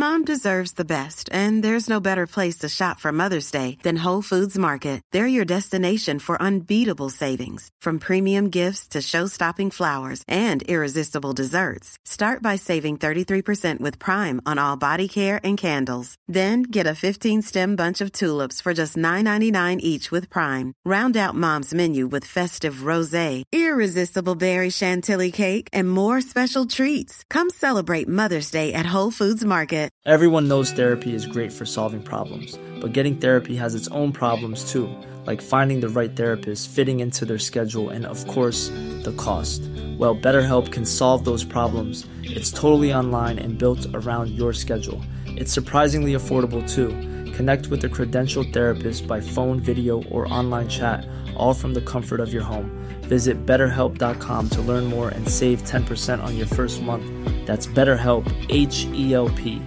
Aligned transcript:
مام 0.00 0.24
deserves 0.26 0.72
the 0.78 0.82
best 0.88 1.28
and 1.34 1.62
there 1.64 1.74
is 1.74 1.88
no 1.90 1.98
better 2.06 2.24
place 2.34 2.56
to 2.60 2.68
shop 2.68 2.98
for 3.00 3.12
Mother's 3.20 3.50
day 3.52 3.70
than 3.84 3.98
who 4.04 4.12
market 4.60 5.00
there 5.14 5.26
your 5.26 5.44
destination 5.52 6.18
for 6.24 6.36
انبل 6.46 7.08
savings 7.12 7.70
from 7.84 7.96
buy 12.42 12.58
saving 12.66 13.86
prime 14.00 14.38
on 14.54 14.58
are 14.66 14.84
and 14.84 15.60
candles 15.60 16.14
then 16.34 16.62
get 16.74 16.86
a 16.86 16.92
fifteen 17.00 17.74
bunch 17.78 18.02
of 18.02 18.08
tulips 18.18 18.62
for 18.62 18.72
just 18.82 18.96
nine 18.96 19.28
nine 19.52 19.78
each 19.82 20.12
with 20.12 20.38
and 25.72 25.86
more 25.88 26.16
special 26.16 26.68
treats 26.76 27.24
come 27.34 27.48
celebrate 27.60 28.08
mother's 28.22 28.52
day 28.52 28.68
at 28.74 28.86
how 28.94 29.08
market 29.46 29.84
Everyone 30.04 30.48
knows 30.48 30.70
therapy 30.70 31.14
is 31.14 31.26
great 31.26 31.52
for 31.52 31.66
solving 31.66 32.02
problems, 32.02 32.58
but 32.80 32.92
getting 32.92 33.16
therapy 33.16 33.56
has 33.56 33.74
its 33.74 33.88
own 33.88 34.12
problems 34.12 34.70
too, 34.70 34.88
like 35.26 35.42
finding 35.42 35.80
the 35.80 35.88
right 35.88 36.14
therapist, 36.14 36.70
fitting 36.70 37.00
into 37.00 37.24
their 37.24 37.38
schedule, 37.38 37.90
and 37.90 38.06
of 38.06 38.26
course, 38.28 38.68
the 39.02 39.14
cost. 39.16 39.62
Well, 39.98 40.14
BetterHelp 40.14 40.72
can 40.72 40.86
solve 40.86 41.24
those 41.24 41.44
problems. 41.44 42.06
It's 42.22 42.52
totally 42.52 42.94
online 42.94 43.38
and 43.38 43.58
built 43.58 43.86
around 43.94 44.30
your 44.30 44.52
schedule. 44.52 45.02
It's 45.26 45.52
surprisingly 45.52 46.12
affordable 46.12 46.66
too. 46.72 46.90
Connect 47.32 47.66
with 47.66 47.84
a 47.84 47.88
credentialed 47.88 48.52
therapist 48.52 49.06
by 49.06 49.20
phone, 49.20 49.60
video, 49.60 50.02
or 50.04 50.32
online 50.32 50.68
chat, 50.68 51.06
all 51.36 51.52
from 51.52 51.74
the 51.74 51.82
comfort 51.82 52.20
of 52.20 52.32
your 52.32 52.44
home. 52.44 52.70
Visit 53.02 53.44
BetterHelp.com 53.44 54.48
to 54.50 54.62
learn 54.62 54.84
more 54.84 55.10
and 55.10 55.28
save 55.28 55.62
10% 55.64 56.22
on 56.24 56.36
your 56.36 56.46
first 56.46 56.80
month. 56.82 57.46
That's 57.46 57.66
BetterHelp, 57.66 58.32
H-E-L-P. 58.48 59.62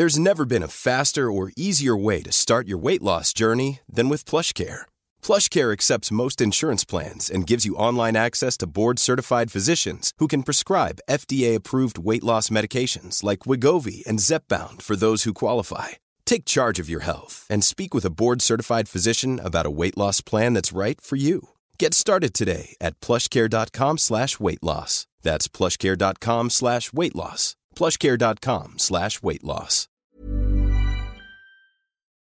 There's 0.00 0.26
never 0.30 0.46
been 0.46 0.68
a 0.68 0.76
faster 0.88 1.30
or 1.30 1.52
easier 1.58 1.94
way 1.94 2.22
to 2.22 2.32
start 2.32 2.64
your 2.66 2.84
weight 2.86 3.02
loss 3.02 3.34
journey 3.40 3.80
than 3.96 4.08
with 4.08 4.28
PlushCare. 4.30 4.86
PlushCare 5.26 5.74
accepts 5.76 6.16
most 6.22 6.40
insurance 6.40 6.84
plans 6.92 7.30
and 7.34 7.50
gives 7.50 7.66
you 7.66 7.82
online 7.88 8.16
access 8.16 8.54
to 8.58 8.72
board-certified 8.78 9.52
physicians 9.54 10.14
who 10.16 10.28
can 10.30 10.46
prescribe 10.48 11.04
FDA-approved 11.20 11.98
weight 12.08 12.24
loss 12.30 12.48
medications 12.48 13.22
like 13.22 13.44
Wegovy 13.48 13.98
and 14.08 14.22
Zepbound 14.28 14.80
for 14.80 14.96
those 14.96 15.24
who 15.24 15.42
qualify. 15.44 15.88
Take 16.24 16.54
charge 16.56 16.78
of 16.80 16.88
your 16.88 17.04
health 17.10 17.36
and 17.50 17.62
speak 17.62 17.92
with 17.92 18.06
a 18.06 18.14
board-certified 18.20 18.88
physician 18.88 19.32
about 19.48 19.70
a 19.70 19.76
weight 19.80 19.98
loss 19.98 20.18
plan 20.22 20.54
that's 20.54 20.78
right 20.84 20.98
for 21.08 21.16
you. 21.16 21.50
Get 21.82 21.92
started 21.92 22.32
today 22.34 22.66
at 22.86 22.96
PlushCare.com/weight 23.06 24.64
loss. 24.70 24.92
That's 25.26 25.46
PlushCare.com/weight 25.58 27.16
loss. 27.22 27.42
PlushCare.com/weight 27.78 29.46
loss. 29.54 29.76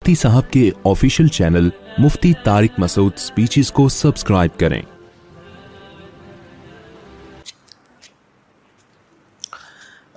مفتی 0.04 0.14
صاحب 0.18 0.44
کے 0.52 0.60
official 0.88 1.26
channel 1.36 1.68
مفتی 2.02 2.32
Masood 2.78 3.16
speeches 3.20 3.70
کو 3.78 3.86
subscribe 3.96 4.54
کریں 4.60 4.80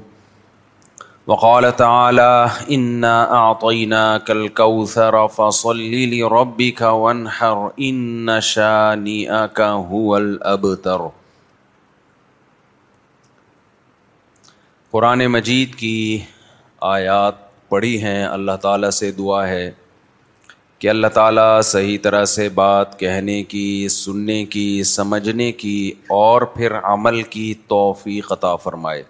وقال 1.28 1.64
تعالى 1.76 2.50
فصل 5.34 5.80
وانحر 6.82 7.72
شانئك 8.50 9.60
هو 9.60 10.16
الأبتر 10.16 10.98
قرآن 14.92 15.26
مجید 15.36 15.74
کی 15.84 15.96
آیات 16.94 17.36
پڑھی 17.68 17.96
ہیں 18.02 18.22
اللہ 18.26 18.56
تعالیٰ 18.62 18.90
سے 19.02 19.10
دعا 19.18 19.42
ہے 19.48 19.66
کہ 20.78 20.86
اللہ 20.90 21.06
تعالیٰ 21.14 21.50
صحیح 21.72 21.98
طرح 22.02 22.24
سے 22.34 22.44
بات 22.62 22.88
کہنے 23.00 23.40
کی 23.54 23.66
سننے 23.98 24.40
کی 24.56 24.66
سمجھنے 24.96 25.50
کی 25.64 25.80
اور 26.22 26.40
پھر 26.56 26.70
عمل 26.82 27.16
کی 27.36 27.48
توفیق 27.68 28.26
عطا 28.32 28.54
فرمائے 28.66 29.02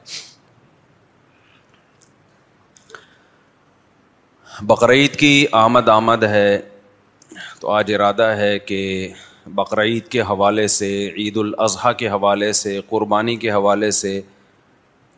بقرعید 4.68 5.14
کی 5.16 5.44
آمد 5.56 5.88
آمد 5.88 6.22
ہے 6.22 6.58
تو 7.60 7.68
آج 7.72 7.92
ارادہ 7.94 8.22
ہے 8.36 8.58
کہ 8.58 8.78
بقرعید 9.54 10.08
کے 10.12 10.20
حوالے 10.28 10.66
سے 10.74 10.90
عید 11.18 11.36
الاضحیٰ 11.42 11.92
کے 11.98 12.08
حوالے 12.08 12.52
سے 12.58 12.78
قربانی 12.88 13.36
کے 13.44 13.50
حوالے 13.50 13.90
سے 14.00 14.20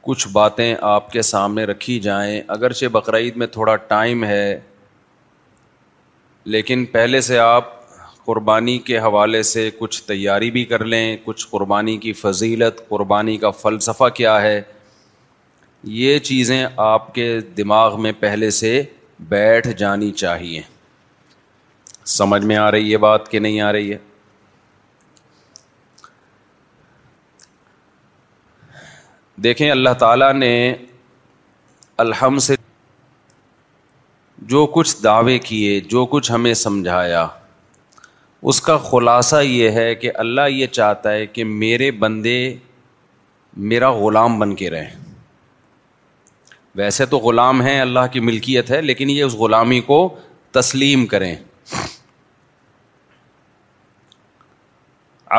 کچھ 0.08 0.26
باتیں 0.32 0.74
آپ 0.92 1.10
کے 1.12 1.22
سامنے 1.30 1.64
رکھی 1.72 1.98
جائیں 2.00 2.40
اگرچہ 2.56 2.86
بقرعید 2.98 3.36
میں 3.42 3.46
تھوڑا 3.56 3.74
ٹائم 3.90 4.24
ہے 4.24 4.58
لیکن 6.54 6.84
پہلے 6.92 7.20
سے 7.30 7.38
آپ 7.38 7.70
قربانی 8.24 8.78
کے 8.86 8.98
حوالے 9.08 9.42
سے 9.52 9.68
کچھ 9.78 10.02
تیاری 10.08 10.50
بھی 10.50 10.64
کر 10.74 10.84
لیں 10.84 11.16
کچھ 11.24 11.46
قربانی 11.50 11.96
کی 12.06 12.12
فضیلت 12.22 12.88
قربانی 12.88 13.36
کا 13.46 13.50
فلسفہ 13.62 14.08
کیا 14.14 14.40
ہے 14.42 14.60
یہ 16.00 16.18
چیزیں 16.32 16.66
آپ 16.90 17.14
کے 17.14 17.30
دماغ 17.56 18.00
میں 18.02 18.12
پہلے 18.20 18.50
سے 18.64 18.82
بیٹھ 19.28 19.68
جانی 19.78 20.10
چاہیے 20.12 20.60
سمجھ 22.18 22.44
میں 22.46 22.56
آ 22.56 22.70
رہی 22.70 22.92
ہے 22.92 22.96
بات 22.98 23.30
کہ 23.30 23.38
نہیں 23.38 23.60
آ 23.60 23.72
رہی 23.72 23.92
ہے 23.92 23.98
دیکھیں 29.44 29.70
اللہ 29.70 29.94
تعالیٰ 29.98 30.32
نے 30.32 30.54
الحم 31.98 32.38
سے 32.46 32.54
جو 34.52 34.66
کچھ 34.74 34.96
دعوے 35.04 35.38
کیے 35.38 35.78
جو 35.90 36.04
کچھ 36.10 36.30
ہمیں 36.32 36.52
سمجھایا 36.60 37.26
اس 38.50 38.60
کا 38.60 38.76
خلاصہ 38.90 39.42
یہ 39.42 39.70
ہے 39.70 39.94
کہ 39.94 40.10
اللہ 40.24 40.48
یہ 40.50 40.66
چاہتا 40.66 41.12
ہے 41.12 41.26
کہ 41.26 41.44
میرے 41.44 41.90
بندے 42.04 42.38
میرا 43.70 43.90
غلام 43.98 44.38
بن 44.38 44.54
کے 44.56 44.70
رہیں 44.70 45.01
ویسے 46.80 47.06
تو 47.06 47.18
غلام 47.26 47.60
ہیں 47.62 47.80
اللہ 47.80 48.06
کی 48.12 48.20
ملکیت 48.28 48.70
ہے 48.70 48.80
لیکن 48.82 49.10
یہ 49.10 49.22
اس 49.24 49.34
غلامی 49.40 49.80
کو 49.88 49.96
تسلیم 50.58 51.04
کریں 51.06 51.34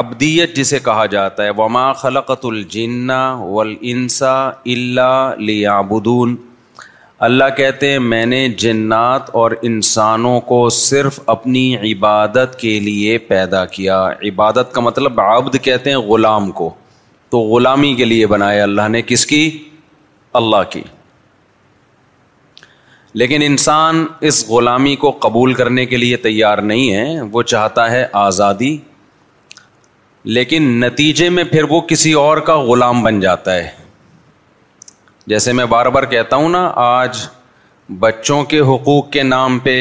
ابدیت 0.02 0.56
جسے 0.56 0.80
کہا 0.84 1.06
جاتا 1.06 1.44
ہے 1.46 1.50
وما 1.58 1.92
خلقۃ 2.04 2.46
الجنا 2.52 3.22
و 3.42 3.60
اللہ 3.62 5.32
لیا 5.48 5.80
بدون 5.90 6.36
اللہ 7.28 7.50
کہتے 7.58 7.92
ہیں 7.92 8.00
میں 8.14 8.26
نے 8.26 8.48
جنات 8.64 9.30
اور 9.42 9.52
انسانوں 9.70 10.40
کو 10.48 10.58
صرف 10.78 11.20
اپنی 11.34 11.66
عبادت 11.92 12.60
کے 12.60 12.80
لیے 12.88 13.18
پیدا 13.28 13.66
کیا 13.78 14.02
عبادت 14.30 14.74
کا 14.74 14.82
مطلب 14.88 15.22
عبد 15.22 15.56
کہتے 15.66 15.90
ہیں 15.90 15.98
غلام 16.10 16.50
کو 16.62 16.70
تو 17.30 17.40
غلامی 17.54 17.94
کے 17.96 18.06
لیے 18.06 18.28
بنایا 18.34 18.64
اللہ 18.64 18.88
نے 18.98 19.02
کس 19.14 19.26
کی 19.26 19.46
اللہ 20.42 20.64
کی 20.72 20.82
لیکن 23.22 23.42
انسان 23.46 24.06
اس 24.28 24.46
غلامی 24.50 24.96
کو 25.02 25.10
قبول 25.22 25.54
کرنے 25.54 25.86
کے 25.86 25.98
لیے 25.98 26.18
تیار 26.18 26.58
نہیں 26.70 26.94
ہے 26.94 27.22
وہ 27.32 27.42
چاہتا 27.52 27.90
ہے 27.92 28.06
آزادی 28.28 28.76
لیکن 30.38 30.64
نتیجے 30.80 31.30
میں 31.36 31.44
پھر 31.52 31.64
وہ 31.70 31.80
کسی 31.88 32.12
اور 32.22 32.38
کا 32.48 32.56
غلام 32.68 33.02
بن 33.04 33.20
جاتا 33.20 33.56
ہے 33.56 33.68
جیسے 35.28 35.52
میں 35.60 35.66
بار 35.76 35.86
بار 35.96 36.04
کہتا 36.14 36.36
ہوں 36.36 36.50
نا 36.50 36.66
آج 36.86 37.20
بچوں 38.00 38.44
کے 38.54 38.60
حقوق 38.72 39.10
کے 39.12 39.24
نام 39.24 39.60
پہ 39.66 39.76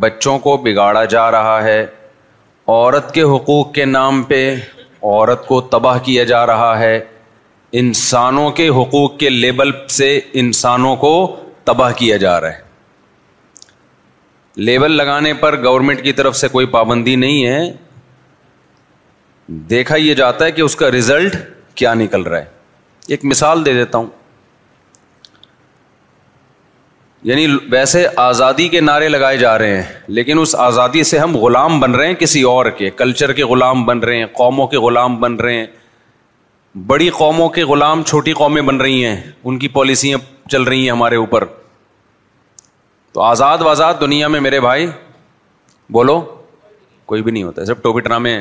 بچوں 0.00 0.38
کو 0.48 0.56
بگاڑا 0.64 1.04
جا 1.14 1.30
رہا 1.30 1.62
ہے 1.64 1.80
عورت 1.86 3.12
کے 3.14 3.22
حقوق 3.34 3.72
کے 3.74 3.84
نام 3.84 4.22
پہ 4.28 4.42
عورت 5.02 5.46
کو 5.46 5.60
تباہ 5.76 5.98
کیا 6.04 6.24
جا 6.24 6.44
رہا 6.46 6.78
ہے 6.78 6.98
انسانوں 7.80 8.50
کے 8.60 8.68
حقوق 8.68 9.16
کے 9.18 9.28
لیبل 9.30 9.70
سے 9.98 10.18
انسانوں 10.44 10.94
کو 11.04 11.14
تباہ 11.64 11.92
کیا 11.96 12.16
جا 12.22 12.40
رہا 12.40 12.52
ہے 12.56 12.70
لیبل 14.68 14.92
لگانے 14.96 15.32
پر 15.40 15.56
گورنمنٹ 15.64 16.02
کی 16.04 16.12
طرف 16.12 16.36
سے 16.36 16.48
کوئی 16.56 16.66
پابندی 16.76 17.14
نہیں 17.16 17.46
ہے 17.46 17.60
دیکھا 19.70 19.96
یہ 19.96 20.14
جاتا 20.14 20.44
ہے 20.44 20.50
کہ 20.52 20.62
اس 20.62 20.76
کا 20.76 20.90
ریزلٹ 20.90 21.36
کیا 21.80 21.94
نکل 21.94 22.22
رہا 22.22 22.38
ہے 22.38 22.60
ایک 23.14 23.24
مثال 23.34 23.64
دے 23.66 23.72
دیتا 23.74 23.98
ہوں 23.98 24.06
یعنی 27.30 27.46
ویسے 27.70 28.06
آزادی 28.26 28.66
کے 28.68 28.80
نعرے 28.88 29.08
لگائے 29.08 29.36
جا 29.38 29.56
رہے 29.58 29.76
ہیں 29.76 29.82
لیکن 30.18 30.38
اس 30.38 30.54
آزادی 30.68 31.02
سے 31.10 31.18
ہم 31.18 31.36
غلام 31.42 31.78
بن 31.80 31.94
رہے 31.94 32.06
ہیں 32.06 32.14
کسی 32.18 32.42
اور 32.52 32.70
کے 32.78 32.90
کلچر 33.00 33.32
کے 33.32 33.44
غلام 33.52 33.84
بن 33.86 33.98
رہے 33.98 34.16
ہیں 34.18 34.26
قوموں 34.38 34.66
کے 34.72 34.76
غلام 34.86 35.20
بن 35.20 35.34
رہے 35.40 35.54
ہیں 35.58 35.66
بڑی 36.86 37.08
قوموں 37.16 37.48
کے 37.54 37.62
غلام 37.64 38.02
چھوٹی 38.02 38.32
قومیں 38.34 38.60
بن 38.62 38.76
رہی 38.80 39.04
ہیں 39.04 39.16
ان 39.44 39.58
کی 39.58 39.68
پالیسیاں 39.68 40.18
چل 40.50 40.62
رہی 40.64 40.82
ہیں 40.84 40.90
ہمارے 40.90 41.16
اوپر 41.16 41.44
تو 43.12 43.20
آزاد 43.20 43.58
وزاد 43.64 43.94
دنیا 44.00 44.28
میں 44.28 44.40
میرے 44.40 44.60
بھائی 44.60 44.86
بولو 45.92 46.20
کوئی 47.06 47.22
بھی 47.22 47.32
نہیں 47.32 47.42
ہوتا 47.42 47.64
سب 47.64 47.82
ٹوپی 47.82 48.00
ڈرامے 48.00 48.38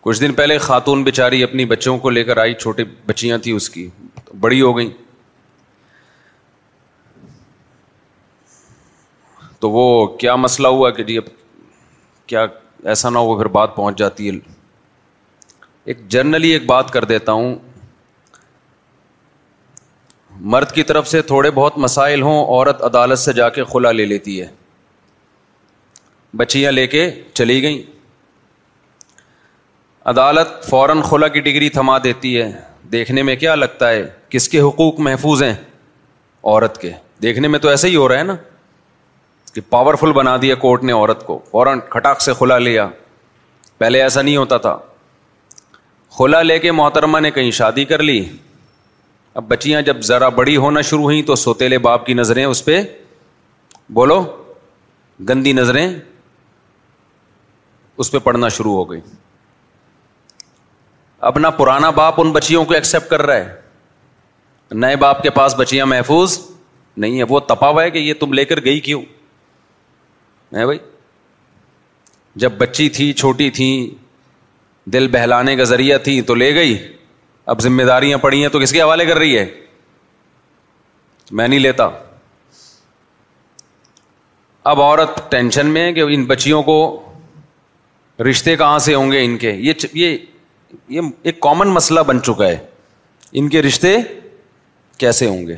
کچھ 0.00 0.20
دن 0.20 0.34
پہلے 0.34 0.58
خاتون 0.58 1.02
بیچاری 1.04 1.42
اپنی 1.42 1.64
بچوں 1.72 1.96
کو 1.98 2.10
لے 2.10 2.24
کر 2.24 2.36
آئی 2.38 2.54
چھوٹی 2.54 2.84
بچیاں 3.06 3.38
تھیں 3.44 3.54
اس 3.54 3.70
کی 3.70 3.88
بڑی 4.40 4.60
ہو 4.60 4.76
گئی 4.76 4.90
تو 9.60 9.70
وہ 9.70 10.06
کیا 10.18 10.36
مسئلہ 10.36 10.68
ہوا 10.78 10.90
کہ 10.96 11.02
جی 11.04 11.18
اب 11.18 11.24
کیا 12.26 12.44
ایسا 12.90 13.10
نہ 13.10 13.18
ہو 13.18 13.36
پھر 13.36 13.46
بات 13.58 13.74
پہنچ 13.76 13.98
جاتی 13.98 14.28
ہے 14.28 14.56
ایک 15.88 15.98
جرنلی 16.12 16.48
ایک 16.52 16.64
بات 16.66 16.90
کر 16.92 17.04
دیتا 17.10 17.32
ہوں 17.32 17.54
مرد 20.54 20.72
کی 20.74 20.82
طرف 20.88 21.06
سے 21.08 21.20
تھوڑے 21.28 21.50
بہت 21.58 21.76
مسائل 21.84 22.22
ہوں 22.22 22.44
عورت 22.44 22.82
عدالت 22.88 23.18
سے 23.18 23.32
جا 23.38 23.48
کے 23.58 23.64
کھلا 23.70 23.92
لے 23.92 24.04
لیتی 24.06 24.40
ہے 24.40 24.46
بچیاں 26.36 26.72
لے 26.72 26.86
کے 26.94 27.08
چلی 27.34 27.60
گئیں 27.62 27.78
عدالت 30.12 30.68
فوراً 30.70 31.00
خلا 31.08 31.28
کی 31.36 31.40
ڈگری 31.48 31.68
تھما 31.78 31.96
دیتی 32.04 32.36
ہے 32.40 32.50
دیکھنے 32.92 33.22
میں 33.28 33.36
کیا 33.36 33.54
لگتا 33.54 33.88
ہے 33.90 34.02
کس 34.34 34.48
کے 34.48 34.60
حقوق 34.60 34.98
محفوظ 35.08 35.42
ہیں 35.42 35.52
عورت 35.54 36.80
کے 36.80 36.90
دیکھنے 37.22 37.48
میں 37.48 37.58
تو 37.58 37.68
ایسے 37.68 37.88
ہی 37.88 37.96
ہو 37.96 38.08
رہا 38.08 38.18
ہے 38.18 38.24
نا 38.24 38.36
کہ 39.54 39.60
پاورفل 39.70 40.12
بنا 40.20 40.36
دیا 40.42 40.54
کورٹ 40.66 40.84
نے 40.84 40.92
عورت 40.92 41.24
کو 41.26 41.38
فوراً 41.50 41.80
کھٹاک 41.90 42.20
سے 42.22 42.32
کھلا 42.38 42.58
لیا 42.68 42.88
پہلے 43.78 44.02
ایسا 44.02 44.22
نہیں 44.22 44.36
ہوتا 44.36 44.56
تھا 44.66 44.76
کھولا 46.18 46.40
لے 46.42 46.58
کے 46.58 46.70
محترمہ 46.76 47.18
نے 47.20 47.30
کہیں 47.30 47.50
شادی 47.56 47.84
کر 47.90 48.02
لی 48.02 48.18
اب 49.40 49.44
بچیاں 49.48 49.82
جب 49.88 50.00
ذرا 50.04 50.28
بڑی 50.38 50.56
ہونا 50.64 50.80
شروع 50.88 51.02
ہوئیں 51.02 51.22
تو 51.26 51.34
سوتےلے 51.44 51.76
باپ 51.86 52.04
کی 52.06 52.14
نظریں 52.20 52.44
اس 52.44 52.64
پہ 52.64 52.80
بولو 53.98 54.16
گندی 55.28 55.52
نظریں 55.58 55.86
اس 57.98 58.10
پہ 58.12 58.18
پڑھنا 58.24 58.48
شروع 58.56 58.72
ہو 58.76 58.84
گئی 58.90 59.00
اپنا 61.30 61.50
پرانا 61.60 61.90
باپ 62.00 62.20
ان 62.20 62.32
بچیوں 62.38 62.64
کو 62.64 62.74
ایکسپٹ 62.74 63.10
کر 63.10 63.22
رہا 63.26 63.36
ہے 63.44 64.74
نئے 64.86 64.96
باپ 65.04 65.22
کے 65.22 65.30
پاس 65.38 65.54
بچیاں 65.58 65.86
محفوظ 65.94 66.38
نہیں 67.04 67.18
ہے 67.18 67.24
وہ 67.28 67.40
تپا 67.52 67.68
ہوا 67.68 67.82
ہے 67.82 67.90
کہ 67.90 67.98
یہ 68.08 68.14
تم 68.20 68.32
لے 68.40 68.44
کر 68.52 68.64
گئی 68.64 68.80
کیوں 68.90 69.02
ہے 70.56 70.64
بھائی 70.72 70.78
جب 72.44 72.52
بچی 72.58 72.88
تھی 72.98 73.12
چھوٹی 73.22 73.50
تھیں 73.60 74.06
دل 74.94 75.06
بہلانے 75.12 75.54
کا 75.56 75.64
ذریعہ 75.72 75.96
تھی 76.04 76.20
تو 76.28 76.34
لے 76.42 76.54
گئی 76.54 76.76
اب 77.52 77.60
ذمہ 77.60 77.82
داریاں 77.88 78.18
پڑی 78.18 78.40
ہیں 78.42 78.48
تو 78.52 78.60
کس 78.60 78.72
کے 78.72 78.80
حوالے 78.82 79.06
کر 79.06 79.16
رہی 79.18 79.36
ہے 79.38 79.44
میں 81.38 81.48
نہیں 81.48 81.58
لیتا 81.60 81.88
اب 84.72 84.80
عورت 84.82 85.18
ٹینشن 85.30 85.66
میں 85.74 85.82
ہے 85.86 85.92
کہ 85.92 86.00
ان 86.14 86.24
بچیوں 86.32 86.62
کو 86.62 86.76
رشتے 88.30 88.56
کہاں 88.56 88.78
سے 88.86 88.94
ہوں 88.94 89.12
گے 89.12 89.24
ان 89.24 89.36
کے 89.44 89.50
یہ 89.66 89.72
یہ 90.00 90.16
یہ 90.96 91.00
ایک 91.28 91.40
کامن 91.40 91.68
مسئلہ 91.76 92.00
بن 92.06 92.22
چکا 92.22 92.48
ہے 92.48 92.56
ان 93.40 93.48
کے 93.48 93.62
رشتے 93.62 93.96
کیسے 95.04 95.26
ہوں 95.26 95.46
گے 95.46 95.54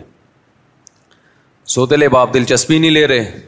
سوتے 1.75 1.97
لے 1.97 2.09
باپ 2.17 2.35
دلچسپی 2.35 2.79
نہیں 2.79 2.91
لے 2.91 3.06
رہے 3.09 3.41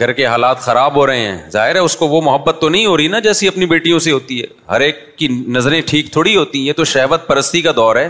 گھر 0.00 0.12
کے 0.18 0.26
حالات 0.26 0.58
خراب 0.62 0.94
ہو 0.96 1.06
رہے 1.06 1.20
ہیں 1.24 1.50
ظاہر 1.52 1.74
ہے 1.74 1.80
اس 1.80 1.96
کو 1.96 2.06
وہ 2.08 2.20
محبت 2.24 2.58
تو 2.60 2.68
نہیں 2.68 2.86
ہو 2.86 2.96
رہی 2.96 3.06
نا 3.14 3.18
جیسی 3.26 3.48
اپنی 3.48 3.66
بیٹیوں 3.72 3.98
سے 4.04 4.10
ہوتی 4.12 4.40
ہے 4.40 4.46
ہر 4.70 4.80
ایک 4.80 4.98
کی 5.18 5.28
نظریں 5.56 5.80
ٹھیک 5.86 6.10
تھوڑی 6.12 6.36
ہوتی 6.36 6.58
ہیں 6.58 6.66
یہ 6.66 6.72
تو 6.76 6.84
شہوت 6.92 7.26
پرستی 7.26 7.60
کا 7.62 7.70
دور 7.76 7.96
ہے 7.96 8.08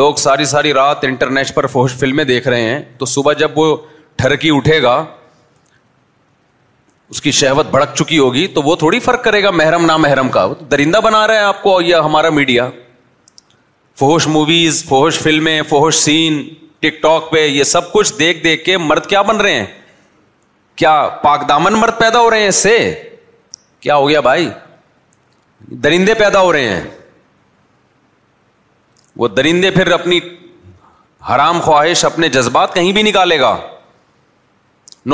لوگ 0.00 0.14
ساری 0.24 0.44
ساری 0.50 0.72
رات 0.74 1.04
انٹرنیٹ 1.04 1.54
پر 1.54 1.66
فوش 1.72 1.94
فلمیں 1.98 2.24
دیکھ 2.24 2.46
رہے 2.48 2.62
ہیں 2.68 2.80
تو 2.98 3.06
صبح 3.14 3.32
جب 3.38 3.58
وہ 3.58 3.76
ٹھرکی 4.18 4.50
اٹھے 4.56 4.80
گا 4.82 4.94
اس 7.10 7.20
کی 7.22 7.30
شہوت 7.38 7.66
بھڑک 7.70 7.94
چکی 7.96 8.18
ہوگی 8.18 8.46
تو 8.54 8.62
وہ 8.62 8.74
تھوڑی 8.76 8.98
فرق 9.00 9.24
کرے 9.24 9.42
گا 9.42 9.50
محرم 9.50 9.86
محرم 10.02 10.28
کا 10.36 10.46
درندہ 10.70 10.98
بنا 11.04 11.26
رہا 11.26 11.34
ہے 11.34 11.40
آپ 11.50 11.62
کو 11.62 11.80
یا 11.86 12.00
ہمارا 12.04 12.30
میڈیا 12.38 12.68
فوہش 13.98 14.26
موویز 14.28 14.84
فوہش 14.88 15.18
فلمیں 15.18 15.60
فوہش 15.68 15.94
سین 15.96 16.42
ٹک 16.80 17.02
ٹاک 17.02 17.30
پہ 17.32 17.44
یہ 17.46 17.64
سب 17.74 17.92
کچھ 17.92 18.12
دیکھ 18.18 18.42
دیکھ 18.44 18.64
کے 18.64 18.76
مرد 18.78 19.06
کیا 19.08 19.22
بن 19.30 19.36
رہے 19.40 19.54
ہیں 19.54 19.64
کیا 20.76 20.94
پاک 21.22 21.48
دامن 21.48 21.72
مرد 21.80 21.98
پیدا 21.98 22.18
ہو 22.20 22.30
رہے 22.30 22.40
ہیں 22.40 22.48
اس 22.48 22.56
سے 22.62 22.74
کیا 23.80 23.96
ہو 23.96 24.08
گیا 24.08 24.20
بھائی 24.28 24.48
درندے 25.84 26.14
پیدا 26.14 26.40
ہو 26.42 26.52
رہے 26.52 26.68
ہیں 26.68 26.80
وہ 29.22 29.28
درندے 29.36 29.70
پھر 29.76 29.90
اپنی 29.92 30.18
حرام 31.28 31.60
خواہش 31.60 32.04
اپنے 32.04 32.28
جذبات 32.38 32.74
کہیں 32.74 32.92
بھی 32.98 33.02
نکالے 33.02 33.38
گا 33.40 33.56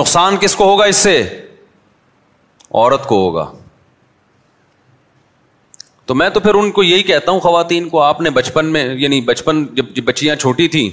نقصان 0.00 0.36
کس 0.40 0.54
کو 0.56 0.64
ہوگا 0.70 0.84
اس 0.92 0.96
سے 1.06 1.14
عورت 2.62 3.06
کو 3.06 3.16
ہوگا 3.26 3.46
تو 6.06 6.14
میں 6.14 6.28
تو 6.36 6.40
پھر 6.40 6.54
ان 6.60 6.70
کو 6.78 6.82
یہی 6.82 7.02
کہتا 7.10 7.32
ہوں 7.32 7.40
خواتین 7.40 7.88
کو 7.88 8.00
آپ 8.02 8.20
نے 8.20 8.30
بچپن 8.38 8.72
میں 8.72 8.84
یعنی 8.98 9.20
بچپن 9.32 9.64
جب 9.74 10.00
بچیاں 10.04 10.36
چھوٹی 10.36 10.66
تھیں 10.74 10.88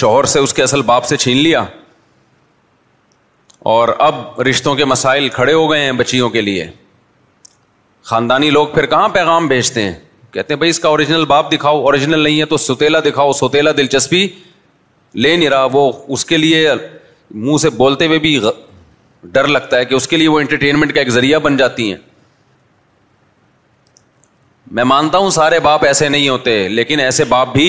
شوہر 0.00 0.24
سے 0.34 0.38
اس 0.40 0.52
کے 0.54 0.62
اصل 0.62 0.82
باپ 0.92 1.04
سے 1.06 1.16
چھین 1.24 1.36
لیا 1.42 1.64
اور 3.72 3.88
اب 4.04 4.40
رشتوں 4.48 4.74
کے 4.76 4.84
مسائل 4.84 5.28
کھڑے 5.34 5.52
ہو 5.52 5.70
گئے 5.70 5.84
ہیں 5.84 5.92
بچیوں 5.98 6.28
کے 6.30 6.40
لیے 6.40 6.66
خاندانی 8.10 8.50
لوگ 8.56 8.66
پھر 8.74 8.86
کہاں 8.86 9.08
پیغام 9.12 9.46
بھیجتے 9.48 9.82
ہیں 9.82 9.92
کہتے 10.32 10.54
ہیں 10.54 10.58
بھائی 10.58 10.70
اس 10.70 10.78
کا 10.80 10.88
اوریجنل 10.88 11.24
باپ 11.28 11.52
دکھاؤ 11.52 11.80
اوریجنل 11.84 12.20
نہیں 12.24 12.40
ہے 12.40 12.44
تو 12.50 12.56
سوتیلا 12.64 13.00
دکھاؤ 13.04 13.32
سوتیلا 13.40 13.70
دلچسپی 13.76 14.26
لے 15.26 15.34
نہیں 15.36 15.48
رہا 15.50 15.68
وہ 15.72 15.90
اس 16.16 16.24
کے 16.32 16.36
لیے 16.36 16.68
منہ 17.44 17.56
سے 17.62 17.70
بولتے 17.80 18.06
ہوئے 18.06 18.18
بھی 18.26 18.38
ڈر 19.36 19.46
لگتا 19.56 19.78
ہے 19.78 19.84
کہ 19.90 19.94
اس 19.94 20.08
کے 20.08 20.16
لیے 20.16 20.28
وہ 20.28 20.38
انٹرٹینمنٹ 20.40 20.92
کا 20.94 21.00
ایک 21.00 21.08
ذریعہ 21.18 21.38
بن 21.48 21.56
جاتی 21.56 21.88
ہیں 21.92 21.96
میں 24.78 24.84
مانتا 24.94 25.18
ہوں 25.18 25.30
سارے 25.40 25.60
باپ 25.70 25.84
ایسے 25.84 26.08
نہیں 26.08 26.28
ہوتے 26.28 26.58
لیکن 26.68 27.00
ایسے 27.00 27.24
باپ 27.34 27.52
بھی 27.52 27.68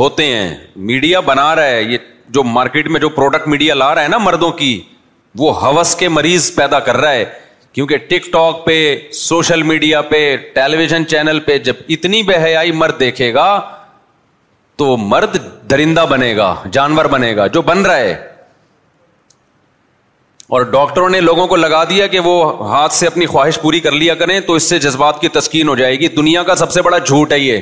ہوتے 0.00 0.26
ہیں 0.36 0.54
میڈیا 0.92 1.20
بنا 1.30 1.54
رہا 1.56 1.66
ہے 1.66 1.82
یہ 1.82 1.98
جو 2.34 2.42
مارکیٹ 2.44 2.88
میں 2.88 3.00
جو 3.00 3.08
پروڈکٹ 3.08 3.46
میڈیا 3.48 3.74
لا 3.74 3.94
رہا 3.94 4.02
ہے 4.02 4.08
نا 4.08 4.18
مردوں 4.18 4.50
کی 4.58 4.80
وہ 5.38 5.52
ہوس 5.64 5.94
کے 5.98 6.08
مریض 6.08 6.54
پیدا 6.54 6.80
کر 6.88 6.96
رہا 6.96 7.10
ہے 7.12 7.24
کیونکہ 7.72 7.96
ٹک 8.08 8.32
ٹاک 8.32 8.64
پہ 8.66 8.74
سوشل 9.14 9.62
میڈیا 9.62 10.00
پہ 10.12 10.18
ٹیلی 10.54 10.76
ویژن 10.76 11.06
چینل 11.08 11.40
پہ 11.46 11.58
جب 11.68 11.76
اتنی 11.96 12.22
بے 12.30 12.36
حیائی 12.44 12.72
مرد 12.80 12.98
دیکھے 13.00 13.32
گا 13.34 13.48
تو 14.78 14.96
مرد 14.96 15.36
درندہ 15.70 16.04
بنے 16.10 16.34
گا 16.36 16.54
جانور 16.72 17.04
بنے 17.14 17.34
گا 17.36 17.46
جو 17.56 17.62
بن 17.70 17.86
رہا 17.86 17.96
ہے 17.98 18.14
اور 20.56 20.62
ڈاکٹروں 20.74 21.08
نے 21.10 21.20
لوگوں 21.20 21.46
کو 21.46 21.56
لگا 21.56 21.82
دیا 21.88 22.06
کہ 22.12 22.20
وہ 22.24 22.34
ہاتھ 22.68 22.92
سے 22.94 23.06
اپنی 23.06 23.26
خواہش 23.26 23.58
پوری 23.62 23.80
کر 23.86 23.92
لیا 23.92 24.14
کریں 24.20 24.38
تو 24.46 24.54
اس 24.54 24.62
سے 24.70 24.78
جذبات 24.84 25.20
کی 25.20 25.28
تسکین 25.38 25.68
ہو 25.68 25.74
جائے 25.80 25.98
گی 26.00 26.08
دنیا 26.16 26.42
کا 26.50 26.54
سب 26.56 26.70
سے 26.72 26.82
بڑا 26.82 26.98
جھوٹ 26.98 27.32
ہے 27.32 27.38
یہ 27.38 27.60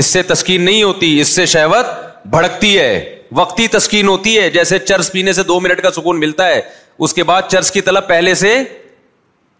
اس 0.00 0.06
سے 0.06 0.22
تسکین 0.32 0.62
نہیں 0.64 0.82
ہوتی 0.82 1.20
اس 1.20 1.34
سے 1.34 1.46
شہوت 1.54 2.26
بھڑکتی 2.34 2.78
ہے 2.78 3.19
وقتی 3.38 3.66
تسکین 3.68 4.08
ہوتی 4.08 4.38
ہے 4.38 4.48
جیسے 4.50 4.78
چرس 4.78 5.10
پینے 5.12 5.32
سے 5.32 5.42
دو 5.50 5.58
منٹ 5.60 5.80
کا 5.82 5.90
سکون 5.96 6.20
ملتا 6.20 6.46
ہے 6.46 6.60
اس 7.06 7.14
کے 7.14 7.24
بعد 7.24 7.42
چرس 7.48 7.70
کی 7.70 7.80
طلب 7.80 8.06
پہلے 8.08 8.34
سے 8.34 8.54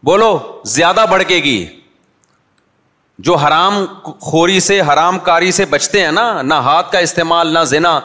بولو 0.04 0.38
زیادہ 0.76 1.04
بھڑکے 1.08 1.36
گی 1.44 1.64
جو 3.28 3.34
حرام 3.36 3.84
خوری 4.20 4.58
سے 4.66 4.80
حرام 4.92 5.18
کاری 5.24 5.50
سے 5.52 5.64
بچتے 5.70 6.04
ہیں 6.04 6.12
نا 6.12 6.24
نہ 6.42 6.54
ہاتھ 6.68 6.90
کا 6.92 6.98
استعمال 7.08 7.52
نہ 7.54 7.64
زنا 7.74 7.98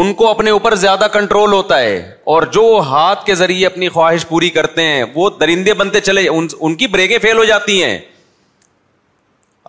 ان 0.00 0.12
کو 0.14 0.28
اپنے 0.28 0.50
اوپر 0.50 0.74
زیادہ 0.84 1.06
کنٹرول 1.12 1.52
ہوتا 1.52 1.78
ہے 1.80 1.96
اور 2.34 2.42
جو 2.52 2.62
ہاتھ 2.88 3.24
کے 3.26 3.34
ذریعے 3.34 3.66
اپنی 3.66 3.88
خواہش 3.96 4.26
پوری 4.28 4.48
کرتے 4.50 4.82
ہیں 4.86 5.04
وہ 5.14 5.28
درندے 5.40 5.74
بنتے 5.80 6.00
چلے 6.00 6.28
ان 6.60 6.74
کی 6.82 6.86
بریکیں 6.96 7.18
فیل 7.22 7.38
ہو 7.38 7.44
جاتی 7.44 7.82
ہیں 7.82 7.98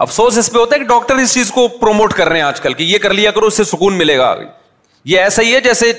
افسوس 0.06 0.38
اس 0.38 0.52
پہ 0.52 0.58
ہوتا 0.58 0.76
ہے 0.76 0.80
کہ 0.80 0.86
ڈاکٹر 0.88 1.16
اس 1.24 1.34
چیز 1.34 1.52
کو 1.52 1.68
پروموٹ 1.82 2.14
کر 2.18 2.28
رہے 2.28 2.38
ہیں 2.38 2.46
آج 2.46 2.62
کل 2.62 2.74
کہ 2.74 2.84
یہ 2.84 2.98
کر 3.02 3.14
لیا 3.14 3.32
کرو 3.32 3.46
اس 3.48 3.58
سے 3.58 3.64
سکون 3.74 3.98
ملے 3.98 4.18
گا 4.18 4.34
یہ 5.06 5.20
ایسا 5.20 5.42
ہی 5.44 5.54
ہے 5.54 5.60
جیسے 5.62 5.92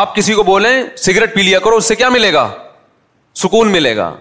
آپ 0.00 0.14
کسی 0.16 0.34
کو 0.34 0.42
بولیں 0.42 0.70
سگریٹ 0.98 1.34
پی 1.34 1.42
لیا 1.42 1.58
کرو 1.60 1.76
اس 1.76 1.84
سے 1.88 1.94
کیا 1.94 2.08
ملے 2.08 2.32
گا 2.32 2.48
سکون 3.42 3.70
ملے 3.72 3.96
گا 3.96 4.12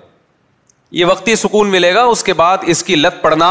یہ 1.00 1.06
وقتی 1.06 1.36
سکون 1.36 1.70
ملے 1.72 1.94
گا 1.94 2.04
اس 2.14 2.24
کے 2.24 2.34
بعد 2.34 2.58
اس 2.72 2.84
کی 2.84 2.96
لت 2.96 3.22
پڑنا 3.22 3.50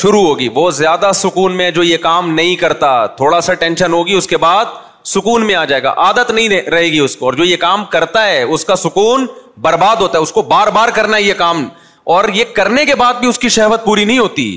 شروع 0.00 0.22
ہوگی 0.22 0.48
وہ 0.54 0.70
زیادہ 0.70 1.10
سکون 1.14 1.56
میں 1.56 1.70
جو 1.70 1.82
یہ 1.82 1.96
کام 2.02 2.30
نہیں 2.34 2.54
کرتا 2.56 2.90
تھوڑا 3.16 3.40
سا 3.48 3.54
ٹینشن 3.62 3.92
ہوگی 3.92 4.12
اس 4.14 4.26
کے 4.26 4.36
بعد 4.46 4.66
سکون 5.14 5.46
میں 5.46 5.54
آ 5.54 5.64
جائے 5.64 5.82
گا 5.82 5.92
عادت 6.02 6.30
نہیں 6.30 6.48
رہے 6.70 6.86
گی 6.92 6.98
اس 6.98 7.16
کو 7.16 7.26
اور 7.26 7.32
جو 7.34 7.44
یہ 7.44 7.56
کام 7.60 7.84
کرتا 7.90 8.24
ہے 8.26 8.42
اس 8.42 8.64
کا 8.64 8.76
سکون 8.76 9.26
برباد 9.60 9.96
ہوتا 10.00 10.18
ہے 10.18 10.22
اس 10.22 10.32
کو 10.32 10.42
بار 10.52 10.68
بار 10.74 10.88
کرنا 10.94 11.16
یہ 11.16 11.34
کام 11.38 11.66
اور 12.14 12.28
یہ 12.34 12.44
کرنے 12.54 12.84
کے 12.86 12.94
بعد 12.98 13.14
بھی 13.20 13.28
اس 13.28 13.38
کی 13.38 13.48
شہوت 13.56 13.84
پوری 13.84 14.04
نہیں 14.04 14.18
ہوتی 14.18 14.48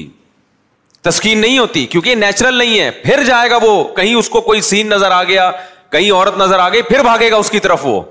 تسکین 1.10 1.42
نہیں 1.42 1.58
ہوتی 1.58 1.86
کیونکہ 1.94 2.16
نیچرل 2.16 2.58
نہیں 2.58 2.80
ہے 2.80 2.90
پھر 3.02 3.24
جائے 3.24 3.50
گا 3.50 3.58
وہ 3.62 3.74
کہیں 3.96 4.14
اس 4.14 4.30
کو 4.36 4.42
کوئی 4.42 4.62
سین 4.70 4.88
نظر 4.90 5.12
آ 5.12 5.24
گیا 5.24 5.50
کہیں 5.96 6.12
عورت 6.12 6.38
نظر 6.38 6.60
آ 6.60 6.68
گئی 6.74 6.82
پھر 6.92 7.02
بھاگے 7.10 7.30
گا 7.32 7.36
اس 7.44 7.50
کی 7.52 7.60
طرف 7.66 7.86
وہ 7.86 8.02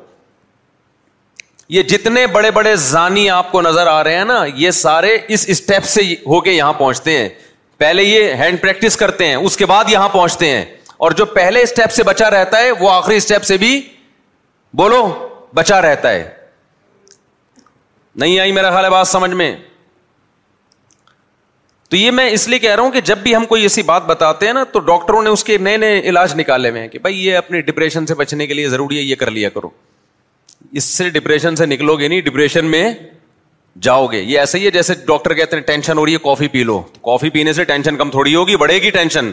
یہ 1.77 1.83
جتنے 1.93 2.27
بڑے 2.37 2.51
بڑے 2.61 2.75
زانی 2.93 3.29
آپ 3.31 3.51
کو 3.53 3.61
نظر 3.63 3.87
آ 3.91 4.03
رہے 4.05 4.17
ہیں 4.17 4.25
نا 4.25 4.45
یہ 4.57 4.71
سارے 4.83 5.17
اس 5.35 5.45
اسٹیپ 5.55 5.85
سے 5.95 6.03
ہو 6.27 6.41
کے 6.49 6.53
یہاں 6.53 6.73
پہنچتے 6.83 7.17
ہیں 7.19 7.29
پہلے 7.79 8.03
یہ 8.03 8.33
ہینڈ 8.43 8.61
پریکٹس 8.63 8.97
کرتے 8.97 9.27
ہیں 9.29 9.35
اس 9.49 9.57
کے 9.57 9.67
بعد 9.67 9.91
یہاں 9.93 10.09
پہنچتے 10.09 10.51
ہیں 10.51 10.65
اور 11.05 11.11
جو 11.21 11.25
پہلے 11.39 11.63
اسٹیپ 11.63 11.93
سے 11.93 12.03
بچا 12.11 12.31
رہتا 12.31 12.59
ہے 12.63 12.71
وہ 12.81 12.91
آخری 12.91 13.17
اسٹیپ 13.17 13.45
سے 13.45 13.57
بھی 13.65 13.81
بولو 14.83 15.05
بچا 15.55 15.81
رہتا 15.83 16.11
ہے 16.13 16.29
نہیں 18.23 18.39
آئی 18.41 18.53
میرا 18.53 18.71
خیال 18.71 18.85
ہے 18.85 18.91
بات 18.91 19.09
سمجھ 19.09 19.31
میں 19.41 19.55
تو 21.95 21.99
یہ 21.99 22.11
میں 22.11 22.25
اس 22.31 22.47
لیے 22.49 22.59
کہہ 22.59 22.75
رہا 22.75 22.83
ہوں 22.83 22.91
کہ 22.91 23.01
جب 23.09 23.19
بھی 23.23 23.35
ہم 23.35 23.45
کوئی 23.47 23.63
ایسی 23.63 23.83
بات 23.89 24.05
بتاتے 24.07 24.47
ہیں 24.47 24.53
نا 24.53 24.63
تو 24.73 24.79
ڈاکٹروں 24.87 25.21
نے 25.23 25.31
اس 25.31 25.45
کے 25.45 25.59
نئے 25.67 25.77
نئے 25.77 25.99
علاج 26.09 26.35
نکالے 26.41 26.71
ہوئے 26.71 26.81
ہیں 26.81 26.89
کہ 26.95 26.99
بھائی 27.03 27.21
یہ 27.27 27.37
اپنے 27.37 27.61
ڈپریشن 27.69 28.07
سے 28.07 28.15
بچنے 28.21 28.47
کے 28.47 28.55
لیے 28.55 28.69
ضروری 28.69 28.97
ہے 28.99 29.03
یہ 29.03 29.15
کر 29.17 29.31
لیا 29.31 29.49
کرو 29.57 29.69
اس 30.81 30.85
سے 30.85 31.09
ڈپریشن 31.19 31.57
سے 31.57 31.67
نکلو 31.67 31.97
گے 31.99 32.09
نہیں 32.09 32.21
ڈپریشن 32.29 32.65
میں 32.71 32.83
جاؤ 33.89 34.07
گے 34.13 34.21
یہ 34.21 34.39
ایسا 34.39 34.59
ہی 34.59 34.65
ہے 34.65 34.71
جیسے 34.79 34.95
ڈاکٹر 35.07 35.35
کہتے 35.43 35.57
ہیں 35.57 35.63
ٹینشن 35.67 35.99
ہو 35.99 36.05
رہی 36.07 36.13
ہے 36.15 36.19
کافی 36.25 36.49
پی 36.57 36.63
لو 36.65 36.81
کافی 37.05 37.31
پینے 37.37 37.53
سے 37.61 37.65
ٹینشن 37.71 37.97
کم 37.97 38.11
تھوڑی 38.17 38.35
ہوگی 38.35 38.57
بڑھے 38.65 38.81
گی 38.83 38.91
ٹینشن 38.99 39.31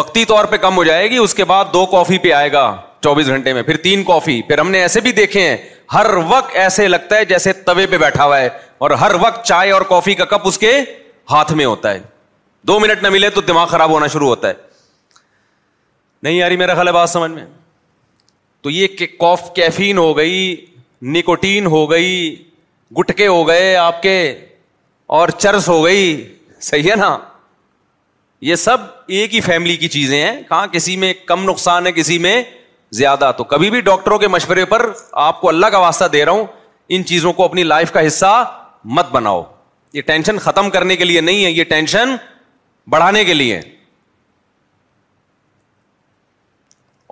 وقتی 0.00 0.24
طور 0.34 0.44
پہ 0.52 0.56
کم 0.66 0.76
ہو 0.76 0.84
جائے 0.90 1.10
گی 1.10 1.16
اس 1.24 1.34
کے 1.40 1.44
بعد 1.54 1.72
دو 1.74 1.86
کافی 1.96 2.18
پہ 2.26 2.32
آئے 2.42 2.52
گا 2.52 2.66
چوبیس 3.02 3.26
گھنٹے 3.36 3.52
میں 3.54 3.62
پھر 3.70 3.76
تین 3.88 4.04
کافی 4.12 4.40
پھر 4.48 4.58
ہم 4.58 4.70
نے 4.70 4.80
ایسے 4.82 5.00
بھی 5.08 5.12
دیکھے 5.22 5.48
ہیں 5.48 5.56
ہر 5.92 6.06
وقت 6.28 6.56
ایسے 6.62 6.86
لگتا 6.88 7.16
ہے 7.16 7.24
جیسے 7.24 7.52
توے 7.66 7.86
پہ 7.90 7.98
بیٹھا 7.98 8.24
ہوا 8.24 8.40
ہے 8.40 8.48
اور 8.86 8.90
ہر 9.02 9.14
وقت 9.20 9.44
چائے 9.46 9.70
اور 9.72 9.82
کافی 9.88 10.14
کا 10.14 10.24
کپ 10.32 10.46
اس 10.48 10.58
کے 10.58 10.72
ہاتھ 11.30 11.52
میں 11.60 11.64
ہوتا 11.64 11.92
ہے 11.94 12.00
دو 12.68 12.78
منٹ 12.80 13.02
نہ 13.02 13.08
ملے 13.10 13.30
تو 13.30 13.40
دماغ 13.46 13.66
خراب 13.68 13.90
ہونا 13.90 14.06
شروع 14.14 14.28
ہوتا 14.28 14.48
ہے 14.48 14.54
نہیں 16.22 16.34
یاری 16.34 16.56
میرا 16.56 16.74
خیال 16.74 16.88
ہے 16.88 16.92
بات 16.92 17.10
سمجھ 17.10 17.30
میں 17.30 17.44
تو 18.62 18.70
یہ 18.70 18.86
کیفین 19.54 19.98
ہو 19.98 20.16
گئی 20.16 20.34
نکوٹین 21.16 21.66
ہو 21.74 21.90
گئی 21.90 22.10
گٹکے 22.98 23.26
ہو 23.26 23.46
گئے 23.48 23.74
آپ 23.76 24.02
کے 24.02 24.16
اور 25.18 25.28
چرس 25.38 25.68
ہو 25.68 25.84
گئی 25.84 26.06
صحیح 26.68 26.90
ہے 26.90 26.96
نا 26.96 27.16
یہ 28.48 28.54
سب 28.66 28.78
ایک 29.18 29.34
ہی 29.34 29.40
فیملی 29.40 29.76
کی 29.76 29.88
چیزیں 29.98 30.20
ہیں 30.22 30.40
کہاں 30.48 30.66
کسی 30.72 30.96
میں 31.04 31.12
کم 31.26 31.48
نقصان 31.50 31.86
ہے 31.86 31.92
کسی 31.92 32.18
میں 32.26 32.42
زیادہ 32.96 33.30
تو 33.38 33.44
کبھی 33.44 33.70
بھی 33.70 33.80
ڈاکٹروں 33.88 34.18
کے 34.18 34.28
مشورے 34.28 34.64
پر 34.64 34.90
آپ 35.26 35.40
کو 35.40 35.48
اللہ 35.48 35.66
کا 35.72 35.78
واسطہ 35.78 36.04
دے 36.12 36.24
رہا 36.24 36.32
ہوں 36.32 36.44
ان 36.96 37.04
چیزوں 37.04 37.32
کو 37.32 37.44
اپنی 37.44 37.62
لائف 37.62 37.92
کا 37.92 38.06
حصہ 38.06 38.32
مت 38.96 39.10
بناؤ 39.12 39.42
یہ 39.92 40.02
ٹینشن 40.06 40.38
ختم 40.38 40.70
کرنے 40.70 40.96
کے 40.96 41.04
لیے 41.04 41.20
نہیں 41.20 41.44
ہے 41.44 41.50
یہ 41.50 41.64
ٹینشن 41.68 42.14
بڑھانے 42.90 43.24
کے 43.24 43.34
لیے 43.34 43.60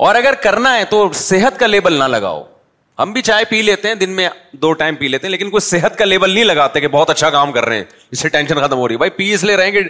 اور 0.06 0.14
اگر 0.14 0.34
کرنا 0.42 0.76
ہے 0.76 0.84
تو 0.90 1.08
صحت 1.14 1.58
کا 1.60 1.66
لیبل 1.66 1.92
نہ 1.98 2.04
لگاؤ 2.04 2.42
ہم 2.98 3.12
بھی 3.12 3.22
چائے 3.22 3.44
پی 3.48 3.60
لیتے 3.62 3.88
ہیں 3.88 3.94
دن 3.94 4.10
میں 4.16 4.28
دو 4.60 4.72
ٹائم 4.82 4.94
پی 4.96 5.08
لیتے 5.08 5.26
ہیں 5.26 5.30
لیکن 5.30 5.50
کوئی 5.50 5.60
صحت 5.60 5.96
کا 5.98 6.04
لیبل 6.04 6.30
نہیں 6.34 6.44
لگاتے 6.44 6.80
کہ 6.80 6.88
بہت 6.88 7.10
اچھا 7.10 7.30
کام 7.30 7.52
کر 7.52 7.64
رہے 7.66 7.76
ہیں 7.76 7.84
اس 8.10 8.20
سے 8.20 8.28
ٹینشن 8.28 8.60
ختم 8.62 8.78
ہو 8.78 8.86
رہی 8.88 8.94
ہے 8.94 8.98
بھائی 8.98 9.10
پی 9.16 9.32
اس 9.34 9.44
لیے 9.44 9.56
رہیں 9.56 9.72
گے 9.72 9.80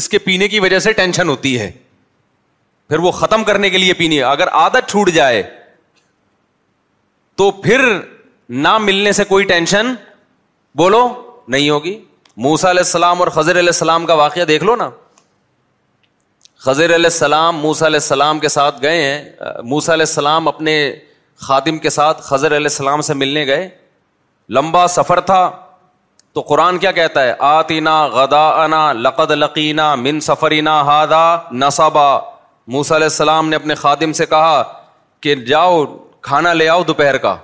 اس 0.00 0.08
کے 0.08 0.18
پینے 0.18 0.48
کی 0.48 0.60
وجہ 0.60 0.78
سے 0.86 0.92
ٹینشن 0.92 1.28
ہوتی 1.28 1.58
ہے 1.60 1.70
پھر 2.88 2.98
وہ 3.04 3.10
ختم 3.10 3.44
کرنے 3.44 3.70
کے 3.70 3.78
لیے 3.78 3.92
پینی 4.00 4.18
ہے 4.18 4.22
اگر 4.24 4.48
عادت 4.60 4.88
چھوٹ 4.90 5.08
جائے 5.14 5.42
تو 7.36 7.50
پھر 7.64 7.80
نہ 8.66 8.76
ملنے 8.78 9.12
سے 9.12 9.24
کوئی 9.28 9.44
ٹینشن 9.44 9.92
بولو 10.80 11.06
نہیں 11.54 11.70
ہوگی 11.70 11.98
موسا 12.44 12.70
علیہ 12.70 12.82
السلام 12.84 13.20
اور 13.20 13.28
خزر 13.34 13.58
علیہ 13.58 13.68
السلام 13.74 14.06
کا 14.06 14.14
واقعہ 14.14 14.42
دیکھ 14.48 14.64
لو 14.64 14.76
نا 14.76 14.88
خزر 16.64 16.94
علیہ 16.94 17.10
السلام 17.12 17.58
موسا 17.60 17.86
علیہ 17.86 17.98
السلام 18.02 18.38
کے 18.40 18.48
ساتھ 18.48 18.80
گئے 18.82 19.02
ہیں 19.02 19.52
موسا 19.70 19.92
علیہ 19.94 20.04
السلام 20.08 20.48
اپنے 20.48 20.74
خادم 21.46 21.78
کے 21.78 21.90
ساتھ 21.90 22.22
خزر 22.22 22.56
علیہ 22.56 22.72
السلام 22.72 23.00
سے 23.08 23.14
ملنے 23.22 23.46
گئے 23.46 23.68
لمبا 24.58 24.86
سفر 24.98 25.20
تھا 25.30 25.40
تو 26.34 26.40
قرآن 26.48 26.78
کیا 26.78 26.92
کہتا 26.98 27.22
ہے 27.24 27.34
آتینا 27.48 27.94
غدا 28.14 28.46
انا 28.64 28.92
لقد 29.06 29.30
لقینا 29.30 29.94
من 30.06 30.20
سفرینا 30.30 30.80
ہادا 30.86 31.24
نصبا 31.64 32.06
موسا 32.74 32.96
علیہ 32.96 33.04
السلام 33.06 33.48
نے 33.48 33.56
اپنے 33.56 33.74
خادم 33.82 34.12
سے 34.18 34.26
کہا 34.26 34.62
کہ 35.22 35.34
جاؤ 35.46 35.84
کھانا 36.28 36.52
لے 36.52 36.68
آؤ 36.68 36.82
دوپہر 36.84 37.16
کا 37.26 37.36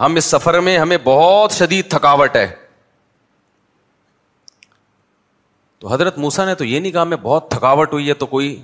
ہم 0.00 0.16
اس 0.16 0.24
سفر 0.24 0.58
میں 0.66 0.76
ہمیں 0.78 0.96
بہت 1.04 1.52
شدید 1.52 1.90
تھکاوٹ 1.90 2.36
ہے 2.36 2.46
تو 5.78 5.88
حضرت 5.92 6.18
موسا 6.18 6.44
نے 6.44 6.54
تو 6.54 6.64
یہ 6.64 6.80
نہیں 6.80 6.92
کہا 6.92 7.02
ہمیں 7.02 7.16
بہت 7.22 7.50
تھکاوٹ 7.50 7.92
ہوئی 7.92 8.08
ہے 8.08 8.14
تو 8.22 8.26
کوئی 8.26 8.56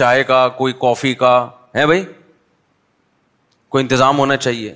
چائے 0.00 0.22
کا 0.24 0.46
کوئی 0.58 0.72
کافی 0.80 1.14
کا 1.22 1.34
ہے 1.74 1.86
بھائی 1.86 2.04
کوئی 3.68 3.82
انتظام 3.82 4.18
ہونا 4.18 4.36
چاہیے 4.36 4.74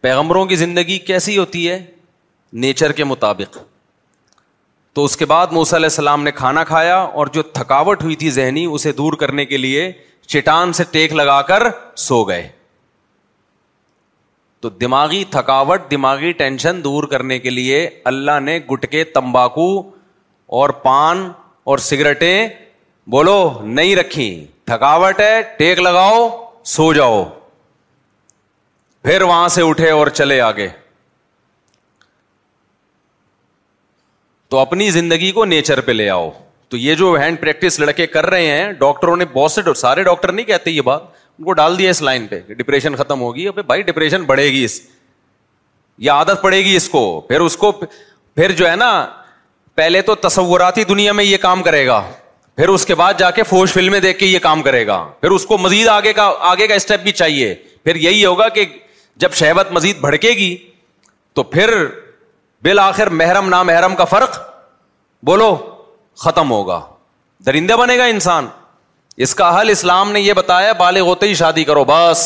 پیغمبروں 0.00 0.44
کی 0.46 0.56
زندگی 0.56 0.98
کیسی 1.06 1.36
ہوتی 1.38 1.68
ہے 1.70 1.78
نیچر 2.64 2.92
کے 3.00 3.04
مطابق 3.04 3.56
تو 4.96 5.02
اس 5.04 5.16
کے 5.20 5.24
بعد 5.30 5.46
موسی 5.52 5.74
علیہ 5.76 5.88
السلام 5.90 6.22
نے 6.24 6.30
کھانا 6.32 6.62
کھایا 6.64 6.96
اور 7.22 7.26
جو 7.32 7.42
تھکاوٹ 7.56 8.02
ہوئی 8.02 8.14
تھی 8.20 8.30
ذہنی 8.36 8.64
اسے 8.66 8.92
دور 9.00 9.12
کرنے 9.22 9.44
کے 9.46 9.56
لیے 9.56 9.90
چٹان 10.34 10.72
سے 10.78 10.84
ٹیک 10.90 11.12
لگا 11.12 11.40
کر 11.50 11.62
سو 12.04 12.22
گئے 12.28 12.46
تو 14.60 14.68
دماغی 14.84 15.22
تھکاوٹ 15.30 15.90
دماغی 15.90 16.30
ٹینشن 16.38 16.82
دور 16.84 17.04
کرنے 17.10 17.38
کے 17.38 17.50
لیے 17.50 17.88
اللہ 18.12 18.40
نے 18.44 18.58
گٹکے 18.70 19.04
تمباکو 19.18 19.68
اور 20.60 20.70
پان 20.86 21.28
اور 21.70 21.78
سگریٹیں 21.90 22.46
بولو 23.16 23.36
نہیں 23.62 23.94
رکھی 23.96 24.28
تھکاوٹ 24.72 25.20
ہے 25.20 25.40
ٹیک 25.58 25.80
لگاؤ 25.88 26.24
سو 26.76 26.92
جاؤ 27.00 27.22
پھر 29.02 29.22
وہاں 29.22 29.46
سے 29.58 29.68
اٹھے 29.68 29.90
اور 29.90 30.06
چلے 30.22 30.40
آگے 30.50 30.68
تو 34.48 34.58
اپنی 34.58 34.90
زندگی 34.90 35.30
کو 35.32 35.44
نیچر 35.44 35.80
پہ 35.86 35.92
لے 35.92 36.08
آؤ 36.10 36.30
تو 36.70 36.76
یہ 36.76 36.94
جو 36.94 37.12
ہینڈ 37.20 37.40
پریکٹس 37.40 37.78
لڑکے 37.80 38.06
کر 38.06 38.26
رہے 38.30 38.46
ہیں 38.46 38.70
ڈاکٹروں 38.78 39.16
نے 39.16 39.24
بہت 39.32 39.52
سے 39.52 39.60
سارے 39.76 40.02
ڈاکٹر 40.04 40.32
نہیں 40.32 40.46
کہتے 40.46 40.70
یہ 40.70 40.80
بات 40.90 41.02
ان 41.38 41.44
کو 41.44 41.52
ڈال 41.52 41.78
دیا 41.78 41.90
اس 41.90 42.00
لائن 42.02 42.26
پہ 42.26 42.40
ڈپریشن 42.58 42.96
ختم 42.96 43.20
ہوگی 43.20 43.48
بھائی 43.66 43.82
ڈپریشن 43.88 44.22
بڑھے 44.30 44.44
گی 44.52 44.64
اس 44.64 44.80
یہ 46.04 46.10
عادت 46.10 46.42
پڑے 46.42 46.62
گی 46.64 46.74
اس 46.76 46.88
کو 46.88 47.02
پھر 47.28 47.40
اس 47.40 47.56
کو 47.56 47.70
پھر 47.82 48.52
جو 48.56 48.70
ہے 48.70 48.74
نا 48.76 48.90
پہلے 49.74 50.02
تو 50.02 50.14
تصوراتی 50.26 50.84
دنیا 50.88 51.12
میں 51.12 51.24
یہ 51.24 51.36
کام 51.40 51.62
کرے 51.62 51.86
گا 51.86 52.00
پھر 52.56 52.68
اس 52.68 52.86
کے 52.86 52.94
بعد 52.94 53.14
جا 53.18 53.30
کے 53.38 53.42
فوج 53.48 53.72
فلمیں 53.72 53.98
دیکھ 54.00 54.18
کے 54.18 54.26
یہ 54.26 54.38
کام 54.42 54.62
کرے 54.62 54.86
گا 54.86 55.02
پھر 55.20 55.30
اس 55.30 55.44
کو 55.46 55.58
مزید 55.58 55.88
آگے 55.88 56.12
کا 56.18 56.32
آگے 56.50 56.66
کا 56.66 56.74
اسٹیپ 56.74 57.00
بھی 57.02 57.12
چاہیے 57.12 57.54
پھر 57.84 57.96
یہی 58.04 58.24
ہوگا 58.24 58.48
کہ 58.54 58.64
جب 59.24 59.32
شہبت 59.40 59.72
مزید 59.72 59.98
بھڑکے 60.00 60.30
گی 60.38 60.54
تو 61.34 61.42
پھر 61.54 61.72
بالآخر 62.62 63.08
محرم 63.20 63.48
نہ 63.48 63.62
محرم 63.62 63.94
کا 63.96 64.04
فرق 64.04 64.38
بولو 65.26 65.54
ختم 66.24 66.50
ہوگا 66.50 66.80
درندہ 67.46 67.76
بنے 67.80 67.96
گا 67.98 68.04
انسان 68.12 68.46
اس 69.26 69.34
کا 69.34 69.58
حل 69.60 69.70
اسلام 69.70 70.12
نے 70.12 70.20
یہ 70.20 70.32
بتایا 70.34 70.72
ہوتے 71.04 71.28
ہی 71.28 71.34
شادی 71.34 71.64
کرو 71.64 71.84
بس 71.88 72.24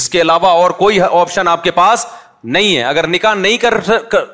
اس 0.00 0.08
کے 0.08 0.20
علاوہ 0.20 0.48
اور 0.60 0.70
کوئی 0.82 1.00
آپشن 1.00 1.48
آپ 1.48 1.62
کے 1.64 1.70
پاس 1.78 2.06
نہیں 2.54 2.76
ہے 2.76 2.82
اگر 2.84 3.06
نکاح 3.08 3.34
نہیں 3.34 3.56
کر 3.64 3.78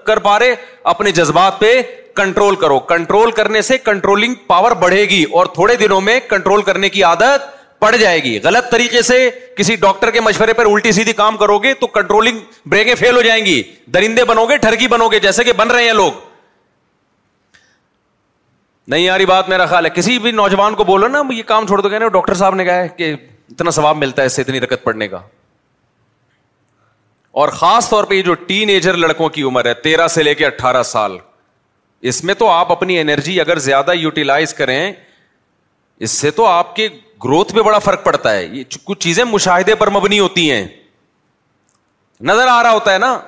کر 0.06 0.18
پا 0.26 0.38
رہے 0.38 0.54
اپنے 0.92 1.10
جذبات 1.18 1.58
پہ 1.60 1.80
کنٹرول 2.16 2.56
کرو 2.62 2.78
کنٹرول 2.92 3.30
کرنے 3.40 3.62
سے 3.62 3.78
کنٹرولنگ 3.78 4.34
پاور 4.46 4.72
بڑھے 4.84 5.02
گی 5.08 5.22
اور 5.38 5.46
تھوڑے 5.56 5.76
دنوں 5.82 6.00
میں 6.10 6.18
کنٹرول 6.28 6.62
کرنے 6.68 6.88
کی 6.94 7.02
عادت 7.08 7.56
پڑ 7.80 7.94
جائے 7.96 8.22
گی 8.22 8.38
غلط 8.44 8.70
طریقے 8.70 9.02
سے 9.08 9.18
کسی 9.56 9.74
ڈاکٹر 9.82 10.10
کے 10.10 10.20
مشورے 10.20 10.52
پر 10.60 10.66
الٹی 10.70 10.92
سیدھی 10.92 11.12
کام 11.20 11.36
کرو 11.36 11.58
گے 11.62 11.72
تو 11.80 11.86
کنٹرولنگ 11.96 12.38
بریکیں 12.70 12.94
فیل 12.98 13.16
ہو 13.16 13.20
جائیں 13.22 13.44
گی 13.46 13.62
درندے 13.94 14.24
بنو 14.30 14.44
گے 14.46 14.56
ٹھرکی 14.64 14.88
بنو 14.94 15.08
گے 15.08 15.20
جیسے 15.26 15.44
کہ 15.44 15.52
بن 15.60 15.70
رہے 15.70 15.84
ہیں 15.86 15.92
لوگ 16.00 16.26
نہیں 18.92 19.00
یاری 19.02 19.26
بات 19.26 19.48
میرا 19.48 19.66
خیال 19.66 19.84
ہے 19.84 19.90
کسی 19.94 20.18
بھی 20.18 20.30
نوجوان 20.32 20.74
کو 20.74 20.84
بولو 20.90 21.08
نا 21.08 21.22
یہ 21.34 21.42
کام 21.46 21.66
چھوڑ 21.66 21.80
دو 21.80 21.88
کہنا 21.88 22.08
ڈاکٹر 22.12 22.34
صاحب 22.42 22.54
نے 22.54 22.64
کہا 22.64 22.76
ہے 22.82 22.88
کہ 22.96 23.12
اتنا 23.14 23.70
ثواب 23.80 23.96
ملتا 23.96 24.22
ہے 24.22 24.26
اس 24.26 24.36
سے 24.36 24.42
اتنی 24.42 24.60
رکت 24.60 24.84
پڑنے 24.84 25.08
کا 25.08 25.20
اور 27.40 27.48
خاص 27.62 27.88
طور 27.90 28.04
پہ 28.04 28.14
یہ 28.14 28.22
جو 28.22 28.34
ٹین 28.46 28.68
ایجر 28.68 28.96
لڑکوں 28.96 29.28
کی 29.34 29.42
عمر 29.48 29.66
ہے 29.66 29.74
تیرہ 29.82 30.06
سے 30.14 30.22
لے 30.22 30.34
کے 30.34 30.46
اٹھارہ 30.46 30.82
سال 30.92 31.16
اس 32.12 32.22
میں 32.24 32.34
تو 32.38 32.48
آپ 32.50 32.72
اپنی 32.72 32.98
انرجی 33.00 33.40
اگر 33.40 33.58
زیادہ 33.58 33.94
یوٹیلائز 33.94 34.54
کریں 34.54 34.92
اس 36.06 36.10
سے 36.10 36.30
تو 36.30 36.46
آپ 36.46 36.74
کے 36.76 36.88
گروتھ 37.24 37.52
پہ 37.54 37.62
بڑا 37.62 37.78
فرق 37.84 38.04
پڑتا 38.04 38.32
ہے 38.32 38.44
یہ 38.44 38.64
کچھ 38.84 38.98
چیزیں 39.00 39.24
مشاہدے 39.24 39.74
پر 39.82 39.90
مبنی 39.90 40.18
ہوتی 40.20 40.50
ہیں 40.50 40.66
نظر 42.30 42.48
آ 42.48 42.62
رہا 42.62 42.72
ہوتا 42.72 42.92
ہے 42.92 42.98
نا 42.98 43.18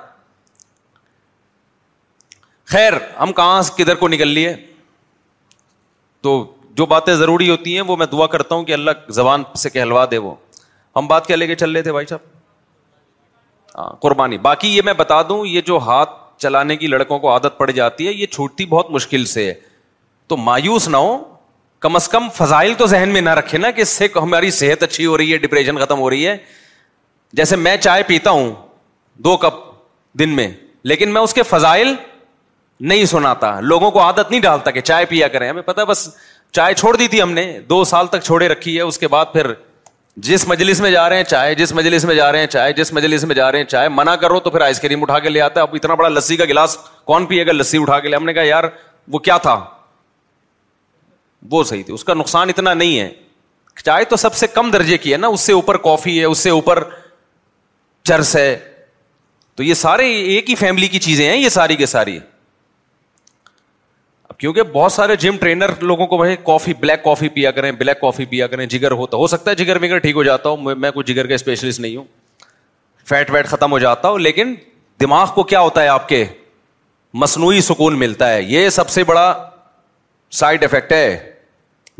خیر 2.74 2.92
ہم 3.20 3.32
کہاں 3.36 3.62
کدھر 3.76 3.94
کو 4.02 4.08
نکل 4.08 4.28
لیے 4.28 4.54
تو 6.26 6.32
جو 6.80 6.86
باتیں 6.86 7.14
ضروری 7.14 7.48
ہوتی 7.50 7.74
ہیں 7.74 7.80
وہ 7.86 7.96
میں 7.96 8.06
دعا 8.12 8.26
کرتا 8.34 8.54
ہوں 8.54 8.64
کہ 8.64 8.72
اللہ 8.72 9.10
زبان 9.18 9.42
سے 9.62 9.70
کہلوا 9.70 10.04
دے 10.10 10.18
وہ 10.26 10.34
ہم 10.96 11.06
بات 11.06 11.26
کیا 11.26 11.36
لے 11.36 11.46
کے 11.46 11.54
چل 11.56 11.70
رہے 11.72 11.82
تھے 11.82 11.92
بھائی 11.92 12.06
صاحب 12.06 13.78
ہاں، 13.78 13.88
قربانی 14.02 14.38
باقی 14.48 14.68
یہ 14.76 14.82
میں 14.84 14.92
بتا 15.00 15.20
دوں 15.28 15.44
یہ 15.46 15.60
جو 15.66 15.78
ہاتھ 15.86 16.12
چلانے 16.42 16.76
کی 16.76 16.86
لڑکوں 16.86 17.18
کو 17.18 17.30
عادت 17.32 17.58
پڑ 17.58 17.70
جاتی 17.70 18.06
ہے 18.06 18.12
یہ 18.12 18.26
چھوٹتی 18.36 18.66
بہت 18.66 18.90
مشکل 18.90 19.24
سے 19.34 19.46
ہے 19.46 19.54
تو 20.28 20.36
مایوس 20.36 20.88
نہ 20.88 20.96
ہو 20.96 21.16
کم 21.84 21.96
از 21.96 22.08
کم 22.10 22.28
فضائل 22.36 22.72
تو 22.78 22.86
ذہن 22.86 23.08
میں 23.12 23.20
نہ 23.20 23.30
رکھے 23.34 23.58
نا 23.58 23.70
کہ 23.76 23.80
اس 23.82 23.88
سے 23.98 24.06
ہماری 24.16 24.50
صحت 24.56 24.82
اچھی 24.82 25.04
ہو 25.06 25.16
رہی 25.18 25.32
ہے 25.32 25.36
ڈپریشن 25.44 25.78
ختم 25.78 25.98
ہو 26.00 26.08
رہی 26.10 26.26
ہے 26.26 26.36
جیسے 27.38 27.56
میں 27.56 27.76
چائے 27.76 28.02
پیتا 28.06 28.30
ہوں 28.30 28.50
دو 29.24 29.36
کپ 29.44 29.62
دن 30.18 30.34
میں 30.36 30.48
لیکن 30.90 31.12
میں 31.12 31.20
اس 31.22 31.34
کے 31.34 31.42
فضائل 31.48 31.94
نہیں 32.90 33.04
سناتا 33.06 33.58
لوگوں 33.60 33.90
کو 33.90 34.00
عادت 34.02 34.30
نہیں 34.30 34.40
ڈالتا 34.40 34.70
کہ 34.70 34.80
چائے 34.80 35.04
پیا 35.08 35.28
کریں 35.28 35.48
ہمیں 35.48 35.62
پتا 35.62 35.84
بس 35.84 36.08
چائے 36.58 36.74
چھوڑ 36.74 36.94
دی 36.96 37.08
تھی 37.08 37.22
ہم 37.22 37.32
نے 37.32 37.44
دو 37.68 37.82
سال 37.94 38.06
تک 38.14 38.22
چھوڑے 38.24 38.48
رکھی 38.48 38.76
ہے 38.76 38.82
اس 38.82 38.98
کے 38.98 39.08
بعد 39.08 39.26
پھر 39.32 39.52
جس 40.28 40.46
مجلس 40.48 40.80
میں 40.80 40.90
جا 40.90 41.08
رہے 41.08 41.16
ہیں 41.16 41.24
چائے 41.24 41.54
جس 41.54 41.72
مجلس 41.72 42.04
میں 42.04 42.14
جا 42.14 42.30
رہے 42.32 42.38
ہیں 42.40 42.46
چائے 42.46 42.72
جس 42.76 42.92
مجلس 42.92 43.24
میں 43.24 43.34
جا 43.34 43.50
رہے 43.52 43.58
ہیں 43.58 43.66
چائے 43.66 43.88
منع 43.88 44.14
کرو 44.22 44.40
تو 44.40 44.50
پھر 44.50 44.60
آئس 44.60 44.80
کریم 44.80 45.02
اٹھا 45.02 45.18
کے 45.18 45.28
لے 45.28 45.40
آتا 45.40 45.60
ہے 45.60 45.66
اب 45.68 45.74
اتنا 45.74 45.94
بڑا 46.02 46.08
لسی 46.08 46.36
کا 46.36 46.44
گلاس 46.48 46.76
کون 47.04 47.26
پیے 47.26 47.46
گا 47.46 47.52
لسی 47.52 47.78
اٹھا 47.82 48.00
کے 48.00 48.08
لے 48.08 48.16
ہم 48.16 48.24
نے 48.26 48.32
کہا 48.34 48.42
یار 48.42 48.64
وہ 49.12 49.18
کیا 49.28 49.36
تھا 49.48 49.54
وہ 51.50 51.62
صحیح 51.64 51.82
تھی 51.86 51.94
اس 51.94 52.04
کا 52.04 52.14
نقصان 52.14 52.48
اتنا 52.48 52.74
نہیں 52.74 52.98
ہے 53.00 53.10
چائے 53.84 54.04
تو 54.04 54.16
سب 54.16 54.34
سے 54.34 54.46
کم 54.54 54.70
درجے 54.70 54.96
کی 54.98 55.12
ہے 55.12 55.16
نا 55.18 55.26
اس 55.26 55.40
سے 55.40 55.52
اوپر 55.52 55.76
کافی 55.82 56.18
ہے 56.18 56.24
اس 56.24 56.38
سے 56.38 56.50
اوپر 56.50 56.82
چرس 58.08 58.34
ہے 58.36 58.58
تو 59.56 59.62
یہ 59.62 59.74
سارے 59.74 60.06
ایک 60.12 60.50
ہی 60.50 60.54
فیملی 60.54 60.88
کی 60.88 60.98
چیزیں 61.06 61.26
ہیں 61.28 61.36
یہ 61.36 61.48
ساری 61.48 61.76
کے 61.76 61.86
ساری 61.86 62.18
اب 64.28 64.36
کیونکہ 64.38 64.62
بہت 64.72 64.92
سارے 64.92 65.16
جم 65.22 65.36
ٹرینر 65.40 65.70
لوگوں 65.80 66.06
کو 66.06 66.16
بھائی 66.16 66.36
کافی 66.46 66.74
بلیک 66.80 67.02
کافی 67.04 67.28
پیا 67.28 67.50
کریں 67.50 67.70
بلیک 67.78 68.00
کافی 68.00 68.24
پیا 68.30 68.46
کریں 68.46 68.66
جگر 68.66 68.90
ہو 69.00 69.06
تو 69.06 69.18
ہو 69.18 69.26
سکتا 69.26 69.50
ہے 69.50 69.56
جگر 69.64 69.82
وگر 69.82 69.98
ٹھیک 69.98 70.16
ہو 70.16 70.22
جاتا 70.22 70.48
ہو 70.48 70.74
میں 70.74 70.90
کوئی 70.90 71.12
جگر 71.12 71.26
کا 71.26 71.34
اسپیشلسٹ 71.34 71.80
نہیں 71.80 71.96
ہوں 71.96 72.04
فیٹ 73.08 73.30
ویٹ 73.30 73.46
ختم 73.48 73.72
ہو 73.72 73.78
جاتا 73.78 74.08
ہوں 74.08 74.18
لیکن 74.18 74.54
دماغ 75.00 75.28
کو 75.34 75.42
کیا 75.52 75.60
ہوتا 75.60 75.82
ہے 75.82 75.88
آپ 75.88 76.08
کے 76.08 76.24
مصنوعی 77.22 77.60
سکون 77.60 77.98
ملتا 77.98 78.32
ہے 78.32 78.42
یہ 78.42 78.68
سب 78.70 78.88
سے 78.90 79.04
بڑا 79.04 79.26
سائڈ 80.38 80.64
افیکٹ 80.64 80.92
ہے 80.92 81.18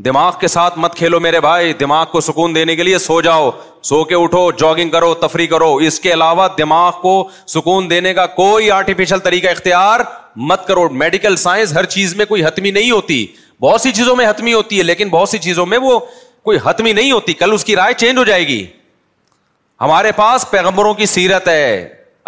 دماغ 0.04 0.32
کے 0.40 0.48
ساتھ 0.48 0.78
مت 0.78 0.94
کھیلو 0.96 1.18
میرے 1.20 1.40
بھائی 1.40 1.72
دماغ 1.80 2.04
کو 2.12 2.20
سکون 2.20 2.54
دینے 2.54 2.76
کے 2.76 2.82
لیے 2.82 2.98
سو 2.98 3.20
جاؤ 3.22 3.50
سو 3.84 4.02
کے 4.04 4.14
اٹھو 4.22 4.50
جاگنگ 4.58 4.90
کرو 4.90 5.12
تفریح 5.22 5.46
کرو 5.46 5.74
اس 5.86 5.98
کے 6.00 6.12
علاوہ 6.12 6.46
دماغ 6.58 7.00
کو 7.00 7.14
سکون 7.54 7.90
دینے 7.90 8.12
کا 8.14 8.26
کوئی 8.36 8.70
آرٹیفیشل 8.70 9.18
طریقہ 9.24 9.48
اختیار 9.50 10.00
مت 10.50 10.66
کرو 10.66 10.88
میڈیکل 11.02 11.36
سائنس 11.44 11.72
ہر 11.76 11.84
چیز 11.96 12.14
میں 12.16 12.24
کوئی 12.26 12.44
حتمی 12.44 12.70
نہیں 12.70 12.90
ہوتی 12.90 13.24
بہت 13.62 13.80
سی 13.80 13.92
چیزوں 13.92 14.16
میں 14.16 14.28
حتمی 14.28 14.52
ہوتی 14.54 14.78
ہے 14.78 14.82
لیکن 14.82 15.08
بہت 15.08 15.28
سی 15.28 15.38
چیزوں 15.48 15.66
میں 15.66 15.78
وہ 15.82 15.98
کوئی 16.44 16.58
حتمی 16.64 16.92
نہیں 16.92 17.12
ہوتی 17.12 17.32
کل 17.42 17.52
اس 17.52 17.64
کی 17.64 17.76
رائے 17.76 17.94
چینج 18.02 18.18
ہو 18.18 18.24
جائے 18.24 18.46
گی 18.48 18.64
ہمارے 19.80 20.12
پاس 20.16 20.50
پیغمبروں 20.50 20.94
کی 20.94 21.06
سیرت 21.16 21.48
ہے 21.48 21.64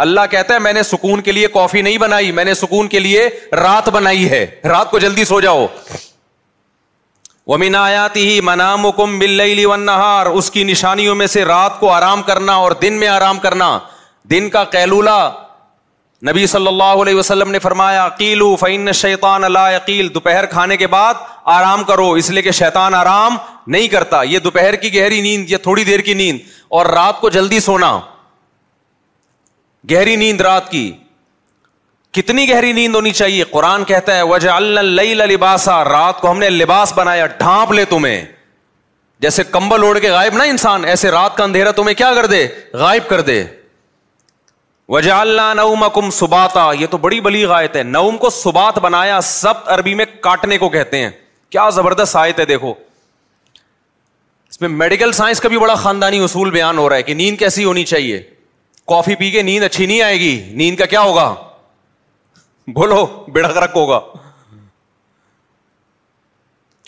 اللہ 0.04 0.20
کہتا 0.30 0.54
ہے 0.54 0.58
میں 0.58 0.72
نے 0.72 0.82
سکون 0.82 1.20
کے 1.22 1.32
لیے 1.32 1.46
کافی 1.54 1.82
نہیں 1.82 1.98
بنائی 1.98 2.30
میں 2.32 2.44
نے 2.44 2.54
سکون 2.54 2.88
کے 2.88 2.98
لیے 3.00 3.28
رات 3.62 3.88
بنائی 3.92 4.28
ہے 4.30 4.44
رات 4.68 4.90
کو 4.90 4.98
جلدی 4.98 5.24
سو 5.24 5.40
جاؤ 5.40 5.66
ہی 8.16 8.40
منام 8.44 8.90
کم 8.96 9.18
بل 9.18 9.64
ونہار 9.66 10.26
اس 10.26 10.50
کی 10.50 10.62
نشانیوں 10.64 11.14
میں 11.14 11.26
سے 11.26 11.44
رات 11.44 11.78
کو 11.80 11.90
آرام 11.92 12.22
کرنا 12.26 12.52
اور 12.66 12.72
دن 12.82 12.92
میں 12.98 13.08
آرام 13.08 13.38
کرنا 13.38 13.78
دن 14.30 14.48
کا 14.50 14.62
کیلولا 14.74 15.18
نبی 16.30 16.46
صلی 16.46 16.66
اللہ 16.66 16.92
علیہ 17.02 17.14
وسلم 17.14 17.50
نے 17.50 17.58
فرمایا 17.58 18.08
شیطان 18.94 19.44
اللہ 19.44 19.76
عقیل 19.76 20.12
دوپہر 20.14 20.46
کھانے 20.50 20.76
کے 20.76 20.86
بعد 20.92 21.14
آرام 21.54 21.82
کرو 21.84 22.10
اس 22.22 22.30
لیے 22.30 22.42
کہ 22.42 22.50
شیطان 22.60 22.94
آرام 22.94 23.36
نہیں 23.66 23.88
کرتا 23.96 24.22
یہ 24.30 24.38
دوپہر 24.44 24.76
کی 24.84 24.94
گہری 24.98 25.20
نیند 25.20 25.50
یا 25.50 25.58
تھوڑی 25.62 25.84
دیر 25.84 26.00
کی 26.10 26.14
نیند 26.22 26.38
اور 26.78 26.86
رات 26.98 27.20
کو 27.20 27.28
جلدی 27.38 27.60
سونا 27.60 27.98
گہری 29.90 30.14
نیند 30.16 30.40
رات 30.40 30.70
کی 30.70 30.90
کتنی 32.12 32.48
گہری 32.48 32.72
نیند 32.72 32.94
ہونی 32.94 33.10
چاہیے 33.10 33.44
قرآن 33.50 33.84
کہتا 33.84 34.16
ہے 34.16 34.22
وجہ 34.32 34.50
اللہ 34.50 35.24
لباسا 35.32 35.82
رات 35.84 36.20
کو 36.20 36.30
ہم 36.30 36.38
نے 36.38 36.50
لباس 36.50 36.92
بنایا 36.96 37.26
ڈھانپ 37.38 37.72
لے 37.72 37.84
تمہیں 37.94 38.20
جیسے 39.20 39.42
کمبل 39.50 39.82
اوڑھ 39.84 39.98
کے 40.00 40.10
غائب 40.10 40.36
نہ 40.36 40.42
انسان 40.50 40.84
ایسے 40.84 41.10
رات 41.10 41.36
کا 41.36 41.44
اندھیرا 41.44 41.70
تمہیں 41.72 41.94
کیا 41.96 42.12
کر 42.14 42.26
دے 42.26 42.46
غائب 42.78 43.08
کر 43.08 43.20
دے 43.30 43.42
وجا 44.88 45.20
اللہ 45.20 45.52
نعم 45.56 45.84
کم 45.94 46.10
سباتا 46.12 46.70
یہ 46.78 46.86
تو 46.90 46.98
بڑی 46.98 47.20
بلی 47.26 47.44
غائط 47.54 47.76
ہے 47.76 47.82
نعم 47.82 48.16
کو 48.24 48.30
سبات 48.30 48.78
بنایا 48.82 49.20
سب 49.24 49.68
عربی 49.74 49.94
میں 49.94 50.04
کاٹنے 50.20 50.58
کو 50.58 50.68
کہتے 50.68 50.98
ہیں 51.02 51.10
کیا 51.50 51.68
زبردست 51.74 52.16
آیت 52.16 52.40
ہے 52.40 52.44
دیکھو 52.44 52.72
اس 54.50 54.60
میں 54.60 54.68
میڈیکل 54.68 55.12
سائنس 55.20 55.40
کا 55.40 55.48
بھی 55.48 55.58
بڑا 55.58 55.74
خاندانی 55.84 56.18
اصول 56.24 56.50
بیان 56.50 56.78
ہو 56.78 56.88
رہا 56.88 56.96
ہے 56.96 57.02
کہ 57.02 57.14
نیند 57.14 57.38
کیسی 57.38 57.64
ہونی 57.64 57.84
چاہیے 57.84 58.20
کافی 58.92 59.14
پی 59.16 59.30
کے 59.30 59.42
نیند 59.42 59.64
اچھی 59.64 59.84
نہیں 59.86 60.00
آئے 60.02 60.18
گی 60.20 60.32
نیند 60.60 60.76
کا 60.76 60.86
کیا 60.92 61.00
ہوگا 61.02 61.26
بولو 62.78 63.04
بیڑا 63.34 63.50
گرک 63.58 63.72
ہوگا 63.76 64.00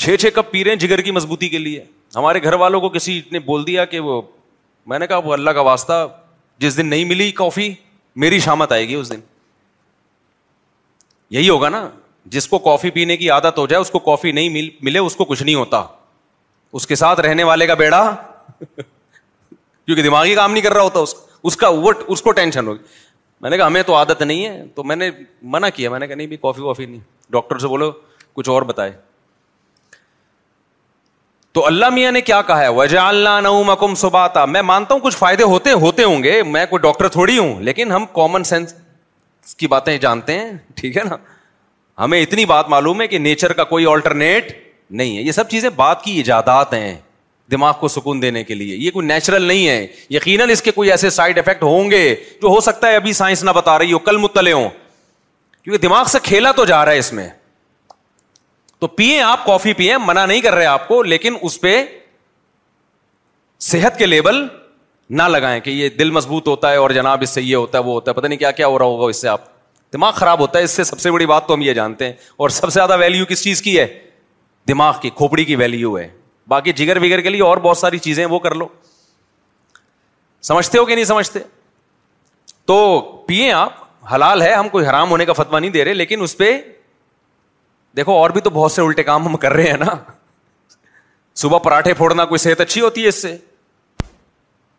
چھ 0.03 0.17
چھ 0.21 0.35
کپ 0.35 0.51
پی 0.53 0.65
رہے 0.65 0.71
ہیں 0.73 0.79
جگر 0.85 1.01
کی 1.07 1.11
مضبوطی 1.19 1.49
کے 1.49 1.59
لیے 1.59 1.85
ہمارے 2.17 2.43
گھر 2.43 2.55
والوں 2.65 2.81
کو 2.81 2.89
کسی 2.99 3.21
نے 3.31 3.39
بول 3.49 3.67
دیا 3.67 3.85
کہ 3.95 4.01
وہ 4.09 4.21
میں 4.93 4.99
نے 4.99 5.07
کہا 5.13 5.21
وہ 5.29 5.33
اللہ 5.39 5.51
کا 5.59 5.61
واسطہ 5.71 6.07
جس 6.65 6.77
دن 6.77 6.87
نہیں 6.97 7.05
ملی 7.15 7.31
کافی 7.43 7.73
میری 8.25 8.41
شامت 8.51 8.73
آئے 8.73 8.87
گی 8.89 8.95
اس 8.95 9.11
دن 9.13 9.21
یہی 11.39 11.49
ہوگا 11.49 11.69
نا 11.79 11.87
جس 12.37 12.49
کو 12.49 12.59
کافی 12.71 12.91
پینے 13.01 13.17
کی 13.23 13.31
عادت 13.37 13.59
ہو 13.59 13.67
جائے 13.73 13.81
اس 13.81 13.91
کو 13.91 13.99
کافی 14.11 14.33
نہیں 14.41 14.49
مل, 14.51 14.69
ملے 14.83 14.99
اس 14.99 15.17
کو 15.17 15.25
کچھ 15.31 15.43
نہیں 15.43 15.55
ہوتا 15.55 15.85
اس 16.79 16.87
کے 16.91 16.95
ساتھ 17.07 17.21
رہنے 17.29 17.45
والے 17.53 17.67
کا 17.67 17.75
بیڑا 17.85 18.01
کیونکہ 18.81 20.03
دماغی 20.03 20.35
کام 20.35 20.53
نہیں 20.53 20.63
کر 20.65 20.73
رہا 20.73 20.83
ہوتا 20.93 21.01
اس 21.09 21.15
کا 21.15 21.33
اس 21.47 21.53
اس 21.63 22.23
کا 22.23 22.25
کو 22.25 22.31
ٹینشن 22.33 22.67
ہوگی 22.67 22.83
میں 23.43 23.51
نے 23.51 23.57
کہا 23.57 23.67
ہمیں 23.67 23.83
تو 23.87 23.95
عادت 23.95 24.23
نہیں 24.23 24.45
ہے 24.47 24.63
تو 24.75 24.83
میں 24.91 24.97
نے 24.97 25.11
منع 25.55 25.69
کیا 25.75 25.91
میں 25.91 25.99
نے 25.99 26.07
کہا 26.07 26.17
نہیں 26.17 26.27
بھی 26.27 26.37
کافی 26.43 26.63
وافی 26.63 26.87
نہیں 26.87 27.01
ڈاکٹر 27.33 27.59
سے 27.59 27.69
بولو 27.69 27.91
کچھ 28.35 28.49
اور 28.51 28.63
بتائے 28.71 28.93
تو 31.55 31.67
اللہ 31.67 31.89
میاں 31.95 32.13
نے 32.13 32.21
کیا 32.31 32.41
کہا 32.47 32.61
ہے 32.61 32.69
وجا 32.77 33.09
اللہ 33.09 34.47
میں 34.53 34.63
مانتا 34.71 34.95
ہوں 34.95 35.01
کچھ 35.01 35.17
فائدے 35.17 35.43
ہوتے 35.53 35.73
ہوتے 35.83 36.05
ہوں 36.05 36.23
گے 36.23 36.43
میں 36.55 36.65
کوئی 36.71 36.81
ڈاکٹر 36.83 37.09
تھوڑی 37.17 37.39
ہوں 37.39 37.61
لیکن 37.69 37.93
ہم 37.93 38.07
کامن 38.15 38.45
سینس 38.45 38.75
کی 39.59 39.67
باتیں 39.75 39.97
جانتے 40.07 40.39
ہیں 40.39 40.51
ٹھیک 40.77 40.97
ہے 40.97 41.03
نا 41.11 41.17
ہمیں 42.05 42.21
اتنی 42.21 42.45
بات 42.53 42.69
معلوم 42.69 43.01
ہے 43.01 43.07
کہ 43.09 43.19
نیچر 43.19 43.53
کا 43.61 43.65
کوئی 43.75 43.87
آلٹرنیٹ 43.91 44.53
نہیں 45.01 45.17
ہے 45.17 45.23
یہ 45.23 45.33
سب 45.33 45.49
چیزیں 45.51 45.69
بات 45.77 46.03
کی 46.05 46.13
ایجادات 46.17 46.75
ہیں 46.75 46.95
دماغ 47.53 47.73
کو 47.81 47.89
سکون 47.89 48.21
دینے 48.23 48.43
کے 48.45 48.55
لیے 48.55 48.77
یہ 48.77 48.91
کوئی 48.91 49.07
نیچرل 49.07 49.43
نہیں 49.47 49.69
ہے 49.69 49.87
یقیناً 50.11 50.51
اس 50.51 50.63
کے 50.63 50.71
کوئی 50.73 50.91
ایسے 50.91 51.11
سائڈ 51.11 51.39
افیکٹ 51.39 51.63
ہوں 51.63 51.91
گے 51.91 52.05
جو 52.43 52.49
ہو 52.49 52.61
سکتا 52.61 52.89
ہے 52.91 52.97
ابھی 52.97 53.13
سائنس 53.21 53.43
نہ 53.45 53.51
بتا 53.57 53.79
رہی 53.79 53.93
ہو 53.93 53.99
کل 54.09 54.17
متلے 54.17 54.53
ہوں 54.53 54.69
کیونکہ 55.63 55.87
دماغ 55.87 56.05
سے 56.13 56.19
کھیلا 56.23 56.53
تو 56.53 56.65
جا 56.65 56.85
رہا 56.85 56.93
ہے 56.93 56.99
اس 56.99 57.13
میں 57.13 57.29
تو 58.81 58.87
پیئیں 58.87 59.21
آپ 59.23 59.45
کافی 59.47 59.73
پیئیں 59.75 59.97
منع 60.07 60.25
نہیں 60.27 60.41
کر 60.41 60.55
رہے 60.55 60.67
آپ 60.67 60.89
کو 60.89 61.03
لیکن 61.03 61.37
اس 61.43 61.61
پہ 61.61 61.83
صحت 63.71 63.99
کے 63.99 64.07
لیبل 64.07 64.41
نہ 65.11 65.23
لگائیں 65.29 65.61
کہ 65.61 65.71
یہ 65.71 65.89
دل 65.99 66.11
مضبوط 66.11 66.49
ہوتا 66.49 66.71
ہے 66.73 66.77
اور 66.77 66.91
جناب 66.91 67.23
اس 67.23 67.31
سے 67.31 67.43
یہ 67.43 67.57
ہوتا 67.57 67.79
ہے 67.79 67.83
وہ 67.83 67.93
ہوتا 67.93 68.11
ہے 68.11 68.17
پتہ 68.17 68.27
نہیں 68.27 68.39
کیا 68.39 68.51
کیا 68.51 68.67
ہو 68.67 68.79
رہا 68.79 68.87
ہوگا 68.87 69.09
اس 69.11 69.21
سے 69.21 69.29
آپ 69.29 69.41
دماغ 69.93 70.13
خراب 70.17 70.41
ہوتا 70.41 70.59
ہے 70.59 70.65
اس 70.65 70.71
سے 70.77 70.85
سب 70.85 71.01
سے 71.01 71.11
بڑی 71.11 71.27
بات 71.27 71.47
تو 71.49 71.55
ہم 71.55 71.61
یہ 71.63 71.73
جانتے 71.75 72.05
ہیں 72.05 72.13
اور 72.37 72.49
سب 72.51 72.67
سے 72.69 72.75
زیادہ 72.79 72.97
ویلیو 72.99 73.25
کس 73.29 73.43
چیز 73.45 73.63
کی 73.63 73.79
ہے 73.79 73.87
دماغ 74.69 74.95
کی 75.03 75.11
کھوپڑی 75.17 75.45
کی 75.45 75.57
ویلیو 75.57 75.99
ہے 75.99 76.09
باقی 76.49 76.73
جگر 76.77 76.97
وگر 77.03 77.21
کے 77.21 77.29
لیے 77.31 77.43
اور 77.43 77.57
بہت 77.63 77.79
ساری 77.79 77.99
چیزیں 77.99 78.25
وہ 78.27 78.39
کر 78.39 78.55
لو 78.55 78.67
سمجھتے 80.49 80.79
ہو 80.79 80.85
کہ 80.85 80.95
نہیں 80.95 81.05
سمجھتے 81.05 81.41
تو 82.67 82.77
پیے 83.29 83.51
آپ 83.53 83.83
حلال 84.15 84.43
ہے 84.43 84.53
ہم 84.55 84.69
کوئی 84.69 84.87
حرام 84.87 85.11
ہونے 85.11 85.25
کا 85.27 85.33
فتوا 85.33 85.59
نہیں 85.59 85.71
دے 85.71 85.85
رہے 85.85 85.95
لیکن 85.95 86.23
اس 86.23 86.37
پہ 86.37 86.53
دیکھو 87.97 88.13
اور 88.19 88.31
بھی 88.31 88.41
تو 88.41 88.51
بہت 88.51 88.73
سے 88.73 88.83
الٹے 88.83 89.03
کام 89.03 89.27
ہم 89.27 89.37
کر 89.45 89.53
رہے 89.53 89.71
ہیں 89.71 89.77
نا 89.79 89.95
صبح 91.43 91.59
پراٹھے 91.59 91.95
پھوڑنا 91.95 92.25
کوئی 92.25 92.39
صحت 92.39 92.61
اچھی 92.61 92.81
ہوتی 92.81 93.03
ہے 93.03 93.09
اس 93.09 93.23
سے 93.23 93.37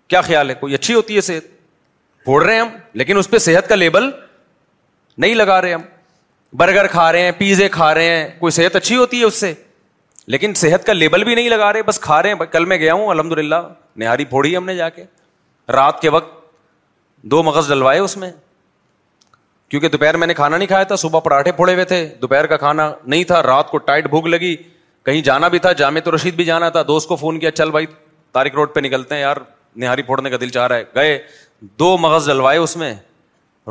کیا 0.10 0.22
خیال 0.22 0.50
ہے 0.50 0.56
کوئی 0.56 0.74
اچھی 0.76 0.94
ہوتی 0.94 1.16
ہے 1.16 1.22
صحت 1.30 1.44
پھوڑ 2.26 2.44
رہے 2.44 2.54
ہیں 2.56 2.62
ہم 2.62 2.70
لیکن 3.02 3.18
اس 3.18 3.30
پہ 3.30 3.38
صحت 3.48 3.68
کا 3.70 3.76
لیبل 3.76 4.10
نہیں 5.18 5.36
لگا 5.36 5.62
رہے 5.62 5.74
ہم 5.74 5.82
برگر 6.58 6.88
کھا 6.88 7.12
رہے 7.12 7.22
ہیں 7.24 7.32
پیزے 7.38 7.68
کھا 7.70 7.94
رہے 7.94 8.16
ہیں 8.18 8.28
کوئی 8.40 8.52
صحت 8.52 8.76
اچھی 8.76 8.96
ہوتی 8.96 9.20
ہے 9.20 9.26
اس 9.26 9.40
سے 9.40 9.54
لیکن 10.34 10.54
صحت 10.58 10.86
کا 10.86 10.94
لیبل 10.94 11.24
بھی 11.24 11.36
نہیں 11.36 11.50
لگا 11.50 11.72
رہے 11.74 11.84
بس 11.84 12.00
کھا 12.02 12.22
رہے 12.24 12.34
ہیں 12.34 12.46
کل 12.52 12.66
میں 12.66 12.78
گیا 12.78 12.94
ہوں 12.94 13.08
الحمد 13.10 13.32
للہ 13.38 13.56
نہاری 14.04 14.26
پھوڑی 14.26 14.56
ہم 14.58 14.66
نے 14.66 14.76
جا 14.76 14.88
کے 14.90 15.04
رات 15.74 16.00
کے 16.02 16.10
وقت 16.16 16.34
دو 17.32 17.42
مغز 17.44 17.68
ڈلوائے 17.70 18.00
اس 18.00 18.16
میں 18.18 18.32
کیونکہ 19.70 19.90
دوپہر 19.90 20.18
میں 20.18 20.28
نے 20.28 20.34
کھانا 20.34 20.58
نہیں 20.58 20.68
کھایا 20.68 20.84
تھا 20.90 20.96
صبح 21.04 21.20
پراٹھے 21.26 21.52
پھوڑے 21.60 21.74
ہوئے 21.74 21.86
تھے 21.92 22.06
دوپہر 22.22 22.46
کا 22.48 22.58
کھانا 22.58 22.92
نہیں 23.06 23.24
تھا 23.32 23.42
رات 23.44 23.70
کو 23.70 23.78
ٹائٹ 23.92 24.08
بھوک 24.10 24.28
لگی 24.28 24.56
کہیں 25.06 25.22
جانا 25.28 25.48
بھی 25.48 25.60
تھا 25.60 25.72
جامع 25.84 26.00
تو 26.06 26.16
رشید 26.16 26.36
بھی 26.36 26.44
جانا 26.46 26.70
تھا 26.76 26.82
دوست 26.88 27.08
کو 27.10 27.16
فون 27.16 27.40
کیا 27.40 27.52
چل 27.60 27.72
بھائی 27.72 27.86
تارک 28.34 28.56
روڈ 28.56 28.74
پہ 28.76 28.80
نکلتے 28.80 29.16
ہیں 29.16 29.22
یار 29.22 29.38
نہاری 29.84 30.02
پھوڑنے 30.04 30.30
کا 30.30 30.38
دل 30.42 30.50
چاہ 30.58 30.68
رہا 30.68 30.76
ہے 30.78 30.84
گئے 30.96 31.18
دو 31.80 31.98
مغز 32.02 32.28
ڈلوائے 32.28 32.58
اس 32.60 32.76
میں 32.78 32.94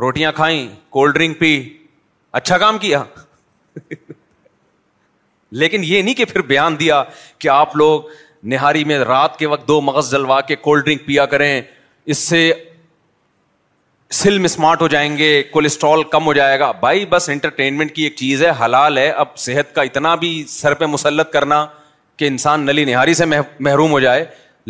روٹیاں 0.01 0.31
کھائیں 0.35 0.67
کولڈ 0.91 1.13
ڈرنک 1.15 1.39
پی 1.39 1.55
اچھا 2.39 2.57
کام 2.57 2.77
کیا 2.77 3.03
لیکن 5.61 5.81
یہ 5.83 6.01
نہیں 6.01 6.13
کہ 6.15 6.25
پھر 6.25 6.41
بیان 6.51 6.79
دیا 6.79 7.03
کہ 7.39 7.47
آپ 7.49 7.75
لوگ 7.77 8.01
نہاری 8.53 8.83
میں 8.89 8.97
رات 8.99 9.37
کے 9.39 9.45
وقت 9.51 9.67
دو 9.67 9.79
مغز 9.81 10.09
جلوا 10.11 10.39
کے 10.49 10.55
کولڈ 10.65 10.85
ڈرنک 10.85 11.05
پیا 11.05 11.25
کریں 11.33 11.49
اس 12.13 12.17
سے 12.31 12.41
سلم 14.21 14.43
اسمارٹ 14.45 14.81
ہو 14.81 14.87
جائیں 14.93 15.17
گے 15.17 15.31
کولیسٹرول 15.51 16.03
کم 16.11 16.25
ہو 16.25 16.33
جائے 16.33 16.59
گا 16.59 16.71
بھائی 16.81 17.05
بس 17.09 17.29
انٹرٹینمنٹ 17.29 17.91
کی 17.95 18.03
ایک 18.03 18.15
چیز 18.15 18.43
ہے 18.45 18.49
حلال 18.63 18.97
ہے 18.97 19.07
اب 19.23 19.37
صحت 19.45 19.73
کا 19.75 19.81
اتنا 19.89 20.13
بھی 20.25 20.29
سر 20.49 20.73
پہ 20.81 20.85
مسلط 20.97 21.31
کرنا 21.33 21.65
کہ 22.17 22.27
انسان 22.27 22.65
نلی 22.65 22.85
نہاری 22.91 23.13
سے 23.21 23.25
محروم 23.35 23.91
ہو 23.91 23.99
جائے 24.07 24.25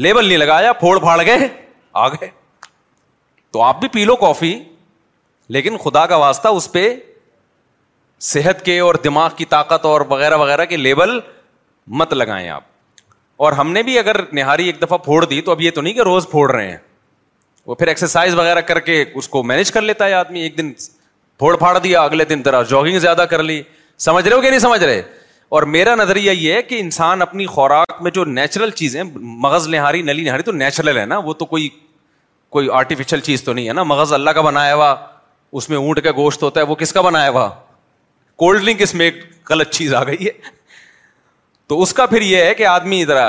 لیبل 0.07 0.25
نہیں 0.27 0.37
لگایا 0.37 0.71
پھوڑ 0.83 0.97
پھاڑ 0.99 1.19
گئے 1.25 1.47
آ 1.93 2.07
گئے 2.13 2.29
تو 3.53 3.61
آپ 3.63 3.79
بھی 3.79 3.87
پی 3.93 4.05
لو 4.05 4.15
کافی 4.27 4.57
لیکن 5.57 5.77
خدا 5.83 6.05
کا 6.13 6.15
واسطہ 6.27 6.47
اس 6.59 6.71
پہ 6.71 6.87
صحت 8.33 8.63
کے 8.65 8.79
اور 8.83 8.95
دماغ 9.03 9.31
کی 9.37 9.45
طاقت 9.49 9.83
اور 9.85 10.01
وغیرہ 10.09 10.37
وغیرہ 10.37 10.63
کے 10.69 10.77
لیبل 10.77 11.09
مت 12.01 12.13
لگائیں 12.13 12.47
آپ 12.49 12.61
اور 13.45 13.53
ہم 13.57 13.71
نے 13.71 13.81
بھی 13.89 13.97
اگر 13.99 14.15
نہاری 14.33 14.65
ایک 14.65 14.81
دفعہ 14.81 14.97
پھوڑ 15.07 15.23
دی 15.33 15.41
تو 15.47 15.51
اب 15.51 15.59
یہ 15.61 15.71
تو 15.75 15.81
نہیں 15.81 15.93
کہ 15.93 16.01
روز 16.11 16.27
پھوڑ 16.29 16.49
رہے 16.51 16.69
ہیں 16.69 16.77
وہ 17.65 17.75
پھر 17.75 17.87
ایکسرسائز 17.87 18.35
وغیرہ 18.35 18.61
کر 18.69 18.79
کے 18.87 19.03
اس 19.21 19.27
کو 19.35 19.41
مینج 19.51 19.71
کر 19.71 19.81
لیتا 19.89 20.05
ہے 20.05 20.13
آدمی 20.13 20.39
ایک 20.41 20.57
دن 20.57 20.71
پھوڑ 21.39 21.55
پھاڑ 21.63 21.77
دیا 21.79 22.01
اگلے 22.09 22.25
دن 22.31 22.41
ذرا 22.45 22.61
جاگنگ 22.69 22.99
زیادہ 23.05 23.25
کر 23.29 23.43
لی 23.49 23.61
سمجھ 24.07 24.27
رہے 24.27 24.35
ہو 24.35 24.41
کہ 24.41 24.49
نہیں 24.49 24.59
سمجھ 24.65 24.83
رہے 24.83 25.01
اور 25.55 25.63
میرا 25.77 25.93
نظریہ 26.01 26.31
یہ 26.31 26.53
ہے 26.53 26.61
کہ 26.69 26.79
انسان 26.85 27.21
اپنی 27.21 27.45
خوراک 27.57 28.01
میں 28.01 28.11
جو 28.15 28.25
نیچرل 28.39 28.69
چیزیں 28.81 29.01
مغز 29.43 29.67
نہاری 29.75 30.01
نلی 30.07 30.23
نہاری 30.23 30.43
تو 30.49 30.51
نیچرل 30.63 30.97
ہے 30.97 31.05
نا 31.11 31.17
وہ 31.29 31.33
تو 31.41 31.45
کوئی 31.55 31.69
کوئی 32.57 32.69
آرٹیفیشل 32.79 33.19
چیز 33.29 33.43
تو 33.43 33.53
نہیں 33.53 33.67
ہے 33.67 33.73
نا 33.73 33.83
مغز 33.93 34.13
اللہ 34.19 34.31
کا 34.37 34.41
بنایا 34.49 34.73
ہوا 34.75 34.93
اس 35.59 35.69
میں 35.69 35.77
اونٹ 35.77 36.03
کا 36.03 36.11
گوشت 36.21 36.43
ہوتا 36.43 36.59
ہے 36.59 36.65
وہ 36.65 36.75
کس 36.83 36.93
کا 36.93 37.01
بنایا 37.01 37.29
ہوا 37.29 37.49
کولڈ 38.41 38.61
ڈرنک 38.61 38.81
اس 38.81 38.93
میں 38.95 39.05
ایک 39.05 39.23
غلط 39.49 39.69
چیز 39.73 39.93
آ 39.93 40.03
گئی 40.07 40.25
ہے 40.25 40.31
تو 41.67 41.81
اس 41.81 41.93
کا 41.93 42.05
پھر 42.05 42.21
یہ 42.21 42.43
ہے 42.43 42.53
کہ 42.55 42.65
آدمی 42.67 43.03
ذرا 43.05 43.27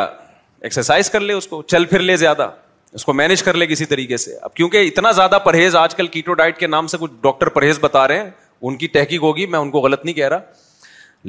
ایکسرسائز 0.61 1.11
کر 1.11 1.21
لے 1.21 1.33
اس 1.33 1.47
کو 1.49 1.63
چل 1.63 1.85
پھر 1.91 2.01
لے 2.01 2.17
زیادہ 2.17 2.49
اس 2.97 3.05
کو 3.05 3.13
مینج 3.13 3.43
کر 3.43 3.55
لے 3.57 3.67
کسی 3.67 3.85
طریقے 3.87 4.17
سے 4.17 4.37
اب 4.43 4.55
کیونکہ 4.55 4.87
اتنا 4.87 5.11
زیادہ 5.19 5.39
پرہیز 5.45 5.77
آج 5.77 5.95
کل 5.95 6.07
کیٹو 6.17 6.35
ڈائٹ 6.41 6.59
کے 6.59 6.67
نام 6.67 6.87
سے 6.93 6.97
کچھ 7.01 7.13
ڈاکٹر 7.21 7.49
پرہیز 7.57 7.79
بتا 7.83 8.07
رہے 8.09 8.19
ہیں 8.23 8.31
ان 8.69 8.77
کی 8.77 8.89
تحقیق 8.89 9.23
ہوگی 9.23 9.47
میں 9.55 9.59
ان 9.59 9.71
کو 9.71 9.81
غلط 9.81 10.05
نہیں 10.05 10.15
کہہ 10.15 10.29
رہا 10.29 10.65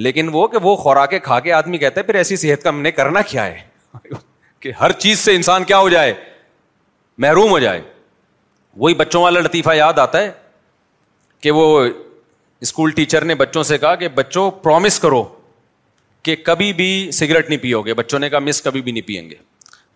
لیکن 0.06 0.30
وہ 0.34 0.48
کہ 0.48 0.58
وہ 0.62 0.76
خوراکیں 0.76 1.18
کھا 1.24 1.40
کے 1.40 1.54
آدمی 1.54 1.78
کہتے 1.78 2.00
ہیں 2.00 2.08
پھر 2.08 2.16
ایسی 2.16 2.36
صحت 2.38 2.64
کا 2.64 2.70
ہم 2.70 2.82
نے 2.82 2.92
کرنا 2.92 3.22
کیا 3.32 3.46
ہے 3.46 4.10
کہ 4.60 4.72
ہر 4.82 4.92
چیز 5.06 5.20
سے 5.20 5.36
انسان 5.36 5.64
کیا 5.72 5.78
ہو 5.80 5.90
جائے 5.90 6.14
محروم 7.26 7.50
ہو 7.50 7.60
جائے 7.60 7.82
وہی 8.80 8.94
بچوں 8.94 9.22
والا 9.24 9.40
لطیفہ 9.40 9.76
یاد 9.76 10.00
آتا 10.00 10.22
ہے 10.22 10.32
کہ 11.42 11.52
وہ 11.52 11.66
اسکول 12.62 12.92
ٹیچر 12.96 13.26
نے 13.26 13.36
بچوں 13.36 13.64
سے 13.64 13.78
کہا 13.78 13.94
کہ 13.96 14.08
بچوں 14.16 14.50
پرومس 14.62 15.00
کرو 15.00 15.24
کہ 16.24 16.36
کبھی 16.46 16.72
بھی 16.74 16.90
سگریٹ 17.14 17.50
نہیں 17.50 17.60
پیو 17.60 17.82
گے 17.82 17.94
بچوں 17.94 18.20
نے 18.20 18.30
کہا 18.30 18.40
مس 18.40 18.62
کبھی 18.62 18.82
بھی 18.82 18.92
نہیں 18.92 19.08
پئیں 19.08 19.30
گے 19.30 19.36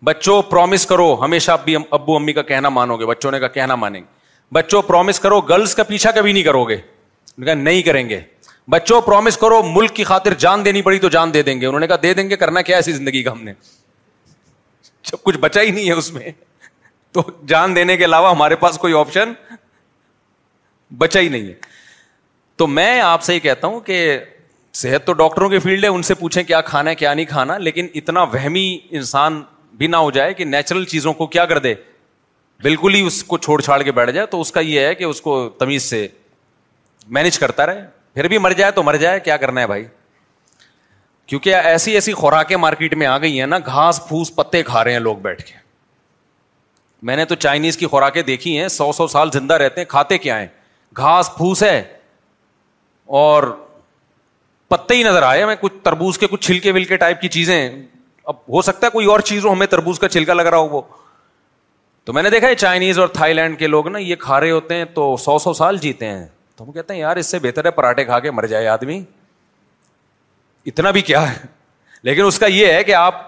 بچوں 0.06 0.42
پرومس 0.50 0.86
کرو 0.86 1.14
ہمیشہ 1.24 1.52
بھی 1.64 1.76
ابو 1.92 2.16
امی 2.16 2.34
کا 2.34 2.42
کہنا 2.42 2.70
مانو 2.70 2.98
گے 3.00 3.06
بچوں 3.06 3.32
نے 3.32 3.40
کہا 3.40 3.48
کہنا 3.58 3.76
مانیں 3.76 4.00
گے 4.00 4.06
بچوں 4.54 4.82
پرومس 4.82 5.20
کرو 5.20 5.40
گرلس 5.50 5.76
کا 5.76 5.84
پیچھا 5.84 6.12
کبھی 6.12 6.32
نہیں 6.34 6.44
کرو 6.44 6.64
گے 6.70 6.78
کہا 7.46 7.54
نہیں 7.54 7.82
کریں 7.82 8.08
گے 8.10 8.20
بچوں 8.72 9.02
پرومس 9.02 9.38
کرو 9.38 9.62
ملک 9.66 9.92
کی 9.96 10.04
خاطر 10.04 10.34
جان 10.40 10.66
دینی 10.66 10.82
پڑی 10.82 11.00
تو 11.00 11.10
جان 11.10 11.34
دے 11.34 11.42
دیں 11.44 11.60
گے 11.62 11.66
انہوں 11.66 11.80
نے 11.80 11.88
کہا 11.88 11.96
دے 12.04 12.14
دیں 12.14 12.30
گے 12.30 12.36
کرنا 12.38 12.62
کیا 12.62 12.76
ایسی 12.76 12.92
زندگی 12.94 13.24
کا 13.24 13.32
ہم 13.32 13.44
نے 13.44 13.54
جب 15.12 15.18
کچھ 15.24 15.38
بچا 15.40 15.62
ہی 15.62 15.72
نہیں 15.72 15.88
ہے 15.88 15.94
اس 15.94 16.12
میں 16.14 16.32
تو 17.14 17.22
جان 17.48 17.76
دینے 17.76 17.98
کے 17.98 18.06
علاوہ 18.06 18.30
ہمارے 18.32 18.56
پاس 18.64 18.78
کوئی 18.82 18.94
آپشن 19.00 19.34
بچا 20.98 21.20
ہی 21.20 21.30
نہیں 21.30 21.48
ہے 21.48 21.54
تو 22.62 22.66
میں 22.68 23.00
آپ 23.02 23.22
سے 23.24 23.40
کہتا 23.40 23.68
ہوں 23.68 23.80
کہ 23.86 23.98
صحت 24.80 25.06
تو 25.06 25.14
ڈاکٹروں 25.22 25.48
کی 25.50 25.60
فیلڈ 25.60 25.84
ہے 25.84 25.90
ان 25.90 26.02
سے 26.10 26.14
پوچھیں 26.16 26.42
کیا 26.48 26.60
کھانا 26.66 26.90
ہے 26.90 26.96
کیا 26.96 27.14
نہیں 27.14 27.26
کھانا 27.30 27.58
لیکن 27.58 27.88
اتنا 28.02 28.22
وہمی 28.34 28.66
انسان 29.00 29.42
بھی 29.78 29.88
نہ 29.88 29.96
ہو 30.06 30.10
جائے 30.18 30.34
کہ 30.34 30.46
نیچرل 30.46 30.84
چیزوں 30.92 31.14
کو 31.22 31.28
کیا 31.36 31.46
کر 31.52 31.58
دے 31.60 31.74
بالکل 32.64 32.96
ہی 32.96 33.00
اس 33.08 33.24
کو 33.32 33.38
چھوڑ 33.38 33.60
چھاڑ 33.62 33.82
کے 33.84 33.92
بیٹھ 33.92 34.12
جائے 34.16 34.26
تو 34.36 34.42
اس 34.42 34.52
کا 34.52 34.60
یہ 34.60 34.86
ہے 34.86 34.94
کہ 34.96 35.04
اس 35.04 35.22
کو 35.22 35.38
تمیز 35.60 35.84
سے 35.90 36.08
مینج 37.18 37.40
کرتا 37.40 37.66
رہے 37.66 37.86
پھر 38.14 38.28
بھی 38.28 38.38
مر 38.38 38.52
جائے 38.58 38.72
تو 38.72 38.84
مر 38.84 38.96
جائے 39.06 39.20
کیا 39.20 39.38
کرنا 39.44 39.62
ہے 39.62 39.68
بھائی 39.68 39.86
کیونکہ 41.26 41.56
ایسی 41.56 41.94
ایسی 41.96 42.14
خوراکیں 42.18 42.56
مارکیٹ 42.58 42.94
میں 42.98 43.08
آ 43.08 43.18
گئی 43.22 43.40
ہیں 43.40 43.48
نا 43.48 43.58
گھاس 43.66 44.02
پھوس 44.08 44.34
پتے 44.36 44.62
کھا 44.64 44.84
رہے 44.84 44.92
ہیں 44.94 45.00
لوگ 45.00 45.16
بیٹھ 45.22 45.42
کے 45.46 45.54
میں 47.10 47.16
نے 47.16 47.26
تو 47.26 47.36
چائنیز 47.48 47.78
کی 47.78 47.88
خوراکیں 47.94 48.22
دیکھی 48.30 48.58
ہیں 48.60 48.68
سو 48.78 48.92
سو 48.98 49.08
سال 49.18 49.32
زندہ 49.34 49.54
رہتے 49.66 49.82
ہیں 49.82 49.86
کھاتے 49.96 50.18
کیا 50.28 50.40
ہیں 50.40 50.48
گھاس 50.98 51.32
پھوس 51.38 51.64
ہے 51.64 51.82
اور 53.20 53.44
پتے 54.70 54.96
ہی 54.96 55.02
نظر 55.04 55.24
آئے 55.24 55.42
ہمیں 55.44 55.56
کچھ 55.62 55.74
تربوز 55.84 56.18
کے 56.18 56.28
کچھ 56.32 56.46
چھلکے 56.48 56.72
ولکے 56.72 56.98
ٹائپ 56.98 57.22
کی 57.22 57.28
چیزیں 57.30 57.58
اب 58.32 58.36
ہو 58.54 58.62
سکتا 58.62 58.86
ہے 58.88 58.92
کوئی 58.92 59.06
اور 59.12 59.20
چیز 59.30 59.46
ہو 59.46 59.52
ہمیں 59.54 59.66
تربوز 59.72 60.00
کا 60.00 60.10
چھلکا 60.10 60.34
لگ 60.34 60.46
رہا 60.50 60.58
ہو 60.58 60.68
وہ 60.70 60.82
تو 62.06 62.14
میں 62.14 62.24
نے 62.24 62.30
دیکھا 62.30 62.54
چائنیز 62.60 63.00
اور 63.00 63.08
تھائی 63.18 63.34
لینڈ 63.34 63.60
کے 63.60 63.68
لوگ 63.68 63.88
نا 63.90 64.00
یہ 64.00 64.16
کھا 64.20 64.40
رہے 64.40 64.52
ہوتے 64.52 64.76
ہیں 64.76 64.86
تو 64.94 65.16
سو 65.26 65.38
سو 65.46 65.54
سال 65.54 65.78
جیتے 65.82 66.08
ہیں 66.10 66.26
تو 66.56 66.64
ہم 66.64 66.72
کہتے 66.72 66.94
ہیں 66.94 67.02
یار 67.02 67.18
اس 67.18 67.32
سے 67.32 67.40
بہتر 67.46 67.66
ہے 67.66 67.72
پراٹھے 67.80 68.06
کھا 68.06 68.20
کے 68.20 68.32
مر 68.32 68.46
جائے 68.54 68.68
آدمی 68.78 69.00
اتنا 70.72 70.92
بھی 70.98 71.02
کیا 71.12 71.30
ہے 71.32 71.38
لیکن 72.04 72.26
اس 72.26 72.40
کا 72.40 72.46
یہ 72.60 72.74
ہے 72.74 72.84
کہ 72.84 72.96
آپ 73.04 73.20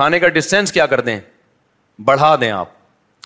کھانے 0.00 0.18
کا 0.20 0.28
ڈسٹینس 0.38 0.72
کیا 0.72 0.86
کر 0.86 1.00
دیں 1.10 1.18
بڑھا 2.04 2.34
دیں 2.40 2.50
آپ 2.50 2.77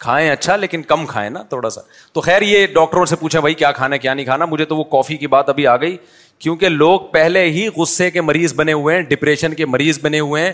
کھائیں 0.02 0.28
اچھا 0.30 0.54
لیکن 0.56 0.82
کم 0.82 1.04
کھائیں 1.06 1.28
نا 1.30 1.42
تھوڑا 1.48 1.68
سا 1.70 1.80
تو 2.12 2.20
خیر 2.20 2.42
یہ 2.42 2.66
ڈاکٹروں 2.74 3.04
سے 3.06 3.16
پوچھیں 3.16 3.40
بھائی 3.40 3.54
کیا 3.60 3.70
کھانا 3.72 3.96
کیا 4.04 4.14
نہیں 4.14 4.24
کھانا 4.26 4.44
مجھے 4.52 4.64
تو 4.72 4.76
وہ 4.76 4.84
کافی 4.94 5.16
کی 5.16 5.26
بات 5.34 5.48
ابھی 5.48 5.66
آ 5.66 5.76
گئی 5.80 5.96
کیونکہ 6.38 6.68
لوگ 6.68 7.00
پہلے 7.12 7.44
ہی 7.58 7.66
غصے 7.76 8.10
کے 8.10 8.20
مریض 8.20 8.54
بنے 8.56 8.72
ہوئے 8.80 8.94
ہیں 8.96 9.02
ڈپریشن 9.10 9.54
کے 9.54 9.66
مریض 9.74 9.98
بنے 10.02 10.20
ہوئے 10.20 10.42
ہیں 10.44 10.52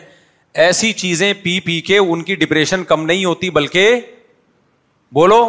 ایسی 0.67 0.93
چیزیں 1.05 1.33
پی 1.43 1.59
پی 1.67 1.81
کے 1.89 1.99
ان 1.99 2.23
کی 2.25 2.35
ڈپریشن 2.43 2.85
کم 2.93 3.05
نہیں 3.07 3.25
ہوتی 3.25 3.51
بلکہ 3.61 4.01
بولو 5.21 5.41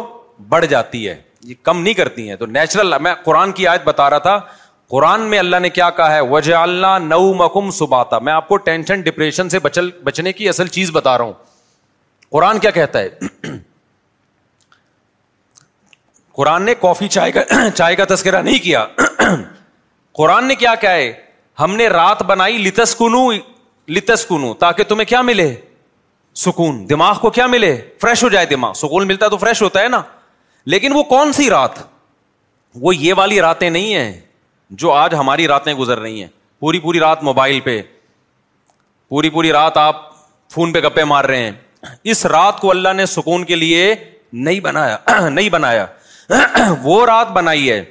بڑھ 0.48 0.66
جاتی 0.66 1.06
ہے 1.08 1.16
یہ 1.50 1.54
کم 1.62 1.82
نہیں 1.82 1.94
کرتی 1.94 2.28
ہیں 2.28 2.36
تو 2.36 2.46
نیچرل 2.56 2.94
میں 3.02 3.14
قرآن 3.24 3.52
کی 3.60 3.66
آیت 3.68 3.84
بتا 3.84 4.08
رہا 4.10 4.18
تھا 4.30 4.38
قرآن 4.90 5.28
میں 5.30 5.38
اللہ 5.38 5.56
نے 5.62 5.68
کیا 5.70 5.90
کہا 5.96 6.14
ہے 6.14 6.20
وجا 6.34 6.62
اللہ 6.62 6.98
نو 7.02 7.20
مکم 7.44 7.70
سباتا 7.84 8.18
میں 8.28 8.32
آپ 8.32 8.48
کو 8.48 8.56
ٹینشن 8.70 9.00
ڈپریشن 9.10 9.48
سے 9.48 9.58
بچنے 10.02 10.32
کی 10.38 10.48
اصل 10.48 10.66
چیز 10.78 10.90
بتا 10.94 11.16
رہا 11.18 11.24
ہوں 11.24 11.32
قرآن 12.32 12.58
کیا 12.64 12.70
کہتا 12.70 12.98
ہے 13.00 13.56
قرآن 16.40 16.62
نے 16.64 16.72
کافی 16.80 17.06
چائے 17.14 17.32
کا 17.32 17.40
چائے 17.74 17.96
کا 17.96 18.04
تذکرہ 18.14 18.40
نہیں 18.42 18.58
کیا 18.64 18.84
قرآن 20.20 20.44
نے 20.48 20.54
کیا 20.60 20.72
ہے 20.82 21.02
ہم 21.60 21.74
نے 21.76 21.88
رات 21.88 22.22
بنائی 22.30 22.56
لتس 22.58 22.94
لتس 23.94 24.24
کنو 24.26 24.36
کنو 24.38 24.52
تاکہ 24.64 24.84
تمہیں 24.90 25.04
کیا 25.08 25.20
ملے 25.30 25.54
سکون 26.44 26.78
دماغ 26.90 27.18
کو 27.20 27.30
کیا 27.38 27.46
ملے 27.56 27.74
فریش 28.02 28.22
ہو 28.24 28.28
جائے 28.36 28.46
دماغ 28.54 28.72
سکون 28.80 29.06
ملتا 29.08 29.28
تو 29.28 29.36
فریش 29.44 29.62
ہوتا 29.62 29.82
ہے 29.82 29.88
نا 29.96 30.00
لیکن 30.76 30.92
وہ 30.96 31.02
کون 31.12 31.32
سی 31.40 31.48
رات 31.56 31.78
وہ 32.86 32.94
یہ 32.96 33.14
والی 33.16 33.40
راتیں 33.48 33.68
نہیں 33.70 33.94
ہیں 33.94 34.12
جو 34.82 34.92
آج 34.92 35.14
ہماری 35.20 35.48
راتیں 35.54 35.72
گزر 35.84 35.98
رہی 36.06 36.20
ہیں 36.22 36.28
پوری 36.60 36.78
پوری 36.80 37.00
رات 37.06 37.22
موبائل 37.32 37.60
پہ 37.70 37.80
پوری 39.08 39.30
پوری 39.38 39.52
رات 39.60 39.76
آپ 39.86 40.02
فون 40.54 40.72
پہ 40.72 40.80
گپے 40.88 41.04
مار 41.14 41.24
رہے 41.34 41.42
ہیں 41.44 41.52
اس 42.14 42.26
رات 42.36 42.60
کو 42.60 42.70
اللہ 42.70 42.92
نے 42.96 43.06
سکون 43.20 43.44
کے 43.44 43.56
لیے 43.64 43.94
نہیں 44.48 44.60
بنایا 44.70 45.28
نہیں 45.28 45.48
بنایا 45.50 45.86
وہ 46.82 47.04
رات 47.06 47.30
بنائی 47.32 47.70
ہے 47.70 47.82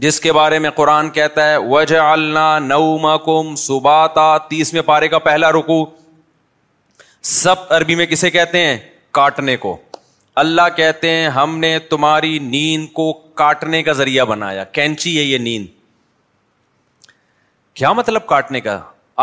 جس 0.00 0.20
کے 0.20 0.32
بارے 0.32 0.58
میں 0.64 0.70
قرآن 0.76 1.08
کہتا 1.10 1.48
ہے 1.48 1.56
وج 1.68 1.94
اللہ 2.00 2.58
نو 2.62 2.82
مکم 3.02 3.54
سباتا 3.66 4.26
تیس 4.48 4.72
میں 4.72 4.82
پارے 4.90 5.08
کا 5.08 5.18
پہلا 5.28 5.50
رکو 5.52 5.84
سب 7.34 7.72
عربی 7.76 7.94
میں 8.00 8.06
کسے 8.06 8.30
کہتے 8.30 8.64
ہیں 8.64 8.76
کاٹنے 9.20 9.56
کو 9.64 9.76
اللہ 10.42 10.68
کہتے 10.76 11.10
ہیں 11.10 11.28
ہم 11.36 11.58
نے 11.58 11.78
تمہاری 11.90 12.38
نیند 12.50 12.86
کو 12.98 13.12
کاٹنے 13.42 13.82
کا 13.82 13.92
ذریعہ 14.02 14.24
بنایا 14.34 14.64
کینچی 14.78 15.16
ہے 15.18 15.22
یہ 15.22 15.38
نیند 15.48 15.66
کیا 17.78 17.92
مطلب 18.02 18.26
کاٹنے 18.26 18.60
کا 18.60 18.78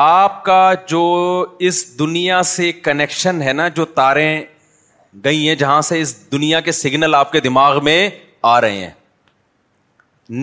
آپ 0.08 0.44
کا 0.46 0.60
جو 0.88 1.04
اس 1.68 1.84
دنیا 2.00 2.42
سے 2.56 2.72
کنیکشن 2.90 3.42
ہے 3.42 3.54
نا 3.54 3.68
جو 3.80 3.86
تارے 4.00 4.28
گئی 5.24 5.48
ہیں 5.48 5.56
جہاں 5.56 5.82
سے 5.82 6.00
اس 6.02 6.16
دنیا 6.32 6.60
کے 6.62 6.72
سگنل 6.72 7.16
آپ 7.16 7.32
کے 7.32 7.40
دماغ 7.42 7.84
میں 7.86 8.10
آ 8.54 8.60
رہے 8.62 8.78
ہیں 8.78 8.90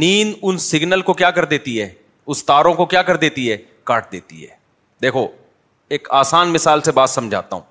نیند 0.03 0.35
ان 0.43 0.59
سگنل 0.59 1.01
کو 1.03 1.13
کیا 1.15 1.31
کر 1.39 1.45
دیتی 1.55 1.81
ہے 1.81 1.89
اس 2.35 2.45
تاروں 2.47 2.73
کو 2.75 2.87
کیا 2.87 3.03
کر 3.03 3.17
دیتی 3.25 3.51
ہے 3.51 3.57
کاٹ 3.91 4.11
دیتی 4.13 4.43
ہے 4.43 4.55
دیکھو 5.03 5.27
ایک 5.97 6.09
آسان 6.21 6.53
مثال 6.53 6.81
سے 6.83 6.93
بات 6.93 7.11
سمجھاتا 7.11 7.57
ہوں 7.57 7.63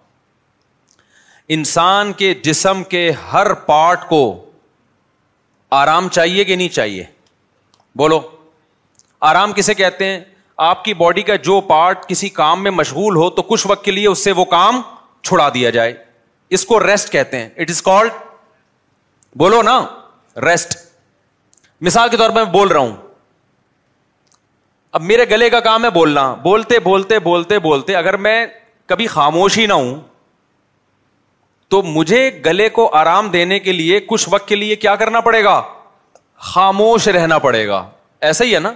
انسان 1.57 2.11
کے 2.17 2.33
جسم 2.43 2.83
کے 2.89 3.09
ہر 3.31 3.53
پارٹ 3.65 4.07
کو 4.09 4.19
آرام 5.75 6.07
چاہیے 6.09 6.43
کہ 6.45 6.55
نہیں 6.55 6.69
چاہیے 6.69 7.03
بولو 7.97 8.19
آرام 9.29 9.51
کسے 9.53 9.73
کہتے 9.73 10.05
ہیں 10.05 10.19
آپ 10.69 10.83
کی 10.85 10.93
باڈی 10.93 11.21
کا 11.21 11.35
جو 11.43 11.59
پارٹ 11.67 12.07
کسی 12.09 12.29
کام 12.29 12.63
میں 12.63 12.71
مشغول 12.71 13.15
ہو 13.15 13.29
تو 13.35 13.41
کچھ 13.41 13.65
وقت 13.67 13.83
کے 13.85 13.91
لیے 13.91 14.07
اس 14.07 14.23
سے 14.23 14.31
وہ 14.37 14.45
کام 14.55 14.81
چھڑا 15.23 15.47
دیا 15.53 15.69
جائے 15.69 15.93
اس 16.55 16.65
کو 16.65 16.79
ریسٹ 16.85 17.09
کہتے 17.11 17.39
ہیں 17.39 17.49
اٹ 17.61 17.69
از 17.69 17.81
کالڈ 17.81 18.11
بولو 19.39 19.61
نا 19.61 19.79
ریسٹ 20.45 20.75
مثال 21.87 22.09
کے 22.09 22.17
طور 22.17 22.29
پر 22.35 22.45
بول 22.55 22.67
رہا 22.67 22.79
ہوں 22.79 22.95
اب 24.97 25.01
میرے 25.11 25.29
گلے 25.29 25.49
کا 25.49 25.59
کام 25.67 25.85
ہے 25.85 25.89
بولنا 25.99 26.23
بولتے 26.43 26.79
بولتے 26.89 27.19
بولتے 27.29 27.59
بولتے 27.69 27.95
اگر 27.95 28.17
میں 28.27 28.45
کبھی 28.91 29.07
خاموش 29.15 29.57
ہی 29.57 29.65
نہ 29.65 29.73
ہوں 29.73 29.99
تو 31.69 31.81
مجھے 31.83 32.29
گلے 32.45 32.67
کو 32.79 32.89
آرام 33.01 33.29
دینے 33.31 33.59
کے 33.67 33.71
لیے 33.73 33.99
کچھ 34.07 34.27
وقت 34.31 34.47
کے 34.47 34.55
لیے 34.55 34.75
کیا 34.85 34.95
کرنا 35.03 35.19
پڑے 35.27 35.43
گا 35.43 35.61
خاموش 36.51 37.07
رہنا 37.17 37.37
پڑے 37.39 37.67
گا 37.67 37.85
ایسا 38.29 38.45
ہی 38.45 38.53
ہے 38.55 38.59
نا 38.59 38.71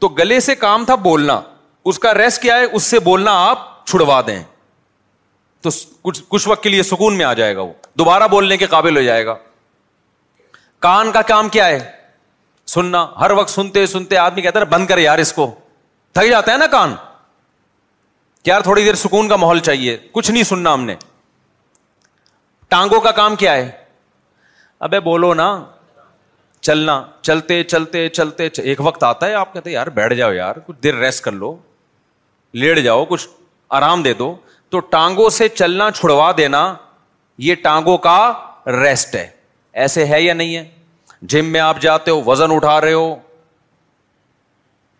تو 0.00 0.08
گلے 0.20 0.40
سے 0.48 0.54
کام 0.66 0.84
تھا 0.84 0.94
بولنا 1.08 1.40
اس 1.90 1.98
کا 1.98 2.14
ریسٹ 2.14 2.42
کیا 2.42 2.56
ہے 2.58 2.64
اس 2.72 2.82
سے 2.90 2.98
بولنا 3.10 3.32
آپ 3.46 3.68
چھڑوا 3.88 4.20
دیں 4.26 4.42
تو 5.68 5.70
کچھ 6.02 6.22
کچھ 6.28 6.48
وقت 6.48 6.62
کے 6.62 6.68
لیے 6.68 6.82
سکون 6.92 7.16
میں 7.18 7.24
آ 7.24 7.32
جائے 7.40 7.54
گا 7.56 7.60
وہ 7.68 7.72
دوبارہ 7.98 8.26
بولنے 8.30 8.56
کے 8.56 8.66
قابل 8.74 8.96
ہو 8.96 9.02
جائے 9.02 9.24
گا 9.26 9.34
کان 10.86 11.10
کا 11.12 11.22
کام 11.32 11.48
کیا 11.56 11.66
ہے 11.68 11.78
سننا 12.74 13.06
ہر 13.20 13.30
وقت 13.38 13.50
سنتے 13.50 13.86
سنتے 13.94 14.16
آدمی 14.18 14.42
کہتا 14.42 14.60
ہے 14.60 14.64
بند 14.74 14.86
کر 14.86 14.98
یار 14.98 15.18
اس 15.24 15.32
کو 15.32 15.46
تھک 16.14 16.28
جاتا 16.30 16.52
ہے 16.52 16.56
نا 16.58 16.66
کان 16.70 16.94
یار 18.46 18.60
تھوڑی 18.68 18.84
دیر 18.84 18.94
سکون 18.94 19.28
کا 19.28 19.36
ماحول 19.42 19.60
چاہیے 19.68 19.96
کچھ 20.12 20.30
نہیں 20.30 20.42
سننا 20.50 20.74
ہم 20.74 20.84
نے 20.90 20.94
ٹانگوں 22.74 23.00
کا 23.00 23.10
کام 23.20 23.36
کیا 23.42 23.52
ہے 23.56 23.70
ابے 24.88 25.00
بولو 25.08 25.32
نا 25.40 25.46
چلنا 26.68 27.02
چلتے 27.28 27.62
چلتے 27.74 28.08
چلتے 28.18 28.48
ایک 28.70 28.80
وقت 28.86 29.02
آتا 29.10 29.26
ہے 29.26 29.34
آپ 29.40 29.52
کہتے 29.52 29.70
ہیں 29.70 29.74
یار 29.74 29.86
بیٹھ 29.98 30.14
جاؤ 30.20 30.32
یار 30.32 30.56
کچھ 30.66 30.76
دیر 30.82 30.94
ریسٹ 31.04 31.22
کر 31.24 31.32
لو 31.42 31.56
لیٹ 32.62 32.78
جاؤ 32.84 33.04
کچھ 33.08 33.28
آرام 33.80 34.02
دے 34.02 34.12
دو 34.20 34.34
تو 34.70 34.80
ٹانگوں 34.94 35.28
سے 35.30 35.48
چلنا 35.48 35.90
چھڑوا 35.96 36.30
دینا 36.36 36.62
یہ 37.46 37.54
ٹانگوں 37.62 37.96
کا 38.06 38.16
ریسٹ 38.82 39.14
ہے 39.14 39.26
ایسے 39.84 40.06
ہے 40.06 40.20
یا 40.22 40.34
نہیں 40.34 40.56
ہے 40.56 40.64
جم 41.32 41.46
میں 41.52 41.60
آپ 41.60 41.80
جاتے 41.80 42.10
ہو 42.10 42.22
وزن 42.26 42.52
اٹھا 42.52 42.80
رہے 42.80 42.92
ہو 42.92 43.14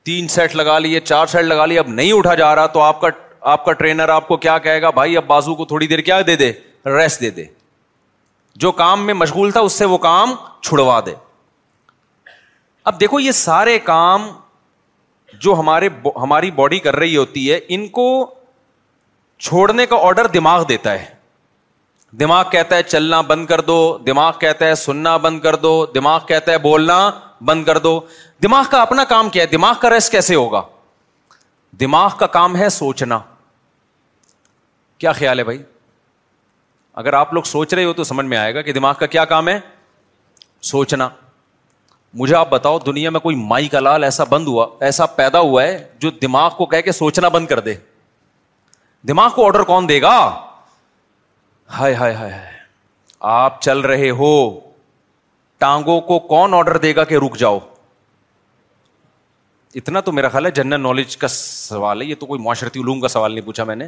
تین 0.04 0.28
سیٹ 0.28 0.54
لگا 0.56 0.78
لیے 0.78 1.00
چار 1.00 1.26
سیٹ 1.26 1.44
لگا 1.44 1.66
لیے 1.66 1.78
اب 1.78 1.88
نہیں 1.88 2.12
اٹھا 2.12 2.34
جا 2.44 2.54
رہا 2.54 2.66
تو 2.74 2.80
آپ 2.80 3.00
کا 3.00 3.08
آپ 3.52 3.64
کا 3.64 3.72
ٹرینر 3.80 4.08
آپ 4.08 4.28
کو 4.28 4.36
کیا 4.44 4.56
کہے 4.58 4.80
گا 4.82 4.90
بھائی 4.98 5.16
اب 5.16 5.26
بازو 5.26 5.54
کو 5.54 5.64
تھوڑی 5.64 5.86
دیر 5.86 5.98
کیا 6.08 6.20
دے 6.26 6.36
دے 6.36 6.52
ریسٹ 6.96 7.20
دے 7.20 7.30
دے 7.36 7.44
جو 8.64 8.72
کام 8.72 9.04
میں 9.06 9.14
مشغول 9.14 9.50
تھا 9.50 9.60
اس 9.60 9.72
سے 9.78 9.84
وہ 9.84 9.98
کام 10.08 10.34
چھڑوا 10.62 11.00
دے 11.06 11.14
اب 12.90 13.00
دیکھو 13.00 13.20
یہ 13.20 13.32
سارے 13.40 13.78
کام 13.84 14.28
جو 15.40 15.54
ہمارے 15.58 15.88
ہماری 16.22 16.50
باڈی 16.62 16.78
کر 16.78 16.96
رہی 16.96 17.16
ہوتی 17.16 17.50
ہے 17.52 17.58
ان 17.76 17.86
کو 17.98 18.06
چھوڑنے 19.44 19.86
کا 19.86 19.96
آرڈر 20.06 20.26
دماغ 20.34 20.62
دیتا 20.68 20.92
ہے 20.92 21.04
دماغ 22.20 22.44
کہتا 22.50 22.76
ہے 22.76 22.82
چلنا 22.82 23.20
بند 23.30 23.46
کر 23.46 23.60
دو 23.60 23.74
دماغ 24.06 24.38
کہتا 24.40 24.66
ہے 24.66 24.74
سننا 24.74 25.16
بند 25.16 25.40
کر 25.42 25.56
دو 25.64 25.74
دماغ 25.94 26.24
کہتا 26.28 26.52
ہے 26.52 26.58
بولنا 26.58 26.96
بند 27.46 27.64
کر 27.64 27.78
دو 27.86 27.98
دماغ 28.42 28.64
کا 28.70 28.80
اپنا 28.82 29.04
کام 29.08 29.28
کیا 29.30 29.42
ہے 29.42 29.48
دماغ 29.48 29.74
کا 29.80 29.90
ریس 29.90 30.08
کیسے 30.10 30.34
ہوگا 30.34 30.62
دماغ 31.80 32.16
کا 32.18 32.26
کام 32.36 32.56
ہے 32.56 32.68
سوچنا 32.68 33.18
کیا 34.98 35.12
خیال 35.12 35.38
ہے 35.38 35.44
بھائی 35.44 35.62
اگر 37.00 37.12
آپ 37.12 37.32
لوگ 37.34 37.42
سوچ 37.46 37.74
رہے 37.74 37.84
ہو 37.84 37.92
تو 37.92 38.04
سمجھ 38.04 38.26
میں 38.26 38.38
آئے 38.38 38.54
گا 38.54 38.62
کہ 38.62 38.72
دماغ 38.72 38.94
کا 39.00 39.06
کیا 39.14 39.24
کام 39.32 39.48
ہے 39.48 39.58
سوچنا 40.72 41.08
مجھے 42.18 42.34
آپ 42.36 42.50
بتاؤ 42.50 42.78
دنیا 42.86 43.10
میں 43.10 43.20
کوئی 43.20 43.36
مائی 43.36 43.68
کا 43.68 43.80
لال 43.80 44.04
ایسا 44.04 44.24
بند 44.28 44.46
ہوا 44.48 44.66
ایسا 44.84 45.06
پیدا 45.20 45.40
ہوا 45.40 45.62
ہے 45.62 45.78
جو 46.00 46.10
دماغ 46.22 46.54
کو 46.58 46.66
کہہ 46.66 46.80
کے 46.84 46.92
سوچنا 46.92 47.28
بند 47.36 47.46
کر 47.46 47.60
دے 47.60 47.74
دماغ 49.08 49.30
کو 49.34 49.46
آڈر 49.46 49.62
کون 49.62 49.88
دے 49.88 50.00
گا 50.02 50.10
ہائے 51.78 51.94
ہائے 51.94 52.14
ہائے 52.14 52.32
ہائے 52.32 52.54
آپ 53.30 53.60
چل 53.62 53.80
رہے 53.80 54.10
ہو 54.18 54.32
ٹانگوں 55.58 56.00
کو 56.08 56.18
کون 56.28 56.54
آڈر 56.54 56.76
دے 56.78 56.94
گا 56.96 57.04
کہ 57.04 57.14
رک 57.24 57.36
جاؤ 57.38 57.58
اتنا 59.74 60.00
تو 60.00 60.12
میرا 60.12 60.28
خیال 60.28 60.46
ہے 60.46 60.50
جنرل 60.50 60.80
نالج 60.80 61.16
کا 61.16 61.28
سوال 61.30 62.00
ہے 62.00 62.06
یہ 62.06 62.14
تو 62.20 62.26
کوئی 62.26 62.40
معاشرتی 62.42 62.80
علوم 62.80 63.00
کا 63.00 63.08
سوال 63.08 63.32
نہیں 63.34 63.44
پوچھا 63.44 63.64
میں 63.64 63.76
نے 63.76 63.86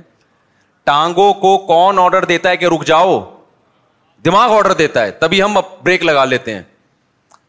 ٹانگوں 0.84 1.32
کو 1.40 1.56
کون 1.66 1.98
آڈر 1.98 2.24
دیتا 2.24 2.50
ہے 2.50 2.56
کہ 2.56 2.66
رک 2.74 2.84
جاؤ 2.86 3.20
دماغ 4.24 4.56
آڈر 4.56 4.72
دیتا 4.74 5.02
ہے 5.04 5.10
تبھی 5.20 5.42
ہم 5.42 5.56
بریک 5.82 6.04
لگا 6.04 6.24
لیتے 6.24 6.54
ہیں 6.54 6.62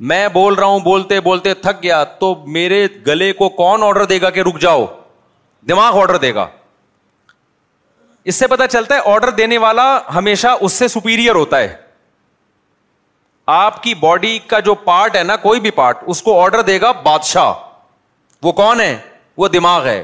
میں 0.10 0.28
بول 0.34 0.54
رہا 0.56 0.66
ہوں 0.68 0.80
بولتے 0.80 1.20
بولتے 1.22 1.54
تھک 1.62 1.82
گیا 1.84 2.04
تو 2.20 2.34
میرے 2.58 2.86
گلے 3.08 3.32
کو 3.34 3.50
کون 3.60 3.84
آرڈر 3.84 4.06
دے 4.14 4.20
گا 4.22 4.30
کہ 4.36 4.40
رک 4.48 4.60
جاؤ 4.62 4.86
دماغ 5.70 6.00
آڈر 6.02 6.18
دے 6.18 6.34
گا 6.36 6.48
اس 8.28 8.36
سے 8.36 8.48
پتا 8.48 8.68
چلتا 8.68 8.96
ہے 8.96 9.00
آرڈر 9.14 9.30
دینے 9.38 9.58
والا 9.58 9.84
ہمیشہ 10.16 10.48
اس 10.62 10.74
سے 10.74 10.88
سپیریئر 10.88 11.36
ہوتا 11.36 11.60
ہے 11.60 11.76
آپ 13.52 13.82
کی 13.84 13.94
باڈی 14.00 14.38
کا 14.48 14.60
جو 14.66 14.74
پارٹ 14.84 15.16
ہے 15.16 15.24
نا 15.24 15.36
کوئی 15.44 15.60
بھی 15.60 15.72
پارٹ 15.76 15.98
اس 16.08 16.22
کو 16.24 16.40
آرڈر 16.42 16.62
دے 16.64 16.80
گا 16.82 16.92
بادشاہ 17.04 17.54
وہ 18.44 18.52
کون 18.60 18.82
ہے 18.82 18.96
وہ 19.38 19.48
دماغ 19.48 19.88
ہے 19.88 20.02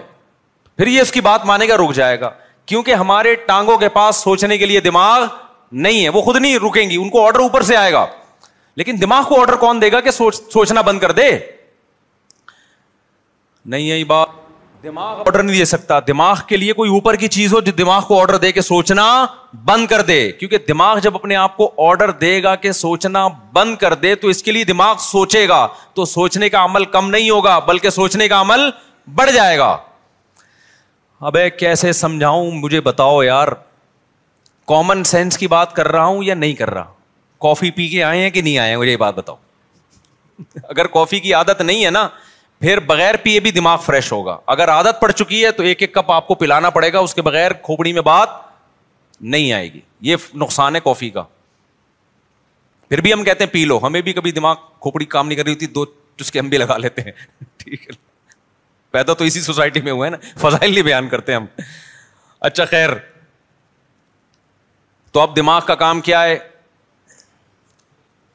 پھر 0.78 0.88
یہ 0.88 1.02
اس 1.02 1.12
کی 1.12 1.22
بات 1.22 1.46
مانے 1.46 1.68
گا 1.68 1.76
رک 1.78 1.94
جائے 1.96 2.20
گا 2.20 2.30
کیونکہ 2.66 2.94
ہمارے 2.96 3.36
ٹانگوں 3.48 3.78
کے 3.78 3.90
پاس 3.90 4.16
سوچنے 4.24 4.58
کے 4.58 4.66
لیے 4.66 4.80
دماغ 4.82 5.26
نہیں 5.72 6.04
ہے 6.04 6.10
وہ 6.10 6.22
خود 6.22 6.36
نہیں 6.36 6.58
رکیں 6.60 6.90
گی 6.90 6.96
ان 7.02 7.10
کو 7.10 7.26
آرڈر 7.26 7.40
اوپر 7.40 7.62
سے 7.70 7.76
آئے 7.78 7.92
گا 7.94 8.06
لیکن 8.80 8.96
دماغ 9.02 9.24
کو 9.30 9.40
آرڈر 9.42 9.56
کون 9.56 9.82
دے 9.82 9.92
گا 9.92 10.00
کہ 10.02 10.12
سوچ, 10.12 10.40
سوچنا 10.54 10.82
بند 10.82 11.00
کر 11.00 11.12
دے 11.12 11.30
نہیں 13.66 13.82
یہی 13.84 14.04
بات 14.04 14.44
دماغ 14.86 15.20
آرڈر 15.28 15.42
نہیں 15.44 15.58
دے 15.58 15.66
سکتا 15.66 16.00
دماغ 16.08 16.40
کے 16.48 16.58
لیے 16.58 16.74
کوئی 16.80 16.90
اوپر 16.96 17.16
کی 17.22 17.28
چیز 17.36 17.54
ہو 17.54 17.60
جو 17.68 17.72
دماغ 17.78 18.02
کو 18.08 18.20
آرڈر 18.22 18.38
دے 18.44 18.52
کے 18.52 18.62
سوچنا 18.62 19.06
بند 19.66 19.88
کر 19.92 20.02
دے 20.10 20.18
کیونکہ 20.40 20.58
دماغ 20.68 21.00
جب 21.06 21.16
اپنے 21.16 21.36
آپ 21.44 21.56
کو 21.58 21.70
آرڈر 21.88 22.12
دے 22.24 22.32
گا 22.44 22.56
کہ 22.66 22.72
سوچنا 22.80 23.28
بند 23.54 23.76
کر 23.84 23.94
دے 24.04 24.14
تو 24.24 24.28
اس 24.34 24.44
کے 24.44 24.52
لیے 24.52 24.64
دماغ 24.72 24.96
سوچے 25.06 25.48
گا 25.50 25.66
تو 25.98 26.06
سوچنے 26.16 26.50
کا 26.56 26.64
عمل 26.66 26.86
کم 26.98 27.10
نہیں 27.16 27.30
ہوگا 27.30 27.58
بلکہ 27.70 27.90
سوچنے 28.00 28.28
کا 28.34 28.42
عمل 28.42 28.70
بڑھ 29.16 29.32
جائے 29.34 29.58
گا 29.58 29.76
اب 31.30 31.38
کیسے 31.60 31.92
سمجھاؤں 32.02 32.52
مجھے 32.64 32.82
بتاؤ 32.92 33.22
یار 33.24 33.48
کامن 34.72 35.04
سینس 35.14 35.38
کی 35.38 35.48
بات 35.56 35.74
کر 35.76 35.88
رہا 35.96 36.06
ہوں 36.06 36.24
یا 36.24 36.36
نہیں 36.44 36.54
کر 36.62 36.70
رہا 36.74 36.84
کافی 37.48 37.72
پی 37.80 37.88
کے 37.90 38.04
آئے 38.04 38.22
ہیں 38.24 38.30
کہ 38.38 38.42
نہیں 38.42 38.58
آئے 38.58 38.70
ہیں 38.70 38.78
مجھے 38.84 38.92
یہ 38.92 38.98
بات 39.08 39.16
بتاؤ 39.16 39.36
اگر 40.70 40.88
کافی 40.94 41.20
کی 41.26 41.34
عادت 41.40 41.62
نہیں 41.62 41.86
ہے 41.86 41.90
نا 41.98 42.08
پھر 42.62 42.80
بغیر 42.88 43.16
پیے 43.24 43.40
بھی 43.46 43.52
دماغ 43.52 43.80
فریش 43.86 44.12
ہوگا 44.12 44.38
اگر 44.56 44.70
عادت 44.70 45.00
پڑ 45.00 45.12
چکی 45.12 45.44
ہے 45.46 45.52
تو 45.52 45.64
ایک 45.64 45.82
ایک 45.84 45.94
کپ 45.94 46.12
آپ 46.12 46.28
کو 46.28 46.36
پلانا 46.36 46.70
پڑے 46.76 46.92
گا 46.94 47.00
اس 47.00 47.14
کے 47.14 47.22
بغیر 47.22 47.54
کھوپڑی 47.64 47.94
میں 47.94 48.02
بات 48.02 48.30
نہیں 49.22 49.52
آئے 49.54 49.72
گی 49.74 49.80
یہ 50.10 50.16
نقصان 50.44 50.76
ہے 50.76 50.80
کافی 50.84 51.10
کا 51.10 51.24
پھر 52.90 53.02
بھی 53.02 53.14
ہم 53.14 53.24
کہتے 53.24 53.44
ہیں 53.44 53.52
پی 53.52 53.64
لو 53.66 53.80
ہمیں 53.84 54.02
بھی 54.02 54.14
کبھی 54.14 54.32
دماغ 54.32 54.56
کھوپڑی 54.82 55.06
کام 55.16 55.28
نہیں 55.28 55.38
کر 55.38 55.44
رہی 55.44 55.54
ہوتی 55.54 55.66
دو 55.76 55.86
چسکے 56.20 56.42
کے 56.42 56.48
بھی 56.48 56.58
لگا 56.58 56.78
لیتے 56.78 57.02
ہیں 57.02 57.12
ٹھیک 57.58 57.90
ہے 57.90 57.96
پیدا 58.92 59.14
تو 59.14 59.24
اسی 59.24 59.42
سوسائٹی 59.42 59.82
میں 59.82 59.92
ہوئے 59.92 60.10
نا 60.10 60.18
فضائل 60.42 60.72
نہیں 60.72 60.84
بیان 60.84 61.08
کرتے 61.10 61.34
ہم 61.36 61.46
اچھا 62.50 62.66
خیر 62.66 62.90
تو 65.12 65.20
اب 65.22 65.36
دماغ 65.36 65.66
کا 65.68 65.76
کام 65.76 66.02
کیا 66.02 66.24
ہے 66.24 66.38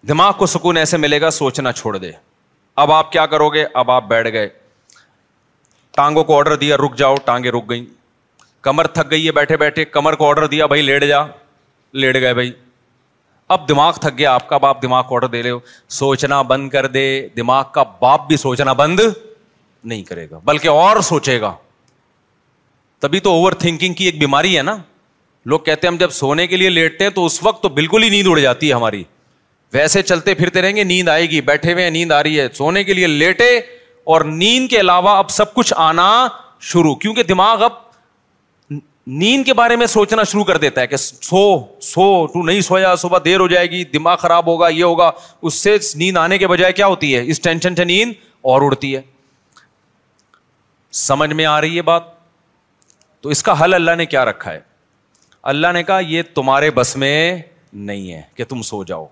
دماغ 0.08 0.32
کو 0.38 0.46
سکون 0.46 0.76
ایسے 0.76 0.96
ملے 0.96 1.20
گا 1.20 1.30
سوچنا 1.30 1.72
چھوڑ 1.72 1.96
دے 1.96 2.10
اب 2.82 2.92
آپ 2.92 3.10
کیا 3.12 3.24
کرو 3.26 3.48
گے 3.54 3.64
اب 3.74 3.90
آپ 3.90 4.08
بیٹھ 4.08 4.28
گئے 4.32 4.48
ٹانگوں 5.96 6.24
کو 6.24 6.38
آڈر 6.38 6.54
دیا 6.56 6.76
رک 6.76 6.96
جاؤ 6.98 7.14
ٹانگیں 7.24 7.50
رک 7.52 7.68
گئیں 7.70 7.84
کمر 8.64 8.86
تھک 8.96 9.10
گئی 9.10 9.26
ہے 9.26 9.32
بیٹھے 9.32 9.56
بیٹھے 9.56 9.84
کمر 9.84 10.14
کو 10.16 10.28
آڈر 10.28 10.46
دیا 10.46 10.66
بھائی 10.66 10.82
لیٹ 10.82 11.04
جا 11.08 11.22
لیٹ 12.00 12.16
گئے 12.20 12.34
بھائی 12.34 12.52
اب 13.54 13.68
دماغ 13.68 13.96
تھک 14.02 14.18
گیا 14.18 14.34
آپ 14.34 14.48
کا 14.48 14.56
باپ 14.64 14.82
دماغ 14.82 15.02
کو 15.08 15.14
آرڈر 15.16 15.26
دے 15.28 15.50
ہو 15.50 15.58
سوچنا 15.98 16.40
بند 16.52 16.68
کر 16.70 16.86
دے 16.96 17.04
دماغ 17.36 17.62
کا 17.74 17.82
باپ 18.00 18.26
بھی 18.28 18.36
سوچنا 18.36 18.72
بند 18.82 19.00
نہیں 19.84 20.02
کرے 20.04 20.26
گا 20.30 20.38
بلکہ 20.44 20.68
اور 20.68 21.00
سوچے 21.02 21.40
گا 21.40 21.52
تبھی 23.02 23.20
تو 23.26 23.32
اوور 23.36 23.52
تھنکنگ 23.60 23.94
کی 23.98 24.04
ایک 24.04 24.18
بیماری 24.20 24.56
ہے 24.56 24.62
نا 24.62 24.76
لوگ 25.50 25.58
کہتے 25.60 25.86
ہیں 25.86 25.92
ہم 25.92 25.98
جب 25.98 26.10
سونے 26.12 26.46
کے 26.46 26.56
لیے 26.56 26.68
لیٹتے 26.70 27.04
ہیں 27.04 27.10
تو 27.10 27.24
اس 27.26 27.42
وقت 27.42 27.62
تو 27.62 27.68
بالکل 27.80 28.02
ہی 28.02 28.08
نیند 28.10 28.26
اڑ 28.30 28.38
جاتی 28.38 28.68
ہے 28.68 28.72
ہماری 28.74 29.02
ویسے 29.72 30.02
چلتے 30.02 30.34
پھرتے 30.34 30.62
رہیں 30.62 30.76
گے 30.76 30.84
نیند 30.84 31.08
آئے 31.08 31.28
گی 31.30 31.40
بیٹھے 31.48 31.72
ہوئے 31.72 31.82
ہیں 31.84 31.90
نیند 31.90 32.12
آ 32.12 32.22
رہی 32.22 32.38
ہے 32.40 32.46
سونے 32.54 32.82
کے 32.84 32.92
لیے 32.94 33.06
لیٹے 33.06 33.50
اور 34.12 34.20
نیند 34.26 34.68
کے 34.70 34.80
علاوہ 34.80 35.10
اب 35.18 35.30
سب 35.30 35.52
کچھ 35.54 35.72
آنا 35.76 36.06
شروع 36.70 36.94
کیونکہ 37.02 37.22
دماغ 37.22 37.62
اب 37.62 37.72
نیند 39.20 39.44
کے 39.46 39.54
بارے 39.54 39.76
میں 39.76 39.86
سوچنا 39.86 40.22
شروع 40.30 40.42
کر 40.44 40.56
دیتا 40.64 40.80
ہے 40.80 40.86
کہ 40.86 40.96
سو 40.96 41.42
سو 41.82 42.02
تو 42.32 42.42
نہیں 42.46 42.60
سویا 42.62 42.94
صبح 43.02 43.18
دیر 43.24 43.40
ہو 43.40 43.46
جائے 43.48 43.70
گی 43.70 43.82
دماغ 43.92 44.16
خراب 44.20 44.46
ہوگا 44.46 44.68
یہ 44.68 44.82
ہوگا 44.84 45.10
اس 45.42 45.54
سے 45.62 45.76
نیند 45.98 46.16
آنے 46.16 46.38
کے 46.38 46.46
بجائے 46.48 46.72
کیا 46.72 46.86
ہوتی 46.86 47.14
ہے 47.14 47.22
اس 47.30 47.40
ٹینشن 47.40 47.74
سے 47.76 47.84
نیند 47.84 48.12
اور 48.50 48.62
اڑتی 48.62 48.94
ہے 48.96 49.00
سمجھ 51.04 51.32
میں 51.32 51.46
آ 51.46 51.60
رہی 51.60 51.76
ہے 51.76 51.82
بات 51.94 52.02
تو 53.22 53.28
اس 53.28 53.42
کا 53.42 53.62
حل 53.62 53.74
اللہ 53.74 53.94
نے 53.98 54.06
کیا 54.06 54.24
رکھا 54.24 54.52
ہے 54.52 54.60
اللہ 55.54 55.72
نے 55.74 55.82
کہا 55.82 55.98
یہ 56.08 56.22
تمہارے 56.34 56.70
بس 56.78 56.96
میں 57.04 57.36
نہیں 57.90 58.12
ہے 58.12 58.22
کہ 58.36 58.44
تم 58.48 58.62
سو 58.72 58.82
جاؤ 58.84 59.06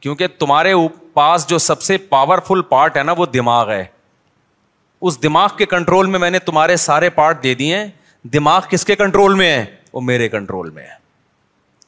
کیونکہ 0.00 0.26
تمہارے 0.38 0.72
پاس 1.14 1.46
جو 1.48 1.58
سب 1.58 1.82
سے 1.82 1.96
پاورفل 2.12 2.62
پارٹ 2.68 2.96
ہے 2.96 3.02
نا 3.02 3.12
وہ 3.16 3.26
دماغ 3.34 3.70
ہے 3.70 3.84
اس 5.08 5.22
دماغ 5.22 5.48
کے 5.58 5.66
کنٹرول 5.66 6.06
میں 6.10 6.18
میں 6.18 6.30
نے 6.30 6.38
تمہارے 6.46 6.76
سارے 6.76 7.10
پارٹ 7.10 7.42
دے 7.42 7.54
دیے 7.54 7.84
دماغ 8.32 8.60
کس 8.70 8.84
کے 8.84 8.96
کنٹرول 8.96 9.34
میں 9.34 9.50
ہے 9.50 9.64
وہ 9.92 10.00
میرے 10.10 10.28
کنٹرول 10.28 10.70
میں 10.70 10.82
ہے 10.84 10.98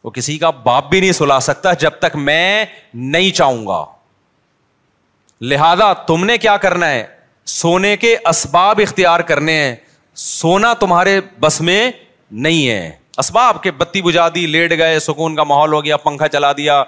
وہ 0.05 0.11
کسی 0.11 0.37
کا 0.38 0.51
باپ 0.62 0.88
بھی 0.90 1.01
نہیں 1.01 1.12
سلا 1.12 1.38
سکتا 1.48 1.72
جب 1.83 1.98
تک 2.01 2.16
میں 2.29 2.64
نہیں 2.94 3.31
چاہوں 3.40 3.66
گا 3.66 3.85
لہذا 5.51 5.92
تم 6.07 6.25
نے 6.25 6.37
کیا 6.38 6.57
کرنا 6.64 6.88
ہے 6.90 7.05
سونے 7.59 7.96
کے 7.96 8.16
اسباب 8.29 8.81
اختیار 8.83 9.20
کرنے 9.31 9.53
ہیں 9.62 9.75
سونا 10.25 10.72
تمہارے 10.81 11.20
بس 11.40 11.61
میں 11.61 11.90
نہیں 12.46 12.68
ہے 12.68 12.90
اسباب 13.18 13.62
کے 13.62 13.70
بتی 13.79 14.03
بجا 14.03 14.29
دی 14.35 14.46
لیٹ 14.46 14.77
گئے 14.79 14.98
سکون 15.07 15.37
کا 15.37 15.42
ماحول 15.44 15.72
ہو 15.72 15.85
گیا 15.85 15.96
پنکھا 16.05 16.29
چلا 16.29 16.53
دیا 16.57 16.83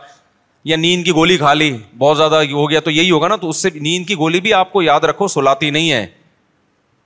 یا 0.64 0.76
نیند 0.76 1.04
کی 1.04 1.10
گولی 1.14 1.36
کھا 1.38 1.52
لی 1.54 1.70
بہت 1.98 2.16
زیادہ 2.16 2.40
ہو 2.52 2.68
گیا 2.70 2.80
تو 2.80 2.90
یہی 2.90 3.10
ہوگا 3.10 3.28
نا 3.28 3.36
تو 3.40 3.48
اس 3.48 3.56
سے 3.62 3.68
نیند 3.74 4.06
کی 4.06 4.14
گولی 4.18 4.40
بھی 4.40 4.52
آپ 4.54 4.72
کو 4.72 4.82
یاد 4.82 5.00
رکھو 5.10 5.28
سلاتی 5.28 5.70
نہیں 5.70 5.90
ہے 5.92 6.06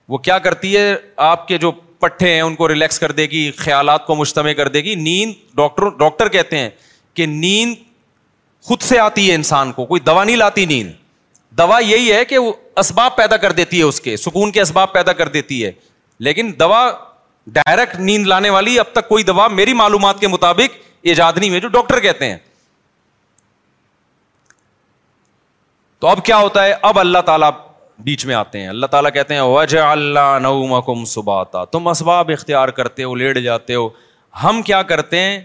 وہ 0.09 0.18
کیا 0.29 0.38
کرتی 0.38 0.77
ہے 0.77 0.94
آپ 1.31 1.47
کے 1.49 1.59
جو 1.59 1.71
پٹھے 2.01 2.33
ہیں 2.35 2.40
ان 2.40 2.55
کو 2.57 2.68
ریلیکس 2.68 2.99
کر 2.99 3.12
دے 3.12 3.25
گی 3.31 3.51
خیالات 3.57 4.07
کو 4.07 4.14
مشتمع 4.14 4.53
کر 4.57 4.68
دے 4.77 4.81
گی 4.85 4.94
نیند 4.94 5.33
ڈاکٹر 5.57 5.88
ڈاکٹر 5.99 6.29
کہتے 6.37 6.59
ہیں 6.59 6.68
کہ 7.14 7.27
نیند 7.27 7.75
خود 8.66 8.81
سے 8.83 8.99
آتی 8.99 9.29
ہے 9.31 9.35
انسان 9.35 9.73
کو 9.73 9.85
کوئی 9.87 10.01
دوا 10.07 10.25
نہیں 10.25 10.37
لاتی 10.37 10.66
نیند 10.66 10.92
دوا 11.59 11.79
یہی 11.87 12.12
ہے 12.12 12.25
کہ 12.25 12.38
وہ 12.38 12.53
اسباب 12.85 13.16
پیدا 13.16 13.37
کر 13.47 13.53
دیتی 13.53 13.79
ہے 13.79 13.83
اس 13.85 14.01
کے 14.01 14.16
سکون 14.16 14.51
کے 14.53 14.61
اسباب 14.61 14.92
پیدا 14.92 15.12
کر 15.21 15.29
دیتی 15.38 15.64
ہے 15.64 15.71
لیکن 16.29 16.51
دوا 16.59 16.88
ڈائریکٹ 17.55 17.99
نیند 18.01 18.27
لانے 18.27 18.51
والی 18.51 18.79
اب 18.79 18.92
تک 18.92 19.09
کوئی 19.09 19.25
دوا 19.25 19.47
میری 19.49 19.73
معلومات 19.83 20.21
کے 20.21 20.29
مطابق 20.29 20.77
ایجاد 21.12 21.33
نہیں 21.38 21.49
ہوئی 21.51 21.61
جو 21.61 21.68
ڈاکٹر 21.68 22.01
کہتے 22.01 22.25
ہیں 22.31 22.37
تو 26.00 26.08
اب 26.08 26.24
کیا 26.24 26.37
ہوتا 26.38 26.64
ہے 26.64 26.74
اب 26.88 26.98
اللہ 26.98 27.18
تعالیٰ 27.26 27.50
بیچ 28.04 28.24
میں 28.26 28.34
آتے 28.34 28.61
ہیں 28.61 28.68
اللہ 28.68 28.87
تعالیٰ 28.90 29.12
کہتے 29.12 29.34
ہیں 29.34 29.40
وج 29.52 29.76
اللہ 29.82 30.38
نعم 30.42 31.04
سباتا 31.14 31.64
تم 31.76 31.88
اسباب 31.88 32.30
اختیار 32.34 32.68
کرتے 32.76 33.04
ہو 33.04 33.14
لیٹ 33.22 33.38
جاتے 33.44 33.74
ہو 33.74 33.88
ہم 34.42 34.61
کیا 34.68 34.82
کرتے 34.92 35.20
ہیں 35.20 35.40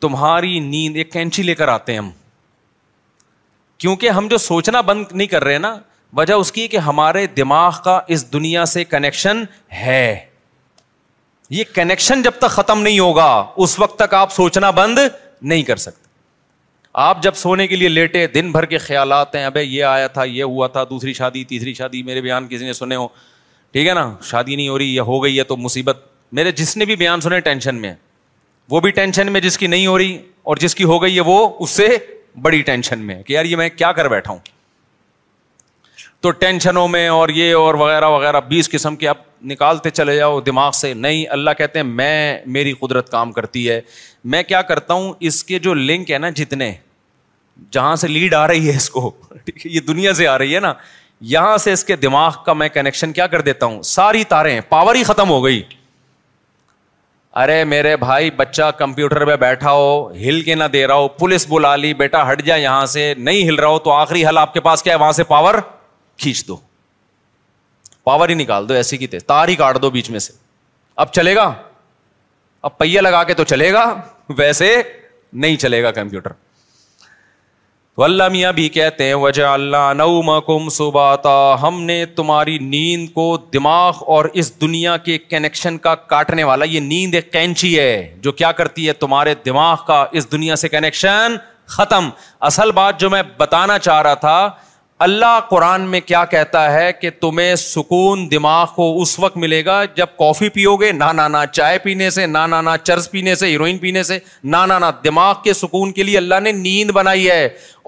تمہاری 0.00 0.58
نیند 0.60 0.96
ایک 0.96 1.12
کینچی 1.12 1.42
لے 1.42 1.54
کر 1.54 1.68
آتے 1.68 1.92
ہیں 1.92 1.98
ہم 1.98 2.10
کیونکہ 3.78 4.10
ہم 4.18 4.28
جو 4.30 4.38
سوچنا 4.38 4.80
بند 4.90 5.04
نہیں 5.12 5.26
کر 5.28 5.44
رہے 5.44 5.58
نا 5.58 5.74
وجہ 6.16 6.34
اس 6.34 6.52
کی 6.52 6.66
کہ 6.68 6.76
ہمارے 6.88 7.26
دماغ 7.36 7.78
کا 7.84 7.98
اس 8.16 8.32
دنیا 8.32 8.64
سے 8.74 8.84
کنیکشن 8.84 9.42
ہے 9.84 10.14
یہ 11.50 11.64
کنیکشن 11.74 12.22
جب 12.22 12.38
تک 12.38 12.50
ختم 12.50 12.82
نہیں 12.82 12.98
ہوگا 12.98 13.30
اس 13.64 13.78
وقت 13.80 13.96
تک 13.98 14.14
آپ 14.14 14.32
سوچنا 14.32 14.70
بند 14.80 14.98
نہیں 15.42 15.62
کر 15.70 15.76
سکتے 15.86 16.01
آپ 17.00 17.22
جب 17.22 17.34
سونے 17.36 17.66
کے 17.66 17.76
لیے 17.76 17.88
لیٹے 17.88 18.26
دن 18.34 18.50
بھر 18.52 18.64
کے 18.70 18.78
خیالات 18.78 19.34
ہیں 19.34 19.44
ابھی 19.44 19.60
یہ 19.74 19.84
آیا 19.84 20.06
تھا 20.16 20.24
یہ 20.24 20.42
ہوا 20.44 20.66
تھا 20.68 20.82
دوسری 20.90 21.12
شادی 21.12 21.44
تیسری 21.48 21.72
شادی 21.74 22.02
میرے 22.02 22.20
بیان 22.20 22.48
کسی 22.48 22.64
نے 22.64 22.72
سنے 22.72 22.96
ہو 22.96 23.06
ٹھیک 23.72 23.86
ہے 23.88 23.94
نا 23.94 24.12
شادی 24.30 24.56
نہیں 24.56 24.68
ہو 24.68 24.78
رہی 24.78 24.94
یا 24.94 25.02
ہو 25.02 25.22
گئی 25.22 25.38
ہے 25.38 25.44
تو 25.52 25.56
مصیبت 25.56 26.04
میرے 26.38 26.50
جس 26.56 26.76
نے 26.76 26.84
بھی 26.84 26.96
بیان 26.96 27.20
سنے 27.20 27.40
ٹینشن 27.48 27.80
میں 27.80 27.94
وہ 28.70 28.80
بھی 28.80 28.90
ٹینشن 29.00 29.32
میں 29.32 29.40
جس 29.40 29.58
کی 29.58 29.66
نہیں 29.66 29.86
ہو 29.86 29.96
رہی 29.98 30.16
اور 30.42 30.56
جس 30.60 30.74
کی 30.74 30.84
ہو 30.92 31.02
گئی 31.02 31.16
ہے 31.16 31.20
وہ 31.26 31.48
اس 31.60 31.70
سے 31.70 31.86
بڑی 32.42 32.60
ٹینشن 32.62 32.98
میں 33.06 33.22
کہ 33.22 33.32
یار 33.32 33.44
یہ 33.44 33.56
میں 33.56 33.68
کیا 33.76 33.92
کر 33.92 34.08
بیٹھا 34.08 34.32
ہوں 34.32 34.38
تو 36.22 36.30
ٹینشنوں 36.30 36.86
میں 36.88 37.06
اور 37.08 37.28
یہ 37.34 37.54
اور 37.54 37.74
وغیرہ 37.74 38.08
وغیرہ 38.08 38.40
بیس 38.48 38.68
قسم 38.70 38.96
کے 38.96 39.06
آپ 39.08 39.18
نکالتے 39.52 39.90
چلے 39.90 40.14
جاؤ 40.16 40.38
دماغ 40.48 40.70
سے 40.80 40.92
نہیں 40.94 41.24
اللہ 41.36 41.50
کہتے 41.58 41.78
ہیں 41.78 41.86
میں 41.86 42.36
میری 42.56 42.72
قدرت 42.80 43.10
کام 43.12 43.32
کرتی 43.38 43.68
ہے 43.68 43.80
میں 44.34 44.42
کیا 44.50 44.60
کرتا 44.68 44.94
ہوں 44.94 45.12
اس 45.30 45.42
کے 45.44 45.58
جو 45.64 45.74
لنک 45.74 46.10
ہے 46.10 46.18
نا 46.18 46.30
جتنے 46.40 46.72
جہاں 47.72 47.96
سے 48.02 48.08
لیڈ 48.08 48.34
آ 48.34 48.46
رہی 48.48 48.70
ہے 48.70 48.76
اس 48.76 48.88
کو 48.90 49.10
ٹھیک 49.44 49.64
ہے 49.66 49.70
یہ 49.74 49.80
دنیا 49.88 50.12
سے 50.20 50.28
آ 50.28 50.36
رہی 50.44 50.54
ہے 50.54 50.60
نا 50.68 50.72
یہاں 51.32 51.56
سے 51.64 51.72
اس 51.72 51.84
کے 51.90 51.96
دماغ 52.06 52.32
کا 52.46 52.52
میں 52.60 52.68
کنیکشن 52.76 53.12
کیا 53.18 53.26
کر 53.34 53.40
دیتا 53.50 53.66
ہوں 53.66 53.82
ساری 53.96 54.22
تاریں 54.34 54.58
پاور 54.68 54.94
ہی 54.94 55.02
ختم 55.10 55.30
ہو 55.30 55.42
گئی 55.44 55.62
ارے 57.42 57.62
میرے 57.74 57.96
بھائی 58.06 58.30
بچہ 58.36 58.70
کمپیوٹر 58.78 59.24
پہ 59.26 59.36
بیٹھا 59.46 59.72
ہو 59.72 59.90
ہل 60.24 60.40
کے 60.50 60.54
نہ 60.54 60.64
دے 60.72 60.86
رہا 60.86 60.94
ہو 61.04 61.08
پولیس 61.20 61.46
بلا 61.50 61.74
لی 61.76 61.92
بیٹا 62.04 62.30
ہٹ 62.32 62.42
جا 62.44 62.56
یہاں 62.56 62.86
سے 62.96 63.12
نہیں 63.18 63.48
ہل 63.48 63.54
رہا 63.60 63.68
ہو 63.68 63.78
تو 63.88 63.92
آخری 63.92 64.26
حل 64.26 64.38
آپ 64.38 64.54
کے 64.54 64.60
پاس 64.70 64.82
کیا 64.82 64.94
ہے 64.94 64.98
وہاں 64.98 65.12
سے 65.12 65.24
پاور 65.34 65.54
کھینچ 66.18 66.46
دو 66.48 66.56
پاور 68.04 68.28
ہی 68.28 68.34
نکال 68.34 68.68
دو 68.68 68.74
ایسے 68.74 68.96
کی 68.96 69.06
تھے 69.06 69.18
ہی 69.48 69.54
کاٹ 69.56 69.82
دو 69.82 69.90
بیچ 69.90 70.10
میں 70.10 70.18
سے 70.20 70.32
اب 71.02 71.12
چلے 71.12 71.34
گا 71.34 71.52
اب 72.68 72.76
پہیا 72.78 73.00
لگا 73.00 73.22
کے 73.24 73.34
تو 73.34 73.44
چلے 73.44 73.72
گا 73.72 73.92
ویسے 74.38 74.76
نہیں 75.42 75.56
چلے 75.56 75.82
گا 75.82 75.90
کمپیوٹر 75.92 76.32
اللہ 77.96 78.22
اللہ 78.24 78.32
میاں 78.32 78.52
بھی 78.52 78.68
کہتے 78.74 79.04
ہیں 79.06 79.14
وجہ 79.20 79.56
نو 79.96 80.38
ہم 81.62 81.82
نے 81.86 82.04
تمہاری 82.16 82.56
نیند 82.58 83.08
کو 83.14 83.26
دماغ 83.52 83.96
اور 84.14 84.24
اس 84.42 84.50
دنیا 84.60 84.96
کے 85.08 85.16
کنیکشن 85.18 85.76
کا 85.86 85.94
کاٹنے 86.12 86.44
والا 86.44 86.64
یہ 86.70 86.80
نیند 86.80 87.14
ایک 87.14 87.30
کینچی 87.32 87.78
ہے 87.78 88.14
جو 88.22 88.32
کیا 88.40 88.52
کرتی 88.60 88.86
ہے 88.88 88.92
تمہارے 89.04 89.34
دماغ 89.46 89.84
کا 89.86 90.04
اس 90.12 90.30
دنیا 90.32 90.56
سے 90.62 90.68
کنیکشن 90.68 91.36
ختم 91.76 92.08
اصل 92.50 92.70
بات 92.80 93.00
جو 93.00 93.10
میں 93.10 93.22
بتانا 93.38 93.78
چاہ 93.78 94.02
رہا 94.02 94.14
تھا 94.26 94.36
اللہ 95.06 95.38
قرآن 95.50 95.82
میں 95.90 96.00
کیا 96.06 96.24
کہتا 96.30 96.72
ہے 96.72 96.92
کہ 96.92 97.10
تمہیں 97.20 97.54
سکون 97.56 98.30
دماغ 98.30 98.66
کو 98.74 98.92
اس 99.02 99.18
وقت 99.18 99.36
ملے 99.36 99.64
گا 99.64 99.84
جب 99.96 100.06
کافی 100.18 100.48
پیو 100.56 100.76
گے 100.80 100.90
نہ 100.92 101.04
نہ 101.28 101.44
چائے 101.52 101.78
پینے 101.84 102.10
سے 102.10 102.26
نہ 102.26 102.46
نانا 102.50 102.76
چرس 102.82 103.10
پینے 103.10 103.34
سے 103.34 103.46
ہیروئن 103.50 103.78
پینے 103.78 104.02
سے 104.02 104.18
نہ 104.44 104.56
نانا 104.68 104.90
دماغ 105.04 105.34
کے 105.44 105.52
سکون 105.54 105.92
کے 105.92 106.02
لیے 106.02 106.16
اللہ 106.18 106.40
نے 106.42 106.52
نیند 106.52 106.90
بنائی 106.94 107.28
ہے 107.30 107.44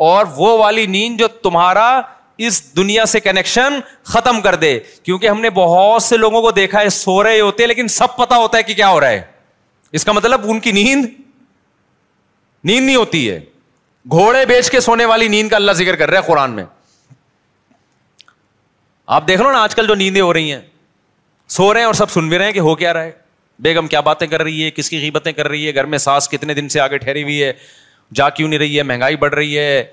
اور 0.08 0.24
وہ 0.36 0.56
والی 0.58 0.86
نیند 0.86 1.18
جو 1.20 1.28
تمہارا 1.42 2.00
اس 2.46 2.62
دنیا 2.76 3.04
سے 3.06 3.18
کنیکشن 3.20 3.78
ختم 4.12 4.40
کر 4.42 4.54
دے 4.62 4.78
کیونکہ 5.02 5.28
ہم 5.28 5.40
نے 5.40 5.50
بہت 5.58 6.02
سے 6.02 6.16
لوگوں 6.16 6.40
کو 6.42 6.50
دیکھا 6.52 6.80
ہے 6.80 6.88
سو 6.90 7.22
رہے 7.24 7.40
ہوتے 7.40 7.62
ہیں 7.62 7.68
لیکن 7.68 7.88
سب 7.98 8.16
پتا 8.16 8.36
ہوتا 8.36 8.58
ہے 8.58 8.62
کہ 8.62 8.74
کیا 8.74 8.88
ہو 8.90 9.00
رہا 9.00 9.08
ہے 9.10 9.20
اس 9.98 10.04
کا 10.04 10.12
مطلب 10.12 10.50
ان 10.50 10.60
کی 10.60 10.72
نیند 10.72 11.04
نیند 12.66 12.86
نہیں 12.86 12.96
ہوتی 12.96 13.28
ہے 13.30 13.38
گھوڑے 14.12 14.44
بیچ 14.46 14.70
کے 14.70 14.80
سونے 14.80 15.04
والی 15.04 15.28
نیند 15.28 15.48
کا 15.48 15.56
اللہ 15.56 15.72
ذکر 15.82 15.96
کر 15.96 16.10
رہا 16.10 16.18
ہے 16.18 16.26
قرآن 16.26 16.50
میں 16.54 16.64
آپ 19.06 19.26
دیکھ 19.28 19.40
لو 19.40 19.50
نا 19.52 19.62
آج 19.62 19.74
کل 19.74 19.86
جو 19.86 19.94
نیندیں 19.94 20.20
ہو 20.20 20.32
رہی 20.32 20.52
ہیں 20.52 20.60
سو 21.56 21.72
رہے 21.74 21.80
ہیں 21.80 21.86
اور 21.86 21.94
سب 21.94 22.10
سن 22.10 22.28
بھی 22.28 22.38
رہے 22.38 22.46
ہیں 22.46 22.52
کہ 22.52 22.58
ہو 22.68 22.74
کیا 22.74 22.92
رہا 22.94 23.02
ہے 23.02 23.10
بیگم 23.62 23.86
کیا 23.86 24.00
باتیں 24.06 24.26
کر 24.26 24.42
رہی 24.42 24.62
ہے 24.64 24.70
کس 24.76 24.88
کی 24.90 24.98
قیمتیں 25.00 25.32
کر 25.32 25.48
رہی 25.48 25.66
ہے 25.66 25.74
گھر 25.74 25.86
میں 25.94 25.98
سانس 25.98 26.28
کتنے 26.28 26.54
دن 26.54 26.68
سے 26.68 26.80
آگے 26.80 26.98
ٹھہری 26.98 27.22
ہوئی 27.22 27.42
ہے 27.42 27.52
جا 28.20 28.28
کیوں 28.30 28.48
نہیں 28.48 28.58
رہی 28.58 28.78
ہے 28.78 28.82
مہنگائی 28.82 29.16
بڑھ 29.16 29.34
رہی 29.34 29.58
ہے 29.58 29.84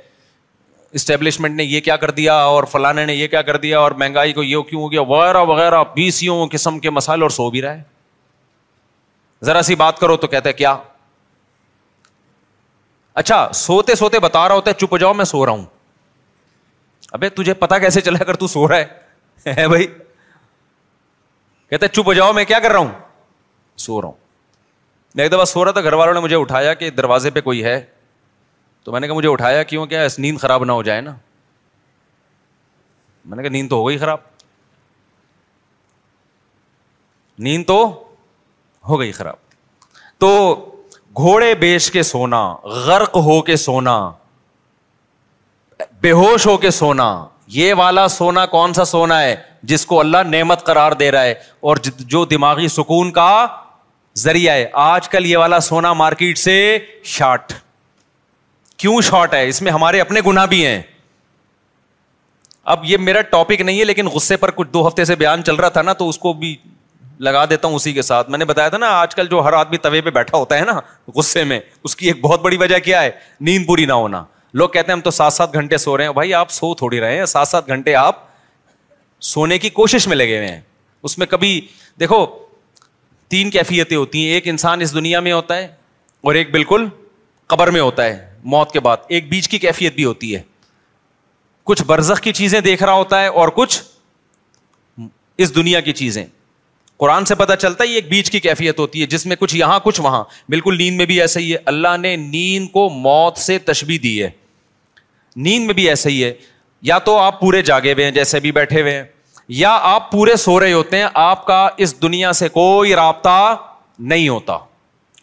اسٹیبلشمنٹ 1.00 1.56
نے 1.56 1.64
یہ 1.64 1.82
کیا 1.82 1.96
کر 1.98 2.12
دیا 2.12 2.34
اور 2.54 2.64
فلاں 2.72 2.94
نے 2.94 3.14
یہ 3.14 3.28
کیا 3.28 3.42
کر 3.50 3.58
دیا 3.58 3.80
اور 3.80 3.92
مہنگائی 4.04 4.34
کو 4.34 4.44
یہ 4.44 4.62
کیوں 4.70 4.82
ہو 4.82 4.92
گیا 4.92 5.02
وغیرہ 5.08 5.44
وغیرہ 5.52 5.84
بیسوں 5.96 6.48
قسم 6.52 6.80
کے 6.80 6.90
مسائل 6.90 7.22
اور 7.22 7.30
سو 7.42 7.50
بھی 7.50 7.62
رہا 7.62 7.78
ہے 7.78 7.84
ذرا 9.46 9.62
سی 9.64 9.76
بات 9.84 10.00
کرو 10.00 10.18
تو 10.18 10.28
کہتے 10.28 10.54
کیا 10.54 10.76
اچھا 13.22 13.48
سوتے 13.54 13.96
سوتے 13.96 14.20
بتا 14.20 14.48
رہا 14.48 14.56
ہوتا 14.56 14.72
ہے 14.72 14.86
چپ 14.86 14.98
جاؤ 15.00 15.14
میں 15.14 15.26
سو 15.26 15.46
رہا 15.46 15.52
ہوں 15.54 15.66
ابھی 17.14 17.30
تجھے 17.36 17.54
پتا 17.62 17.78
کیسے 17.80 18.02
چلا 18.02 18.18
اگر 18.22 18.34
تو 18.44 18.48
سو 18.48 18.68
رہا 18.68 18.76
ہے 18.78 19.01
ہے 19.58 19.68
بھائی 19.68 19.86
کہتے 21.70 21.88
چپ 21.88 22.08
ہو 22.08 22.14
جاؤ 22.14 22.34
میں 22.34 22.44
کیا 22.46 22.60
کر 22.60 22.70
رہا 22.72 22.80
ہوں 22.80 22.92
سو 23.86 24.02
رہا 24.02 24.08
ہوں 24.08 24.20
ایک 25.22 25.32
دفعہ 25.32 25.46
سو 25.46 25.64
رہا 25.66 25.72
تھا 25.72 25.82
گھر 25.82 25.94
والوں 25.94 26.14
نے 26.14 26.20
مجھے 26.20 26.36
اٹھایا 26.36 26.74
کہ 26.82 26.90
دروازے 26.90 27.30
پہ 27.32 27.42
کوئی 27.42 27.64
ہے 27.64 27.80
تو 28.84 28.92
میں 28.92 29.00
نے 29.00 29.08
کہا 29.08 29.16
مجھے 29.16 29.30
اٹھایا 29.30 29.64
کیوں 29.70 29.86
کیا 29.86 30.06
نیند 30.18 30.38
خراب 30.42 30.66
نہ 30.66 30.72
ہو 30.72 30.84
جائے 30.84 31.02
نا 31.02 31.14
میں 33.26 33.38
نے 33.38 33.44
کہا 33.44 33.52
نیند 33.52 33.70
تو 33.70 33.76
ہو 33.78 33.86
گئی 33.88 33.98
خراب 33.98 34.18
نیند 37.46 37.66
تو 37.68 37.82
ہو 38.90 39.00
گئی 39.00 39.12
خراب 39.12 39.50
تو 40.20 40.30
گھوڑے 41.20 41.54
بیچ 41.60 41.90
کے 41.92 42.04
سونا 42.04 42.48
غرق 42.86 43.16
ہو 43.26 43.42
کے 43.46 43.56
سونا 43.66 43.98
بے 46.02 46.12
ہوش 46.12 46.46
ہو 46.48 46.58
کے 46.58 46.70
سونا 46.72 47.10
یہ 47.54 47.74
والا 47.78 48.08
سونا 48.08 48.46
کون 48.46 48.74
سا 48.74 48.84
سونا 48.86 49.22
ہے 49.22 49.36
جس 49.70 49.86
کو 49.86 50.00
اللہ 50.00 50.18
نعمت 50.26 50.64
قرار 50.66 50.92
دے 51.00 51.10
رہا 51.12 51.24
ہے 51.24 51.34
اور 51.70 51.78
جو 52.14 52.24
دماغی 52.26 52.68
سکون 52.76 53.12
کا 53.18 53.26
ذریعہ 54.20 54.54
ہے 54.54 54.66
آج 54.84 55.10
کل 55.10 55.26
یہ 55.26 55.38
والا 55.38 55.60
سونا 55.68 55.92
مارکیٹ 56.04 56.38
سے 56.38 56.54
شارٹ 57.16 57.54
کیوں 58.84 59.00
شارٹ 59.10 59.34
ہے 59.34 59.48
اس 59.48 59.62
میں 59.62 59.72
ہمارے 59.72 60.02
اپنے 60.02 60.20
گناہ 60.28 60.46
بھی 60.54 60.66
ہیں 60.66 60.82
اب 62.76 62.86
یہ 62.86 62.98
میرا 63.10 63.22
ٹاپک 63.36 63.62
نہیں 63.62 63.80
ہے 63.80 63.84
لیکن 63.86 64.08
غصے 64.16 64.38
پر 64.38 64.52
کچھ 64.56 64.68
دو 64.74 64.88
ہفتے 64.88 65.06
سے 65.06 65.16
بیان 65.26 65.44
چل 65.44 65.56
رہا 65.56 65.70
تھا 65.78 65.82
نا 65.82 65.94
تو 66.02 66.10
اس 66.10 66.18
کو 66.26 66.34
بھی 66.44 66.56
لگا 67.28 67.44
دیتا 67.50 67.68
ہوں 67.68 67.76
اسی 67.76 67.94
کے 67.94 68.02
ساتھ 68.02 68.30
میں 68.30 68.38
نے 68.40 68.46
بتایا 68.52 68.70
تھا 68.70 68.78
نا 68.78 68.88
آج 69.00 69.16
کل 69.16 69.28
جو 69.32 69.42
ہر 69.46 69.54
آدمی 69.54 69.78
توے 69.88 70.02
پہ 70.02 70.10
بیٹھا 70.12 70.38
ہوتا 70.38 70.58
ہے 70.58 70.66
نا 70.66 70.80
غصے 71.16 71.44
میں 71.52 71.60
اس 71.84 71.96
کی 71.96 72.08
ایک 72.08 72.22
بہت 72.22 72.42
بڑی 72.42 72.58
وجہ 72.62 72.78
کیا 72.90 73.02
ہے 73.04 73.12
نیند 73.50 73.68
پوری 73.68 73.86
نہ 73.86 73.94
ہونا 74.04 74.24
لوگ 74.54 74.70
کہتے 74.70 74.92
ہیں 74.92 74.96
ہم 74.96 75.02
تو 75.02 75.12
سات 75.12 75.34
سات 75.34 75.54
گھنٹے 75.54 75.78
سو 75.78 75.98
رہے 75.98 76.06
ہیں 76.06 76.14
بھائی 76.14 76.34
آپ 76.34 76.52
سو 76.52 76.74
تھوڑی 76.76 77.00
رہے 77.02 77.18
ہیں 77.18 77.26
سات 77.26 77.48
سات 77.48 77.68
گھنٹے 77.74 77.94
آپ 77.96 78.20
سونے 79.34 79.58
کی 79.60 79.70
کوشش 79.70 80.08
میں 80.08 80.16
لگے 80.16 80.38
ہوئے 80.38 80.48
ہیں 80.48 80.60
اس 81.04 81.18
میں 81.18 81.28
کبھی 81.30 81.60
دیکھو 82.00 82.26
تین 83.30 83.50
کیفیتیں 83.50 83.96
ہوتی 83.98 84.26
ہیں 84.26 84.34
ایک 84.34 84.48
انسان 84.48 84.82
اس 84.82 84.94
دنیا 84.94 85.20
میں 85.28 85.32
ہوتا 85.34 85.58
ہے 85.58 85.68
اور 86.24 86.36
ایک 86.36 86.52
بالکل 86.52 86.86
قبر 87.54 87.72
میں 87.72 87.82
ہوتا 87.82 88.06
ہے 88.06 88.20
موت 88.54 88.72
کے 88.72 88.80
بعد 88.80 88.98
ایک 89.08 89.30
بیچ 89.30 89.48
کی 89.50 89.60
کیفیت 89.60 89.96
بھی 89.96 90.06
ہوتی 90.06 90.36
ہے 90.36 90.42
کچھ 91.70 91.84
برزخ 91.88 92.22
کی 92.22 92.34
چیزیں 92.34 92.60
دیکھ 92.62 92.84
رہا 92.84 92.94
ہوتا 92.94 93.22
ہے 93.22 93.28
اور 93.40 93.48
کچھ 93.56 93.82
اس 95.44 95.56
دنیا 95.56 95.80
کی 95.82 95.92
چیزیں 96.02 96.24
قرآن 97.00 97.26
سے 97.26 97.36
پتہ 97.36 97.54
چلتا 97.60 97.84
ہے 97.84 97.90
یہ 97.90 97.96
ایک 97.96 98.10
بیچ 98.10 98.30
کی 98.32 98.40
کیفیت 98.40 98.80
ہوتی 98.80 99.02
ہے 99.02 99.06
جس 99.14 99.26
میں 99.26 99.36
کچھ 99.40 99.56
یہاں 99.56 99.80
کچھ 99.84 100.02
وہاں 100.02 100.24
بالکل 100.50 100.78
نیند 100.78 100.98
میں 100.98 101.06
بھی 101.06 101.20
ایسا 101.22 101.40
ہی 101.40 101.52
ہے 101.54 101.58
اللہ 101.72 101.98
نے 102.02 102.16
نیند 102.16 102.70
کو 102.72 102.90
موت 102.98 103.38
سے 103.38 103.58
تشبیح 103.70 103.98
دی 104.04 104.22
ہے 104.22 104.30
نیند 105.36 105.66
میں 105.66 105.74
بھی 105.74 105.88
ایسا 105.90 106.10
ہی 106.10 106.24
ہے 106.24 106.34
یا 106.84 106.98
تو 107.00 107.18
آپ 107.18 107.40
پورے 107.40 107.62
جاگے 107.62 107.94
ہوئے 107.94 108.06
ہیں 108.06 108.12
جیسے 108.12 108.40
بھی 108.40 108.52
بیٹھے 108.52 108.82
ہوئے 108.82 108.96
ہیں 108.96 109.04
یا 109.54 109.70
آپ 109.84 110.12
پورے 110.12 110.36
سو 110.36 110.60
رہے 110.60 110.74
ہوتے 110.74 110.98
ہیں 110.98 111.08
آپ 111.14 111.46
کا 111.46 111.68
اس 111.78 112.02
دنیا 112.02 112.32
سے 112.34 112.50
کوئی 112.50 112.94
رابطہ 112.96 113.56
نہیں 114.00 114.28
ہوتا 114.30 114.58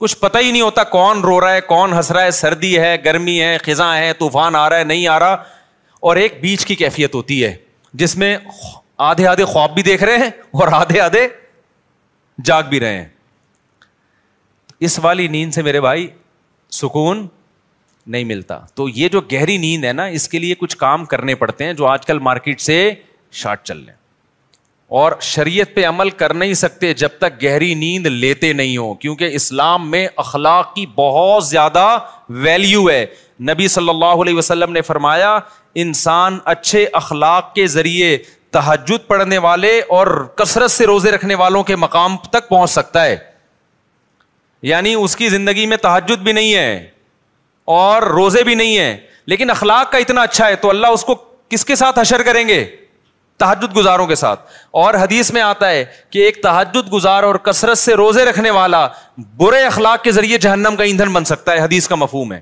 کچھ 0.00 0.16
پتہ 0.18 0.38
ہی 0.38 0.50
نہیں 0.50 0.62
ہوتا 0.62 0.84
کون 0.90 1.20
رو 1.24 1.40
رہا 1.40 1.52
ہے 1.54 1.61
کون 1.66 1.92
ہنس 1.92 2.11
رہا 2.12 2.22
ہے 2.24 2.30
سردی 2.30 2.78
ہے 2.78 2.94
گرمی 3.04 3.40
ہے 3.42 3.56
خزاں 3.64 3.94
ہے 3.96 4.12
طوفان 4.18 4.56
آ 4.56 4.68
رہا 4.70 4.78
ہے 4.78 4.84
نہیں 4.84 5.06
آ 5.14 5.18
رہا 5.18 5.32
اور 6.09 6.16
ایک 6.16 6.38
بیچ 6.40 6.64
کی 6.66 6.74
کیفیت 6.74 7.14
ہوتی 7.14 7.44
ہے 7.44 7.54
جس 8.02 8.16
میں 8.18 8.36
آدھے 9.09 9.26
آدھے 9.28 9.44
خواب 9.44 9.74
بھی 9.74 9.82
دیکھ 9.82 10.02
رہے 10.04 10.16
ہیں 10.18 10.30
اور 10.61 10.68
آدھے 10.72 11.00
آدھے 11.00 11.26
جاگ 12.44 12.62
بھی 12.70 12.80
رہے 12.80 12.98
ہیں 13.00 13.06
اس 14.88 14.98
والی 15.02 15.28
نیند 15.28 15.52
سے 15.54 15.62
میرے 15.62 15.80
بھائی 15.80 16.06
سکون 16.80 17.26
نہیں 18.12 18.24
ملتا 18.24 18.59
تو 18.74 18.88
یہ 18.88 19.09
جو 19.12 19.20
گہری 19.32 19.56
نیند 19.64 19.84
ہے 19.84 19.92
نا 19.92 20.04
اس 20.18 20.28
کے 20.28 20.38
لیے 20.38 20.54
کچھ 20.59 20.76
کام 20.78 21.04
کرنے 21.04 21.34
پڑتے 21.42 21.64
ہیں 21.64 21.72
جو 21.80 21.86
آج 21.86 22.06
کل 22.06 22.18
مارکیٹ 22.28 22.61
سے 22.61 22.76
شارٹ 23.40 23.62
چل 23.66 23.78
رہے 23.78 23.86
ہیں 23.92 23.96
اور 25.00 25.12
شریعت 25.20 25.74
پہ 25.74 25.84
عمل 25.86 26.11
کر 26.20 26.34
نہیں 26.34 26.54
سکتے 26.61 26.92
جب 27.02 27.18
تک 27.18 27.42
گہری 27.42 27.72
نیند 27.80 28.06
لیتے 28.06 28.52
نہیں 28.61 28.76
ہو 28.76 28.92
کیونکہ 29.02 29.34
اسلام 29.40 29.90
میں 29.90 30.06
اخلاق 30.24 30.74
کی 30.74 30.86
بہت 30.96 31.44
زیادہ 31.46 31.86
ویلیو 32.46 32.88
ہے 32.90 33.04
نبی 33.50 33.68
صلی 33.72 33.88
اللہ 33.88 34.22
علیہ 34.22 34.34
وسلم 34.36 34.72
نے 34.72 34.80
فرمایا 34.82 35.38
انسان 35.84 36.38
اچھے 36.52 36.84
اخلاق 37.02 37.52
کے 37.54 37.66
ذریعے 37.76 38.16
تحجد 38.56 39.06
پڑھنے 39.06 39.38
والے 39.46 39.78
اور 39.98 40.06
کثرت 40.36 40.70
سے 40.70 40.86
روزے 40.86 41.11
رکھنے 41.11 41.34
والوں 41.42 41.62
کے 41.70 41.76
مقام 41.84 42.16
تک 42.30 42.48
پہنچ 42.48 42.70
سکتا 42.70 43.04
ہے 43.04 43.16
یعنی 44.68 44.94
اس 45.02 45.16
کی 45.16 45.28
زندگی 45.28 45.66
میں 45.72 45.76
تحجد 45.82 46.22
بھی 46.22 46.32
نہیں 46.32 46.54
ہے 46.54 46.86
اور 47.77 48.03
روزے 48.16 48.43
بھی 48.45 48.55
نہیں 48.55 48.79
ہیں 48.79 48.97
لیکن 49.31 49.51
اخلاق 49.51 49.91
کا 49.93 49.99
اتنا 49.99 50.21
اچھا 50.23 50.47
ہے 50.49 50.55
تو 50.61 50.69
اللہ 50.71 50.93
اس 50.97 51.03
کو 51.05 51.14
کس 51.51 51.64
کے 51.64 51.75
ساتھ 51.77 51.99
اشر 51.99 52.23
کریں 52.29 52.47
گے 52.49 52.64
تحجد 53.43 53.77
گزاروں 53.77 54.07
کے 54.07 54.14
ساتھ 54.14 54.41
اور 54.83 54.95
حدیث 55.01 55.31
میں 55.33 55.43
آتا 55.43 55.69
ہے 55.71 55.85
کہ 56.11 56.19
ایک 56.27 56.41
تحجد 56.43 56.93
گزار 56.93 57.23
اور 57.23 57.35
کثرت 57.49 57.79
سے 57.79 57.95
روزے 58.03 58.25
رکھنے 58.25 58.51
والا 58.61 58.87
برے 59.43 59.62
اخلاق 59.64 60.03
کے 60.05 60.11
ذریعے 60.19 60.39
جہنم 60.47 60.77
کا 60.79 60.85
ایندھن 60.85 61.12
بن 61.12 61.25
سکتا 61.33 61.53
ہے 61.53 61.61
حدیث 61.64 61.89
کا 61.89 61.95
مفہوم 62.05 62.33
ہے 62.33 62.41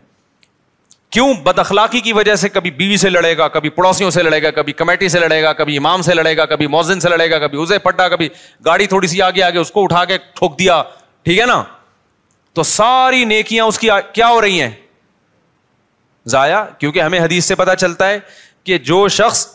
کیوں 1.12 1.33
بد 1.43 1.59
اخلاقی 1.59 2.01
کی 2.07 2.12
وجہ 2.20 2.35
سے 2.37 2.49
کبھی 2.49 2.70
بیوی 2.79 2.97
سے 3.03 3.11
لڑے 3.11 3.37
گا 3.39 3.49
کبھی 3.59 3.68
پڑوسیوں 3.81 4.11
سے 4.11 4.22
لڑے 4.22 4.43
گا 4.43 4.51
کبھی 4.62 4.72
کمیٹی 4.81 5.09
سے 5.09 5.18
لڑے 5.20 5.43
گا 5.43 5.53
کبھی 5.61 5.77
امام 5.77 6.03
سے 6.03 6.14
لڑے 6.14 6.37
گا 6.37 6.45
کبھی 6.55 6.66
موزن 6.77 7.01
سے 7.01 7.09
لڑے 7.09 7.31
گا 7.31 7.39
کبھی 7.47 7.59
اسے 7.62 7.79
پٹا 7.89 8.09
کبھی 8.14 8.29
گاڑی 8.66 8.87
تھوڑی 8.95 9.09
سی 9.09 9.22
آگے 9.22 9.43
آگے 9.43 9.59
اس 9.59 9.70
کو 9.72 9.83
اٹھا 9.85 10.05
کے 10.12 10.18
ٹھوک 10.35 10.59
دیا 10.59 10.83
ٹھیک 11.22 11.39
ہے 11.41 11.47
نا 11.47 11.62
تو 12.55 12.62
ساری 12.62 13.24
نیکیاں 13.35 13.64
اس 13.64 13.79
کی 13.79 13.89
کیا 14.12 14.29
ہو 14.31 14.41
رہی 14.41 14.61
ہیں 14.62 14.70
ضائع 16.31 16.59
کیونکہ 16.79 17.01
ہمیں 17.03 17.18
حدیث 17.20 17.45
سے 17.45 17.55
پتہ 17.55 17.74
چلتا 17.79 18.09
ہے 18.09 18.18
کہ 18.64 18.79
جو 18.93 19.07
شخص 19.16 19.47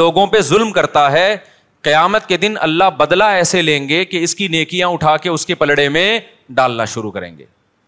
لوگوں 0.00 0.26
پہ 0.26 0.40
ظلم 0.50 0.72
کرتا 0.72 1.10
ہے 1.12 1.36
قیامت 1.82 2.26
کے 2.26 2.36
دن 2.42 2.54
اللہ 2.66 2.90
بدلہ 2.98 3.24
ایسے 3.40 3.62
لیں 3.62 3.88
گے 3.88 4.04
کہ 4.04 4.22
اس 4.24 4.34
کی 4.34 4.48
نیکیاں 4.48 4.88
اٹھا 4.88 5.16
کے 5.22 5.28
اس 5.30 5.44
کے 5.46 5.54
پلڑے 5.62 5.88
میں 5.96 6.18
ڈالنا 6.58 6.84
شروع 6.92 7.10
کریں 7.10 7.36
گے 7.38 7.44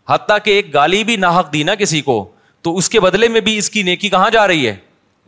حتیٰ 0.08 0.38
کہ 0.44 0.50
ایک 0.50 0.72
گالی 0.74 1.02
بھی 1.04 1.16
ناحق 1.16 1.52
دی 1.52 1.62
نا 1.62 1.74
کسی 1.74 2.00
کو 2.08 2.24
تو 2.62 2.76
اس 2.76 2.88
کے 2.90 3.00
بدلے 3.00 3.28
میں 3.28 3.40
بھی 3.46 3.56
اس 3.58 3.70
کی 3.70 3.82
نیکی 3.82 4.08
کہاں 4.08 4.28
جا 4.30 4.46
رہی 4.48 4.66
ہے 4.68 4.74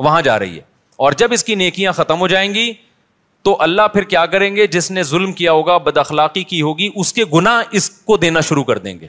وہاں 0.06 0.20
جا 0.22 0.38
رہی 0.38 0.56
ہے 0.56 0.60
اور 1.06 1.12
جب 1.18 1.32
اس 1.32 1.44
کی 1.44 1.54
نیکیاں 1.54 1.92
ختم 1.92 2.20
ہو 2.20 2.28
جائیں 2.28 2.52
گی 2.54 2.72
تو 3.42 3.56
اللہ 3.62 3.86
پھر 3.92 4.02
کیا 4.12 4.24
کریں 4.26 4.54
گے 4.56 4.66
جس 4.66 4.90
نے 4.90 5.02
ظلم 5.10 5.32
کیا 5.32 5.52
ہوگا 5.52 5.76
بد 5.88 5.96
اخلاقی 5.96 6.42
کی 6.44 6.60
ہوگی 6.62 6.90
اس 6.94 7.12
کے 7.12 7.24
گناہ 7.34 7.62
اس 7.80 7.88
کو 7.90 8.16
دینا 8.24 8.40
شروع 8.48 8.64
کر 8.64 8.78
دیں 8.78 8.98
گے 9.00 9.06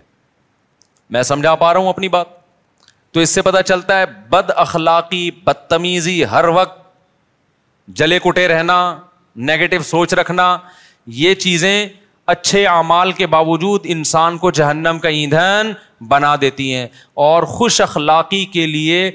میں 1.16 1.24
سمجھا 1.30 1.54
پا 1.56 1.74
رہا 1.74 1.80
ہوں 1.80 1.90
اپنی 1.90 2.08
بات 2.16 2.39
تو 3.14 3.20
اس 3.20 3.30
سے 3.36 3.42
پتا 3.42 3.62
چلتا 3.70 3.98
ہے 4.00 4.06
بد 4.30 4.50
اخلاقی 4.66 5.30
بدتمیزی 5.44 6.24
ہر 6.32 6.46
وقت 6.56 6.78
جلے 8.00 8.20
کٹے 8.24 8.48
رہنا 8.48 8.76
نگیٹو 9.50 9.82
سوچ 9.84 10.14
رکھنا 10.14 10.56
یہ 11.22 11.34
چیزیں 11.46 11.86
اچھے 12.34 12.66
اعمال 12.68 13.12
کے 13.20 13.28
باوجود 13.28 13.86
انسان 13.94 14.38
کو 14.38 14.52
جہنم 14.60 14.98
کا 15.04 15.10
ایندھن 15.20 15.72
بنا 16.10 16.36
دیتی 16.42 16.74
ہیں 16.74 16.88
اور 17.28 17.44
خوش 17.54 17.80
اخلاقی 17.82 18.44
کے 18.54 18.66
لیے 18.68 19.10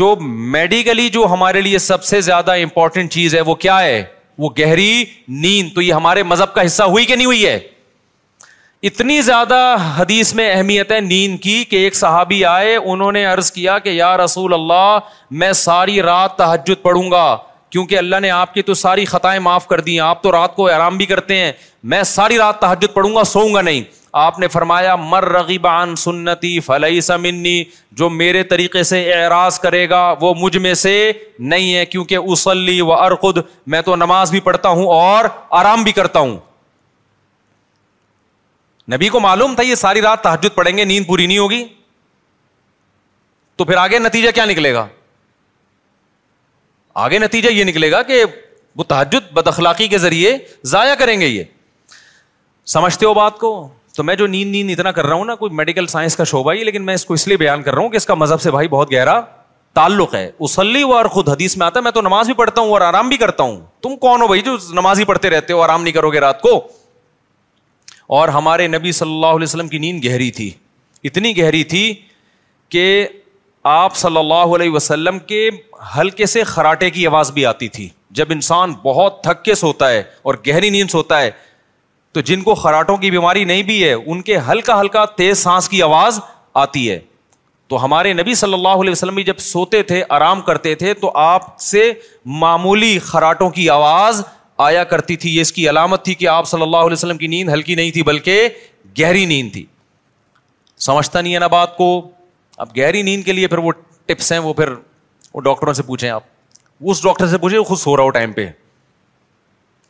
جو 0.00 0.14
میڈیکلی 0.22 1.08
جو 1.18 1.26
ہمارے 1.32 1.60
لیے 1.60 1.78
سب 1.86 2.04
سے 2.04 2.20
زیادہ 2.28 2.52
امپورٹنٹ 2.62 3.12
چیز 3.12 3.34
ہے 3.34 3.40
وہ 3.50 3.54
کیا 3.66 3.80
ہے 3.82 4.02
وہ 4.44 4.48
گہری 4.58 5.04
نیند 5.28 5.74
تو 5.74 5.82
یہ 5.82 5.92
ہمارے 5.92 6.22
مذہب 6.32 6.54
کا 6.54 6.66
حصہ 6.66 6.82
ہوئی 6.94 7.04
کہ 7.04 7.16
نہیں 7.16 7.26
ہوئی 7.26 7.46
ہے 7.46 7.58
اتنی 8.88 9.20
زیادہ 9.22 9.54
حدیث 9.98 10.32
میں 10.34 10.50
اہمیت 10.56 10.90
ہے 10.92 10.98
نیند 11.00 11.38
کی 11.42 11.62
کہ 11.68 11.76
ایک 11.84 11.94
صحابی 11.96 12.44
آئے 12.44 12.74
انہوں 12.76 13.12
نے 13.12 13.24
عرض 13.26 13.50
کیا 13.52 13.78
کہ 13.84 13.90
یا 13.98 14.16
رسول 14.16 14.54
اللہ 14.54 14.98
میں 15.42 15.52
ساری 15.60 16.00
رات 16.02 16.36
تحجد 16.38 16.82
پڑھوں 16.82 17.10
گا 17.10 17.24
کیونکہ 17.70 17.98
اللہ 17.98 18.20
نے 18.22 18.30
آپ 18.40 18.52
کی 18.54 18.62
تو 18.62 18.74
ساری 18.82 19.04
خطائیں 19.14 19.38
معاف 19.42 19.66
کر 19.68 19.80
دی 19.88 19.92
ہیں 19.92 20.00
آپ 20.06 20.22
تو 20.22 20.32
رات 20.32 20.54
کو 20.56 20.68
آرام 20.72 20.96
بھی 20.96 21.06
کرتے 21.14 21.38
ہیں 21.38 21.50
میں 21.94 22.02
ساری 22.12 22.38
رات 22.38 22.60
تحجد 22.60 22.94
پڑھوں 22.94 23.14
گا 23.14 23.24
سوؤں 23.34 23.54
گا 23.54 23.60
نہیں 23.70 23.82
آپ 24.26 24.38
نے 24.38 24.48
فرمایا 24.58 24.96
مر 25.08 25.24
رغیبان 25.32 25.96
سنتی 26.06 26.58
فلئی 26.68 27.00
سمنی 27.10 27.62
جو 28.02 28.10
میرے 28.22 28.42
طریقے 28.54 28.82
سے 28.92 29.02
اعراض 29.14 29.58
کرے 29.60 29.88
گا 29.90 30.08
وہ 30.20 30.34
مجھ 30.42 30.56
میں 30.56 30.74
سے 30.86 30.94
نہیں 31.54 31.74
ہے 31.74 31.86
کیونکہ 31.86 32.18
اسلی 32.32 32.80
و 32.80 32.92
ارخد 33.02 33.38
میں 33.74 33.82
تو 33.90 33.96
نماز 34.06 34.30
بھی 34.30 34.40
پڑھتا 34.50 34.68
ہوں 34.68 34.86
اور 35.02 35.24
آرام 35.62 35.82
بھی 35.84 35.92
کرتا 36.02 36.18
ہوں 36.20 36.36
نبی 38.92 39.08
کو 39.08 39.20
معلوم 39.20 39.54
تھا 39.54 39.62
یہ 39.62 39.74
ساری 39.74 40.00
رات 40.02 40.22
تحجد 40.22 40.54
پڑیں 40.54 40.76
گے 40.78 40.84
نیند 40.84 41.06
پوری 41.06 41.26
نہیں 41.26 41.38
ہوگی 41.38 41.64
تو 43.56 43.64
پھر 43.64 43.76
آگے 43.76 43.98
نتیجہ 43.98 44.30
کیا 44.34 44.44
نکلے 44.44 44.72
گا 44.74 44.86
آگے 47.04 47.18
نتیجہ 47.18 47.48
یہ 47.50 47.64
نکلے 47.64 47.90
گا 47.90 48.02
کہ 48.10 48.22
وہ 48.76 48.84
تحجد 48.88 49.32
بد 49.34 49.46
اخلاقی 49.48 49.88
کے 49.88 49.98
ذریعے 49.98 50.36
ضائع 50.70 50.94
کریں 50.98 51.20
گے 51.20 51.26
یہ 51.26 51.44
سمجھتے 52.74 53.06
ہو 53.06 53.14
بات 53.14 53.38
کو 53.38 53.52
تو 53.96 54.02
میں 54.04 54.14
جو 54.16 54.26
نیند 54.26 54.50
نیند 54.50 54.70
اتنا 54.70 54.92
کر 54.92 55.06
رہا 55.06 55.14
ہوں 55.16 55.24
نا 55.24 55.34
کوئی 55.40 55.52
میڈیکل 55.54 55.86
سائنس 55.86 56.16
کا 56.16 56.24
شعبہ 56.24 56.52
ہی 56.52 56.64
لیکن 56.64 56.84
میں 56.86 56.94
اس 56.94 57.04
کو 57.06 57.14
اس 57.14 57.26
لیے 57.28 57.36
بیان 57.36 57.62
کر 57.62 57.74
رہا 57.74 57.82
ہوں 57.82 57.88
کہ 57.90 57.96
اس 57.96 58.06
کا 58.06 58.14
مذہب 58.14 58.40
سے 58.42 58.50
بھائی 58.50 58.68
بہت 58.68 58.92
گہرا 58.92 59.20
تعلق 59.74 60.14
ہے 60.14 60.30
اسلی 60.38 60.82
ہوا 60.82 60.96
اور 60.96 61.04
خود 61.16 61.28
حدیث 61.28 61.56
میں 61.56 61.66
آتا 61.66 61.78
ہے 61.78 61.82
میں 61.84 61.90
تو 61.92 62.00
نماز 62.02 62.26
بھی 62.26 62.34
پڑھتا 62.34 62.60
ہوں 62.60 62.70
اور 62.72 62.80
آرام 62.80 63.08
بھی 63.08 63.16
کرتا 63.16 63.42
ہوں 63.42 63.60
تم 63.82 63.96
کون 64.00 64.22
ہو 64.22 64.26
بھائی 64.26 64.40
جو 64.42 64.56
نماز 64.74 65.00
ہی 65.00 65.04
پڑھتے 65.04 65.30
رہتے 65.30 65.52
ہو 65.52 65.62
آرام 65.62 65.82
نہیں 65.82 65.94
کرو 65.94 66.10
گے 66.12 66.20
رات 66.20 66.40
کو 66.42 66.58
اور 68.16 68.28
ہمارے 68.28 68.66
نبی 68.68 68.92
صلی 68.92 69.10
اللہ 69.12 69.26
علیہ 69.36 69.42
وسلم 69.42 69.68
کی 69.68 69.78
نیند 69.78 70.04
گہری 70.04 70.30
تھی 70.38 70.50
اتنی 71.04 71.36
گہری 71.38 71.62
تھی 71.72 71.92
کہ 72.68 73.06
آپ 73.72 73.94
صلی 73.96 74.16
اللہ 74.18 74.54
علیہ 74.54 74.70
وسلم 74.70 75.18
کے 75.26 75.48
ہلکے 75.96 76.26
سے 76.26 76.42
خراٹے 76.44 76.90
کی 76.90 77.06
آواز 77.06 77.30
بھی 77.32 77.46
آتی 77.46 77.68
تھی 77.76 77.88
جب 78.18 78.26
انسان 78.30 78.72
بہت 78.82 79.22
تھک 79.22 79.44
کے 79.44 79.54
سوتا 79.54 79.90
ہے 79.90 80.02
اور 80.22 80.34
گہری 80.48 80.70
نیند 80.70 80.90
سوتا 80.90 81.20
ہے 81.22 81.30
تو 82.14 82.20
جن 82.30 82.42
کو 82.42 82.54
خراٹوں 82.54 82.96
کی 82.96 83.10
بیماری 83.10 83.44
نہیں 83.44 83.62
بھی 83.68 83.82
ہے 83.84 83.92
ان 83.92 84.20
کے 84.22 84.38
ہلکا 84.50 84.80
ہلکا 84.80 85.04
تیز 85.16 85.38
سانس 85.38 85.68
کی 85.68 85.82
آواز 85.82 86.18
آتی 86.64 86.90
ہے 86.90 86.98
تو 87.68 87.84
ہمارے 87.84 88.12
نبی 88.12 88.34
صلی 88.34 88.54
اللہ 88.54 88.80
علیہ 88.82 88.90
وسلم 88.92 89.18
جب 89.26 89.38
سوتے 89.38 89.82
تھے 89.82 90.02
آرام 90.16 90.40
کرتے 90.48 90.74
تھے 90.82 90.92
تو 90.94 91.10
آپ 91.18 91.58
سے 91.60 91.90
معمولی 92.40 92.98
خراٹوں 93.06 93.50
کی 93.50 93.68
آواز 93.70 94.22
آیا 94.62 94.82
کرتی 94.90 95.16
تھی 95.16 95.34
یہ 95.36 95.40
اس 95.40 95.52
کی 95.52 95.68
علامت 95.68 96.04
تھی 96.04 96.14
کہ 96.14 96.28
آپ 96.28 96.46
صلی 96.48 96.62
اللہ 96.62 96.76
علیہ 96.76 96.92
وسلم 96.92 97.18
کی 97.18 97.26
نیند 97.26 97.48
ہلکی 97.52 97.74
نہیں 97.74 97.90
تھی 97.92 98.02
بلکہ 98.02 98.48
گہری 99.00 99.24
نیند 99.26 99.52
تھی 99.52 99.64
سمجھتا 100.86 101.20
نہیں 101.20 101.34
ہے 101.34 101.38
نا 101.38 101.46
بات 101.46 101.76
کو 101.76 101.88
اب 102.64 102.76
گہری 102.78 103.02
نیند 103.02 103.24
کے 103.24 103.32
لیے 103.32 103.46
پھر 103.48 103.58
وہ 103.58 103.72
ٹپس 104.06 104.30
ہیں 104.32 104.38
وہ 104.38 104.52
پھر 104.54 104.70
وہ 105.34 105.40
ڈاکٹروں 105.42 105.72
سے 105.74 105.82
پوچھیں 105.82 106.08
آپ 106.10 106.22
اس 106.90 107.02
ڈاکٹر 107.02 107.26
سے 107.28 107.38
پوچھیں 107.38 107.58
وہ 107.58 107.64
خود 107.64 107.78
سو 107.78 107.96
رہا 107.96 108.02
ہو 108.04 108.10
ٹائم 108.10 108.32
پہ 108.32 108.48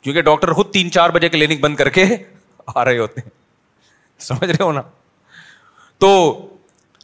کیونکہ 0.02 0.20
ڈاکٹر 0.22 0.52
خود 0.52 0.72
تین 0.72 0.90
چار 0.92 1.10
بجے 1.10 1.28
کلینک 1.28 1.60
بند 1.60 1.76
کر 1.76 1.88
کے 1.98 2.04
آ 2.74 2.84
رہے 2.84 2.98
ہوتے 2.98 3.20
ہیں 3.20 3.30
سمجھ 4.24 4.50
رہے 4.50 4.62
ہو 4.64 4.72
نا 4.72 4.82
تو 6.00 6.10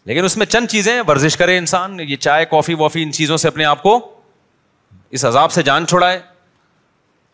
لیکن 0.05 0.25
اس 0.25 0.37
میں 0.37 0.47
چند 0.47 0.67
چیزیں 0.71 0.95
ورزش 1.09 1.37
کرے 1.37 1.57
انسان 1.59 2.01
یہ 2.09 2.17
چائے 2.17 2.45
کافی 2.51 2.75
وافی 2.79 3.03
ان 3.03 3.13
چیزوں 3.13 3.37
سے 3.37 3.49
اپنے 3.49 3.65
آپ 3.65 3.83
کو 3.83 3.99
اس 5.19 5.25
عذاب 5.25 5.53
سے 5.53 5.63
جان 5.63 5.87
چھوڑائے 5.87 6.19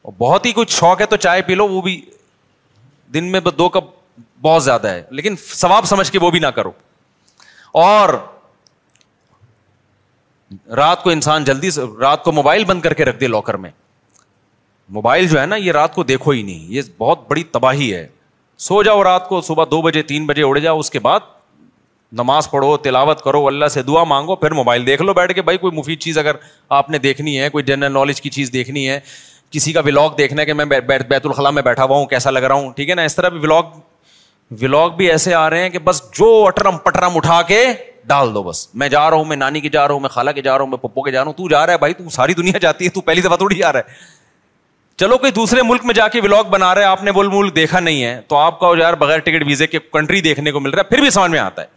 اور 0.06 0.12
بہت 0.18 0.44
ہی 0.46 0.50
کچھ 0.56 0.70
شوق 0.74 1.00
ہے 1.00 1.06
تو 1.10 1.16
چائے 1.24 1.40
پی 1.46 1.54
لو 1.54 1.66
وہ 1.68 1.80
بھی 1.82 2.00
دن 3.14 3.30
میں 3.32 3.40
دو 3.58 3.68
کپ 3.76 3.84
بہت 4.42 4.62
زیادہ 4.64 4.88
ہے 4.88 5.02
لیکن 5.10 5.36
ثواب 5.46 5.84
سمجھ 5.90 6.10
کے 6.12 6.18
وہ 6.22 6.30
بھی 6.30 6.38
نہ 6.40 6.46
کرو 6.58 6.70
اور 7.82 8.08
رات 10.76 11.02
کو 11.02 11.10
انسان 11.10 11.44
جلدی 11.44 11.70
سے 11.70 11.82
رات 12.00 12.22
کو 12.24 12.32
موبائل 12.32 12.64
بند 12.70 12.82
کر 12.82 12.94
کے 12.94 13.04
رکھ 13.04 13.18
دے 13.20 13.26
لاکر 13.28 13.54
میں 13.64 13.70
موبائل 14.96 15.26
جو 15.28 15.40
ہے 15.40 15.46
نا 15.46 15.56
یہ 15.64 15.72
رات 15.80 15.94
کو 15.94 16.02
دیکھو 16.14 16.30
ہی 16.30 16.42
نہیں 16.42 16.70
یہ 16.74 16.82
بہت 16.98 17.28
بڑی 17.30 17.42
تباہی 17.58 17.92
ہے 17.94 18.06
سو 18.68 18.82
جاؤ 18.82 19.02
رات 19.04 19.28
کو 19.28 19.40
صبح 19.50 19.64
دو 19.70 19.80
بجے 19.82 20.02
تین 20.12 20.26
بجے 20.26 20.42
اڑ 20.42 20.58
جاؤ 20.58 20.78
اس 20.78 20.90
کے 20.90 20.98
بعد 21.08 21.20
نماز 22.20 22.50
پڑھو 22.50 22.76
تلاوت 22.84 23.22
کرو 23.22 23.46
اللہ 23.46 23.66
سے 23.74 23.82
دعا 23.82 24.02
مانگو 24.14 24.34
پھر 24.42 24.50
موبائل 24.54 24.86
دیکھ 24.86 25.02
لو 25.02 25.14
بیٹھ 25.14 25.32
کے 25.34 25.42
بھائی 25.42 25.58
کوئی 25.58 25.76
مفید 25.78 25.98
چیز 26.00 26.18
اگر 26.18 26.36
آپ 26.78 26.90
نے 26.90 26.98
دیکھنی 27.06 27.38
ہے 27.40 27.48
کوئی 27.50 27.64
جنرل 27.64 27.92
نالج 27.92 28.20
کی 28.20 28.30
چیز 28.36 28.52
دیکھنی 28.52 28.88
ہے 28.88 29.00
کسی 29.52 29.72
کا 29.72 29.80
ولاگ 29.86 30.10
دیکھنا 30.18 30.40
ہے 30.40 30.46
کہ 30.46 30.52
میں 30.60 30.64
بیت 30.64 31.26
الخلا 31.26 31.50
میں 31.58 31.62
بیٹھا 31.62 31.84
ہوا 31.84 31.96
ہوں 31.96 32.06
کیسا 32.06 32.30
لگ 32.30 32.42
رہا 32.44 32.54
ہوں 32.54 32.70
ٹھیک 32.76 32.90
ہے 32.90 32.94
نا 32.94 33.02
اس 33.04 33.16
طرح 33.16 33.28
بھی 33.34 33.38
ولاگ 33.42 33.78
ولاگ 34.62 34.90
بھی 34.96 35.10
ایسے 35.10 35.34
آ 35.34 35.48
رہے 35.50 35.62
ہیں 35.62 35.70
کہ 35.70 35.78
بس 35.84 36.02
جو 36.18 36.30
اٹرم 36.46 36.76
پٹرم 36.84 37.16
اٹھا 37.16 37.40
کے 37.48 37.62
ڈال 38.08 38.34
دو 38.34 38.42
بس 38.42 38.66
میں 38.80 38.88
جا 38.88 39.08
رہا 39.10 39.16
ہوں 39.16 39.24
میں 39.24 39.36
نانی 39.36 39.60
کے 39.60 39.68
جا 39.68 39.86
رہا 39.86 39.92
ہوں 39.94 40.00
میں 40.00 40.08
خالہ 40.08 40.30
کے 40.34 40.42
جا 40.42 40.52
رہا 40.56 40.62
ہوں 40.62 40.70
میں 40.70 40.78
پپو 40.82 41.02
کے 41.02 41.10
جا 41.10 41.20
رہا 41.20 41.26
ہوں 41.26 41.32
تو 41.36 41.48
جا 41.48 41.64
رہا 41.66 41.72
ہے 41.72 41.78
بھائی 41.78 41.94
تو 41.94 42.08
ساری 42.14 42.34
دنیا 42.34 42.58
جاتی 42.62 42.84
ہے 42.84 42.90
تو 42.90 43.00
پہلی 43.08 43.22
دفعہ 43.22 43.36
تھوڑی 43.36 43.56
جا 43.58 43.72
رہا 43.72 43.80
ہے 43.88 44.04
چلو 45.00 45.16
کوئی 45.18 45.32
دوسرے 45.36 45.62
ملک 45.68 45.84
میں 45.84 45.94
جا 45.94 46.06
کے 46.08 46.20
ولاگ 46.24 46.44
بنا 46.50 46.74
رہا 46.74 46.82
ہے 46.82 46.86
آپ 46.86 47.02
نے 47.04 47.10
وہ 47.14 47.22
ملک 47.32 47.54
دیکھا 47.56 47.80
نہیں 47.80 48.02
ہے 48.04 48.20
تو 48.28 48.36
آپ 48.36 48.60
کا 48.60 48.66
یار 48.78 48.94
بغیر 49.00 49.18
ٹکٹ 49.24 49.44
ویزے 49.46 49.66
کے 49.66 49.78
کنٹری 49.92 50.20
دیکھنے 50.28 50.52
کو 50.52 50.60
مل 50.60 50.70
رہا 50.70 50.82
ہے 50.82 50.88
پھر 50.90 51.00
بھی 51.00 51.10
سمجھ 51.10 51.30
میں 51.30 51.38
آتا 51.38 51.62
ہے 51.62 51.74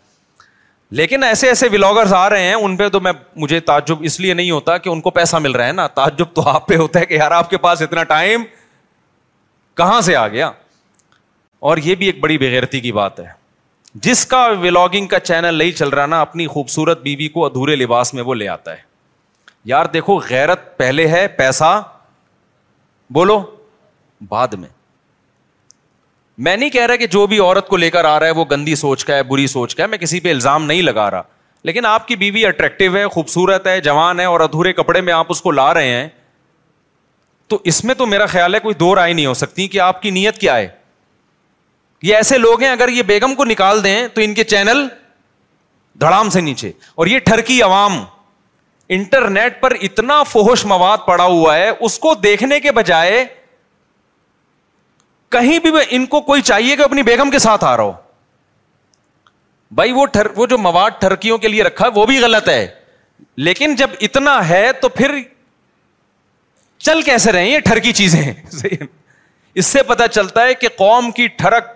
لیکن 0.98 1.24
ایسے 1.24 1.48
ایسے 1.48 1.68
ولاگرس 1.74 2.14
آ 2.14 2.30
رہے 2.30 2.48
ہیں 2.48 2.54
ان 2.54 2.76
پہ 2.78 2.88
تو 2.90 3.00
میں 3.00 3.12
مجھے 3.38 3.60
تعجب 3.66 3.98
اس 4.10 4.20
لیے 4.20 4.34
نہیں 4.34 4.52
ہوتا 4.52 4.78
کہ 4.78 4.90
ان 4.90 5.02
کو 5.02 5.10
پیسہ 5.18 5.38
مل 5.42 5.52
رہا 5.56 5.66
ہے 5.68 5.72
نا 5.72 5.86
تعجب 5.96 6.34
تو 6.36 6.48
آپ 6.50 6.68
پہ 6.68 6.76
ہوتا 6.78 7.00
ہے 7.00 7.06
کہ 7.06 7.14
یار 7.14 7.32
آپ 7.32 7.50
کے 7.50 7.58
پاس 7.66 7.82
اتنا 7.82 8.04
ٹائم 8.14 8.44
کہاں 9.78 10.00
سے 10.02 10.16
آ 10.16 10.28
گیا 10.28 10.50
اور 11.70 11.78
یہ 11.84 11.96
بھی 11.96 12.06
ایک 12.06 12.20
بڑی 12.20 12.38
بغیرتی 12.38 12.80
کی 12.80 12.92
بات 12.92 13.20
ہے 13.20 13.26
جس 14.06 14.26
کا 14.32 14.46
ولاگنگ 14.62 15.08
کا 15.08 15.20
چینل 15.20 15.56
نہیں 15.58 15.72
چل 15.78 15.90
رہا 15.90 16.06
نا 16.06 16.22
اپنی 16.22 16.48
خوبصورت 16.48 17.02
بیوی 17.02 17.28
کو 17.38 17.46
ادھورے 17.46 17.76
لباس 17.76 18.14
میں 18.14 18.24
وہ 18.24 18.36
لے 18.36 18.48
آتا 18.48 18.72
ہے 18.72 18.88
یار 19.74 19.86
دیکھو 19.94 20.20
غیرت 20.30 20.78
پہلے 20.78 21.08
ہے 21.08 21.28
پیسہ 21.38 21.80
بولو 23.14 23.42
بعد 24.30 24.54
میں 24.60 24.68
میں 26.46 26.56
نہیں 26.58 26.70
کہہ 26.70 26.86
رہا 26.88 26.96
کہ 26.96 27.08
جو 27.14 27.26
بھی 27.28 27.38
عورت 27.40 27.68
کو 27.68 27.78
لے 27.78 27.90
کر 27.92 28.06
آ 28.06 28.20
رہا 28.20 28.28
ہے 28.28 28.32
وہ 28.34 28.44
گندی 28.52 28.76
سوچ 28.82 29.04
کا 29.06 29.16
ہے 29.16 29.24
بری 29.32 29.46
سوچ 29.54 29.74
کا 29.76 29.84
ہے 29.84 29.88
میں 29.88 29.98
کسی 29.98 30.20
پہ 30.20 30.30
الزام 30.34 30.66
نہیں 30.66 30.82
لگا 30.82 31.10
رہا 31.12 31.24
لیکن 31.66 31.86
آپ 31.86 32.08
کی 32.08 32.16
بیوی 32.16 32.46
اٹریکٹو 32.46 32.86
ہے 32.96 33.08
خوبصورت 33.14 33.66
ہے 33.68 33.80
جوان 33.88 34.20
ہے 34.20 34.26
اور 34.26 34.40
ادھورے 34.40 34.72
کپڑے 34.74 35.02
میں 35.08 35.14
آپ 35.14 35.26
اس 35.32 35.42
کو 35.42 35.52
لا 35.52 35.74
رہے 35.74 35.88
ہیں 35.90 36.08
تو 37.54 37.60
اس 37.72 37.84
میں 37.84 37.96
تو 38.00 38.06
میرا 38.06 38.26
خیال 38.36 38.56
ہے 38.56 38.60
کوئی 38.60 38.76
دو 38.80 38.94
رائے 38.96 39.14
نہیں 39.14 39.26
ہو 39.26 39.34
سکتی 39.34 39.68
کہ 39.68 39.80
آپ 39.86 40.02
کی 40.02 40.10
نیت 40.20 40.38
کیا 40.42 40.56
ہے 40.58 40.68
یہ 42.08 42.16
ایسے 42.16 42.38
لوگ 42.38 42.62
ہیں 42.64 42.70
اگر 42.72 42.88
یہ 42.96 43.04
بیگم 43.08 43.34
کو 43.36 43.46
نکال 43.46 43.84
دیں 43.84 44.08
تو 44.14 44.22
ان 44.26 44.34
کے 44.34 44.44
چینل 44.54 44.88
دھڑام 46.02 46.30
سے 46.38 46.42
نیچے 46.42 46.72
اور 46.96 47.08
یہ 47.08 47.20
ٹھرکی 47.26 47.62
عوام 47.64 47.98
انٹرنیٹ 48.98 49.60
پر 49.62 49.74
اتنا 49.90 50.22
فوہش 50.30 50.66
مواد 50.66 50.98
پڑا 51.08 51.24
ہوا 51.24 51.56
ہے 51.58 51.70
اس 51.70 52.00
کو 52.06 52.14
دیکھنے 52.24 52.60
کے 52.60 52.72
بجائے 52.82 53.26
کہیں 55.36 55.58
بھی 55.64 55.70
ان 55.96 56.06
کو 56.14 56.22
کوئی 56.30 56.42
چاہیے 56.50 56.76
کہ 56.76 56.82
اپنی 56.82 57.02
بیگم 57.04 57.30
کے 57.32 57.40
ساتھ 57.40 57.64
آ 57.64 57.76
رہا 57.78 57.84
ہو 57.84 57.92
بھائی 59.80 59.92
وہ 60.36 60.46
جو 60.50 60.58
مواد 60.58 60.92
ٹھرکیوں 61.00 61.38
کے 61.38 61.48
لیے 61.48 61.64
رکھا 61.64 61.88
وہ 61.96 62.06
بھی 62.06 62.18
غلط 62.22 62.48
ہے 62.50 62.66
لیکن 63.48 63.76
جب 63.76 63.90
اتنا 64.08 64.38
ہے 64.50 64.66
تو 64.82 64.90
پھر 64.90 65.16
چل 66.86 67.02
کیسے 67.06 67.32
یہ 67.46 67.60
ٹھرکی 67.66 67.92
چیزیں 67.94 68.22
اس 69.62 69.66
سے 69.66 69.84
پتا 69.88 70.08
چلتا 70.08 70.44
ہے 70.46 70.54
کہ 70.54 70.68
قوم 70.78 71.12
کی 71.12 71.28
ٹھرک 71.42 71.72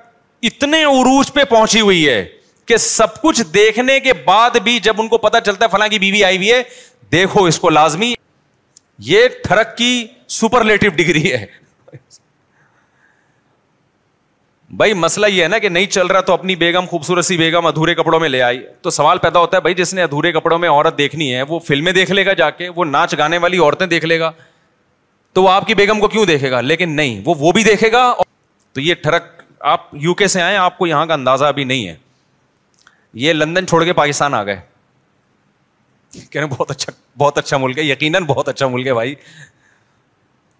اتنے 0.50 0.84
عروج 0.84 1.32
پہ 1.34 1.44
پہنچی 1.50 1.82
ہوئی 1.82 2.08
ہے 2.08 2.24
کہ 2.68 2.78
سب 2.84 3.22
کچھ 3.22 3.42
دیکھنے 3.54 4.00
کے 4.00 4.14
بعد 4.26 4.58
بھی 4.64 4.78
جب 4.88 5.02
ان 5.02 5.08
کو 5.08 5.18
پتا 5.28 5.42
چلتا 5.42 5.66
ہے 5.66 5.70
فلاں 5.72 5.88
کی 5.94 6.00
بیوی 6.00 6.24
آئی 6.24 6.38
ہوئی 6.38 6.52
ہے 6.52 6.62
دیکھو 7.12 7.44
اس 7.46 7.60
کو 7.60 7.70
لازمی 7.70 8.14
یہ 9.12 9.28
ٹھڑک 9.44 9.76
کی 9.78 9.94
سپرلیٹو 10.40 10.90
ڈگری 10.96 11.32
ہے 11.32 11.46
بھائی 14.78 14.94
مسئلہ 14.94 15.26
یہ 15.30 15.44
ہے 15.44 15.48
نا 15.48 15.58
کہ 15.60 15.70
نہیں 15.70 15.86
چل 15.92 16.08
رہا 16.08 16.20
تو 16.28 16.34
اپنی 16.34 16.56
بیگم 16.56 16.86
خوبصورت 16.90 17.26
سی 17.26 17.36
بیگم 17.38 17.66
ادھورے 17.66 17.94
کپڑوں 17.96 18.20
میں 18.20 18.30
لے 18.30 18.42
آئی 18.42 18.60
تو 18.82 18.90
سوال 18.90 19.18
پیدا 19.22 19.40
ہوتا 19.40 19.58
ہے 19.58 19.62
بھائی 19.62 19.76
جس 19.76 19.94
نے 19.94 20.04
ادھورے 20.04 20.32
کپڑوں 20.32 20.58
میں 20.60 20.70
عورت 20.70 20.98
دیکھنی 20.98 21.34
ہے 21.36 21.42
وہ 21.50 21.60
فلمیں 21.68 21.92
دیکھ 21.94 22.12
لے 22.12 22.26
گا 22.26 22.34
جا 22.38 22.50
کے 22.50 22.70
وہ 22.76 22.86
ناچ 22.86 23.14
گانے 23.18 23.38
والی 23.44 23.58
عورتیں 23.60 23.86
دیکھ 23.88 24.06
لے 24.06 24.20
گا 24.20 24.32
تو 25.34 25.44
وہ 25.44 25.50
آپ 25.52 25.68
کی 25.68 25.74
بیگم 25.76 26.00
کو 26.00 26.08
کیوں 26.08 26.26
دیکھے 26.26 26.52
گا 26.52 26.62
لیکن 26.62 26.96
نہیں 26.96 27.22
وہ 27.26 27.36
وہ 27.40 27.52
بھی 27.52 27.64
دیکھے 27.64 27.92
گا 27.92 28.02
تو 28.74 28.82
یہ 28.82 28.94
ٹھڑک 29.04 29.42
آپ 29.74 29.88
یو 30.02 30.14
کے 30.14 30.28
سے 30.28 30.42
آئے 30.42 30.58
آپ 30.58 30.78
کو 30.78 30.88
یہاں 30.88 31.06
کا 31.06 31.14
اندازہ 31.14 31.46
ابھی 31.46 31.64
نہیں 31.64 31.88
ہے 31.88 31.96
یہ 33.26 33.34
لندن 33.34 33.68
چھوڑ 33.68 33.84
کے 33.86 33.94
پاکستان 34.02 34.34
آ 34.34 34.44
گئے 34.44 34.60
کہہ 36.30 36.42
رہے 36.42 36.48
بہت 36.58 36.72
اچھا 36.72 36.92
بہت 37.18 37.38
اچھا 37.38 37.58
ملک 37.58 37.78
ہے 37.78 37.84
یقیناً 37.84 38.24
بہت 38.28 38.50
اچھا 38.50 38.68
ملک 38.68 38.88
ہے 38.88 38.94
بھائی 38.94 39.16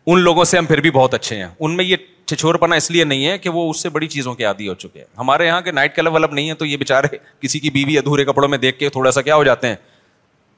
ان 0.10 0.20
لوگوں 0.20 0.44
سے 0.46 0.58
ہم 0.58 0.66
پھر 0.66 0.80
بھی 0.82 0.92
بہت 0.92 1.14
اچھے 1.14 1.36
ہیں 1.38 1.46
ان 1.60 1.76
میں 1.78 1.84
یہ 1.86 1.96
چھچور 2.28 2.56
پنا 2.64 2.76
اس 2.76 2.90
لیے 2.92 3.04
نہیں 3.04 3.26
ہے 3.28 3.38
کہ 3.38 3.50
وہ 3.50 3.70
اس 3.70 3.82
سے 3.84 3.90
بڑی 3.90 4.08
چیزوں 4.08 4.34
کے 4.36 4.44
عادی 4.46 4.68
ہو 4.68 4.74
چکے 4.76 5.00
ہیں 5.00 5.06
ہمارے 5.20 5.46
یہاں 5.46 5.62
کے 5.62 5.72
نائٹ 5.72 5.96
کلب 5.96 6.14
ولب 6.14 6.34
نہیں 6.34 6.50
ہے 6.50 6.54
تو 6.62 6.66
یہ 6.66 6.78
بےچارے 6.78 7.18
کسی 7.42 7.60
کی 7.60 7.70
بیوی 7.72 7.98
ادھورے 7.98 8.26
کپڑوں 8.26 8.50
میں 8.50 8.58
دیکھ 8.58 8.80
کے 8.80 8.90
تھوڑا 8.90 9.12
سا 9.12 9.22
کیا 9.22 9.36
ہو 9.36 9.44
جاتے 9.44 9.68
ہیں 9.68 9.76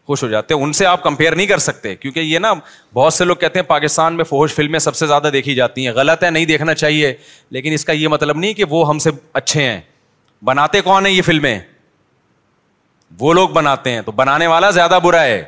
خوش 0.07 0.23
ہو 0.23 0.27
جاتے 0.29 0.53
ہیں 0.53 0.61
ان 0.61 0.73
سے 0.79 0.85
آپ 0.85 1.03
کمپیئر 1.03 1.35
نہیں 1.35 1.47
کر 1.47 1.57
سکتے 1.57 1.95
کیونکہ 1.95 2.19
یہ 2.19 2.39
نا 2.39 2.53
بہت 2.93 3.13
سے 3.13 3.25
لوگ 3.25 3.35
کہتے 3.35 3.59
ہیں 3.59 3.65
پاکستان 3.67 4.15
میں 4.17 4.23
فوج 4.23 4.51
فلمیں 4.53 4.79
سب 4.79 4.95
سے 4.95 5.07
زیادہ 5.07 5.29
دیکھی 5.33 5.55
جاتی 5.55 5.85
ہیں 5.85 5.93
غلط 5.95 6.23
ہے 6.23 6.29
نہیں 6.29 6.45
دیکھنا 6.45 6.73
چاہیے 6.73 7.13
لیکن 7.57 7.73
اس 7.73 7.85
کا 7.85 7.93
یہ 7.93 8.07
مطلب 8.07 8.37
نہیں 8.37 8.53
کہ 8.53 8.65
وہ 8.69 8.87
ہم 8.89 8.99
سے 8.99 9.09
اچھے 9.33 9.63
ہیں 9.63 9.79
بناتے 10.45 10.81
کون 10.81 11.05
ہیں 11.05 11.13
یہ 11.13 11.21
فلمیں 11.25 11.57
وہ 13.19 13.33
لوگ 13.33 13.49
بناتے 13.53 13.91
ہیں 13.91 14.01
تو 14.05 14.11
بنانے 14.11 14.47
والا 14.47 14.69
زیادہ 14.79 14.99
برا 15.03 15.23
ہے 15.23 15.43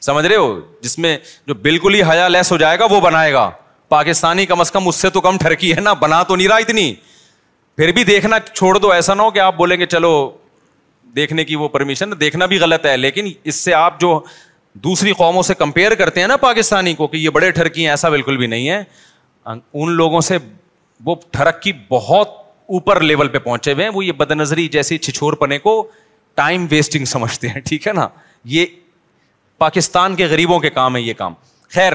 سمجھ 0.00 0.24
رہے 0.26 0.36
ہو 0.36 0.58
جس 0.82 0.98
میں 0.98 1.16
جو 1.46 1.54
بالکل 1.62 1.94
ہی 1.94 2.02
حیا 2.10 2.26
لیس 2.28 2.52
ہو 2.52 2.56
جائے 2.58 2.78
گا 2.78 2.86
وہ 2.90 3.00
بنائے 3.00 3.32
گا 3.32 3.50
پاکستانی 3.88 4.44
کم 4.46 4.60
از 4.60 4.70
کم 4.72 4.88
اس 4.88 4.96
سے 4.96 5.10
تو 5.10 5.20
کم 5.20 5.36
ٹھرکی 5.40 5.72
ہے 5.76 5.80
نا 5.80 5.92
بنا 6.02 6.22
تو 6.28 6.36
نہیں 6.36 6.48
رہا 6.48 6.56
اتنی 6.66 6.92
پھر 7.76 7.92
بھی 7.92 8.04
دیکھنا 8.04 8.38
چھوڑ 8.52 8.76
دو 8.78 8.90
ایسا 8.92 9.14
نہ 9.14 9.22
ہو 9.22 9.30
کہ 9.30 9.38
آپ 9.40 9.56
بولیں 9.56 9.76
گے 9.80 9.86
چلو 9.86 10.12
دیکھنے 11.16 11.44
کی 11.44 11.56
وہ 11.56 11.68
پرمیشن 11.68 12.12
دیکھنا 12.20 12.46
بھی 12.46 12.58
غلط 12.60 12.86
ہے 12.86 12.96
لیکن 12.96 13.30
اس 13.44 13.54
سے 13.54 13.74
آپ 13.74 14.00
جو 14.00 14.18
دوسری 14.84 15.12
قوموں 15.18 15.42
سے 15.42 15.54
کمپیئر 15.58 15.94
کرتے 16.00 16.20
ہیں 16.20 16.26
نا 16.28 16.36
پاکستانی 16.40 16.94
کو 16.94 17.06
کہ 17.08 17.16
یہ 17.16 17.30
بڑے 17.36 17.50
ٹھرکی 17.50 17.82
ہیں 17.82 17.90
ایسا 17.90 18.08
بالکل 18.08 18.36
بھی 18.36 18.46
نہیں 18.46 18.68
ہے 18.68 18.82
ان 19.74 19.90
لوگوں 19.96 20.20
سے 20.20 20.38
وہ 21.04 21.14
ٹھرکی 21.32 21.72
بہت 21.88 22.28
اوپر 22.76 23.00
لیول 23.00 23.28
پہ 23.28 23.38
پہنچے 23.38 23.72
ہوئے 23.72 23.84
ہیں 23.84 23.92
وہ 23.94 24.04
یہ 24.04 24.12
بد 24.16 24.30
نظری 24.30 24.66
جیسی 24.72 24.98
چھچور 24.98 25.32
پنے 25.42 25.58
کو 25.58 25.80
ٹائم 26.40 26.66
ویسٹنگ 26.70 27.04
سمجھتے 27.12 27.48
ہیں 27.48 27.60
ٹھیک 27.66 27.86
ہے 27.88 27.92
نا 27.92 28.06
یہ 28.56 28.66
پاکستان 29.58 30.14
کے 30.16 30.26
غریبوں 30.30 30.58
کے 30.60 30.70
کام 30.70 30.96
ہے 30.96 31.00
یہ 31.00 31.12
کام 31.18 31.32
خیر 31.74 31.92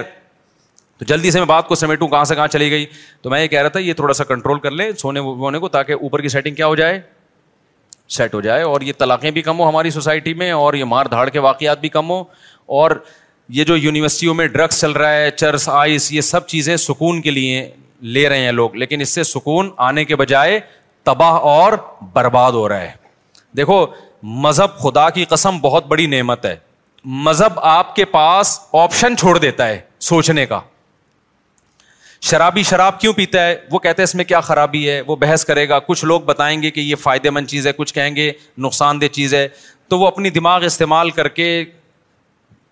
تو 0.98 1.06
جلدی 1.08 1.32
سے 1.32 1.40
میں 1.40 1.48
بات 1.48 1.68
کو 1.68 1.76
سمیٹوں 1.76 2.08
کہاں 2.08 2.24
سے 2.26 2.36
کہاں 2.36 2.48
چلی 2.48 2.70
گئی 2.72 2.86
تو 3.22 3.30
میں 3.30 3.42
یہ 3.42 3.48
کہہ 3.48 3.62
رہا 3.62 3.70
تھا 3.76 3.80
یہ 3.80 3.94
تھوڑا 3.94 4.14
سا 4.14 4.24
کنٹرول 4.24 4.60
کر 4.60 4.72
لیں 4.72 4.92
سونے 5.00 5.20
وونے 5.20 5.60
کو 5.60 5.68
تاکہ 5.76 5.94
اوپر 6.08 6.22
کی 6.22 6.28
سیٹنگ 6.30 6.56
کیا 6.56 6.68
ہو 6.68 6.76
جائے 6.76 7.00
سیٹ 8.16 8.34
ہو 8.34 8.42
جائے 8.42 8.64
اور 8.64 8.82
یہ 8.82 8.94
طلاقیں 8.98 9.30
بھی 9.32 9.42
کم 9.42 9.60
ہو 9.60 9.68
ہماری 9.70 9.90
سوسائٹی 9.92 10.34
میں 10.42 10.52
اور 10.52 10.74
یہ 10.74 10.84
مار 10.94 11.06
دھاڑ 11.12 11.28
کے 11.30 11.40
واقعات 11.46 11.80
بھی 11.82 11.90
کم 11.90 12.10
ہو 12.10 12.24
اور 12.82 12.92
یہ 13.60 13.64
جو 13.64 13.78
یونیورسٹیوں 13.78 14.34
میں 14.34 14.48
ڈرگس 14.48 14.82
چل 14.82 14.92
رہا 15.02 15.14
ہے 15.14 15.32
چرس 15.36 15.68
آئس 15.70 16.12
یہ 16.12 16.22
سب 16.22 16.48
چیزیں 16.48 16.76
سکون 16.88 17.22
کے 17.22 17.32
لیے 17.32 17.70
لے 18.18 18.28
رہے 18.30 18.44
ہیں 18.44 18.52
لوگ 18.52 18.76
لیکن 18.76 19.02
اس 19.02 19.10
سے 19.16 19.24
سکون 19.24 19.70
آنے 19.88 20.06
کے 20.06 20.16
بجائے 20.22 20.60
تباہ 21.10 21.38
اور 21.54 21.74
برباد 22.14 22.52
ہو 22.52 22.68
رہا 22.70 22.82
ہے 22.82 22.92
دیکھو 23.58 23.86
مذہب 24.46 24.78
خدا 24.82 25.10
کی 25.18 25.26
قسم 25.30 25.60
بہت 25.62 25.86
بڑی 25.88 26.06
نعمت 26.08 26.46
ہے 26.46 26.56
مذہب 27.06 27.60
آپ 27.60 27.96
کے 27.96 28.06
پاس 28.06 28.60
آپشن 28.82 29.18
چھوڑ 29.18 29.38
دیتا 29.38 29.68
ہے 29.68 29.80
سوچنے 30.00 30.46
کا 30.46 30.60
شرابی 32.30 32.64
شراب 32.64 33.00
کیوں 33.00 33.14
پیتا 33.14 33.46
ہے 33.46 33.56
وہ 33.72 33.80
کہتے 33.80 34.02
ہیں 34.02 34.08
اس 34.08 34.14
میں 34.16 34.26
کیا 34.26 34.40
خرابی 34.42 34.90
ہے 34.90 35.00
وہ 35.08 35.16
بحث 35.22 35.44
کرے 35.46 35.68
گا 35.70 35.80
کچھ 35.88 36.04
لوگ 36.06 36.22
بتائیں 36.26 36.62
گے 36.62 36.72
کہ 36.72 36.80
یہ 36.82 36.96
فائدے 37.02 37.30
مند 37.30 37.48
چیز 37.48 37.68
ہے 37.68 37.72
کچھ 37.78 37.94
کہیں 37.94 38.16
گے 38.16 38.32
نقصان 38.66 39.02
دہ 39.02 39.08
چیز 39.16 39.34
ہے 39.34 39.48
تو 39.90 40.00
وہ 40.00 40.08
اپنی 40.08 40.30
دماغ 40.30 40.64
استعمال 40.66 41.10
کر 41.18 41.28
کے 41.40 41.64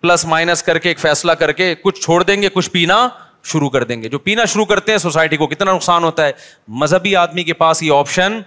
پلس 0.00 0.24
مائنس 0.26 0.62
کر 0.62 0.78
کے 0.78 0.88
ایک 0.88 0.98
فیصلہ 1.00 1.32
کر 1.42 1.52
کے 1.58 1.74
کچھ 1.82 2.00
چھوڑ 2.04 2.22
دیں 2.22 2.40
گے 2.42 2.48
کچھ 2.54 2.70
پینا 2.70 3.06
شروع 3.52 3.68
کر 3.70 3.84
دیں 3.84 4.00
گے 4.02 4.08
جو 4.08 4.18
پینا 4.18 4.44
شروع 4.52 4.64
کرتے 4.64 4.92
ہیں 4.92 4.98
سوسائٹی 4.98 5.36
کو 5.36 5.46
کتنا 5.46 5.72
نقصان 5.74 6.04
ہوتا 6.04 6.26
ہے 6.26 6.32
مذہبی 6.80 7.14
آدمی 7.16 7.44
کے 7.44 7.52
پاس 7.62 7.82
یہ 7.82 7.92
آپشن 7.96 8.40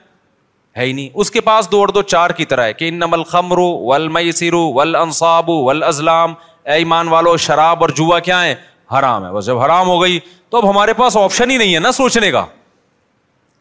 ہے 0.78 0.86
ہی 0.86 0.94
نہیں 0.94 1.10
اس 1.14 1.32
کے 1.32 1.42
پاس 1.42 1.72
دو 1.72 1.80
اور 1.80 1.88
دو 1.96 2.02
چار 2.14 2.30
کی 2.38 2.46
طرح 2.52 2.64
ہے 2.66 2.74
کہ 2.74 2.88
ان 2.88 2.96
نمل 3.00 3.24
خمر 3.32 3.58
ول 3.90 4.08
میسرو 4.16 4.62
ول 4.74 4.96
انصاب 4.96 5.50
ول 5.50 5.84
ازلام 5.92 6.34
ایمان 6.76 7.08
والو 7.10 7.36
شراب 7.46 7.84
اور 7.84 7.90
جوا 7.98 8.20
کیا 8.28 8.44
ہے 8.44 8.56
حرام 8.98 9.26
ہے 9.26 9.32
بس 9.32 9.46
جب 9.46 9.58
حرام 9.60 9.88
ہو 9.88 10.02
گئی 10.02 10.20
تو 10.50 10.58
اب 10.58 10.70
ہمارے 10.70 10.94
پاس 10.94 11.18
آپشن 11.18 11.52
ہی 11.52 11.58
نہیں 11.58 11.74
ہے 11.76 11.80
نا 11.80 11.92
سوچنے 12.02 12.32
کا 12.32 12.46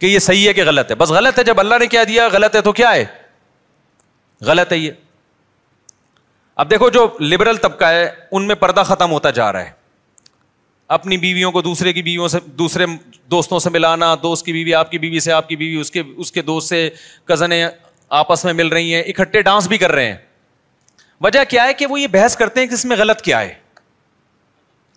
کہ 0.00 0.06
یہ 0.06 0.18
صحیح 0.18 0.46
ہے 0.48 0.52
کہ 0.52 0.64
غلط 0.66 0.90
ہے 0.90 0.94
بس 1.02 1.10
غلط 1.18 1.38
ہے 1.38 1.44
جب 1.44 1.60
اللہ 1.60 1.74
نے 1.80 1.86
کیا 1.94 2.02
دیا 2.08 2.26
غلط 2.32 2.56
ہے 2.56 2.60
تو 2.60 2.72
کیا 2.80 2.92
ہے 2.94 3.04
غلط 4.46 4.72
ہے 4.72 4.78
یہ 4.78 4.90
اب 6.62 6.70
دیکھو 6.70 6.88
جو 6.96 7.06
لبرل 7.20 7.56
طبقہ 7.62 7.84
ہے 7.92 8.04
ان 8.32 8.46
میں 8.46 8.54
پردہ 8.54 8.80
ختم 8.86 9.10
ہوتا 9.12 9.30
جا 9.38 9.52
رہا 9.52 9.64
ہے 9.64 9.70
اپنی 10.92 11.16
بیویوں 11.16 11.50
کو 11.52 11.60
دوسرے 11.62 11.92
کی 11.92 12.02
بیویوں 12.02 12.28
سے 12.28 12.38
دوسرے 12.58 12.86
دوستوں 13.30 13.58
سے 13.58 13.70
ملانا 13.70 14.14
دوست 14.22 14.44
کی 14.46 14.52
بیوی 14.52 14.74
آپ 14.74 14.90
کی 14.90 14.98
بیوی 14.98 15.20
سے 15.20 15.32
آپ 15.32 15.48
کی 15.48 15.56
بیوی 15.56 15.80
اس 15.80 15.90
کے 15.90 16.02
اس 16.16 16.32
کے 16.32 16.42
دوست 16.42 16.68
سے 16.68 16.88
کزنیں 17.28 17.64
آپس 18.20 18.44
میں 18.44 18.52
مل 18.52 18.66
رہی 18.72 18.94
ہیں 18.94 19.02
اکٹھے 19.02 19.42
ڈانس 19.42 19.68
بھی 19.68 19.78
کر 19.78 19.92
رہے 19.92 20.06
ہیں 20.06 20.16
وجہ 21.24 21.44
کیا 21.48 21.64
ہے 21.66 21.74
کہ 21.74 21.86
وہ 21.90 22.00
یہ 22.00 22.06
بحث 22.12 22.36
کرتے 22.36 22.60
ہیں 22.60 22.66
کہ 22.68 22.74
اس 22.74 22.84
میں 22.84 22.96
غلط 22.98 23.20
کیا 23.22 23.40
ہے 23.40 23.54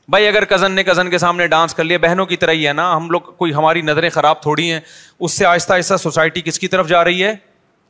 بھائی 0.09 0.27
اگر 0.27 0.45
کزن 0.49 0.71
نے 0.71 0.83
کزن 0.83 1.09
کے 1.09 1.17
سامنے 1.17 1.47
ڈانس 1.47 1.73
کر 1.75 1.83
لیا 1.83 1.97
بہنوں 2.01 2.25
کی 2.25 2.35
طرح 2.37 2.51
ہی 2.53 2.67
ہے 2.67 2.73
نا 2.73 2.95
ہم 2.95 3.09
لوگ 3.11 3.21
کوئی 3.37 3.53
ہماری 3.53 3.81
نظریں 3.81 4.09
خراب 4.09 4.41
تھوڑی 4.41 4.71
ہیں 4.71 4.79
اس 5.19 5.31
سے 5.37 5.45
آہستہ 5.45 5.73
آہستہ 5.73 5.97
سوسائٹی 6.03 6.41
کس 6.41 6.59
کی 6.59 6.67
طرف 6.67 6.87
جا 6.87 7.03
رہی 7.03 7.23
ہے 7.23 7.33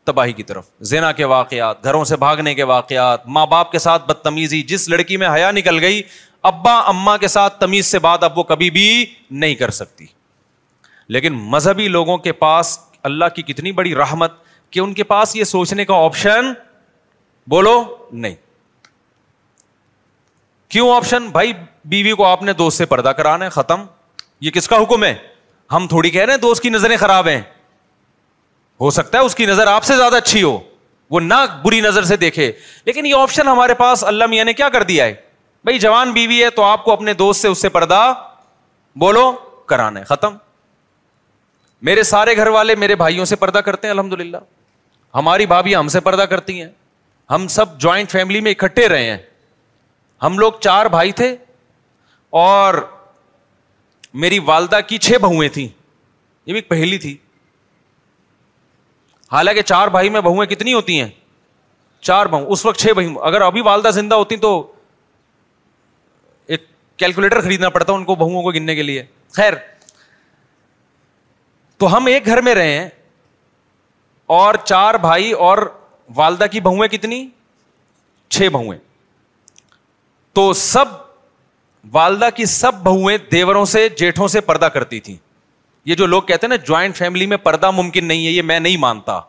تباہی 0.05 0.33
کی 0.33 0.43
طرف 0.43 0.65
زینا 0.89 1.11
کے 1.11 1.25
واقعات 1.25 1.83
گھروں 1.83 2.03
سے 2.05 2.15
بھاگنے 2.17 2.53
کے 2.55 2.63
واقعات 2.63 3.27
ماں 3.37 3.45
باپ 3.47 3.71
کے 3.71 3.79
ساتھ 3.79 4.05
بدتمیزی 4.09 4.61
جس 4.67 4.87
لڑکی 4.89 5.17
میں 5.23 5.27
حیا 5.33 5.51
نکل 5.51 5.79
گئی 5.81 6.01
ابا 6.47 6.73
اما 6.89 7.15
کے 7.23 7.27
ساتھ 7.27 7.59
تمیز 7.59 7.85
سے 7.91 7.99
بات 7.99 8.23
اب 8.23 8.37
وہ 8.37 8.43
کبھی 8.51 8.69
بھی 8.77 8.87
نہیں 9.43 9.55
کر 9.63 9.69
سکتی 9.79 10.05
لیکن 11.15 11.33
مذہبی 11.55 11.87
لوگوں 11.95 12.17
کے 12.27 12.31
پاس 12.43 12.77
اللہ 13.09 13.33
کی 13.35 13.41
کتنی 13.49 13.71
بڑی 13.79 13.93
رحمت 14.01 14.33
کہ 14.75 14.79
ان 14.79 14.93
کے 14.93 15.03
پاس 15.09 15.35
یہ 15.35 15.43
سوچنے 15.51 15.85
کا 15.89 15.95
آپشن 16.05 16.51
بولو 17.55 17.73
نہیں 18.23 18.35
کیوں 20.75 20.89
آپشن 20.95 21.27
بھائی 21.35 21.53
بیوی 21.95 22.11
کو 22.21 22.25
آپ 22.27 22.41
نے 22.49 22.53
دوست 22.61 22.77
سے 22.77 22.85
پردہ 22.93 23.09
کرانا 23.19 23.45
ہے 23.45 23.49
ختم 23.59 23.85
یہ 24.47 24.51
کس 24.59 24.67
کا 24.69 24.81
حکم 24.83 25.03
ہے 25.03 25.13
ہم 25.75 25.87
تھوڑی 25.93 26.09
کہہ 26.17 26.25
رہے 26.25 26.33
ہیں 26.33 26.39
دوست 26.47 26.63
کی 26.63 26.69
نظریں 26.79 26.95
خراب 27.05 27.27
ہیں 27.27 27.39
ہو 28.81 28.89
سکتا 29.01 29.17
ہے 29.19 29.23
اس 29.25 29.35
کی 29.35 29.45
نظر 29.53 29.67
آپ 29.75 29.83
سے 29.91 29.95
زیادہ 29.97 30.15
اچھی 30.25 30.43
ہو 30.49 30.57
وہ 31.15 31.19
نہ 31.29 31.39
بری 31.63 31.79
نظر 31.91 32.03
سے 32.13 32.17
دیکھے 32.27 32.51
لیکن 32.85 33.05
یہ 33.05 33.15
آپشن 33.23 33.47
ہمارے 33.47 33.73
پاس 33.85 34.03
اللہ 34.13 34.25
میاں 34.35 34.45
نے 34.51 34.59
کیا 34.61 34.69
کر 34.77 34.83
دیا 34.93 35.05
ہے 35.05 35.13
بھائی 35.65 35.79
جوان 35.79 36.11
بیوی 36.13 36.43
ہے 36.43 36.49
تو 36.55 36.63
آپ 36.63 36.83
کو 36.83 36.91
اپنے 36.91 37.13
دوست 37.21 37.41
سے 37.41 37.47
اس 37.47 37.61
سے 37.61 37.69
پردہ 37.69 38.01
بولو 38.99 39.31
کرانا 39.67 39.99
ہے 39.99 40.05
ختم 40.05 40.35
میرے 41.87 42.03
سارے 42.09 42.35
گھر 42.35 42.47
والے 42.57 42.75
میرے 42.75 42.95
بھائیوں 42.95 43.25
سے 43.31 43.35
پردہ 43.35 43.57
کرتے 43.65 43.87
ہیں 43.87 43.91
الحمد 43.93 44.13
للہ 44.19 44.37
ہماری 45.15 45.45
بھابھی 45.45 45.75
ہم 45.75 45.87
سے 45.87 45.99
پردہ 46.07 46.21
کرتی 46.31 46.61
ہیں 46.61 46.69
ہم 47.31 47.47
سب 47.49 47.77
جوائنٹ 47.81 48.11
فیملی 48.11 48.39
میں 48.41 48.51
اکٹھے 48.51 48.87
رہے 48.89 49.09
ہیں 49.09 49.17
ہم 50.23 50.37
لوگ 50.39 50.53
چار 50.61 50.85
بھائی 50.95 51.11
تھے 51.21 51.35
اور 52.43 52.73
میری 54.23 54.39
والدہ 54.45 54.79
کی 54.87 54.97
چھ 55.07 55.17
بہویں 55.21 55.47
تھیں 55.53 55.67
یہ 56.45 56.53
بھی 56.53 56.61
پہلی 56.73 56.97
تھی 56.97 57.15
حالانکہ 59.31 59.61
چار 59.61 59.87
بھائی 59.95 60.09
میں 60.09 60.21
بہویں 60.21 60.45
کتنی 60.49 60.73
ہوتی 60.73 60.99
ہیں 61.01 61.09
چار 62.09 62.25
بہو 62.35 62.51
اس 62.53 62.65
وقت 62.65 62.79
چھ 62.79 62.93
بہو 62.97 63.21
اگر 63.29 63.41
ابھی 63.41 63.61
والدہ 63.61 63.87
زندہ 63.93 64.15
ہوتی 64.15 64.35
تو 64.37 64.51
کیلکولیٹر 66.97 67.41
خریدنا 67.41 67.69
پڑتا 67.69 67.93
ان 67.93 68.03
کو 68.05 68.15
بہوؤں 68.15 68.43
کو 68.43 68.51
گننے 68.51 68.75
کے 68.75 68.83
لیے 68.83 69.03
خیر 69.35 69.53
تو 71.79 71.95
ہم 71.95 72.05
ایک 72.11 72.25
گھر 72.25 72.41
میں 72.41 72.53
رہے 72.55 72.77
ہیں 72.77 72.87
اور 74.35 74.55
چار 74.63 74.95
بھائی 75.01 75.31
اور 75.47 75.57
والدہ 76.15 76.45
کی 76.51 76.59
بہوئیں 76.61 76.87
کتنی 76.91 77.25
چھ 78.35 78.47
بہوئیں 78.53 78.79
تو 80.35 80.51
سب 80.61 80.85
والدہ 81.93 82.29
کی 82.35 82.45
سب 82.53 82.75
بہوئیں 82.83 83.17
دیوروں 83.31 83.63
سے 83.73 83.87
جیٹھوں 83.97 84.27
سے 84.27 84.41
پردہ 84.49 84.65
کرتی 84.75 84.99
تھیں 84.99 85.15
یہ 85.85 85.95
جو 85.95 86.05
لوگ 86.05 86.21
کہتے 86.23 86.47
ہیں 86.47 86.57
نا 86.57 86.63
جوائنٹ 86.67 86.95
فیملی 86.97 87.25
میں 87.33 87.37
پردہ 87.43 87.71
ممکن 87.71 88.05
نہیں 88.07 88.25
ہے 88.27 88.31
یہ 88.31 88.41
میں 88.49 88.59
نہیں 88.59 88.77
مانتا 88.77 89.19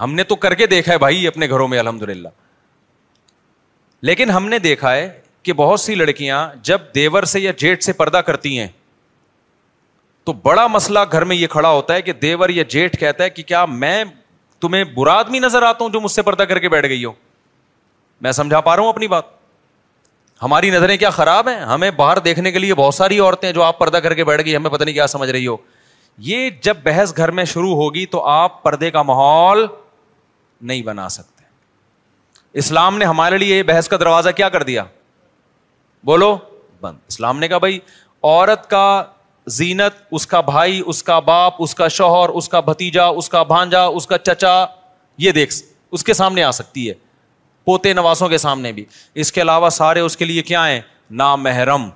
ہم 0.00 0.14
نے 0.14 0.24
تو 0.32 0.36
کر 0.44 0.54
کے 0.60 0.66
دیکھا 0.66 0.92
ہے 0.92 0.98
بھائی 0.98 1.26
اپنے 1.26 1.48
گھروں 1.48 1.68
میں 1.68 1.78
الحمد 1.78 2.02
للہ 2.08 2.28
لیکن 4.08 4.30
ہم 4.30 4.48
نے 4.48 4.58
دیکھا 4.58 4.92
ہے 4.94 5.08
کہ 5.42 5.52
بہت 5.60 5.80
سی 5.80 5.94
لڑکیاں 5.94 6.46
جب 6.62 6.80
دیور 6.94 7.22
سے 7.30 7.40
یا 7.40 7.52
جیٹھ 7.58 7.84
سے 7.84 7.92
پردہ 7.92 8.16
کرتی 8.26 8.58
ہیں 8.58 8.66
تو 10.24 10.32
بڑا 10.42 10.66
مسئلہ 10.66 10.98
گھر 11.12 11.24
میں 11.30 11.36
یہ 11.36 11.46
کھڑا 11.50 11.68
ہوتا 11.70 11.94
ہے 11.94 12.02
کہ 12.02 12.12
دیور 12.22 12.48
یا 12.48 12.62
جیٹھ 12.70 12.96
کہتا 12.98 13.24
ہے 13.24 13.30
کہ 13.30 13.42
کیا 13.42 13.64
میں 13.84 14.02
تمہیں 14.60 14.82
برا 14.96 15.14
آدمی 15.18 15.38
نظر 15.38 15.62
آتا 15.66 15.84
ہوں 15.84 15.90
جو 15.92 16.00
مجھ 16.00 16.10
سے 16.12 16.22
پردہ 16.22 16.42
کر 16.48 16.58
کے 16.58 16.68
بیٹھ 16.68 16.86
گئی 16.88 17.04
ہو 17.04 17.12
میں 18.22 18.32
سمجھا 18.32 18.60
پا 18.60 18.74
رہا 18.76 18.82
ہوں 18.82 18.88
اپنی 18.88 19.08
بات 19.08 19.40
ہماری 20.42 20.70
نظریں 20.70 20.96
کیا 20.96 21.10
خراب 21.10 21.48
ہیں 21.48 21.58
ہمیں 21.70 21.90
باہر 21.96 22.18
دیکھنے 22.24 22.50
کے 22.52 22.58
لیے 22.58 22.74
بہت 22.74 22.94
ساری 22.94 23.18
عورتیں 23.18 23.50
جو 23.52 23.62
آپ 23.62 23.78
پردہ 23.78 23.96
کر 24.04 24.14
کے 24.14 24.24
بیٹھ 24.24 24.44
گئی 24.44 24.56
ہمیں 24.56 24.70
پتہ 24.70 24.84
نہیں 24.84 24.94
کیا 24.94 25.06
سمجھ 25.06 25.30
رہی 25.30 25.46
ہو 25.46 25.56
یہ 26.30 26.48
جب 26.62 26.76
بحث 26.84 27.16
گھر 27.16 27.30
میں 27.38 27.44
شروع 27.52 27.74
ہوگی 27.76 28.06
تو 28.14 28.24
آپ 28.28 28.62
پردے 28.62 28.90
کا 28.90 29.02
ماحول 29.10 29.66
نہیں 30.70 30.82
بنا 30.82 31.08
سکتے 31.08 31.44
اسلام 32.62 32.98
نے 32.98 33.04
ہمارے 33.04 33.38
لیے 33.38 33.56
یہ 33.56 33.62
بحث 33.66 33.88
کا 33.88 33.96
دروازہ 34.00 34.30
کیا 34.36 34.48
کر 34.56 34.62
دیا 34.70 34.84
بولو 36.04 36.36
بند 36.82 36.96
اسلام 37.10 37.38
نے 37.38 37.48
کہا 37.48 37.58
بھائی 37.58 37.78
عورت 38.22 38.68
کا 38.70 38.84
زینت 39.56 40.00
اس 40.18 40.26
کا 40.26 40.40
بھائی 40.40 40.80
اس 40.86 41.02
کا 41.02 41.18
باپ 41.30 41.56
اس 41.62 41.74
کا 41.74 41.88
شوہر 41.98 42.28
اس 42.40 42.48
کا 42.48 42.60
بھتیجا 42.70 43.04
اس 43.20 43.28
کا 43.28 43.42
بھانجا 43.52 43.82
اس 44.00 44.06
کا 44.06 44.18
چچا 44.18 44.54
یہ 45.26 45.32
دیکھ 45.38 45.54
اس 45.96 46.04
کے 46.04 46.12
سامنے 46.14 46.42
آ 46.42 46.50
سکتی 46.58 46.88
ہے 46.88 46.94
پوتے 47.64 47.92
نوازوں 47.92 48.28
کے 48.28 48.38
سامنے 48.38 48.72
بھی 48.72 48.84
اس 49.22 49.32
کے 49.32 49.42
علاوہ 49.42 49.68
سارے 49.78 50.00
اس 50.00 50.16
کے 50.16 50.24
لیے 50.24 50.42
کیا 50.42 50.66
ہیں 50.68 50.80
نامحرم 51.22 51.88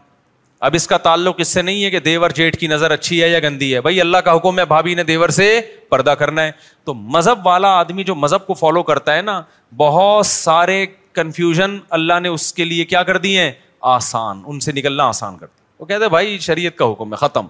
اب 0.66 0.74
اس 0.74 0.86
کا 0.88 0.96
تعلق 1.06 1.34
اس 1.40 1.48
سے 1.52 1.62
نہیں 1.62 1.84
ہے 1.84 1.90
کہ 1.90 1.98
دیور 2.00 2.30
جیٹھ 2.36 2.56
کی 2.58 2.66
نظر 2.66 2.90
اچھی 2.90 3.22
ہے 3.22 3.28
یا 3.28 3.38
گندی 3.40 3.74
ہے 3.74 3.80
بھائی 3.80 4.00
اللہ 4.00 4.16
کا 4.24 4.34
حکم 4.36 4.58
ہے 4.58 4.64
بھابھی 4.66 4.94
نے 4.94 5.02
دیور 5.10 5.28
سے 5.38 5.48
پردہ 5.88 6.10
کرنا 6.20 6.42
ہے 6.42 6.52
تو 6.84 6.94
مذہب 7.16 7.46
والا 7.46 7.68
آدمی 7.78 8.04
جو 8.04 8.14
مذہب 8.14 8.46
کو 8.46 8.54
فالو 8.60 8.82
کرتا 8.92 9.14
ہے 9.16 9.22
نا 9.22 9.40
بہت 9.76 10.26
سارے 10.26 10.84
کنفیوژن 11.14 11.78
اللہ 11.98 12.20
نے 12.22 12.28
اس 12.28 12.52
کے 12.52 12.64
لیے 12.64 12.84
کیا 12.84 13.02
کر 13.10 13.16
دیے 13.26 13.40
ہیں 13.42 13.50
آسان 13.80 14.42
ان 14.46 14.60
سے 14.60 14.72
نکلنا 14.72 15.04
آسان 15.08 15.36
کرتے 15.38 16.68
کا 16.76 16.90
حکم 16.92 17.12
ہے 17.12 17.16
ختم 17.18 17.46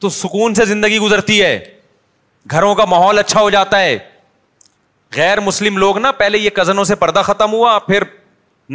تو 0.00 0.08
سکون 0.08 0.54
سے 0.54 0.64
زندگی 0.66 0.98
گزرتی 0.98 1.42
ہے 1.42 1.58
گھروں 2.50 2.74
کا 2.74 2.84
ماحول 2.84 3.18
اچھا 3.18 3.40
ہو 3.40 3.50
جاتا 3.50 3.80
ہے 3.80 3.96
غیر 5.16 5.40
مسلم 5.40 5.76
لوگ 5.78 5.98
نا 5.98 6.12
پہلے 6.12 6.38
یہ 6.38 6.50
کزنوں 6.54 6.84
سے 6.84 6.94
پردہ 6.94 7.22
ختم 7.24 7.52
ہوا 7.52 7.78
پھر 7.86 8.02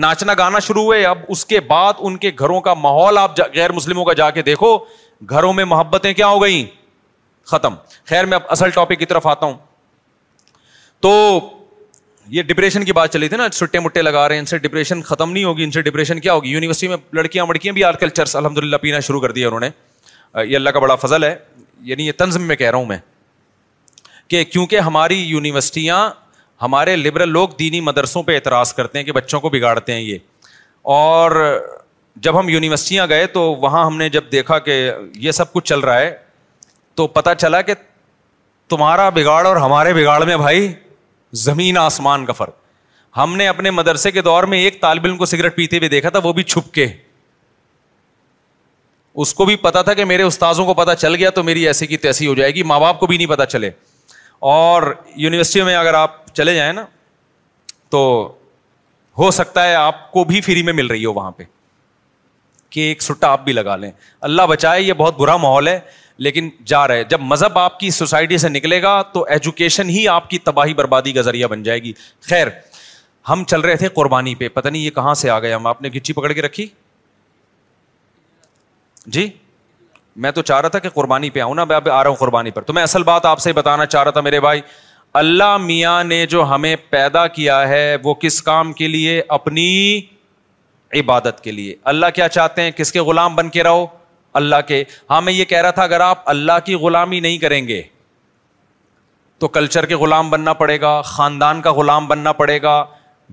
ناچنا 0.03 0.33
گانا 0.37 0.59
شروع 0.67 0.83
ہوئے 0.83 1.03
اب 1.05 1.17
اس 1.29 1.45
کے 1.45 1.59
بعد 1.69 1.93
ان 1.99 2.17
کے 2.17 2.31
گھروں 2.39 2.59
کا 2.67 2.73
ماحول 2.73 3.17
آپ 3.17 3.39
غیر 3.55 3.71
مسلموں 3.71 4.05
کا 4.05 4.13
جا 4.21 4.29
کے 4.31 4.41
دیکھو 4.41 4.77
گھروں 5.29 5.51
میں 5.53 5.65
محبتیں 5.65 6.13
کیا 6.13 6.27
ہو 6.27 6.41
گئیں 6.41 6.63
ختم 7.49 7.75
خیر 8.09 8.25
میں 8.25 8.35
اب 8.37 8.41
اصل 8.53 8.69
ٹاپک 8.75 8.99
کی 8.99 9.05
طرف 9.05 9.27
آتا 9.27 9.45
ہوں 9.45 9.53
تو 11.01 11.11
یہ 12.29 12.43
ڈپریشن 12.47 12.83
کی 12.85 12.93
بات 12.93 13.13
چلی 13.13 13.27
تھی 13.29 13.37
نا 13.37 13.47
سٹے 13.53 13.79
مٹے 13.79 14.01
لگا 14.01 14.27
رہے 14.27 14.35
ہیں 14.35 14.39
ان 14.41 14.45
سے 14.45 14.57
ڈپریشن 14.57 15.01
ختم 15.03 15.31
نہیں 15.31 15.43
ہوگی 15.43 15.63
ان 15.63 15.71
سے 15.71 15.81
ڈپریشن 15.81 16.19
کیا 16.19 16.33
ہوگی 16.33 16.49
یونیورسٹی 16.51 16.87
میں 16.87 16.97
لڑکیاں 17.13 17.45
وڑکیاں 17.49 17.73
بھی 17.73 17.83
آج 17.83 17.99
کل 17.99 18.09
چرس 18.09 18.35
الحمد 18.35 18.57
للہ 18.57 18.77
پینا 18.81 18.99
شروع 19.07 19.21
کر 19.21 19.31
دیا 19.31 19.47
انہوں 19.47 19.59
نے 19.59 19.69
یہ 20.45 20.55
اللہ 20.55 20.69
کا 20.69 20.79
بڑا 20.79 20.95
فضل 20.95 21.23
ہے 21.23 21.33
یعنی 21.83 22.07
یہ 22.07 22.11
تنظم 22.17 22.43
میں 22.47 22.55
کہہ 22.55 22.69
رہا 22.69 22.77
ہوں 22.77 22.85
میں 22.85 22.97
کہ 24.29 24.43
کیونکہ 24.43 24.79
ہماری 24.79 25.19
یونیورسٹیاں 25.21 26.09
ہمارے 26.61 26.95
لبرل 26.95 27.29
لوگ 27.29 27.49
دینی 27.59 27.79
مدرسوں 27.81 28.23
پہ 28.23 28.33
اعتراض 28.35 28.73
کرتے 28.73 28.97
ہیں 28.97 29.05
کہ 29.05 29.11
بچوں 29.11 29.39
کو 29.41 29.49
بگاڑتے 29.49 29.93
ہیں 29.93 30.01
یہ 30.01 30.17
اور 30.95 31.31
جب 32.15 32.39
ہم 32.39 32.49
یونیورسٹیاں 32.49 33.07
گئے 33.09 33.25
تو 33.33 33.41
وہاں 33.61 33.85
ہم 33.85 33.97
نے 33.97 34.09
جب 34.09 34.31
دیکھا 34.31 34.59
کہ 34.59 34.75
یہ 35.19 35.31
سب 35.31 35.51
کچھ 35.53 35.65
چل 35.69 35.79
رہا 35.79 35.99
ہے 35.99 36.13
تو 36.95 37.07
پتہ 37.17 37.29
چلا 37.37 37.61
کہ 37.61 37.73
تمہارا 38.69 39.09
بگاڑ 39.15 39.45
اور 39.47 39.55
ہمارے 39.57 39.93
بگاڑ 39.93 40.23
میں 40.25 40.37
بھائی 40.37 40.71
زمین 41.43 41.77
آسمان 41.77 42.25
کا 42.25 42.33
فرق 42.33 43.17
ہم 43.17 43.35
نے 43.37 43.47
اپنے 43.47 43.71
مدرسے 43.71 44.11
کے 44.11 44.21
دور 44.21 44.43
میں 44.53 44.59
ایک 44.59 44.81
طالب 44.81 45.05
علم 45.05 45.17
کو 45.17 45.25
سگریٹ 45.25 45.55
پیتے 45.55 45.77
ہوئے 45.77 45.89
دیکھا 45.89 46.09
تھا 46.09 46.19
وہ 46.23 46.33
بھی 46.33 46.43
چھپ 46.43 46.73
کے 46.73 46.87
اس 49.23 49.33
کو 49.33 49.45
بھی 49.45 49.55
پتا 49.61 49.81
تھا 49.81 49.93
کہ 49.93 50.05
میرے 50.05 50.23
استاذوں 50.23 50.65
کو 50.65 50.73
پتا 50.73 50.95
چل 50.95 51.15
گیا 51.15 51.29
تو 51.35 51.43
میری 51.43 51.65
ایسی 51.67 51.87
کی 51.87 51.97
تیسی 52.03 52.27
ہو 52.27 52.33
جائے 52.35 52.51
گی 52.55 52.63
ماں 52.63 52.79
باپ 52.79 52.99
کو 52.99 53.07
بھی 53.07 53.17
نہیں 53.17 53.27
پتا 53.29 53.45
چلے 53.45 53.69
اور 54.51 54.93
یونیورسٹی 55.15 55.61
میں 55.63 55.75
اگر 55.75 55.93
آپ 55.93 56.25
چلے 56.35 56.55
جائیں 56.55 56.71
نا 56.73 56.85
تو 57.89 57.99
ہو 59.17 59.31
سکتا 59.31 59.63
ہے 59.67 59.73
آپ 59.75 60.11
کو 60.11 60.23
بھی 60.23 60.41
فری 60.41 60.63
میں 60.63 60.73
مل 60.73 60.87
رہی 60.87 61.05
ہو 61.05 61.13
وہاں 61.13 61.31
پہ 61.37 61.43
کہ 62.69 62.79
ایک 62.89 63.01
سٹا 63.01 63.29
آپ 63.31 63.43
بھی 63.43 63.53
لگا 63.53 63.75
لیں 63.75 63.91
اللہ 64.29 64.41
بچائے 64.49 64.81
یہ 64.81 64.93
بہت 64.97 65.17
برا 65.17 65.35
ماحول 65.37 65.67
ہے 65.67 65.79
لیکن 66.25 66.49
جا 66.71 66.87
رہا 66.87 66.95
ہے 66.95 67.03
جب 67.09 67.21
مذہب 67.29 67.57
آپ 67.59 67.79
کی 67.79 67.89
سوسائٹی 67.97 68.37
سے 68.37 68.49
نکلے 68.49 68.81
گا 68.81 69.01
تو 69.13 69.23
ایجوکیشن 69.35 69.89
ہی 69.89 70.07
آپ 70.15 70.29
کی 70.29 70.37
تباہی 70.49 70.73
بربادی 70.81 71.11
کا 71.13 71.21
ذریعہ 71.27 71.47
بن 71.53 71.61
جائے 71.63 71.81
گی 71.83 71.93
خیر 72.29 72.47
ہم 73.29 73.43
چل 73.49 73.61
رہے 73.61 73.75
تھے 73.83 73.87
قربانی 73.95 74.33
پہ 74.41 74.47
پتہ 74.57 74.67
نہیں 74.67 74.81
یہ 74.81 74.89
کہاں 74.99 75.13
سے 75.21 75.29
آ 75.29 75.39
گئے 75.45 75.53
ہم 75.53 75.67
آپ 75.71 75.81
نے 75.81 75.89
گچی 75.95 76.13
پکڑ 76.19 76.31
کے 76.31 76.41
رکھی 76.41 76.65
جی 79.15 79.27
میں 80.23 80.31
تو 80.37 80.41
چاہ 80.49 80.61
رہا 80.61 80.69
تھا 80.69 80.79
کہ 80.85 80.89
قربانی 80.93 81.29
پہ 81.35 81.39
آؤں 81.41 81.55
نا 81.55 81.63
میں 81.65 81.75
اب 81.75 81.89
آ 81.89 82.03
رہا 82.03 82.09
ہوں 82.09 82.15
قربانی 82.19 82.51
پر 82.51 82.61
تو 82.69 82.73
میں 82.73 82.83
اصل 82.83 83.03
بات 83.09 83.25
آپ 83.25 83.39
سے 83.47 83.53
بتانا 83.59 83.85
چاہ 83.95 84.03
رہا 84.03 84.11
تھا 84.17 84.21
میرے 84.21 84.39
بھائی 84.47 84.61
اللہ 85.21 85.55
میاں 85.67 86.03
نے 86.03 86.25
جو 86.35 86.43
ہمیں 86.49 86.75
پیدا 86.89 87.25
کیا 87.39 87.67
ہے 87.69 87.95
وہ 88.03 88.13
کس 88.25 88.41
کام 88.51 88.73
کے 88.81 88.87
لیے 88.87 89.21
اپنی 89.39 89.67
عبادت 90.99 91.41
کے 91.43 91.51
لیے 91.51 91.75
اللہ 91.93 92.15
کیا 92.15 92.27
چاہتے 92.37 92.61
ہیں 92.61 92.71
کس 92.81 92.91
کے 92.91 92.99
غلام 93.09 93.35
بن 93.35 93.49
کے 93.57 93.63
رہو 93.63 93.85
اللہ 94.39 94.55
کے 94.67 94.83
ہاں 95.09 95.21
میں 95.21 95.33
یہ 95.33 95.45
کہہ 95.45 95.61
رہا 95.61 95.71
تھا 95.79 95.83
اگر 95.83 95.99
آپ 95.99 96.29
اللہ 96.29 96.59
کی 96.65 96.73
غلامی 96.83 97.19
نہیں 97.19 97.37
کریں 97.37 97.67
گے 97.67 97.81
تو 99.39 99.47
کلچر 99.47 99.85
کے 99.91 99.95
غلام 100.01 100.29
بننا 100.29 100.53
پڑے 100.53 100.79
گا 100.81 100.99
خاندان 101.11 101.61
کا 101.61 101.71
غلام 101.73 102.07
بننا 102.07 102.31
پڑے 102.41 102.61
گا 102.61 102.83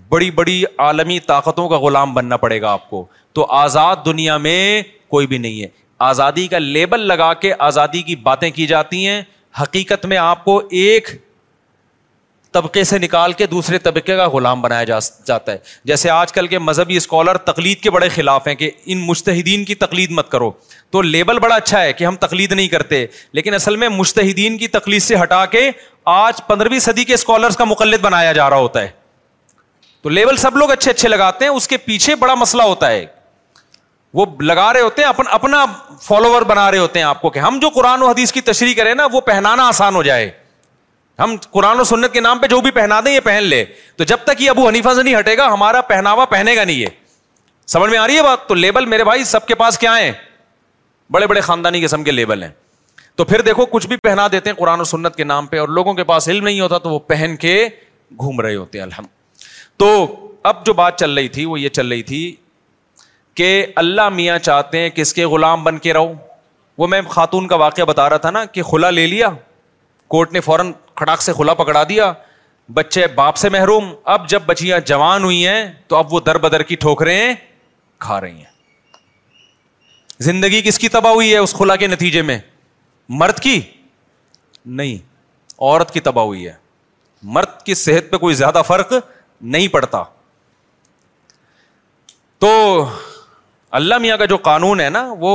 بڑی 0.08 0.30
بڑی 0.30 0.62
عالمی 0.86 1.18
طاقتوں 1.26 1.68
کا 1.68 1.78
غلام 1.78 2.14
بننا 2.14 2.36
پڑے 2.44 2.60
گا 2.60 2.72
آپ 2.72 2.88
کو 2.90 3.04
تو 3.34 3.44
آزاد 3.62 4.04
دنیا 4.04 4.36
میں 4.46 4.82
کوئی 5.10 5.26
بھی 5.26 5.38
نہیں 5.38 5.60
ہے 5.62 5.68
آزادی 6.08 6.46
کا 6.48 6.58
لیبل 6.58 7.06
لگا 7.08 7.32
کے 7.44 7.52
آزادی 7.68 8.02
کی 8.02 8.16
باتیں 8.28 8.50
کی 8.58 8.66
جاتی 8.66 9.06
ہیں 9.06 9.20
حقیقت 9.60 10.04
میں 10.06 10.16
آپ 10.16 10.44
کو 10.44 10.60
ایک 10.80 11.10
طبقے 12.54 12.82
سے 12.84 12.98
نکال 12.98 13.32
کے 13.38 13.46
دوسرے 13.46 13.78
طبقے 13.78 14.16
کا 14.16 14.26
غلام 14.32 14.60
بنایا 14.62 14.84
جا 14.84 14.98
جاتا 15.26 15.52
ہے 15.52 15.56
جیسے 15.86 16.10
آج 16.10 16.32
کل 16.32 16.46
کے 16.48 16.58
مذہبی 16.58 16.96
اسکالر 16.96 17.36
تقلید 17.48 17.80
کے 17.82 17.90
بڑے 17.90 18.08
خلاف 18.14 18.46
ہیں 18.48 18.54
کہ 18.62 18.70
ان 18.92 18.98
مشتحدین 19.06 19.64
کی 19.64 19.74
تقلید 19.82 20.10
مت 20.18 20.28
کرو 20.30 20.50
تو 20.92 21.02
لیبل 21.02 21.38
بڑا 21.40 21.54
اچھا 21.54 21.82
ہے 21.82 21.92
کہ 21.92 22.04
ہم 22.04 22.16
تقلید 22.20 22.52
نہیں 22.52 22.68
کرتے 22.68 23.04
لیکن 23.38 23.54
اصل 23.54 23.76
میں 23.82 23.88
مشتحدین 23.96 24.56
کی 24.58 24.68
تقلید 24.78 25.02
سے 25.02 25.16
ہٹا 25.22 25.44
کے 25.56 25.70
آج 26.14 26.40
پندرہویں 26.46 26.78
صدی 26.80 27.04
کے 27.04 27.14
اسکالرس 27.14 27.56
کا 27.56 27.64
مقلد 27.64 28.00
بنایا 28.02 28.32
جا 28.40 28.48
رہا 28.50 28.56
ہوتا 28.66 28.82
ہے 28.82 28.88
تو 30.02 30.08
لیبل 30.08 30.36
سب 30.36 30.56
لوگ 30.56 30.70
اچھے 30.70 30.90
اچھے 30.90 31.08
لگاتے 31.08 31.44
ہیں 31.44 31.52
اس 31.52 31.68
کے 31.68 31.76
پیچھے 31.86 32.14
بڑا 32.16 32.34
مسئلہ 32.34 32.62
ہوتا 32.62 32.90
ہے 32.90 33.04
وہ 34.14 34.24
لگا 34.40 34.72
رہے 34.72 34.80
ہوتے 34.80 35.02
ہیں 35.02 35.08
اپن 35.08 35.24
اپنا 35.30 35.64
فالوور 36.02 36.42
بنا 36.50 36.70
رہے 36.70 36.78
ہوتے 36.78 36.98
ہیں 36.98 37.06
آپ 37.06 37.20
کو 37.22 37.30
کہ 37.30 37.38
ہم 37.38 37.58
جو 37.62 37.68
قرآن 37.74 38.02
و 38.02 38.06
حدیث 38.08 38.32
کی 38.32 38.40
تشریح 38.44 38.74
کریں 38.74 38.94
نا 38.94 39.06
وہ 39.12 39.20
پہنانا 39.26 39.66
آسان 39.68 39.94
ہو 39.94 40.02
جائے 40.02 40.30
ہم 41.18 41.34
قرآن 41.50 41.80
و 41.80 41.84
سنت 41.84 42.12
کے 42.12 42.20
نام 42.20 42.38
پہ 42.38 42.46
جو 42.50 42.60
بھی 42.60 42.70
پہنا 42.70 43.00
دیں 43.04 43.12
یہ 43.14 43.20
پہن 43.24 43.42
لے 43.44 43.64
تو 43.96 44.04
جب 44.10 44.16
تک 44.24 44.42
یہ 44.42 44.50
ابو 44.50 44.68
سے 44.94 45.02
نہیں 45.02 45.18
ہٹے 45.18 45.36
گا 45.36 45.46
ہمارا 45.52 45.80
پہناوا 45.90 46.24
پہنے 46.34 46.54
گا 46.56 46.64
نہیں 46.64 46.76
یہ 46.76 46.86
سمجھ 47.74 47.90
میں 47.90 47.98
آ 47.98 48.06
رہی 48.06 48.16
ہے 48.16 48.22
بات 48.22 48.46
تو 48.48 48.54
لیبل 48.54 48.86
میرے 48.92 49.04
بھائی 49.04 49.24
سب 49.34 49.46
کے 49.46 49.54
پاس 49.62 49.78
کیا 49.78 49.96
ہے 49.98 50.12
بڑے 51.12 51.26
بڑے 51.26 51.40
خاندانی 51.40 51.80
قسم 51.84 52.04
کے 52.04 52.10
لیبل 52.10 52.42
ہیں 52.42 52.50
تو 53.16 53.24
پھر 53.24 53.40
دیکھو 53.42 53.64
کچھ 53.66 53.86
بھی 53.88 53.96
پہنا 54.02 54.26
دیتے 54.32 54.50
ہیں 54.50 54.56
قرآن 54.56 54.80
و 54.80 54.84
سنت 54.84 55.16
کے 55.16 55.24
نام 55.24 55.46
پہ 55.46 55.58
اور 55.60 55.68
لوگوں 55.78 55.94
کے 55.94 56.04
پاس 56.12 56.28
علم 56.28 56.44
نہیں 56.44 56.60
ہوتا 56.60 56.78
تو 56.84 56.90
وہ 56.90 56.98
پہن 57.08 57.34
کے 57.40 57.54
گھوم 58.20 58.40
رہے 58.40 58.54
ہوتے 58.54 58.78
ہیں 58.78 58.82
الحمد 58.84 59.16
تو 59.80 59.88
اب 60.52 60.64
جو 60.66 60.72
بات 60.74 60.98
چل 60.98 61.12
رہی 61.18 61.28
تھی 61.36 61.44
وہ 61.44 61.60
یہ 61.60 61.68
چل 61.78 61.88
رہی 61.88 62.02
تھی 62.12 62.20
کہ 63.36 63.50
اللہ 63.84 64.08
میاں 64.12 64.38
چاہتے 64.38 64.80
ہیں 64.80 64.88
کس 64.94 65.12
کے 65.14 65.24
غلام 65.34 65.64
بن 65.64 65.78
کے 65.78 65.92
رہو 65.94 66.12
وہ 66.78 66.86
میں 66.88 67.00
خاتون 67.10 67.48
کا 67.48 67.56
واقعہ 67.64 67.84
بتا 67.84 68.08
رہا 68.08 68.16
تھا 68.24 68.30
نا 68.30 68.44
کہ 68.52 68.62
خلا 68.70 68.90
لے 68.90 69.06
لیا 69.06 69.28
کورٹ 70.12 70.32
نے 70.32 70.40
فوراً 70.40 70.70
کھڑاک 70.96 71.22
سے 71.22 71.32
کھلا 71.36 71.54
پکڑا 71.54 71.82
دیا 71.88 72.12
بچے 72.74 73.06
باپ 73.14 73.36
سے 73.36 73.48
محروم 73.48 73.92
اب 74.14 74.28
جب 74.28 74.42
بچیاں 74.46 74.78
جوان 74.86 75.24
ہوئی 75.24 75.46
ہیں 75.46 75.64
تو 75.88 75.96
اب 75.96 76.12
وہ 76.14 76.20
در 76.26 76.38
بدر 76.38 76.62
کی 76.70 76.76
ٹھوکریں 76.84 77.32
کھا 78.06 78.20
رہی 78.20 78.36
ہیں 78.36 78.56
زندگی 80.26 80.60
کس 80.64 80.78
کی 80.78 80.88
تباہ 80.88 81.12
ہوئی 81.14 81.32
ہے 81.32 81.38
اس 81.38 81.52
کھلا 81.56 81.76
کے 81.82 81.86
نتیجے 81.86 82.22
میں 82.30 82.38
مرد 83.22 83.38
کی 83.40 83.60
نہیں 84.80 84.96
عورت 85.60 85.92
کی 85.94 86.00
تباہ 86.08 86.24
ہوئی 86.24 86.46
ہے 86.46 86.52
مرد 87.36 87.62
کی 87.66 87.74
صحت 87.74 88.10
پہ 88.10 88.16
کوئی 88.24 88.34
زیادہ 88.34 88.62
فرق 88.66 88.92
نہیں 89.56 89.68
پڑتا 89.68 90.02
تو 92.44 92.50
اللہ 93.80 93.98
میاں 93.98 94.16
کا 94.16 94.24
جو 94.32 94.36
قانون 94.50 94.80
ہے 94.80 94.88
نا 94.90 95.02
وہ 95.18 95.30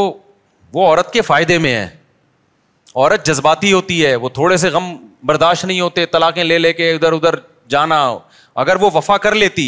وہ 0.73 0.85
عورت 0.87 1.11
کے 1.13 1.21
فائدے 1.21 1.57
میں 1.63 1.73
ہے 1.75 1.89
عورت 2.95 3.25
جذباتی 3.27 3.71
ہوتی 3.73 4.05
ہے 4.05 4.15
وہ 4.23 4.29
تھوڑے 4.33 4.57
سے 4.63 4.69
غم 4.69 4.95
برداشت 5.25 5.65
نہیں 5.65 5.79
ہوتے 5.81 6.05
طلاقیں 6.11 6.43
لے 6.43 6.57
لے 6.59 6.71
کے 6.73 6.91
ادھر 6.93 7.13
ادھر 7.13 7.35
جانا 7.69 8.03
اگر 8.63 8.75
وہ 8.81 8.89
وفا 8.93 9.17
کر 9.25 9.35
لیتی 9.35 9.67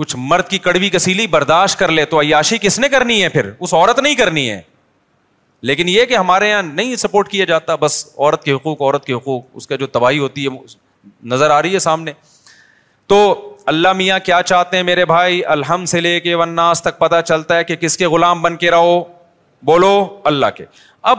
کچھ 0.00 0.14
مرد 0.18 0.48
کی 0.48 0.58
کڑوی 0.66 0.88
کسیلی 0.90 1.26
برداشت 1.36 1.78
کر 1.78 1.90
لے 1.92 2.04
تو 2.12 2.20
عیاشی 2.20 2.58
کس 2.58 2.78
نے 2.78 2.88
کرنی 2.88 3.22
ہے 3.22 3.28
پھر 3.28 3.50
اس 3.58 3.74
عورت 3.74 3.98
نہیں 3.98 4.14
کرنی 4.14 4.48
ہے 4.50 4.60
لیکن 5.68 5.88
یہ 5.88 6.04
کہ 6.10 6.16
ہمارے 6.16 6.48
یہاں 6.48 6.62
نہیں 6.62 6.94
سپورٹ 6.96 7.28
کیا 7.30 7.44
جاتا 7.48 7.74
بس 7.80 8.04
عورت 8.18 8.44
کے 8.44 8.52
حقوق 8.52 8.80
عورت 8.82 9.04
کے 9.04 9.12
حقوق 9.14 9.42
اس 9.54 9.66
کا 9.66 9.76
جو 9.82 9.86
تباہی 9.96 10.18
ہوتی 10.18 10.46
ہے 10.46 10.56
نظر 11.32 11.50
آ 11.50 11.60
رہی 11.62 11.74
ہے 11.74 11.78
سامنے 11.88 12.12
تو 13.12 13.18
اللہ 13.74 13.92
میاں 13.96 14.18
کیا 14.24 14.42
چاہتے 14.46 14.76
ہیں 14.76 14.84
میرے 14.84 15.04
بھائی 15.04 15.44
الحم 15.56 15.84
سے 15.92 16.00
لے 16.00 16.18
کے 16.20 16.34
ون 16.34 16.58
تک 16.84 16.98
پتہ 16.98 17.20
چلتا 17.26 17.56
ہے 17.56 17.64
کہ 17.64 17.76
کس 17.76 17.96
کے 17.96 18.06
غلام 18.16 18.42
بن 18.42 18.56
کے 18.64 18.70
رہو 18.70 19.02
بولو 19.72 19.92
اللہ 20.30 20.50
کے 20.56 20.64
اب 21.12 21.18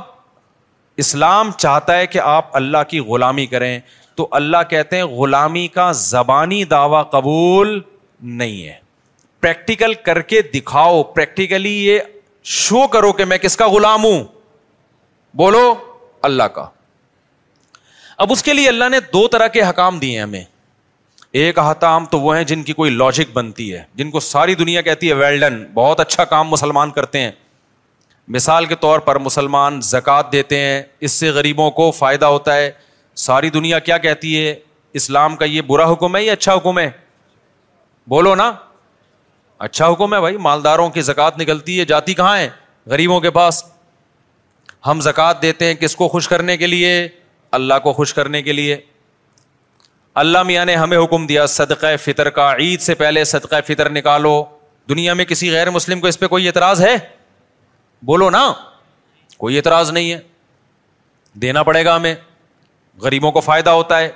اسلام 1.02 1.52
چاہتا 1.58 1.98
ہے 1.98 2.06
کہ 2.16 2.20
آپ 2.32 2.56
اللہ 2.56 2.84
کی 2.90 3.00
غلامی 3.10 3.46
کریں 3.54 3.74
تو 4.16 4.28
اللہ 4.40 4.64
کہتے 4.70 4.96
ہیں 4.98 5.04
غلامی 5.20 5.68
کا 5.78 5.92
زبانی 6.02 6.64
دعوی 6.74 7.02
قبول 7.12 7.80
نہیں 8.42 8.68
ہے 8.68 8.76
پریکٹیکل 9.42 9.94
کر 10.08 10.22
کے 10.34 10.42
دکھاؤ 10.54 11.02
پریکٹیکلی 11.16 11.74
یہ 11.86 12.10
شو 12.58 12.86
کرو 12.98 13.12
کہ 13.20 13.26
میں 13.32 13.38
کس 13.48 13.58
کا 13.64 13.68
غلام 13.78 14.04
ہوں 14.04 14.24
بولو 15.44 15.64
اللہ 16.30 16.52
کا 16.58 16.66
اب 18.26 18.32
اس 18.32 18.44
کے 18.44 18.54
لیے 18.54 18.68
اللہ 18.70 18.90
نے 18.96 19.00
دو 19.14 19.28
طرح 19.36 19.48
کے 19.58 19.62
حکام 19.70 20.00
دیے 20.00 20.20
ہمیں 20.22 20.44
ایک 21.44 21.60
احتام 21.60 22.06
تو 22.14 22.20
وہ 22.22 22.36
ہیں 22.38 22.44
جن 22.52 22.64
کی 22.64 22.74
کوئی 22.82 22.92
لاجک 23.02 23.32
بنتی 23.34 23.74
ہے 23.74 23.84
جن 24.00 24.12
کو 24.16 24.20
ساری 24.32 24.56
دنیا 24.64 24.82
کہتی 24.88 25.10
ہے 25.10 25.14
ویلڈن 25.22 25.64
بہت 25.74 26.00
اچھا 26.06 26.26
کام 26.36 26.50
مسلمان 26.50 26.92
کرتے 26.98 27.20
ہیں 27.22 27.32
مثال 28.32 28.66
کے 28.66 28.76
طور 28.82 29.00
پر 29.08 29.16
مسلمان 29.20 29.80
زکوٰۃ 29.84 30.32
دیتے 30.32 30.60
ہیں 30.60 30.82
اس 31.08 31.12
سے 31.20 31.30
غریبوں 31.38 31.70
کو 31.80 31.90
فائدہ 31.98 32.26
ہوتا 32.34 32.54
ہے 32.56 32.70
ساری 33.28 33.50
دنیا 33.56 33.80
کیا 33.88 33.98
کہتی 34.06 34.32
ہے 34.38 34.54
اسلام 35.00 35.36
کا 35.42 35.46
یہ 35.56 35.62
برا 35.72 35.92
حکم 35.92 36.16
ہے 36.16 36.24
یا 36.24 36.34
اچھا 36.34 36.56
حکم 36.58 36.80
ہے 36.80 36.90
بولو 38.16 38.34
نا 38.44 38.52
اچھا 39.68 39.92
حکم 39.92 40.14
ہے 40.14 40.20
بھائی 40.28 40.38
مالداروں 40.48 40.90
کی 40.96 41.02
زکوٰۃ 41.10 41.42
نکلتی 41.42 41.80
ہے 41.80 41.86
جاتی 41.92 42.14
کہاں 42.24 42.38
ہے 42.38 42.48
غریبوں 42.96 43.20
کے 43.22 43.32
پاس 43.42 43.64
ہم 44.88 45.02
زکوٰۃ 45.10 45.42
دیتے 45.42 45.66
ہیں 45.66 45.74
کس 45.84 45.96
کو 45.96 46.08
خوش 46.16 46.28
کرنے 46.28 46.58
کے 46.58 46.68
لیے 46.68 46.92
اللہ 47.60 47.80
کو 47.84 47.94
خوش 48.02 48.14
کرنے 48.14 48.42
کے 48.44 48.54
لیے 48.60 48.78
اللہ 50.22 50.44
میاں 50.44 50.66
نے 50.66 50.76
ہمیں 50.76 50.98
حکم 51.04 51.26
دیا 51.28 51.46
صدقہ 51.60 51.96
فطر 52.04 52.30
کا 52.40 52.52
عید 52.60 52.82
سے 52.82 52.96
پہلے 53.02 53.24
صدقہ 53.38 53.56
فطر 53.68 53.90
نکالو 54.00 54.38
دنیا 54.90 55.14
میں 55.20 55.26
کسی 55.26 55.52
غیر 55.52 55.70
مسلم 55.70 56.00
کو 56.02 56.08
اس 56.08 56.20
پہ 56.20 56.28
کوئی 56.28 56.48
اعتراض 56.48 56.82
ہے 56.86 56.96
بولو 58.06 58.30
نا 58.30 58.44
کوئی 59.38 59.56
اعتراض 59.58 59.92
نہیں 59.92 60.12
ہے 60.12 60.20
دینا 61.42 61.64
پڑے 61.64 61.84
گا 61.86 61.96
ہمیں 61.96 62.14
غریبوں 63.02 63.32
کو 63.32 63.40
فائدہ 63.42 63.70
ہوتا 63.70 64.00
ہے 64.00 64.10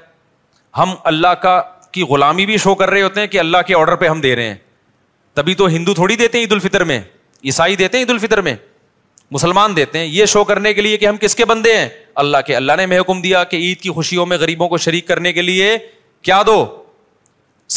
ہم 0.78 0.94
اللہ 1.12 1.34
کا 1.42 1.60
کی 1.92 2.02
غلامی 2.10 2.46
بھی 2.46 2.58
شو 2.58 2.74
کر 2.76 2.90
رہے 2.90 3.02
ہوتے 3.02 3.20
ہیں 3.22 3.28
کہ 3.28 3.40
اللہ 3.40 3.58
کے 3.68 3.76
آڈر 3.76 3.96
پہ 3.96 4.08
ہم 4.08 4.22
دے 4.22 4.36
رہے 4.36 4.48
ہیں 4.48 4.56
تبھی 5.34 5.54
تو 5.56 5.68
ہندو 5.68 5.94
تھوڑی 5.94 6.16
دیتے 6.16 6.38
ہیں 6.38 6.44
عید 6.46 6.52
الفطر 6.52 6.84
میں 6.92 7.00
عیسائی 7.44 7.76
دیتے 7.76 7.98
ہیں 7.98 8.04
عید 8.04 8.10
الفطر 8.12 8.42
میں 8.48 8.56
مسلمان 9.32 9.76
دیتے 9.76 10.00
ہیں 10.00 10.06
یہ 10.06 10.26
شو 10.34 10.44
کرنے 10.44 10.74
کے 10.74 10.82
لیے 10.82 10.98
کہ 10.98 11.06
ہم 11.08 11.18
کس 11.22 11.36
کے 11.36 11.46
بندے 11.46 11.76
ہیں 11.78 11.88
اللہ 12.24 12.38
کے 12.48 12.56
اللہ 12.56 12.74
نے 12.78 12.86
میں 12.86 13.00
حکم 13.00 13.22
دیا 13.22 13.44
کہ 13.44 13.58
عید 13.68 13.80
کی 13.82 13.90
خوشیوں 13.92 14.26
میں 14.26 14.38
غریبوں 14.38 14.68
کو 14.70 14.78
شریک 14.88 15.08
کرنے 15.08 15.34
کے 15.34 15.42
لیے 15.42 15.78
کیا 16.22 16.42
دو 16.48 16.58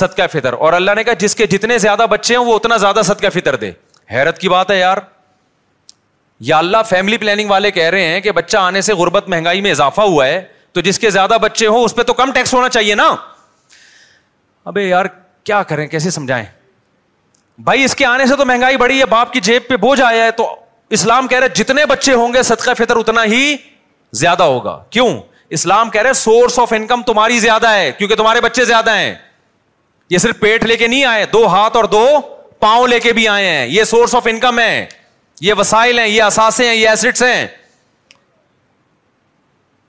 صدقہ 0.00 0.22
فطر 0.32 0.52
اور 0.52 0.72
اللہ 0.72 0.90
نے 0.96 1.04
کہا 1.04 1.12
جس 1.18 1.36
کے 1.36 1.46
جتنے 1.56 1.78
زیادہ 1.86 2.06
بچے 2.11 2.36
ہیں 2.36 2.42
وہ 2.44 2.54
اتنا 2.56 2.76
زیادہ 2.76 3.02
صدقہ 3.06 3.28
فطر 3.38 3.56
دے 3.64 3.70
حیرت 4.14 4.38
کی 4.38 4.48
بات 4.48 4.70
ہے 4.70 4.78
یار 4.78 4.98
یا 6.47 6.59
اللہ 6.59 6.82
فیملی 6.89 7.16
پلاننگ 7.18 7.51
والے 7.51 7.70
کہہ 7.70 7.89
رہے 7.91 8.05
ہیں 8.09 8.20
کہ 8.20 8.32
بچہ 8.32 8.57
آنے 8.57 8.80
سے 8.82 8.93
غربت 8.95 9.28
مہنگائی 9.28 9.61
میں 9.61 9.70
اضافہ 9.70 10.01
ہوا 10.01 10.26
ہے 10.26 10.43
تو 10.72 10.80
جس 10.80 10.99
کے 10.99 11.11
زیادہ 11.11 11.36
بچے 11.43 11.66
ہوں 11.66 11.84
اس 11.84 11.95
پہ 11.95 12.03
تو 12.03 12.12
کم 12.14 12.32
ٹیکس 12.32 12.53
ہونا 12.55 12.68
چاہیے 12.68 12.95
نا 12.95 13.14
ابھی 14.64 14.89
یار 14.89 15.07
کیا 15.45 15.62
کریں 15.68 15.86
کیسے 15.89 16.11
سمجھائیں 16.11 16.45
بھائی 17.64 17.84
اس 17.84 17.95
کے 17.97 18.05
آنے 18.07 18.26
سے 18.26 18.36
تو 18.36 18.45
مہنگائی 18.47 18.76
بڑی 18.76 18.99
ہے 19.01 19.07
باپ 19.07 19.32
کی 19.32 19.41
جیب 19.49 19.62
پہ 19.68 19.76
بوجھ 19.86 20.01
آیا 20.01 20.24
ہے 20.24 20.30
تو 20.36 20.49
اسلام 20.99 21.26
کہہ 21.28 21.39
رہے 21.39 21.49
جتنے 21.62 21.86
بچے 21.86 22.12
ہوں 22.14 22.32
گے 22.34 22.43
صدقہ 22.51 22.74
فطر 22.78 22.97
اتنا 22.97 23.24
ہی 23.32 23.57
زیادہ 24.20 24.43
ہوگا 24.43 24.82
کیوں 24.91 25.09
اسلام 25.59 25.91
کہہ 25.91 26.03
رہے 26.03 26.12
سورس 26.12 26.59
آف 26.59 26.72
انکم 26.76 27.03
تمہاری 27.07 27.39
زیادہ 27.41 27.70
ہے 27.72 27.91
کیونکہ 27.99 28.16
تمہارے 28.16 28.41
بچے 28.41 28.64
زیادہ 28.64 28.95
ہیں 28.97 29.14
یہ 30.11 30.18
صرف 30.18 30.39
پیٹ 30.41 30.64
لے 30.64 30.76
کے 30.76 30.86
نہیں 30.89 31.05
آئے 31.05 31.24
دو 31.32 31.47
ہاتھ 31.55 31.76
اور 31.76 31.84
دو 31.93 32.07
پاؤں 32.61 32.86
لے 32.89 33.01
کے 33.01 33.12
بھی 33.12 33.26
آئے 33.28 33.49
ہیں 33.49 33.66
یہ 33.66 33.84
سورس 33.84 34.14
آف 34.14 34.26
انکم 34.30 34.59
ہے 34.59 34.84
یہ 35.41 35.55
وسائل 35.59 35.99
ہیں 35.99 36.07
یہ 36.07 36.22
اثاثے 36.22 36.68
ہیں 36.68 36.74
یہ 36.74 36.89
ایسڈس 36.89 37.22
ہیں 37.22 37.47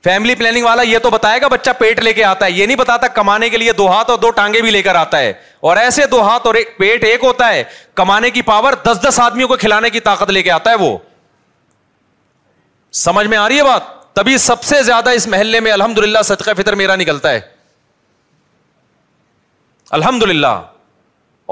فیملی 0.03 0.35
پلاننگ 0.35 0.65
والا 0.65 0.81
یہ 0.81 0.99
تو 1.03 1.09
بتائے 1.09 1.41
گا 1.41 1.47
بچہ 1.51 1.69
پیٹ 1.79 1.99
لے 2.03 2.11
کے 2.13 2.23
آتا 2.23 2.45
ہے 2.45 2.51
یہ 2.51 2.65
نہیں 2.65 2.77
بتاتا 2.77 3.07
کمانے 3.15 3.49
کے 3.49 3.57
لیے 3.57 3.71
دو 3.77 3.87
ہاتھ 3.91 4.09
اور 4.09 4.17
دو 4.19 4.29
ٹانگے 4.39 4.61
بھی 4.61 4.71
لے 4.71 4.81
کر 4.81 4.95
آتا 4.95 5.19
ہے 5.19 5.33
اور 5.69 5.77
ایسے 5.77 6.05
دو 6.11 6.21
ہاتھ 6.27 6.47
اور 6.47 6.55
ایک 6.55 6.77
پیٹ 6.77 7.03
ایک 7.03 7.23
ہوتا 7.23 7.47
ہے 7.53 7.63
کمانے 7.95 8.29
کی 8.31 8.41
پاور 8.51 8.73
دس 8.85 8.99
دس 9.07 9.19
آدمیوں 9.19 9.47
کو 9.47 9.55
کھلانے 9.65 9.89
کی 9.89 9.99
طاقت 10.09 10.29
لے 10.31 10.43
کے 10.43 10.51
آتا 10.51 10.71
ہے 10.71 10.75
وہ 10.83 10.97
سمجھ 13.05 13.27
میں 13.27 13.37
آ 13.37 13.47
رہی 13.47 13.57
ہے 13.57 13.63
بات 13.63 13.97
تبھی 14.15 14.37
سب 14.45 14.63
سے 14.63 14.81
زیادہ 14.83 15.09
اس 15.17 15.27
محلے 15.33 15.59
میں 15.59 15.71
الحمد 15.71 15.97
للہ 15.99 16.21
صدقہ 16.25 16.51
فطر 16.57 16.75
میرا 16.75 16.95
نکلتا 16.95 17.31
ہے 17.31 17.39
الحمد 19.97 20.23
للہ 20.23 20.55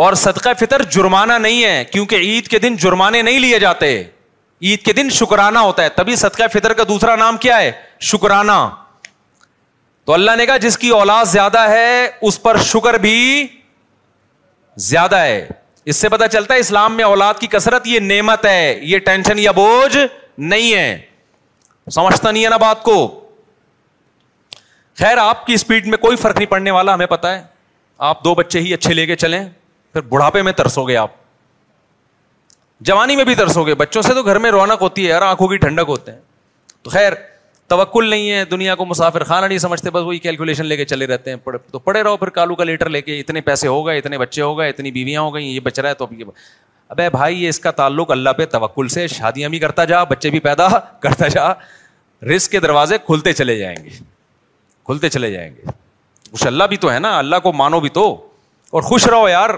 اور 0.05 0.13
صدقہ 0.21 0.49
فطر 0.59 0.81
جرمانہ 0.91 1.33
نہیں 1.41 1.63
ہے 1.63 1.83
کیونکہ 1.91 2.15
عید 2.21 2.47
کے 2.47 2.57
دن 2.59 2.75
جرمانے 2.81 3.21
نہیں 3.21 3.39
لیے 3.39 3.59
جاتے 3.59 3.87
عید 3.99 4.81
کے 4.85 4.93
دن 4.93 5.09
شکرانہ 5.19 5.59
ہوتا 5.67 5.83
ہے 5.83 5.89
تبھی 5.95 6.15
صدقہ 6.23 6.43
فطر 6.53 6.73
کا 6.79 6.83
دوسرا 6.87 7.15
نام 7.21 7.37
کیا 7.45 7.57
ہے 7.61 7.71
شکرانہ 8.09 8.57
تو 10.05 10.13
اللہ 10.13 10.35
نے 10.37 10.45
کہا 10.45 10.57
جس 10.67 10.77
کی 10.77 10.89
اولاد 10.99 11.25
زیادہ 11.31 11.61
ہے 11.69 11.87
اس 12.27 12.41
پر 12.41 12.57
شکر 12.65 12.97
بھی 13.07 13.15
زیادہ 14.91 15.17
ہے 15.23 15.47
اس 15.91 15.95
سے 15.97 16.09
پتا 16.09 16.27
چلتا 16.37 16.53
ہے 16.53 16.59
اسلام 16.59 16.95
میں 16.97 17.03
اولاد 17.05 17.33
کی 17.39 17.47
کثرت 17.57 17.87
یہ 17.87 17.99
نعمت 18.13 18.45
ہے 18.45 18.77
یہ 18.91 18.97
ٹینشن 19.11 19.39
یا 19.39 19.51
بوجھ 19.63 19.97
نہیں 19.97 20.73
ہے 20.73 20.97
سمجھتا 21.93 22.31
نہیں 22.31 22.43
ہے 22.43 22.49
نا 22.49 22.57
بات 22.69 22.83
کو 22.83 22.95
خیر 24.99 25.17
آپ 25.27 25.45
کی 25.45 25.53
اسپیڈ 25.53 25.87
میں 25.87 25.97
کوئی 26.07 26.17
فرق 26.17 26.37
نہیں 26.37 26.49
پڑنے 26.49 26.71
والا 26.81 26.93
ہمیں 26.93 27.05
پتا 27.17 27.37
ہے 27.37 27.41
آپ 28.11 28.23
دو 28.23 28.35
بچے 28.45 28.59
ہی 28.59 28.73
اچھے 28.73 28.93
لے 28.93 29.05
کے 29.05 29.15
چلیں 29.25 29.43
پھر 29.93 30.01
بڑھاپے 30.09 30.41
میں 30.43 30.51
ترسو 30.57 30.83
گے 30.87 30.95
آپ 30.97 31.11
جوانی 32.87 33.15
میں 33.15 33.23
بھی 33.25 33.35
ترسو 33.35 33.63
گے 33.67 33.75
بچوں 33.75 34.01
سے 34.01 34.13
تو 34.13 34.23
گھر 34.23 34.37
میں 34.39 34.49
رونق 34.51 34.81
ہوتی 34.81 35.03
ہے 35.03 35.09
یار 35.09 35.21
آنکھوں 35.21 35.47
کی 35.47 35.57
ٹھنڈک 35.57 35.85
ہوتے 35.87 36.11
ہیں 36.11 36.19
تو 36.83 36.89
خیر 36.89 37.13
توکل 37.67 38.09
نہیں 38.09 38.31
ہے 38.31 38.43
دنیا 38.51 38.75
کو 38.75 38.85
مسافر 38.85 39.23
خانہ 39.29 39.45
نہیں 39.45 39.57
سمجھتے 39.59 39.89
بس 39.91 40.03
وہی 40.05 40.19
کیلکولیشن 40.25 40.65
لے 40.65 40.75
کے 40.77 40.85
چلے 40.85 41.07
رہتے 41.07 41.31
ہیں 41.31 41.57
تو 41.71 41.79
پڑھے 41.79 42.03
رہو 42.03 42.17
پھر 42.17 42.29
کالو 42.37 42.55
کا 42.55 42.63
لیٹر 42.63 42.89
لے 42.89 43.01
کے 43.01 43.19
اتنے 43.19 43.41
پیسے 43.47 43.67
ہو 43.67 43.85
گئے 43.87 43.97
اتنے 43.97 44.17
بچے 44.17 44.41
ہو 44.41 44.57
گئے 44.57 44.69
اتنی 44.69 44.91
بیویاں 44.91 45.21
ہو 45.21 45.33
گئیں 45.33 45.47
یہ 45.47 45.59
بچ 45.63 45.79
رہا 45.79 45.89
ہے 45.89 45.93
تو 45.95 46.05
اب 46.05 46.13
یہ 46.19 46.25
اب 46.89 46.99
بھائی 47.11 47.43
یہ 47.43 47.49
اس 47.49 47.59
کا 47.59 47.71
تعلق 47.79 48.11
اللہ 48.11 48.29
پہ 48.37 48.45
توکل 48.51 48.87
سے 48.89 49.07
شادیاں 49.15 49.49
بھی 49.49 49.59
کرتا 49.59 49.85
جا 49.85 50.03
بچے 50.11 50.29
بھی 50.35 50.39
پیدا 50.39 50.67
کرتا 51.01 51.27
جا 51.33 51.49
رسک 52.35 52.51
کے 52.51 52.59
دروازے 52.59 52.97
کھلتے 53.05 53.33
چلے 53.33 53.57
جائیں 53.59 53.75
گے 53.85 53.89
کھلتے 54.85 55.09
چلے 55.09 55.31
جائیں 55.31 55.49
گے 55.55 55.67
اللہ 56.47 56.63
بھی 56.69 56.77
تو 56.77 56.91
ہے 56.91 56.99
نا 56.99 57.17
اللہ 57.17 57.35
کو 57.43 57.53
مانو 57.53 57.79
بھی 57.79 57.89
تو 57.97 58.05
اور 58.71 58.81
خوش 58.83 59.07
رہو 59.07 59.27
یار 59.29 59.49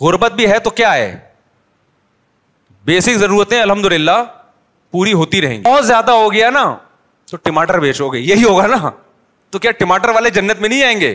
غربت 0.00 0.32
بھی 0.36 0.50
ہے 0.50 0.58
تو 0.64 0.70
کیا 0.80 0.92
ہے 0.94 1.16
بیسک 2.90 3.16
ضرورتیں 3.20 3.60
الحمد 3.60 3.84
للہ 3.92 4.22
پوری 4.92 5.12
ہوتی 5.12 5.40
رہیں 5.42 5.56
گی 5.56 5.62
بہت 5.62 5.86
زیادہ 5.86 6.10
ہو 6.20 6.32
گیا 6.32 6.50
نا 6.50 6.64
تو 7.30 7.36
ٹماٹر 7.48 7.78
بیچو 7.80 8.08
گے 8.12 8.18
یہی 8.18 8.44
ہوگا 8.44 8.66
نا 8.66 8.90
تو 9.50 9.58
کیا 9.58 9.70
ٹماٹر 9.82 10.08
والے 10.14 10.30
جنت 10.38 10.60
میں 10.60 10.68
نہیں 10.68 10.82
آئیں 10.84 11.00
گے 11.00 11.14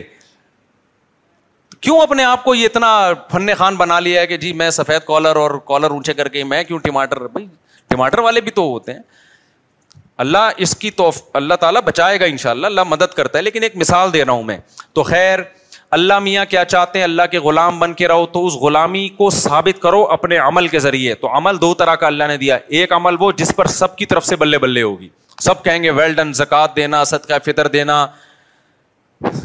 کیوں 1.80 2.00
اپنے 2.00 2.24
آپ 2.24 2.44
کو 2.44 2.54
یہ 2.54 2.64
اتنا 2.66 2.90
فن 3.30 3.52
خان 3.58 3.76
بنا 3.76 3.98
لیا 4.00 4.20
ہے 4.20 4.26
کہ 4.26 4.36
جی 4.44 4.52
میں 4.60 4.70
سفید 4.76 5.02
کالر 5.06 5.36
اور 5.36 5.50
کالر 5.68 5.90
اونچے 5.90 6.14
کر 6.20 6.28
کے 6.36 6.44
میں 6.52 6.62
کیوں 6.64 6.78
ٹماٹر 6.84 7.26
بھائی 7.32 7.46
ٹماٹر 7.88 8.18
والے 8.28 8.40
بھی 8.46 8.50
تو 8.50 8.62
ہوتے 8.70 8.92
ہیں 8.92 9.00
اللہ 10.24 10.62
اس 10.64 10.74
کی 10.82 10.90
توف 10.98 11.20
اللہ 11.40 11.54
تعالیٰ 11.60 11.80
بچائے 11.84 12.18
گا 12.20 12.24
ان 12.32 12.36
شاء 12.42 12.50
اللہ 12.50 12.66
اللہ 12.66 12.84
مدد 12.88 13.14
کرتا 13.16 13.38
ہے 13.38 13.42
لیکن 13.42 13.62
ایک 13.62 13.76
مثال 13.76 14.12
دے 14.12 14.24
رہا 14.24 14.32
ہوں 14.32 14.42
میں 14.50 14.56
تو 14.98 15.02
خیر 15.10 15.40
اللہ 15.94 16.18
میاں 16.18 16.44
کیا 16.50 16.64
چاہتے 16.64 16.98
ہیں 16.98 17.04
اللہ 17.04 17.22
کے 17.30 17.38
غلام 17.38 17.78
بن 17.78 17.92
کے 17.94 18.08
رہو 18.08 18.26
تو 18.32 18.44
اس 18.46 18.54
غلامی 18.62 19.08
کو 19.16 19.28
ثابت 19.30 19.80
کرو 19.82 20.02
اپنے 20.12 20.36
عمل 20.38 20.68
کے 20.68 20.78
ذریعے 20.78 21.14
تو 21.14 21.36
عمل 21.36 21.60
دو 21.60 21.72
طرح 21.78 21.94
کا 21.94 22.06
اللہ 22.06 22.24
نے 22.28 22.36
دیا 22.36 22.58
ایک 22.78 22.92
عمل 22.92 23.16
وہ 23.20 23.30
جس 23.36 23.54
پر 23.56 23.66
سب 23.74 23.96
کی 23.96 24.06
طرف 24.06 24.26
سے 24.26 24.36
بلے 24.36 24.58
بلے 24.58 24.82
ہوگی 24.82 25.08
سب 25.42 25.62
کہیں 25.64 25.82
گے 25.82 25.90
ویل 25.90 26.14
ڈن 26.14 26.32
زکوٰۃ 26.34 26.76
دینا 26.76 27.02
صدقہ 27.12 27.34
فطر 27.46 27.66
دینا 27.76 28.04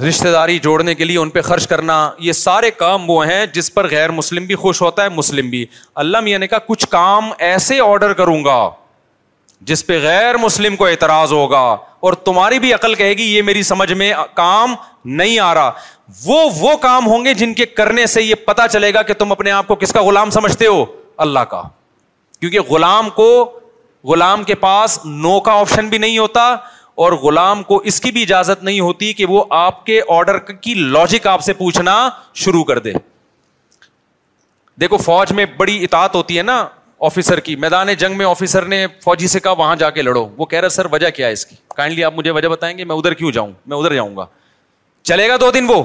رشتے 0.08 0.32
داری 0.32 0.58
جوڑنے 0.60 0.94
کے 0.96 1.06
لیے 1.06 1.18
ان 1.18 1.30
پہ 1.30 1.42
خرچ 1.42 1.68
کرنا 1.68 1.98
یہ 2.20 2.32
سارے 2.34 2.72
کام 2.78 3.10
وہ 3.10 3.26
ہیں 3.28 3.46
جس 3.54 3.74
پر 3.74 3.88
غیر 3.92 4.12
مسلم 4.12 4.46
بھی 4.46 4.56
خوش 4.64 4.82
ہوتا 4.82 5.04
ہے 5.04 5.10
مسلم 5.10 5.50
بھی 5.50 5.66
اللہ 6.04 6.20
میاں 6.24 6.40
نے 6.40 6.48
کہا 6.48 6.58
کچھ 6.68 6.88
کام 6.92 7.30
ایسے 7.50 7.80
آرڈر 7.82 8.14
کروں 8.14 8.44
گا 8.46 8.62
جس 9.70 9.86
پہ 9.88 9.98
غیر 10.02 10.38
مسلم 10.38 10.76
کو 10.76 10.86
اعتراض 10.88 11.32
ہوگا 11.34 11.60
اور 12.08 12.14
تمہاری 12.28 12.60
بھی 12.60 12.72
عقل 12.74 12.96
کہے 12.96 13.12
گی 13.18 13.24
یہ 13.34 13.42
میری 13.50 13.64
سمجھ 13.64 13.92
میں 13.94 14.12
کام 14.34 14.74
نہیں 15.20 15.38
آ 15.40 15.54
رہا 15.54 15.72
وہ 16.26 16.50
وہ 16.60 16.76
کام 16.82 17.08
ہوں 17.08 17.26
گے 17.26 17.34
جن 17.34 17.54
کے 17.54 17.66
کرنے 17.80 18.06
سے 18.14 18.22
یہ 18.22 18.36
پتا 18.46 18.68
چلے 18.68 18.94
گا 18.94 19.02
کہ 19.02 19.14
تم 19.20 19.32
اپنے 19.32 19.52
آپ 19.52 19.68
کو 19.68 19.76
کس 19.84 19.94
کا 19.94 20.02
غلام 20.06 20.30
سمجھتے 20.30 20.68
ہو 20.68 20.84
اللہ 21.26 21.44
کا 21.54 21.62
کیونکہ 22.40 22.62
غلام 22.70 23.10
کو 23.20 23.28
غلام 24.10 24.44
کے 24.44 24.56
پاس 24.66 25.00
نو 25.06 25.40
کا 25.50 25.54
آپشن 25.60 25.90
بھی 25.90 25.98
نہیں 25.98 26.18
ہوتا 26.18 26.46
اور 27.04 27.12
غلام 27.22 27.62
کو 27.64 27.78
اس 27.92 28.00
کی 28.02 28.12
بھی 28.12 28.22
اجازت 28.24 28.64
نہیں 28.64 28.80
ہوتی 28.80 29.12
کہ 29.14 29.26
وہ 29.30 29.44
آپ 29.58 29.86
کے 29.86 30.02
آرڈر 30.16 30.38
کی 30.52 30.74
لاجک 30.74 31.28
آپ 31.28 31.44
سے 31.44 31.54
پوچھنا 31.62 31.94
شروع 32.46 32.64
کر 32.72 32.80
دے 32.88 32.94
دیکھو 34.82 34.98
فوج 35.06 35.32
میں 35.40 35.46
بڑی 35.58 35.84
اطاعت 35.84 36.16
ہوتی 36.16 36.38
ہے 36.38 36.44
نا 36.44 36.62
آفیسر 37.08 37.40
کی 37.40 37.56
میدان 37.56 37.94
جنگ 38.00 38.16
میں 38.18 38.26
آفیسر 38.26 38.66
نے 38.72 38.86
فوجی 39.04 39.28
سے 39.28 39.40
کہا 39.40 39.52
وہاں 39.58 39.76
جا 39.76 39.90
کے 39.92 40.02
لڑو 40.02 40.26
وہ 40.38 40.46
کہہ 40.46 40.60
رہا 40.60 40.70
سر 40.70 40.86
وجہ 40.92 41.10
کیا 41.16 41.28
ہے 41.28 41.32
اس 41.34 41.46
کی 41.46 41.56
کائنڈلی 41.76 42.04
آپ 42.04 42.14
مجھے 42.16 42.32
وجہ 42.32 42.48
بتائیں 42.48 42.78
گے 42.78 42.84
میں 42.86 42.96
ادھر 42.96 43.14
کیوں 43.22 43.32
جاؤں 43.32 43.52
میں 43.66 43.78
ادھر 43.78 43.94
جاؤں 43.96 44.16
گا 44.18 44.26
چلے 45.12 45.28
گا 45.30 45.38
دو 45.42 45.50
دن 45.52 45.70
وہ 45.70 45.82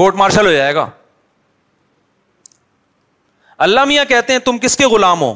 کورٹ 0.00 0.14
مارشل 0.16 0.46
ہو 0.46 0.52
جائے 0.52 0.74
گا 0.74 0.86
اللہ 3.68 3.84
میاں 3.84 4.04
کہتے 4.08 4.32
ہیں 4.32 4.40
تم 4.44 4.58
کس 4.58 4.76
کے 4.76 4.86
غلام 4.94 5.22
ہو 5.22 5.32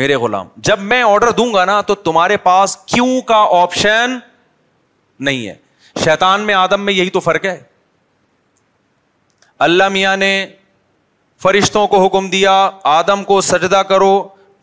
میرے 0.00 0.14
غلام 0.24 0.48
جب 0.68 0.80
میں 0.92 1.02
آڈر 1.02 1.30
دوں 1.38 1.52
گا 1.54 1.64
نا 1.64 1.80
تو 1.88 1.94
تمہارے 2.08 2.36
پاس 2.50 2.76
کیوں 2.86 3.20
کا 3.28 3.44
آپشن 3.60 4.18
نہیں 5.28 5.46
ہے 5.46 5.54
شیطان 6.04 6.46
میں 6.46 6.54
آدم 6.54 6.84
میں 6.84 6.92
یہی 6.92 7.10
تو 7.10 7.20
فرق 7.28 7.44
ہے 7.46 7.58
اللہ 9.68 9.88
میاں 9.98 10.16
نے 10.16 10.30
فرشتوں 11.44 11.86
کو 11.92 12.04
حکم 12.04 12.28
دیا 12.30 12.52
آدم 12.98 13.22
کو 13.30 13.40
سجدہ 13.46 13.76
کرو 13.88 14.12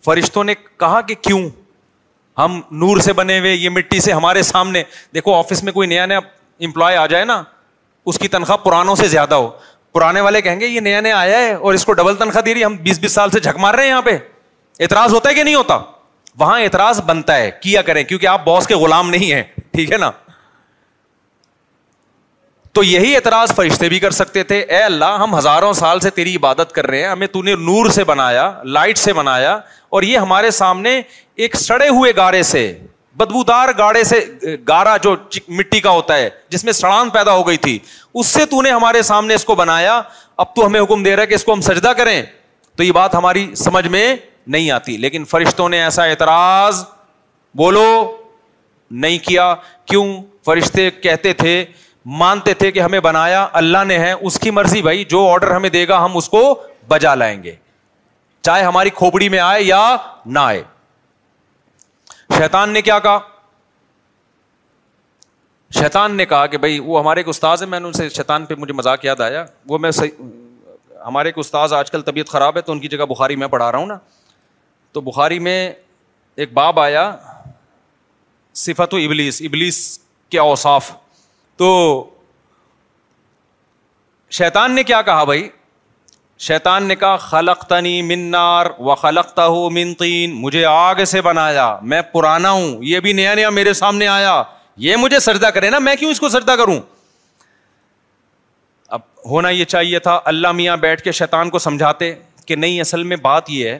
فرشتوں 0.06 0.44
نے 0.44 0.54
کہا 0.80 1.02
کہ 1.08 1.16
کیوں 1.22 1.40
ہم 2.38 2.60
نور 2.84 2.98
سے 3.08 3.14
بنے 3.20 3.38
ہوئے 3.40 3.52
یہ 3.54 3.70
مٹی 3.70 4.00
سے 4.06 4.12
ہمارے 4.12 4.42
سامنے 4.44 4.82
دیکھو 5.16 5.34
آفس 5.36 5.62
میں 5.64 5.74
کوئی 5.74 5.88
نیا 5.88 6.06
نیا 6.12 6.20
امپلائی 6.70 6.96
آ 6.98 7.06
جائے 7.12 7.26
نا 7.32 7.42
اس 8.12 8.20
کی 8.20 8.28
تنخواہ 8.36 8.58
پرانوں 8.64 8.96
سے 9.02 9.08
زیادہ 9.08 9.36
ہو 9.44 9.50
پرانے 9.94 10.22
والے 10.28 10.42
کہیں 10.42 10.60
گے 10.60 10.68
یہ 10.68 10.80
نیا 10.90 11.02
نیا 11.10 11.20
آیا 11.20 11.38
ہے 11.42 11.54
اور 11.54 11.74
اس 11.74 11.86
کو 11.86 11.94
ڈبل 12.02 12.16
تنخواہ 12.24 12.44
دے 12.46 12.54
رہی 12.54 12.60
ہے 12.62 12.66
ہم 12.66 12.78
بیس 12.88 13.00
بیس 13.00 13.12
سال 13.20 13.30
سے 13.32 13.40
جھک 13.40 13.58
مار 13.68 13.74
رہے 13.74 13.84
ہیں 13.84 13.90
یہاں 13.90 14.02
پہ 14.02 14.18
اعتراض 14.80 15.14
ہوتا 15.14 15.30
ہے 15.30 15.34
کہ 15.36 15.44
نہیں 15.44 15.56
ہوتا 15.56 15.78
وہاں 16.40 16.60
اعتراض 16.62 17.02
بنتا 17.06 17.36
ہے 17.38 17.50
کیا 17.62 17.82
کریں 17.92 18.04
کیونکہ 18.04 18.28
آپ 18.28 18.46
باس 18.46 18.68
کے 18.68 18.76
غلام 18.86 19.10
نہیں 19.10 19.32
ہیں 19.34 19.44
ٹھیک 19.72 19.92
ہے 19.92 19.98
نا 20.08 20.12
تو 22.74 22.84
یہی 22.84 23.16
اعتراض 23.16 23.54
فرشتے 23.56 23.88
بھی 23.90 24.00
کر 24.00 24.12
سکتے 24.18 24.44
تھے 24.50 24.60
اے 24.60 24.78
اللہ 24.82 25.18
ہم 25.22 25.38
ہزاروں 25.38 25.72
سال 25.80 26.00
سے 26.00 26.10
تیری 26.20 26.36
عبادت 26.36 26.72
کر 26.74 26.88
رہے 26.88 27.02
ہیں 27.02 27.10
ہمیں 27.10 27.28
تو 27.32 27.42
نے 27.44 27.56
نور 27.66 27.90
سے 27.92 28.04
بنایا 28.12 28.52
لائٹ 28.64 28.98
سے 28.98 29.14
بنایا 29.14 29.54
اور 29.98 30.04
یہ 30.04 30.18
ہمارے 30.18 30.52
سامنے 30.60 31.02
ایک 31.46 31.56
سڑے 31.60 31.88
ہوئے 31.90 32.12
گارے 32.18 32.44
سے 32.52 32.62
بدبودار 33.18 33.70
گاڑے 33.78 34.04
سے 34.12 34.20
گارا 34.68 34.96
جو 35.04 35.16
مٹی 35.58 35.80
کا 35.82 35.90
ہوتا 35.90 36.18
ہے 36.18 36.30
جس 36.50 36.64
میں 36.66 36.74
سڑان 36.74 37.10
پیدا 37.14 37.34
ہو 37.36 37.48
گئی 37.48 37.58
تھی 37.66 37.78
اس 38.14 38.28
سے 38.28 38.46
تو 38.54 38.62
نے 38.62 38.70
ہمارے 38.72 39.02
سامنے 39.10 39.34
اس 39.36 39.44
کو 39.46 39.56
بنایا 39.56 40.02
اب 40.44 40.56
تو 40.56 40.66
ہمیں 40.66 40.80
حکم 40.82 41.04
دے 41.04 41.16
رہا 41.16 41.22
ہے 41.24 41.28
کہ 41.28 41.36
اس 41.36 41.44
کو 41.46 41.54
ہم 41.54 41.62
سجدہ 41.62 41.92
کریں 41.98 42.22
تو 42.76 42.84
یہ 42.84 42.92
بات 42.92 43.16
ہماری 43.16 43.48
سمجھ 43.64 43.88
میں 43.88 44.16
نہیں 44.48 44.72
آتی 44.72 44.96
لیکن 44.98 45.26
فرشتوں 45.30 45.68
نے 45.70 45.82
ایسا 45.84 46.04
اعتراض 46.12 46.84
بولو 47.64 47.86
نہیں 49.04 49.18
کیا 49.26 49.54
کیوں 49.88 50.08
فرشتے 50.46 50.90
کہتے 51.02 51.34
تھے 51.44 51.64
مانتے 52.20 52.54
تھے 52.54 52.72
کہ 52.72 52.80
ہمیں 52.80 53.00
بنایا 53.00 53.48
اللہ 53.54 53.84
نے 53.88 53.98
ہے 54.00 54.12
اس 54.12 54.40
کی 54.40 54.52
مرضی 54.52 54.82
بھائی 54.82 55.04
جو 55.10 55.28
آرڈر 55.30 55.52
ہمیں 55.56 55.70
دے 55.70 55.88
گا 55.88 56.04
ہم 56.06 56.18
اس 56.18 56.30
کو 56.30 56.44
بجا 56.90 57.14
لائیں 57.16 57.42
گے 57.44 57.56
چاہے 58.44 58.64
ہماری 58.64 58.90
کھوپڑی 58.96 59.28
میں 59.30 59.40
آئے 59.40 59.62
یا 59.64 59.88
نہ 60.26 60.40
آئے 60.40 60.64
شیتان 62.38 62.70
نے 62.74 62.82
کیا 62.82 62.98
کہا 63.00 63.20
شیتان 65.80 66.16
نے 66.18 66.26
کہا 66.26 66.46
کہ 66.48 66.58
بھائی 66.58 66.80
وہ 66.86 67.00
ہمارے 67.00 67.24
استاد 67.28 67.58
ہے 67.62 67.66
میں 67.66 67.80
نے 67.80 67.88
ان 67.88 67.94
سے 67.94 68.08
شیتان 68.10 68.46
پہ 68.46 68.56
مجھے 68.58 68.74
مذاق 68.74 69.06
یاد 69.06 69.22
آیا 69.22 69.44
وہ 69.70 69.78
میں 69.78 69.92
صحیح 69.92 70.22
ہمارے 71.06 71.30
ایک 71.30 71.38
استاد 71.40 71.70
آج 71.74 71.92
کل 71.92 72.02
طبیعت 72.06 72.30
خراب 72.30 72.58
ہے 72.58 72.62
تو 72.62 72.72
ان 72.72 72.80
کی 72.80 72.88
جگہ 72.88 73.06
بخاری 73.10 73.36
میں 73.36 73.48
پڑھا 73.48 73.72
رہا 73.72 73.80
ہوں 73.80 73.86
نا 73.88 73.98
تو 74.94 75.02
بخاری 75.02 75.40
میں 75.40 75.58
ایک 76.36 76.52
باب 76.54 76.80
آیا 76.80 77.12
صفت 78.66 78.94
و 78.94 78.98
ابلیس 78.98 79.42
ابلیس 79.46 79.78
کے 80.30 80.40
اوساف 80.40 80.92
تو 81.62 81.74
شیطان 84.40 84.72
نے 84.76 84.84
کیا 84.84 85.02
کہا 85.08 85.24
بھائی 85.30 85.48
شیطان 86.46 86.84
نے 86.88 86.96
کہا 87.02 87.16
خلق 87.24 87.66
تنی 87.70 88.02
منار 88.12 88.66
و 88.86 88.94
خلق 89.02 89.40
ہو 89.40 89.70
من 89.76 89.94
تین 90.00 90.32
مجھے 90.42 90.64
آگ 90.66 91.04
سے 91.12 91.22
بنایا 91.28 91.66
میں 91.92 92.02
پرانا 92.14 92.52
ہوں 92.52 92.74
یہ 92.92 93.00
بھی 93.08 93.14
نیا 93.20 93.34
نیا 93.36 93.50
میرے 93.58 93.74
سامنے 93.82 94.08
آیا 94.14 94.32
یہ 94.86 94.96
مجھے 95.02 95.20
سجدہ 95.28 95.48
کرے 95.56 95.70
نا 95.70 95.80
میں 95.88 95.96
کیوں 96.00 96.12
اس 96.12 96.20
کو 96.20 96.30
سجدہ 96.38 96.56
کروں 96.62 96.80
اب 98.98 99.02
ہونا 99.30 99.50
یہ 99.50 99.66
چاہیے 99.76 100.00
تھا 100.08 100.20
اللہ 100.34 100.52
میاں 100.62 100.78
بیٹھ 100.88 101.02
کے 101.04 101.12
شیطان 101.20 101.50
کو 101.50 101.60
سمجھاتے 101.70 102.14
کہ 102.46 102.56
نہیں 102.64 102.82
اصل 102.82 103.04
میں 103.12 103.18
بات 103.30 103.50
یہ 103.50 103.70
ہے 103.70 103.80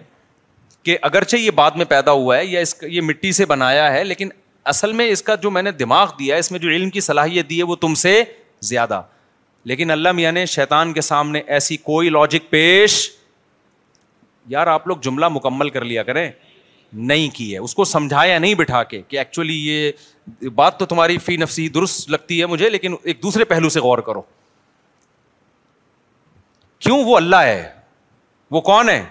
کہ 0.84 0.98
اگرچہ 1.12 1.36
یہ 1.36 1.52
بعد 1.62 1.82
میں 1.82 1.86
پیدا 1.96 2.12
ہوا 2.22 2.38
ہے 2.38 2.46
یا 2.46 2.60
اس 2.66 2.76
یہ 2.84 3.02
مٹی 3.12 3.32
سے 3.42 3.46
بنایا 3.46 3.92
ہے 3.94 4.04
لیکن 4.04 4.30
اصل 4.70 4.92
میں 4.94 5.08
اس 5.10 5.22
کا 5.24 5.36
جو 5.44 5.52
میں 5.52 5.62
نے 5.64 5.72
دماغ 5.72 6.10
دیا 6.20 6.36
اس 6.38 6.52
میں 6.52 6.60
جو 6.60 6.70
علم 6.70 6.90
کی 6.90 7.02
صلاحیت 7.02 7.50
دی 7.50 7.58
ہے 7.58 7.64
وہ 7.64 7.76
تم 7.82 7.94
سے 7.96 8.22
زیادہ 8.70 9.02
لیکن 9.70 9.92
اللہ 9.92 10.12
میاں 10.12 10.32
نے 10.32 10.46
شیطان 10.46 10.94
کے 10.94 11.02
سامنے 11.02 11.42
ایسی 11.58 11.78
کوئی 11.78 12.10
لاجک 12.10 12.50
پیش 12.50 13.00
یار 14.50 14.68
آپ 14.68 14.88
لوگ 14.88 14.98
جملہ 15.02 15.28
مکمل 15.32 15.70
کر 15.70 15.84
لیا 15.86 16.04
کریں 16.04 16.30
نہیں 16.94 17.30
کی 17.36 17.52
ہے 17.54 17.58
اس 17.58 17.76
کو 17.76 17.84
سمجھایا 17.86 18.38
نہیں 18.40 18.54
بٹھا 18.56 18.84
کے 18.84 19.02
کہ 19.08 19.18
ایکچولی 19.18 19.58
یہ 19.68 20.48
بات 20.56 20.78
تو 20.80 20.86
تمہاری 20.86 21.18
فی 21.26 21.38
نفسی 21.38 21.68
درست 21.78 22.10
لگتی 22.12 22.40
ہے 22.40 22.46
مجھے 22.46 22.70
لیکن 22.70 22.96
ایک 23.04 23.22
دوسرے 23.24 23.44
پہلو 23.52 23.70
سے 23.76 23.80
غور 23.80 23.98
کرو 24.08 24.22
کیوں 26.80 27.04
وہ 27.06 27.16
اللہ 27.18 27.42
ہے 27.46 27.72
وہ 28.52 28.62
کون 28.62 28.90
ہے 28.90 29.04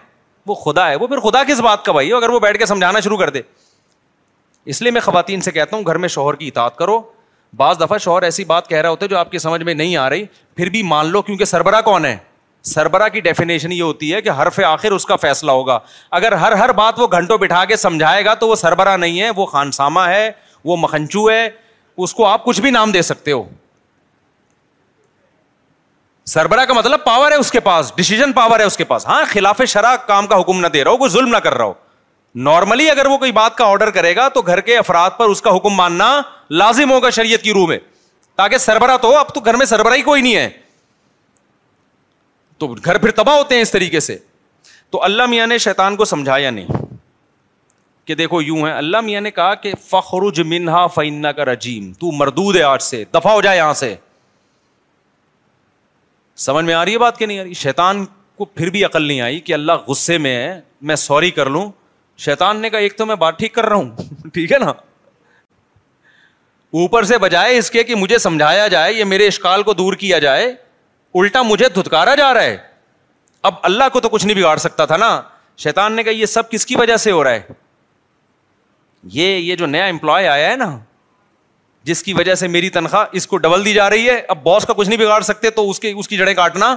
وہ 0.47 0.55
خدا 0.55 0.89
ہے 0.91 0.97
وہ 0.97 1.07
پھر 1.07 1.19
خدا 1.31 1.43
کس 1.49 1.61
بات 1.61 1.85
کا 1.85 1.93
بھائی 1.93 2.13
اگر 2.13 2.29
وہ 2.31 2.39
بیٹھ 2.41 2.59
کے 2.59 2.67
سمجھانا 2.67 3.01
شروع 3.01 3.17
کر 3.19 3.31
دے 3.31 3.43
اس 4.69 4.81
لیے 4.83 4.91
میں 4.93 5.01
خواتین 5.01 5.41
سے 5.41 5.51
کہتا 5.51 5.77
ہوں 5.77 5.85
گھر 5.87 5.99
میں 5.99 6.09
شوہر 6.09 6.35
کی 6.37 6.49
اطاعت 6.49 6.77
کرو 6.77 7.01
بعض 7.57 7.81
دفعہ 7.81 7.99
شوہر 7.99 8.23
ایسی 8.23 8.45
بات 8.45 8.69
کہہ 8.69 8.79
رہا 8.81 8.91
ہوتا 8.91 9.05
ہے 9.05 9.09
جو 9.11 9.19
آپ 9.19 9.31
کی 9.31 9.39
سمجھ 9.39 9.63
میں 9.63 9.75
نہیں 9.75 9.97
آ 9.97 10.09
رہی 10.11 10.25
پھر 10.57 10.69
بھی 10.71 10.83
مان 10.89 11.07
لو 11.11 11.23
کیونکہ 11.23 11.45
سربراہ 11.45 11.81
کون 11.85 12.05
ہے 12.05 12.17
سربراہ 12.75 13.09
کی 13.09 13.21
ڈیفینیشن 13.21 13.73
یہ 13.73 13.83
ہوتی 13.83 14.13
ہے 14.15 14.21
کہ 14.23 14.29
ہر 14.41 14.47
آخر 14.67 14.93
اس 14.93 15.05
کا 15.07 15.17
فیصلہ 15.21 15.51
ہوگا 15.51 15.79
اگر 16.19 16.33
ہر 16.43 16.53
ہر 16.61 16.73
بات 16.81 16.99
وہ 17.01 17.07
گھنٹوں 17.13 17.39
بٹھا 17.39 17.65
کے 17.69 17.77
سمجھائے 17.77 18.25
گا 18.25 18.35
تو 18.41 18.49
وہ 18.49 18.55
سربراہ 18.57 18.97
نہیں 18.97 19.21
ہے 19.21 19.31
وہ 19.37 19.47
خانسامہ 19.47 20.01
ہے 20.09 20.31
وہ 20.65 20.77
مکھنچو 20.81 21.31
ہے 21.31 21.49
اس 22.03 22.15
کو 22.15 22.27
آپ 22.27 22.45
کچھ 22.45 22.61
بھی 22.61 22.71
نام 22.71 22.91
دے 22.93 23.03
سکتے 23.03 23.33
ہو 23.33 23.43
سربراہ 26.31 26.65
کا 26.65 26.75
مطلب 26.75 27.05
پاور 27.05 27.31
ہے 27.31 27.37
اس 27.37 27.51
کے 27.53 27.61
پاس 27.61 27.93
ڈسیزن 27.97 28.33
پاور 28.33 28.61
ہے 28.61 28.65
اس 28.65 28.77
کے 28.77 28.85
پاس 28.85 29.07
ہاں 29.07 29.23
خلاف 29.29 29.61
شرح 29.69 29.97
کام 30.07 30.27
کا 30.27 30.41
حکم 30.41 30.61
نہ 30.61 30.67
دے 30.73 30.83
رہا 30.85 30.91
ہو 30.91 30.97
کوئی 30.97 31.11
ظلم 31.11 31.29
نہ 31.35 31.37
کر 31.45 31.55
رہا 31.57 31.65
ہو 31.65 31.73
نارملی 32.35 32.89
اگر 32.91 33.07
وہ 33.07 33.17
کوئی 33.19 33.33
بات 33.33 33.57
کا 33.59 33.65
آرڈر 33.69 33.91
کرے 33.91 34.15
گا 34.17 34.29
تو 34.35 34.41
گھر 34.43 34.61
کے 34.67 34.77
افراد 34.79 35.11
پر 35.19 35.29
اس 35.29 35.41
کا 35.43 35.55
حکم 35.57 35.75
ماننا 35.77 36.21
لازم 36.51 36.91
ہوگا 36.93 37.11
شریعت 37.11 37.43
کی 37.43 37.53
روح 37.55 37.69
میں 37.69 37.79
تاکہ 38.37 38.59
سربراہ 38.59 38.97
تو 39.03 39.17
اب 39.19 39.35
تو 39.35 39.41
گھر 39.41 39.57
میں 39.57 39.67
سربراہ 39.67 40.03
کوئی 40.05 40.23
نہیں 40.23 40.37
ہے 40.37 40.49
تو 42.59 42.67
گھر 42.83 42.99
پھر 42.99 43.11
تباہ 43.23 43.37
ہوتے 43.37 43.55
ہیں 43.55 43.63
اس 43.63 43.71
طریقے 43.71 44.01
سے 44.01 44.17
تو 44.91 45.03
اللہ 45.05 45.27
میاں 45.31 45.47
نے 45.47 45.59
شیطان 45.65 45.97
کو 45.97 46.05
سمجھایا 46.05 46.51
نہیں 46.51 46.81
کہ 48.07 48.15
دیکھو 48.15 48.41
یوں 48.43 48.59
ہے 48.67 48.71
اللہ 48.73 49.01
میاں 49.01 49.21
نے 49.21 49.31
کہا 49.31 49.55
کہ 49.63 49.73
فخر 49.89 50.43
منہا 50.47 50.87
فینا 50.95 51.33
کا 51.33 51.45
رجیم 51.45 51.93
تو 52.01 52.13
مردود 52.19 52.57
ہے 52.57 52.63
آج 52.63 52.83
سے 52.83 53.03
دفاع 53.15 53.33
ہو 53.33 53.41
جائے 53.41 53.57
یہاں 53.59 53.75
سے 53.83 53.95
سمجھ 56.47 56.65
میں 56.65 56.75
آ 56.75 56.85
رہی 56.85 56.93
ہے 56.93 56.99
بات 56.99 57.19
کہ 57.19 57.27
نہیں 57.27 57.39
آ 57.39 57.43
رہی 57.45 57.53
شیتان 57.65 58.05
کو 58.37 58.45
پھر 58.45 58.71
بھی 58.71 58.85
عقل 58.85 59.07
نہیں 59.07 59.21
آئی 59.21 59.41
کہ 59.41 59.53
اللہ 59.53 59.83
غصے 59.89 60.19
میں 60.27 60.37
ہے 60.37 60.61
میں 60.89 60.97
سوری 60.97 61.31
کر 61.31 61.49
لوں 61.51 61.71
شیتان 62.25 62.61
نے 62.61 62.69
کہا 62.71 62.79
ایک 62.87 62.97
تو 62.97 63.05
میں 63.07 63.15
بات 63.17 63.39
ٹھیک 63.39 63.53
کر 63.55 63.67
رہا 63.69 63.77
ہوں 63.77 64.31
ٹھیک 64.33 64.53
ہے 64.53 64.59
نا 64.59 64.71
اوپر 66.81 67.05
سے 67.11 67.19
بجائے 67.19 67.57
اس 67.59 67.71
کے 67.77 67.83
کہ 67.85 67.95
مجھے 68.01 68.19
سمجھایا 68.25 68.67
جائے 68.75 68.93
یہ 68.93 69.05
میرے 69.13 69.27
اشکال 69.27 69.63
کو 69.69 69.73
دور 69.75 69.93
کیا 70.03 70.19
جائے 70.27 70.51
الٹا 71.21 71.43
مجھے 71.43 71.69
دھتکارا 71.77 72.15
جا 72.15 72.33
رہا 72.35 72.43
ہے 72.43 72.57
اب 73.49 73.55
اللہ 73.71 73.89
کو 73.93 74.01
تو 74.01 74.09
کچھ 74.09 74.27
نہیں 74.27 74.37
بگاڑ 74.37 74.57
سکتا 74.65 74.85
تھا 74.91 74.97
نا 75.03 75.09
شیتان 75.65 75.93
نے 75.97 76.03
کہا 76.03 76.13
یہ 76.13 76.27
سب 76.35 76.51
کس 76.51 76.67
کی 76.67 76.77
وجہ 76.79 76.97
سے 77.07 77.11
ہو 77.13 77.23
رہا 77.25 77.31
ہے 77.35 77.59
یہ 79.13 79.37
یہ 79.37 79.57
جو 79.57 79.67
نیا 79.67 79.85
امپلائی 79.95 80.27
آیا 80.35 80.51
ہے 80.51 80.57
نا 80.57 80.69
جس 81.91 82.03
کی 82.03 82.13
وجہ 82.15 82.35
سے 82.45 82.49
میری 82.55 82.69
تنخواہ 82.71 83.17
اس 83.21 83.27
کو 83.27 83.37
ڈبل 83.47 83.65
دی 83.65 83.73
جا 83.75 83.89
رہی 83.91 84.09
ہے 84.09 84.17
اب 84.33 84.43
باس 84.43 84.67
کا 84.67 84.73
کچھ 84.77 84.89
نہیں 84.89 85.01
بگاڑ 85.01 85.21
سکتے 85.31 85.51
تو 85.61 85.69
اس 85.71 85.81
کے 85.81 85.91
اس 85.93 86.09
کی 86.09 86.17
جڑیں 86.17 86.35
کاٹنا 86.43 86.75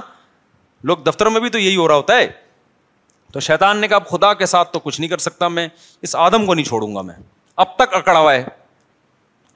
لوگ 0.90 0.98
دفتروں 1.06 1.30
میں 1.30 1.40
بھی 1.40 1.50
تو 1.50 1.58
یہی 1.58 1.76
ہو 1.76 1.88
رہا 1.88 1.94
ہوتا 1.96 2.16
ہے 2.18 2.26
تو 3.34 3.40
شیطان 3.40 3.76
نے 3.80 3.86
کہا 3.88 3.96
اب 3.96 4.06
خدا 4.08 4.32
کے 4.40 4.46
ساتھ 4.46 4.70
تو 4.72 4.78
کچھ 4.80 5.00
نہیں 5.00 5.08
کر 5.10 5.18
سکتا 5.18 5.46
میں 5.54 5.66
اس 6.06 6.14
آدم 6.24 6.44
کو 6.46 6.54
نہیں 6.54 6.64
چھوڑوں 6.64 6.94
گا 6.96 7.00
میں 7.06 7.14
اب 7.62 7.74
تک 7.76 7.94
اکڑا 7.96 8.18
ہوا 8.18 8.32
ہے 8.34 8.44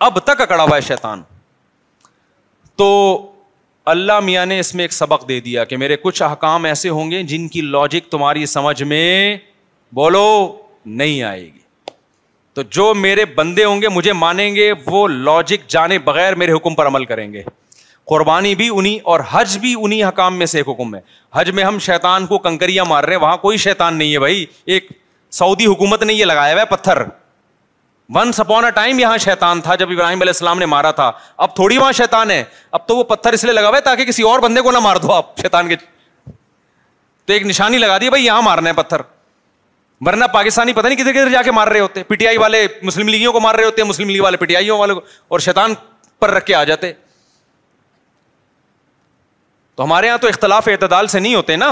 اب 0.06 0.18
تک 0.30 0.40
اکڑا 0.40 0.62
ہوا 0.62 0.74
ہے 0.76 0.80
شیطان 0.86 1.22
تو 2.78 2.88
اللہ 3.92 4.18
میاں 4.28 4.44
نے 4.46 4.58
اس 4.60 4.74
میں 4.74 4.84
ایک 4.84 4.92
سبق 4.92 5.28
دے 5.28 5.38
دیا 5.40 5.64
کہ 5.64 5.76
میرے 5.82 5.96
کچھ 6.02 6.22
احکام 6.22 6.64
ایسے 6.70 6.88
ہوں 6.96 7.10
گے 7.10 7.22
جن 7.32 7.46
کی 7.54 7.60
لاجک 7.76 8.10
تمہاری 8.12 8.44
سمجھ 8.56 8.82
میں 8.82 9.06
بولو 10.00 10.26
نہیں 11.02 11.22
آئے 11.30 11.44
گی 11.44 11.58
تو 12.54 12.62
جو 12.78 12.92
میرے 13.06 13.24
بندے 13.36 13.64
ہوں 13.64 13.82
گے 13.82 13.88
مجھے 13.98 14.12
مانیں 14.24 14.54
گے 14.54 14.70
وہ 14.86 15.06
لاجک 15.08 15.68
جانے 15.76 15.98
بغیر 16.10 16.34
میرے 16.42 16.52
حکم 16.52 16.74
پر 16.74 16.86
عمل 16.86 17.04
کریں 17.12 17.32
گے 17.32 17.42
قربانی 18.10 18.54
بھی 18.58 18.68
انہیں 18.74 18.98
اور 19.12 19.20
حج 19.30 19.56
بھی 19.60 19.74
انہیں 19.78 20.02
حکام 20.08 20.36
میں 20.38 20.46
سے 20.50 20.58
ایک 20.58 20.68
حکم 20.68 20.94
ہے 20.94 21.00
حج 21.34 21.50
میں 21.56 21.64
ہم 21.64 21.78
شیطان 21.86 22.26
کو 22.26 22.38
کنکریاں 22.46 22.84
مار 22.88 23.04
رہے 23.04 23.14
ہیں 23.14 23.20
وہاں 23.20 23.36
کوئی 23.46 23.56
شیطان 23.64 23.94
نہیں 23.98 24.12
ہے 24.14 24.18
بھائی 24.24 24.44
ایک 24.74 24.86
سعودی 25.38 25.64
حکومت 25.66 26.02
نے 26.02 26.12
یہ 26.14 26.24
لگایا 26.24 26.52
ہوا 26.52 26.60
ہے 26.60 26.66
پتھر 26.66 26.98
ون 28.14 28.30
سپون 28.32 28.64
اے 28.64 28.70
ٹائم 28.76 28.98
یہاں 28.98 29.18
شیطان 29.24 29.60
تھا 29.60 29.74
جب 29.82 29.90
ابراہیم 29.92 30.20
علیہ 30.22 30.32
السلام 30.36 30.58
نے 30.58 30.66
مارا 30.74 30.90
تھا 31.00 31.10
اب 31.46 31.54
تھوڑی 31.56 31.76
وہاں 31.78 31.92
شیطان 31.98 32.30
ہے 32.30 32.42
اب 32.78 32.86
تو 32.88 32.96
وہ 32.96 33.02
پتھر 33.10 33.32
اس 33.38 33.44
لیے 33.44 33.52
لگا 33.52 33.68
ہوا 33.68 33.76
ہے 33.76 33.80
تاکہ 33.88 34.04
کسی 34.12 34.22
اور 34.30 34.38
بندے 34.46 34.60
کو 34.60 34.70
نہ 34.72 34.78
مار 34.86 34.96
دو 35.02 35.12
آپ 35.12 35.36
شیطان 35.42 35.68
کے 35.68 35.76
تو 36.30 37.32
ایک 37.32 37.42
نشانی 37.46 37.78
لگا 37.78 37.98
دی 38.00 38.08
بھائی 38.10 38.24
یہاں 38.24 38.42
مارنا 38.42 38.70
ہے 38.70 38.74
پتھر 38.74 39.00
ورنہ 40.06 40.24
پاکستانی 40.32 40.72
پتہ 40.72 40.86
نہیں 40.86 40.98
کدھر 40.98 41.12
کدھر 41.12 41.28
جا 41.30 41.42
کے 41.42 41.52
مار 41.52 41.68
رہے 41.68 41.80
ہوتے 41.80 42.02
پی 42.08 42.14
ٹی 42.16 42.26
آئی 42.26 42.36
والے 42.38 42.66
مسلم 42.90 43.08
لیگوں 43.08 43.32
کو 43.32 43.40
مار 43.40 43.54
رہے 43.54 43.64
ہوتے 43.64 43.82
ہیں 43.82 43.88
مسلم 43.88 44.08
لیگ 44.10 44.22
والے 44.22 44.36
پی 44.42 44.46
ٹی 44.46 44.56
آئیوں 44.56 44.78
والے 44.78 44.94
کو 44.94 45.00
اور 45.34 45.38
شیطان 45.48 45.74
پر 46.18 46.30
رکھ 46.34 46.44
کے 46.46 46.54
آ 46.54 46.62
جاتے 46.72 46.92
تو 49.78 49.84
ہمارے 49.84 50.06
یہاں 50.06 50.18
تو 50.18 50.28
اختلاف 50.28 50.68
اعتدال 50.68 51.06
سے 51.06 51.18
نہیں 51.20 51.34
ہوتے 51.34 51.56
نا 51.56 51.70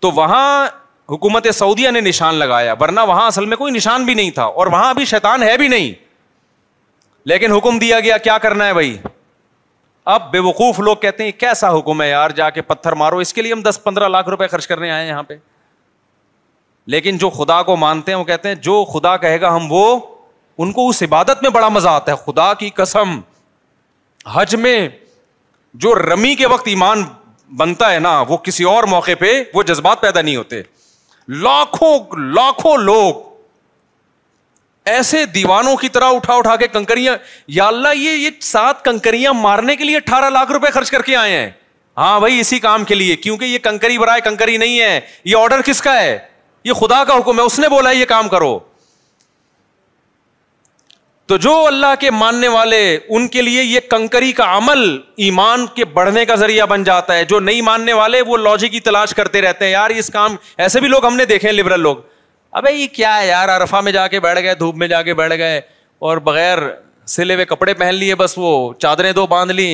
تو 0.00 0.10
وہاں 0.14 0.66
حکومت 1.10 1.46
سعودیہ 1.54 1.90
نے 1.90 2.00
نشان 2.00 2.34
لگایا 2.34 2.74
ورنہ 2.80 3.00
وہاں 3.08 3.26
اصل 3.26 3.44
میں 3.52 3.56
کوئی 3.56 3.72
نشان 3.74 4.04
بھی 4.04 4.14
نہیں 4.14 4.30
تھا 4.34 4.42
اور 4.62 4.66
وہاں 4.74 4.90
ابھی 4.90 5.04
شیطان 5.12 5.42
ہے 5.42 5.56
بھی 5.58 5.68
نہیں 5.68 5.92
لیکن 7.32 7.52
حکم 7.52 7.78
دیا 7.78 7.98
گیا 8.00 8.18
کیا 8.26 8.36
کرنا 8.44 8.66
ہے 8.66 8.72
بھائی 8.74 8.96
اب 10.16 10.30
بے 10.32 10.38
وقوف 10.48 10.78
لوگ 10.80 10.96
کہتے 11.02 11.24
ہیں 11.24 11.32
کیسا 11.38 11.72
حکم 11.78 12.02
ہے 12.02 12.08
یار 12.08 12.30
جا 12.38 12.48
کے 12.50 12.62
پتھر 12.68 12.92
مارو 13.02 13.18
اس 13.24 13.34
کے 13.34 13.42
لیے 13.42 13.52
ہم 13.52 13.62
دس 13.68 13.82
پندرہ 13.84 14.08
لاکھ 14.08 14.28
روپے 14.28 14.46
خرچ 14.54 14.66
کرنے 14.66 14.90
آئے 14.90 15.08
یہاں 15.08 15.22
پہ 15.28 15.34
لیکن 16.94 17.18
جو 17.24 17.30
خدا 17.38 17.62
کو 17.62 17.76
مانتے 17.84 18.12
ہیں 18.12 18.18
وہ 18.18 18.24
کہتے 18.30 18.48
ہیں 18.48 18.54
جو 18.70 18.84
خدا 18.92 19.16
کہے 19.26 19.40
گا 19.40 19.54
ہم 19.56 19.66
وہ 19.72 19.84
ان 20.62 20.72
کو 20.72 20.88
اس 20.88 21.02
عبادت 21.10 21.42
میں 21.42 21.50
بڑا 21.58 21.68
مزہ 21.78 21.88
آتا 21.88 22.12
ہے 22.12 22.16
خدا 22.30 22.52
کی 22.62 22.70
قسم 22.76 23.18
حج 24.36 24.54
میں 24.62 24.78
جو 25.82 25.94
رمی 25.94 26.34
کے 26.34 26.46
وقت 26.50 26.68
ایمان 26.68 27.02
بنتا 27.56 27.92
ہے 27.92 27.98
نا 28.06 28.20
وہ 28.28 28.36
کسی 28.46 28.64
اور 28.70 28.84
موقع 28.92 29.12
پہ 29.20 29.30
وہ 29.54 29.62
جذبات 29.70 30.00
پیدا 30.00 30.22
نہیں 30.22 30.36
ہوتے 30.36 30.60
لاکھوں 31.44 31.98
لاکھوں 32.34 32.76
لوگ 32.88 33.26
ایسے 34.92 35.24
دیوانوں 35.34 35.76
کی 35.76 35.88
طرح 35.96 36.14
اٹھا 36.16 36.34
اٹھا 36.34 36.56
کے 36.56 36.68
کنکریاں 36.72 37.16
یا 37.56 37.66
اللہ 37.66 37.94
یہ 37.96 38.28
سات 38.48 38.84
کنکریاں 38.84 39.32
مارنے 39.44 39.76
کے 39.76 39.84
لیے 39.84 39.96
اٹھارہ 39.96 40.30
لاکھ 40.38 40.50
روپے 40.52 40.70
خرچ 40.76 40.90
کر 40.90 41.02
کے 41.10 41.16
آئے 41.16 41.36
ہیں 41.38 41.50
ہاں 41.98 42.18
بھائی 42.20 42.40
اسی 42.40 42.58
کام 42.66 42.84
کے 42.90 42.94
لیے 42.94 43.16
کیونکہ 43.26 43.44
یہ 43.44 43.58
کنکری 43.62 43.98
برائے 43.98 44.20
کنکری 44.24 44.56
نہیں 44.64 44.80
ہے 44.80 45.00
یہ 45.24 45.36
آرڈر 45.36 45.62
کس 45.66 45.82
کا 45.82 45.94
ہے 46.00 46.18
یہ 46.64 46.72
خدا 46.80 47.02
کا 47.08 47.16
حکم 47.18 47.38
ہے 47.40 47.44
اس 47.44 47.58
نے 47.58 47.68
بولا 47.68 47.90
یہ 47.90 48.04
کام 48.14 48.28
کرو 48.28 48.58
تو 51.28 51.36
جو 51.36 51.50
اللہ 51.66 51.86
کے 52.00 52.10
ماننے 52.10 52.48
والے 52.48 52.76
ان 52.94 53.26
کے 53.32 53.42
لیے 53.42 53.62
یہ 53.62 53.80
کنکری 53.90 54.30
کا 54.32 54.44
عمل 54.56 54.82
ایمان 55.24 55.64
کے 55.74 55.84
بڑھنے 55.96 56.24
کا 56.24 56.34
ذریعہ 56.42 56.66
بن 56.66 56.84
جاتا 56.84 57.14
ہے 57.14 57.24
جو 57.32 57.40
نہیں 57.40 57.60
ماننے 57.62 57.92
والے 57.92 58.20
وہ 58.26 58.36
لاجک 58.44 58.70
کی 58.72 58.78
تلاش 58.86 59.12
کرتے 59.14 59.40
رہتے 59.42 59.64
ہیں 59.64 59.72
یار 59.72 59.90
اس 60.02 60.08
کام 60.12 60.36
ایسے 60.66 60.80
بھی 60.80 60.88
لوگ 60.88 61.06
ہم 61.06 61.16
نے 61.16 61.24
دیکھے 61.32 61.48
ہیں 61.48 61.54
لبرل 61.56 61.80
لوگ 61.86 61.96
ابھی 62.60 62.72
یہ 62.74 62.86
کیا 62.92 63.16
ہے 63.18 63.26
یار 63.26 63.48
ارفا 63.54 63.80
میں 63.88 63.92
جا 63.92 64.06
کے 64.08 64.20
بیٹھ 64.26 64.40
گئے 64.44 64.54
دھوپ 64.60 64.76
میں 64.84 64.88
جا 64.88 65.02
کے 65.08 65.14
بیٹھ 65.14 65.34
گئے 65.38 65.60
اور 66.10 66.16
بغیر 66.30 66.58
سلے 67.16 67.34
ہوئے 67.34 67.44
کپڑے 67.52 67.74
پہن 67.82 67.94
لیے 67.94 68.14
بس 68.22 68.34
وہ 68.38 68.72
چادریں 68.82 69.10
دو 69.20 69.26
باندھ 69.34 69.52
لی 69.52 69.68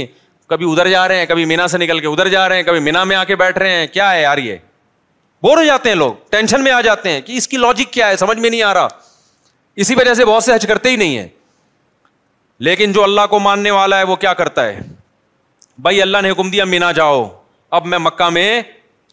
کبھی 0.48 0.70
ادھر 0.70 0.88
جا 0.90 1.07
رہے 1.09 1.18
ہیں 1.18 1.26
کبھی 1.26 1.44
مینا 1.52 1.68
سے 1.68 1.78
نکل 1.84 2.00
کے 2.00 2.07
ادھر 2.07 2.28
جا 2.28 2.48
رہے 2.48 2.57
ہیں 2.57 2.62
کبھی 2.62 2.80
مینا 2.88 3.05
میں 3.12 3.16
آ 3.16 3.22
کے 3.24 3.36
بیٹھ 3.36 3.59
رہے 3.59 3.76
ہیں 3.76 3.86
کیا 3.92 4.11
ہے 4.12 4.20
یار 4.22 4.38
یہ 4.38 4.57
بور 5.42 5.57
ہو 5.59 5.64
جاتے 5.64 5.88
ہیں 5.88 5.96
لوگ 5.96 6.12
ٹینشن 6.30 6.64
میں 6.64 6.72
آ 6.72 6.80
جاتے 6.90 7.11
ہیں 7.11 7.20
کہ 7.26 7.32
اس 7.36 7.48
کی 7.48 7.57
لاجک 7.57 7.92
کیا 7.92 8.09
ہے 8.09 8.16
سمجھ 8.26 8.38
میں 8.38 8.50
نہیں 8.50 8.62
آ 8.62 8.74
رہا 8.74 8.88
اسی 9.84 9.94
وجہ 9.98 10.14
سے 10.14 10.24
بہت 10.24 10.44
سے 10.44 10.55
حج 10.55 10.66
کرتے 10.66 10.90
ہی 10.90 10.96
نہیں 10.96 11.16
ہیں 11.18 11.28
لیکن 12.64 12.92
جو 12.96 13.02
اللہ 13.04 13.26
کو 13.30 13.38
ماننے 13.44 13.70
والا 13.70 13.96
ہے 13.98 14.02
وہ 14.10 14.14
کیا 14.24 14.32
کرتا 14.34 14.64
ہے 14.66 14.80
بھائی 15.86 16.00
اللہ 16.02 16.18
نے 16.22 16.30
حکم 16.30 16.50
دیا 16.50 16.64
مینا 16.74 16.90
جاؤ 16.98 17.18
اب 17.78 17.86
میں 17.92 17.98
مکہ 18.04 18.28
میں 18.36 18.46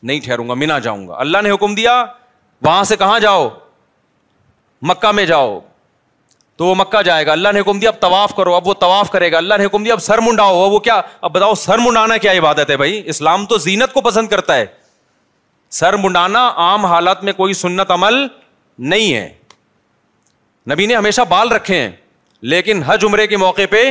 نہیں 0.09 0.19
ٹھہروں 0.25 0.47
گا 0.49 0.53
مینا 0.61 0.77
جاؤں 0.85 1.07
گا 1.07 1.15
اللہ 1.23 1.41
نے 1.43 1.51
حکم 1.51 1.73
دیا 1.75 1.95
وہاں 2.67 2.83
سے 2.91 2.95
کہاں 3.03 3.19
جاؤ 3.19 3.49
مکہ 4.91 5.11
میں 5.19 5.25
جاؤ 5.31 5.59
تو 6.57 6.65
وہ 6.65 6.75
مکہ 6.77 7.01
جائے 7.09 7.25
گا 7.27 7.31
اللہ 7.31 7.51
نے 7.53 7.59
حکم 7.59 7.79
دیا 7.79 7.89
اب 7.89 7.99
طواف 8.01 8.35
کرو 8.37 8.53
اب 8.55 8.67
وہ 8.67 8.73
طواف 8.79 9.09
کرے 9.11 9.31
گا 9.31 9.37
اللہ 9.37 9.57
نے 9.59 9.65
حکم 9.65 9.83
دیا 9.83 9.93
اب 9.93 10.01
سر 10.09 10.19
منڈاؤ 10.27 10.57
وہ 10.71 10.79
کیا 10.89 10.99
اب 11.27 11.31
بتاؤ 11.37 11.55
سر 11.67 11.77
منڈانا 11.87 12.17
کیا 12.25 12.31
عبادت 12.43 12.69
ہے 12.71 12.77
بھائی 12.83 13.01
اسلام 13.13 13.45
تو 13.53 13.57
زینت 13.65 13.93
کو 13.93 14.01
پسند 14.09 14.27
کرتا 14.35 14.55
ہے 14.61 14.65
سر 15.81 15.97
منڈانا 16.03 16.47
عام 16.67 16.85
حالات 16.93 17.23
میں 17.23 17.33
کوئی 17.41 17.53
سنت 17.65 17.91
عمل 17.97 18.25
نہیں 18.95 19.13
ہے 19.13 19.27
نبی 20.73 20.85
نے 20.91 20.95
ہمیشہ 20.95 21.21
بال 21.35 21.51
رکھے 21.59 21.79
ہیں 21.81 21.89
لیکن 22.41 22.81
حج 22.83 23.03
عمرے 23.05 23.25
کے 23.27 23.37
موقع 23.37 23.61
پہ 23.71 23.81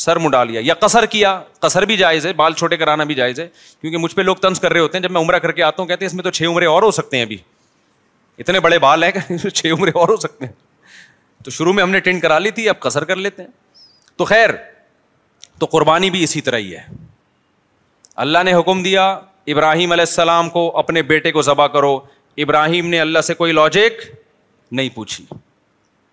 سر 0.00 0.18
لیا 0.46 0.60
یا 0.64 0.74
کسر 0.80 1.06
کیا 1.12 1.38
کسر 1.62 1.84
بھی 1.86 1.96
جائز 1.96 2.26
ہے 2.26 2.32
بال 2.32 2.52
چھوٹے 2.56 2.76
کرانا 2.76 3.04
بھی 3.04 3.14
جائز 3.14 3.40
ہے 3.40 3.46
کیونکہ 3.80 3.98
مجھ 3.98 4.14
پہ 4.14 4.22
لوگ 4.22 4.36
تنس 4.42 4.60
کر 4.60 4.72
رہے 4.72 4.80
ہوتے 4.80 4.98
ہیں 4.98 5.02
جب 5.02 5.10
میں 5.12 5.20
عمرہ 5.20 5.38
کر 5.38 5.52
کے 5.52 5.62
آتا 5.62 5.82
ہوں 5.82 5.88
کہتے 5.88 6.04
ہیں 6.04 6.08
اس 6.10 6.14
میں 6.14 6.22
تو 6.24 6.30
چھ 6.30 6.42
عمرے 6.48 6.66
اور 6.66 6.82
ہو 6.82 6.90
سکتے 6.98 7.16
ہیں 7.16 7.24
ابھی 7.24 7.36
اتنے 8.38 8.60
بڑے 8.66 8.78
بال 8.84 9.02
ہیں 9.04 9.10
کہ 9.12 9.48
چھ 9.48 9.66
عمرے 9.78 9.90
اور 10.00 10.08
ہو 10.08 10.16
سکتے 10.16 10.46
ہیں 10.46 10.52
تو 11.44 11.50
شروع 11.50 11.72
میں 11.72 11.82
ہم 11.82 11.90
نے 11.90 12.00
ٹینٹ 12.08 12.22
کرا 12.22 12.38
لی 12.38 12.50
تھی 12.60 12.68
اب 12.68 12.80
کسر 12.80 13.04
کر 13.10 13.16
لیتے 13.16 13.42
ہیں 13.42 13.50
تو 14.16 14.24
خیر 14.32 14.50
تو 15.58 15.66
قربانی 15.72 16.10
بھی 16.10 16.22
اسی 16.24 16.40
طرح 16.40 16.58
ہی 16.58 16.74
ہے 16.76 16.82
اللہ 18.26 18.42
نے 18.44 18.54
حکم 18.54 18.82
دیا 18.82 19.06
ابراہیم 19.52 19.92
علیہ 19.92 20.08
السلام 20.08 20.50
کو 20.50 20.70
اپنے 20.78 21.02
بیٹے 21.12 21.32
کو 21.32 21.42
ذبح 21.42 21.66
کرو 21.76 21.98
ابراہیم 22.44 22.88
نے 22.90 23.00
اللہ 23.00 23.20
سے 23.26 23.34
کوئی 23.34 23.52
لاجک 23.52 24.04
نہیں 24.72 24.88
پوچھی 24.94 25.24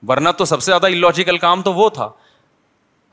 ورنہ 0.08 0.30
تو 0.38 0.46
سب 0.46 0.62
سے 0.64 0.72
زیادہ 0.72 0.86
الاجیکل 0.96 1.38
کام 1.38 1.62
تو 1.62 1.74
وہ 1.74 1.90
تھا 1.94 2.10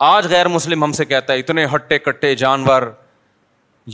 آج 0.08 0.26
غیر 0.30 0.48
مسلم 0.48 0.84
ہم 0.84 0.92
سے 0.92 1.04
کہتا 1.04 1.32
ہے 1.32 1.38
اتنے 1.38 1.64
ہٹے 1.74 1.98
کٹے 1.98 2.34
جانور 2.36 2.82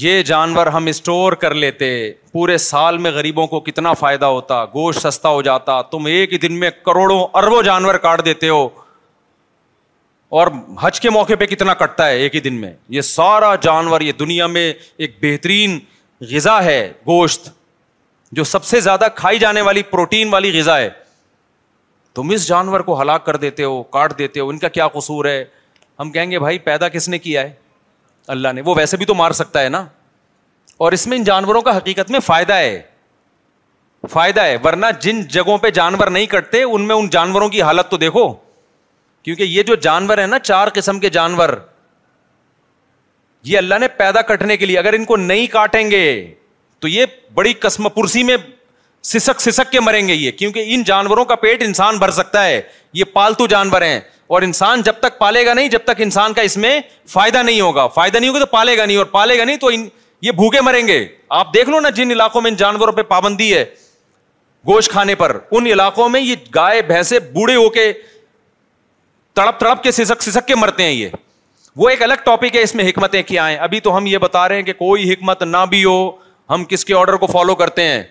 یہ 0.03 0.23
جانور 0.23 0.67
ہم 0.67 0.87
اسٹور 0.87 1.33
کر 1.43 1.55
لیتے 1.55 1.89
پورے 2.33 2.57
سال 2.59 2.99
میں 2.99 3.11
غریبوں 3.11 3.47
کو 3.47 3.61
کتنا 3.61 3.93
فائدہ 4.01 4.27
ہوتا 4.27 4.65
گوشت 4.75 5.01
سستا 5.01 5.29
ہو 5.29 5.41
جاتا 5.43 5.81
تم 5.91 6.07
ایک 6.07 6.33
ہی 6.33 6.39
دن 6.39 6.59
میں 6.61 6.71
کروڑوں 6.87 7.27
اربوں 7.39 7.63
جانور 7.63 7.95
کاٹ 8.05 8.25
دیتے 8.25 8.49
ہو 8.49 8.69
اور 10.41 10.47
حج 10.81 11.01
کے 11.01 11.11
موقع 11.11 11.33
پہ 11.39 11.47
کتنا 11.47 11.75
کٹتا 11.75 12.07
ہے 12.09 12.17
ایک 12.19 12.35
ہی 12.35 12.41
دن 12.41 12.61
میں 12.61 12.73
یہ 12.97 13.01
سارا 13.01 13.55
جانور 13.63 14.01
یہ 14.01 14.13
دنیا 14.19 14.47
میں 14.47 14.73
ایک 14.97 15.17
بہترین 15.23 15.79
غذا 16.31 16.63
ہے 16.65 16.93
گوشت 17.07 17.49
جو 18.39 18.45
سب 18.45 18.65
سے 18.65 18.81
زیادہ 18.81 19.07
کھائی 19.15 19.39
جانے 19.39 19.61
والی 19.69 19.83
پروٹین 19.91 20.29
والی 20.33 20.59
غذا 20.59 20.79
ہے 20.79 20.89
تم 22.15 22.31
اس 22.35 22.47
جانور 22.49 22.81
کو 22.87 23.01
ہلاک 23.01 23.25
کر 23.27 23.37
دیتے 23.45 23.65
ہو 23.65 23.83
کاٹ 23.97 24.19
دیتے 24.19 24.41
ہو 24.41 24.49
ان 24.49 24.59
کا 24.59 24.69
کیا 24.77 24.89
قصور 24.95 25.25
ہے 25.25 25.45
ہم 26.01 26.11
کہیں 26.13 26.31
گے 26.31 26.39
بھائی 26.39 26.59
پیدا 26.69 26.89
کس 26.89 27.09
نے 27.09 27.19
کیا 27.19 27.43
ہے 27.43 27.53
اللہ 28.37 28.53
نے 28.55 28.61
وہ 28.65 28.75
ویسے 28.77 28.97
بھی 28.97 29.07
تو 29.07 29.15
مار 29.15 29.31
سکتا 29.41 29.61
ہے 29.63 29.69
نا 29.69 29.85
اور 30.85 30.93
اس 30.93 31.07
میں 31.07 31.17
ان 31.19 31.25
جانوروں 31.25 31.61
کا 31.63 31.77
حقیقت 31.77 32.11
میں 32.11 32.21
فائدہ 32.27 32.53
ہے 32.55 32.81
فائدہ 34.11 34.41
ہے 34.43 34.57
ورنہ 34.65 34.87
جن 35.01 35.21
جگہوں 35.31 35.57
پہ 35.63 35.71
جانور 35.79 36.07
نہیں 36.17 36.27
کٹتے 36.35 36.63
ان 36.63 36.87
میں 36.89 36.95
ان 36.97 37.09
جانوروں 37.13 37.49
کی 37.49 37.63
حالت 37.63 37.91
تو 37.91 37.97
دیکھو 38.05 38.29
کیونکہ 39.25 39.43
یہ 39.43 39.63
جو 39.63 39.75
جانور 39.87 40.19
ہے 40.19 40.27
نا 40.27 40.39
چار 40.39 40.69
قسم 40.75 41.01
کے 41.01 41.09
جانور 41.17 41.49
یہ 43.45 43.59
اللہ 43.59 43.75
نے 43.81 43.89
پیدا 43.97 44.23
کٹنے 44.35 44.57
کے 44.57 44.67
لیے 44.67 44.79
اگر 44.79 44.93
ان 44.93 45.05
کو 45.05 45.17
نہیں 45.17 45.47
کاٹیں 45.53 45.91
گے 45.91 46.05
تو 46.81 46.89
یہ 46.89 47.07
بڑی 47.35 47.53
کسم 47.63 47.89
پرسی 47.95 48.23
میں 48.25 48.37
سسک 49.09 49.41
سسک 49.41 49.71
کے 49.73 49.81
مریں 49.81 50.07
گے 50.09 50.15
یہ 50.15 50.31
کیونکہ 50.39 50.65
ان 50.75 50.83
جانوروں 50.87 51.25
کا 51.25 51.35
پیٹ 51.43 51.63
انسان 51.63 51.99
بھر 51.99 52.11
سکتا 52.11 52.45
ہے 52.47 52.61
یہ 52.95 53.05
پالتو 53.13 53.47
جانور 53.47 53.83
ہیں 53.83 54.01
اور 54.35 54.43
انسان 54.43 54.83
جب 54.85 54.95
تک 55.01 55.19
پالے 55.19 55.45
گا 55.47 55.53
نہیں 55.55 55.69
جب 55.69 55.79
تک 55.85 56.01
انسان 56.03 56.33
کا 56.35 56.43
اس 56.49 56.57
میں 56.65 56.81
فائدہ 57.13 57.43
نہیں 57.43 57.61
ہوگا 57.61 57.87
فائدہ 57.95 58.19
نہیں 58.19 58.29
ہوگا 58.31 58.41
تو 58.41 58.47
پالے 58.47 58.77
گا 58.79 58.85
نہیں 58.85 58.97
اور 58.97 59.07
پالے 59.15 59.39
گا 59.39 59.45
نہیں 59.45 59.57
تو 59.61 59.69
ان 59.75 59.89
یہ 60.23 60.31
بھوکے 60.39 60.61
مریں 60.61 60.87
گے 60.89 61.05
آپ 61.41 61.55
دیکھ 61.55 61.69
لو 61.71 61.81
نا 61.81 61.89
جن 61.97 62.11
علاقوں 62.11 62.41
میں 62.41 62.51
ان 62.51 62.57
جانوروں 62.57 62.93
پہ 62.93 63.03
پابندی 63.09 63.53
ہے 63.55 63.65
گوشت 64.69 64.91
کھانے 64.91 65.15
پر 65.15 65.37
ان 65.51 65.67
علاقوں 65.67 66.09
میں 66.09 66.21
یہ 66.21 66.35
گائے 66.55 66.83
بھینسے 66.93 67.19
بوڑھے 67.33 67.55
ہو 67.55 67.69
کے 67.77 67.93
تڑپ 69.35 69.59
تڑپ 69.61 69.83
کے 69.83 69.91
سسک 69.93 70.23
سسک 70.23 70.47
کے 70.49 70.55
مرتے 70.55 70.83
ہیں 70.83 70.93
یہ 70.93 71.09
وہ 71.77 71.89
ایک 71.89 72.03
الگ 72.03 72.23
ٹاپک 72.25 72.57
ہے 72.57 72.63
اس 72.63 72.75
میں 72.75 72.89
حکمتیں 72.89 73.23
کیا 73.27 73.49
ہیں 73.51 73.57
ابھی 73.67 73.81
تو 73.81 73.97
ہم 73.97 74.07
یہ 74.07 74.19
بتا 74.19 74.49
رہے 74.49 74.57
ہیں 74.57 74.63
کہ 74.63 74.73
کوئی 74.79 75.13
حکمت 75.13 75.43
نہ 75.43 75.57
بھی 75.71 75.85
ہو 75.85 76.11
ہم 76.51 76.65
کس 76.69 76.85
کے 76.85 76.95
آرڈر 76.95 77.17
کو 77.17 77.27
فالو 77.33 77.55
کرتے 77.55 77.83
ہیں 77.89 78.03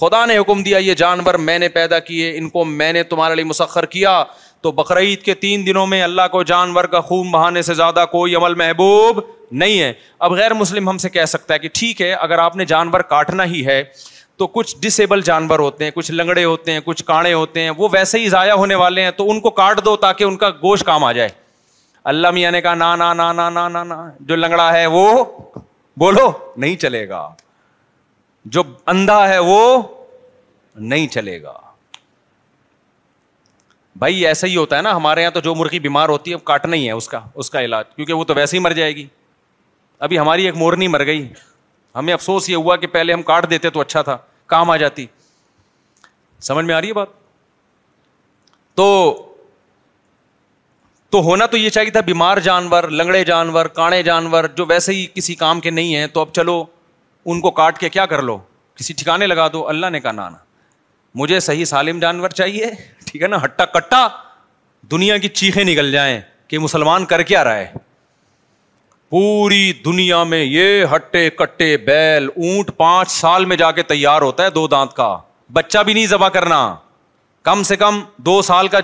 خدا 0.00 0.24
نے 0.26 0.36
حکم 0.38 0.62
دیا 0.62 0.78
یہ 0.78 0.94
جانور 0.94 1.34
میں 1.48 1.58
نے 1.58 1.68
پیدا 1.76 1.98
کیے 2.08 2.30
ان 2.38 2.48
کو 2.48 2.64
میں 2.64 2.92
نے 2.92 3.02
تمہارے 3.12 3.34
لیے 3.34 3.44
مسخر 3.44 3.86
کیا 3.94 4.22
تو 4.62 4.70
بقرعید 4.72 5.22
کے 5.22 5.34
تین 5.44 5.66
دنوں 5.66 5.86
میں 5.86 6.00
اللہ 6.02 6.28
کو 6.32 6.42
جانور 6.52 6.84
کا 6.92 7.00
خون 7.08 7.30
بہانے 7.30 7.62
سے 7.68 7.74
زیادہ 7.74 8.04
کوئی 8.10 8.34
عمل 8.36 8.54
محبوب 8.60 9.20
نہیں 9.62 9.80
ہے 9.80 9.92
اب 10.26 10.32
غیر 10.40 10.54
مسلم 10.54 10.88
ہم 10.88 10.98
سے 10.98 11.08
کہہ 11.08 11.24
سکتا 11.34 11.54
ہے 11.54 11.58
کہ 11.58 11.68
ٹھیک 11.78 12.02
ہے 12.02 12.12
اگر 12.12 12.38
آپ 12.38 12.56
نے 12.56 12.64
جانور 12.74 13.00
کاٹنا 13.14 13.44
ہی 13.54 13.64
ہے 13.66 13.82
تو 14.38 14.46
کچھ 14.58 14.76
ڈسیبل 14.80 15.20
جانور 15.30 15.58
ہوتے 15.58 15.84
ہیں 15.84 15.90
کچھ 15.94 16.10
لنگڑے 16.12 16.44
ہوتے 16.44 16.72
ہیں 16.72 16.80
کچھ 16.84 17.04
کاڑے 17.04 17.32
ہوتے 17.32 17.62
ہیں 17.62 17.70
وہ 17.78 17.88
ویسے 17.92 18.18
ہی 18.20 18.28
ضائع 18.28 18.52
ہونے 18.52 18.74
والے 18.82 19.04
ہیں 19.04 19.10
تو 19.16 19.30
ان 19.30 19.40
کو 19.46 19.50
کاٹ 19.60 19.84
دو 19.84 19.96
تاکہ 20.06 20.24
ان 20.24 20.36
کا 20.44 20.50
گوشت 20.62 20.84
کام 20.86 21.04
آ 21.04 21.10
جائے 21.18 21.28
اللہ 22.14 22.30
میاں 22.38 22.50
نے 22.50 22.60
کہا 22.62 22.74
نا 22.84 22.94
نا 22.96 23.12
نا 23.22 23.32
نا 23.32 23.50
نا 23.50 23.68
نا 23.82 24.00
جو 24.30 24.36
لنگڑا 24.36 24.72
ہے 24.72 24.86
وہ 24.98 25.08
بولو 26.04 26.30
نہیں 26.56 26.76
چلے 26.86 27.08
گا 27.08 27.28
جو 28.44 28.62
اندھا 28.92 29.26
ہے 29.28 29.38
وہ 29.38 29.82
نہیں 30.74 31.06
چلے 31.12 31.42
گا 31.42 31.58
بھائی 33.98 34.26
ایسا 34.26 34.46
ہی 34.46 34.56
ہوتا 34.56 34.76
ہے 34.76 34.82
نا 34.82 34.94
ہمارے 34.96 35.22
یہاں 35.22 35.30
تو 35.30 35.40
جو 35.40 35.54
مرغی 35.54 35.78
بیمار 35.86 36.08
ہوتی 36.08 36.32
ہے 36.32 36.36
کاٹنا 36.44 36.76
ہی 36.76 36.86
ہے 36.86 36.92
اس 36.92 37.08
کا 37.08 37.20
اس 37.34 37.50
کا 37.50 37.60
علاج 37.64 37.86
کیونکہ 37.94 38.12
وہ 38.12 38.24
تو 38.24 38.34
ویسے 38.36 38.56
ہی 38.56 38.62
مر 38.62 38.72
جائے 38.72 38.94
گی 38.96 39.06
ابھی 40.06 40.18
ہماری 40.18 40.44
ایک 40.46 40.56
مورنی 40.56 40.88
مر 40.88 41.04
گئی 41.06 41.26
ہمیں 41.96 42.12
افسوس 42.14 42.48
یہ 42.50 42.56
ہوا 42.56 42.76
کہ 42.76 42.86
پہلے 42.86 43.12
ہم 43.12 43.22
کاٹ 43.30 43.48
دیتے 43.50 43.70
تو 43.70 43.80
اچھا 43.80 44.02
تھا 44.02 44.16
کام 44.52 44.70
آ 44.70 44.76
جاتی 44.76 45.06
سمجھ 46.48 46.64
میں 46.66 46.74
آ 46.74 46.80
رہی 46.80 46.88
ہے 46.88 46.92
بات 46.94 47.08
تو 48.74 49.24
تو 51.10 51.20
ہونا 51.24 51.46
تو 51.46 51.56
یہ 51.56 51.70
چاہیے 51.70 51.90
تھا 51.90 52.00
بیمار 52.06 52.36
جانور 52.46 52.84
لنگڑے 52.98 53.24
جانور 53.24 53.66
کاڑے 53.80 54.02
جانور 54.02 54.44
جو 54.56 54.66
ویسے 54.68 54.92
ہی 54.92 55.06
کسی 55.14 55.34
کام 55.34 55.60
کے 55.60 55.70
نہیں 55.70 55.94
ہیں 55.96 56.06
تو 56.12 56.20
اب 56.20 56.32
چلو 56.34 56.62
ان 57.32 57.40
کو 57.40 57.50
کاٹ 57.50 57.78
کے 57.78 57.88
کیا 57.94 58.04
کر 58.06 58.20
لو 58.22 58.36
کسی 58.76 58.94
ٹھکانے 58.98 59.26
لگا 59.26 59.46
دو 59.52 59.66
اللہ 59.68 59.86
نے 59.92 59.98
کہا 60.00 60.12
نانا 60.12 60.36
مجھے 61.20 61.40
صحیح 61.46 61.64
سالم 61.70 61.98
جانور 62.00 62.28
چاہیے 62.40 62.66
ٹھیک 63.06 63.22
ہے 63.22 63.26
نا 63.28 63.38
ہٹا 63.44 63.64
کٹا 63.78 64.06
دنیا 64.90 65.16
کی 65.24 65.28
چیخیں 65.40 65.64
نکل 65.64 65.90
جائیں 65.92 66.20
کہ 66.48 66.58
مسلمان 66.58 67.04
کر 67.12 67.22
کیا 67.30 67.42
ہے 67.54 67.66
پوری 69.16 69.62
دنیا 69.84 70.22
میں 70.30 70.42
یہ 70.42 70.84
ہٹے 70.94 71.28
کٹے 71.36 71.76
بیل 71.86 72.28
اونٹ 72.36 72.70
پانچ 72.76 73.10
سال 73.10 73.44
میں 73.50 73.56
جا 73.56 73.70
کے 73.78 73.82
تیار 73.92 74.22
ہوتا 74.22 74.44
ہے 74.44 74.50
دو 74.54 74.66
دانت 74.74 74.92
کا 74.96 75.16
بچہ 75.58 75.82
بھی 75.86 75.92
نہیں 75.94 76.06
ذبح 76.06 76.28
کرنا 76.38 76.60
کم 77.50 77.62
سے 77.70 77.76
کم 77.82 78.00
دو 78.28 78.40
سال 78.50 78.68
کا 78.74 78.78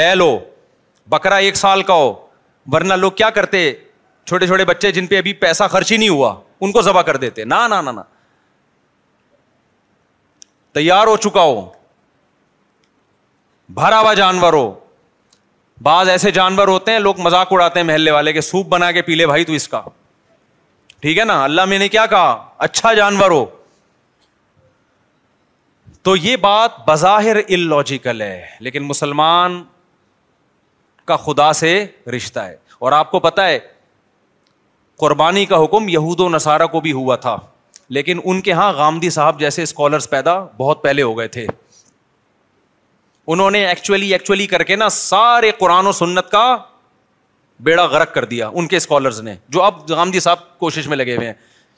بیل 0.00 0.20
ہو 0.20 0.32
بکرا 1.14 1.36
ایک 1.46 1.56
سال 1.62 1.82
کا 1.88 1.94
ہو 2.02 2.12
ورنہ 2.72 2.94
لوگ 3.04 3.12
کیا 3.22 3.30
کرتے 3.38 3.60
چھوٹے 4.26 4.46
چھوٹے 4.46 4.64
بچے 4.72 4.90
جن 4.98 5.06
پہ 5.06 5.18
ابھی 5.18 5.32
پیسہ 5.46 5.64
خرچ 5.70 5.92
ہی 5.92 5.96
نہیں 5.96 6.08
ہوا 6.16 6.34
ان 6.64 6.72
کو 6.72 6.82
ذبح 6.82 7.02
کر 7.10 7.16
دیتے 7.26 7.44
نہ 7.44 7.80
تیار 10.78 11.06
ہو 11.06 11.16
چکا 11.24 11.42
ہو 11.48 11.58
بھرا 13.74 13.98
ہوا 14.00 14.14
جانور 14.20 14.52
ہو 14.52 14.64
بعض 15.88 16.08
ایسے 16.08 16.30
جانور 16.38 16.68
ہوتے 16.68 16.92
ہیں 16.92 16.98
لوگ 16.98 17.20
مذاق 17.26 17.52
اڑاتے 17.52 17.78
ہیں 17.80 17.86
محلے 17.86 18.10
والے 18.10 18.32
کے 18.32 18.40
سوپ 18.46 18.66
بنا 18.68 18.90
کے 18.96 19.02
پی 19.08 19.14
لے 19.14 19.26
بھائی 19.26 19.44
تو 19.44 19.52
اس 19.58 19.68
کا 19.68 19.80
ٹھیک 21.04 21.18
ہے 21.18 21.24
نا 21.30 21.42
اللہ 21.44 21.64
میں 21.72 21.78
نے 21.78 21.88
کیا 21.94 22.06
کہا 22.14 22.32
اچھا 22.66 22.92
جانور 23.00 23.30
ہو 23.30 23.44
تو 26.08 26.16
یہ 26.16 26.36
بات 26.48 26.80
بظاہر 26.88 27.36
ہے 27.48 28.40
لیکن 28.66 28.82
مسلمان 28.88 29.62
کا 31.10 31.16
خدا 31.28 31.52
سے 31.62 31.72
رشتہ 32.16 32.40
ہے 32.50 32.56
اور 32.86 32.92
آپ 33.02 33.10
کو 33.10 33.20
پتا 33.28 33.46
ہے 33.48 33.58
قربانی 35.00 35.44
کا 35.46 35.62
حکم 35.64 35.88
یہود 35.88 36.20
و 36.20 36.28
نصارہ 36.34 36.66
کو 36.72 36.80
بھی 36.80 36.92
ہوا 36.92 37.16
تھا 37.26 37.36
لیکن 37.96 38.20
ان 38.24 38.40
کے 38.40 38.52
ہاں 38.58 38.72
غامدی 38.72 39.10
صاحب 39.10 39.40
جیسے 39.40 39.62
اسکالرس 39.62 40.08
پیدا 40.10 40.38
بہت 40.56 40.82
پہلے 40.82 41.02
ہو 41.02 41.16
گئے 41.18 41.28
تھے 41.36 41.46
انہوں 43.34 43.50
نے 43.50 43.64
ایکچولی 43.66 44.12
ایکچولی 44.12 44.46
کر 44.46 44.62
کے 44.70 44.76
نا 44.76 44.88
سارے 44.96 45.50
قرآن 45.58 45.86
و 45.86 45.92
سنت 46.00 46.30
کا 46.30 46.44
بیڑا 47.68 47.84
غرق 47.86 48.14
کر 48.14 48.24
دیا 48.34 48.48
ان 48.54 48.66
کے 48.66 48.76
اسکالرز 48.76 49.20
نے 49.28 49.34
جو 49.56 49.62
اب 49.62 49.90
غامدی 49.90 50.20
صاحب 50.20 50.58
کوشش 50.58 50.88
میں 50.88 50.96
لگے 50.96 51.16
ہوئے 51.16 51.26
ہیں 51.26 51.34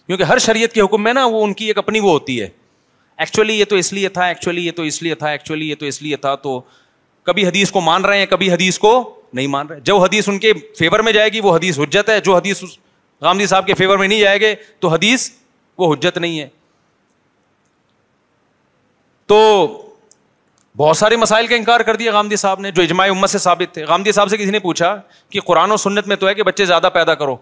کیونکہ 0.06 0.22
ہر 0.22 0.38
شریعت 0.38 0.72
کے 0.72 0.80
حکم 0.80 1.02
میں 1.04 1.12
نا 1.12 1.24
وہ 1.30 1.42
ان 1.44 1.52
کی 1.54 1.64
ایک 1.66 1.78
اپنی 1.78 2.00
وہ 2.00 2.10
ہوتی 2.10 2.40
ہے 2.40 2.48
ایکچولی 3.24 3.58
یہ 3.58 3.64
تو 3.68 3.76
اس 3.76 3.92
لیے 3.92 4.08
تھا 4.18 4.26
ایکچولی 4.26 4.66
یہ 4.66 4.72
تو 4.76 4.82
اس 4.82 5.02
لیے 5.02 5.14
تھا 5.24 5.28
ایکچولی 5.30 5.68
یہ 5.70 5.74
تو 5.80 5.86
اس 5.86 6.00
لیے 6.02 6.16
تھا 6.26 6.34
تو 6.42 6.60
کبھی 7.26 7.46
حدیث 7.46 7.70
کو 7.72 7.80
مان 7.80 8.04
رہے 8.04 8.18
ہیں 8.18 8.26
کبھی 8.30 8.50
حدیث 8.52 8.78
کو 8.78 8.92
نہیں 9.32 9.46
مان 9.54 9.66
رہے 9.66 9.80
جو 9.90 9.96
حدیث 10.02 10.28
ان 10.28 10.38
کے 10.38 10.52
فیور 10.78 11.00
میں 11.04 11.12
جائے 11.12 11.28
گی 11.32 11.40
وہ 11.44 11.54
حدیث 11.56 11.78
حجت 11.80 12.08
ہے 12.10 12.20
جو 12.24 12.34
حدیث 12.36 12.62
غامدی 13.22 13.46
صاحب 13.46 13.66
کے 13.66 13.74
فیور 13.74 13.98
میں 13.98 14.08
نہیں 14.08 14.20
جائے 14.20 14.40
گے 14.40 14.54
تو 14.80 14.88
حدیث 14.88 15.28
وہ 15.78 15.92
حجت 15.94 16.18
نہیں 16.18 16.40
ہے 16.40 16.48
تو 19.26 19.36
بہت 20.76 20.96
سارے 20.96 21.16
مسائل 21.16 21.46
کا 21.46 21.54
انکار 21.56 21.80
کر 21.80 21.96
دیا 21.96 22.12
غامدی 22.12 22.36
صاحب 22.36 22.60
نے 22.60 22.70
جو 22.70 22.82
اجماع 22.82 23.06
امت 23.10 23.30
سے 23.30 23.38
ثابت 23.38 23.72
تھے 23.74 23.84
غامدی 23.84 24.12
صاحب 24.12 24.28
سے 24.30 24.36
کسی 24.36 24.50
نے 24.50 24.58
پوچھا 24.58 24.94
کہ 25.30 25.40
قرآن 25.46 25.70
و 25.72 25.76
سنت 25.84 26.08
میں 26.08 26.16
تو 26.16 26.28
ہے 26.28 26.34
کہ 26.34 26.42
بچے 26.42 26.64
زیادہ 26.64 26.90
پیدا 26.94 27.14
کرو 27.22 27.36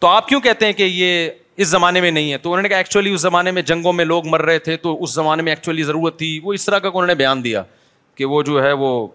تو 0.00 0.06
آپ 0.08 0.28
کیوں 0.28 0.40
کہتے 0.40 0.66
ہیں 0.66 0.72
کہ 0.72 0.82
یہ 0.82 1.28
اس 1.62 1.68
زمانے 1.68 2.00
میں 2.00 2.10
نہیں 2.10 2.32
ہے 2.32 2.38
تو 2.38 2.50
انہوں 2.52 2.62
نے 2.62 2.68
کہا 2.68 2.76
ایکچولی 2.78 3.12
اس 3.14 3.20
زمانے 3.20 3.50
میں 3.50 3.62
جنگوں 3.70 3.92
میں 3.92 4.04
لوگ 4.04 4.26
مر 4.28 4.42
رہے 4.42 4.58
تھے 4.58 4.76
تو 4.84 4.96
اس 5.02 5.12
زمانے 5.14 5.42
میں 5.42 5.52
ایکچولی 5.52 5.82
ضرورت 5.84 6.18
تھی 6.18 6.38
وہ 6.44 6.52
اس 6.52 6.64
طرح 6.66 6.78
کا 6.78 6.88
انہوں 6.88 7.06
نے 7.06 7.14
بیان 7.14 7.42
دیا 7.44 7.62
کہ 8.14 8.24
وہ 8.34 8.42
جو 8.42 8.62
ہے 8.62 8.72
وہ 8.82 9.06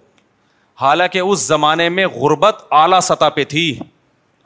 حالانکہ 0.82 1.20
اس 1.20 1.48
زمانے 1.48 1.90
میں 1.90 2.08
غربت 2.16 2.64
اعلیٰ 2.80 3.00
سطح 3.02 3.30
پہ 3.36 3.44
تھی 3.50 3.64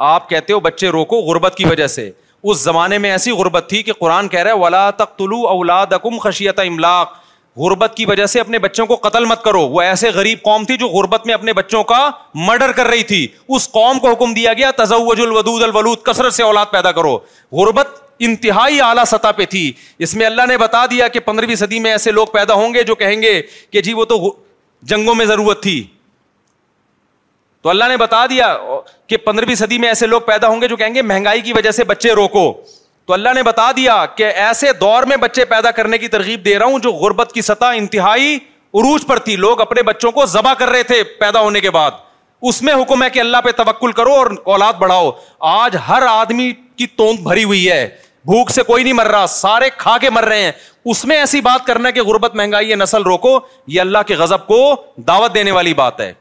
آپ 0.08 0.28
کہتے 0.30 0.54
ہو 0.54 0.60
بچے 0.60 0.90
روکو 0.90 1.18
غربت 1.22 1.56
کی 1.58 1.66
وجہ 1.66 1.88
سے 1.94 2.10
اس 2.44 2.58
زمانے 2.60 2.98
میں 3.06 3.10
ایسی 3.12 3.32
غربت 3.40 3.66
تھی 3.70 3.82
کہ 3.84 3.94
قرآن 4.00 4.28
کہہ 4.28 4.44
رہا 4.44 4.52
ہے 4.52 4.58
ولا 4.58 4.90
تک 5.00 5.18
طلوع 5.18 5.48
اولاد 5.50 5.94
اکم 5.94 6.18
خشیت 6.24 6.60
غربت 7.58 7.94
کی 7.96 8.06
وجہ 8.06 8.26
سے 8.32 8.40
اپنے 8.40 8.60
بچوں 8.64 8.86
کو 8.88 8.96
قتل 9.04 9.26
مت 9.26 9.44
کرو 9.44 9.62
وہ 9.70 9.82
ایسے 9.82 10.10
غریب 10.16 10.42
قوم 10.44 10.66
تھی 10.66 10.76
جو 10.78 10.88
غربت 10.88 11.26
میں 11.26 11.34
اپنے 11.34 11.54
بچوں 11.54 11.84
کا 11.84 11.98
مرڈر 12.48 12.72
کر 12.76 12.86
رہی 12.88 13.04
تھی 13.12 13.28
اس 13.56 13.68
قوم 13.72 14.00
کو 14.00 14.12
حکم 14.12 14.34
دیا 14.34 14.54
گیا 14.60 14.70
تضوج 14.78 15.22
الودود 15.22 15.64
الولود 15.64 16.02
کثرت 16.06 16.34
سے 16.34 16.44
اولاد 16.44 16.66
پیدا 16.72 16.92
کرو 17.00 17.18
غربت 17.62 18.00
انتہائی 18.28 18.80
اعلیٰ 18.82 19.04
سطح 19.08 19.32
پہ 19.38 19.46
تھی 19.56 19.72
اس 20.08 20.16
میں 20.16 20.26
اللہ 20.26 20.46
نے 20.50 20.58
بتا 20.58 20.86
دیا 20.92 21.08
کہ 21.16 21.20
پندرہویں 21.26 21.56
صدی 21.66 21.80
میں 21.88 21.92
ایسے 21.92 22.12
لوگ 22.12 22.28
پیدا 22.34 22.54
ہوں 22.62 22.74
گے 22.74 22.84
جو 22.92 22.96
کہیں 22.96 23.22
گے 23.22 23.42
کہ 23.72 23.82
جی 23.90 23.94
وہ 23.94 24.06
تو 24.14 24.36
جنگوں 24.94 25.16
میں 25.16 25.26
ضرورت 25.34 25.62
تھی 25.64 25.80
تو 27.64 27.70
اللہ 27.70 27.84
نے 27.90 27.96
بتا 27.98 28.26
دیا 28.30 28.56
کہ 29.08 29.18
پندرہویں 29.24 29.56
صدی 29.56 29.78
میں 29.80 29.88
ایسے 29.88 30.08
لوگ 30.08 30.22
پیدا 30.26 30.48
ہوں 30.48 30.62
گے 30.62 30.68
جو 30.68 30.76
کہیں 30.78 30.94
گے 30.96 31.02
مہنگائی 31.02 31.42
کی 31.48 31.54
وجہ 31.54 31.72
سے 31.80 31.84
بچے 31.84 32.12
روکو 32.16 32.52
تو 33.06 33.14
اللہ 33.14 33.34
نے 33.36 33.44
بتا 33.44 33.72
دیا 33.78 34.06
کہ 34.16 34.26
ایسے 34.48 34.72
دور 34.82 35.04
میں 35.10 35.18
بچے 35.22 35.46
پیدا 35.46 35.72
کرنے 35.80 35.98
کی 35.98 36.08
ترغیب 36.16 36.46
دے 36.46 36.58
رہا 36.60 36.66
ہوں 36.66 36.80
جو 36.80 36.92
غربت 37.02 37.32
کی 37.34 37.42
سطح 37.42 37.74
انتہائی 37.78 38.36
عروج 38.74 39.06
پر 39.08 39.20
تھی 39.28 39.36
لوگ 39.46 39.62
اپنے 39.62 39.82
بچوں 39.84 40.12
کو 40.12 40.26
ذبح 40.34 40.54
کر 40.60 40.70
رہے 40.70 40.84
تھے 40.94 41.04
پیدا 41.20 41.40
ہونے 41.42 41.60
کے 41.60 41.72
بعد 41.78 41.92
اس 42.50 42.62
میں 42.64 42.74
حکم 42.82 43.04
ہے 43.04 43.10
کہ 43.10 43.20
اللہ 43.20 43.38
پہ 43.46 43.52
توکل 43.58 43.92
کرو 43.92 44.12
اور 44.18 44.28
اولاد 44.54 44.74
بڑھاؤ 44.80 45.10
آج 45.56 45.76
ہر 45.88 46.02
آدمی 46.10 46.52
کی 46.78 46.88
توند 46.98 47.20
بھری 47.28 47.44
ہوئی 47.44 47.70
ہے 47.70 47.88
بھوک 48.26 48.50
سے 48.52 48.64
کوئی 48.64 48.84
نہیں 48.84 48.94
مر 48.94 49.08
رہا 49.12 49.26
سارے 49.36 49.70
کھا 49.78 49.98
کے 50.02 50.10
مر 50.10 50.26
رہے 50.28 50.42
ہیں 50.44 50.52
اس 50.92 51.04
میں 51.06 51.18
ایسی 51.18 51.42
بات 51.42 51.66
کرنا 51.68 51.92
کہ 51.98 52.02
غربت 52.08 52.36
مہنگائی 52.36 52.72
ہے 52.72 52.76
نسل 52.76 53.04
روکو 53.04 53.38
یہ 53.76 53.82
اللہ 53.82 54.04
کے 54.08 54.16
غضب 54.16 54.48
کو 54.48 54.62
دعوت 55.08 55.34
دینے 55.34 55.52
والی 55.52 55.74
بات 55.84 56.00
ہے 56.02 56.12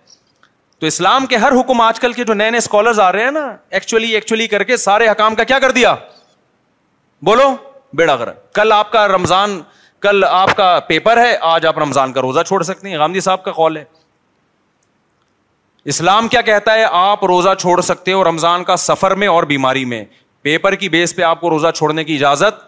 تو 0.81 0.87
اسلام 0.87 1.27
کے 1.27 1.37
ہر 1.37 1.53
حکم 1.61 1.81
آج 1.81 1.99
کل 2.01 2.13
کے 2.13 2.25
جو 2.25 2.35
نئے 2.35 2.51
نئے 2.51 2.59
اسکالرز 2.59 2.99
آ 3.01 3.11
رہے 3.13 3.25
ہیں 3.25 3.31
نا 3.33 3.47
ایکچولی 3.79 4.13
ایکچولی 4.15 4.47
کر 4.49 4.63
کے 4.65 4.77
سارے 4.77 5.09
حکام 5.09 5.35
کا 5.35 5.45
کیا 5.45 5.59
کر 5.65 5.71
دیا 5.79 5.95
بولو 7.29 7.51
بیڑا 7.97 8.17
کر 8.17 8.31
کل 8.55 8.73
آپ 8.73 8.91
کا 8.93 9.07
رمضان 9.09 9.61
کل 10.07 10.25
آپ 10.31 10.55
کا 10.57 10.79
پیپر 10.89 11.19
ہے 11.25 11.37
آج 11.53 11.67
آپ 11.67 11.79
رمضان 11.79 12.13
کا 12.13 12.21
روزہ 12.23 12.41
چھوڑ 12.47 12.63
سکتے 12.63 12.89
ہیں 12.91 12.99
گاندھی 12.99 13.21
صاحب 13.21 13.43
کا 13.45 13.53
کال 13.57 13.77
ہے 13.77 13.85
اسلام 15.93 16.29
کیا 16.29 16.41
کہتا 16.49 16.75
ہے 16.75 16.85
آپ 16.93 17.25
روزہ 17.25 17.55
چھوڑ 17.61 17.81
سکتے 17.83 18.13
ہو 18.13 18.23
رمضان 18.25 18.65
کا 18.65 18.77
سفر 18.77 19.15
میں 19.23 19.29
اور 19.29 19.43
بیماری 19.53 19.85
میں 19.93 20.05
پیپر 20.43 20.75
کی 20.83 20.89
بیس 20.89 21.17
پہ 21.17 21.23
آپ 21.31 21.41
کو 21.41 21.51
روزہ 21.51 21.71
چھوڑنے 21.75 22.05
کی 22.05 22.15
اجازت 22.17 22.65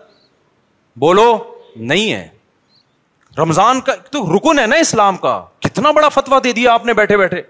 بولو 1.04 1.28
نہیں 1.76 2.12
ہے 2.12 2.26
رمضان 3.42 3.80
کا 3.86 3.94
تو 4.12 4.24
رکن 4.36 4.58
ہے 4.58 4.66
نا 4.66 4.76
اسلام 4.86 5.16
کا 5.26 5.40
کتنا 5.66 5.90
بڑا 5.98 6.08
فتویٰ 6.18 6.42
دے 6.44 6.52
دیا 6.52 6.72
آپ 6.74 6.86
نے 6.86 6.94
بیٹھے 6.94 7.16
بیٹھے 7.16 7.42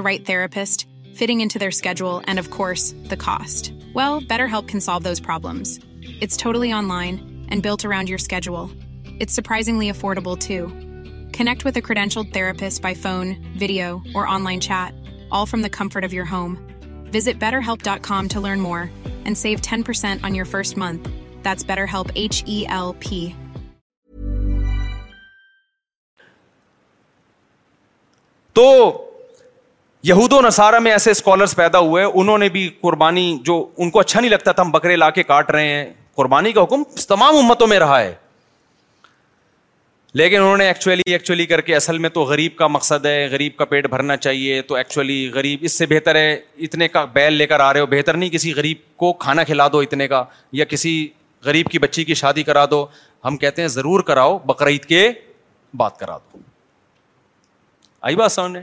built 7.63 7.83
around 7.85 8.07
your 8.11 8.19
schedule 8.21 8.47
surprising 9.31 9.79
though 10.47 10.61
connect 11.39 11.61
with a 11.67 11.81
Kushal 11.89 12.23
therapist 12.33 12.77
by 12.83 12.95
phone 13.03 13.25
video 13.61 13.87
or 14.15 14.25
comfort 15.79 16.05
of 16.05 16.13
your 16.15 16.27
visit 17.15 17.37
BetterHelp and 17.45 19.37
save 19.37 19.57
ten 19.71 19.81
percent 19.83 20.19
on 20.25 20.35
your 20.37 20.47
first 20.51 20.75
month 20.79 21.09
That's 21.47 21.63
BetterHelp, 21.71 22.11
H 22.27 22.41
E 22.57 22.59
L 22.81 22.89
P. 23.07 23.23
تو 28.57 28.65
یہود 30.09 30.33
اچھا 30.33 30.79
نہیں 34.21 34.31
لگتا 34.31 34.51
تھا 34.53 34.63
ہم 34.63 34.71
بکرے 34.71 34.97
لا 34.97 35.09
کے 35.19 35.23
تمام 37.09 37.35
امتوں 37.37 37.67
میں 37.71 37.79
رہا 37.79 38.01
ہے 38.01 38.13
لیکن 40.21 40.61
ایکچولی 40.61 41.47
کر 41.55 41.61
کے 41.71 41.75
اصل 41.77 41.99
میں 42.05 42.09
تو 42.15 42.21
غریب 42.25 42.53
کا 42.57 42.67
مقصد 42.77 43.07
ہے 43.07 43.27
غریب 43.33 43.53
کا 43.57 43.65
پیٹ 43.73 43.85
بھرنا 43.91 44.17
چاہیے 44.17 44.61
تو 44.69 44.75
ایکچولی 44.83 45.19
غریب 45.35 45.59
اس 45.69 45.73
سے 45.79 45.85
بہتر 45.95 46.15
ہے 46.25 46.31
اتنے 46.69 46.87
کا 46.99 47.03
بیل 47.19 47.33
لے 47.43 47.47
کر 47.55 47.61
آ 47.61 47.73
رہے 47.73 47.81
ہو 47.81 47.87
بہتر 47.97 48.15
نہیں 48.17 48.31
کسی 48.37 48.51
غریب 48.57 48.79
کو 49.05 49.09
کھانا 49.27 49.43
کھلا 49.53 49.67
دو 49.73 49.79
اتنے 49.89 50.07
کا 50.09 50.21
یا 50.53 50.65
کسی 50.77 50.95
غریب 51.45 51.67
کی 51.71 51.79
بچی 51.79 52.05
کی 52.05 52.15
شادی 52.15 52.43
کرا 52.43 52.65
دو 52.71 52.87
ہم 53.25 53.37
کہتے 53.37 53.63
ہیں 53.63 53.69
ضرور 53.75 54.01
کراؤ 54.11 54.39
بقرعید 54.47 54.85
کے 54.85 55.09
بات 55.83 55.99
کرا 55.99 56.17
دو 56.33 56.39
آئی 58.09 58.17
بات 58.17 58.33
سامنے 58.33 58.61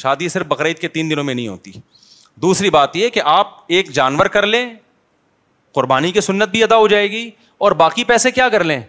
شادی 0.00 0.28
صرف 0.28 0.46
بقرعید 0.46 0.78
کے 0.78 0.88
تین 0.96 1.10
دنوں 1.10 1.24
میں 1.24 1.34
نہیں 1.34 1.48
ہوتی 1.48 1.72
دوسری 2.42 2.70
بات 2.70 2.96
یہ 2.96 3.08
کہ 3.10 3.20
آپ 3.36 3.56
ایک 3.76 3.90
جانور 3.92 4.26
کر 4.34 4.46
لیں 4.46 4.68
قربانی 5.74 6.10
کی 6.12 6.20
سنت 6.20 6.48
بھی 6.48 6.62
ادا 6.64 6.76
ہو 6.76 6.86
جائے 6.88 7.10
گی 7.10 7.30
اور 7.66 7.72
باقی 7.86 8.04
پیسے 8.10 8.30
کیا 8.30 8.48
کر 8.48 8.64
لیں 8.64 8.80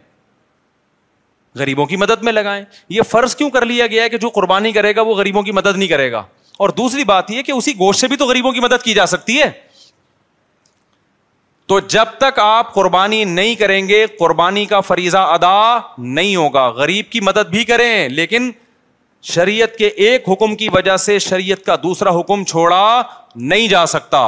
غریبوں 1.60 1.86
کی 1.86 1.95
مدد 1.98 2.22
میں 2.24 2.32
لگائیں 2.34 2.64
یہ 2.90 3.02
فرض 3.10 3.36
کیوں 3.36 3.49
کر 3.52 3.66
لیا 3.66 3.88
گیا 3.94 4.03
ہے 4.03 4.10
کہ 4.10 4.18
جو 4.26 4.30
قربانی 4.34 4.72
کرے 4.72 4.95
گا 4.95 5.02
وہ 5.07 5.16
غریبوں 5.16 5.41
کی 5.44 5.52
مدد 5.60 5.78
نہیں 5.78 5.88
کرے 5.90 6.11
گا 6.11 6.24
اور 6.66 6.70
دوسری 6.80 7.03
بات 7.14 7.32
یہ 7.32 7.41
کہ 7.48 7.52
اسی 7.52 7.72
گوشت 7.80 7.99
سے 8.02 8.07
بھی 8.07 8.18
تو 8.18 8.26
غریبوں 8.28 8.52
کی 8.53 8.60
مدد 8.60 8.84
کی 8.84 8.94
جا 8.94 9.06
سکتی 9.14 9.40
ہے 9.41 9.49
تو 11.69 11.77
جب 11.93 12.05
تک 12.19 12.39
آپ 12.39 12.73
قربانی 12.73 13.23
نہیں 13.31 13.55
کریں 13.55 13.87
گے 13.87 14.05
قربانی 14.19 14.65
کا 14.65 14.79
فریضہ 14.81 15.17
ادا 15.33 15.77
نہیں 15.97 16.35
ہوگا 16.35 16.65
غریب 16.77 17.11
کی 17.11 17.19
مدد 17.23 17.49
بھی 17.49 17.63
کریں 17.71 18.09
لیکن 18.09 18.49
شریعت 19.33 19.75
کے 19.77 19.87
ایک 20.05 20.27
حکم 20.29 20.55
کی 20.61 20.69
وجہ 20.73 20.95
سے 21.05 21.17
شریعت 21.27 21.63
کا 21.65 21.75
دوسرا 21.83 22.11
حکم 22.19 22.43
چھوڑا 22.51 22.81
نہیں 23.51 23.67
جا 23.75 23.85
سکتا 23.93 24.21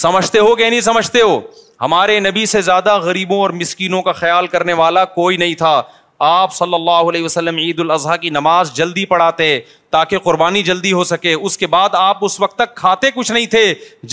سمجھتے 0.00 0.38
ہو 0.48 0.54
کہ 0.56 0.70
نہیں 0.70 0.80
سمجھتے 0.88 1.22
ہو 1.22 1.38
ہمارے 1.80 2.18
نبی 2.28 2.46
سے 2.54 2.60
زیادہ 2.70 2.96
غریبوں 3.02 3.40
اور 3.40 3.50
مسکینوں 3.60 4.02
کا 4.02 4.12
خیال 4.22 4.46
کرنے 4.56 4.72
والا 4.82 5.04
کوئی 5.18 5.36
نہیں 5.36 5.54
تھا 5.64 5.80
آپ 6.18 6.52
صلی 6.54 6.74
اللہ 6.74 7.08
علیہ 7.10 7.24
وسلم 7.24 7.56
عید 7.58 7.80
الاضحیٰ 7.80 8.16
کی 8.20 8.30
نماز 8.30 8.72
جلدی 8.74 9.04
پڑھاتے 9.06 9.58
تاکہ 9.90 10.18
قربانی 10.24 10.62
جلدی 10.62 10.92
ہو 10.92 11.04
سکے 11.04 11.32
اس 11.32 11.56
کے 11.58 11.66
بعد 11.66 11.94
آپ 11.98 12.24
اس 12.24 12.38
وقت 12.40 12.56
تک 12.58 12.74
کھاتے 12.76 13.10
کچھ 13.14 13.32
نہیں 13.32 13.46
تھے 13.50 13.62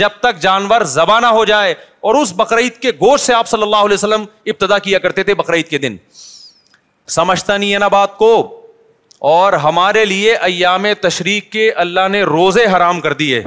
جب 0.01 0.17
تک 0.21 0.39
جانور 0.41 0.81
زبانہ 0.93 1.27
ہو 1.33 1.43
جائے 1.45 1.73
اور 2.09 2.15
اس 2.21 2.33
بقرعید 2.37 2.77
کے 2.81 2.91
گوشت 3.01 3.25
سے 3.25 3.33
آپ 3.33 3.47
صلی 3.49 3.63
اللہ 3.63 3.85
علیہ 3.85 3.93
وسلم 3.93 4.23
ابتدا 4.49 4.77
کیا 4.87 4.99
کرتے 4.99 5.23
تھے 5.23 5.33
بقرعید 5.43 5.67
کے 5.69 5.77
دن 5.77 5.97
سمجھتا 7.15 7.57
نہیں 7.57 7.73
ہے 7.73 7.79
نا 7.79 7.87
بات 7.97 8.17
کو 8.17 8.33
اور 9.29 9.53
ہمارے 9.63 10.03
لیے 10.05 10.33
ایام 10.35 10.85
تشریق 11.01 11.51
کے 11.51 11.71
اللہ 11.85 12.07
نے 12.11 12.21
روزے 12.23 12.65
حرام 12.75 13.01
کر 13.01 13.13
دیے 13.13 13.41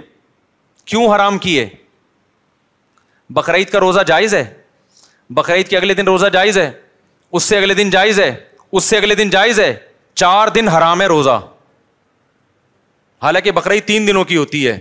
کیوں 0.85 1.06
حرام 1.14 1.39
کیے 1.47 1.66
بقرعید 3.35 3.70
کا 3.70 3.81
روزہ 3.81 4.01
جائز 4.06 4.35
ہے 4.35 4.44
بقرعید 5.35 5.68
کے 5.68 5.76
اگلے 5.76 5.94
دن 5.94 6.06
روزہ 6.09 6.26
جائز 6.32 6.59
ہے 6.59 6.70
اس 7.36 7.43
سے 7.44 7.56
اگلے 7.59 7.74
دن 7.74 7.89
جائز 7.90 8.19
ہے 8.20 8.32
اس 8.78 8.85
سے 8.85 8.97
اگلے 8.97 9.15
دن 9.15 9.31
جائز 9.31 9.61
ہے 9.61 9.73
چار 10.23 10.48
دن 10.55 10.69
حرام 10.69 11.01
ہے 11.01 11.06
روزہ 11.12 11.39
حالانکہ 13.23 13.51
بقرعید 13.59 13.85
تین 13.86 14.06
دنوں 14.06 14.24
کی 14.24 14.36
ہوتی 14.36 14.66
ہے 14.66 14.78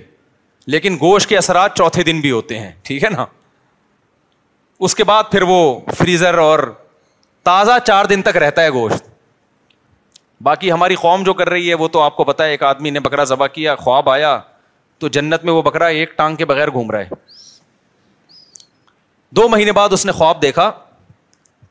لیکن 0.74 0.96
گوشت 1.02 1.30
کے 1.30 1.38
اثرات 1.38 1.76
چوتھے 1.78 2.04
دن 2.10 2.20
بھی 2.22 2.32
ہوتے 2.32 2.60
ہیں 2.60 2.72
ٹھیک 2.90 3.04
ہے 3.04 3.10
نا 3.16 3.26
اس 4.88 4.96
کے 4.96 5.04
بعد 5.12 5.24
پھر 5.32 5.42
وہ 5.48 5.58
فریزر 5.98 6.38
اور 6.44 6.60
تازہ 7.50 7.78
چار 7.88 8.06
دن 8.14 8.22
تک 8.30 8.38
رہتا 8.46 8.64
ہے 8.64 8.70
گوشت 8.78 9.10
باقی 10.48 10.72
ہماری 10.72 10.96
قوم 11.02 11.24
جو 11.24 11.34
کر 11.42 11.50
رہی 11.50 11.70
ہے 11.70 11.74
وہ 11.82 11.88
تو 11.98 12.02
آپ 12.02 12.16
کو 12.16 12.24
پتا 12.32 12.46
ہے 12.46 12.52
ایک 12.52 12.64
آدمی 12.72 12.90
نے 12.90 13.00
بکرا 13.10 13.24
ذبح 13.34 13.48
کیا 13.58 13.76
خواب 13.84 14.10
آیا 14.10 14.38
تو 15.00 15.08
جنت 15.18 15.44
میں 15.46 15.54
وہ 15.54 15.62
بکرا 15.62 15.88
ایک 16.00 16.18
ٹانگ 16.18 16.36
کے 16.36 16.46
بغیر 16.54 16.72
گھوم 16.72 16.92
رہا 16.92 17.00
ہے 17.00 17.22
دو 19.38 19.48
مہینے 19.50 19.72
بعد 19.82 19.94
اس 19.94 20.06
نے 20.06 20.12
خواب 20.22 20.42
دیکھا 20.42 20.72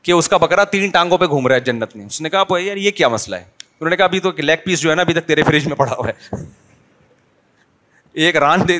کہ 0.03 0.11
اس 0.11 0.27
کا 0.29 0.37
بکرا 0.37 0.63
تین 0.71 0.89
ٹانگوں 0.91 1.17
پہ 1.17 1.25
گھوم 1.25 1.47
رہا 1.47 1.55
ہے 1.55 1.59
جنت 1.69 1.95
میں 1.95 2.05
اس 2.05 2.19
نے 2.21 2.29
کہا 2.29 2.57
یار 2.59 2.77
یہ 2.77 2.91
کیا 2.95 3.07
مسئلہ 3.07 3.35
ہے 3.35 3.41
انہوں 3.43 3.89
نے 3.89 3.95
کہا 3.97 4.05
ابھی 4.05 4.19
تو 4.19 4.31
لیگ 4.37 4.63
پیس 4.65 4.79
جو 4.79 4.89
ہے 4.89 4.95
نا 4.95 5.01
ابھی 5.01 5.13
تک 5.13 5.25
تیرے 5.27 5.43
فریج 5.43 5.67
میں 5.67 5.75
پڑا 5.75 5.93
ہوا 5.97 6.07
ہے 6.07 6.43
ایک 8.25 8.35
ران 8.43 8.67
دے 8.67 8.77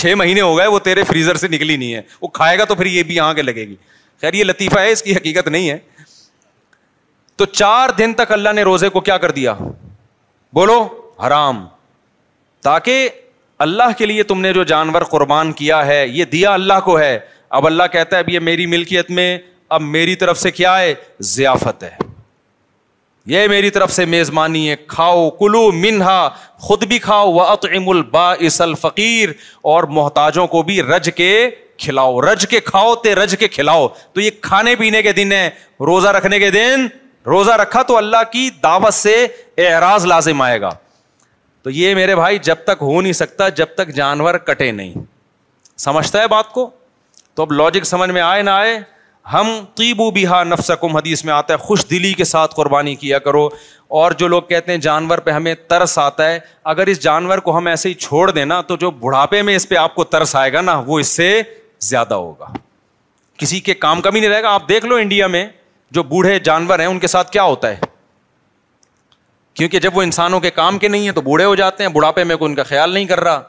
چھ 0.00 0.14
مہینے 0.18 0.40
ہو 0.40 0.56
گئے 0.56 0.66
وہ 0.68 0.78
تیرے 0.88 1.04
فریزر 1.04 1.36
سے 1.42 1.48
نکلی 1.48 1.76
نہیں 1.76 1.94
ہے 1.94 2.00
وہ 2.20 2.28
کھائے 2.40 2.58
گا 2.58 2.64
تو 2.64 2.74
پھر 2.74 2.86
یہ 2.86 3.02
بھی 3.02 3.14
یہاں 3.16 3.34
کے 3.34 3.42
لگے 3.42 3.66
گی 3.68 3.76
خیر 4.20 4.34
یہ 4.34 4.44
لطیفہ 4.44 4.78
ہے 4.80 4.90
اس 4.92 5.02
کی 5.02 5.14
حقیقت 5.16 5.48
نہیں 5.48 5.70
ہے 5.70 5.78
تو 7.36 7.44
چار 7.52 7.88
دن 7.98 8.12
تک 8.14 8.32
اللہ 8.32 8.52
نے 8.54 8.62
روزے 8.62 8.88
کو 8.96 9.00
کیا 9.08 9.16
کر 9.18 9.30
دیا 9.38 9.54
بولو 10.54 10.76
حرام 11.26 11.66
تاکہ 12.64 13.08
اللہ 13.66 13.96
کے 13.98 14.06
لیے 14.06 14.22
تم 14.32 14.40
نے 14.40 14.52
جو 14.52 14.62
جانور 14.72 15.02
قربان 15.10 15.52
کیا 15.62 15.84
ہے 15.86 16.06
یہ 16.08 16.24
دیا 16.36 16.52
اللہ 16.54 16.80
کو 16.84 16.98
ہے 16.98 17.18
اب 17.58 17.66
اللہ 17.66 17.82
کہتا 17.92 18.16
ہے 18.16 18.20
اب 18.22 18.28
یہ 18.28 18.38
میری 18.48 18.66
ملکیت 18.74 19.10
میں 19.18 19.36
اب 19.72 19.82
میری 19.82 20.14
طرف 20.16 20.38
سے 20.38 20.50
کیا 20.50 20.78
ہے 20.80 20.94
ضیافت 21.32 21.82
ہے 21.84 21.90
یہ 23.32 23.46
میری 23.48 23.68
طرف 23.70 23.92
سے 23.92 24.04
میزبانی 24.12 24.68
ہے 24.70 24.74
کھاؤ 24.94 25.28
کلو 25.40 25.60
منہا 25.72 26.16
خود 26.68 26.84
بھی 26.92 26.98
کھاؤ 27.06 27.32
کھاؤل 27.36 27.76
ام 28.12 28.38
اسل 28.46 28.74
فقیر 28.80 29.30
اور 29.72 29.84
محتاجوں 29.98 30.46
کو 30.54 30.62
بھی 30.70 30.80
رج 30.82 31.10
کے 31.16 31.30
کھلاؤ 31.84 32.20
رج 32.20 32.46
کے 32.50 32.60
کھاؤ 32.70 32.94
تے 33.02 33.14
رج 33.14 33.36
کے 33.38 33.48
کھلاؤ 33.48 33.86
تو 34.12 34.20
یہ 34.20 34.30
کھانے 34.48 34.74
پینے 34.78 35.02
کے 35.02 35.12
دن 35.20 35.32
ہے 35.32 35.48
روزہ 35.86 36.08
رکھنے 36.18 36.38
کے 36.38 36.50
دن 36.58 36.86
روزہ 37.26 37.52
رکھا 37.62 37.82
تو 37.92 37.96
اللہ 37.96 38.22
کی 38.32 38.48
دعوت 38.62 38.94
سے 38.94 39.16
اعراض 39.66 40.06
لازم 40.06 40.42
آئے 40.42 40.60
گا 40.60 40.70
تو 41.62 41.70
یہ 41.70 41.94
میرے 41.94 42.14
بھائی 42.16 42.38
جب 42.42 42.64
تک 42.66 42.78
ہو 42.80 43.00
نہیں 43.00 43.12
سکتا 43.22 43.48
جب 43.60 43.74
تک 43.76 43.88
جانور 43.96 44.34
کٹے 44.50 44.70
نہیں 44.72 44.94
سمجھتا 45.84 46.20
ہے 46.22 46.28
بات 46.36 46.48
کو 46.52 46.68
تو 47.34 47.42
اب 47.42 47.52
لاجک 47.52 47.86
سمجھ 47.86 48.10
میں 48.10 48.22
آئے 48.22 48.42
نہ 48.42 48.50
آئے 48.50 48.78
ہم 49.32 49.48
قیبو 49.76 50.10
بہا 50.10 50.42
نفس 50.44 50.70
حدیث 50.94 51.24
میں 51.24 51.32
آتا 51.34 51.54
ہے 51.54 51.58
خوش 51.58 51.84
دلی 51.90 52.12
کے 52.20 52.24
ساتھ 52.24 52.54
قربانی 52.54 52.94
کیا 53.02 53.18
کرو 53.26 53.48
اور 54.00 54.12
جو 54.18 54.28
لوگ 54.28 54.42
کہتے 54.48 54.72
ہیں 54.72 54.78
جانور 54.78 55.18
پہ 55.24 55.30
ہمیں 55.30 55.54
ترس 55.68 55.98
آتا 55.98 56.28
ہے 56.28 56.38
اگر 56.72 56.86
اس 56.92 57.00
جانور 57.02 57.38
کو 57.46 57.56
ہم 57.56 57.66
ایسے 57.66 57.88
ہی 57.88 57.94
چھوڑ 58.06 58.30
دیں 58.30 58.44
نا 58.44 58.60
تو 58.70 58.76
جو 58.84 58.90
بڑھاپے 59.04 59.42
میں 59.48 59.54
اس 59.56 59.68
پہ 59.68 59.76
آپ 59.76 59.94
کو 59.94 60.04
ترس 60.14 60.34
آئے 60.36 60.52
گا 60.52 60.60
نا 60.60 60.74
وہ 60.86 60.98
اس 61.00 61.08
سے 61.16 61.28
زیادہ 61.90 62.14
ہوگا 62.14 62.46
کسی 63.38 63.60
کے 63.70 63.74
کام 63.84 64.00
کا 64.00 64.10
بھی 64.10 64.20
نہیں 64.20 64.30
رہے 64.30 64.42
گا 64.42 64.52
آپ 64.54 64.68
دیکھ 64.68 64.86
لو 64.86 64.96
انڈیا 65.02 65.26
میں 65.36 65.46
جو 65.98 66.02
بوڑھے 66.12 66.38
جانور 66.48 66.78
ہیں 66.78 66.86
ان 66.86 66.98
کے 66.98 67.06
ساتھ 67.14 67.30
کیا 67.32 67.42
ہوتا 67.42 67.68
ہے 67.70 67.80
کیونکہ 69.58 69.78
جب 69.84 69.96
وہ 69.96 70.02
انسانوں 70.02 70.40
کے 70.40 70.50
کام 70.58 70.78
کے 70.78 70.88
نہیں 70.88 71.04
ہیں 71.04 71.12
تو 71.12 71.20
بوڑھے 71.20 71.44
ہو 71.44 71.54
جاتے 71.60 71.84
ہیں 71.84 71.90
بڑھاپے 71.92 72.24
میں 72.24 72.36
کوئی 72.36 72.50
ان 72.50 72.54
کا 72.56 72.62
خیال 72.72 72.90
نہیں 72.94 73.04
کر 73.06 73.20
رہا 73.20 73.40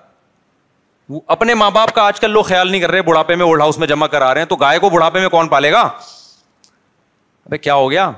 اپنے 1.35 1.53
ماں 1.53 1.69
باپ 1.71 1.93
کا 1.95 2.03
آج 2.07 2.19
کل 2.19 2.31
لوگ 2.31 2.43
خیال 2.43 2.71
نہیں 2.71 2.81
کر 2.81 2.91
رہے 2.91 3.01
بڑھاپے 3.09 3.35
میں 3.35 3.45
اولڈ 3.45 3.61
ہاؤس 3.61 3.77
میں 3.79 3.87
جمع 3.87 4.07
کرا 4.07 4.33
رہے 4.33 4.41
ہیں 4.41 4.47
تو 4.47 4.55
گائے 4.63 4.79
کو 4.79 4.89
بڑھاپے 4.89 5.19
میں 5.19 5.29
کون 5.29 5.47
پالے 5.49 5.71
گا 5.71 5.87
کیا 7.61 7.73
ہو 7.75 7.89
گیا 7.91 8.09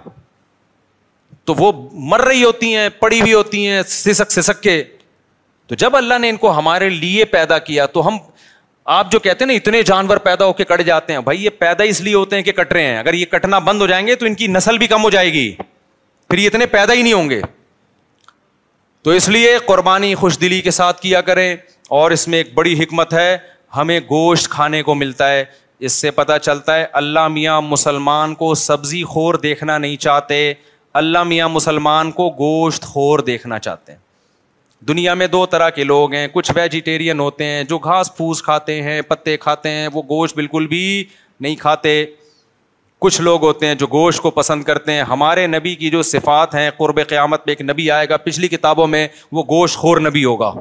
تو 1.45 1.53
وہ 1.57 1.71
مر 2.11 2.21
رہی 2.25 2.43
ہوتی 2.43 2.75
ہیں 2.75 2.87
پڑی 2.99 3.21
ہوئی 3.21 3.33
ہوتی 3.33 3.67
ہیں 3.67 3.81
سسک 3.87 4.31
سسک 4.31 4.61
کے 4.63 4.81
تو 5.67 5.75
جب 5.83 5.95
اللہ 5.95 6.17
نے 6.21 6.29
ان 6.29 6.37
کو 6.37 6.51
ہمارے 6.57 6.89
لیے 6.89 7.25
پیدا 7.33 7.57
کیا 7.69 7.85
تو 7.95 8.07
ہم 8.07 8.17
آپ 8.95 9.11
جو 9.11 9.19
کہتے 9.19 9.43
ہیں 9.43 9.47
نا 9.51 9.55
اتنے 9.57 9.81
جانور 9.89 10.17
پیدا 10.23 10.45
ہو 10.45 10.53
کے 10.53 10.63
کٹ 10.69 10.81
جاتے 10.85 11.13
ہیں 11.13 11.19
بھائی 11.27 11.43
یہ 11.43 11.49
پیدا 11.59 11.83
اس 11.91 12.01
لیے 12.01 12.13
ہوتے 12.13 12.35
ہیں 12.35 12.43
کہ 12.43 12.51
کٹ 12.51 12.71
رہے 12.73 12.85
ہیں 12.85 12.97
اگر 12.99 13.13
یہ 13.13 13.25
کٹنا 13.31 13.59
بند 13.67 13.81
ہو 13.81 13.87
جائیں 13.87 14.05
گے 14.07 14.15
تو 14.15 14.25
ان 14.25 14.35
کی 14.41 14.47
نسل 14.47 14.77
بھی 14.77 14.87
کم 14.93 15.03
ہو 15.03 15.09
جائے 15.09 15.31
گی 15.33 15.45
پھر 16.29 16.37
یہ 16.37 16.47
اتنے 16.47 16.65
پیدا 16.75 16.93
ہی 16.93 17.01
نہیں 17.01 17.13
ہوں 17.13 17.29
گے 17.29 17.41
تو 19.03 19.11
اس 19.11 19.29
لیے 19.29 19.57
قربانی 19.65 20.13
خوش 20.15 20.39
دلی 20.41 20.59
کے 20.61 20.71
ساتھ 20.71 21.01
کیا 21.01 21.21
کریں 21.29 21.55
اور 21.93 22.11
اس 22.11 22.27
میں 22.27 22.37
ایک 22.37 22.47
بڑی 22.53 22.73
حکمت 22.81 23.13
ہے 23.13 23.37
ہمیں 23.77 23.99
گوشت 24.09 24.47
کھانے 24.49 24.81
کو 24.83 24.93
ملتا 24.95 25.29
ہے 25.31 25.43
اس 25.87 25.93
سے 26.03 26.11
پتہ 26.19 26.37
چلتا 26.41 26.75
ہے 26.75 26.85
اللہ 27.01 27.27
میاں 27.33 27.59
مسلمان 27.61 28.33
کو 28.35 28.53
سبزی 28.61 29.03
خور 29.11 29.35
دیکھنا 29.43 29.77
نہیں 29.77 29.95
چاہتے 30.05 30.39
اللہ 31.01 31.23
میاں 31.33 31.49
مسلمان 31.49 32.11
کو 32.19 32.29
گوشت 32.39 32.85
خور 32.93 33.19
دیکھنا 33.27 33.59
چاہتے 33.67 33.91
ہیں 33.91 33.99
دنیا 34.87 35.13
میں 35.21 35.27
دو 35.35 35.45
طرح 35.51 35.69
کے 35.75 35.83
لوگ 35.83 36.13
ہیں 36.13 36.25
کچھ 36.33 36.51
ویجیٹیرین 36.55 37.19
ہوتے 37.19 37.45
ہیں 37.51 37.63
جو 37.73 37.77
گھاس 37.83 38.15
پھوس 38.17 38.41
کھاتے 38.43 38.81
ہیں 38.83 38.99
پتے 39.07 39.37
کھاتے 39.45 39.69
ہیں 39.77 39.87
وہ 39.93 40.01
گوشت 40.09 40.35
بالکل 40.37 40.67
بھی 40.73 40.83
نہیں 41.39 41.55
کھاتے 41.61 41.93
کچھ 43.05 43.21
لوگ 43.21 43.43
ہوتے 43.45 43.67
ہیں 43.67 43.75
جو 43.83 43.87
گوشت 43.91 44.21
کو 44.21 44.31
پسند 44.41 44.63
کرتے 44.63 44.91
ہیں 44.93 45.03
ہمارے 45.13 45.47
نبی 45.47 45.75
کی 45.83 45.89
جو 45.97 46.01
صفات 46.17 46.55
ہیں 46.55 46.69
قرب 46.77 46.99
قیامت 47.09 47.45
پہ 47.45 47.51
ایک 47.51 47.61
نبی 47.71 47.89
آئے 47.99 48.09
گا 48.09 48.17
پچھلی 48.29 48.47
کتابوں 48.57 48.87
میں 48.95 49.07
وہ 49.37 49.43
گوشت 49.49 49.77
خور 49.85 50.01
نبی 50.09 50.25
ہوگا 50.25 50.53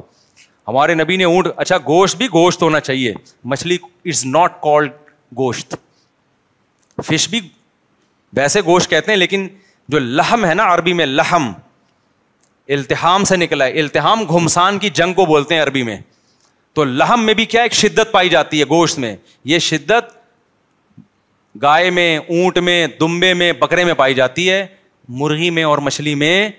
ہمارے 0.67 0.93
نبی 0.95 1.15
نے 1.17 1.23
اونٹ 1.23 1.47
اچھا 1.57 1.77
گوشت 1.87 2.15
بھی 2.17 2.25
گوشت 2.33 2.61
ہونا 2.63 2.79
چاہیے 2.79 3.13
مچھلی 3.53 3.77
از 4.09 4.25
ناٹ 4.25 4.61
کالڈ 4.61 4.91
گوشت 5.37 5.75
فش 7.05 7.27
بھی 7.29 7.39
ویسے 8.37 8.61
گوشت 8.65 8.89
کہتے 8.89 9.11
ہیں 9.11 9.17
لیکن 9.17 9.47
جو 9.93 9.99
لہم 9.99 10.45
ہے 10.45 10.53
نا 10.53 10.73
عربی 10.73 10.93
میں 10.99 11.05
لہم 11.05 11.51
التحام 12.77 13.23
سے 13.31 13.35
نکلا 13.37 13.65
ہے 13.65 13.79
التحام 13.79 14.23
گھمسان 14.27 14.79
کی 14.79 14.89
جنگ 14.99 15.13
کو 15.13 15.25
بولتے 15.25 15.55
ہیں 15.55 15.61
عربی 15.63 15.83
میں 15.89 15.97
تو 16.75 16.83
لحم 16.83 17.25
میں 17.25 17.33
بھی 17.39 17.45
کیا 17.45 17.61
ایک 17.63 17.73
شدت 17.75 18.11
پائی 18.11 18.29
جاتی 18.29 18.59
ہے 18.59 18.65
گوشت 18.69 18.99
میں 18.99 19.15
یہ 19.51 19.59
شدت 19.69 20.15
گائے 21.61 21.89
میں 21.97 22.17
اونٹ 22.17 22.57
میں 22.69 22.85
دمبے 22.99 23.33
میں 23.41 23.51
بکرے 23.59 23.83
میں 23.85 23.93
پائی 23.97 24.13
جاتی 24.13 24.49
ہے 24.49 24.65
مرغی 25.19 25.49
میں 25.57 25.63
اور 25.63 25.77
مچھلی 25.87 26.15
میں 26.23 26.49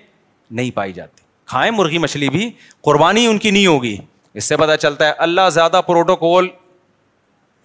نہیں 0.59 0.71
پائی 0.75 0.93
جاتی 0.93 1.23
کھائیں 1.49 1.71
مرغی 1.71 1.97
مچھلی 1.97 2.29
بھی 2.29 2.49
قربانی 2.83 3.25
ان 3.27 3.37
کی 3.39 3.49
نہیں 3.51 3.65
ہوگی 3.67 3.95
اس 4.39 4.43
سے 4.49 4.57
پتا 4.57 4.77
چلتا 4.77 5.07
ہے 5.07 5.11
اللہ 5.25 5.49
زیادہ 5.53 5.81
پروٹوکول 5.87 6.47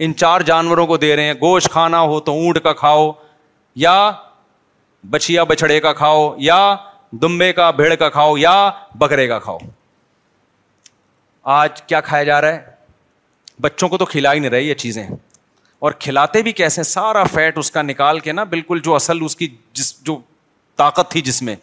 ان 0.05 0.15
چار 0.17 0.41
جانوروں 0.51 0.87
کو 0.87 0.97
دے 0.97 1.15
رہے 1.17 1.25
ہیں 1.27 1.35
گوشت 1.41 1.69
کھانا 1.71 2.01
ہو 2.13 2.19
تو 2.27 2.33
اونٹ 2.43 2.59
کا 2.65 2.73
کھاؤ 2.73 3.11
یا 3.87 3.95
بچیا 5.11 5.45
بچڑے 5.49 5.79
کا 5.81 5.93
کھاؤ 5.93 6.33
یا 6.39 6.59
دمبے 7.23 7.53
کا 7.53 7.71
بھیڑ 7.81 7.95
کا 8.05 8.09
کھاؤ 8.09 8.37
یا 8.37 8.55
بکرے 8.99 9.27
کا 9.29 9.39
کھاؤ 9.39 9.59
آج 11.61 11.81
کیا 11.83 12.01
کھایا 12.09 12.25
جا 12.25 12.41
رہا 12.41 12.55
ہے 12.55 12.69
بچوں 13.61 13.89
کو 13.89 13.99
تو 13.99 14.05
کھلا 14.07 14.33
ہی 14.33 14.39
نہیں 14.39 14.51
رہی 14.51 14.69
یہ 14.69 14.75
چیزیں 14.85 15.07
اور 15.87 15.93
کھلاتے 16.01 16.43
بھی 16.43 16.53
کیسے 16.53 16.83
سارا 16.83 17.23
فیٹ 17.33 17.59
اس 17.59 17.71
کا 17.71 17.83
نکال 17.83 18.19
کے 18.21 18.33
نا 18.33 18.45
بالکل 18.45 18.81
جو 18.85 18.95
اصل 18.95 19.25
اس 19.25 19.37
کی 19.37 19.49
جس 19.75 19.95
جو 20.05 20.19
طاقت 20.81 21.11
تھی 21.11 21.21
جس 21.31 21.43
میں 21.49 21.55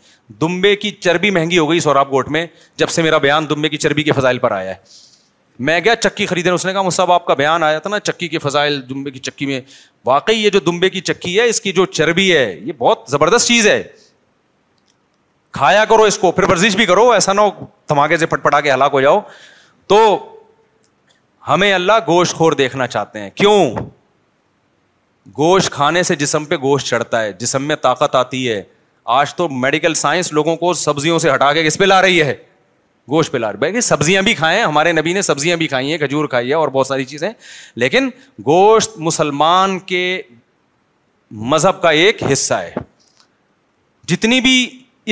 دمبے 0.41 0.75
کی 0.83 0.89
چربی 1.07 1.29
مہنگی 1.37 1.57
ہو 1.57 1.69
گئی 1.69 1.79
سوراب 1.87 2.11
گوٹ 2.11 2.27
میں 2.37 2.45
جب 2.83 2.89
سے 2.97 3.01
میرا 3.01 3.17
بیان 3.27 3.49
دمبے 3.49 3.69
کی 3.73 3.77
چربی 3.85 4.03
کے 4.03 4.11
فضائل 4.19 4.37
پر 4.45 4.51
آیا 4.61 4.69
ہے 4.71 5.05
میں 5.69 5.79
گیا 5.85 5.95
چکی 6.05 6.25
خریدنے 6.31 6.51
اس 6.57 6.65
نے 6.65 6.73
کہا 6.73 7.03
آپ 7.13 7.25
کا 7.25 7.33
بیان 7.39 7.63
آیا 7.63 7.79
تھا 7.85 7.89
نا 7.89 7.99
چکی 8.09 8.27
کے 8.33 8.39
فضائل 8.43 8.77
دمبے 8.89 9.11
کی 9.15 9.19
چکی 9.29 9.45
میں 9.53 9.61
واقعی 10.09 10.35
یہ 10.43 10.49
جو 10.55 10.59
دمبے 10.67 10.89
کی 10.97 11.01
چکی 11.11 11.39
ہے 11.39 11.45
اس 11.53 11.61
کی 11.61 11.71
جو 11.79 11.85
چربی 12.01 12.27
ہے 12.35 12.43
یہ 12.67 12.71
بہت 12.83 13.05
زبردست 13.15 13.47
چیز 13.47 13.67
ہے 13.67 13.81
کھایا 15.59 15.85
کرو 15.91 16.03
اس 16.11 16.17
کو 16.25 16.31
پھر 16.37 16.49
ورزش 16.51 16.75
بھی 16.81 16.85
کرو 16.85 17.09
ایسا 17.17 17.33
نہ 17.33 17.41
ہو 17.49 17.65
دھماکے 17.89 18.17
سے 18.23 18.25
پٹ 18.33 18.43
پٹا 18.43 18.59
کے 18.65 18.71
ہلاک 18.73 18.91
ہو 18.99 19.01
جاؤ 19.09 19.19
تو 19.93 19.99
ہمیں 21.47 21.71
اللہ 21.73 21.99
گوشت 22.13 22.35
خور 22.41 22.51
دیکھنا 22.63 22.87
چاہتے 22.97 23.19
ہیں 23.27 23.35
کیوں 23.41 23.57
گوشت 25.43 25.69
کھانے 25.79 26.03
سے 26.09 26.15
جسم 26.25 26.45
پہ 26.51 26.55
گوشت 26.69 26.87
چڑھتا 26.87 27.21
ہے 27.27 27.31
جسم 27.45 27.63
میں 27.67 27.75
طاقت 27.89 28.15
آتی 28.25 28.47
ہے 28.49 28.61
آج 29.15 29.33
تو 29.35 29.47
میڈیکل 29.49 29.93
سائنس 29.93 30.31
لوگوں 30.33 30.55
کو 30.61 30.71
سبزیوں 30.79 31.17
سے 31.19 31.33
ہٹا 31.33 31.51
کے 31.53 31.63
کس 31.65 31.77
پہ 31.77 31.83
لا 31.85 32.01
رہی 32.01 32.21
ہے 32.21 32.33
گوشت 33.11 33.31
پہ 33.31 33.37
لا 33.37 33.51
رہی 33.53 33.75
ہے 33.75 33.81
سبزیاں 33.81 34.21
بھی 34.21 34.33
کھائیں 34.35 34.61
ہمارے 34.63 34.91
نبی 34.91 35.13
نے 35.13 35.21
سبزیاں 35.21 35.57
بھی 35.57 35.67
کھائی 35.67 35.91
ہیں 35.91 35.97
کھجور 35.97 36.25
کھائی 36.33 36.49
ہے 36.49 36.53
اور 36.53 36.67
بہت 36.69 36.87
ساری 36.87 37.05
چیزیں 37.11 37.29
لیکن 37.83 38.09
گوشت 38.45 38.97
مسلمان 39.07 39.77
کے 39.91 40.01
مذہب 41.53 41.81
کا 41.81 41.89
ایک 42.01 42.23
حصہ 42.31 42.53
ہے 42.63 42.73
جتنی 44.07 44.41
بھی 44.41 44.57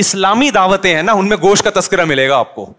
اسلامی 0.04 0.50
دعوتیں 0.54 0.94
ہیں 0.94 1.02
نا 1.02 1.12
ان 1.20 1.28
میں 1.28 1.36
گوشت 1.42 1.64
کا 1.64 1.70
تذکرہ 1.80 2.04
ملے 2.12 2.28
گا 2.28 2.36
آپ 2.38 2.54
کو 2.54 2.70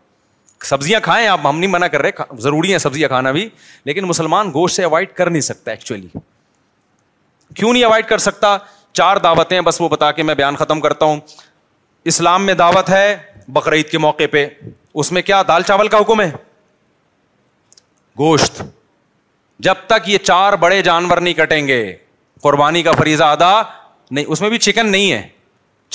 سبزیاں 0.66 1.00
کھائیں 1.04 1.28
آپ 1.28 1.40
ہم 1.46 1.60
نہیں 1.60 1.72
منع 1.72 1.88
کر 1.96 2.02
رہے 2.02 2.36
ضروری 2.42 2.74
ہے 2.74 2.78
سبزیاں 2.86 3.10
کھانا 3.10 3.32
بھی 3.32 3.48
لیکن 3.86 4.06
مسلمان 4.08 4.52
گوشت 4.54 4.76
سے 4.76 4.84
اوائڈ 4.84 5.14
کر 5.16 5.30
نہیں 5.30 5.42
سکتا 5.50 5.72
ایکچولی 5.72 6.08
کیوں 7.56 7.74
نہیں 7.74 7.84
اوائڈ 7.84 8.06
کر 8.08 8.18
سکتا 8.28 8.58
چار 8.98 9.18
دعوتیں 9.24 9.60
بس 9.66 9.80
وہ 9.82 9.88
بتا 9.90 10.12
کے 10.18 10.24
میں 10.28 10.34
بیان 10.36 10.56
ختم 10.60 10.80
کرتا 10.82 11.06
ہوں 11.06 11.20
اسلام 12.12 12.46
میں 12.46 12.54
دعوت 12.62 12.90
ہے 12.90 13.04
بقرعید 13.56 13.90
کے 13.90 13.98
موقع 14.06 14.24
پہ 14.32 14.48
اس 15.02 15.12
میں 15.16 15.22
کیا 15.22 15.42
دال 15.48 15.64
چاول 15.68 15.88
کا 15.94 15.98
حکم 16.00 16.22
ہے 16.22 16.30
گوشت 18.20 18.62
جب 19.68 19.84
تک 19.88 20.10
یہ 20.10 20.18
چار 20.30 20.54
بڑے 20.64 20.82
جانور 20.88 21.18
نہیں 21.28 21.34
کٹیں 21.40 21.68
گے 21.68 21.80
قربانی 22.44 22.82
کا 22.84 22.92
فریضہ 23.00 23.24
ادا 23.38 23.52
نہیں 23.64 24.26
اس 24.34 24.42
میں 24.42 24.50
بھی 24.50 24.58
چکن 24.70 24.90
نہیں 24.92 25.12
ہے 25.12 25.22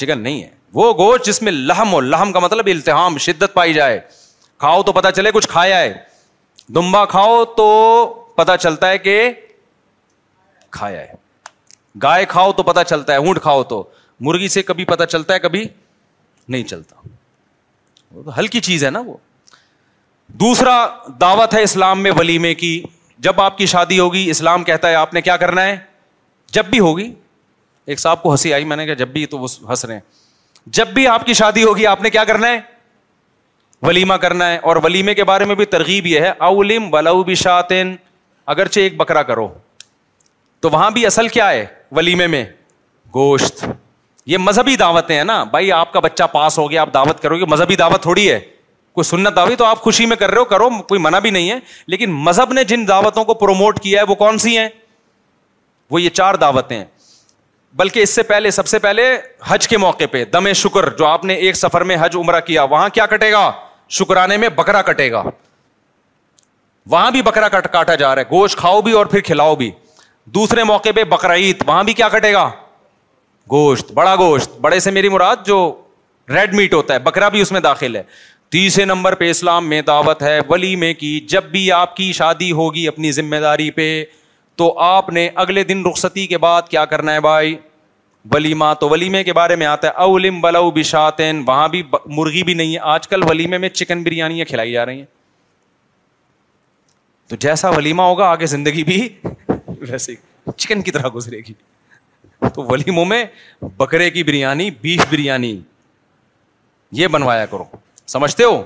چکن 0.02 0.20
نہیں 0.20 0.42
ہے 0.42 0.48
وہ 0.80 0.92
گوشت 0.98 1.26
جس 1.26 1.42
میں 1.42 1.52
لہم 1.52 1.92
ہو 1.92 2.00
لہم 2.12 2.32
کا 2.32 2.40
مطلب 2.46 2.66
التحام 2.74 3.18
شدت 3.26 3.54
پائی 3.54 3.72
جائے 3.74 3.98
کھاؤ 4.64 4.82
تو 4.88 4.92
پتا 5.00 5.12
چلے 5.18 5.30
کچھ 5.38 5.48
کھایا 5.56 5.78
ہے 5.80 5.92
دمبا 6.78 7.04
کھاؤ 7.16 7.44
تو 7.56 7.66
پتا 8.42 8.56
چلتا 8.66 8.88
ہے 8.90 8.98
کہ 9.08 9.16
کھایا 10.78 11.00
ہے 11.00 11.20
گائے 12.02 12.24
کھاؤ 12.28 12.52
تو 12.52 12.62
پتا 12.62 12.84
چلتا 12.84 13.12
ہے 13.12 13.18
اونٹ 13.18 13.40
کھاؤ 13.42 13.62
تو 13.72 13.82
مرغی 14.26 14.48
سے 14.48 14.62
کبھی 14.62 14.84
پتا 14.84 15.06
چلتا 15.06 15.34
ہے 15.34 15.38
کبھی 15.38 15.66
نہیں 16.48 16.64
چلتا 16.64 18.30
ہلکی 18.38 18.60
چیز 18.60 18.84
ہے 18.84 18.90
نا 18.90 19.00
وہ 19.06 19.16
دوسرا 20.42 20.74
دعوت 21.20 21.54
ہے 21.54 21.62
اسلام 21.62 22.02
میں 22.02 22.10
ولیمے 22.18 22.54
کی 22.54 22.82
جب 23.26 23.40
آپ 23.40 23.58
کی 23.58 23.66
شادی 23.72 23.98
ہوگی 23.98 24.28
اسلام 24.30 24.64
کہتا 24.64 24.88
ہے 24.90 24.94
آپ 24.94 25.12
نے 25.14 25.20
کیا 25.22 25.36
کرنا 25.36 25.64
ہے 25.66 25.76
جب 26.52 26.66
بھی 26.70 26.78
ہوگی 26.80 27.10
ایک 27.86 28.00
صاحب 28.00 28.22
کو 28.22 28.30
ہنسی 28.32 28.52
آئی 28.54 28.64
میں 28.64 28.76
نے 28.76 28.84
کہا 28.86 28.94
جب 28.94 29.08
بھی 29.08 29.24
تو 29.26 29.38
وہ 29.38 29.46
ہنس 29.68 29.84
رہے 29.84 29.94
ہیں 29.94 30.00
جب 30.78 30.88
بھی 30.94 31.06
آپ 31.08 31.26
کی 31.26 31.34
شادی 31.34 31.64
ہوگی 31.64 31.86
آپ 31.86 32.02
نے 32.02 32.10
کیا 32.10 32.24
کرنا 32.24 32.48
ہے 32.48 32.60
ولیمہ 33.82 34.14
کرنا 34.24 34.50
ہے 34.50 34.56
اور 34.72 34.76
ولیمے 34.82 35.14
کے 35.14 35.24
بارے 35.30 35.44
میں 35.44 35.54
بھی 35.54 35.64
ترغیب 35.74 36.06
یہ 36.06 36.20
ہے 36.20 36.78
ولاؤ 36.92 37.22
بھی 37.30 37.34
شاطن 37.34 37.94
اگرچہ 38.54 38.80
ایک 38.80 38.96
بکرا 38.96 39.22
کرو 39.22 39.48
تو 40.62 40.70
وہاں 40.70 40.90
بھی 40.96 41.04
اصل 41.06 41.28
کیا 41.28 41.48
ہے 41.50 41.64
ولیمے 41.96 42.26
میں 42.32 42.44
گوشت 43.14 43.64
یہ 44.32 44.38
مذہبی 44.38 44.74
دعوتیں 44.76 45.16
ہیں 45.16 45.24
نا 45.24 45.42
بھائی 45.54 45.72
آپ 45.72 45.92
کا 45.92 46.00
بچہ 46.00 46.24
پاس 46.32 46.58
ہو 46.58 46.70
گیا 46.70 46.80
آپ 46.82 46.92
دعوت 46.94 47.20
کرو 47.22 47.38
گے 47.38 47.44
مذہبی 47.50 47.76
دعوت 47.76 48.02
تھوڑی 48.02 48.30
ہے 48.30 48.38
کوئی 48.94 49.04
سنت 49.04 49.36
دعوی 49.36 49.56
تو 49.56 49.64
آپ 49.64 49.80
خوشی 49.82 50.06
میں 50.06 50.16
کر 50.16 50.30
رہے 50.30 50.38
ہو 50.38 50.44
کرو 50.52 50.68
کوئی 50.92 51.00
منع 51.00 51.18
بھی 51.26 51.30
نہیں 51.30 51.50
ہے 51.50 51.58
لیکن 51.94 52.10
مذہب 52.28 52.52
نے 52.52 52.64
جن 52.72 52.86
دعوتوں 52.88 53.24
کو 53.30 53.34
پروموٹ 53.42 53.80
کیا 53.82 54.00
ہے 54.00 54.04
وہ 54.10 54.14
کون 54.22 54.38
سی 54.46 54.56
ہیں 54.58 54.68
وہ 55.90 56.02
یہ 56.02 56.10
چار 56.20 56.34
دعوتیں 56.44 56.76
ہیں 56.76 56.84
بلکہ 57.80 58.00
اس 58.02 58.14
سے 58.14 58.22
پہلے 58.30 58.50
سب 58.50 58.66
سے 58.68 58.78
پہلے 58.78 59.04
حج 59.48 59.68
کے 59.68 59.76
موقع 59.86 60.04
پہ 60.12 60.24
دم 60.32 60.52
شکر 60.62 60.88
جو 60.98 61.06
آپ 61.06 61.24
نے 61.24 61.34
ایک 61.46 61.56
سفر 61.56 61.84
میں 61.90 61.96
حج 62.00 62.16
عمرہ 62.20 62.40
کیا 62.46 62.62
وہاں 62.74 62.88
کیا 62.94 63.06
کٹے 63.12 63.30
گا 63.32 63.50
شکرانے 63.98 64.36
میں 64.42 64.48
بکرا 64.62 64.82
کٹے 64.82 65.10
گا 65.12 65.22
وہاں 66.90 67.10
بھی 67.10 67.22
بکرا 67.22 67.48
کاٹا 67.48 67.94
جا 67.94 68.14
رہا 68.14 68.20
ہے 68.22 68.26
گوشت 68.30 68.58
کھاؤ 68.58 68.80
بھی 68.82 68.92
اور 69.00 69.06
پھر 69.06 69.20
کھلاؤ 69.30 69.54
بھی 69.56 69.70
دوسرے 70.36 70.64
موقع 70.64 70.88
پہ 70.94 71.04
بقرعید 71.08 71.62
وہاں 71.66 71.84
بھی 71.84 71.92
کیا 71.92 72.08
کٹے 72.08 72.32
گا 72.32 72.48
گوشت 73.52 73.90
بڑا 73.92 74.14
گوشت 74.16 74.56
بڑے 74.60 74.78
سے 74.80 74.90
میری 74.90 75.08
مراد 75.08 75.46
جو 75.46 75.60
ریڈ 76.34 76.54
میٹ 76.54 76.74
ہوتا 76.74 76.94
ہے 76.94 76.98
بکرا 77.04 77.28
بھی 77.28 77.40
اس 77.40 77.52
میں 77.52 77.60
داخل 77.60 77.96
ہے 77.96 78.02
تیسرے 78.50 78.84
نمبر 78.84 79.14
پہ 79.14 79.30
اسلام 79.30 79.68
میں 79.68 79.80
دعوت 79.82 80.22
ہے 80.22 80.38
ولی 80.48 80.74
میں 80.76 80.92
کی 80.94 81.18
جب 81.28 81.44
بھی 81.50 81.70
آپ 81.72 81.94
کی 81.96 82.12
شادی 82.12 82.50
ہوگی 82.52 82.86
اپنی 82.88 83.12
ذمہ 83.12 83.36
داری 83.42 83.70
پہ 83.80 83.88
تو 84.56 84.72
آپ 84.84 85.08
نے 85.12 85.28
اگلے 85.44 85.64
دن 85.64 85.82
رخصتی 85.86 86.26
کے 86.26 86.38
بعد 86.38 86.68
کیا 86.70 86.84
کرنا 86.84 87.14
ہے 87.14 87.20
بھائی 87.20 87.54
ولیمہ 88.32 88.64
تو 88.80 88.88
ولیمے 88.88 89.22
کے 89.24 89.32
بارے 89.32 89.56
میں 89.56 89.66
آتا 89.66 89.88
ہے 89.88 89.92
اولم 90.02 90.40
بلو 90.40 90.70
بشاتین 90.70 91.42
وہاں 91.46 91.66
بھی 91.68 91.82
مرغی 92.16 92.42
بھی 92.44 92.54
نہیں 92.54 92.74
ہے 92.74 92.78
آج 92.94 93.08
کل 93.08 93.22
ولیمے 93.28 93.58
میں 93.58 93.68
چکن 93.68 94.02
بریانیاں 94.02 94.44
کھلائی 94.48 94.72
جا 94.72 94.84
رہی 94.86 94.98
ہیں 94.98 95.04
تو 97.28 97.36
جیسا 97.40 97.68
ولیمہ 97.70 98.02
ہوگا 98.02 98.26
آگے 98.30 98.46
زندگی 98.46 98.84
بھی 98.84 99.08
ویسے 99.90 100.14
چکن 100.56 100.82
کی 100.82 100.90
طرح 100.90 101.08
گزرے 101.14 101.38
گی 101.48 101.52
تو 102.54 102.62
ولیموں 102.70 103.04
میں 103.04 103.24
بکرے 103.76 104.10
کی 104.10 104.22
بریانی 104.30 104.70
بیف 104.80 105.04
بریانی 105.10 105.58
یہ 107.00 107.06
بنوایا 107.16 107.46
کرو 107.52 107.64
سمجھتے 108.14 108.44
ہو 108.44 108.62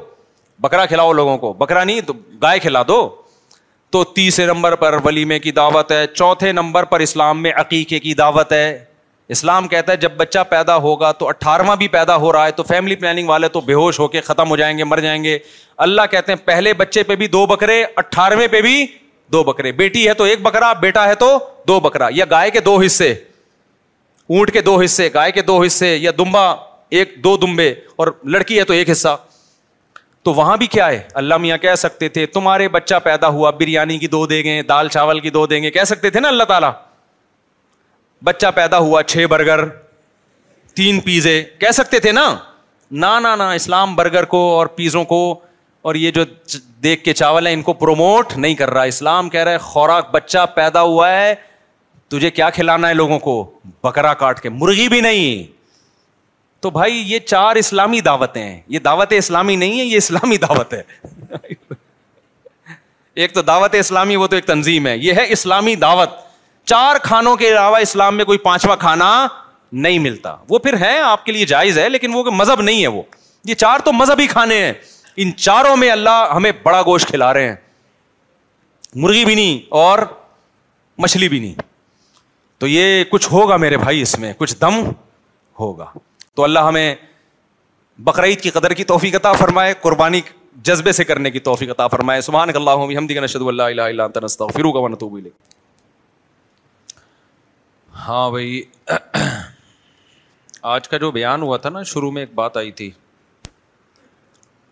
بکرا 0.62 0.86
کھلاؤ 0.90 1.12
لوگوں 1.12 1.36
کو 1.38 1.52
بکرا 1.62 1.84
نہیں 1.84 2.00
تو 2.06 2.12
گائے 2.42 2.58
کھلا 2.58 2.82
دو 2.88 2.98
تو 3.92 4.02
تیسرے 4.14 4.46
نمبر 4.46 4.74
پر 4.76 4.96
ولیمے 5.04 5.38
کی 5.38 5.50
دعوت 5.58 5.92
ہے 5.92 6.06
چوتھے 6.14 6.52
نمبر 6.52 6.84
پر 6.92 7.00
اسلام 7.00 7.42
میں 7.42 7.52
عقیقے 7.60 7.98
کی 8.06 8.14
دعوت 8.22 8.52
ہے 8.52 8.66
اسلام 9.34 9.68
کہتا 9.68 9.92
ہے 9.92 9.96
جب 10.02 10.12
بچہ 10.16 10.38
پیدا 10.50 10.76
ہوگا 10.82 11.10
تو 11.20 11.28
اٹھارہواں 11.28 11.74
بھی 11.76 11.86
پیدا 11.94 12.16
ہو 12.24 12.32
رہا 12.32 12.46
ہے 12.46 12.50
تو 12.58 12.62
فیملی 12.68 12.96
پلاننگ 12.96 13.28
والے 13.28 13.48
تو 13.56 13.60
بے 13.70 13.74
ہوش 13.74 13.98
ہو 14.00 14.06
کے 14.08 14.20
ختم 14.26 14.50
ہو 14.50 14.56
جائیں 14.56 14.76
گے 14.78 14.84
مر 14.84 15.00
جائیں 15.06 15.22
گے 15.24 15.38
اللہ 15.86 16.02
کہتے 16.10 16.32
ہیں 16.32 16.38
پہلے 16.46 16.72
بچے 16.82 17.02
پہ 17.08 17.16
بھی 17.22 17.26
دو 17.28 17.46
بکرے 17.54 17.82
اٹھارہویں 18.04 18.46
پہ 18.52 18.60
بھی 18.62 18.84
دو 19.32 19.42
بکرے 19.44 19.72
بیٹی 19.78 20.06
ہے 20.08 20.14
تو 20.14 20.24
ایک 20.24 20.42
بکرا 20.42 20.72
بیٹا 20.80 21.06
ہے 21.08 21.14
تو 21.18 21.38
دو 21.68 21.78
بکرا 21.80 22.08
یا 22.14 22.24
گائے 22.30 22.50
کے 22.50 22.60
دو 22.60 22.76
حصے 22.80 23.10
اونٹ 24.28 24.52
کے 24.52 24.60
دو 24.60 24.78
حصے 24.80 25.08
گائے 25.14 25.32
کے 25.32 25.42
دو 25.42 25.60
حصے 25.62 25.96
یا 25.96 26.10
دمبا 26.18 26.46
ایک 26.98 27.14
دو 27.24 27.36
دمبے 27.36 27.72
اور 27.98 28.08
لڑکی 28.30 28.58
ہے 28.58 28.64
تو 28.64 28.72
ایک 28.72 28.90
حصہ 28.90 29.16
تو 30.24 30.32
وہاں 30.34 30.56
بھی 30.56 30.66
کیا 30.66 30.86
ہے 30.88 31.00
اللہ 31.22 31.36
میاں 31.36 31.56
کہہ 31.58 31.74
سکتے 31.78 32.08
تھے 32.14 32.24
تمہارے 32.36 32.68
بچہ 32.76 32.94
پیدا 33.04 33.28
ہوا 33.36 33.50
بریانی 33.60 33.98
کی 33.98 34.06
دو 34.14 34.24
دیں 34.26 34.42
گے 34.44 34.60
دال 34.68 34.88
چاول 34.96 35.20
کی 35.20 35.30
دو 35.30 35.46
دیں 35.46 35.62
گے 35.62 35.70
کہہ 35.70 35.84
سکتے 35.86 36.10
تھے 36.10 36.20
نا 36.20 36.28
اللہ 36.28 36.44
تعالی 36.48 36.66
بچہ 38.24 38.46
پیدا 38.54 38.78
ہوا 38.78 39.02
چھ 39.02 39.24
برگر 39.30 39.64
تین 40.76 41.00
پیزے 41.00 41.42
کہہ 41.60 41.70
سکتے 41.74 41.98
تھے 42.00 42.12
نا 42.12 42.34
نہ 43.04 43.42
اسلام 43.54 43.94
برگر 43.96 44.24
کو 44.32 44.40
اور 44.56 44.66
پیزوں 44.76 45.04
کو 45.04 45.20
اور 45.82 45.94
یہ 45.94 46.10
جو 46.10 46.24
دیکھ 46.82 47.02
کے 47.04 47.12
چاول 47.12 47.46
ہے 47.46 47.52
ان 47.52 47.62
کو 47.62 47.72
پروموٹ 47.82 48.36
نہیں 48.36 48.54
کر 48.54 48.70
رہا 48.70 48.82
اسلام 48.92 49.28
کہہ 49.30 49.44
رہا 49.44 49.52
ہے 49.52 49.58
خوراک 49.68 50.10
بچہ 50.14 50.44
پیدا 50.54 50.80
ہوا 50.82 51.10
ہے 51.12 51.34
تجھے 52.08 52.30
کیا 52.30 52.48
کھلانا 52.54 52.88
ہے 52.88 52.94
لوگوں 52.94 53.18
کو 53.18 53.32
بکرا 53.84 54.12
کاٹ 54.24 54.40
کے 54.40 54.48
مرغی 54.48 54.88
بھی 54.88 55.00
نہیں 55.00 55.54
تو 56.62 56.70
بھائی 56.70 57.02
یہ 57.12 57.18
چار 57.26 57.56
اسلامی 57.56 58.00
دعوتیں 58.00 58.42
ہیں 58.42 58.60
یہ 58.74 58.78
دعوت 58.84 59.12
اسلامی 59.16 59.56
نہیں 59.56 59.78
ہے 59.80 59.84
یہ 59.84 59.96
اسلامی 59.96 60.36
دعوت 60.46 60.72
ہے 60.74 60.82
ایک 63.24 63.34
تو 63.34 63.42
دعوت 63.42 63.74
اسلامی 63.78 64.16
وہ 64.16 64.26
تو 64.26 64.36
ایک 64.36 64.46
تنظیم 64.46 64.86
ہے 64.86 64.96
یہ 64.98 65.12
ہے 65.16 65.24
اسلامی 65.32 65.74
دعوت 65.84 66.08
چار 66.70 66.96
کھانوں 67.02 67.34
کے 67.36 67.48
علاوہ 67.48 67.76
اسلام 67.80 68.16
میں 68.16 68.24
کوئی 68.24 68.38
پانچواں 68.38 68.76
کھانا 68.76 69.10
نہیں 69.72 69.98
ملتا 69.98 70.34
وہ 70.48 70.58
پھر 70.64 70.76
ہے 70.80 70.98
آپ 71.00 71.24
کے 71.24 71.32
لیے 71.32 71.46
جائز 71.46 71.78
ہے 71.78 71.88
لیکن 71.88 72.14
وہ 72.14 72.24
مذہب 72.36 72.60
نہیں 72.62 72.82
ہے 72.82 72.88
وہ 72.88 73.02
یہ 73.48 73.54
چار 73.54 73.78
تو 73.84 73.92
مذہبی 73.92 74.26
کھانے 74.26 74.58
ہیں 74.64 74.72
ان 75.22 75.30
چاروں 75.36 75.76
میں 75.76 75.90
اللہ 75.90 76.28
ہمیں 76.34 76.50
بڑا 76.62 76.80
گوشت 76.86 77.08
کھلا 77.08 77.32
رہے 77.34 77.48
ہیں 77.48 77.54
مرغی 79.02 79.24
بھی 79.24 79.34
نہیں 79.34 79.58
اور 79.82 79.98
مچھلی 81.04 81.28
بھی 81.28 81.38
نہیں 81.40 81.54
تو 82.58 82.66
یہ 82.66 83.02
کچھ 83.10 83.28
ہوگا 83.32 83.56
میرے 83.62 83.76
بھائی 83.78 84.00
اس 84.02 84.18
میں 84.18 84.32
کچھ 84.38 84.54
دم 84.60 84.74
ہوگا 85.60 85.86
تو 86.36 86.44
اللہ 86.44 86.60
ہمیں 86.68 86.94
بقرعید 88.04 88.40
کی 88.40 88.50
قدر 88.50 88.72
کی 88.74 88.84
توفیق 88.84 89.14
عطا 89.14 89.32
فرمائے 89.32 89.74
قربانی 89.82 90.20
جذبے 90.64 90.92
سے 90.92 91.04
کرنے 91.04 91.30
کی 91.30 91.38
توفیق 91.48 91.70
عطا 91.70 91.86
فرمائے 91.94 92.20
سبحان 92.28 92.50
اللہ 92.54 92.84
اللہ 92.90 93.18
نشد 93.22 94.12
تعطرائے 94.38 95.30
ہاں 98.06 98.28
بھائی 98.30 98.62
آج 100.74 100.88
کا 100.88 100.96
جو 101.04 101.10
بیان 101.10 101.42
ہوا 101.42 101.56
تھا 101.64 101.70
نا 101.70 101.82
شروع 101.92 102.10
میں 102.12 102.22
ایک 102.22 102.34
بات 102.34 102.56
آئی 102.56 102.70
تھی 102.80 102.90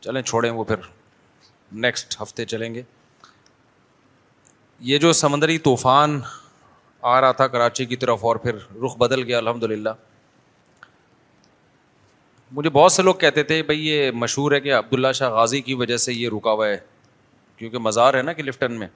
چلیں 0.04 0.22
چھوڑیں 0.22 0.50
وہ 0.50 0.64
پھر 0.64 0.76
نیکسٹ 1.84 2.16
ہفتے 2.22 2.44
چلیں 2.46 2.72
گے 2.74 2.82
یہ 4.88 4.98
جو 5.04 5.12
سمندری 5.20 5.58
طوفان 5.68 6.20
آ 7.12 7.20
رہا 7.20 7.32
تھا 7.38 7.46
کراچی 7.54 7.84
کی 7.84 7.96
طرف 8.02 8.24
اور 8.30 8.36
پھر 8.44 8.54
رخ 8.84 8.96
بدل 8.98 9.22
گیا 9.30 9.38
الحمد 9.38 9.64
للہ 9.72 9.88
مجھے 12.58 12.70
بہت 12.70 12.92
سے 12.92 13.02
لوگ 13.02 13.14
کہتے 13.24 13.42
تھے 13.42 13.62
بھائی 13.70 13.86
یہ 13.88 14.10
مشہور 14.24 14.52
ہے 14.52 14.60
کہ 14.60 14.74
عبداللہ 14.74 15.12
شاہ 15.20 15.30
غازی 15.38 15.60
کی 15.68 15.74
وجہ 15.82 15.96
سے 16.06 16.12
یہ 16.12 16.28
رکا 16.36 16.52
ہوا 16.52 16.68
ہے 16.68 16.76
کیونکہ 17.56 17.78
مزار 17.88 18.14
ہے 18.14 18.22
نا 18.22 18.32
کہ 18.32 18.42
لفٹن 18.42 18.78
میں 18.78 18.88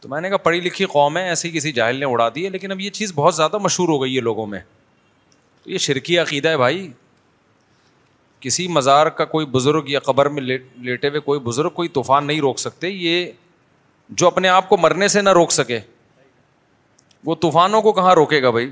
تو 0.00 0.08
میں 0.08 0.20
نے 0.20 0.28
کہا 0.28 0.36
پڑھی 0.46 0.60
لکھی 0.60 0.84
قوم 0.94 1.16
ہے 1.16 1.28
ایسے 1.28 1.48
ہی 1.48 1.52
کسی 1.56 1.72
جاہل 1.80 1.96
نے 2.00 2.06
اڑا 2.12 2.28
دی 2.34 2.44
ہے 2.44 2.50
لیکن 2.56 2.72
اب 2.72 2.80
یہ 2.80 2.90
چیز 3.00 3.12
بہت 3.14 3.34
زیادہ 3.34 3.58
مشہور 3.68 3.88
ہو 3.88 4.02
گئی 4.02 4.16
ہے 4.16 4.20
لوگوں 4.30 4.46
میں 4.52 4.60
تو 5.64 5.70
یہ 5.70 5.78
شرکی 5.88 6.18
عقیدہ 6.26 6.48
ہے 6.48 6.56
بھائی 6.64 6.90
کسی 8.44 8.66
مزار 8.76 9.06
کا 9.18 9.24
کوئی 9.24 9.46
بزرگ 9.52 9.86
یا 9.90 9.98
قبر 10.06 10.26
میں 10.36 10.42
لیٹے 10.42 11.08
ہوئے 11.08 11.20
کوئی 11.26 11.38
بزرگ 11.44 11.70
کوئی 11.74 11.88
طوفان 11.98 12.26
نہیں 12.26 12.40
روک 12.40 12.58
سکتے 12.58 12.88
یہ 12.88 13.30
جو 14.20 14.26
اپنے 14.26 14.48
آپ 14.48 14.68
کو 14.68 14.76
مرنے 14.76 15.06
سے 15.14 15.20
نہ 15.22 15.30
روک 15.38 15.52
سکے 15.52 15.78
وہ 17.26 17.34
طوفانوں 17.44 17.80
کو 17.82 17.92
کہاں 17.98 18.14
روکے 18.14 18.42
گا 18.42 18.50
بھائی 18.56 18.70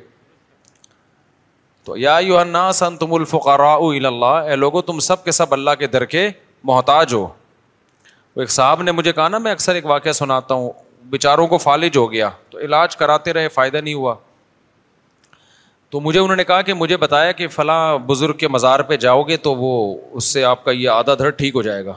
تو 1.84 1.96
یا 1.96 2.16
یو 2.22 2.38
سن 2.80 2.96
تم 2.96 3.12
الفقار 3.14 3.58
اللہ 3.68 4.44
اے 4.50 4.56
لوگو 4.56 4.82
تم 4.90 4.98
سب 5.06 5.24
کے 5.24 5.32
سب 5.38 5.52
اللہ 5.54 5.70
کے 5.78 5.86
در 5.94 6.04
کے 6.16 6.28
محتاج 6.72 7.14
ہو 7.14 7.22
وہ 8.36 8.40
ایک 8.42 8.50
صاحب 8.58 8.82
نے 8.82 8.92
مجھے 8.98 9.12
کہا 9.12 9.28
نا 9.28 9.38
میں 9.46 9.52
اکثر 9.52 9.74
ایک 9.74 9.86
واقعہ 9.94 10.12
سناتا 10.20 10.54
ہوں 10.60 10.72
بیچاروں 11.14 11.46
کو 11.46 11.58
فالج 11.64 11.96
ہو 11.96 12.10
گیا 12.12 12.28
تو 12.50 12.58
علاج 12.68 12.96
کراتے 12.96 13.32
رہے 13.32 13.48
فائدہ 13.56 13.76
نہیں 13.76 13.94
ہوا 13.94 14.14
تو 15.92 16.00
مجھے 16.00 16.18
انہوں 16.18 16.36
نے 16.36 16.44
کہا 16.48 16.60
کہ 16.66 16.74
مجھے 16.74 16.96
بتایا 16.96 17.32
کہ 17.38 17.46
فلاں 17.54 17.98
بزرگ 18.06 18.36
کے 18.42 18.48
مزار 18.48 18.80
پہ 18.90 18.96
جاؤ 18.96 19.22
گے 19.28 19.36
تو 19.46 19.54
وہ 19.54 19.72
اس 20.20 20.24
سے 20.32 20.44
آپ 20.50 20.64
کا 20.64 20.70
یہ 20.70 20.88
آدھا 20.90 21.14
دھڑ 21.18 21.30
ٹھیک 21.40 21.54
ہو 21.56 21.62
جائے 21.62 21.84
گا 21.84 21.94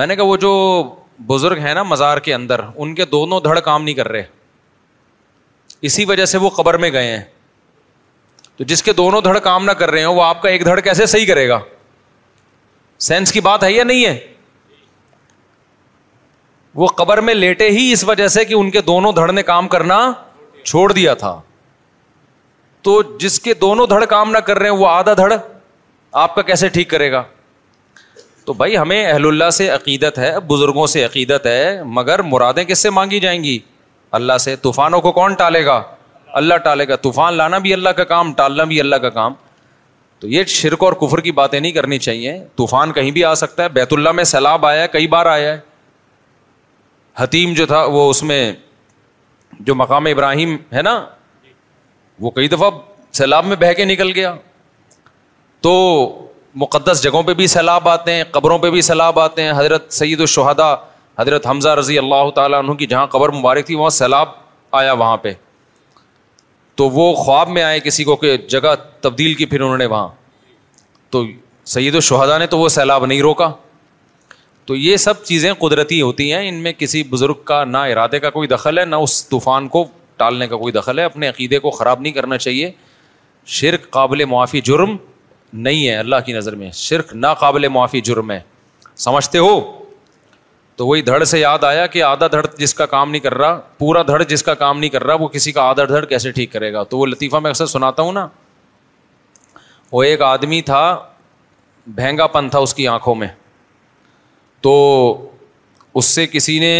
میں 0.00 0.06
نے 0.06 0.16
کہا 0.16 0.24
وہ 0.24 0.36
جو 0.44 0.50
بزرگ 1.26 1.58
ہیں 1.66 1.74
نا 1.74 1.82
مزار 1.90 2.18
کے 2.28 2.34
اندر 2.34 2.60
ان 2.74 2.94
کے 2.94 3.04
دونوں 3.12 3.38
دھڑ 3.44 3.58
کام 3.68 3.84
نہیں 3.84 3.94
کر 3.94 4.08
رہے 4.12 4.22
اسی 5.88 6.04
وجہ 6.12 6.24
سے 6.32 6.38
وہ 6.46 6.50
قبر 6.58 6.78
میں 6.84 6.90
گئے 6.92 7.16
ہیں 7.16 7.22
تو 8.56 8.64
جس 8.74 8.82
کے 8.82 8.92
دونوں 9.02 9.20
دھڑ 9.28 9.36
کام 9.46 9.64
نہ 9.64 9.70
کر 9.82 9.90
رہے 9.90 10.04
ہوں 10.04 10.14
وہ 10.16 10.24
آپ 10.24 10.42
کا 10.42 10.48
ایک 10.48 10.64
دھڑ 10.64 10.78
کیسے 10.90 11.06
صحیح 11.14 11.26
کرے 11.32 11.48
گا 11.48 11.58
سینس 13.12 13.32
کی 13.32 13.40
بات 13.50 13.64
ہے 13.64 13.72
یا 13.72 13.84
نہیں 13.94 14.04
ہے 14.04 14.18
وہ 16.82 16.86
قبر 16.98 17.20
میں 17.28 17.34
لیٹے 17.34 17.68
ہی 17.80 17.90
اس 17.92 18.04
وجہ 18.04 18.28
سے 18.38 18.44
کہ 18.44 18.54
ان 18.54 18.70
کے 18.70 18.80
دونوں 18.94 19.12
دھڑ 19.22 19.30
نے 19.32 19.42
کام 19.54 19.68
کرنا 19.78 20.00
چھوڑ 20.64 20.92
دیا 20.92 21.14
تھا 21.24 21.40
تو 22.84 23.00
جس 23.18 23.38
کے 23.40 23.52
دونوں 23.60 23.86
دھڑ 23.86 24.04
کام 24.04 24.30
نہ 24.30 24.38
کر 24.46 24.58
رہے 24.58 24.68
ہیں 24.70 24.76
وہ 24.76 24.86
آدھا 24.88 25.12
دھڑ 25.16 25.32
آپ 26.22 26.34
کا 26.34 26.42
کیسے 26.48 26.68
ٹھیک 26.72 26.88
کرے 26.90 27.10
گا 27.12 27.22
تو 28.44 28.52
بھائی 28.54 28.76
ہمیں 28.76 29.04
اہل 29.04 29.26
اللہ 29.26 29.50
سے 29.58 29.68
عقیدت 29.76 30.18
ہے 30.18 30.32
بزرگوں 30.48 30.86
سے 30.94 31.04
عقیدت 31.04 31.46
ہے 31.46 31.78
مگر 31.98 32.22
مرادیں 32.32 32.62
کس 32.70 32.78
سے 32.82 32.90
مانگی 32.98 33.20
جائیں 33.20 33.42
گی 33.44 33.58
اللہ 34.18 34.38
سے 34.46 34.54
طوفانوں 34.66 35.00
کو 35.06 35.12
کون 35.12 35.34
ٹالے 35.38 35.64
گا 35.66 35.80
اللہ 36.40 36.56
ٹالے 36.64 36.86
گا 36.88 36.96
طوفان 37.06 37.34
لانا 37.34 37.58
بھی 37.64 37.72
اللہ 37.72 37.88
کا 38.00 38.04
کام 38.12 38.32
ٹالنا 38.36 38.64
بھی 38.72 38.80
اللہ 38.80 38.96
کا 39.04 39.10
کام 39.16 39.34
تو 40.20 40.28
یہ 40.28 40.44
شرک 40.58 40.82
اور 40.84 40.92
کفر 41.06 41.20
کی 41.24 41.32
باتیں 41.42 41.58
نہیں 41.60 41.72
کرنی 41.72 41.98
چاہیے 42.06 42.36
طوفان 42.56 42.92
کہیں 42.98 43.10
بھی 43.16 43.24
آ 43.30 43.34
سکتا 43.44 43.62
ہے 43.62 43.68
بیت 43.78 43.92
اللہ 43.92 44.12
میں 44.20 44.24
سیلاب 44.34 44.66
آیا 44.66 44.82
ہے 44.82 44.88
کئی 44.92 45.06
بار 45.16 45.26
آیا 45.26 45.52
ہے 45.52 45.58
حتیم 47.18 47.52
جو 47.62 47.66
تھا 47.72 47.84
وہ 47.96 48.08
اس 48.10 48.22
میں 48.30 48.40
جو 49.66 49.74
مقام 49.74 50.06
ابراہیم 50.12 50.56
ہے 50.74 50.82
نا 50.82 51.02
وہ 52.20 52.30
کئی 52.30 52.48
دفعہ 52.48 52.70
سیلاب 53.18 53.44
میں 53.46 53.56
بہہ 53.60 53.72
کے 53.76 53.84
نکل 53.84 54.10
گیا 54.14 54.34
تو 55.62 55.72
مقدس 56.62 57.02
جگہوں 57.02 57.22
پہ 57.26 57.34
بھی 57.34 57.46
سیلاب 57.46 57.88
آتے 57.88 58.12
ہیں 58.14 58.24
قبروں 58.30 58.58
پہ 58.58 58.70
بھی 58.70 58.82
سیلاب 58.82 59.18
آتے 59.20 59.42
ہیں 59.42 59.52
حضرت 59.56 59.94
و 60.00 60.04
الشہدا 60.20 60.74
حضرت 61.18 61.46
حمزہ 61.46 61.68
رضی 61.78 61.98
اللہ 61.98 62.30
تعالیٰ 62.34 62.58
عنہ 62.64 62.72
کی 62.78 62.86
جہاں 62.86 63.06
قبر 63.10 63.28
مبارک 63.32 63.66
تھی 63.66 63.74
وہاں 63.74 63.90
سیلاب 63.98 64.28
آیا 64.82 64.92
وہاں 65.02 65.16
پہ 65.16 65.32
تو 66.76 66.88
وہ 66.90 67.14
خواب 67.14 67.48
میں 67.48 67.62
آئے 67.62 67.80
کسی 67.80 68.04
کو 68.04 68.16
کہ 68.16 68.36
جگہ 68.54 68.74
تبدیل 69.00 69.34
کی 69.34 69.46
پھر 69.46 69.60
انہوں 69.60 69.78
نے 69.78 69.86
وہاں 69.86 70.08
تو 71.10 71.24
و 71.24 71.76
الشہدا 71.78 72.38
نے 72.38 72.46
تو 72.46 72.58
وہ 72.58 72.68
سیلاب 72.68 73.06
نہیں 73.06 73.20
روکا 73.22 73.48
تو 74.66 74.74
یہ 74.76 74.96
سب 74.96 75.22
چیزیں 75.24 75.52
قدرتی 75.58 76.00
ہوتی 76.00 76.32
ہیں 76.32 76.48
ان 76.48 76.54
میں 76.62 76.72
کسی 76.78 77.02
بزرگ 77.10 77.34
کا 77.44 77.62
نہ 77.64 77.78
ارادے 77.92 78.18
کا 78.20 78.30
کوئی 78.30 78.48
دخل 78.48 78.78
ہے 78.78 78.84
نہ 78.84 78.96
اس 79.06 79.26
طوفان 79.28 79.68
کو 79.68 79.84
ٹالنے 80.16 80.46
کا 80.48 80.56
کوئی 80.56 80.72
دخل 80.72 80.98
ہے 80.98 81.04
اپنے 81.04 81.28
عقیدے 81.28 81.58
کو 81.58 81.70
خراب 81.70 82.00
نہیں 82.00 82.12
کرنا 82.12 82.38
چاہیے 82.38 82.70
شرک 83.60 83.90
قابل 83.90 84.24
معافی 84.34 84.60
جرم 84.70 84.96
نہیں 85.66 85.86
ہے 85.88 85.96
اللہ 85.96 86.16
کی 86.26 86.32
نظر 86.32 86.54
میں 86.60 86.70
شرک 86.74 87.14
ناقابل 87.14 87.68
معافی 87.72 88.00
جرم 88.08 88.30
ہے 88.30 88.40
سمجھتے 89.04 89.38
ہو 89.38 89.58
تو 90.76 90.86
وہی 90.86 91.02
دھڑ 91.02 91.22
سے 91.24 91.38
یاد 91.40 91.64
آیا 91.64 91.86
کہ 91.86 92.02
آدھا 92.02 92.26
دھڑ 92.32 92.44
جس 92.58 92.72
کا 92.74 92.86
کام 92.92 93.10
نہیں 93.10 93.20
کر 93.22 93.34
رہا 93.38 93.60
پورا 93.78 94.02
دھڑ 94.06 94.22
جس 94.28 94.42
کا 94.42 94.54
کام 94.62 94.78
نہیں 94.78 94.90
کر 94.90 95.04
رہا 95.04 95.14
وہ 95.20 95.28
کسی 95.34 95.52
کا 95.52 95.62
آدھا 95.70 95.84
دھڑ 95.88 96.04
کیسے 96.12 96.30
ٹھیک 96.38 96.52
کرے 96.52 96.72
گا 96.72 96.82
تو 96.90 96.98
وہ 96.98 97.06
لطیفہ 97.06 97.36
میں 97.42 97.50
اکثر 97.50 97.66
سناتا 97.74 98.02
ہوں 98.02 98.12
نا 98.12 98.26
وہ 99.92 100.02
ایک 100.02 100.22
آدمی 100.32 100.60
تھا 100.70 100.80
بھینگا 102.00 102.26
پن 102.36 102.48
تھا 102.50 102.58
اس 102.66 102.74
کی 102.74 102.86
آنکھوں 102.88 103.14
میں 103.14 103.28
تو 104.62 104.74
اس 105.96 106.04
سے 106.14 106.26
کسی 106.26 106.58
نے 106.58 106.70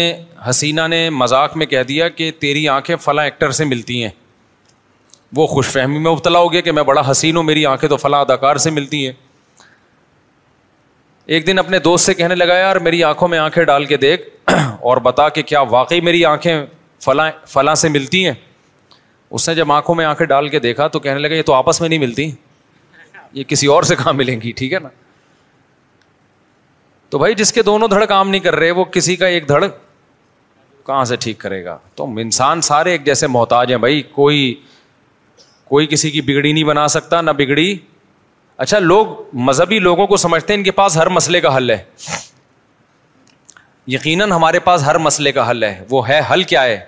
حسینہ 0.49 0.87
نے 0.89 1.09
مذاق 1.09 1.55
میں 1.57 1.65
کہہ 1.65 1.83
دیا 1.87 2.07
کہ 2.09 2.31
تیری 2.39 2.67
آنکھیں 2.69 2.95
فلاں 3.01 3.23
ایکٹر 3.25 3.51
سے 3.59 3.65
ملتی 3.65 4.01
ہیں 4.03 4.09
وہ 5.35 5.45
خوش 5.47 5.67
فہمی 5.71 5.99
میں 5.99 6.11
ابتلا 6.11 6.39
ہو 6.39 6.51
گیا 6.53 6.61
کہ 6.61 6.71
میں 6.71 6.83
بڑا 6.89 7.01
حسین 7.11 7.35
ہوں 7.35 7.43
میری 7.43 7.65
آنکھیں 7.65 7.87
تو 7.89 7.97
فلاں 7.97 8.19
اداکار 8.21 8.55
سے 8.65 8.69
ملتی 8.71 9.05
ہیں 9.05 9.11
ایک 11.33 11.47
دن 11.47 11.59
اپنے 11.59 11.79
دوست 11.79 12.05
سے 12.05 12.13
کہنے 12.13 12.35
لگا 12.35 12.57
یار 12.57 12.75
میری 12.87 13.03
آنکھوں 13.03 13.27
میں 13.27 13.37
آنکھیں 13.39 13.63
ڈال 13.65 13.85
کے 13.85 13.97
دیکھ 13.97 14.29
اور 14.79 14.97
بتا 15.03 15.27
کہ 15.37 15.41
کیا 15.41 15.61
واقعی 15.69 16.01
میری 16.09 16.23
آنکھیں 16.25 16.59
فلاں 17.05 17.29
فلاں 17.53 17.75
سے 17.85 17.89
ملتی 17.89 18.25
ہیں 18.25 18.33
اس 19.31 19.47
نے 19.49 19.55
جب 19.55 19.71
آنکھوں 19.71 19.95
میں 19.95 20.05
آنکھیں 20.05 20.25
ڈال 20.27 20.49
کے 20.49 20.59
دیکھا 20.59 20.87
تو 20.87 20.99
کہنے 20.99 21.19
لگا 21.19 21.35
یہ 21.35 21.41
تو 21.45 21.53
آپس 21.53 21.81
میں 21.81 21.89
نہیں 21.89 21.99
ملتی 21.99 22.29
یہ 23.33 23.43
کسی 23.47 23.67
اور 23.67 23.83
سے 23.83 23.95
کہاں 23.95 24.13
ملیں 24.13 24.41
گی 24.41 24.51
ٹھیک 24.57 24.73
ہے 24.73 24.79
نا 24.83 24.89
تو 27.15 27.19
بھائی 27.19 27.35
جس 27.39 27.51
کے 27.53 27.61
دونوں 27.63 27.87
دھڑ 27.87 28.03
کام 28.05 28.29
نہیں 28.29 28.41
کر 28.41 28.55
رہے 28.55 28.71
وہ 28.77 28.83
کسی 28.93 29.15
کا 29.15 29.27
ایک 29.35 29.47
دھڑ 29.47 29.63
کہاں 30.85 31.03
سے 31.11 31.15
ٹھیک 31.25 31.37
کرے 31.39 31.63
گا 31.65 31.77
تم 31.95 32.17
انسان 32.21 32.61
سارے 32.69 32.91
ایک 32.91 33.05
جیسے 33.05 33.27
محتاج 33.27 33.69
ہیں 33.71 33.77
بھائی 33.83 34.01
کوئی 34.15 34.41
کوئی 35.69 35.87
کسی 35.91 36.11
کی 36.11 36.21
بگڑی 36.21 36.51
نہیں 36.51 36.63
بنا 36.71 36.87
سکتا 36.97 37.21
نہ 37.21 37.31
بگڑی 37.37 37.69
اچھا 38.65 38.79
لوگ 38.79 39.15
مذہبی 39.47 39.79
لوگوں 39.87 40.07
کو 40.07 40.17
سمجھتے 40.25 40.53
ہیں 40.53 40.57
ان 40.59 40.63
کے 40.63 40.71
پاس 40.81 40.97
ہر 40.97 41.09
مسئلے 41.19 41.41
کا 41.41 41.55
حل 41.57 41.69
ہے 41.71 41.77
یقیناً 43.97 44.31
ہمارے 44.31 44.59
پاس 44.67 44.83
ہر 44.87 44.97
مسئلے 45.07 45.31
کا 45.31 45.49
حل 45.51 45.63
ہے 45.63 45.83
وہ 45.89 46.07
ہے 46.09 46.19
حل 46.33 46.43
کیا 46.51 46.63
ہے 46.63 46.79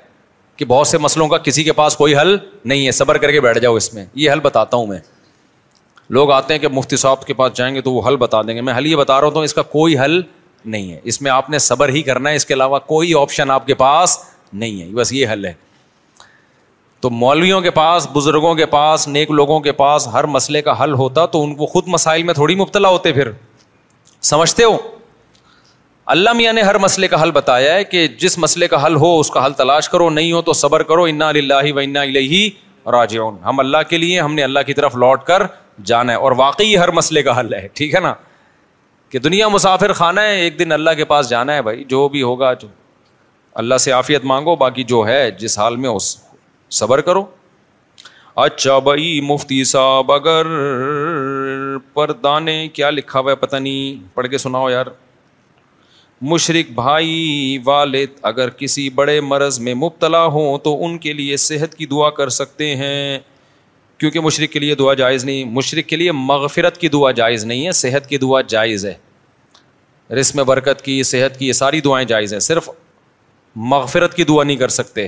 کہ 0.58 0.66
بہت 0.76 0.88
سے 0.88 0.98
مسئلوں 1.08 1.28
کا 1.28 1.38
کسی 1.50 1.64
کے 1.64 1.72
پاس 1.84 1.96
کوئی 1.98 2.16
حل 2.18 2.36
نہیں 2.66 2.86
ہے 2.88 2.92
صبر 3.00 3.18
کر 3.24 3.32
کے 3.32 3.42
بیٹھ 3.42 3.60
جاؤ 3.68 3.76
اس 3.76 3.94
میں 3.94 4.06
یہ 4.26 4.32
حل 4.32 4.40
بتاتا 4.50 4.78
ہوں 4.78 4.88
میں 4.94 5.00
لوگ 6.16 6.32
آتے 6.32 6.54
ہیں 6.54 6.60
کہ 6.62 6.68
مفتی 6.74 6.98
صاحب 6.98 7.26
کے 7.28 7.34
پاس 7.34 7.54
جائیں 7.58 7.74
گے 7.76 7.82
تو 7.82 7.92
وہ 7.94 8.02
حل 8.08 8.16
بتا 8.18 8.42
دیں 8.48 8.56
گے 8.56 8.62
میں 8.62 8.74
حل 8.78 8.86
یہ 8.88 8.96
بتا 8.96 9.20
رہا 9.20 9.28
ہوں 9.28 9.34
تو 9.34 9.42
اس 9.42 9.54
کا 9.54 9.62
کوئی 9.72 9.98
حل 10.00 10.22
نہیں 10.66 10.92
ہے 10.92 11.00
اس 11.12 11.22
میں 11.22 11.32
آپ 11.32 11.50
نے 11.50 11.58
صبر 11.60 11.90
ہی 11.96 12.02
کرنا 12.04 12.30
ہے 12.30 12.36
اس 12.36 12.46
کے 12.46 12.54
علاوہ 12.54 12.80
کوئی 12.86 13.14
آپشن 13.22 13.52
آپ 13.52 13.66
کے 13.68 13.74
پاس 13.82 14.18
نہیں 14.54 14.82
ہے 14.82 14.88
بس 14.96 15.12
یہ 15.14 15.28
حل 15.32 15.46
ہے 15.46 15.54
تو 17.02 17.10
مولویوں 17.10 17.60
کے 17.62 17.72
پاس 17.72 18.08
بزرگوں 18.14 18.54
کے 18.56 18.66
پاس 18.66 19.08
نیک 19.08 19.32
لوگوں 19.32 19.60
کے 19.62 19.72
پاس 19.82 20.08
ہر 20.14 20.24
مسئلے 20.36 20.62
کا 20.62 20.82
حل 20.84 20.94
ہوتا 21.02 21.26
تو 21.34 21.44
ان 21.44 21.54
کو 21.56 21.66
خود 21.74 21.88
مسائل 21.88 22.24
میں 22.30 22.34
تھوڑی 22.34 22.56
مبتلا 22.62 22.88
ہوتے 22.90 23.12
پھر 23.14 23.32
سمجھتے 24.32 24.64
ہو 24.64 24.78
اللہ 26.16 26.34
میاں 26.34 26.54
نے 26.54 26.62
ہر 26.62 26.78
مسئلے 26.80 27.08
کا 27.08 27.22
حل 27.22 27.32
بتایا 27.32 27.74
ہے 27.74 27.84
کہ 27.84 28.08
جس 28.20 28.38
مسئلے 28.38 28.68
کا 28.68 28.86
حل 28.86 28.96
ہو 28.96 29.20
اس 29.20 29.30
کا 29.32 29.46
حل 29.46 29.54
تلاش 29.58 29.90
کرو 29.90 30.10
نہیں 30.10 30.32
ہو 30.32 30.42
تو 30.50 30.54
صبر 30.64 30.84
کرو 30.92 31.04
انا 31.10 31.30
اللہ 31.30 31.72
و 31.76 31.80
انا 31.80 32.02
الہی 32.02 32.50
راجعون 32.92 33.38
ہم 33.46 33.60
اللہ 33.60 33.88
کے 33.90 33.98
لیے 33.98 34.20
ہم 34.20 34.34
نے 34.36 34.44
اللہ 34.44 34.60
کی 34.66 34.74
طرف 34.74 34.96
لوٹ 34.96 35.24
کر 35.28 35.44
جانا 35.86 36.12
ہے 36.12 36.18
اور 36.18 36.32
واقعی 36.38 36.78
ہر 36.78 36.92
مسئلے 36.92 37.24
کا 37.24 37.40
حل 37.40 37.54
ہے 37.54 37.68
ٹھیک 37.74 37.96
ہے 37.96 38.00
نا 38.00 38.14
کہ 39.10 39.20
دنیا 39.20 39.48
مسافر 39.48 39.94
خانہ 39.94 40.20
ہے 40.20 40.38
ایک 40.40 40.58
دن 40.60 40.72
اللہ 40.72 40.92
کے 40.98 41.06
پاس 41.12 41.30
جانا 41.30 41.54
ہے 41.56 41.62
بھائی 41.62 41.84
جو 41.90 42.08
بھی 42.10 42.22
ہوگا 42.22 42.54
جو 42.62 42.68
اللہ 43.64 43.78
سے 43.80 43.92
عافیت 43.92 44.24
مانگو 44.32 44.56
باقی 44.56 44.84
جو 44.88 45.06
ہے 45.08 45.30
جس 45.40 45.58
حال 45.60 45.76
میں 45.84 45.90
اس 45.90 46.16
صبر 46.80 47.02
کرو 47.02 47.24
اچھا 48.46 48.78
بھائی 48.88 49.20
مفتی 49.26 49.64
صاحب 49.64 50.12
اگر 50.12 50.46
پردانے 51.94 52.68
کیا 52.74 52.90
لکھا 52.90 53.20
ہوا 53.20 53.32
ہے 53.32 53.36
پتہ 53.46 53.56
نہیں 53.56 54.04
پڑھ 54.16 54.28
کے 54.32 54.38
سناؤ 54.38 54.70
یار 54.70 54.86
مشرق 56.32 56.72
بھائی 56.76 57.58
والد 57.66 58.20
اگر 58.30 58.50
کسی 58.60 58.90
بڑے 59.00 59.20
مرض 59.22 59.60
میں 59.66 59.74
مبتلا 59.86 60.24
ہوں 60.36 60.58
تو 60.64 60.78
ان 60.86 60.98
کے 61.00 61.14
لیے 61.14 61.38
صحت 61.48 61.76
کی 61.76 61.86
دعا 61.88 62.10
کر 62.20 62.30
سکتے 62.40 62.76
ہیں 62.76 63.18
کیونکہ 63.98 64.20
مشرق 64.20 64.52
کے 64.54 64.60
لیے 64.60 64.76
دعا 64.76 64.94
جائز 64.94 65.24
نہیں 65.26 65.44
مشرق 65.54 65.88
کے 65.90 65.96
لیے 65.96 66.12
مغفرت 66.16 66.78
کی 66.82 66.88
دعا 66.96 67.12
جائز 67.20 67.46
نہیں 67.46 67.66
ہے 67.66 67.72
صحت 67.82 68.10
کی 68.10 68.18
دعا 68.24 68.42
جائز 68.48 68.86
ہے 68.86 68.94
رسم 70.20 70.44
برکت 70.48 70.82
کی 70.86 71.02
صحت 71.04 71.38
کی 71.40 71.48
یہ 71.48 71.54
ساری 71.54 71.82
دعائیں 71.88 72.06
جائز 72.08 72.34
ہیں 72.34 72.40
صرف 72.50 72.70
مغفرت 73.72 74.14
کی 74.16 74.24
دعا 74.24 74.44
نہیں 74.44 74.58
کر 74.58 74.68
سکتے 74.78 75.08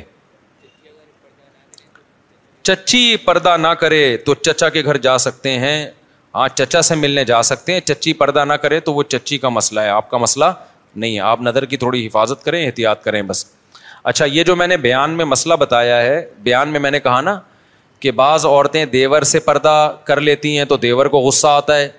چچی 2.70 3.16
پردہ 3.26 3.56
نہ 3.60 3.68
کرے 3.82 4.02
تو 4.26 4.34
چچا 4.36 4.70
کے 4.70 4.84
گھر 4.84 4.98
جا 5.08 5.18
سکتے 5.26 5.58
ہیں 5.60 5.76
ہاں 6.36 6.48
چچا 6.56 6.82
سے 6.88 6.96
ملنے 6.96 7.24
جا 7.26 7.42
سکتے 7.44 7.74
ہیں 7.74 7.80
چچی 7.86 8.14
پردہ 8.14 8.44
نہ 8.48 8.54
کرے 8.64 8.80
تو 8.88 8.94
وہ 8.94 9.04
چچی 9.12 9.38
کا 9.46 9.50
مسئلہ 9.50 9.80
ہے 9.86 9.90
آپ 9.90 10.10
کا 10.10 10.18
مسئلہ 10.18 10.46
نہیں 10.96 11.16
ہے 11.16 11.20
آپ 11.30 11.42
نظر 11.42 11.66
کی 11.72 11.78
تھوڑی 11.78 12.06
حفاظت 12.06 12.44
کریں 12.46 12.66
احتیاط 12.66 13.04
کریں 13.04 13.22
بس 13.32 13.46
اچھا 14.12 14.26
یہ 14.26 14.44
جو 14.44 14.56
میں 14.56 14.68
نے 14.68 14.78
بیان 14.84 15.12
میں 15.18 15.26
مسئلہ 15.26 15.54
بتایا 15.60 16.02
ہے 16.02 16.24
بیان 16.44 16.70
میں 16.72 16.80
میں 16.80 16.92
نے 16.92 17.00
کہا 17.00 17.22
نا 17.22 17.40
کہ 18.00 18.12
بعض 18.20 18.46
عورتیں 18.46 18.84
دیور 18.92 19.22
سے 19.32 19.40
پردہ 19.48 19.74
کر 20.06 20.20
لیتی 20.22 20.58
ہیں 20.58 20.66
تو 20.66 20.78
دیور 20.84 21.06
کو 21.16 21.20
غصہ 21.28 21.48
آتا 21.48 21.78
ہے 21.78 21.90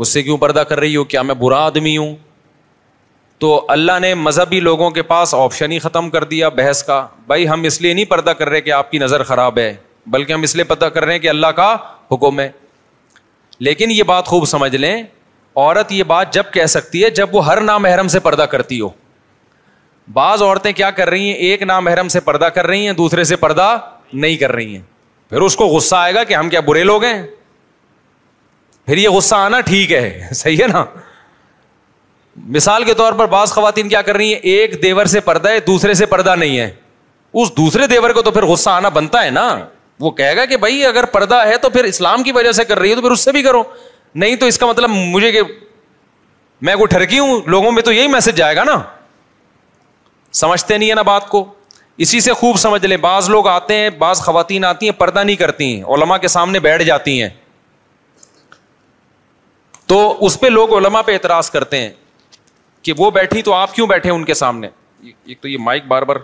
مجھ 0.00 0.08
سے 0.08 0.22
کیوں 0.22 0.36
پردہ 0.38 0.60
کر 0.68 0.78
رہی 0.80 0.96
ہو 0.96 1.04
کیا 1.04 1.22
میں 1.22 1.34
برا 1.38 1.64
آدمی 1.64 1.96
ہوں 1.96 2.14
تو 3.38 3.64
اللہ 3.68 3.98
نے 4.00 4.14
مذہبی 4.14 4.60
لوگوں 4.60 4.90
کے 4.98 5.02
پاس 5.02 5.34
آپشن 5.34 5.72
ہی 5.72 5.78
ختم 5.86 6.10
کر 6.10 6.24
دیا 6.32 6.48
بحث 6.58 6.82
کا 6.84 7.06
بھائی 7.26 7.48
ہم 7.48 7.62
اس 7.70 7.80
لیے 7.82 7.92
نہیں 7.92 8.04
پردہ 8.10 8.30
کر 8.38 8.48
رہے 8.48 8.60
کہ 8.60 8.72
آپ 8.72 8.90
کی 8.90 8.98
نظر 8.98 9.22
خراب 9.30 9.58
ہے 9.58 9.74
بلکہ 10.14 10.32
ہم 10.32 10.42
اس 10.42 10.54
لیے 10.56 10.64
پتہ 10.64 10.84
کر 10.94 11.04
رہے 11.04 11.12
ہیں 11.12 11.20
کہ 11.20 11.28
اللہ 11.28 11.46
کا 11.60 11.74
حکم 12.12 12.40
ہے 12.40 12.50
لیکن 13.66 13.90
یہ 13.90 14.02
بات 14.12 14.26
خوب 14.26 14.44
سمجھ 14.48 14.74
لیں 14.76 14.94
عورت 15.02 15.92
یہ 15.92 16.02
بات 16.14 16.32
جب 16.34 16.44
کہہ 16.52 16.66
سکتی 16.76 17.02
ہے 17.04 17.10
جب 17.20 17.34
وہ 17.34 17.44
ہر 17.46 17.60
نام 17.60 17.86
سے 18.12 18.20
پردہ 18.28 18.42
کرتی 18.54 18.80
ہو 18.80 18.88
بعض 20.12 20.42
عورتیں 20.42 20.72
کیا 20.76 20.90
کر 20.90 21.10
رہی 21.10 21.26
ہیں 21.28 21.34
ایک 21.50 21.62
نام 21.62 22.08
سے 22.12 22.20
پردہ 22.30 22.46
کر 22.54 22.66
رہی 22.66 22.86
ہیں 22.86 22.92
دوسرے 23.02 23.24
سے 23.24 23.36
پردہ 23.44 23.76
نہیں 24.12 24.36
کر 24.36 24.52
رہی 24.52 24.74
ہیں 24.74 24.80
پھر 25.32 25.40
اس 25.40 25.54
کو 25.56 25.66
غصہ 25.66 25.94
آئے 25.96 26.14
گا 26.14 26.22
کہ 26.30 26.34
ہم 26.34 26.48
کیا 26.50 26.60
برے 26.64 26.82
لوگ 26.84 27.04
ہیں 27.04 27.22
پھر 28.86 28.96
یہ 28.98 29.08
غصہ 29.10 29.34
آنا 29.34 29.60
ٹھیک 29.68 29.92
ہے 29.92 30.28
صحیح 30.34 30.56
ہے 30.62 30.66
نا 30.72 30.84
مثال 32.56 32.84
کے 32.84 32.94
طور 32.94 33.12
پر 33.18 33.26
بعض 33.34 33.50
خواتین 33.52 33.88
کیا 33.88 34.02
کر 34.02 34.16
رہی 34.16 34.32
ہیں 34.34 34.40
ایک 34.52 34.82
دیور 34.82 35.06
سے 35.12 35.20
پردہ 35.28 35.48
ہے 35.50 35.60
دوسرے 35.66 35.94
سے 36.00 36.06
پردہ 36.06 36.34
نہیں 36.40 36.58
ہے 36.58 36.70
اس 37.42 37.56
دوسرے 37.56 37.86
دیور 37.94 38.10
کو 38.18 38.22
تو 38.22 38.30
پھر 38.30 38.44
غصہ 38.46 38.70
آنا 38.70 38.88
بنتا 38.98 39.24
ہے 39.24 39.30
نا 39.38 39.46
وہ 40.00 40.10
کہے 40.20 40.36
گا 40.36 40.44
کہ 40.52 40.56
بھائی 40.64 40.84
اگر 40.86 41.04
پردہ 41.16 41.34
ہے 41.48 41.56
تو 41.62 41.70
پھر 41.70 41.84
اسلام 41.94 42.22
کی 42.22 42.32
وجہ 42.38 42.52
سے 42.60 42.64
کر 42.64 42.78
رہی 42.78 42.90
ہے 42.90 42.94
تو 42.96 43.00
پھر 43.02 43.10
اس 43.10 43.24
سے 43.24 43.32
بھی 43.32 43.42
کرو 43.42 43.62
نہیں 44.24 44.36
تو 44.36 44.46
اس 44.46 44.58
کا 44.58 44.66
مطلب 44.66 44.90
مجھے 44.94 45.32
کہ 45.32 45.42
میں 46.68 46.74
کوئی 46.76 46.88
ٹھرکی 46.96 47.18
ہوں 47.18 47.40
لوگوں 47.56 47.72
میں 47.72 47.82
تو 47.82 47.92
یہی 47.92 48.08
میسج 48.16 48.36
جائے 48.36 48.56
گا 48.56 48.64
نا 48.64 48.78
سمجھتے 50.44 50.78
نہیں 50.78 50.90
ہے 50.90 50.94
نا 50.94 51.02
بات 51.12 51.28
کو 51.28 51.44
اسی 52.02 52.18
سے 52.20 52.32
خوب 52.34 52.56
سمجھ 52.58 52.86
لیں 52.86 52.96
بعض 53.00 53.28
لوگ 53.30 53.48
آتے 53.48 53.74
ہیں 53.78 53.90
بعض 53.98 54.20
خواتین 54.22 54.64
آتی 54.64 54.86
ہیں 54.86 54.92
پردہ 54.98 55.22
نہیں 55.24 55.36
کرتی 55.36 55.64
ہیں 55.74 55.82
علما 55.96 56.16
کے 56.18 56.28
سامنے 56.32 56.58
بیٹھ 56.60 56.82
جاتی 56.84 57.20
ہیں 57.20 57.28
تو 59.88 59.98
اس 60.26 60.38
پہ 60.40 60.46
لوگ 60.46 60.74
علما 60.76 61.02
پہ 61.08 61.12
اعتراض 61.14 61.50
کرتے 61.50 61.80
ہیں 61.80 61.90
کہ 62.84 62.92
وہ 62.98 63.10
بیٹھی 63.18 63.42
تو 63.48 63.52
آپ 63.54 63.74
کیوں 63.74 63.86
بیٹھے 63.86 64.10
ان 64.10 64.24
کے 64.30 64.34
سامنے 64.42 64.68
ایک 65.26 65.40
تو 65.42 65.48
یہ 65.48 65.56
مائک 65.66 65.86
بار 65.92 66.02
بار 66.10 66.16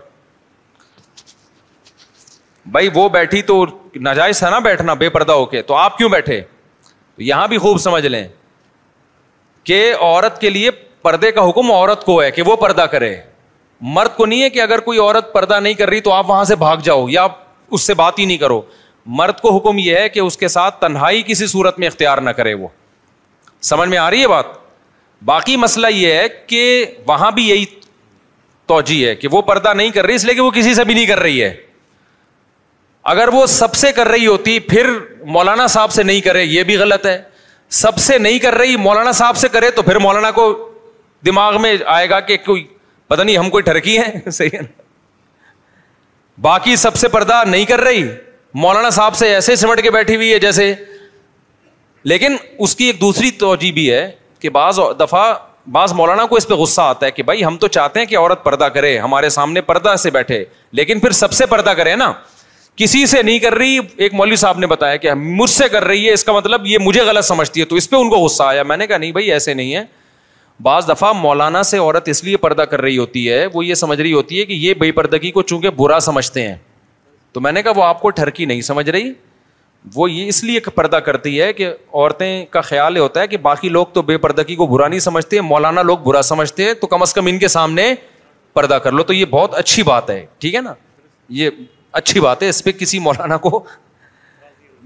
بھائی 2.72 2.88
وہ 2.94 3.08
بیٹھی 3.18 3.42
تو 3.52 3.64
ناجائز 4.08 4.42
ہے 4.44 4.50
نا 4.50 4.58
بیٹھنا 4.68 4.94
بے 5.02 5.08
پردہ 5.18 5.32
ہو 5.32 5.44
کے 5.54 5.62
تو 5.70 5.74
آپ 5.84 5.98
کیوں 5.98 6.08
بیٹھے 6.16 6.42
یہاں 7.30 7.46
بھی 7.48 7.58
خوب 7.68 7.78
سمجھ 7.88 8.06
لیں 8.06 8.26
کہ 9.70 9.82
عورت 10.00 10.40
کے 10.40 10.50
لیے 10.50 10.70
پردے 11.02 11.32
کا 11.32 11.48
حکم 11.48 11.70
عورت 11.72 12.04
کو 12.04 12.22
ہے 12.22 12.30
کہ 12.30 12.42
وہ 12.46 12.56
پردہ 12.66 12.82
کرے 12.92 13.14
مرد 13.80 14.16
کو 14.16 14.26
نہیں 14.26 14.42
ہے 14.42 14.50
کہ 14.50 14.60
اگر 14.62 14.80
کوئی 14.80 14.98
عورت 14.98 15.32
پردہ 15.32 15.58
نہیں 15.60 15.74
کر 15.74 15.88
رہی 15.90 16.00
تو 16.00 16.12
آپ 16.12 16.28
وہاں 16.30 16.44
سے 16.44 16.56
بھاگ 16.56 16.76
جاؤ 16.84 17.04
یا 17.08 17.22
آپ 17.22 17.36
اس 17.74 17.82
سے 17.86 17.94
بات 17.94 18.18
ہی 18.18 18.24
نہیں 18.24 18.38
کرو 18.38 18.60
مرد 19.20 19.40
کو 19.40 19.56
حکم 19.56 19.78
یہ 19.78 19.96
ہے 19.96 20.08
کہ 20.08 20.20
اس 20.20 20.36
کے 20.38 20.48
ساتھ 20.48 20.80
تنہائی 20.80 21.22
کسی 21.26 21.46
صورت 21.46 21.78
میں 21.78 21.86
اختیار 21.88 22.18
نہ 22.18 22.30
کرے 22.38 22.54
وہ 22.54 22.68
سمجھ 23.68 23.88
میں 23.88 23.98
آ 23.98 24.10
رہی 24.10 24.22
ہے 24.22 24.26
بات 24.28 24.46
باقی 25.24 25.56
مسئلہ 25.56 25.86
یہ 25.90 26.12
ہے 26.14 26.26
کہ 26.46 26.84
وہاں 27.06 27.30
بھی 27.36 27.48
یہی 27.48 27.64
توجہ 28.68 29.06
ہے 29.08 29.14
کہ 29.16 29.28
وہ 29.32 29.40
پردہ 29.42 29.72
نہیں 29.74 29.90
کر 29.90 30.06
رہی 30.06 30.14
اس 30.14 30.24
لیے 30.24 30.34
کہ 30.34 30.40
وہ 30.40 30.50
کسی 30.54 30.74
سے 30.74 30.84
بھی 30.84 30.94
نہیں 30.94 31.06
کر 31.06 31.20
رہی 31.20 31.42
ہے 31.42 31.54
اگر 33.12 33.28
وہ 33.32 33.44
سب 33.48 33.74
سے 33.74 33.92
کر 33.96 34.08
رہی 34.08 34.26
ہوتی 34.26 34.58
پھر 34.60 34.90
مولانا 35.36 35.66
صاحب 35.74 35.92
سے 35.92 36.02
نہیں 36.02 36.20
کرے 36.20 36.42
یہ 36.44 36.62
بھی 36.70 36.76
غلط 36.78 37.06
ہے 37.06 37.20
سب 37.82 37.96
سے 38.00 38.18
نہیں 38.18 38.38
کر 38.38 38.54
رہی 38.58 38.76
مولانا 38.76 39.12
صاحب 39.22 39.36
سے 39.36 39.48
کرے 39.52 39.70
تو 39.76 39.82
پھر 39.82 39.98
مولانا 39.98 40.30
کو 40.40 40.46
دماغ 41.26 41.60
میں 41.62 41.76
آئے 41.94 42.08
گا 42.10 42.20
کہ 42.20 42.36
کوئی 42.44 42.66
پتا 43.08 43.22
نہیں 43.22 43.36
ہم 43.36 43.50
کوئی 43.50 43.62
ٹھرکی 43.64 43.98
ہے 43.98 44.30
صحیح 44.30 44.48
ہے 44.54 44.60
باقی 46.42 46.74
سب 46.80 46.96
سے 46.96 47.08
پردہ 47.16 47.42
نہیں 47.48 47.64
کر 47.66 47.80
رہی 47.80 48.02
مولانا 48.64 48.90
صاحب 48.96 49.14
سے 49.16 49.32
ایسے 49.34 49.54
سمٹ 49.56 49.82
کے 49.82 49.90
بیٹھی 49.90 50.16
ہوئی 50.16 50.32
ہے 50.32 50.38
جیسے 50.38 50.72
لیکن 52.10 52.36
اس 52.66 52.74
کی 52.76 52.84
ایک 52.86 53.00
دوسری 53.00 53.30
توجہ 53.42 53.70
بھی 53.74 53.92
ہے 53.92 54.10
کہ 54.38 54.50
بعض 54.58 54.78
دفعہ 55.00 55.32
بعض 55.72 55.92
مولانا 55.92 56.24
کو 56.26 56.36
اس 56.36 56.46
پہ 56.48 56.54
غصہ 56.54 56.80
آتا 56.80 57.06
ہے 57.06 57.10
کہ 57.10 57.22
بھائی 57.22 57.44
ہم 57.44 57.56
تو 57.62 57.68
چاہتے 57.76 58.00
ہیں 58.00 58.06
کہ 58.06 58.18
عورت 58.18 58.44
پردہ 58.44 58.64
کرے 58.74 58.98
ہمارے 58.98 59.28
سامنے 59.30 59.60
پردہ 59.60 59.94
سے 60.02 60.10
بیٹھے 60.10 60.44
لیکن 60.78 61.00
پھر 61.00 61.10
سب 61.18 61.32
سے 61.40 61.46
پردہ 61.46 61.70
کرے 61.76 61.94
نا 62.02 62.12
کسی 62.76 63.04
سے 63.12 63.22
نہیں 63.22 63.38
کر 63.38 63.54
رہی 63.58 63.78
ایک 64.06 64.14
مولوی 64.14 64.36
صاحب 64.44 64.58
نے 64.58 64.66
بتایا 64.66 64.96
کہ 65.04 65.14
مجھ 65.16 65.50
سے 65.50 65.68
کر 65.68 65.84
رہی 65.84 66.06
ہے 66.08 66.12
اس 66.12 66.24
کا 66.24 66.32
مطلب 66.32 66.66
یہ 66.66 66.78
مجھے 66.82 67.00
غلط 67.08 67.24
سمجھتی 67.24 67.60
ہے 67.60 67.64
تو 67.66 67.76
اس 67.76 67.90
پہ 67.90 67.96
ان 67.96 68.10
کو 68.10 68.16
غصہ 68.24 68.42
آیا 68.42 68.62
میں 68.70 68.76
نے 68.76 68.86
کہا 68.86 68.96
نہیں 68.98 69.12
بھائی 69.12 69.32
ایسے 69.32 69.54
نہیں 69.54 69.74
ہے 69.74 69.84
بعض 70.62 70.88
دفعہ 70.90 71.12
مولانا 71.12 71.62
سے 71.62 71.78
عورت 71.78 72.08
اس 72.08 72.22
لیے 72.24 72.36
پردہ 72.44 72.62
کر 72.70 72.80
رہی 72.80 72.98
ہوتی 72.98 73.28
ہے 73.30 73.44
وہ 73.54 73.64
یہ 73.66 73.74
سمجھ 73.80 74.00
رہی 74.00 74.12
ہوتی 74.12 74.40
ہے 74.40 74.44
کہ 74.44 74.52
یہ 74.52 74.74
بے 74.78 74.90
پردگی 74.92 75.30
کو 75.32 75.42
چونکہ 75.50 75.70
برا 75.76 75.98
سمجھتے 76.06 76.46
ہیں 76.48 76.56
تو 77.32 77.40
میں 77.40 77.52
نے 77.52 77.62
کہا 77.62 77.72
وہ 77.76 77.84
آپ 77.84 78.00
کو 78.02 78.10
ٹھرکی 78.20 78.44
نہیں 78.44 78.60
سمجھ 78.70 78.88
رہی 78.90 79.12
وہ 79.94 80.10
یہ 80.10 80.28
اس 80.28 80.42
لیے 80.44 80.60
پردہ 80.74 80.96
کرتی 81.06 81.40
ہے 81.40 81.52
کہ 81.52 81.68
عورتیں 81.92 82.44
کا 82.50 82.60
خیال 82.60 82.96
یہ 82.96 83.02
ہوتا 83.02 83.20
ہے 83.20 83.26
کہ 83.28 83.36
باقی 83.42 83.68
لوگ 83.68 83.86
تو 83.92 84.02
بے 84.02 84.16
پردگی 84.24 84.54
کو 84.56 84.66
برا 84.66 84.88
نہیں 84.88 85.00
سمجھتے 85.00 85.40
مولانا 85.40 85.82
لوگ 85.82 85.98
برا 86.04 86.22
سمجھتے 86.30 86.64
ہیں 86.64 86.74
تو 86.80 86.86
کم 86.86 87.02
از 87.02 87.14
کم 87.14 87.26
ان 87.30 87.38
کے 87.38 87.48
سامنے 87.56 87.92
پردہ 88.54 88.78
کر 88.84 88.92
لو 88.92 89.02
تو 89.02 89.12
یہ 89.12 89.24
بہت 89.30 89.54
اچھی 89.58 89.82
بات 89.92 90.10
ہے 90.10 90.24
ٹھیک 90.40 90.54
ہے 90.54 90.60
نا 90.60 90.72
یہ 91.40 91.50
اچھی 92.00 92.20
بات 92.20 92.42
ہے 92.42 92.48
اس 92.48 92.62
پہ 92.64 92.72
کسی 92.78 92.98
مولانا 93.06 93.36
کو 93.46 93.64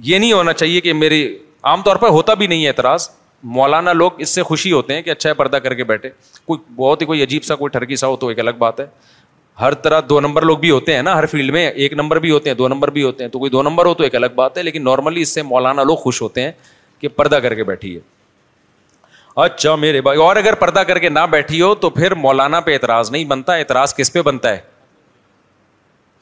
یہ 0.04 0.18
نہیں 0.18 0.32
ہونا 0.32 0.52
چاہیے 0.52 0.80
کہ 0.80 0.92
میری 0.92 1.24
عام 1.70 1.82
طور 1.82 1.96
پر 2.04 2.08
ہوتا 2.18 2.34
بھی 2.34 2.46
نہیں 2.46 2.62
ہے 2.62 2.68
اعتراض 2.68 3.08
مولانا 3.42 3.90
لوگ 3.92 4.20
اس 4.20 4.34
سے 4.34 4.42
خوشی 4.42 4.72
ہوتے 4.72 4.94
ہیں 4.94 5.02
کہ 5.02 5.10
اچھا 5.10 5.28
ہے 5.30 5.34
پردہ 5.34 5.56
کر 5.62 5.74
کے 5.74 5.84
بیٹھے 5.84 6.08
کوئی 6.46 6.58
بہت 6.76 7.00
ہی 7.00 7.06
کوئی 7.06 7.22
عجیب 7.22 7.44
سا 7.44 7.54
کوئی 7.56 7.70
ٹھرکی 7.78 7.96
سا 7.96 8.06
ہو 8.06 8.16
تو 8.16 8.28
ایک 8.28 8.38
الگ 8.40 8.50
بات 8.58 8.80
ہے 8.80 8.86
ہر 9.60 9.74
طرح 9.84 10.00
دو 10.08 10.20
نمبر 10.20 10.42
لوگ 10.42 10.58
بھی 10.58 10.70
ہوتے 10.70 10.94
ہیں 10.94 11.02
نا 11.02 11.16
ہر 11.18 11.26
فیلڈ 11.30 11.50
میں 11.52 11.68
ایک 11.70 11.92
نمبر 11.92 12.18
بھی 12.18 12.30
ہوتے 12.30 12.50
ہیں 12.50 12.56
دو 12.56 12.68
نمبر 12.68 12.90
بھی 12.90 13.02
ہوتے 13.02 13.24
ہیں 13.24 13.30
تو 13.30 13.38
کوئی 13.38 13.50
دو 13.50 13.62
نمبر 13.62 13.86
ہو 13.86 13.94
تو 13.94 14.02
ایک 14.04 14.14
الگ 14.16 14.34
بات 14.34 14.58
ہے 14.58 14.62
لیکن 14.62 14.84
نارملی 14.84 15.22
اس 15.22 15.34
سے 15.34 15.42
مولانا 15.42 15.82
لوگ 15.82 15.96
خوش 15.96 16.20
ہوتے 16.22 16.42
ہیں 16.42 16.52
کہ 17.00 17.08
پردہ 17.16 17.36
کر 17.42 17.54
کے 17.54 17.64
بیٹھی 17.64 17.94
ہے 17.94 18.00
اچھا 19.42 19.74
میرے 19.76 20.00
بھائی 20.00 20.18
اور 20.20 20.36
اگر 20.36 20.54
پردہ 20.60 20.80
کر 20.88 20.98
کے 20.98 21.08
نہ 21.08 21.18
بیٹھی 21.30 21.60
ہو 21.62 21.74
تو 21.74 21.90
پھر 21.90 22.14
مولانا 22.14 22.60
پہ 22.60 22.72
اعتراض 22.72 23.10
نہیں 23.10 23.24
بنتا 23.24 23.54
اعتراض 23.54 23.94
کس 23.96 24.12
پہ 24.12 24.22
بنتا 24.22 24.50
ہے 24.52 24.60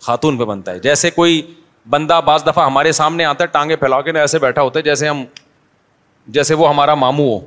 خاتون 0.06 0.38
پہ 0.38 0.44
بنتا 0.44 0.72
ہے 0.72 0.78
جیسے 0.78 1.10
کوئی 1.10 1.40
بندہ 1.90 2.20
بعض 2.24 2.46
دفعہ 2.46 2.64
ہمارے 2.66 2.92
سامنے 2.92 3.24
آتا 3.24 3.44
ہے 3.44 3.48
ٹانگے 3.52 3.76
پھیلا 3.76 4.00
کے 4.02 4.12
نہ 4.12 4.18
ایسے 4.18 4.38
بیٹھا 4.38 4.62
ہوتا 4.62 4.78
ہے 4.78 4.84
جیسے 4.84 5.08
ہم 5.08 5.24
جیسے 6.28 6.54
وہ 6.54 6.68
ہمارا 6.68 6.94
مامو 6.94 7.24
ہو 7.32 7.38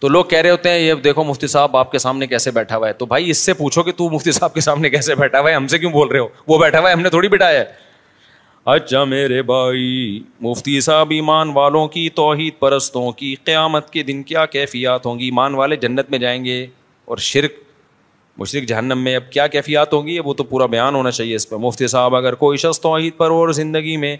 تو 0.00 0.08
لوگ 0.08 0.24
کہہ 0.24 0.38
رہے 0.42 0.50
ہوتے 0.50 0.70
ہیں 0.70 0.78
یہ 0.78 0.94
دیکھو 1.04 1.24
مفتی 1.24 1.46
صاحب 1.46 1.76
آپ 1.76 1.90
کے 1.92 1.98
سامنے 1.98 2.26
کیسے 2.26 2.50
بیٹھا 2.50 2.76
ہوا 2.76 2.88
ہے 2.88 2.92
تو 3.02 3.06
بھائی 3.06 3.30
اس 3.30 3.38
سے 3.46 3.52
پوچھو 3.54 3.82
کہ 3.82 3.92
تو 3.96 4.08
مفتی 4.10 4.32
صاحب 4.32 4.54
کے 4.54 4.60
سامنے 4.60 4.90
کیسے 4.90 5.14
بیٹھا 5.14 5.40
ہوا 5.40 5.50
ہے 5.50 5.54
ہم 5.54 5.66
سے 5.74 5.78
کیوں 5.78 5.90
بول 5.92 6.08
رہے 6.08 6.18
ہو 6.20 6.26
وہ 6.46 6.58
بیٹھا 6.58 6.80
ہوا 6.80 6.88
ہے 6.88 6.94
ہم 6.94 7.00
نے 7.00 7.10
تھوڑی 7.10 7.28
بٹھایا 7.28 7.60
ہے 7.60 7.64
اچھا 8.72 9.02
میرے 9.04 9.40
بھائی 9.42 10.22
مفتی 10.40 10.80
صاحب 10.80 11.10
ایمان 11.10 11.50
والوں 11.54 11.88
کی 11.94 12.08
توحید 12.16 12.58
پرستوں 12.58 13.10
کی 13.12 13.34
قیامت 13.44 13.88
کے 13.90 14.02
دن 14.10 14.22
کیا 14.22 14.44
کیفیات 14.46 15.06
ہوں 15.06 15.18
گی 15.18 15.24
ایمان 15.24 15.54
والے 15.54 15.76
جنت 15.84 16.10
میں 16.10 16.18
جائیں 16.18 16.44
گے 16.44 16.64
اور 17.06 17.18
شرک 17.30 17.52
مشرق 18.38 18.68
جہنم 18.68 19.02
میں 19.04 19.14
اب 19.16 19.30
کیا 19.32 19.46
کیفیات 19.54 19.92
ہوں 19.92 20.06
گی 20.06 20.18
وہ 20.24 20.34
تو 20.34 20.44
پورا 20.44 20.66
بیان 20.74 20.94
ہونا 20.94 21.10
چاہیے 21.10 21.34
اس 21.36 21.48
پہ 21.48 21.56
مفتی 21.60 21.86
صاحب 21.94 22.14
اگر 22.16 22.34
کوئی 22.44 22.58
شخص 22.58 22.80
توحید 22.80 23.16
پر 23.16 23.30
اور 23.30 23.48
زندگی 23.58 23.96
میں 24.04 24.16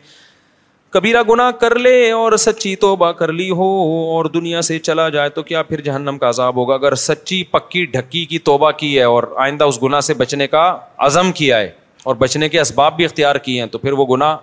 کبیرا 0.93 1.20
گنا 1.28 1.51
کر 1.60 1.74
لے 1.78 2.10
اور 2.12 2.32
سچی 2.36 2.74
توبہ 2.81 3.10
کر 3.20 3.31
لی 3.32 3.48
ہو 3.60 3.69
اور 4.14 4.24
دنیا 4.35 4.60
سے 4.66 4.78
چلا 4.78 5.09
جائے 5.09 5.28
تو 5.36 5.43
کیا 5.43 5.62
پھر 5.69 5.81
جہنم 5.82 6.19
کا 6.20 6.28
عذاب 6.28 6.56
ہوگا 6.56 6.74
اگر 6.74 6.94
سچی 7.02 7.43
پکی 7.51 7.85
ڈھکی 7.93 8.24
کی 8.32 8.39
توبہ 8.48 8.70
کی 8.81 8.94
ہے 8.98 9.02
اور 9.14 9.23
آئندہ 9.44 9.64
اس 9.73 9.82
گناہ 9.82 10.01
سے 10.09 10.14
بچنے 10.14 10.47
کا 10.55 10.64
عزم 11.06 11.32
کیا 11.40 11.59
ہے 11.60 11.70
اور 12.10 12.14
بچنے 12.24 12.48
کے 12.48 12.60
اسباب 12.60 12.97
بھی 12.97 13.05
اختیار 13.05 13.36
کیے 13.47 13.59
ہیں 13.60 13.69
تو 13.70 13.78
پھر 13.86 13.93
وہ 14.01 14.06
گناہ 14.14 14.36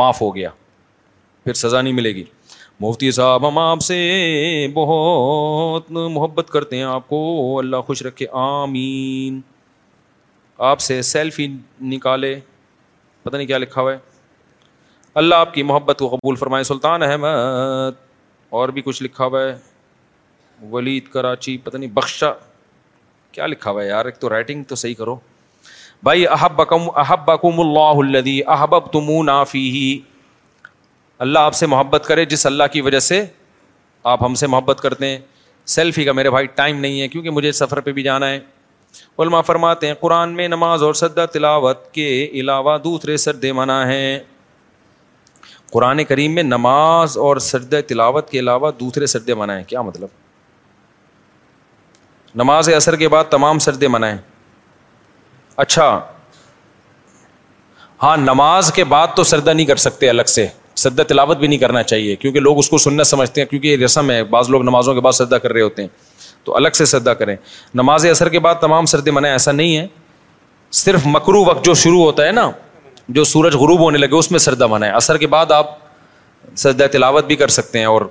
معاف 0.00 0.22
ہو 0.22 0.34
گیا 0.36 0.50
پھر 1.44 1.52
سزا 1.62 1.80
نہیں 1.80 1.92
ملے 1.92 2.14
گی 2.14 2.24
مفتی 2.80 3.10
صاحب 3.20 3.48
ہم 3.48 3.58
آپ 3.58 3.80
سے 3.88 3.98
بہت 4.74 5.90
محبت 5.90 6.50
کرتے 6.52 6.76
ہیں 6.76 6.84
آپ 6.98 7.08
کو 7.08 7.22
اللہ 7.58 7.80
خوش 7.86 8.02
رکھے 8.06 8.26
آمین 8.50 9.40
آپ 10.72 10.80
سے 10.88 11.00
سیلفی 11.16 11.48
نکالے 11.96 12.38
پتہ 13.22 13.36
نہیں 13.36 13.46
کیا 13.46 13.58
لکھا 13.58 13.80
ہوا 13.82 13.92
ہے 13.92 14.10
اللہ 15.20 15.34
آپ 15.34 15.52
کی 15.54 15.62
محبت 15.68 15.98
کو 15.98 16.08
قبول 16.08 16.36
فرمائے 16.36 16.64
سلطان 16.64 17.02
احمد 17.02 17.96
اور 18.60 18.68
بھی 18.76 18.82
کچھ 18.84 19.02
لکھا 19.02 19.24
ہوا 19.24 19.42
ہے 19.42 19.52
ولید 20.70 21.08
کراچی 21.12 21.56
پتہ 21.64 21.76
نہیں 21.76 21.90
بخشا 21.94 22.30
کیا 23.32 23.46
لکھا 23.46 23.70
ہوا 23.70 23.82
ہے 23.82 23.86
یار 23.88 24.04
ایک 24.04 24.18
تو 24.20 24.30
رائٹنگ 24.30 24.62
تو 24.68 24.74
صحیح 24.84 24.94
کرو 24.98 25.16
بھائی 26.04 26.26
احب 26.38 26.62
احب 26.72 27.24
بکم 27.26 27.60
اللہ 27.60 28.00
الدی 28.04 28.40
احبب 28.56 28.86
تم 28.92 29.10
نافی 29.24 29.68
ہی 29.70 29.98
اللہ 31.26 31.38
آپ 31.50 31.54
سے 31.54 31.66
محبت 31.74 32.04
کرے 32.06 32.24
جس 32.32 32.46
اللہ 32.46 32.72
کی 32.72 32.80
وجہ 32.88 32.98
سے 33.10 33.24
آپ 34.14 34.24
ہم 34.24 34.34
سے 34.34 34.46
محبت 34.54 34.80
کرتے 34.82 35.08
ہیں 35.10 35.18
سیلفی 35.76 36.04
کا 36.04 36.12
میرے 36.12 36.30
بھائی 36.30 36.46
ٹائم 36.60 36.80
نہیں 36.80 37.00
ہے 37.00 37.08
کیونکہ 37.08 37.30
مجھے 37.30 37.52
سفر 37.62 37.80
پہ 37.80 37.92
بھی 37.98 38.02
جانا 38.02 38.30
ہے 38.30 38.40
علماء 39.18 39.40
فرماتے 39.46 39.86
ہیں 39.86 39.94
قرآن 40.00 40.32
میں 40.36 40.48
نماز 40.48 40.82
اور 40.82 40.94
سدا 40.94 41.24
تلاوت 41.34 41.90
کے 41.94 42.08
علاوہ 42.40 42.76
دوسرے 42.84 43.16
سردے 43.26 43.52
منع 43.58 43.82
ہیں 43.86 44.18
قرآن 45.72 46.02
کریم 46.04 46.34
میں 46.34 46.42
نماز 46.42 47.16
اور 47.26 47.36
سرد 47.50 47.74
تلاوت 47.88 48.30
کے 48.30 48.38
علاوہ 48.38 48.70
دوسرے 48.80 49.06
سردے 49.12 49.34
منائیں 49.34 49.62
کیا 49.66 49.82
مطلب 49.82 50.08
نماز 52.42 52.68
اثر 52.76 52.96
کے 52.96 53.08
بعد 53.14 53.24
تمام 53.30 53.58
سردے 53.66 53.88
منائیں 53.88 54.16
اچھا 55.64 55.86
ہاں 58.02 58.16
نماز 58.16 58.72
کے 58.74 58.84
بعد 58.92 59.08
تو 59.16 59.24
سردہ 59.30 59.50
نہیں 59.52 59.66
کر 59.66 59.76
سکتے 59.86 60.08
الگ 60.08 60.28
سے 60.34 60.46
سردہ 60.82 61.02
تلاوت 61.08 61.38
بھی 61.38 61.46
نہیں 61.48 61.58
کرنا 61.58 61.82
چاہیے 61.82 62.16
کیونکہ 62.22 62.40
لوگ 62.40 62.58
اس 62.58 62.68
کو 62.70 62.78
سننا 62.84 63.04
سمجھتے 63.12 63.40
ہیں 63.40 63.48
کیونکہ 63.48 63.68
یہ 63.68 63.84
رسم 63.84 64.10
ہے 64.10 64.22
بعض 64.36 64.50
لوگ 64.50 64.62
نمازوں 64.70 64.94
کے 64.94 65.00
بعد 65.06 65.12
سردا 65.20 65.38
کر 65.38 65.52
رہے 65.52 65.62
ہوتے 65.62 65.82
ہیں 65.82 65.88
تو 66.44 66.56
الگ 66.56 66.76
سے 66.78 66.84
سردا 66.92 67.14
کریں 67.22 67.36
نماز 67.80 68.06
اثر 68.10 68.28
کے 68.28 68.38
بعد 68.46 68.54
تمام 68.60 68.86
سردے 68.92 69.10
منائیں 69.10 69.32
ایسا 69.34 69.52
نہیں 69.52 69.76
ہے 69.76 69.86
صرف 70.84 71.06
مکرو 71.16 71.44
وقت 71.44 71.64
جو 71.64 71.74
شروع 71.84 72.02
ہوتا 72.04 72.26
ہے 72.26 72.32
نا 72.40 72.50
جو 73.14 73.22
سورج 73.32 73.54
غروب 73.62 73.80
ہونے 73.80 73.98
لگے 73.98 74.14
اس 74.16 74.30
میں 74.30 74.38
سردہ 74.46 74.66
منائیں 74.74 74.92
اثر 74.94 75.16
کے 75.22 75.26
بعد 75.36 75.50
آپ 75.52 75.76
سجدہ 76.62 76.86
تلاوت 76.92 77.24
بھی 77.26 77.36
کر 77.42 77.48
سکتے 77.58 77.78
ہیں 77.78 77.86
اور 77.86 78.02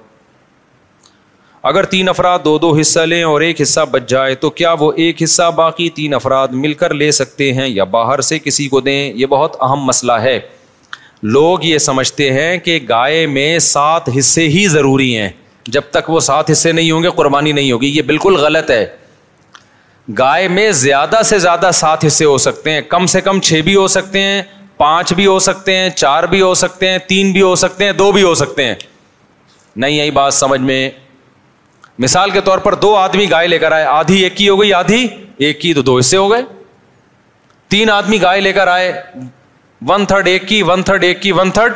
اگر 1.69 1.85
تین 1.93 2.09
افراد 2.09 2.39
دو 2.45 2.57
دو 2.59 2.73
حصہ 2.79 2.99
لیں 3.09 3.21
اور 3.29 3.41
ایک 3.47 3.61
حصہ 3.61 3.79
بچ 3.91 4.07
جائے 4.09 4.35
تو 4.43 4.49
کیا 4.59 4.71
وہ 4.79 4.91
ایک 5.05 5.23
حصہ 5.23 5.49
باقی 5.55 5.89
تین 5.97 6.13
افراد 6.13 6.53
مل 6.63 6.73
کر 6.83 6.93
لے 7.01 7.09
سکتے 7.19 7.51
ہیں 7.53 7.67
یا 7.67 7.83
باہر 7.97 8.21
سے 8.29 8.39
کسی 8.45 8.67
کو 8.67 8.79
دیں 8.87 9.01
یہ 9.13 9.25
بہت 9.33 9.55
اہم 9.69 9.83
مسئلہ 9.91 10.13
ہے 10.21 10.39
لوگ 11.37 11.63
یہ 11.63 11.77
سمجھتے 11.87 12.31
ہیں 12.33 12.57
کہ 12.67 12.79
گائے 12.89 13.25
میں 13.33 13.49
سات 13.73 14.09
حصے 14.19 14.47
ہی 14.55 14.67
ضروری 14.75 15.15
ہیں 15.17 15.29
جب 15.75 15.91
تک 15.91 16.09
وہ 16.09 16.19
سات 16.29 16.49
حصے 16.51 16.71
نہیں 16.71 16.91
ہوں 16.91 17.03
گے 17.03 17.09
قربانی 17.17 17.51
نہیں 17.57 17.71
ہوگی 17.71 17.87
یہ 17.97 18.01
بالکل 18.11 18.35
غلط 18.45 18.71
ہے 18.71 18.85
گائے 20.17 20.47
میں 20.57 20.71
زیادہ 20.85 21.21
سے 21.25 21.37
زیادہ 21.39 21.69
سات 21.73 22.05
حصے 22.05 22.25
ہو 22.25 22.37
سکتے 22.45 22.71
ہیں 22.73 22.81
کم 22.95 23.05
سے 23.15 23.21
کم 23.27 23.39
چھ 23.49 23.61
بھی 23.65 23.75
ہو 23.75 23.87
سکتے 23.97 24.21
ہیں 24.21 24.41
پانچ 24.77 25.13
بھی 25.13 25.25
ہو 25.25 25.37
سکتے 25.39 25.75
ہیں 25.77 25.89
چار 25.89 26.23
بھی 26.29 26.41
ہو 26.41 26.53
سکتے 26.63 26.89
ہیں 26.89 26.97
تین 27.07 27.31
بھی 27.31 27.41
ہو 27.41 27.53
سکتے 27.63 27.85
ہیں 27.85 27.91
دو 27.93 28.11
بھی 28.11 28.23
ہو 28.23 28.33
سکتے 28.35 28.65
ہیں 28.67 28.75
نہیں 29.75 29.99
آئی 30.01 30.11
بات 30.11 30.33
سمجھ 30.33 30.61
میں 30.61 30.89
مثال 31.99 32.29
کے 32.31 32.41
طور 32.41 32.57
پر 32.57 32.73
دو 32.85 32.95
آدمی 32.95 33.29
گائے 33.31 33.47
لے 33.47 33.59
کر 33.59 33.71
آئے 33.71 33.83
آدھی 33.85 34.21
ایک 34.23 34.35
کی 34.37 34.47
ہو 34.49 34.59
گئی 34.61 34.73
آدھی 34.73 35.07
ایک 35.47 35.61
کی 35.61 35.73
تو 35.73 35.81
دو 35.81 35.97
حصے 35.97 36.17
ہو 36.17 36.29
گئے 36.31 36.41
تین 37.73 37.89
آدمی 37.89 38.21
گائے 38.21 38.41
لے 38.41 38.53
کر 38.53 38.67
آئے 38.67 38.91
ون 39.87 40.05
تھرڈ 40.05 40.27
ایک 40.27 40.47
کی 40.47 40.61
ون 40.67 40.83
تھرڈ 40.83 41.03
ایک 41.03 41.21
کی 41.21 41.31
ون 41.31 41.51
تھرڈ 41.51 41.73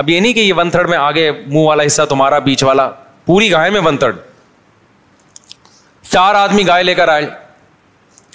اب 0.00 0.08
یہ 0.10 0.20
نہیں 0.20 0.32
کہ 0.32 0.40
یہ 0.40 0.52
ون 0.56 0.70
تھرڈ 0.70 0.88
میں 0.90 0.98
آگے 0.98 1.30
منہ 1.46 1.64
والا 1.66 1.86
حصہ 1.86 2.02
تمہارا 2.08 2.38
بیچ 2.48 2.62
والا 2.64 2.88
پوری 3.26 3.50
گائے 3.52 3.70
میں 3.70 3.80
ون 3.84 3.96
تھرڈ 3.96 4.16
چار 6.10 6.34
آدمی 6.34 6.66
گائے 6.66 6.82
لے 6.84 6.94
کر 6.94 7.08
آئے 7.08 7.26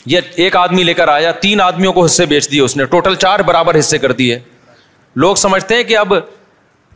یہ 0.06 0.20
ایک 0.44 0.56
آدمی 0.58 0.84
لے 0.84 0.94
کر 0.94 1.08
آیا 1.08 1.32
تین 1.42 1.62
آدمیوں 1.62 1.92
کو 1.94 2.04
حصے 2.06 2.26
بیچ 2.26 2.50
دیے 2.52 2.62
اس 2.62 2.76
نے 2.78 2.86
ٹوٹل 2.86 3.16
چار 3.16 3.40
برابر 3.48 3.80
حصے 3.80 3.98
کر 3.98 4.12
دیے 4.22 4.40
لوگ 5.24 5.36
سمجھتے 5.36 5.76
ہیں 5.76 5.84
کہ 5.84 5.98
اب 5.98 6.14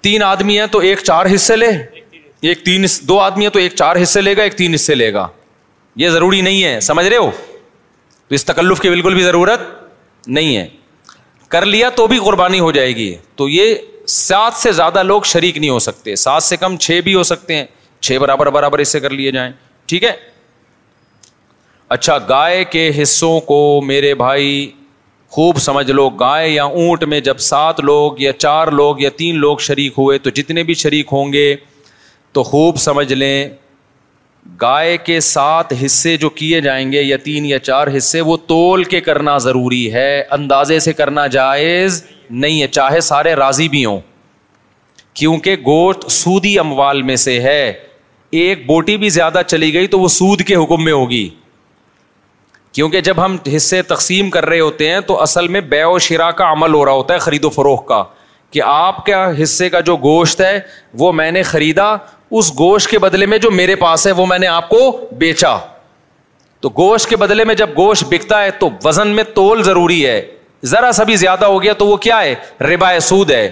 تین 0.02 0.24
آدمی 0.24 0.60
ہیں 0.60 0.66
تو 0.72 0.80
ایک 0.88 1.02
چار 1.04 1.26
حصے 1.36 1.56
لے 1.56 1.70
ایک 2.50 2.64
تین 2.66 2.86
دو 3.08 3.20
آدمی 3.20 3.44
ہیں 3.46 3.52
تو 3.54 3.60
ایک 3.60 3.76
چار 3.76 3.96
حصے 4.04 4.22
لے 4.22 4.36
گا 4.38 4.44
ایک 4.44 4.56
تین 4.56 4.74
حصے 4.74 4.96
لے 4.96 5.14
گا 5.14 5.28
یہ 6.02 6.10
ضروری 6.10 6.42
نہیں 6.42 6.64
ہے 6.64 6.80
سمجھ 6.88 7.06
رہے 7.08 7.18
ہو 7.18 7.30
تو 8.28 8.36
اس 8.36 8.46
تکلف 8.46 8.80
کی 8.82 8.90
بالکل 8.90 9.14
بھی 9.14 9.24
ضرورت 9.24 9.62
نہیں 10.38 10.58
ہے 10.58 10.68
کر 11.50 11.66
لیا 11.66 11.90
تو 11.96 12.08
بھی 12.08 12.18
قربانی 12.24 12.60
ہو 12.60 12.72
جائے 12.72 12.96
گی 12.96 13.14
تو 13.36 13.48
یہ 13.50 13.76
سات 14.10 14.54
سے 14.62 14.72
زیادہ 14.72 15.04
لوگ 15.04 15.22
شریک 15.32 15.58
نہیں 15.58 15.70
ہو 15.70 15.80
سکتے 15.80 16.16
سات 16.16 16.44
سے 16.44 16.58
کم 16.58 16.78
چھ 16.88 17.00
بھی 17.04 17.14
ہو 17.16 17.24
سکتے 17.30 17.56
ہیں 17.56 17.66
چھ 18.00 18.18
برابر 18.22 18.50
برابر 18.56 18.82
حصے 18.82 19.00
کر 19.00 19.10
لیے 19.10 19.32
جائیں 19.32 19.52
ٹھیک 19.88 20.04
ہے 20.04 20.12
اچھا 21.96 22.18
گائے 22.30 22.64
کے 22.72 22.90
حصوں 23.02 23.40
کو 23.50 23.58
میرے 23.86 24.14
بھائی 24.22 24.50
خوب 25.32 25.58
سمجھ 25.66 25.92
لو 25.92 26.08
گائے 26.20 26.50
یا 26.50 26.64
اونٹ 26.64 27.04
میں 27.14 27.20
جب 27.28 27.38
سات 27.46 27.80
لوگ 27.80 28.20
یا 28.20 28.34
چار 28.34 28.68
لوگ 28.80 29.00
یا 29.00 29.10
تین 29.18 29.38
لوگ 29.40 29.58
شریک 29.68 29.94
ہوئے 29.98 30.18
تو 30.26 30.30
جتنے 30.40 30.64
بھی 30.64 30.74
شریک 30.82 31.08
ہوں 31.12 31.32
گے 31.34 31.56
تو 32.34 32.44
خوب 32.44 32.78
سمجھ 32.88 33.12
لیں 33.14 33.48
گائے 34.62 34.98
کے 35.06 35.20
سات 35.30 35.74
حصے 35.86 36.16
جو 36.18 36.30
کیے 36.42 36.60
جائیں 36.68 36.92
گے 36.92 37.02
یا 37.04 37.18
تین 37.24 37.46
یا 37.46 37.60
چار 37.60 37.88
حصے 37.98 38.22
وہ 38.32 38.38
تول 38.48 38.84
کے 38.94 39.02
کرنا 39.08 39.38
ضروری 39.48 39.82
ہے 39.94 40.22
اندازے 40.38 40.80
سے 40.88 40.94
کرنا 40.94 41.26
جائز 41.40 42.04
نہیں 42.30 42.62
ہے 42.62 42.68
چاہے 42.78 43.00
سارے 43.14 43.34
راضی 43.36 43.68
بھی 43.70 43.86
ہوں 43.86 44.00
کیونکہ 45.14 45.56
گوشت 45.66 46.10
سودی 46.12 46.58
اموال 46.60 47.02
میں 47.02 47.16
سے 47.28 47.40
ہے 47.50 47.66
ایک 48.44 48.66
بوٹی 48.68 48.98
بھی 48.98 49.10
زیادہ 49.20 49.42
چلی 49.48 49.74
گئی 49.74 49.88
تو 49.88 50.00
وہ 50.00 50.08
سود 50.22 50.42
کے 50.48 50.56
حکم 50.56 50.84
میں 50.84 50.94
ہوگی 50.94 51.28
کیونکہ 52.78 53.02
جب 53.02 53.20
ہم 53.24 53.36
حصے 53.56 53.82
تقسیم 53.90 54.30
کر 54.30 54.46
رہے 54.46 54.60
ہوتے 54.60 54.90
ہیں 54.90 55.00
تو 55.06 55.20
اصل 55.22 55.48
میں 55.54 55.60
بے 55.70 55.84
و 55.84 55.98
شرا 56.08 56.30
کا 56.40 56.50
عمل 56.52 56.74
ہو 56.74 56.84
رہا 56.86 56.92
ہوتا 56.94 57.14
ہے 57.14 57.20
خرید 57.20 57.46
و 57.46 57.50
فروخت 57.50 57.88
کا 57.88 58.04
کہ 58.52 58.62
آپ 58.66 58.98
کا 59.06 59.22
حصے 59.42 59.70
کا 59.70 59.80
جو 59.88 59.96
گوشت 60.04 60.42
ہے 60.42 60.60
وہ 61.00 61.12
میں 61.20 61.32
نے 61.38 61.42
خریدا 61.52 61.86
اس 62.40 62.52
گوشت 62.60 62.90
کے 62.90 63.00
بدلے 63.06 63.26
میں 63.32 63.38
جو 63.46 63.50
میرے 63.52 63.76
پاس 63.86 64.06
ہے 64.08 64.12
وہ 64.20 64.26
میں 64.34 64.38
نے 64.40 64.48
آپ 64.48 64.68
کو 64.70 64.80
بیچا 65.24 65.56
تو 66.62 66.70
گوشت 66.78 67.10
کے 67.10 67.16
بدلے 67.24 67.44
میں 67.46 67.56
جب 67.62 67.70
گوشت 67.78 68.04
بکتا 68.12 68.42
ہے 68.44 68.52
تو 68.60 68.70
وزن 68.84 69.08
میں 69.16 69.24
تول 69.36 69.64
ضروری 69.64 70.06
ہے 70.06 70.20
ذرا 70.74 70.92
سا 71.00 71.04
بھی 71.12 71.16
زیادہ 71.24 71.46
ہو 71.56 71.62
گیا 71.64 71.74
تو 71.82 71.88
وہ 71.88 71.96
کیا 72.06 72.22
ہے 72.22 72.34
ربا 72.74 72.92
سود 73.10 73.32
ہے 73.32 73.48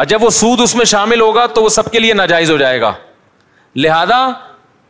اور 0.00 0.04
جب 0.14 0.24
وہ 0.24 0.30
سود 0.38 0.60
اس 0.64 0.74
میں 0.76 0.84
شامل 0.96 1.20
ہوگا 1.20 1.44
تو 1.58 1.62
وہ 1.62 1.68
سب 1.80 1.92
کے 1.92 1.98
لیے 2.00 2.14
ناجائز 2.24 2.50
ہو 2.50 2.56
جائے 2.64 2.80
گا 2.80 2.92
لہذا 3.76 4.24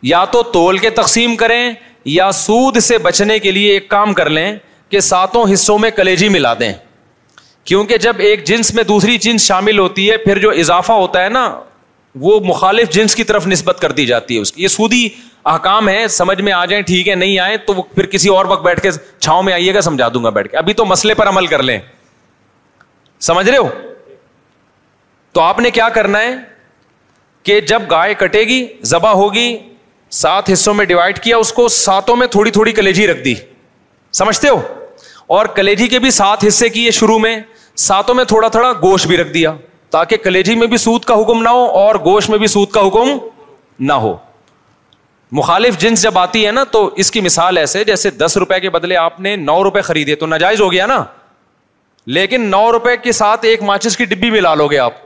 یا 0.02 0.24
تو 0.32 0.42
تول 0.52 0.78
کے 0.78 0.90
تقسیم 0.90 1.34
کریں 1.36 1.70
یا 2.04 2.30
سود 2.34 2.78
سے 2.82 2.98
بچنے 2.98 3.38
کے 3.38 3.50
لیے 3.52 3.72
ایک 3.72 3.88
کام 3.88 4.12
کر 4.14 4.30
لیں 4.30 4.52
کہ 4.90 5.00
ساتوں 5.00 5.44
حصوں 5.52 5.78
میں 5.78 5.90
کلیجی 5.96 6.28
ملا 6.28 6.54
دیں 6.60 6.72
کیونکہ 7.64 7.96
جب 8.04 8.16
ایک 8.20 8.44
جنس 8.44 8.74
میں 8.74 8.82
دوسری 8.84 9.16
جنس 9.18 9.42
شامل 9.46 9.78
ہوتی 9.78 10.10
ہے 10.10 10.16
پھر 10.18 10.38
جو 10.40 10.50
اضافہ 10.62 10.92
ہوتا 10.92 11.22
ہے 11.24 11.28
نا 11.28 11.44
وہ 12.20 12.38
مخالف 12.44 12.90
جنس 12.92 13.14
کی 13.16 13.24
طرف 13.24 13.46
نسبت 13.46 13.78
کر 13.80 13.92
دی 13.98 14.06
جاتی 14.06 14.34
ہے 14.36 14.40
اس 14.40 14.52
کی 14.52 14.62
یہ 14.62 14.68
سودی 14.68 15.08
احکام 15.52 15.88
ہے 15.88 16.06
سمجھ 16.16 16.40
میں 16.42 16.52
آ 16.52 16.64
جائیں 16.72 16.82
ٹھیک 16.86 17.08
ہے 17.08 17.14
نہیں 17.14 17.38
آئے 17.40 17.56
تو 17.66 17.74
وہ 17.74 17.82
پھر 17.94 18.06
کسی 18.06 18.28
اور 18.28 18.44
وقت 18.48 18.62
بیٹھ 18.64 18.80
کے 18.82 18.90
چھاؤں 19.18 19.42
میں 19.42 19.52
آئیے 19.52 19.74
گا 19.74 19.80
سمجھا 19.80 20.08
دوں 20.14 20.24
گا 20.24 20.30
بیٹھ 20.40 20.50
کے 20.50 20.56
ابھی 20.56 20.72
تو 20.80 20.84
مسئلے 20.86 21.14
پر 21.14 21.28
عمل 21.28 21.46
کر 21.46 21.62
لیں 21.62 21.78
سمجھ 23.28 23.48
رہے 23.48 23.58
ہو 23.58 23.68
تو 25.32 25.40
آپ 25.40 25.58
نے 25.60 25.70
کیا 25.70 25.88
کرنا 25.88 26.20
ہے 26.22 26.34
کہ 27.42 27.60
جب 27.70 27.82
گائے 27.90 28.14
کٹے 28.18 28.42
گی 28.48 28.66
ذبح 28.90 29.12
ہوگی 29.22 29.50
سات 30.14 30.50
حصوں 30.52 30.72
میں 30.74 30.84
ڈیوائڈ 30.84 31.18
کیا 31.22 31.36
اس 31.36 31.52
کو 31.52 31.66
ساتوں 31.74 32.14
میں 32.16 32.26
تھوڑی 32.32 32.50
تھوڑی 32.50 32.72
کلیجی 32.72 33.06
رکھ 33.06 33.20
دی 33.24 33.34
سمجھتے 34.14 34.48
ہو 34.48 34.58
اور 35.36 35.46
کلیجی 35.56 35.86
کے 35.88 35.98
بھی 35.98 36.10
سات 36.10 36.44
حصے 36.46 36.68
کیے 36.68 36.90
شروع 36.96 37.18
میں 37.18 37.38
ساتوں 37.88 38.14
میں 38.14 38.24
تھوڑا 38.32 38.48
تھوڑا 38.56 38.72
گوشت 38.82 39.06
بھی 39.06 39.16
رکھ 39.16 39.28
دیا 39.34 39.52
تاکہ 39.90 40.16
کلیجی 40.24 40.54
میں 40.58 40.66
بھی 40.66 40.76
سود 40.78 41.04
کا 41.04 41.14
حکم 41.20 41.42
نہ 41.42 41.48
ہو 41.48 41.64
اور 41.84 41.94
گوشت 42.04 42.30
میں 42.30 42.38
بھی 42.38 42.46
سود 42.46 42.70
کا 42.70 42.86
حکم 42.86 43.16
نہ 43.86 43.92
ہو 44.04 44.14
مخالف 45.38 45.78
جنس 45.80 46.02
جب 46.02 46.18
آتی 46.18 46.46
ہے 46.46 46.50
نا 46.52 46.64
تو 46.72 46.84
اس 47.02 47.10
کی 47.10 47.20
مثال 47.28 47.58
ایسے 47.58 47.84
جیسے 47.84 48.10
دس 48.24 48.36
روپے 48.40 48.58
کے 48.60 48.70
بدلے 48.70 48.96
آپ 48.96 49.20
نے 49.26 49.34
نو 49.36 49.62
روپے 49.64 49.80
خریدے 49.82 50.14
تو 50.14 50.26
ناجائز 50.26 50.60
ہو 50.60 50.70
گیا 50.72 50.86
نا 50.86 51.02
لیکن 52.18 52.46
نو 52.50 52.70
روپے 52.72 52.96
کے 53.02 53.12
ساتھ 53.22 53.44
ایک 53.46 53.62
ماچس 53.62 53.96
کی 53.96 54.04
ڈبی 54.12 54.30
ملا 54.30 54.54
لو 54.54 54.66
گے 54.70 54.78
آپ 54.78 55.01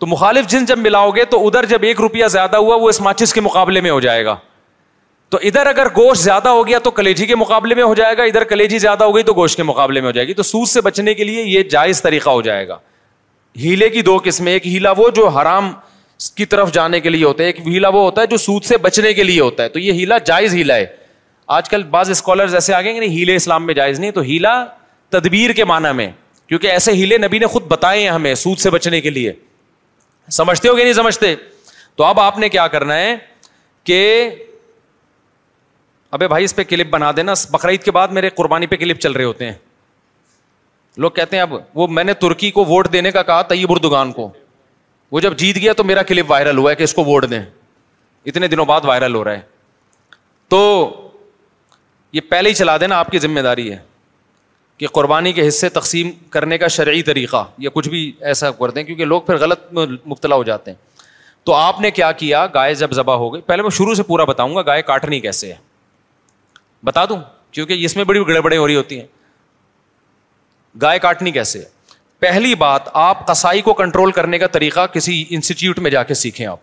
تو 0.00 0.06
مخالف 0.06 0.46
جن 0.50 0.64
جب 0.64 0.78
ملاؤ 0.78 1.10
گے 1.16 1.24
تو 1.30 1.46
ادھر 1.46 1.64
جب 1.66 1.82
ایک 1.90 2.00
روپیہ 2.00 2.26
زیادہ 2.32 2.56
ہوا 2.56 2.76
وہ 2.80 2.88
اس 2.88 3.00
ماچس 3.00 3.32
کے 3.34 3.40
مقابلے 3.40 3.80
میں 3.80 3.90
ہو 3.90 4.00
جائے 4.00 4.24
گا 4.24 4.36
تو 5.30 5.38
ادھر 5.42 5.66
اگر 5.66 5.86
گوشت 5.96 6.20
زیادہ 6.22 6.48
ہو 6.48 6.66
گیا 6.66 6.78
تو 6.82 6.90
کلیجی 6.98 7.26
کے 7.26 7.36
مقابلے 7.36 7.74
میں 7.74 7.82
ہو 7.84 7.94
جائے 7.94 8.16
گا 8.16 8.22
ادھر 8.30 8.44
کلیجی 8.50 8.78
زیادہ 8.78 9.04
ہو 9.04 9.14
گئی 9.14 9.22
تو 9.24 9.32
گوشت 9.34 9.56
کے 9.56 9.62
مقابلے 9.62 10.00
میں 10.00 10.06
ہو 10.08 10.12
جائے 10.14 10.26
گی 10.28 10.34
تو 10.34 10.42
سود 10.42 10.68
سے 10.68 10.80
بچنے 10.80 11.14
کے 11.14 11.24
لیے 11.24 11.42
یہ 11.42 11.62
جائز 11.70 12.02
طریقہ 12.02 12.30
ہو 12.30 12.42
جائے 12.42 12.68
گا 12.68 12.78
ہیلے 13.62 13.88
کی 13.90 14.02
دو 14.08 14.16
قسمیں 14.24 14.52
ایک 14.52 14.66
ہیلا 14.66 14.90
وہ 14.96 15.08
جو 15.14 15.26
حرام 15.38 15.72
کی 16.34 16.44
طرف 16.52 16.72
جانے 16.72 17.00
کے 17.00 17.10
لیے 17.10 17.24
ہوتا 17.24 17.42
ہے 17.42 17.48
ایک 17.48 17.58
ہیلا 17.66 17.88
وہ 17.94 18.02
ہوتا 18.02 18.20
ہے 18.22 18.26
جو 18.26 18.36
سود 18.36 18.64
سے 18.64 18.76
بچنے 18.82 19.12
کے 19.14 19.22
لیے 19.22 19.40
ہوتا 19.40 19.62
ہے 19.62 19.68
تو 19.68 19.78
یہ 19.78 19.92
ہیلا 19.92 20.18
جائز 20.30 20.54
ہیلا 20.54 20.74
ہے 20.76 20.86
آج 21.56 21.68
کل 21.70 21.82
بعض 21.96 22.10
اسکالر 22.10 22.54
ایسے 22.54 22.74
آ 22.74 22.80
گئے 22.82 22.98
کہ 23.00 23.06
ہیلے 23.14 23.34
اسلام 23.36 23.66
میں 23.66 23.74
جائز 23.74 23.98
نہیں 24.00 24.10
تو 24.10 24.20
ہیلا 24.28 24.64
تدبیر 25.16 25.52
کے 25.56 25.64
معنی 25.72 25.92
میں 25.96 26.10
کیونکہ 26.48 26.66
ایسے 26.70 26.92
ہیلے 26.92 27.18
نبی 27.18 27.38
نے 27.38 27.46
خود 27.56 27.62
بتائے 27.68 28.00
ہیں 28.02 28.08
ہمیں 28.08 28.34
سود 28.44 28.58
سے 28.58 28.70
بچنے 28.70 29.00
کے 29.00 29.10
لیے 29.10 29.32
سمجھتے 30.32 30.68
ہو 30.68 30.76
گیا 30.76 30.84
نہیں 30.84 30.94
سمجھتے 30.94 31.34
تو 31.96 32.04
اب 32.04 32.20
آپ 32.20 32.38
نے 32.38 32.48
کیا 32.48 32.66
کرنا 32.68 32.96
ہے 32.98 33.16
کہ 33.84 34.00
ابھی 36.12 36.28
بھائی 36.28 36.44
اس 36.44 36.54
پہ 36.56 36.62
کلپ 36.68 36.86
بنا 36.90 37.10
دینا 37.16 37.32
بقرعید 37.50 37.82
کے 37.82 37.90
بعد 37.92 38.08
میرے 38.16 38.30
قربانی 38.36 38.66
پہ 38.66 38.76
کلپ 38.76 38.98
چل 39.00 39.12
رہے 39.12 39.24
ہوتے 39.24 39.46
ہیں 39.46 39.52
لوگ 41.04 41.10
کہتے 41.10 41.36
ہیں 41.36 41.42
اب 41.42 41.52
وہ 41.78 41.86
میں 41.90 42.04
نے 42.04 42.14
ترکی 42.20 42.50
کو 42.50 42.64
ووٹ 42.64 42.92
دینے 42.92 43.10
کا 43.12 43.22
کہا 43.22 43.42
طیب 43.48 43.72
اردگان 43.72 44.12
کو 44.12 44.28
وہ 45.12 45.20
جب 45.20 45.36
جیت 45.38 45.56
گیا 45.56 45.72
تو 45.76 45.84
میرا 45.84 46.02
کلپ 46.02 46.30
وائرل 46.30 46.58
ہوا 46.58 46.70
ہے 46.70 46.76
کہ 46.76 46.82
اس 46.82 46.94
کو 46.94 47.04
ووٹ 47.04 47.24
دیں 47.30 47.42
اتنے 48.26 48.48
دنوں 48.48 48.64
بعد 48.66 48.84
وائرل 48.84 49.14
ہو 49.14 49.22
رہا 49.24 49.32
ہے 49.32 49.40
تو 50.48 50.60
یہ 52.12 52.20
پہلے 52.30 52.48
ہی 52.50 52.54
چلا 52.54 52.76
دینا 52.80 52.98
آپ 52.98 53.10
کی 53.10 53.18
ذمہ 53.18 53.40
داری 53.40 53.70
ہے 53.72 53.78
کہ 54.78 54.86
قربانی 54.92 55.32
کے 55.32 55.46
حصے 55.48 55.68
تقسیم 55.68 56.10
کرنے 56.30 56.58
کا 56.58 56.68
شرعی 56.68 57.02
طریقہ 57.02 57.44
یا 57.58 57.70
کچھ 57.74 57.88
بھی 57.88 58.10
ایسا 58.30 58.50
کر 58.58 58.70
دیں 58.70 58.82
کیونکہ 58.84 59.04
لوگ 59.04 59.22
پھر 59.26 59.36
غلط 59.40 59.72
مبتلا 59.72 60.34
ہو 60.36 60.42
جاتے 60.44 60.70
ہیں 60.70 60.78
تو 61.46 61.54
آپ 61.54 61.80
نے 61.80 61.90
کیا 61.98 62.10
کیا 62.22 62.46
گائے 62.54 62.74
جب 62.74 62.92
ذبح 62.94 63.14
ہو 63.16 63.32
گئی 63.34 63.42
پہلے 63.46 63.62
میں 63.62 63.70
شروع 63.76 63.94
سے 63.94 64.02
پورا 64.02 64.24
بتاؤں 64.30 64.54
گا 64.56 64.62
گائے 64.66 64.82
کاٹنی 64.86 65.20
کیسے 65.20 65.52
ہے 65.52 65.56
بتا 66.84 67.04
دوں 67.08 67.16
کیونکہ 67.50 67.84
اس 67.84 67.96
میں 67.96 68.04
بڑی 68.04 68.20
گڑبڑیں 68.28 68.56
ہو 68.56 68.66
رہی 68.66 68.76
ہوتی 68.76 68.98
ہیں 69.00 69.06
گائے 70.82 70.98
کاٹنی 70.98 71.30
کیسے 71.32 71.58
ہے 71.58 71.64
پہلی 72.20 72.54
بات 72.54 72.88
آپ 72.94 73.26
کسائی 73.28 73.60
کو 73.62 73.74
کنٹرول 73.74 74.12
کرنے 74.18 74.38
کا 74.38 74.46
طریقہ 74.52 74.86
کسی 74.92 75.24
انسٹیٹیوٹ 75.30 75.78
میں 75.86 75.90
جا 75.90 76.02
کے 76.04 76.14
سیکھیں 76.14 76.46
آپ 76.46 76.58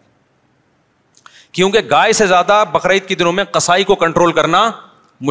کیونکہ 1.53 1.79
گائے 1.89 2.13
سے 2.19 2.27
زیادہ 2.27 2.63
بقرعید 2.71 3.05
کے 3.07 3.15
دنوں 3.15 3.31
میں 3.39 3.43
کسائی 3.53 3.83
کو 3.89 3.95
کنٹرول 4.05 4.31
کرنا 4.33 4.69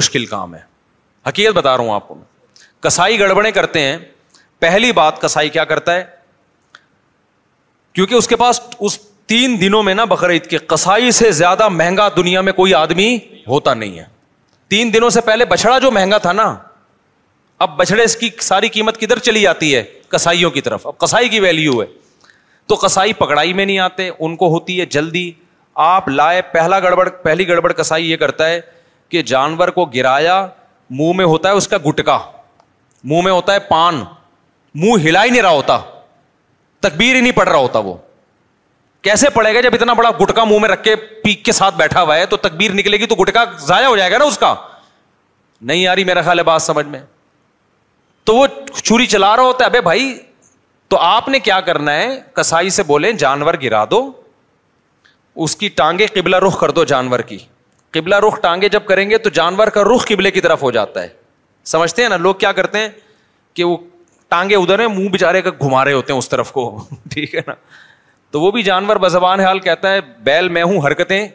مشکل 0.00 0.26
کام 0.26 0.54
ہے 0.54 0.60
حقیقت 1.28 1.56
بتا 1.56 1.76
رہا 1.76 1.84
ہوں 1.84 1.94
آپ 1.94 2.08
کو 2.08 2.14
میں 2.14 2.24
کسائی 2.82 3.18
گڑبڑے 3.18 3.50
کرتے 3.52 3.80
ہیں 3.80 3.96
پہلی 4.60 4.90
بات 4.92 5.20
کسائی 5.22 5.48
کیا 5.56 5.64
کرتا 5.72 5.94
ہے 5.94 6.04
کیونکہ 7.94 8.14
اس 8.14 8.28
کے 8.28 8.36
پاس 8.36 8.60
اس 8.80 8.98
تین 9.32 9.60
دنوں 9.60 9.82
میں 9.82 9.94
نا 9.94 10.04
بقر 10.12 10.30
عید 10.30 10.50
کسائی 10.68 11.10
سے 11.18 11.30
زیادہ 11.38 11.68
مہنگا 11.68 12.08
دنیا 12.16 12.40
میں 12.46 12.52
کوئی 12.52 12.74
آدمی 12.74 13.16
ہوتا 13.48 13.74
نہیں 13.74 13.98
ہے 13.98 14.04
تین 14.70 14.92
دنوں 14.94 15.10
سے 15.10 15.20
پہلے 15.20 15.44
بچڑا 15.44 15.78
جو 15.78 15.90
مہنگا 15.90 16.18
تھا 16.26 16.32
نا 16.32 16.54
اب 17.66 17.76
بچڑے 17.76 18.02
اس 18.04 18.16
کی 18.16 18.30
ساری 18.42 18.68
قیمت 18.76 18.98
کدھر 19.00 19.18
چلی 19.28 19.40
جاتی 19.40 19.74
ہے 19.74 19.82
کسائیوں 20.10 20.50
کی 20.50 20.60
طرف 20.60 20.86
اب 20.86 20.98
کسائی 21.06 21.28
کی 21.28 21.40
ویلو 21.40 21.80
ہے 21.80 21.86
تو 22.68 22.76
کسائی 22.86 23.12
پکڑائی 23.22 23.52
میں 23.52 23.66
نہیں 23.66 23.78
آتے 23.86 24.10
ان 24.18 24.36
کو 24.36 24.48
ہوتی 24.54 24.78
ہے 24.80 24.86
جلدی 24.96 25.30
آپ 25.84 26.08
لائے 26.08 26.42
پہلا 26.52 26.78
گڑبڑ 26.80 27.08
پہلی 27.22 27.48
گڑبڑ 27.48 27.72
کسائی 27.72 28.10
یہ 28.10 28.16
کرتا 28.16 28.48
ہے 28.48 28.60
کہ 29.08 29.22
جانور 29.32 29.68
کو 29.78 29.84
گرایا 29.94 30.46
منہ 30.98 31.12
میں 31.16 31.24
ہوتا 31.24 31.48
ہے 31.50 31.54
اس 31.56 31.68
کا 31.68 31.76
گٹکا 31.88 32.18
منہ 33.10 33.22
میں 33.24 33.32
ہوتا 33.32 33.54
ہے 33.54 33.58
پان 33.68 34.02
منہ 34.82 35.02
ہلا 35.06 35.24
ہی 35.24 35.30
نہیں 35.30 35.42
رہا 35.42 35.50
ہوتا 35.50 35.78
تکبیر 36.88 37.14
ہی 37.16 37.20
نہیں 37.20 37.32
پڑ 37.32 37.48
رہا 37.48 37.58
ہوتا 37.58 37.78
وہ 37.84 37.94
کیسے 39.02 39.30
پڑے 39.34 39.54
گا 39.54 39.60
جب 39.60 39.74
اتنا 39.74 39.92
بڑا 39.92 40.10
گٹکا 40.20 40.44
منہ 40.44 40.58
میں 40.60 40.68
رکھ 40.68 40.82
کے 40.82 40.94
پیک 41.22 41.44
کے 41.44 41.52
ساتھ 41.52 41.74
بیٹھا 41.76 42.02
ہوا 42.02 42.16
ہے 42.16 42.26
تو 42.26 42.36
تکبیر 42.46 42.72
نکلے 42.74 42.96
گی 42.98 43.06
تو 43.06 43.14
گٹکا 43.22 43.44
ضائع 43.66 43.86
ہو 43.86 43.96
جائے 43.96 44.10
گا 44.12 44.18
نا 44.18 44.24
اس 44.24 44.38
کا 44.38 44.54
نہیں 45.60 45.86
آ 45.86 45.94
رہی 45.94 46.04
میرا 46.04 46.22
خیال 46.22 46.38
ہے 46.38 46.44
بات 46.44 46.62
سمجھ 46.62 46.86
میں 46.86 47.00
تو 48.24 48.34
وہ 48.36 48.46
چوری 48.82 49.06
چلا 49.06 49.34
رہا 49.36 49.42
ہوتا 49.42 49.64
ہے 49.64 49.68
ابھی 49.70 49.80
بھائی 49.86 50.12
تو 50.88 50.98
آپ 51.00 51.28
نے 51.28 51.38
کیا 51.40 51.60
کرنا 51.68 51.92
ہے 51.94 52.20
کسائی 52.36 52.70
سے 52.70 52.82
بولے 52.86 53.12
جانور 53.24 53.54
گرا 53.62 53.84
دو 53.90 54.10
اس 55.44 55.56
کی 55.56 55.68
ٹانگے 55.80 56.06
قبلہ 56.14 56.36
رخ 56.46 56.58
کر 56.60 56.70
دو 56.78 56.84
جانور 56.84 57.18
کی 57.28 57.38
قبلہ 57.94 58.16
رخ 58.26 58.40
ٹانگے 58.42 58.68
جب 58.68 58.84
کریں 58.86 59.08
گے 59.10 59.18
تو 59.24 59.30
جانور 59.40 59.68
کا 59.76 59.82
رخ 59.94 60.04
قبلے 60.08 60.30
کی 60.30 60.40
طرف 60.40 60.62
ہو 60.62 60.70
جاتا 60.70 61.02
ہے 61.02 61.08
سمجھتے 61.70 62.02
ہیں 62.02 62.08
نا 62.08 62.16
لوگ 62.16 62.34
کیا 62.34 62.52
کرتے 62.52 62.78
ہیں 62.78 62.88
کہ 63.54 63.64
وہ 63.64 63.76
ٹانگے 64.28 64.54
ادھر 64.56 64.78
ہیں 64.80 64.86
منہ 64.88 65.08
بےچارے 65.10 65.42
کا 65.42 65.50
گھما 65.62 65.84
رہے 65.84 65.92
ہوتے 65.92 66.12
ہیں 66.12 66.18
اس 66.18 66.28
طرف 66.28 66.50
کو 66.52 66.64
ٹھیک 67.12 67.34
ہے 67.34 67.40
نا 67.46 67.52
تو 68.30 68.40
وہ 68.40 68.50
بھی 68.50 68.62
جانور 68.62 68.96
بزبان 68.96 69.40
حال 69.40 69.58
کہتا 69.60 69.92
ہے 69.92 70.00
بیل 70.28 70.48
میں 70.48 70.62
ہوں 70.62 70.80
حرکتیں 70.86 71.26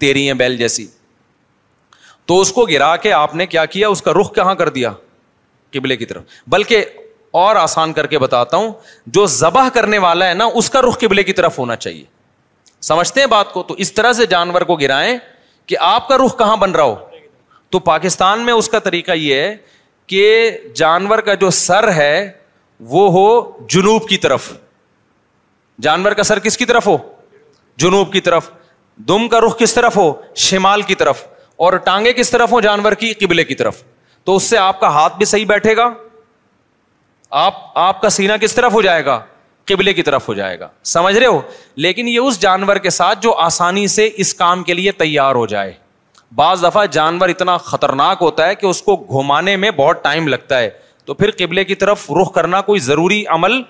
تیری 0.00 0.26
ہیں 0.26 0.34
بیل 0.42 0.56
جیسی 0.56 0.86
تو 2.26 2.40
اس 2.40 2.52
کو 2.52 2.64
گرا 2.70 2.94
کے 3.02 3.12
آپ 3.12 3.34
نے 3.34 3.46
کیا 3.54 3.64
کیا 3.74 3.88
اس 3.88 4.02
کا 4.02 4.12
رخ 4.20 4.34
کہاں 4.34 4.54
کر 4.54 4.68
دیا 4.78 4.92
قبلے 5.72 5.96
کی 5.96 6.06
طرف 6.06 6.22
بلکہ 6.52 6.84
اور 7.40 7.56
آسان 7.56 7.92
کر 7.92 8.06
کے 8.12 8.18
بتاتا 8.18 8.56
ہوں 8.56 8.72
جو 9.16 9.26
ذبح 9.40 9.68
کرنے 9.74 9.98
والا 10.04 10.28
ہے 10.28 10.34
نا 10.34 10.44
اس 10.60 10.70
کا 10.70 10.82
رخ 10.82 10.98
قبلے 11.00 11.22
کی 11.24 11.32
طرف 11.32 11.58
ہونا 11.58 11.76
چاہیے 11.76 12.04
سمجھتے 12.82 13.20
ہیں 13.20 13.26
بات 13.34 13.52
کو 13.52 13.62
تو 13.68 13.74
اس 13.84 13.92
طرح 13.94 14.12
سے 14.20 14.26
جانور 14.26 14.60
کو 14.70 14.76
گرائیں 14.76 15.16
کہ 15.66 15.76
آپ 15.88 16.08
کا 16.08 16.16
رخ 16.24 16.36
کہاں 16.38 16.56
بن 16.56 16.72
رہا 16.74 16.82
ہو 16.84 16.94
تو 17.70 17.78
پاکستان 17.78 18.40
میں 18.46 18.52
اس 18.52 18.68
کا 18.68 18.78
طریقہ 18.86 19.12
یہ 19.16 19.34
ہے 19.40 19.54
کہ 20.12 20.24
جانور 20.74 21.18
کا 21.26 21.34
جو 21.42 21.50
سر 21.64 21.90
ہے 21.96 22.12
وہ 22.94 23.10
ہو 23.12 23.24
جنوب 23.74 24.08
کی 24.08 24.16
طرف 24.18 24.52
جانور 25.86 26.12
کا 26.12 26.22
سر 26.22 26.38
کس 26.46 26.56
کی 26.58 26.64
طرف 26.66 26.86
ہو 26.86 26.96
جنوب 27.84 28.12
کی 28.12 28.20
طرف 28.20 28.50
دم 29.08 29.28
کا 29.34 29.40
رخ 29.40 29.58
کس 29.58 29.74
طرف 29.74 29.96
ہو 29.96 30.12
شمال 30.46 30.82
کی 30.90 30.94
طرف 31.02 31.22
اور 31.66 31.72
ٹانگے 31.86 32.12
کس 32.12 32.30
طرف 32.30 32.52
ہو 32.52 32.60
جانور 32.60 32.92
کی 33.02 33.12
قبلے 33.20 33.44
کی 33.44 33.54
طرف 33.54 33.82
تو 34.24 34.36
اس 34.36 34.42
سے 34.50 34.56
آپ 34.58 34.80
کا 34.80 34.88
ہاتھ 34.96 35.16
بھی 35.16 35.24
صحیح 35.26 35.46
بیٹھے 35.48 35.76
گا 35.76 35.88
آپ 37.44 37.54
آپ 37.78 38.00
کا 38.00 38.08
سینا 38.10 38.36
کس 38.40 38.54
طرف 38.54 38.72
ہو 38.72 38.80
جائے 38.82 39.04
گا 39.04 39.20
قبلے 39.68 39.92
کی 39.94 40.02
طرف 40.02 40.28
ہو 40.28 40.34
جائے 40.34 40.58
گا 40.60 40.68
سمجھ 40.94 41.16
رہے 41.16 41.26
ہو 41.26 41.40
لیکن 41.86 42.08
یہ 42.08 42.18
اس 42.18 42.40
جانور 42.42 42.76
کے 42.86 42.90
ساتھ 42.98 43.22
جو 43.22 43.34
آسانی 43.48 43.86
سے 43.96 44.08
اس 44.24 44.34
کام 44.34 44.62
کے 44.70 44.74
لیے 44.74 44.92
تیار 45.02 45.34
ہو 45.34 45.46
جائے 45.52 45.72
بعض 46.36 46.62
دفعہ 46.64 46.84
جانور 46.92 47.28
اتنا 47.28 47.56
خطرناک 47.58 48.18
ہوتا 48.20 48.46
ہے 48.48 48.54
کہ 48.54 48.66
اس 48.66 48.80
کو 48.82 48.96
گھمانے 49.20 49.54
میں 49.62 49.70
بہت 49.76 50.02
ٹائم 50.04 50.28
لگتا 50.28 50.58
ہے 50.58 50.68
تو 51.04 51.14
پھر 51.14 51.30
قبلے 51.38 51.64
کی 51.64 51.74
طرف 51.74 52.10
رخ 52.20 52.32
کرنا 52.34 52.60
کوئی 52.70 52.80
ضروری 52.80 53.24
عمل 53.36 53.60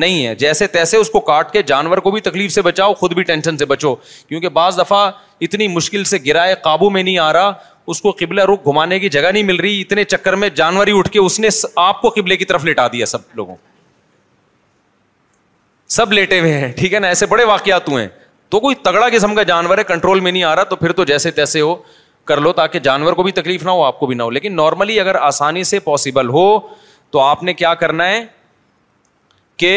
نہیں 0.00 0.26
ہے 0.26 0.34
جیسے 0.34 0.66
تیسے 0.66 0.96
اس 0.96 1.10
کو 1.10 1.20
کاٹ 1.28 1.50
کے 1.52 1.62
جانور 1.66 1.98
کو 2.06 2.10
بھی 2.10 2.20
تکلیف 2.20 2.52
سے 2.52 2.62
بچاؤ 2.62 2.94
خود 2.94 3.12
بھی 3.14 3.22
ٹینشن 3.30 3.56
سے 3.58 3.64
بچو 3.66 3.94
کیونکہ 4.28 4.48
بعض 4.58 4.78
دفعہ 4.78 5.10
اتنی 5.42 5.68
مشکل 5.68 6.04
سے 6.04 6.18
گرا 6.26 6.46
ہے 6.46 6.54
قابو 6.62 6.90
میں 6.90 7.02
نہیں 7.02 7.18
آ 7.18 7.32
رہا 7.32 7.52
اس 7.92 8.00
کو 8.02 8.10
قبلہ 8.20 8.40
رخ 8.50 8.66
گھمانے 8.68 8.98
کی 9.00 9.08
جگہ 9.08 9.30
نہیں 9.32 9.42
مل 9.42 9.56
رہی 9.60 9.80
اتنے 9.80 10.04
چکر 10.04 10.32
میں 10.42 10.48
جانور 10.54 10.86
ہی 10.86 10.98
اٹھ 10.98 11.10
کے 11.10 11.18
اس 11.18 11.38
نے 11.40 11.48
آپ 11.84 12.00
کو 12.00 12.08
قبلے 12.16 12.36
کی 12.36 12.44
طرف 12.44 12.64
لٹا 12.64 12.86
دیا 12.92 13.06
سب 13.06 13.20
لوگوں 13.36 13.56
سب 15.96 16.12
لیٹے 16.12 16.40
ہوئے 16.40 16.52
ہیں 16.58 16.72
ٹھیک 16.78 16.94
ہے 16.94 16.98
نا 17.00 17.08
ایسے 17.08 17.26
بڑے 17.26 17.44
واقعات 17.44 17.88
ہوئے 17.88 18.02
ہیں 18.02 18.10
تو 18.50 18.58
کوئی 18.60 18.74
تگڑا 18.82 19.08
قسم 19.12 19.34
کا 19.34 19.42
جانور 19.50 19.78
ہے 19.78 19.82
کنٹرول 19.84 20.20
میں 20.20 20.30
نہیں 20.32 20.44
آ 20.44 20.54
رہا 20.56 20.62
تو 20.70 20.76
پھر 20.76 20.92
تو 20.92 21.04
جیسے 21.04 21.30
تیسے 21.30 21.60
ہو 21.60 21.74
کر 22.30 22.40
لو 22.46 22.52
تاکہ 22.62 22.78
جانور 22.90 23.12
کو 23.18 23.22
بھی 23.22 23.32
تکلیف 23.42 23.62
نہ 23.68 23.76
ہو 23.76 23.82
آپ 23.84 23.98
کو 24.00 24.06
بھی 24.06 24.16
نہ 24.16 24.22
ہو 24.22 24.30
لیکن 24.38 24.54
نارملی 24.56 24.98
اگر 25.04 25.14
آسانی 25.30 25.64
سے 25.70 25.78
پاسبل 25.86 26.28
ہو 26.38 26.46
تو 27.14 27.20
آپ 27.20 27.42
نے 27.48 27.54
کیا 27.62 27.74
کرنا 27.84 28.08
ہے 28.10 28.24
کہ 29.62 29.72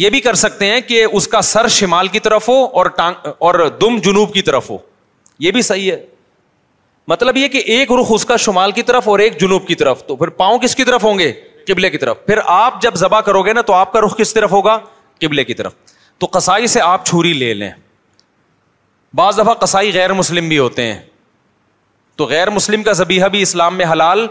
یہ 0.00 0.10
بھی 0.10 0.20
کر 0.26 0.34
سکتے 0.40 0.66
ہیں 0.72 0.80
کہ 0.88 1.04
اس 1.18 1.28
کا 1.34 1.40
سر 1.52 1.68
شمال 1.80 2.08
کی 2.16 2.20
طرف 2.26 2.48
ہو 2.48 2.58
اور 2.80 2.86
ٹانگ 3.00 3.26
اور 3.48 3.66
دم 3.80 3.98
جنوب 4.06 4.32
کی 4.34 4.42
طرف 4.48 4.70
ہو 4.70 4.76
یہ 5.46 5.50
بھی 5.56 5.62
صحیح 5.68 5.90
ہے 5.92 6.00
مطلب 7.14 7.36
یہ 7.36 7.48
کہ 7.56 7.62
ایک 7.74 7.92
رخ 8.00 8.12
اس 8.14 8.24
کا 8.30 8.36
شمال 8.46 8.72
کی 8.78 8.82
طرف 8.90 9.08
اور 9.14 9.18
ایک 9.24 9.38
جنوب 9.40 9.66
کی 9.68 9.74
طرف 9.84 10.04
تو 10.06 10.16
پھر 10.16 10.28
پاؤں 10.42 10.58
کس 10.64 10.76
کی 10.80 10.84
طرف 10.90 11.04
ہوں 11.04 11.18
گے 11.18 11.30
قبلے 11.68 11.90
کی 11.94 11.98
طرف 12.04 12.24
پھر 12.26 12.38
آپ 12.56 12.80
جب 12.82 12.94
ذبح 13.04 13.20
کرو 13.30 13.42
گے 13.48 13.52
نا 13.58 13.62
تو 13.68 13.72
آپ 13.80 13.92
کا 13.92 14.00
رخ 14.06 14.16
کس 14.18 14.34
طرف 14.34 14.52
ہوگا 14.58 14.78
قبلے 15.24 15.44
کی 15.50 15.54
طرف 15.62 15.74
تو 16.22 16.26
کسائی 16.36 16.66
سے 16.76 16.80
آپ 16.90 17.06
چھری 17.06 17.32
لے 17.42 17.52
لیں 17.60 17.70
بعض 19.16 19.38
دفعہ 19.40 19.54
قصائی 19.60 19.92
غیر 19.94 20.12
مسلم 20.12 20.48
بھی 20.48 20.58
ہوتے 20.58 20.82
ہیں 20.92 21.00
تو 22.16 22.26
غیر 22.26 22.50
مسلم 22.50 22.82
کا 22.82 22.92
ذبیحہ 22.92 23.28
بھی 23.34 23.42
اسلام 23.42 23.76
میں 23.76 23.86
حلال 23.92 24.26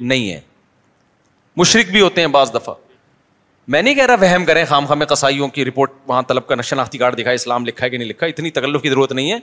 نہیں 0.00 0.30
ہے 0.30 0.40
مشرق 1.56 1.90
بھی 1.92 2.00
ہوتے 2.00 2.20
ہیں 2.20 2.28
بعض 2.36 2.54
دفعہ 2.54 2.74
میں 3.72 3.80
نہیں 3.82 3.94
کہہ 3.94 4.04
رہا 4.06 4.14
وہم 4.26 4.44
کریں 4.44 4.64
خام 4.68 4.86
خامے 4.86 5.06
قصائیوں 5.06 5.48
کی 5.56 5.64
رپورٹ 5.64 5.92
وہاں 6.06 6.22
طلب 6.28 6.46
کا 6.46 6.54
نشن 6.54 6.80
آختی 6.80 6.98
دکھا 6.98 7.30
اسلام 7.30 7.66
لکھا 7.66 7.84
ہے 7.84 7.90
کہ 7.90 7.96
نہیں 7.98 8.08
لکھا 8.08 8.26
اتنی 8.26 8.50
تکلف 8.50 8.82
کی 8.82 8.88
ضرورت 8.90 9.12
نہیں 9.12 9.32
ہے 9.32 9.38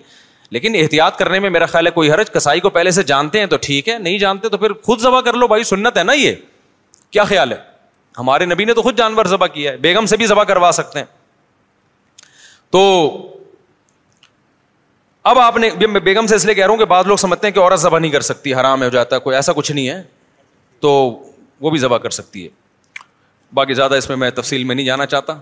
لیکن 0.52 0.76
احتیاط 0.82 1.18
کرنے 1.20 1.40
میں 1.40 1.50
میرا 1.50 1.66
خیال 1.66 1.86
ہے 1.88 1.92
کوئی 1.92 2.12
حرج 2.12 2.32
کسائی 2.34 2.60
کو 2.60 2.70
پہلے 2.78 2.92
سے 2.92 3.04
جانتے 3.04 3.40
ہیں 3.40 3.46
تو 3.48 3.58
ٹھیک 3.62 3.90
ہے 3.90 3.98
نہیں 4.00 4.18
جانتے 4.20 4.50
تو 4.50 4.58
پھر 4.58 4.74
خود 4.84 5.02
ذبح 5.02 5.22
کر 5.22 5.34
لو 5.38 5.48
بھائی 5.48 5.64
سنت 5.72 5.98
ہے 5.98 6.04
نا 6.04 6.14
یہ 6.14 6.36
کیا 7.12 7.24
خیال 7.24 7.52
ہے 7.52 7.58
ہمارے 8.18 8.46
نبی 8.46 8.66
نے 8.66 8.74
تو 8.74 8.82
خود 8.82 8.98
جانور 8.98 9.26
ذبح 9.32 9.48
کیا 9.54 9.72
ہے 9.72 9.78
بیگم 9.86 10.06
سے 10.12 10.18
بھی 10.18 10.26
ذبح 10.28 10.44
کروا 10.52 10.70
سکتے 10.74 11.00
ہیں 11.00 11.06
تو 12.72 12.82
اب 15.26 15.40
آپ 15.40 15.58
نے 15.58 15.70
میں 15.92 16.00
بیگم 16.02 16.28
سے 16.28 16.36
اس 16.36 16.46
لیے 16.46 16.54
کہہ 16.56 16.64
رہا 16.66 16.72
ہوں 16.72 16.78
کہ 16.80 16.86
بعض 16.86 17.06
لوگ 17.08 17.18
سمجھتے 17.18 17.48
ہیں 17.48 17.54
کہ 17.54 17.60
عورت 17.60 17.80
ذبح 17.80 18.00
نہیں 18.00 18.12
کر 18.12 18.22
سکتی 18.22 18.54
حرام 18.54 18.84
ہو 18.84 18.90
جاتا 18.90 19.20
کوئی 19.20 19.36
ایسا 19.36 19.54
کچھ 19.54 19.72
نہیں 19.72 19.88
ہے 19.90 20.02
تو 20.82 20.92
وہ 21.62 21.70
بھی 21.72 21.80
ذبح 21.80 21.98
کر 21.98 22.10
سکتی 22.10 22.44
ہے 22.44 22.50
باقی 23.54 23.74
زیادہ 23.74 23.96
اس 23.96 24.10
میں 24.10 24.18
میں 24.18 24.30
تفصیل 24.36 24.64
میں 24.64 24.76
نہیں 24.76 24.86
جانا 24.86 25.06
چاہتا 25.06 25.34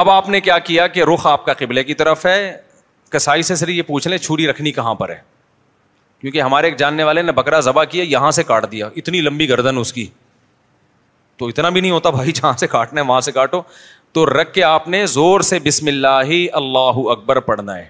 اب 0.00 0.10
آپ 0.10 0.28
نے 0.28 0.40
کیا 0.40 0.58
کیا 0.68 0.86
کہ 0.86 1.02
رخ 1.14 1.26
آپ 1.26 1.44
کا 1.46 1.52
قبلے 1.58 1.84
کی 1.84 1.94
طرف 2.00 2.24
ہے 2.26 2.52
کسائی 3.10 3.42
سے 3.42 3.54
سر 3.56 3.68
یہ 3.68 3.82
پوچھ 3.86 4.08
لیں 4.08 4.18
چھری 4.18 4.46
رکھنی 4.46 4.72
کہاں 4.72 4.94
پر 4.94 5.08
ہے 5.10 5.18
کیونکہ 6.20 6.40
ہمارے 6.42 6.66
ایک 6.66 6.76
جاننے 6.78 7.02
والے 7.04 7.22
نے 7.22 7.32
بکرا 7.32 7.60
ذبح 7.60 7.84
کیا 7.90 8.04
یہاں 8.06 8.30
سے 8.38 8.42
کاٹ 8.44 8.70
دیا 8.72 8.88
اتنی 8.96 9.20
لمبی 9.20 9.48
گردن 9.48 9.78
اس 9.78 9.92
کی 9.92 10.06
تو 11.38 11.46
اتنا 11.48 11.68
بھی 11.68 11.80
نہیں 11.80 11.90
ہوتا 11.90 12.10
بھائی 12.10 12.32
جہاں 12.32 12.52
سے 12.60 12.66
کاٹنا 12.66 13.00
ہے 13.00 13.06
وہاں 13.06 13.20
سے 13.20 13.32
کاٹو 13.32 13.60
تو 14.12 14.24
رکھ 14.26 14.52
کے 14.52 14.62
آپ 14.64 14.88
نے 14.88 15.04
زور 15.06 15.40
سے 15.50 15.58
بسم 15.64 15.86
اللہ 15.88 16.32
اللہ 16.62 16.98
اکبر 17.12 17.40
پڑھنا 17.50 17.76
ہے 17.78 17.86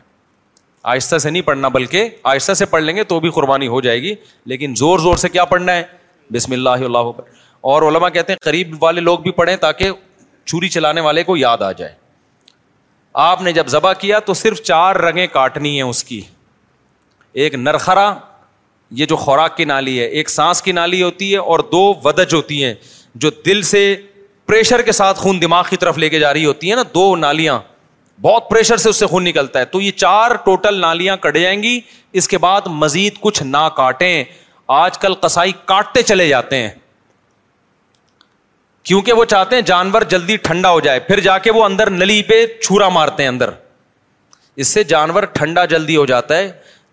آہستہ 0.82 1.18
سے 1.18 1.30
نہیں 1.30 1.42
پڑھنا 1.42 1.68
بلکہ 1.68 2.08
آہستہ 2.24 2.52
سے 2.54 2.66
پڑھ 2.66 2.82
لیں 2.82 2.94
گے 2.96 3.04
تو 3.04 3.18
بھی 3.20 3.30
قربانی 3.34 3.66
ہو 3.68 3.80
جائے 3.80 4.00
گی 4.02 4.14
لیکن 4.52 4.74
زور 4.78 4.98
زور 4.98 5.16
سے 5.16 5.28
کیا 5.28 5.44
پڑھنا 5.44 5.72
ہے 5.76 5.82
بسم 6.32 6.52
اللہ 6.52 6.84
اللہ 6.88 7.12
اور 7.72 7.82
علماء 7.82 8.08
کہتے 8.08 8.32
ہیں 8.32 8.38
قریب 8.44 8.74
والے 8.82 9.00
لوگ 9.00 9.18
بھی 9.18 9.30
پڑھیں 9.40 9.56
تاکہ 9.60 9.90
چھری 10.46 10.68
چلانے 10.68 11.00
والے 11.00 11.22
کو 11.24 11.36
یاد 11.36 11.62
آ 11.62 11.70
جائے 11.72 11.94
آپ 13.22 13.42
نے 13.42 13.52
جب 13.52 13.66
ذبح 13.68 13.92
کیا 13.98 14.18
تو 14.26 14.34
صرف 14.34 14.60
چار 14.62 14.96
رنگیں 14.96 15.26
کاٹنی 15.32 15.74
ہیں 15.74 15.82
اس 15.88 16.02
کی 16.04 16.20
ایک 17.44 17.54
نرخرا 17.54 18.12
یہ 18.98 19.06
جو 19.06 19.16
خوراک 19.16 19.56
کی 19.56 19.64
نالی 19.64 19.98
ہے 20.00 20.04
ایک 20.04 20.30
سانس 20.30 20.62
کی 20.62 20.72
نالی 20.72 21.02
ہوتی 21.02 21.32
ہے 21.32 21.38
اور 21.38 21.58
دو 21.72 21.92
ودج 22.04 22.34
ہوتی 22.34 22.62
ہیں 22.64 22.74
جو 23.24 23.30
دل 23.46 23.62
سے 23.72 23.82
پریشر 24.46 24.82
کے 24.82 24.92
ساتھ 24.92 25.18
خون 25.18 25.40
دماغ 25.42 25.64
کی 25.70 25.76
طرف 25.76 25.98
لے 25.98 26.08
کے 26.08 26.18
جا 26.18 26.32
رہی 26.32 26.44
ہوتی 26.44 26.68
ہیں 26.68 26.76
نا 26.76 26.82
دو 26.94 27.14
نالیاں 27.16 27.58
بہت 28.22 28.48
پریشر 28.50 28.76
سے 28.76 28.88
اس 28.88 28.96
سے 28.98 29.06
خون 29.06 29.24
نکلتا 29.24 29.60
ہے 29.60 29.64
تو 29.64 29.80
یہ 29.80 29.90
چار 29.96 30.30
ٹوٹل 30.44 30.80
نالیاں 30.80 31.16
کٹ 31.22 31.36
جائیں 31.42 31.62
گی 31.62 31.78
اس 32.20 32.28
کے 32.28 32.38
بعد 32.38 32.66
مزید 32.82 33.18
کچھ 33.20 33.42
نہ 33.42 33.66
کاٹیں 33.76 34.22
آج 34.82 34.98
کل 34.98 35.14
کسائی 35.22 35.52
کاٹتے 35.66 36.02
چلے 36.02 36.28
جاتے 36.28 36.56
ہیں 36.62 36.70
کیونکہ 38.88 39.12
وہ 39.12 39.24
چاہتے 39.30 39.54
ہیں 39.56 39.62
جانور 39.70 40.02
جلدی 40.08 40.36
ٹھنڈا 40.48 40.70
ہو 40.70 40.80
جائے 40.80 41.00
پھر 41.06 41.20
جا 41.20 41.36
کے 41.46 41.50
وہ 41.52 41.62
اندر 41.64 41.90
نلی 41.90 42.22
پہ 42.28 42.44
چھرا 42.60 42.88
مارتے 42.88 43.22
ہیں 43.22 43.30
اندر 43.30 43.50
اس 44.62 44.68
سے 44.68 44.84
جانور 44.92 45.22
ٹھنڈا 45.32 45.64
جلدی 45.72 45.96
ہو 45.96 46.04
جاتا 46.06 46.36
ہے 46.38 46.50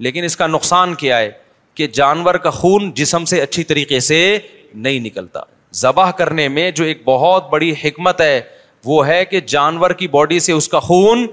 لیکن 0.08 0.24
اس 0.24 0.36
کا 0.38 0.48
نقصان 0.48 0.94
کیا 1.04 1.18
ہے 1.20 1.30
کہ 1.76 1.88
جانور 2.02 2.36
کا 2.46 2.50
خون 2.60 2.92
جسم 2.96 3.26
سے 3.34 3.42
اچھی 3.42 3.64
طریقے 3.72 4.00
سے 4.10 4.18
نہیں 4.74 5.00
نکلتا 5.00 5.40
ذبح 5.82 6.12
کرنے 6.18 6.48
میں 6.58 6.70
جو 6.72 6.84
ایک 6.84 7.02
بہت 7.06 7.50
بڑی 7.52 7.74
حکمت 7.84 8.22
ہے 8.22 8.42
وہ 8.86 9.06
ہے 9.07 9.24
کہ 9.26 9.40
جانور 9.48 9.91
کی 9.99 10.07
باڈی 10.16 10.40
سے 10.48 10.52
اس 10.52 10.68
کا 10.70 10.80
خون 10.88 11.26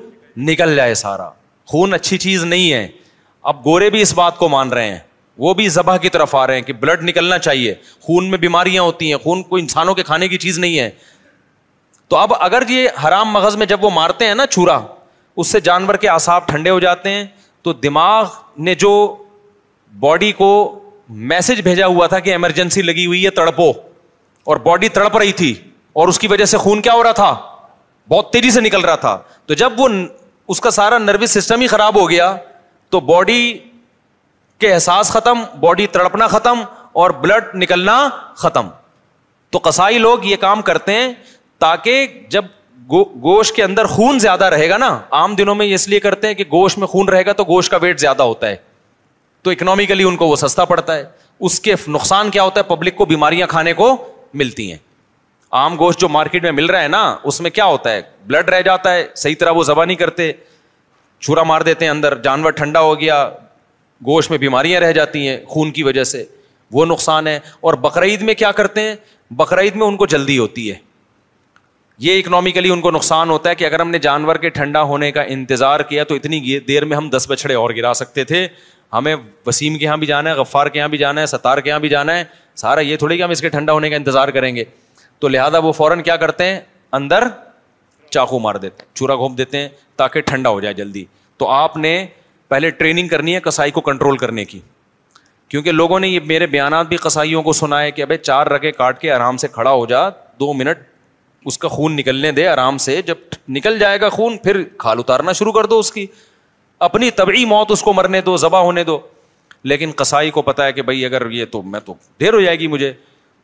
نکل 0.50 0.74
جائے 0.76 0.94
سارا 1.04 1.28
خون 1.70 1.94
اچھی 1.94 2.18
چیز 2.18 2.44
نہیں 2.44 2.72
ہے 2.72 2.86
اب 3.50 3.64
گورے 3.64 3.88
بھی 3.90 4.00
اس 4.02 4.12
بات 4.14 4.36
کو 4.38 4.48
مان 4.48 4.68
رہے 4.72 4.88
ہیں 4.90 4.98
وہ 5.44 5.52
بھی 5.58 5.68
ذبح 5.74 5.96
کی 5.96 6.08
طرف 6.14 6.34
آ 6.36 6.46
رہے 6.46 6.54
ہیں 6.54 6.62
کہ 6.62 6.72
بلڈ 6.80 7.02
نکلنا 7.08 7.38
چاہیے 7.46 7.74
خون 8.06 8.30
میں 8.30 8.38
بیماریاں 8.38 8.82
ہوتی 8.82 9.10
ہیں 9.12 9.18
خون 9.22 9.42
کو 9.48 9.56
انسانوں 9.56 9.94
کے 9.94 10.02
کھانے 10.08 10.28
کی 10.28 10.38
چیز 10.44 10.58
نہیں 10.64 10.78
ہے 10.78 10.90
تو 12.08 12.16
اب 12.16 12.32
اگر 12.44 12.62
یہ 12.68 13.00
حرام 13.06 13.30
مغز 13.32 13.56
میں 13.56 13.66
جب 13.66 13.84
وہ 13.84 13.90
مارتے 13.94 14.26
ہیں 14.26 14.34
نا 14.34 14.46
چورا 14.50 14.78
اس 15.42 15.48
سے 15.48 15.60
جانور 15.68 15.94
کے 16.04 16.08
آساب 16.08 16.46
ٹھنڈے 16.48 16.70
ہو 16.70 16.80
جاتے 16.80 17.10
ہیں 17.10 17.24
تو 17.62 17.72
دماغ 17.82 18.26
نے 18.68 18.74
جو 18.84 18.90
باڈی 20.00 20.30
کو 20.42 20.48
میسج 21.32 21.60
بھیجا 21.64 21.86
ہوا 21.86 22.06
تھا 22.06 22.18
کہ 22.26 22.30
ایمرجنسی 22.30 22.82
لگی 22.82 23.06
ہوئی 23.06 23.24
ہے 23.24 23.30
تڑپو 23.38 23.70
اور 24.50 24.56
باڈی 24.68 24.88
تڑپ 24.98 25.16
رہی 25.18 25.32
تھی 25.40 25.54
اور 26.00 26.08
اس 26.08 26.18
کی 26.18 26.26
وجہ 26.28 26.44
سے 26.54 26.58
خون 26.58 26.80
کیا 26.82 26.92
ہو 26.94 27.02
رہا 27.02 27.12
تھا 27.12 27.32
بہت 28.08 28.32
تیزی 28.32 28.50
سے 28.50 28.60
نکل 28.60 28.84
رہا 28.84 28.94
تھا 29.06 29.16
تو 29.46 29.54
جب 29.62 29.80
وہ 29.80 29.88
اس 30.52 30.60
کا 30.60 30.70
سارا 30.76 30.98
نروس 30.98 31.30
سسٹم 31.38 31.60
ہی 31.60 31.66
خراب 31.72 31.98
ہو 32.00 32.08
گیا 32.10 32.34
تو 32.90 33.00
باڈی 33.10 33.42
کے 34.60 34.72
احساس 34.74 35.10
ختم 35.10 35.42
باڈی 35.60 35.86
تڑپنا 35.92 36.26
ختم 36.28 36.60
اور 37.02 37.10
بلڈ 37.20 37.54
نکلنا 37.62 37.96
ختم 38.36 38.68
تو 39.50 39.58
قصائی 39.62 39.98
لوگ 39.98 40.24
یہ 40.24 40.36
کام 40.40 40.62
کرتے 40.62 40.92
ہیں 40.94 41.12
تاکہ 41.64 42.06
جب 42.30 42.44
گوشت 43.22 43.54
کے 43.56 43.62
اندر 43.62 43.86
خون 43.86 44.18
زیادہ 44.18 44.44
رہے 44.54 44.68
گا 44.68 44.76
نا 44.76 44.98
عام 45.18 45.34
دنوں 45.36 45.54
میں 45.54 45.66
یہ 45.66 45.74
اس 45.74 45.86
لیے 45.88 46.00
کرتے 46.06 46.26
ہیں 46.26 46.34
کہ 46.34 46.44
گوشت 46.52 46.78
میں 46.78 46.86
خون 46.86 47.08
رہے 47.08 47.24
گا 47.26 47.32
تو 47.38 47.44
گوشت 47.48 47.70
کا 47.70 47.76
ویٹ 47.82 48.00
زیادہ 48.00 48.22
ہوتا 48.30 48.48
ہے 48.48 48.56
تو 49.42 49.50
اکنامیکلی 49.50 50.04
ان 50.04 50.16
کو 50.16 50.26
وہ 50.28 50.36
سستا 50.36 50.64
پڑتا 50.72 50.94
ہے 50.96 51.04
اس 51.48 51.58
کے 51.60 51.74
نقصان 51.88 52.30
کیا 52.30 52.42
ہوتا 52.42 52.60
ہے 52.60 52.64
پبلک 52.74 52.96
کو 52.96 53.04
بیماریاں 53.12 53.46
کھانے 53.50 53.72
کو 53.82 53.96
ملتی 54.42 54.70
ہیں 54.70 54.78
عام 55.60 55.74
گوشت 55.78 56.00
جو 56.00 56.08
مارکیٹ 56.08 56.42
میں 56.42 56.50
مل 56.52 56.66
رہا 56.70 56.82
ہے 56.82 56.88
نا 56.88 56.98
اس 57.30 57.40
میں 57.40 57.50
کیا 57.50 57.64
ہوتا 57.64 57.92
ہے 57.92 58.00
بلڈ 58.26 58.48
رہ 58.50 58.60
جاتا 58.62 58.94
ہے 58.94 59.06
صحیح 59.22 59.34
طرح 59.38 59.50
وہ 59.52 59.62
ذبح 59.64 59.84
نہیں 59.84 59.96
کرتے 59.96 60.30
چھرا 61.24 61.42
مار 61.46 61.60
دیتے 61.66 61.84
ہیں 61.84 61.90
اندر 61.90 62.14
جانور 62.22 62.50
ٹھنڈا 62.60 62.80
ہو 62.80 62.98
گیا 63.00 63.26
گوشت 64.06 64.30
میں 64.30 64.38
بیماریاں 64.44 64.80
رہ 64.80 64.92
جاتی 64.92 65.26
ہیں 65.28 65.36
خون 65.48 65.70
کی 65.72 65.82
وجہ 65.82 66.04
سے 66.12 66.24
وہ 66.72 66.86
نقصان 66.86 67.26
ہے 67.26 67.38
اور 67.68 67.74
بقرعید 67.84 68.22
میں 68.30 68.34
کیا 68.34 68.52
کرتے 68.60 68.80
ہیں 68.88 68.94
بقرعید 69.40 69.76
میں 69.76 69.86
ان 69.86 69.96
کو 69.96 70.06
جلدی 70.14 70.38
ہوتی 70.38 70.70
ہے 70.70 70.74
یہ 72.06 72.18
اکنامیکلی 72.18 72.70
ان 72.72 72.80
کو 72.80 72.90
نقصان 72.90 73.30
ہوتا 73.30 73.50
ہے 73.50 73.54
کہ 73.54 73.64
اگر 73.64 73.80
ہم 73.80 73.90
نے 73.90 73.98
جانور 74.08 74.36
کے 74.44 74.48
ٹھنڈا 74.58 74.82
ہونے 74.92 75.10
کا 75.12 75.22
انتظار 75.36 75.80
کیا 75.90 76.04
تو 76.04 76.14
اتنی 76.14 76.58
دیر 76.68 76.84
میں 76.84 76.96
ہم 76.96 77.08
دس 77.16 77.26
بچھڑے 77.30 77.54
اور 77.54 77.70
گرا 77.76 77.92
سکتے 77.94 78.24
تھے 78.32 78.46
ہمیں 78.92 79.14
وسیم 79.46 79.76
کے 79.78 79.84
یہاں 79.84 79.96
بھی 79.96 80.06
جانا 80.06 80.30
ہے 80.30 80.34
غفار 80.34 80.66
کے 80.68 80.78
یہاں 80.78 80.88
بھی 80.88 80.98
جانا 80.98 81.20
ہے 81.20 81.26
ستار 81.26 81.58
کے 81.60 81.68
یہاں 81.68 81.78
بھی 81.80 81.88
جانا 81.88 82.18
ہے 82.18 82.24
سارا 82.64 82.80
یہ 82.80 82.96
تھوڑی 82.96 83.16
کہ 83.16 83.22
ہم 83.22 83.30
اس 83.30 83.40
کے 83.40 83.48
ٹھنڈا 83.48 83.72
ہونے 83.72 83.90
کا 83.90 83.96
انتظار 83.96 84.28
کریں 84.38 84.54
گے 84.56 84.64
تو 85.22 85.28
لہٰذا 85.28 85.58
وہ 85.64 85.70
فوراً 85.72 86.00
کیا 86.02 86.14
کرتے 86.20 86.44
ہیں 86.44 86.58
اندر 86.98 87.24
چاقو 88.10 88.38
مار 88.44 88.54
دیتے 88.62 88.82
ہیں 88.82 88.88
چورا 88.96 89.14
گھونپ 89.16 89.36
دیتے 89.38 89.58
ہیں 89.58 89.68
تاکہ 89.96 90.20
ٹھنڈا 90.30 90.50
ہو 90.50 90.60
جائے 90.60 90.74
جلدی 90.74 91.04
تو 91.38 91.48
آپ 91.48 91.76
نے 91.76 91.92
پہلے 92.48 92.70
ٹریننگ 92.80 93.08
کرنی 93.08 93.34
ہے 93.34 93.40
کسائی 93.40 93.70
کو 93.76 93.80
کنٹرول 93.88 94.16
کرنے 94.22 94.44
کی 94.44 94.58
کیونکہ 95.48 95.72
لوگوں 95.72 96.00
نے 96.00 96.08
یہ 96.08 96.18
میرے 96.32 96.46
بیانات 96.56 96.86
بھی 96.88 96.96
کسائیوں 97.02 97.42
کو 97.42 97.52
سنا 97.58 97.80
ہے 97.82 97.90
کہ 97.90 98.02
ابھی 98.02 98.16
چار 98.22 98.46
رگے 98.52 98.72
کاٹ 98.80 98.98
کے 99.00 99.12
آرام 99.12 99.36
سے 99.44 99.48
کھڑا 99.52 99.70
ہو 99.70 99.84
جا 99.92 100.08
دو 100.40 100.52
منٹ 100.62 100.78
اس 101.50 101.58
کا 101.58 101.68
خون 101.76 101.96
نکلنے 101.96 102.32
دے 102.32 102.46
آرام 102.48 102.78
سے 102.86 103.00
جب 103.06 103.36
نکل 103.58 103.78
جائے 103.78 104.00
گا 104.00 104.08
خون 104.16 104.36
پھر 104.44 104.62
کھال 104.84 104.98
اتارنا 105.04 105.32
شروع 105.42 105.52
کر 105.52 105.66
دو 105.74 105.78
اس 105.78 105.92
کی 105.92 106.06
اپنی 106.88 107.10
طبعی 107.22 107.44
موت 107.54 107.70
اس 107.72 107.82
کو 107.82 107.92
مرنے 107.92 108.20
دو 108.30 108.36
ذبح 108.46 108.62
ہونے 108.70 108.84
دو 108.90 108.98
لیکن 109.72 109.92
کسائی 110.02 110.30
کو 110.38 110.42
پتا 110.42 110.66
ہے 110.66 110.72
کہ 110.72 110.82
بھائی 110.82 111.04
اگر 111.04 111.30
یہ 111.30 111.44
تو 111.52 111.62
میں 111.74 111.80
تو 111.84 111.94
دیر 112.20 112.34
ہو 112.34 112.40
جائے 112.40 112.58
گی 112.58 112.66
مجھے 112.76 112.92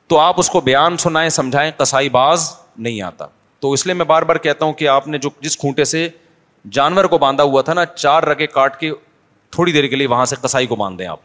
تو 0.08 0.18
آپ 0.18 0.38
اس 0.40 0.48
کو 0.50 0.60
بیان 0.66 0.96
سنائیں 0.98 1.28
سمجھائیں 1.30 1.70
کسائی 1.78 2.08
باز 2.10 2.50
نہیں 2.76 3.00
آتا 3.02 3.26
تو 3.60 3.72
اس 3.72 3.84
لیے 3.86 3.94
میں 3.94 4.04
بار 4.06 4.22
بار 4.28 4.36
کہتا 4.42 4.64
ہوں 4.64 4.72
کہ 4.72 4.88
آپ 4.88 5.08
نے 5.08 5.18
جو 5.18 5.30
جس 5.40 5.56
کھونٹے 5.58 5.84
سے 5.84 6.08
جانور 6.72 7.04
کو 7.14 7.18
باندھا 7.18 7.44
ہوا 7.44 7.62
تھا 7.62 7.72
نا 7.74 7.84
چار 7.94 8.22
رگے 8.28 8.46
کاٹ 8.54 8.78
کے 8.80 8.90
تھوڑی 9.56 9.72
دیر 9.72 9.86
کے 9.86 9.96
لیے 9.96 10.06
وہاں 10.08 10.24
سے 10.30 10.36
کسائی 10.42 10.66
کو 10.66 10.76
باندھ 10.76 10.98
دیں 10.98 11.06
آپ 11.06 11.18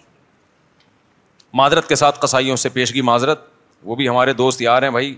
معذرت 1.60 1.88
کے 1.90 1.96
ساتھ 1.96 2.20
کسائیوں 2.22 2.56
سے 2.58 2.70
پیش 2.74 2.94
معذرت 3.10 3.46
وہ 3.84 3.96
بھی 3.96 4.08
ہمارے 4.10 4.34
دوست 4.34 4.62
یار 4.62 4.84
ہیں 4.84 4.90
بھائی 4.92 5.16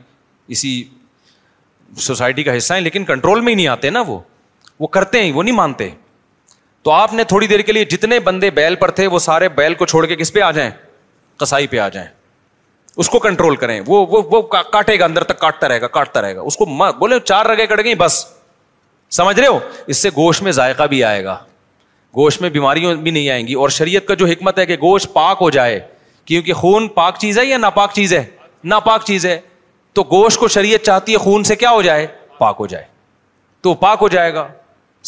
اسی 0.55 0.83
سوسائٹی 2.09 2.43
کا 2.43 2.57
حصہ 2.57 2.73
ہیں 2.73 2.81
لیکن 2.81 3.03
کنٹرول 3.05 3.41
میں 3.41 3.51
ہی 3.51 3.55
نہیں 3.55 3.67
آتے 3.67 3.89
نا 3.89 4.01
وہ 4.07 4.19
وہ 4.79 4.87
کرتے 4.97 5.23
ہیں 5.23 5.31
وہ 5.31 5.43
نہیں 5.43 5.55
مانتے 5.55 5.89
تو 6.83 6.91
آپ 6.91 7.13
نے 7.13 7.23
تھوڑی 7.33 7.47
دیر 7.47 7.59
کے 7.67 7.71
لیے 7.71 7.85
جتنے 7.95 8.19
بندے 8.29 8.49
بیل 8.61 8.75
پر 8.75 8.91
تھے 8.99 9.07
وہ 9.07 9.19
سارے 9.27 9.49
بیل 9.59 9.73
کو 9.75 9.85
چھوڑ 9.91 10.05
کے 10.05 10.15
کس 10.15 10.33
پہ 10.33 10.41
آ 10.41 10.51
جائیں 10.59 10.69
کسائی 11.39 11.67
پہ 11.67 11.79
آ 11.79 11.87
جائیں 11.95 12.07
اس 12.97 13.09
کو 13.09 13.19
کنٹرول 13.19 13.55
کریں 13.55 13.79
وہ 13.87 14.05
وہ, 14.09 14.21
وہ 14.31 14.41
کاٹے 14.41 14.97
گا 14.99 15.05
اندر 15.05 15.23
تک 15.23 15.39
کاٹتا 15.39 15.67
رہے 15.67 15.81
گا 15.81 15.87
کاٹتا 15.97 16.21
رہے 16.21 16.35
گا 16.35 16.41
اس 16.45 16.57
کو 16.57 16.65
بولے 16.99 17.19
چار 17.23 17.45
رگے 17.45 17.65
کٹ 17.67 17.83
گئی 17.83 17.95
بس 17.97 18.25
سمجھ 19.17 19.39
رہے 19.39 19.47
ہو 19.47 19.59
اس 19.93 19.97
سے 20.01 20.09
گوشت 20.15 20.41
میں 20.43 20.51
ذائقہ 20.51 20.83
بھی 20.89 21.03
آئے 21.03 21.23
گا 21.23 21.37
گوشت 22.15 22.41
میں 22.41 22.49
بیماریاں 22.49 22.93
بھی 22.95 23.11
نہیں 23.11 23.29
آئیں 23.29 23.47
گی 23.47 23.53
اور 23.63 23.69
شریعت 23.77 24.05
کا 24.07 24.13
جو 24.19 24.25
حکمت 24.25 24.59
ہے 24.59 24.65
کہ 24.65 24.75
گوشت 24.81 25.13
پاک 25.13 25.37
ہو 25.41 25.49
جائے 25.57 25.79
کیونکہ 26.25 26.53
خون 26.61 26.87
پاک 26.95 27.17
چیز 27.19 27.39
ہے 27.39 27.45
یا 27.45 27.57
ناپاک 27.63 27.91
چیز 27.93 28.13
ہے 28.13 28.23
ناپاک 28.73 29.03
چیز 29.05 29.25
ہے 29.25 29.39
تو 29.93 30.03
گوشت 30.11 30.39
کو 30.39 30.47
شریعت 30.55 30.83
چاہتی 30.85 31.13
ہے 31.13 31.17
خون 31.25 31.43
سے 31.43 31.55
کیا 31.55 31.71
ہو 31.71 31.81
جائے 31.81 32.05
پاک 32.37 32.55
ہو 32.59 32.67
جائے 32.67 32.85
تو 33.61 33.73
پاک 33.83 33.97
ہو 34.01 34.07
جائے 34.15 34.33
گا 34.33 34.47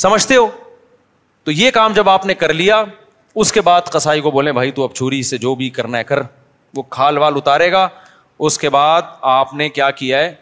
سمجھتے 0.04 0.36
ہو 0.36 0.48
تو 1.44 1.52
یہ 1.52 1.72
کام 1.72 1.94
جب 1.94 2.10
آپ 2.10 2.26
نے 2.26 2.34
کر 2.36 2.54
لیا 2.54 2.84
اس 3.40 3.52
کے 3.54 3.62
بعد 3.62 3.90
قصائی 3.92 4.22
کو 4.22 4.32
بولے 4.32 4.52
بھائی 4.54 4.72
تو 4.72 4.84
اب 4.84 4.94
چھری 4.96 5.22
سے 5.30 5.38
جو 5.38 5.56
بھی 5.56 5.70
کرنا 5.70 5.98
ہے 5.98 6.04
کر 6.04 6.22
وہ 6.78 6.82
کھال 6.96 7.18
وال 7.18 7.34
اتارے 7.36 7.72
گا 7.72 7.88
اس 8.48 8.58
کے 8.60 8.70
بعد 8.70 9.02
آپ 9.36 9.54
نے 9.62 9.68
کیا 9.78 9.90
کیا 10.02 10.18
ہے 10.20 10.34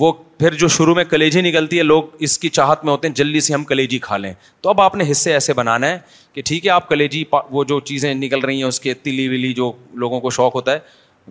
وہ 0.00 0.12
پھر 0.38 0.54
جو 0.60 0.68
شروع 0.74 0.94
میں 0.94 1.02
کلیجی 1.04 1.40
نکلتی 1.40 1.78
ہے 1.78 1.82
لوگ 1.82 2.04
اس 2.26 2.38
کی 2.44 2.48
چاہت 2.58 2.84
میں 2.84 2.90
ہوتے 2.92 3.08
ہیں 3.08 3.14
جلدی 3.14 3.40
سے 3.48 3.54
ہم 3.54 3.64
کلیجی 3.64 3.98
کھا 4.06 4.16
لیں 4.16 4.32
تو 4.60 4.68
اب 4.70 4.80
آپ 4.80 4.94
نے 5.00 5.10
حصے 5.10 5.32
ایسے 5.32 5.52
بنانا 5.58 5.90
ہے 5.90 5.98
کہ 6.34 6.42
ٹھیک 6.50 6.66
ہے 6.66 6.70
آپ 6.76 6.88
کلیجی 6.88 7.22
وہ 7.50 7.64
جو 7.72 7.78
چیزیں 7.90 8.12
نکل 8.22 8.44
رہی 8.44 8.56
ہیں 8.56 8.68
اس 8.68 8.80
کے 8.80 8.94
تلی 9.06 9.28
ولی 9.28 9.52
جو 9.60 9.72
لوگوں 10.04 10.20
کو 10.20 10.30
شوق 10.38 10.54
ہوتا 10.54 10.72
ہے 10.72 10.78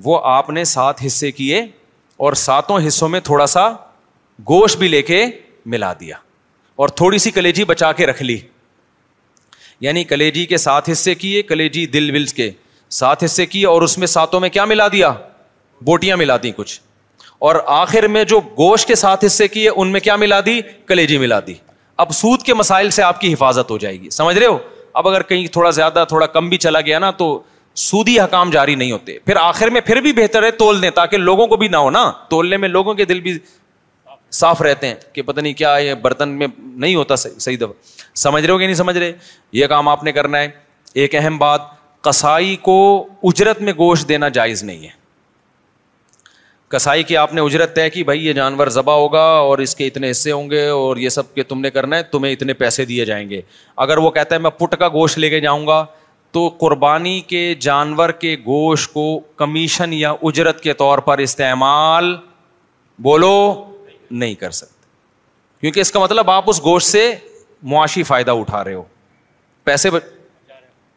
وہ 0.03 0.19
آپ 0.33 0.49
نے 0.57 0.63
سات 0.75 1.05
حصے 1.05 1.31
کیے 1.39 1.61
اور 2.25 2.33
ساتوں 2.47 2.79
حصوں 2.88 3.09
میں 3.15 3.19
تھوڑا 3.31 3.45
سا 3.55 3.67
گوشت 4.49 4.77
بھی 4.83 4.88
لے 4.88 5.01
کے 5.11 5.25
ملا 5.73 5.91
دیا 5.99 6.15
اور 6.83 6.89
تھوڑی 7.01 7.17
سی 7.25 7.31
کلیجی 7.31 7.63
بچا 7.73 7.91
کے 7.99 8.05
رکھ 8.07 8.21
لی 8.23 8.38
یعنی 9.88 10.03
کلیجی 10.13 10.45
کے 10.53 10.57
ساتھ 10.69 10.89
حصے 10.89 11.15
کیے 11.23 11.41
کلیجی 11.53 11.85
دل 11.97 12.09
ول 12.15 12.25
کے 12.41 12.51
سات 12.99 13.23
حصے 13.23 13.45
کی 13.45 13.63
اور 13.65 13.81
اس 13.81 13.97
میں 13.97 14.07
ساتوں 14.13 14.39
میں 14.39 14.47
کیا 14.49 14.65
ملا 14.65 14.88
دیا 14.91 15.11
بوٹیاں 15.85 16.18
ملا 16.18 16.35
دیں 16.43 16.51
کچھ 16.55 16.80
اور 17.49 17.55
آخر 17.76 18.07
میں 18.15 18.23
جو 18.31 18.39
گوشت 18.57 18.88
کے 18.88 18.95
ساتھ 19.01 19.26
حصے 19.26 19.47
کیے 19.47 19.69
ان 19.76 19.91
میں 19.91 19.99
کیا 20.07 20.15
ملا 20.23 20.39
دی 20.45 20.59
کلیجی 20.88 21.18
ملا 21.18 21.39
دی 21.47 21.53
اب 22.05 22.11
سود 22.13 22.41
کے 22.45 22.53
مسائل 22.53 22.89
سے 22.97 23.03
آپ 23.03 23.22
کی 23.22 23.34
حفاظت 23.34 23.72
ہو 23.72 23.77
جائے 23.84 24.01
گی 24.01 24.09
سمجھ 24.18 24.38
رہے 24.38 24.45
ہو 24.45 24.57
اب 24.99 25.07
اگر 25.07 25.23
کہیں 25.31 25.45
تھوڑا 25.53 25.69
زیادہ 25.80 26.03
تھوڑا 26.09 26.26
کم 26.38 26.49
بھی 26.49 26.57
چلا 26.65 26.81
گیا 26.89 26.99
نا 26.99 27.11
تو 27.23 27.27
سودی 27.88 28.19
حکام 28.19 28.49
جاری 28.51 28.76
نہیں 28.76 28.91
ہوتے 28.91 29.18
پھر 29.26 29.35
آخر 29.41 29.69
میں 29.76 29.81
پھر 29.85 30.01
بھی 30.07 30.13
بہتر 30.13 30.43
ہے 30.43 30.51
تول 30.63 30.81
دیں 30.81 30.89
تاکہ 30.95 31.18
لوگوں 31.18 31.47
کو 31.47 31.55
بھی 31.57 31.68
نہ 31.68 31.77
ہو 31.85 31.89
نا 31.89 32.09
تولنے 32.30 32.57
میں 32.63 32.69
لوگوں 32.69 32.93
کے 32.93 33.05
دل 33.11 33.19
بھی 33.27 33.38
صاف 34.39 34.61
رہتے 34.61 34.88
ہیں 34.88 34.95
کہ 35.13 35.22
پتہ 35.30 35.39
نہیں 35.41 35.53
کیا 35.61 35.76
یہ 35.84 35.93
برتن 36.01 36.30
میں 36.39 36.47
نہیں 36.59 36.95
ہوتا 36.95 37.15
صحیح 37.23 37.57
دفعہ 37.61 38.07
سمجھ 38.23 38.43
رہے 38.45 38.53
ہو 38.53 38.57
کہ 38.57 38.65
نہیں 38.65 38.76
سمجھ 38.76 38.97
رہے 38.97 39.11
یہ 39.59 39.68
کام 39.73 39.88
آپ 39.89 40.03
نے 40.03 40.11
کرنا 40.11 40.39
ہے 40.39 40.49
ایک 41.01 41.15
اہم 41.15 41.38
بات 41.38 41.61
کسائی 42.06 42.56
کو 42.61 42.76
اجرت 43.30 43.61
میں 43.61 43.73
گوشت 43.78 44.07
دینا 44.10 44.28
جائز 44.38 44.64
نہیں 44.64 44.84
ہے 44.84 44.99
کسائی 46.72 47.03
کی 47.03 47.18
آپ 47.18 47.34
نے 47.34 47.41
اجرت 47.41 47.76
طے 47.76 47.90
کی 47.90 48.03
بھائی 48.03 48.26
یہ 48.26 48.34
جانور 48.34 48.68
ذبح 48.76 48.94
ہوگا 48.95 49.23
اور 49.48 49.57
اس 49.60 49.76
کے 49.76 49.88
اتنے 49.88 50.10
حصے 50.11 50.32
ہوں 50.32 50.49
گے 50.49 50.65
اور 50.68 50.98
یہ 50.98 51.10
سب 51.15 51.34
کہ 51.36 51.44
تم 51.48 51.60
نے 51.61 51.69
کرنا 51.72 51.98
ہے 51.98 52.03
تمہیں 52.11 52.32
اتنے 52.34 52.53
پیسے 52.61 52.86
دیے 52.91 53.06
جائیں 53.06 53.30
گے 53.30 53.41
اگر 53.86 53.98
وہ 54.06 54.11
کہتا 54.18 54.36
ہے 54.36 54.40
میں 54.41 54.49
پٹ 54.60 54.76
کا 54.80 54.88
گوشت 54.94 55.18
لے 55.18 55.30
کے 55.30 55.40
جاؤں 55.41 55.65
گا 55.68 55.84
تو 56.38 56.48
قربانی 56.60 57.19
کے 57.28 57.44
جانور 57.61 58.10
کے 58.19 58.36
گوشت 58.45 58.94
کو 58.94 59.06
کمیشن 59.38 59.94
یا 59.94 60.11
اجرت 60.30 60.61
کے 60.64 60.73
طور 60.84 60.98
پر 61.07 61.18
استعمال 61.28 62.15
بولو 63.10 63.34
نہیں 64.11 64.34
کر 64.36 64.52
سکتے 64.61 64.69
کیونکہ 65.61 65.80
اس 65.80 65.91
کا 65.91 65.99
مطلب 65.99 66.30
آپ 66.32 66.49
اس 66.49 66.64
گوشت 66.64 66.88
سے 66.88 67.14
معاشی 67.73 68.03
فائدہ 68.03 68.32
اٹھا 68.32 68.64
رہے 68.64 68.73
ہو 68.73 68.84
پیسے 69.64 69.90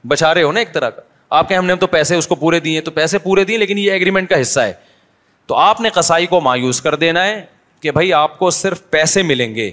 بچا 0.08 0.32
رہے 0.34 0.42
ہو 0.42 0.52
نا 0.52 0.60
ایک 0.60 0.72
طرح 0.72 0.90
کا 0.96 1.02
آپ 1.38 1.48
کے 1.48 1.54
ہم 1.56 1.66
نے 1.66 1.74
تو 1.76 1.86
پیسے 1.86 2.16
اس 2.16 2.26
کو 2.26 2.34
پورے 2.36 2.60
دیے 2.60 2.80
تو 2.80 2.90
پیسے 2.90 3.18
پورے 3.18 3.44
دیے 3.44 3.56
لیکن 3.58 3.78
یہ 3.78 3.92
ایگریمنٹ 3.92 4.28
کا 4.30 4.40
حصہ 4.40 4.60
ہے 4.60 4.72
تو 5.46 5.54
آپ 5.56 5.80
نے 5.80 5.90
کسائی 5.94 6.26
کو 6.26 6.40
مایوس 6.40 6.80
کر 6.82 6.94
دینا 6.96 7.24
ہے 7.24 7.40
کہ 7.82 7.90
بھائی 7.90 8.12
آپ 8.14 8.38
کو 8.38 8.50
صرف 8.50 8.82
پیسے 8.90 9.22
ملیں 9.22 9.54
گے 9.54 9.70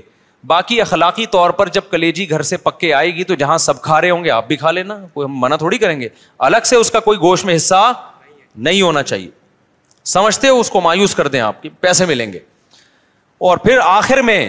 باقی 0.47 0.79
اخلاقی 0.81 1.25
طور 1.31 1.49
پر 1.59 1.69
جب 1.73 1.81
کلیجی 1.89 2.29
گھر 2.29 2.41
سے 2.51 2.57
پکے 2.57 2.93
آئے 2.93 3.13
گی 3.15 3.23
تو 3.23 3.35
جہاں 3.41 3.57
سب 3.65 3.81
کھا 3.81 3.99
رہے 4.01 4.09
ہوں 4.09 4.23
گے 4.23 4.29
آپ 4.31 4.47
بھی 4.47 4.55
کھا 4.57 4.71
لینا 4.71 4.97
کوئی 5.13 5.25
ہم 5.25 5.39
منع 5.41 5.55
تھوڑی 5.55 5.77
کریں 5.77 5.99
گے 5.99 6.07
الگ 6.47 6.65
سے 6.65 6.75
اس 6.75 6.91
کا 6.91 6.99
کوئی 7.09 7.17
گوشت 7.19 7.45
میں 7.45 7.55
حصہ 7.55 7.91
نہیں 8.67 8.81
ہونا 8.81 9.03
چاہیے 9.03 9.29
سمجھتے 10.13 10.49
ہو 10.49 10.59
اس 10.59 10.69
کو 10.69 10.81
مایوس 10.81 11.13
کر 11.15 11.27
دیں 11.35 11.39
آپ 11.41 11.61
کے 11.63 11.69
پیسے 11.81 12.05
ملیں 12.05 12.33
گے 12.33 12.39
اور 13.49 13.57
پھر 13.57 13.79
آخر 13.83 14.21
میں 14.21 14.45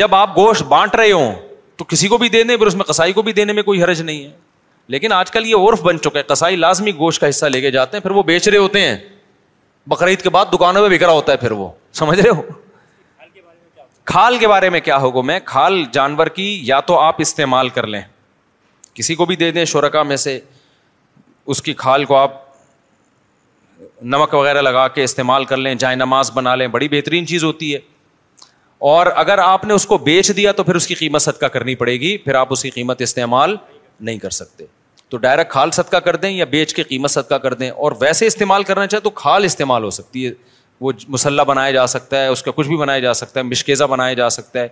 جب 0.00 0.14
آپ 0.14 0.36
گوشت 0.36 0.62
بانٹ 0.68 0.94
رہے 0.96 1.12
ہوں 1.12 1.32
تو 1.76 1.84
کسی 1.88 2.08
کو 2.08 2.18
بھی 2.18 2.28
دے 2.28 2.42
دیں 2.42 2.56
پھر 2.56 2.66
اس 2.66 2.74
میں 2.74 2.84
کسائی 2.88 3.12
کو 3.12 3.22
بھی 3.22 3.32
دینے 3.32 3.52
میں 3.52 3.62
کوئی 3.62 3.82
حرج 3.82 4.00
نہیں 4.02 4.24
ہے 4.24 4.30
لیکن 4.90 5.12
آج 5.12 5.30
کل 5.32 5.46
یہ 5.46 5.54
عورف 5.56 5.82
بن 5.82 5.98
چکے 6.00 6.22
کسائی 6.28 6.56
لازمی 6.56 6.92
گوشت 6.98 7.20
کا 7.20 7.28
حصہ 7.28 7.46
لے 7.46 7.60
کے 7.60 7.70
جاتے 7.70 7.96
ہیں 7.96 8.02
پھر 8.02 8.10
وہ 8.18 8.22
بیچ 8.22 8.48
رہے 8.48 8.58
ہوتے 8.58 8.80
ہیں 8.80 8.96
بقرعید 9.90 10.22
کے 10.22 10.30
بعد 10.30 10.46
دکانوں 10.52 10.86
میں 10.88 10.96
بگڑا 10.96 11.12
ہوتا 11.12 11.32
ہے 11.32 11.36
پھر 11.36 11.50
وہ 11.62 11.68
سمجھ 12.02 12.20
رہے 12.20 12.30
ہو 12.36 12.42
کھال 14.10 14.36
کے 14.38 14.48
بارے 14.48 14.70
میں 14.70 14.80
کیا 14.80 14.96
ہوگا 15.00 15.20
میں 15.30 15.38
کھال 15.44 15.82
جانور 15.92 16.26
کی 16.34 16.48
یا 16.64 16.80
تو 16.90 16.98
آپ 16.98 17.14
استعمال 17.20 17.68
کر 17.68 17.86
لیں 17.86 18.00
کسی 18.94 19.14
کو 19.14 19.24
بھی 19.26 19.36
دے 19.36 19.50
دیں 19.52 19.64
شرکا 19.72 20.02
میں 20.12 20.16
سے 20.26 20.38
اس 21.54 21.62
کی 21.62 21.72
کھال 21.82 22.04
کو 22.04 22.16
آپ 22.16 22.44
نمک 24.02 24.34
وغیرہ 24.34 24.60
لگا 24.62 24.86
کے 24.88 25.04
استعمال 25.04 25.44
کر 25.44 25.56
لیں 25.56 25.74
جائیں 25.82 25.96
نماز 25.96 26.30
بنا 26.34 26.54
لیں 26.56 26.66
بڑی 26.76 26.88
بہترین 26.88 27.26
چیز 27.26 27.44
ہوتی 27.44 27.72
ہے 27.74 27.78
اور 28.94 29.06
اگر 29.24 29.38
آپ 29.38 29.64
نے 29.64 29.74
اس 29.74 29.86
کو 29.86 29.98
بیچ 30.10 30.30
دیا 30.36 30.52
تو 30.52 30.64
پھر 30.64 30.74
اس 30.76 30.86
کی 30.86 30.94
قیمت 30.94 31.22
صدقہ 31.22 31.46
کرنی 31.52 31.74
پڑے 31.82 31.94
گی 32.00 32.16
پھر 32.24 32.34
آپ 32.34 32.52
اس 32.52 32.62
کی 32.62 32.70
قیمت 32.70 33.02
استعمال 33.02 33.56
نہیں 34.00 34.18
کر 34.18 34.30
سکتے 34.30 34.64
تو 35.10 35.16
ڈائریکٹ 35.24 35.50
کھال 35.50 35.70
صدقہ 35.72 35.96
کر 36.04 36.16
دیں 36.16 36.30
یا 36.30 36.44
بیچ 36.50 36.74
کے 36.74 36.82
قیمت 36.82 37.10
صدقہ 37.10 37.34
کر 37.44 37.54
دیں 37.54 37.70
اور 37.70 37.92
ویسے 38.00 38.26
استعمال 38.26 38.62
کرنا 38.70 38.86
چاہے 38.86 39.00
تو 39.02 39.10
کھال 39.20 39.44
استعمال 39.44 39.84
ہو 39.84 39.90
سکتی 39.98 40.26
ہے 40.26 40.30
وہ 40.80 40.92
مسلح 41.08 41.42
بنایا 41.50 41.70
جا 41.72 41.86
سکتا 41.86 42.20
ہے 42.22 42.26
اس 42.28 42.42
کا 42.42 42.50
کچھ 42.54 42.68
بھی 42.68 42.76
بنایا 42.76 42.98
جا 43.00 43.12
سکتا 43.14 43.40
ہے 43.40 43.44
مشکیزہ 43.44 43.84
بنایا 43.90 44.14
جا 44.14 44.28
سکتا 44.30 44.60
ہے 44.60 44.68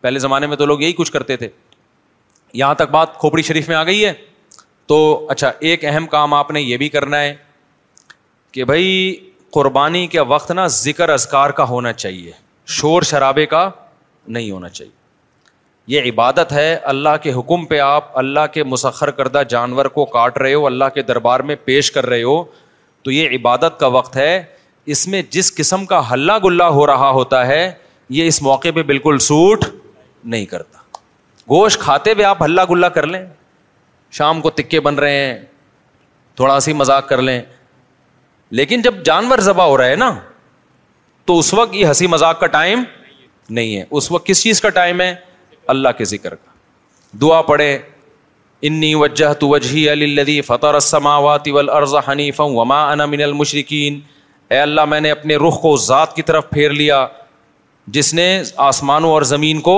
پہلے 0.00 0.18
زمانے 0.18 0.46
میں 0.46 0.56
تو 0.56 0.66
لوگ 0.66 0.80
یہی 0.82 0.92
کچھ 0.98 1.12
کرتے 1.12 1.36
تھے 1.36 1.48
یہاں 2.54 2.74
تک 2.74 2.90
بات 2.90 3.14
کھوپڑی 3.18 3.42
شریف 3.42 3.68
میں 3.68 3.76
آ 3.76 3.84
گئی 3.84 4.04
ہے 4.04 4.12
تو 4.86 4.96
اچھا 5.30 5.50
ایک 5.68 5.84
اہم 5.84 6.06
کام 6.06 6.34
آپ 6.34 6.50
نے 6.50 6.60
یہ 6.60 6.76
بھی 6.76 6.88
کرنا 6.88 7.20
ہے 7.20 7.34
کہ 8.52 8.64
بھائی 8.64 9.14
قربانی 9.52 10.06
کے 10.06 10.20
وقت 10.34 10.50
نا 10.52 10.66
ذکر 10.82 11.08
اذکار 11.08 11.50
کا 11.60 11.64
ہونا 11.68 11.92
چاہیے 11.92 12.32
شور 12.78 13.02
شرابے 13.10 13.44
کا 13.46 13.68
نہیں 14.26 14.50
ہونا 14.50 14.68
چاہیے 14.68 14.95
یہ 15.92 16.02
عبادت 16.10 16.52
ہے 16.52 16.74
اللہ 16.92 17.16
کے 17.22 17.32
حکم 17.32 17.64
پہ 17.66 17.78
آپ 17.80 18.16
اللہ 18.18 18.46
کے 18.52 18.62
مسخر 18.64 19.10
کردہ 19.20 19.42
جانور 19.48 19.84
کو 19.98 20.04
کاٹ 20.14 20.38
رہے 20.38 20.54
ہو 20.54 20.66
اللہ 20.66 20.84
کے 20.94 21.02
دربار 21.10 21.40
میں 21.50 21.56
پیش 21.64 21.90
کر 21.92 22.06
رہے 22.06 22.22
ہو 22.22 22.42
تو 23.04 23.10
یہ 23.10 23.36
عبادت 23.36 23.78
کا 23.80 23.86
وقت 23.96 24.16
ہے 24.16 24.42
اس 24.94 25.06
میں 25.08 25.20
جس 25.30 25.54
قسم 25.56 25.84
کا 25.86 26.00
ہلّا 26.12 26.36
گلا 26.44 26.68
ہو 26.78 26.86
رہا 26.86 27.10
ہوتا 27.18 27.46
ہے 27.46 27.70
یہ 28.16 28.26
اس 28.28 28.40
موقع 28.42 28.68
پہ 28.74 28.82
بالکل 28.90 29.18
سوٹ 29.28 29.64
نہیں 30.34 30.46
کرتا 30.46 30.74
گوشت 31.50 31.80
کھاتے 31.80 32.12
ہوئے 32.12 32.24
آپ 32.24 32.42
ہلّا 32.42 32.64
گلا 32.70 32.88
کر 32.98 33.06
لیں 33.06 33.24
شام 34.18 34.40
کو 34.40 34.50
تکے 34.56 34.80
بن 34.86 34.94
رہے 34.98 35.24
ہیں 35.24 35.38
تھوڑا 36.36 36.58
سی 36.60 36.72
مذاق 36.80 37.08
کر 37.08 37.22
لیں 37.22 37.40
لیکن 38.60 38.82
جب 38.82 39.02
جانور 39.04 39.38
ذبح 39.50 39.64
ہو 39.64 39.76
رہا 39.76 39.88
ہے 39.88 39.96
نا 39.96 40.12
تو 41.26 41.38
اس 41.38 41.52
وقت 41.54 41.74
یہ 41.74 41.86
ہنسی 41.86 42.06
مذاق 42.06 42.40
کا 42.40 42.46
ٹائم 42.58 42.82
نہیں 43.58 43.76
ہے 43.76 43.84
اس 43.98 44.10
وقت 44.10 44.26
کس 44.26 44.42
چیز 44.42 44.60
کا 44.60 44.68
ٹائم 44.80 45.00
ہے 45.00 45.14
اللہ 45.74 45.88
کے 45.98 46.04
ذکر 46.04 46.34
کا 46.34 46.50
دعا 47.22 47.40
پڑھے 47.42 47.76
انی 48.68 48.94
وجہ 49.02 49.32
تو 49.40 49.48
وما 52.40 52.84
من 53.04 53.22
المشرقین 53.22 54.00
اے 54.50 54.58
اللہ 54.58 54.84
میں 54.88 55.00
نے 55.00 55.10
اپنے 55.10 55.36
رخ 55.46 55.60
کو 55.62 55.76
ذات 55.86 56.14
کی 56.16 56.22
طرف 56.30 56.48
پھیر 56.50 56.70
لیا 56.80 57.06
جس 57.96 58.12
نے 58.14 58.26
آسمانوں 58.68 59.10
اور 59.12 59.22
زمین 59.32 59.60
کو 59.68 59.74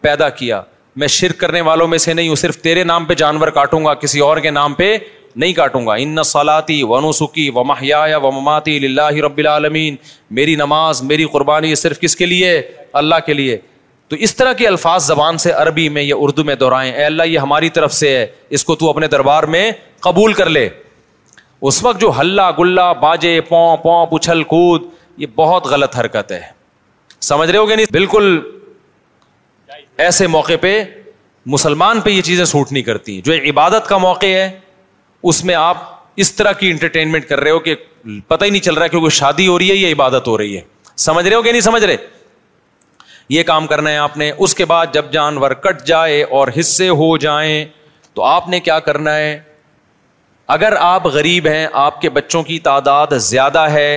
پیدا 0.00 0.28
کیا 0.40 0.60
میں 1.00 1.08
شرک 1.18 1.38
کرنے 1.40 1.60
والوں 1.60 1.88
میں 1.88 1.98
سے 1.98 2.12
نہیں 2.14 2.28
ہوں 2.28 2.36
صرف 2.42 2.58
تیرے 2.62 2.84
نام 2.90 3.04
پہ 3.04 3.14
جانور 3.22 3.48
کاٹوں 3.58 3.84
گا 3.84 3.94
کسی 4.02 4.20
اور 4.28 4.36
کے 4.42 4.50
نام 4.58 4.74
پہ 4.74 4.96
نہیں 5.42 5.52
کاٹوں 5.52 5.86
گا 5.86 5.94
ان 6.02 6.22
سالاتی 6.24 6.82
ونو 6.90 7.10
سکی 7.12 7.48
و 7.54 7.62
و 8.26 8.30
مماتی 8.32 8.76
اللہ 8.86 9.20
رب 9.24 9.38
العالمین 9.38 9.96
میری 10.38 10.54
نماز 10.56 11.02
میری 11.10 11.24
قربانی 11.32 11.74
صرف 11.84 12.00
کس 12.00 12.16
کے 12.16 12.26
لیے 12.26 12.60
اللہ 13.00 13.14
کے 13.26 13.34
لیے 13.34 13.58
تو 14.08 14.16
اس 14.26 14.34
طرح 14.36 14.52
کے 14.58 14.66
الفاظ 14.66 15.06
زبان 15.06 15.38
سے 15.44 15.52
عربی 15.60 15.88
میں 15.94 16.02
یا 16.02 16.14
اردو 16.24 16.42
میں 16.44 16.54
دہرائیں 16.56 16.92
اے 16.92 17.04
اللہ 17.04 17.22
یہ 17.26 17.38
ہماری 17.38 17.68
طرف 17.78 17.92
سے 17.94 18.16
ہے 18.16 18.26
اس 18.56 18.64
کو 18.64 18.74
تو 18.82 18.90
اپنے 18.90 19.06
دربار 19.14 19.42
میں 19.54 19.70
قبول 20.06 20.32
کر 20.40 20.48
لے 20.56 20.68
اس 21.68 21.82
وقت 21.84 22.00
جو 22.00 22.10
ہلّا 22.20 22.50
گلا 22.58 22.90
باجے 23.04 23.40
پون 23.48 23.76
پوں 23.82 24.04
اچھل 24.16 24.42
کود 24.52 24.82
یہ 25.22 25.26
بہت 25.36 25.66
غلط 25.70 25.96
حرکت 25.98 26.32
ہے 26.32 26.40
سمجھ 27.30 27.50
رہے 27.50 27.58
ہو 27.58 27.68
گے 27.68 27.76
نہیں 27.76 27.92
بالکل 27.92 28.38
ایسے 30.06 30.26
موقع 30.36 30.52
پہ 30.60 30.82
مسلمان 31.54 32.00
پہ 32.00 32.10
یہ 32.10 32.22
چیزیں 32.22 32.44
سوٹ 32.44 32.72
نہیں 32.72 32.82
کرتی 32.82 33.20
جو 33.24 33.32
ایک 33.32 33.44
عبادت 33.50 33.88
کا 33.88 33.96
موقع 33.98 34.26
ہے 34.26 34.48
اس 35.30 35.44
میں 35.44 35.54
آپ 35.54 35.78
اس 36.24 36.34
طرح 36.34 36.52
کی 36.60 36.70
انٹرٹینمنٹ 36.70 37.28
کر 37.28 37.40
رہے 37.40 37.50
ہو 37.50 37.58
کہ 37.66 37.74
پتہ 38.28 38.44
ہی 38.44 38.50
نہیں 38.50 38.62
چل 38.62 38.74
رہا 38.74 38.84
ہے 38.84 38.88
کیونکہ 38.88 39.08
شادی 39.16 39.46
ہو 39.46 39.58
رہی 39.58 39.70
ہے 39.70 39.74
یا 39.76 39.92
عبادت 39.92 40.28
ہو 40.28 40.36
رہی 40.38 40.56
ہے 40.56 40.60
سمجھ 41.06 41.26
رہے 41.26 41.34
ہو 41.36 41.42
کہ 41.42 41.50
نہیں 41.52 41.60
سمجھ 41.70 41.84
رہے 41.84 41.96
یہ 43.28 43.42
کام 43.42 43.66
کرنا 43.66 43.90
ہے 43.90 43.96
آپ 43.98 44.16
نے 44.18 44.30
اس 44.38 44.54
کے 44.54 44.64
بعد 44.64 44.86
جب 44.92 45.10
جانور 45.12 45.50
کٹ 45.62 45.82
جائے 45.86 46.22
اور 46.38 46.48
حصے 46.58 46.88
ہو 46.88 47.16
جائیں 47.24 47.64
تو 48.14 48.22
آپ 48.24 48.48
نے 48.48 48.60
کیا 48.66 48.78
کرنا 48.88 49.14
ہے 49.16 49.38
اگر 50.54 50.74
آپ 50.80 51.06
غریب 51.14 51.46
ہیں 51.46 51.66
آپ 51.86 52.00
کے 52.00 52.10
بچوں 52.10 52.42
کی 52.42 52.58
تعداد 52.68 53.12
زیادہ 53.30 53.60
ہے 53.70 53.96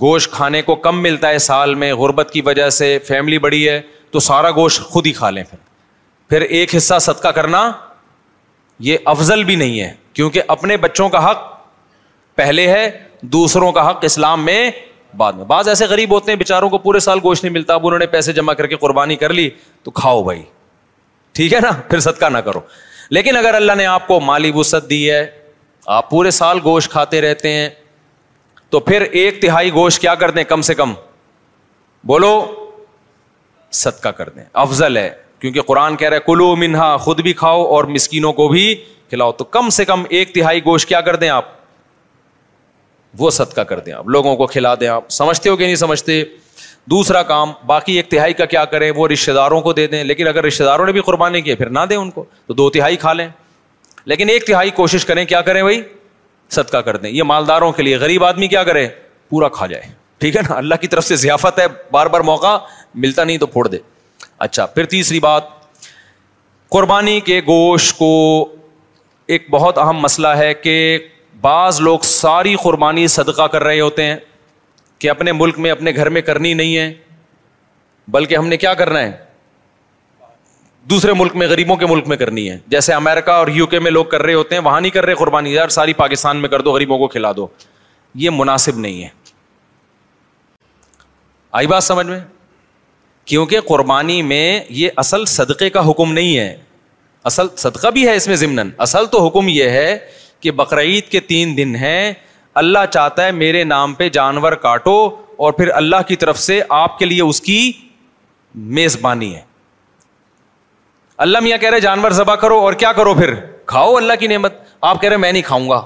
گوشت 0.00 0.30
کھانے 0.32 0.62
کو 0.62 0.74
کم 0.86 1.02
ملتا 1.02 1.28
ہے 1.28 1.38
سال 1.46 1.74
میں 1.82 1.92
غربت 1.94 2.30
کی 2.32 2.40
وجہ 2.44 2.68
سے 2.80 2.98
فیملی 3.06 3.38
بڑی 3.46 3.68
ہے 3.68 3.80
تو 4.12 4.18
سارا 4.26 4.50
گوشت 4.56 4.80
خود 4.90 5.06
ہی 5.06 5.12
کھا 5.12 5.30
لیں 5.30 5.42
پھر 5.48 5.58
پھر 6.28 6.40
ایک 6.60 6.74
حصہ 6.76 6.98
صدقہ 7.00 7.28
کرنا 7.38 7.70
یہ 8.88 8.98
افضل 9.14 9.44
بھی 9.44 9.56
نہیں 9.56 9.80
ہے 9.80 9.92
کیونکہ 10.12 10.42
اپنے 10.56 10.76
بچوں 10.86 11.08
کا 11.08 11.30
حق 11.30 11.44
پہلے 12.36 12.66
ہے 12.68 12.90
دوسروں 13.36 13.70
کا 13.72 13.88
حق 13.90 14.04
اسلام 14.04 14.44
میں 14.44 14.70
بعد 15.16 15.32
میں 15.36 15.44
بعض 15.44 15.68
ایسے 15.68 15.86
غریب 15.86 16.12
ہوتے 16.14 16.32
ہیں 16.32 16.38
بےچاروں 16.38 16.68
کو 16.70 16.78
پورے 16.78 16.98
سال 17.06 17.18
گوشت 17.24 17.44
نہیں 17.44 17.52
ملتا 17.52 17.74
اب 17.74 17.86
انہوں 17.86 17.98
نے 17.98 18.06
پیسے 18.14 18.32
جمع 18.32 18.52
کر 18.54 18.66
کے 18.66 18.76
قربانی 18.80 19.16
کر 19.16 19.32
لی 19.32 19.48
تو 19.84 19.90
کھاؤ 20.00 20.22
بھائی 20.24 20.42
ٹھیک 21.36 21.54
ہے 21.54 21.60
نا 21.62 21.70
پھر 21.88 22.00
صدقہ 22.00 22.26
نہ 22.32 22.38
کرو 22.46 22.60
لیکن 23.10 23.36
اگر 23.36 23.54
اللہ 23.54 23.72
نے 23.76 23.86
آپ 23.86 24.02
آپ 24.02 24.06
کو 24.08 24.20
مالی 24.20 24.52
دی 24.90 25.10
ہے 25.10 25.24
پورے 26.10 26.30
سال 26.30 26.58
گوشت 26.64 26.90
کھاتے 26.90 27.20
رہتے 27.20 27.52
ہیں 27.52 27.68
تو 28.70 28.80
پھر 28.80 29.00
ایک 29.20 29.40
تہائی 29.42 29.70
گوشت 29.72 30.00
کیا 30.00 30.14
کر 30.22 30.30
دیں 30.30 30.42
کم 30.48 30.60
سے 30.62 30.74
کم 30.74 30.92
بولو 32.06 32.28
صدقہ 33.80 34.08
کر 34.18 34.28
دیں 34.28 34.44
افضل 34.62 34.96
ہے 34.96 35.08
کیونکہ 35.40 35.62
قرآن 35.66 35.96
کہہ 35.96 36.08
رہے 36.08 36.20
کلو 36.26 36.54
منہا 36.56 36.96
خود 37.06 37.20
بھی 37.22 37.32
کھاؤ 37.42 37.64
اور 37.74 37.84
مسکینوں 37.96 38.32
کو 38.32 38.46
بھی 38.48 38.74
کھلاؤ 39.10 39.32
تو 39.32 39.44
کم 39.56 39.68
سے 39.78 39.84
کم 39.84 40.02
ایک 40.08 40.34
تہائی 40.34 40.64
گوشت 40.64 40.88
کیا 40.88 41.00
کر 41.08 41.16
دیں 41.22 41.28
آپ 41.28 41.48
وہ 43.18 43.30
صدقہ 43.30 43.60
کر 43.70 43.80
دیں 43.84 43.92
آپ 43.92 44.06
لوگوں 44.08 44.34
کو 44.36 44.46
کھلا 44.46 44.74
دیں 44.80 44.88
آپ 44.88 45.08
سمجھتے 45.10 45.48
ہو 45.50 45.56
کہ 45.56 45.64
نہیں 45.64 45.76
سمجھتے 45.76 46.22
دوسرا 46.90 47.22
کام 47.22 47.52
باقی 47.66 47.96
ایک 47.96 48.10
تہائی 48.10 48.32
کا 48.34 48.44
کیا 48.44 48.64
کریں 48.70 48.90
وہ 48.96 49.06
رشتے 49.08 49.32
داروں 49.32 49.60
کو 49.62 49.72
دے 49.72 49.86
دیں 49.86 50.02
لیکن 50.04 50.26
اگر 50.28 50.44
رشتے 50.44 50.64
داروں 50.64 50.86
نے 50.86 50.92
بھی 50.92 51.00
قربانی 51.06 51.40
کی 51.42 51.54
پھر 51.54 51.70
نہ 51.70 51.80
دیں 51.90 51.96
ان 51.96 52.10
کو 52.10 52.24
تو 52.46 52.54
دو 52.54 52.68
تہائی 52.70 52.96
کھا 53.04 53.12
لیں 53.12 53.28
لیکن 54.12 54.28
ایک 54.30 54.46
تہائی 54.46 54.70
کوشش 54.76 55.04
کریں 55.06 55.24
کیا 55.24 55.40
کریں 55.48 55.62
بھائی 55.62 55.82
صدقہ 56.56 56.76
کر 56.86 56.96
دیں 57.04 57.10
یہ 57.10 57.22
مالداروں 57.22 57.70
کے 57.72 57.82
لیے 57.82 57.96
غریب 57.96 58.24
آدمی 58.24 58.48
کیا 58.48 58.62
کرے 58.64 58.86
پورا 59.30 59.48
کھا 59.48 59.66
جائے 59.66 59.82
ٹھیک 60.18 60.36
ہے 60.36 60.40
نا 60.48 60.54
اللہ 60.56 60.74
کی 60.80 60.86
طرف 60.88 61.04
سے 61.04 61.16
ضیافت 61.16 61.58
ہے 61.58 61.66
بار 61.90 62.06
بار 62.14 62.20
موقع 62.30 62.56
ملتا 63.04 63.24
نہیں 63.24 63.38
تو 63.38 63.46
پھوڑ 63.46 63.66
دے 63.68 63.78
اچھا 64.46 64.66
پھر 64.66 64.84
تیسری 64.94 65.20
بات 65.20 65.44
قربانی 66.76 67.18
کے 67.24 67.40
گوشت 67.46 67.96
کو 67.98 68.08
ایک 69.34 69.50
بہت 69.50 69.78
اہم 69.78 69.96
مسئلہ 70.02 70.28
ہے 70.36 70.52
کہ 70.54 70.76
بعض 71.42 71.80
لوگ 71.84 72.00
ساری 72.08 72.54
قربانی 72.62 73.06
صدقہ 73.16 73.46
کر 73.52 73.62
رہے 73.64 73.80
ہوتے 73.80 74.02
ہیں 74.06 74.16
کہ 75.02 75.10
اپنے 75.10 75.32
ملک 75.32 75.58
میں 75.64 75.70
اپنے 75.70 75.92
گھر 75.96 76.08
میں 76.16 76.20
کرنی 76.30 76.52
نہیں 76.54 76.76
ہے 76.76 76.92
بلکہ 78.16 78.36
ہم 78.36 78.48
نے 78.48 78.56
کیا 78.64 78.74
کرنا 78.82 79.00
ہے 79.02 79.10
دوسرے 80.90 81.12
ملک 81.18 81.34
میں 81.40 81.46
غریبوں 81.48 81.76
کے 81.80 81.86
ملک 81.86 82.08
میں 82.08 82.16
کرنی 82.16 82.48
ہے 82.50 82.58
جیسے 82.74 82.92
امریکہ 82.92 83.30
اور 83.40 83.48
یو 83.56 83.66
کے 83.74 83.78
میں 83.86 83.90
لوگ 83.90 84.04
کر 84.14 84.22
رہے 84.22 84.34
ہوتے 84.34 84.54
ہیں 84.54 84.62
وہاں 84.62 84.80
نہیں 84.80 84.90
کر 84.92 85.04
رہے 85.06 85.14
قربانی 85.18 85.52
یار 85.54 85.68
ساری 85.78 85.92
پاکستان 86.02 86.36
میں 86.42 86.48
کر 86.54 86.62
دو 86.68 86.72
غریبوں 86.72 86.98
کو 86.98 87.08
کھلا 87.08 87.32
دو 87.36 87.46
یہ 88.22 88.30
مناسب 88.42 88.78
نہیں 88.86 89.02
ہے 89.02 89.08
آئی 91.60 91.66
بات 91.74 91.84
سمجھ 91.84 92.06
میں 92.06 92.18
کیونکہ 93.30 93.60
قربانی 93.68 94.20
میں 94.32 94.44
یہ 94.80 95.00
اصل 95.04 95.24
صدقے 95.36 95.70
کا 95.70 95.88
حکم 95.90 96.12
نہیں 96.12 96.36
ہے 96.38 96.54
اصل 97.30 97.46
صدقہ 97.64 97.88
بھی 97.96 98.06
ہے 98.08 98.14
اس 98.16 98.26
میں 98.28 98.36
ضمن 98.36 98.70
اصل 98.88 99.06
تو 99.10 99.26
حکم 99.26 99.48
یہ 99.48 99.68
ہے 99.78 99.96
کہ 100.42 100.50
بقرعید 100.58 101.08
کے 101.08 101.20
تین 101.32 101.56
دن 101.56 101.74
ہیں 101.80 102.12
اللہ 102.62 102.86
چاہتا 102.92 103.24
ہے 103.26 103.30
میرے 103.42 103.62
نام 103.64 103.94
پہ 103.94 104.08
جانور 104.18 104.52
کاٹو 104.62 104.94
اور 105.44 105.52
پھر 105.52 105.68
اللہ 105.74 106.02
کی 106.08 106.16
طرف 106.22 106.38
سے 106.38 106.60
آپ 106.78 106.98
کے 106.98 107.04
لیے 107.04 107.22
اس 107.22 107.40
کی 107.40 107.58
میزبانی 108.78 109.34
ہے 109.34 109.40
اللہ 111.26 111.40
میاں 111.42 111.58
کہہ 111.58 111.70
رہے 111.70 111.80
جانور 111.80 112.10
ذبح 112.18 112.34
کرو 112.44 112.58
اور 112.60 112.72
کیا 112.82 112.92
کرو 112.92 113.14
پھر 113.14 113.34
کھاؤ 113.72 113.94
اللہ 113.96 114.12
کی 114.20 114.26
نعمت 114.34 114.54
آپ 114.90 115.00
کہہ 115.00 115.08
رہے 115.08 115.16
میں 115.24 115.32
نہیں 115.32 115.42
کھاؤں 115.46 115.68
گا 115.70 115.80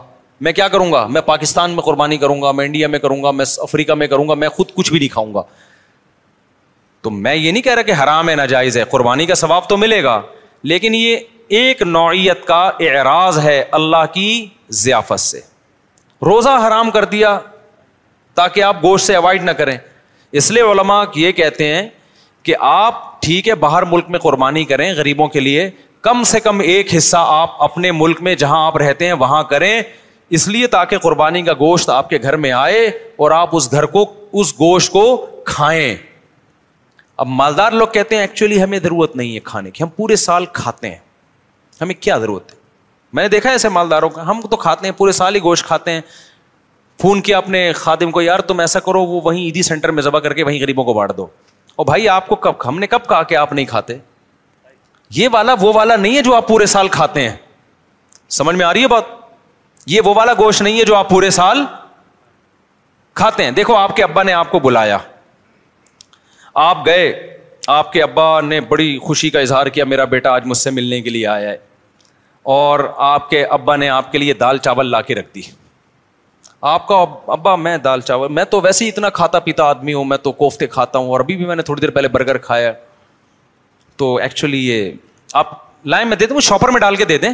میں 0.46 0.52
کیا 0.52 0.68
کروں 0.68 0.90
گا 0.92 1.06
میں 1.10 1.20
پاکستان 1.26 1.70
میں 1.74 1.82
قربانی 1.82 2.16
کروں 2.24 2.40
گا 2.42 2.50
میں 2.52 2.64
انڈیا 2.66 2.88
میں 2.94 2.98
کروں 2.98 3.22
گا 3.22 3.30
میں 3.40 3.44
افریقہ 3.68 3.92
میں 4.00 4.06
کروں 4.06 4.28
گا 4.28 4.34
میں 4.42 4.48
خود 4.56 4.72
کچھ 4.74 4.90
بھی 4.90 4.98
نہیں 4.98 5.08
کھاؤں 5.12 5.34
گا 5.34 5.42
تو 7.02 7.10
میں 7.10 7.34
یہ 7.34 7.52
نہیں 7.52 7.62
کہہ 7.62 7.74
رہا 7.74 7.82
کہ 7.90 8.02
حرام 8.02 8.28
ہے 8.28 8.34
ناجائز 8.36 8.76
ہے 8.78 8.84
قربانی 8.90 9.26
کا 9.26 9.34
ثواب 9.44 9.68
تو 9.68 9.76
ملے 9.76 10.02
گا 10.04 10.20
لیکن 10.72 10.94
یہ 10.94 11.18
ایک 11.54 11.82
نوعیت 11.82 12.44
کا 12.44 12.56
اعراض 12.80 13.38
ہے 13.38 13.62
اللہ 13.72 14.04
کی 14.14 14.46
ضیافت 14.82 15.20
سے 15.20 15.40
روزہ 16.26 16.56
حرام 16.66 16.90
کر 16.90 17.04
دیا 17.10 17.38
تاکہ 18.34 18.62
آپ 18.62 18.82
گوشت 18.82 19.06
سے 19.06 19.14
اوائڈ 19.16 19.42
نہ 19.44 19.50
کریں 19.58 19.76
اس 20.40 20.50
لیے 20.50 20.62
علما 20.70 21.02
یہ 21.16 21.32
کہتے 21.32 21.66
ہیں 21.74 21.86
کہ 22.42 22.54
آپ 22.60 23.04
ٹھیک 23.22 23.48
ہے 23.48 23.54
باہر 23.64 23.82
ملک 23.90 24.10
میں 24.10 24.18
قربانی 24.20 24.64
کریں 24.64 24.92
غریبوں 24.96 25.28
کے 25.28 25.40
لیے 25.40 25.70
کم 26.06 26.22
سے 26.30 26.40
کم 26.40 26.60
ایک 26.60 26.94
حصہ 26.96 27.16
آپ 27.28 27.62
اپنے 27.62 27.90
ملک 27.92 28.22
میں 28.22 28.34
جہاں 28.42 28.64
آپ 28.66 28.76
رہتے 28.78 29.06
ہیں 29.06 29.12
وہاں 29.22 29.42
کریں 29.50 29.80
اس 30.38 30.46
لیے 30.48 30.66
تاکہ 30.66 30.98
قربانی 31.02 31.42
کا 31.42 31.52
گوشت 31.58 31.90
آپ 31.90 32.10
کے 32.10 32.18
گھر 32.22 32.36
میں 32.44 32.52
آئے 32.52 32.86
اور 33.16 33.30
آپ 33.30 33.56
اس 33.56 33.70
گھر 33.72 33.86
کو 33.96 34.04
اس 34.40 34.52
گوشت 34.60 34.92
کو 34.92 35.04
کھائیں 35.46 35.96
اب 37.16 37.26
مالدار 37.40 37.72
لوگ 37.72 37.86
کہتے 37.92 38.14
ہیں 38.14 38.22
ایکچولی 38.22 38.62
ہمیں 38.62 38.78
ضرورت 38.82 39.16
نہیں 39.16 39.34
ہے 39.34 39.40
کھانے 39.44 39.70
کی 39.70 39.84
ہم 39.84 39.88
پورے 39.96 40.16
سال 40.26 40.46
کھاتے 40.52 40.90
ہیں 40.90 40.98
ہمیں 41.80 41.94
کیا 42.00 42.16
ضرورت 42.18 42.52
ہے 42.52 42.56
میں 43.12 43.22
نے 43.22 43.28
دیکھا 43.28 43.50
ایسے 43.50 43.68
مالداروں 43.68 44.08
کا 44.10 44.28
ہم 44.30 44.40
تو 44.50 44.56
کھاتے 44.56 44.86
ہیں 44.86 44.92
پورے 44.96 45.12
سال 45.12 45.34
ہی 45.34 45.40
گوشت 45.42 45.66
کھاتے 45.66 45.90
ہیں 45.92 46.00
فون 47.02 47.20
کیا 47.22 47.38
اپنے 47.38 47.72
خادم 47.76 48.10
کو 48.10 48.20
یار 48.22 48.38
تم 48.50 48.60
ایسا 48.60 48.80
کرو 48.80 49.00
وہ 49.06 49.20
وہیں 49.24 49.40
عیدی 49.42 49.62
سینٹر 49.62 49.90
میں 49.96 50.02
ذبح 50.02 50.18
کر 50.20 50.32
کے 50.34 50.44
وہیں 50.44 50.60
غریبوں 50.60 50.84
کو 50.84 50.92
بانٹ 50.94 51.16
دو 51.16 51.26
اور 51.76 51.86
بھائی 51.86 52.08
آپ 52.08 52.26
کو 52.28 52.34
کب 52.46 52.66
ہم 52.68 52.78
نے 52.78 52.86
کب 52.86 53.06
کہا 53.08 53.22
کہ 53.32 53.36
آپ 53.36 53.52
نہیں 53.52 53.66
کھاتے 53.66 53.96
یہ 55.14 55.28
والا 55.32 55.54
وہ 55.60 55.72
والا 55.74 55.96
نہیں 55.96 56.16
ہے 56.16 56.22
جو 56.22 56.34
آپ 56.34 56.48
پورے 56.48 56.66
سال 56.74 56.88
کھاتے 56.98 57.28
ہیں 57.28 57.36
سمجھ 58.38 58.56
میں 58.56 58.66
آ 58.66 58.72
رہی 58.72 58.82
ہے 58.82 58.88
بات 58.88 59.08
یہ 59.86 60.00
وہ 60.04 60.14
والا 60.16 60.32
گوشت 60.38 60.62
نہیں 60.62 60.78
ہے 60.78 60.84
جو 60.84 60.94
آپ 60.96 61.08
پورے 61.10 61.30
سال 61.38 61.62
کھاتے 63.20 63.44
ہیں 63.44 63.50
دیکھو 63.58 63.74
آپ 63.76 63.94
کے 63.96 64.02
ابا 64.02 64.22
نے 64.22 64.32
آپ 64.32 64.50
کو 64.50 64.58
بلایا 64.60 64.98
آپ 66.68 66.84
گئے 66.86 67.12
آپ 67.74 67.92
کے 67.92 68.02
ابا 68.02 68.40
نے 68.40 68.60
بڑی 68.70 68.98
خوشی 69.04 69.30
کا 69.30 69.40
اظہار 69.40 69.66
کیا 69.76 69.84
میرا 69.84 70.04
بیٹا 70.16 70.30
آج 70.34 70.44
مجھ 70.46 70.56
سے 70.58 70.70
ملنے 70.70 71.00
کے 71.02 71.10
لیے 71.10 71.26
آیا 71.26 71.50
ہے 71.50 71.56
اور 72.54 72.80
آپ 73.04 73.28
کے 73.30 73.42
ابا 73.44 73.74
نے 73.76 73.88
آپ 73.88 74.10
کے 74.12 74.18
لیے 74.18 74.32
دال 74.40 74.58
چاول 74.64 74.86
لا 74.90 75.00
کے 75.02 75.14
رکھ 75.14 75.28
دی 75.34 75.40
آپ 76.72 76.86
کا 76.88 76.94
ابا 77.32 77.54
میں 77.56 77.76
دال 77.86 78.00
چاول 78.00 78.28
میں 78.32 78.44
تو 78.50 78.60
ویسے 78.62 78.84
ہی 78.84 78.88
اتنا 78.88 79.08
کھاتا 79.16 79.38
پیتا 79.46 79.64
آدمی 79.68 79.92
ہوں 79.94 80.04
میں 80.04 80.16
تو 80.22 80.32
کوفتے 80.42 80.66
کھاتا 80.74 80.98
ہوں 80.98 81.08
اور 81.10 81.20
ابھی 81.20 81.36
بھی 81.36 81.46
میں 81.46 81.56
نے 81.56 81.62
تھوڑی 81.62 81.80
دیر 81.80 81.90
پہلے 81.96 82.08
برگر 82.08 82.38
کھایا 82.44 82.70
تو 83.96 84.14
ایکچولی 84.26 84.58
یہ 84.66 84.90
آپ 85.42 85.50
لائیں 85.94 86.04
میں 86.08 86.16
دے 86.16 86.26
دوں 86.26 86.40
شاپر 86.50 86.68
میں 86.72 86.80
ڈال 86.80 86.96
کے 86.96 87.04
دے 87.04 87.16
دیں 87.18 87.30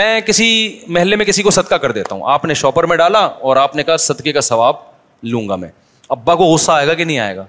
میں 0.00 0.20
کسی 0.26 0.46
محلے 0.96 1.16
میں 1.16 1.24
کسی 1.26 1.42
کو 1.42 1.50
صدقہ 1.58 1.74
کر 1.82 1.92
دیتا 2.00 2.14
ہوں 2.14 2.22
آپ 2.32 2.44
نے 2.44 2.54
شاپر 2.62 2.86
میں 2.86 2.96
ڈالا 2.96 3.18
اور 3.24 3.56
آپ 3.56 3.76
نے 3.76 3.82
کہا 3.90 3.96
صدقے 4.06 4.32
کا 4.32 4.40
ثواب 4.50 4.76
لوں 5.32 5.48
گا 5.48 5.56
میں 5.56 5.68
ابا 6.16 6.34
کو 6.34 6.44
غصہ 6.54 6.72
آئے 6.72 6.86
گا 6.86 6.94
کہ 6.94 7.04
نہیں 7.04 7.18
آئے 7.18 7.36
گا 7.36 7.44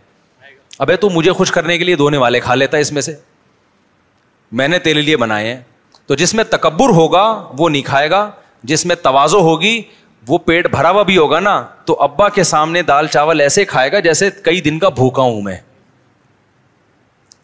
ابے 0.86 0.96
تو 0.98 1.10
مجھے 1.14 1.32
خوش 1.40 1.52
کرنے 1.52 1.78
کے 1.78 1.84
لیے 1.84 1.96
دھونے 2.04 2.18
والے 2.18 2.40
کھا 2.40 2.56
لیتا 2.56 2.78
ہے 2.78 2.82
اس 2.82 2.92
میں 2.94 3.02
سے 3.02 3.16
میں 4.60 4.68
نے 4.68 4.80
تیرے 4.80 5.02
لیے 5.02 5.18
بنائے 5.18 5.54
ہیں 5.54 5.60
تو 6.10 6.16
جس 6.20 6.34
میں 6.36 6.44
تکبر 6.50 6.90
ہوگا 6.98 7.22
وہ 7.58 7.68
نہیں 7.70 7.82
کھائے 7.86 8.10
گا 8.12 8.22
جس 8.70 8.86
میں 8.86 8.96
توازو 9.02 9.40
ہوگی 9.48 9.82
وہ 10.28 10.38
پیٹ 10.46 10.68
بھرا 10.76 10.90
ہوا 10.92 11.04
بھی 11.10 11.18
ہوگا 11.18 11.40
نا 11.40 11.54
تو 11.86 11.98
ابا 12.04 12.30
کے 12.38 12.44
سامنے 12.52 12.82
دال 12.84 13.08
چاول 13.16 13.42
ایسے 13.42 13.66
کھائے 13.66 13.92
گا 13.92 14.00
جیسے 14.08 14.30
کئی 14.48 14.62
دن 14.62 14.80
کا 14.80 14.90
بھوکا 15.02 15.22
ہوں 15.22 15.42
میں 15.42 15.56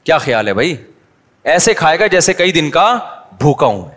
کیا 0.06 0.18
خیال 0.26 0.48
ہے 0.48 0.54
بھائی 0.54 0.76
ایسے 1.54 1.74
کھائے 1.74 2.00
گا 2.00 2.08
جیسے 2.16 2.34
کئی 2.42 2.52
دن 2.52 2.70
کا 2.72 2.86
بھوکا 3.40 3.66
ہوں 3.66 3.82
میں 3.86 3.94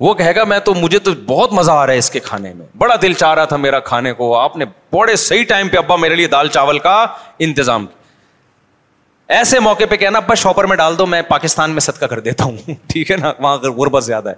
وہ 0.00 0.14
کہے 0.14 0.34
گا 0.36 0.44
میں 0.44 0.58
تو 0.64 0.74
مجھے 0.74 0.98
تو 0.98 1.10
بہت 1.26 1.52
مزہ 1.52 1.70
آ 1.70 1.86
رہا 1.86 1.92
ہے 1.92 1.98
اس 1.98 2.10
کے 2.10 2.20
کھانے 2.20 2.52
میں 2.54 2.66
بڑا 2.78 2.94
دل 3.02 3.12
چاہ 3.12 3.34
رہا 3.34 3.44
تھا 3.44 3.56
میرا 3.66 3.80
کھانے 3.90 4.12
کو 4.12 4.34
آپ 4.38 4.56
نے 4.56 4.64
بڑے 4.94 5.16
صحیح 5.30 5.44
ٹائم 5.48 5.68
پہ 5.72 5.76
ابا 5.76 5.96
میرے 6.06 6.14
لیے 6.14 6.26
دال 6.34 6.48
چاول 6.58 6.78
کا 6.88 7.04
انتظام 7.48 7.86
کیا 7.86 8.02
ایسے 9.36 9.58
موقع 9.60 9.84
پہ 9.90 9.96
کہنا 9.96 10.18
بس 10.28 10.38
شاپر 10.38 10.64
میں 10.66 10.76
ڈال 10.76 10.96
دو 10.98 11.06
میں 11.06 11.20
پاکستان 11.28 11.70
میں 11.72 11.80
صدقہ 11.80 12.04
کر 12.06 12.20
دیتا 12.20 12.44
ہوں 12.44 12.70
ٹھیک 12.88 13.10
ہے 13.10 13.16
نا 13.16 13.32
وہاں 13.38 13.56
غربت 13.76 14.04
زیادہ 14.04 14.28
ہے 14.28 14.34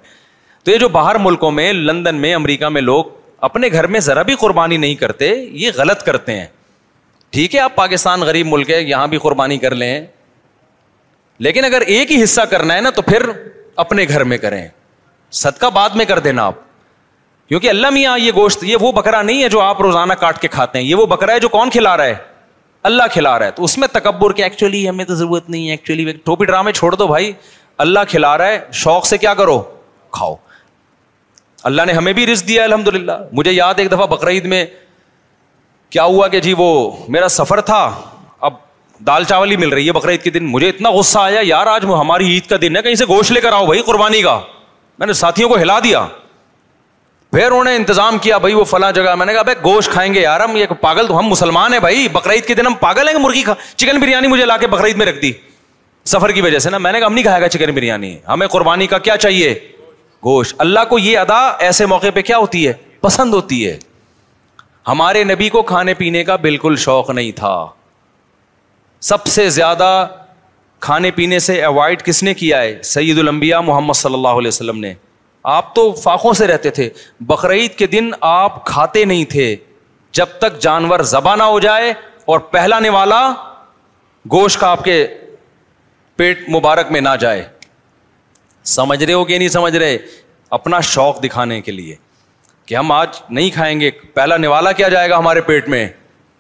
تو 0.65 0.71
یہ 0.71 0.79
جو 0.79 0.89
باہر 0.89 1.17
ملکوں 1.21 1.51
میں 1.53 1.73
لندن 1.73 2.15
میں 2.21 2.35
امریکہ 2.35 2.69
میں 2.69 2.81
لوگ 2.83 3.05
اپنے 3.49 3.69
گھر 3.73 3.87
میں 3.87 4.01
ذرا 4.01 4.23
بھی 4.29 4.35
قربانی 4.41 4.77
نہیں 4.77 4.95
کرتے 4.95 5.29
یہ 5.53 5.71
غلط 5.77 6.03
کرتے 6.05 6.39
ہیں 6.39 6.47
ٹھیک 7.31 7.55
ہے 7.55 7.61
آپ 7.61 7.75
پاکستان 7.75 8.21
غریب 8.27 8.47
ملک 8.51 8.71
ہے 8.71 8.81
یہاں 8.83 9.07
بھی 9.07 9.19
قربانی 9.23 9.59
کر 9.59 9.75
لیں 9.75 9.99
لیکن 11.47 11.65
اگر 11.65 11.81
ایک 11.81 12.13
ہی 12.13 12.23
حصہ 12.23 12.41
کرنا 12.51 12.75
ہے 12.75 12.81
نا 12.81 12.91
تو 12.97 13.03
پھر 13.03 13.23
اپنے 13.85 14.05
گھر 14.09 14.25
میں 14.25 14.39
کریں 14.39 14.67
صدقہ 15.43 15.67
بعد 15.75 15.97
میں 15.97 16.05
کر 16.05 16.19
دینا 16.27 16.45
آپ 16.47 16.55
کیونکہ 17.49 17.69
اللہ 17.71 17.91
میاں 17.91 18.19
یہ 18.19 18.33
گوشت 18.35 18.65
یہ 18.65 18.77
وہ 18.81 18.93
بکرا 18.93 19.23
نہیں 19.23 19.43
ہے 19.43 19.49
جو 19.49 19.61
آپ 19.61 19.81
روزانہ 19.83 20.13
کاٹ 20.21 20.39
کے 20.43 20.49
کھاتے 20.49 20.79
ہیں 20.79 20.87
یہ 20.87 20.95
وہ 20.95 21.07
بکرا 21.07 21.33
ہے 21.35 21.41
جو 21.41 21.49
کون 21.49 21.71
کھلا 21.71 21.97
رہا 21.97 22.05
ہے 22.05 22.15
اللہ 22.87 23.03
کھلا 23.13 23.39
رہا 23.39 23.47
ہے 23.47 23.51
تو 23.59 23.65
اس 23.65 23.77
میں 23.83 23.87
تکبر 23.93 24.33
کہ 24.37 24.43
ایکچولی 24.43 24.89
ہمیں 24.89 25.05
تو 25.05 25.15
ضرورت 25.21 25.49
نہیں 25.51 25.67
ہے 25.67 25.73
ایکچولی 25.77 26.13
ٹوپی 26.29 26.45
ڈرامے 26.51 26.73
چھوڑ 26.73 26.95
دو 26.95 27.07
بھائی 27.09 27.33
اللہ 27.85 28.01
کھلا 28.09 28.37
رہا 28.39 28.49
ہے 28.49 28.59
شوق 28.81 29.07
سے 29.07 29.17
کیا 29.25 29.33
کرو 29.41 29.59
کھاؤ 30.19 30.35
اللہ 31.71 31.83
نے 31.87 31.93
ہمیں 31.93 32.13
بھی 32.19 32.27
رزق 32.27 32.47
دیا 32.49 32.65
الحمد 32.65 32.89
للہ 32.97 33.13
مجھے 33.39 33.53
یاد 33.53 33.81
ایک 33.83 33.91
دفعہ 33.93 34.07
بقرعید 34.15 34.45
میں 34.53 34.65
کیا 35.97 36.05
ہوا 36.13 36.29
کہ 36.35 36.41
جی 36.47 36.55
وہ 36.59 36.69
میرا 37.17 37.29
سفر 37.39 37.61
تھا 37.71 37.81
اب 38.49 38.53
دال 39.07 39.25
چاول 39.33 39.51
ہی 39.51 39.57
مل 39.65 39.73
رہی 39.75 39.87
ہے 39.87 39.93
بقرعید 40.01 40.23
کے 40.25 40.31
دن 40.39 40.45
مجھے 40.55 40.69
اتنا 40.69 40.91
غصہ 40.99 41.19
آیا 41.33 41.41
یار 41.45 41.67
آج 41.75 41.85
ہماری 42.01 42.31
عید 42.35 42.47
کا 42.53 42.57
دن 42.67 42.77
ہے 42.77 42.83
کہیں 42.89 42.95
سے 43.03 43.05
گوشت 43.15 43.33
لے 43.33 43.41
کر 43.49 43.53
آؤ 43.59 43.67
بھائی 43.73 43.83
قربانی 43.91 44.23
کا 44.29 44.39
میں 44.99 45.07
نے 45.07 45.13
ساتھیوں 45.25 45.49
کو 45.49 45.57
ہلا 45.63 45.79
دیا 45.89 46.07
پھر 47.37 47.45
انہوں 47.47 47.65
نے 47.65 47.75
انتظام 47.77 48.19
کیا 48.23 48.37
بھائی 48.43 48.55
وہ 48.55 48.63
فلاں 48.65 48.91
جگہ 48.97 49.15
میں 49.19 49.25
نے 49.27 49.33
کہا 49.33 49.43
بھائی 49.47 49.57
گوشت 49.65 49.91
کھائیں 49.93 50.13
گے 50.13 50.21
یار 50.21 50.41
ہم 50.41 50.55
یہ 50.57 50.67
پاگل 50.81 51.07
تو 51.07 51.19
ہم 51.19 51.27
مسلمان 51.29 51.73
ہیں 51.73 51.81
بھائی 51.81 52.07
بقرعید 52.13 52.45
کے 52.47 52.55
دن 52.55 52.67
ہم 52.67 52.75
پاگل 52.81 53.09
ہیں 53.09 53.19
مرغی 53.23 53.43
کھا 53.47 53.55
چکن 53.77 53.99
بریانی 54.01 54.29
مجھے 54.29 54.45
لا 54.45 54.57
کے 54.59 54.67
بقرعید 54.75 54.97
میں 54.97 55.07
رکھ 55.07 55.21
دی 55.23 55.33
سفر 56.13 56.33
کی 56.33 56.41
وجہ 56.41 56.59
سے 56.59 56.71
نا 56.71 56.79
میں 56.79 56.93
نے 56.93 56.99
کہا 56.99 57.07
ہم 57.07 57.15
نہیں 57.15 57.25
کھائے 57.25 57.43
گا 57.43 57.49
چکن 57.49 57.75
بریانی 57.75 58.15
ہمیں 58.29 58.47
قربانی 58.55 58.87
کا 58.95 58.99
کیا 59.09 59.17
چاہیے 59.17 59.53
گوشت 60.25 60.55
اللہ 60.59 60.85
کو 60.91 60.99
یہ 60.99 61.19
ادا 61.19 61.41
ایسے 61.69 61.87
موقع 61.87 62.11
پہ 62.15 62.23
کیا 62.23 62.39
ہوتی 62.39 62.67
ہے 62.67 62.73
پسند 63.01 63.35
ہوتی 63.35 63.65
ہے 63.67 63.77
ہمارے 64.89 65.25
نبی 65.25 65.49
کو 65.59 65.63
کھانے 65.73 65.95
پینے 66.01 66.25
کا 66.25 66.37
بالکل 66.49 66.77
شوق 66.87 67.11
نہیں 67.11 67.33
تھا 67.43 67.55
سب 69.11 69.27
سے 69.37 69.49
زیادہ 69.61 69.93
کھانے 70.89 71.11
پینے 71.21 71.39
سے 71.51 71.63
اوائڈ 71.65 72.03
کس 72.05 72.23
نے 72.23 72.35
کیا 72.45 72.61
ہے 72.61 72.77
سعید 72.95 73.19
المبیا 73.19 73.61
محمد 73.71 73.97
صلی 74.05 74.15
اللہ 74.15 74.41
علیہ 74.43 74.49
وسلم 74.49 74.81
نے 74.81 74.95
آپ 75.55 75.75
تو 75.75 75.91
فاقوں 76.03 76.33
سے 76.35 76.47
رہتے 76.47 76.71
تھے 76.79 76.89
بقرعید 77.27 77.75
کے 77.79 77.87
دن 77.87 78.09
آپ 78.29 78.65
کھاتے 78.67 79.05
نہیں 79.11 79.25
تھے 79.31 79.45
جب 80.19 80.29
تک 80.41 80.59
جانور 80.61 81.01
زباں 81.11 81.37
نہ 81.37 81.43
ہو 81.53 81.59
جائے 81.61 81.93
اور 82.35 82.39
پہلا 82.55 82.79
نوالا 82.81 83.21
گوشت 84.33 84.61
کا 84.61 84.69
آپ 84.71 84.83
کے 84.85 85.07
پیٹ 86.17 86.49
مبارک 86.57 86.91
میں 86.93 87.01
نہ 87.01 87.09
جائے 87.21 87.45
سمجھ 88.75 89.03
رہے 89.05 89.13
ہو 89.13 89.25
کہ 89.25 89.39
نہیں 89.39 89.49
سمجھ 89.57 89.75
رہے 89.77 89.97
اپنا 90.59 90.81
شوق 90.95 91.23
دکھانے 91.25 91.61
کے 91.63 91.73
لیے 91.73 91.95
کہ 92.67 92.75
ہم 92.77 92.93
آج 92.93 93.21
نہیں 93.31 93.51
کھائیں 93.55 93.79
گے 93.81 93.91
پہلا 94.15 94.37
نوالا 94.37 94.73
کیا 94.81 94.89
جائے 94.97 95.11
گا 95.11 95.19
ہمارے 95.19 95.41
پیٹ 95.53 95.69
میں 95.69 95.87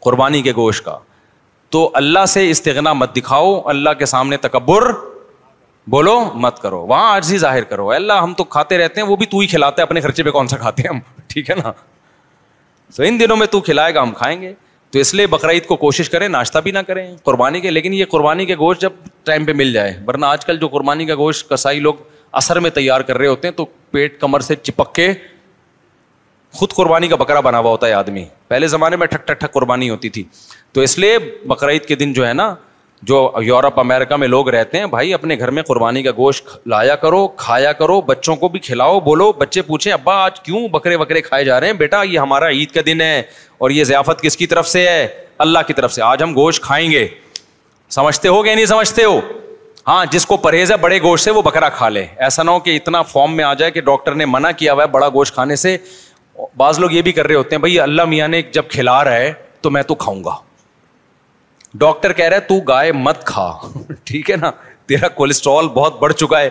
قربانی 0.06 0.42
کے 0.42 0.52
گوشت 0.56 0.84
کا 0.84 0.98
تو 1.74 1.90
اللہ 2.02 2.24
سے 2.34 2.48
استغنا 2.50 2.92
مت 2.92 3.16
دکھاؤ 3.16 3.60
اللہ 3.74 3.90
کے 3.98 4.06
سامنے 4.06 4.36
تکبر 4.48 4.90
بولو 5.90 6.18
مت 6.34 6.58
کرو 6.62 6.80
وہاں 6.86 7.16
عرضی 7.16 7.36
ظاہر 7.38 7.64
کرو 7.70 7.90
اللہ 7.92 8.20
ہم 8.22 8.32
تو 8.38 8.44
کھاتے 8.54 8.78
رہتے 8.78 9.00
ہیں 9.00 9.06
وہ 9.08 9.16
بھی 9.16 9.26
تو 9.34 9.38
ہی 9.38 9.46
کھلاتے 9.46 9.82
ہیں 9.82 9.86
اپنے 9.86 10.00
خرچے 10.00 10.22
پہ 10.22 10.30
کون 10.36 10.48
سا 10.48 10.56
کھاتے 10.56 10.82
ہیں 10.82 10.88
ہم 10.94 11.00
ٹھیک 11.28 11.50
ہے 11.50 11.54
نا 11.62 11.72
ان 13.06 13.18
دنوں 13.20 13.36
میں 13.36 13.46
تو 13.50 13.60
کھلائے 13.68 13.94
گا 13.94 14.02
ہم 14.02 14.12
کھائیں 14.18 14.40
گے 14.42 14.52
تو 14.92 14.98
اس 14.98 15.14
لیے 15.14 15.26
بقرعید 15.26 15.66
کو 15.66 15.76
کوشش 15.76 16.10
کریں 16.10 16.26
ناشتہ 16.28 16.58
بھی 16.64 16.70
نہ 16.72 16.78
کریں 16.86 17.06
قربانی 17.24 17.60
کے 17.60 17.70
لیکن 17.70 17.92
یہ 17.94 18.04
قربانی 18.10 18.46
کے 18.46 18.56
گوشت 18.56 18.80
جب 18.80 18.92
ٹائم 19.24 19.44
پہ 19.44 19.52
مل 19.60 19.72
جائے 19.72 19.94
ورنہ 20.06 20.26
آج 20.26 20.44
کل 20.46 20.58
جو 20.58 20.68
قربانی 20.68 21.06
کا 21.06 21.14
گوشت 21.22 21.48
کسائی 21.48 21.80
لوگ 21.80 21.94
اثر 22.40 22.60
میں 22.60 22.70
تیار 22.78 23.00
کر 23.08 23.18
رہے 23.18 23.26
ہوتے 23.26 23.48
ہیں 23.48 23.54
تو 23.54 23.64
پیٹ 23.90 24.20
کمر 24.20 24.40
سے 24.48 24.56
چپک 24.62 24.94
کے 24.94 25.12
خود 26.58 26.72
قربانی 26.74 27.08
کا 27.08 27.16
بکرا 27.24 27.40
بنا 27.48 27.58
ہوا 27.58 27.70
ہوتا 27.70 27.86
ہے 27.86 27.92
آدمی 27.92 28.24
پہلے 28.48 28.66
زمانے 28.76 28.96
میں 28.96 29.06
ٹھک 29.10 29.26
ٹھک 29.26 29.40
ٹھک 29.40 29.52
قربانی 29.52 29.90
ہوتی 29.90 30.08
تھی 30.16 30.22
تو 30.72 30.80
اس 30.80 30.98
لیے 30.98 31.18
بقرعید 31.48 31.84
کے 31.86 31.94
دن 32.04 32.12
جو 32.20 32.26
ہے 32.28 32.32
نا 32.32 32.54
جو 33.02 33.30
یورپ 33.46 33.78
امریکہ 33.80 34.16
میں 34.16 34.28
لوگ 34.28 34.48
رہتے 34.50 34.78
ہیں 34.78 34.86
بھائی 34.90 35.12
اپنے 35.14 35.38
گھر 35.38 35.50
میں 35.50 35.62
قربانی 35.62 36.02
کا 36.02 36.10
گوشت 36.16 36.48
لایا 36.68 36.94
کرو 36.96 37.26
کھایا 37.36 37.72
کرو 37.72 38.00
بچوں 38.06 38.36
کو 38.36 38.48
بھی 38.48 38.58
کھلاؤ 38.60 39.00
بولو 39.00 39.30
بچے 39.38 39.62
پوچھیں 39.62 39.92
ابا 39.92 40.14
آج 40.24 40.40
کیوں 40.44 40.66
بکرے 40.72 40.96
بکرے 40.98 41.20
کھائے 41.22 41.44
جا 41.44 41.58
رہے 41.60 41.66
ہیں 41.66 41.74
بیٹا 41.78 42.02
یہ 42.02 42.18
ہمارا 42.18 42.48
عید 42.48 42.70
کا 42.74 42.80
دن 42.86 43.00
ہے 43.00 43.20
اور 43.58 43.70
یہ 43.70 43.84
ضیافت 43.84 44.20
کس 44.22 44.36
کی 44.36 44.46
طرف 44.46 44.68
سے 44.68 44.88
ہے 44.88 45.06
اللہ 45.46 45.58
کی 45.66 45.72
طرف 45.72 45.92
سے 45.92 46.02
آج 46.02 46.22
ہم 46.22 46.34
گوشت 46.36 46.62
کھائیں 46.62 46.90
گے 46.90 47.06
سمجھتے 47.94 48.28
ہو 48.28 48.42
کہ 48.42 48.54
نہیں 48.54 48.66
سمجھتے 48.66 49.04
ہو 49.04 49.20
ہاں 49.88 50.04
جس 50.10 50.26
کو 50.26 50.36
پرہیز 50.46 50.70
ہے 50.72 50.76
بڑے 50.80 50.98
گوشت 51.02 51.24
سے 51.24 51.30
وہ 51.30 51.42
بکرا 51.42 51.68
کھا 51.76 51.88
لے 51.88 52.06
ایسا 52.26 52.42
نہ 52.42 52.50
ہو 52.50 52.60
کہ 52.60 52.76
اتنا 52.76 53.02
فارم 53.02 53.36
میں 53.36 53.44
آ 53.44 53.52
جائے 53.54 53.70
کہ 53.70 53.80
ڈاکٹر 53.90 54.14
نے 54.14 54.24
منع 54.28 54.50
کیا 54.56 54.72
ہوا 54.72 54.82
ہے 54.82 54.88
بڑا 54.92 55.08
گوشت 55.14 55.34
کھانے 55.34 55.56
سے 55.56 55.76
بعض 56.56 56.78
لوگ 56.78 56.92
یہ 56.92 57.02
بھی 57.02 57.12
کر 57.12 57.26
رہے 57.26 57.34
ہوتے 57.34 57.56
ہیں 57.56 57.60
بھائی 57.60 57.78
اللہ 57.80 58.04
میاں 58.14 58.28
نے 58.28 58.42
جب 58.52 58.68
کھلا 58.70 59.02
رہا 59.04 59.14
ہے 59.16 59.32
تو 59.62 59.70
میں 59.70 59.82
تو 59.88 59.94
کھاؤں 59.94 60.24
گا 60.24 60.34
ڈاکٹر 61.78 62.12
کہہ 62.12 62.24
رہا 62.28 62.36
ہے 62.36 62.40
تو 62.48 62.58
گائے 62.68 62.92
مت 62.92 63.24
کھا 63.26 63.50
ٹھیک 64.04 64.30
ہے 64.30 64.36
نا 64.40 64.50
تیرا 64.86 65.08
کولسٹرول 65.14 65.68
بہت 65.74 65.98
بڑھ 66.00 66.12
چکا 66.14 66.40
ہے 66.40 66.50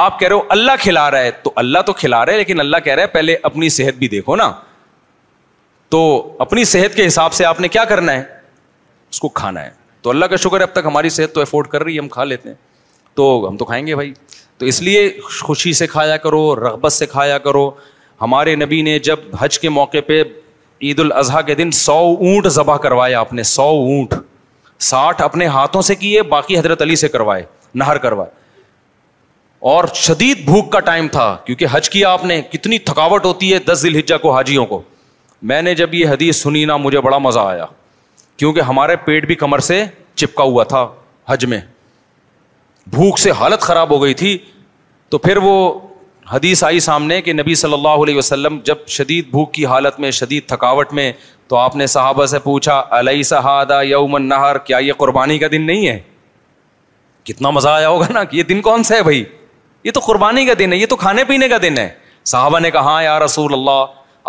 آپ 0.00 0.18
کہہ 0.20 0.28
رہے 0.28 0.34
ہو 0.34 0.42
اللہ 0.56 0.72
کھلا 0.80 1.10
رہا 1.10 1.20
ہے 1.22 1.30
تو 1.42 1.52
اللہ 1.62 1.78
تو 1.86 1.92
کھلا 1.92 2.24
رہے 2.26 2.36
لیکن 2.36 2.60
اللہ 2.60 2.76
کہہ 2.84 2.94
رہا 2.94 3.02
ہے 3.02 3.06
پہلے 3.18 3.36
اپنی 3.50 3.68
صحت 3.78 3.94
بھی 3.98 4.08
دیکھو 4.08 4.36
نا 4.36 4.50
تو 5.94 5.98
اپنی 6.44 6.64
صحت 6.64 6.94
کے 6.96 7.06
حساب 7.06 7.32
سے 7.38 7.44
آپ 7.44 7.60
نے 7.60 7.68
کیا 7.68 7.84
کرنا 7.88 8.12
ہے 8.12 8.22
اس 9.10 9.20
کو 9.20 9.28
کھانا 9.40 9.64
ہے 9.64 9.70
تو 10.02 10.10
اللہ 10.10 10.24
کا 10.32 10.36
شکر 10.44 10.58
ہے 10.60 10.64
اب 10.64 10.72
تک 10.80 10.86
ہماری 10.86 11.08
صحت 11.16 11.34
تو 11.34 11.40
افورڈ 11.40 11.66
کر 11.74 11.82
رہی 11.82 11.94
ہے 11.96 12.00
ہم 12.00 12.08
کھا 12.16 12.24
لیتے 12.24 12.48
ہیں 12.48 12.56
تو 13.14 13.26
ہم 13.48 13.56
تو 13.56 13.64
کھائیں 13.64 13.86
گے 13.86 13.94
بھائی 13.94 14.12
تو 14.58 14.66
اس 14.66 14.80
لیے 14.88 15.08
خوشی 15.40 15.72
سے 15.82 15.86
کھایا 15.96 16.16
کرو 16.26 16.44
رغبت 16.64 16.92
سے 16.92 17.06
کھایا 17.06 17.38
کرو 17.46 17.70
ہمارے 18.20 18.54
نبی 18.64 18.80
نے 18.88 18.98
جب 19.10 19.18
حج 19.38 19.58
کے 19.58 19.68
موقع 19.80 19.98
پہ 20.06 20.22
عید 20.82 21.00
الاضحیٰ 21.00 21.44
کے 21.46 21.54
دن 21.54 21.70
سو 21.84 21.96
اونٹ 22.20 22.46
ذبح 22.58 22.76
کروایا 22.86 23.20
آپ 23.20 23.32
نے 23.32 23.42
سو 23.56 23.68
اونٹ 23.88 24.14
ساٹھ 24.90 25.20
اپنے 25.22 25.46
ہاتھوں 25.56 25.80
سے 25.88 25.94
کیے 25.94 26.22
باقی 26.32 26.58
حضرت 26.58 26.80
علی 26.82 26.94
سے 27.02 27.08
کروائے 27.08 27.42
نہر 27.82 27.98
کروائے 28.04 28.30
اور 29.72 29.84
شدید 29.94 30.44
بھوک 30.44 30.70
کا 30.72 30.80
ٹائم 30.90 31.08
تھا 31.16 31.26
کیونکہ 31.44 31.66
حج 31.72 31.88
کیا 31.90 32.08
آپ 32.12 32.24
نے 32.24 32.40
کتنی 32.52 32.78
تھکاوٹ 32.90 33.24
ہوتی 33.24 33.52
ہے 33.52 33.58
دس 33.66 33.82
دل 33.84 33.98
ہجا 33.98 34.16
کو 34.24 34.32
حاجیوں 34.34 34.64
کو 34.72 34.80
میں 35.50 35.60
نے 35.62 35.74
جب 35.74 35.94
یہ 35.94 36.08
حدیث 36.08 36.42
سنی 36.42 36.64
نا 36.70 36.76
مجھے 36.86 37.00
بڑا 37.06 37.18
مزہ 37.28 37.40
آیا 37.52 37.66
کیونکہ 38.36 38.60
ہمارے 38.70 38.96
پیٹ 39.04 39.26
بھی 39.26 39.34
کمر 39.44 39.58
سے 39.70 39.84
چپکا 40.22 40.44
ہوا 40.44 40.64
تھا 40.74 40.86
حج 41.28 41.44
میں 41.52 41.60
بھوک 42.96 43.18
سے 43.18 43.30
حالت 43.40 43.60
خراب 43.62 43.90
ہو 43.94 44.02
گئی 44.02 44.14
تھی 44.22 44.36
تو 45.10 45.18
پھر 45.26 45.36
وہ 45.48 45.56
حدیث 46.30 46.62
آئی 46.64 46.80
سامنے 46.80 47.20
کہ 47.22 47.32
نبی 47.32 47.54
صلی 47.54 47.72
اللہ 47.72 48.02
علیہ 48.02 48.16
وسلم 48.16 48.58
جب 48.64 48.86
شدید 48.96 49.28
بھوک 49.30 49.52
کی 49.54 49.64
حالت 49.66 49.98
میں 50.00 50.10
شدید 50.18 50.46
تھکاوٹ 50.48 50.92
میں 50.94 51.12
تو 51.48 51.56
آپ 51.56 51.76
نے 51.76 51.86
صحابہ 51.94 52.26
سے 52.26 52.38
پوچھا 52.44 52.82
علیہ 52.98 53.22
صحادہ 53.30 53.80
یومن 53.84 54.28
نہر 54.28 54.58
کیا 54.66 54.78
یہ 54.78 54.92
قربانی 54.98 55.38
کا 55.38 55.46
دن 55.52 55.66
نہیں 55.66 55.86
ہے 55.88 55.98
کتنا 57.24 57.50
مزہ 57.50 57.68
آیا 57.68 57.88
ہوگا 57.88 58.06
نا 58.12 58.22
کہ 58.24 58.36
یہ 58.36 58.42
دن 58.42 58.60
کون 58.62 58.82
سا 58.84 58.94
ہے 58.96 59.02
بھائی 59.02 59.24
یہ 59.84 59.90
تو 59.94 60.00
قربانی 60.06 60.44
کا 60.46 60.52
دن 60.58 60.72
ہے 60.72 60.78
یہ 60.78 60.86
تو 60.90 60.96
کھانے 60.96 61.24
پینے 61.28 61.48
کا 61.48 61.56
دن 61.62 61.78
ہے 61.78 61.88
صحابہ 62.32 62.58
نے 62.60 62.70
کہا 62.70 63.00
ہاں 63.04 63.18
رسول 63.20 63.52
اللہ 63.52 63.84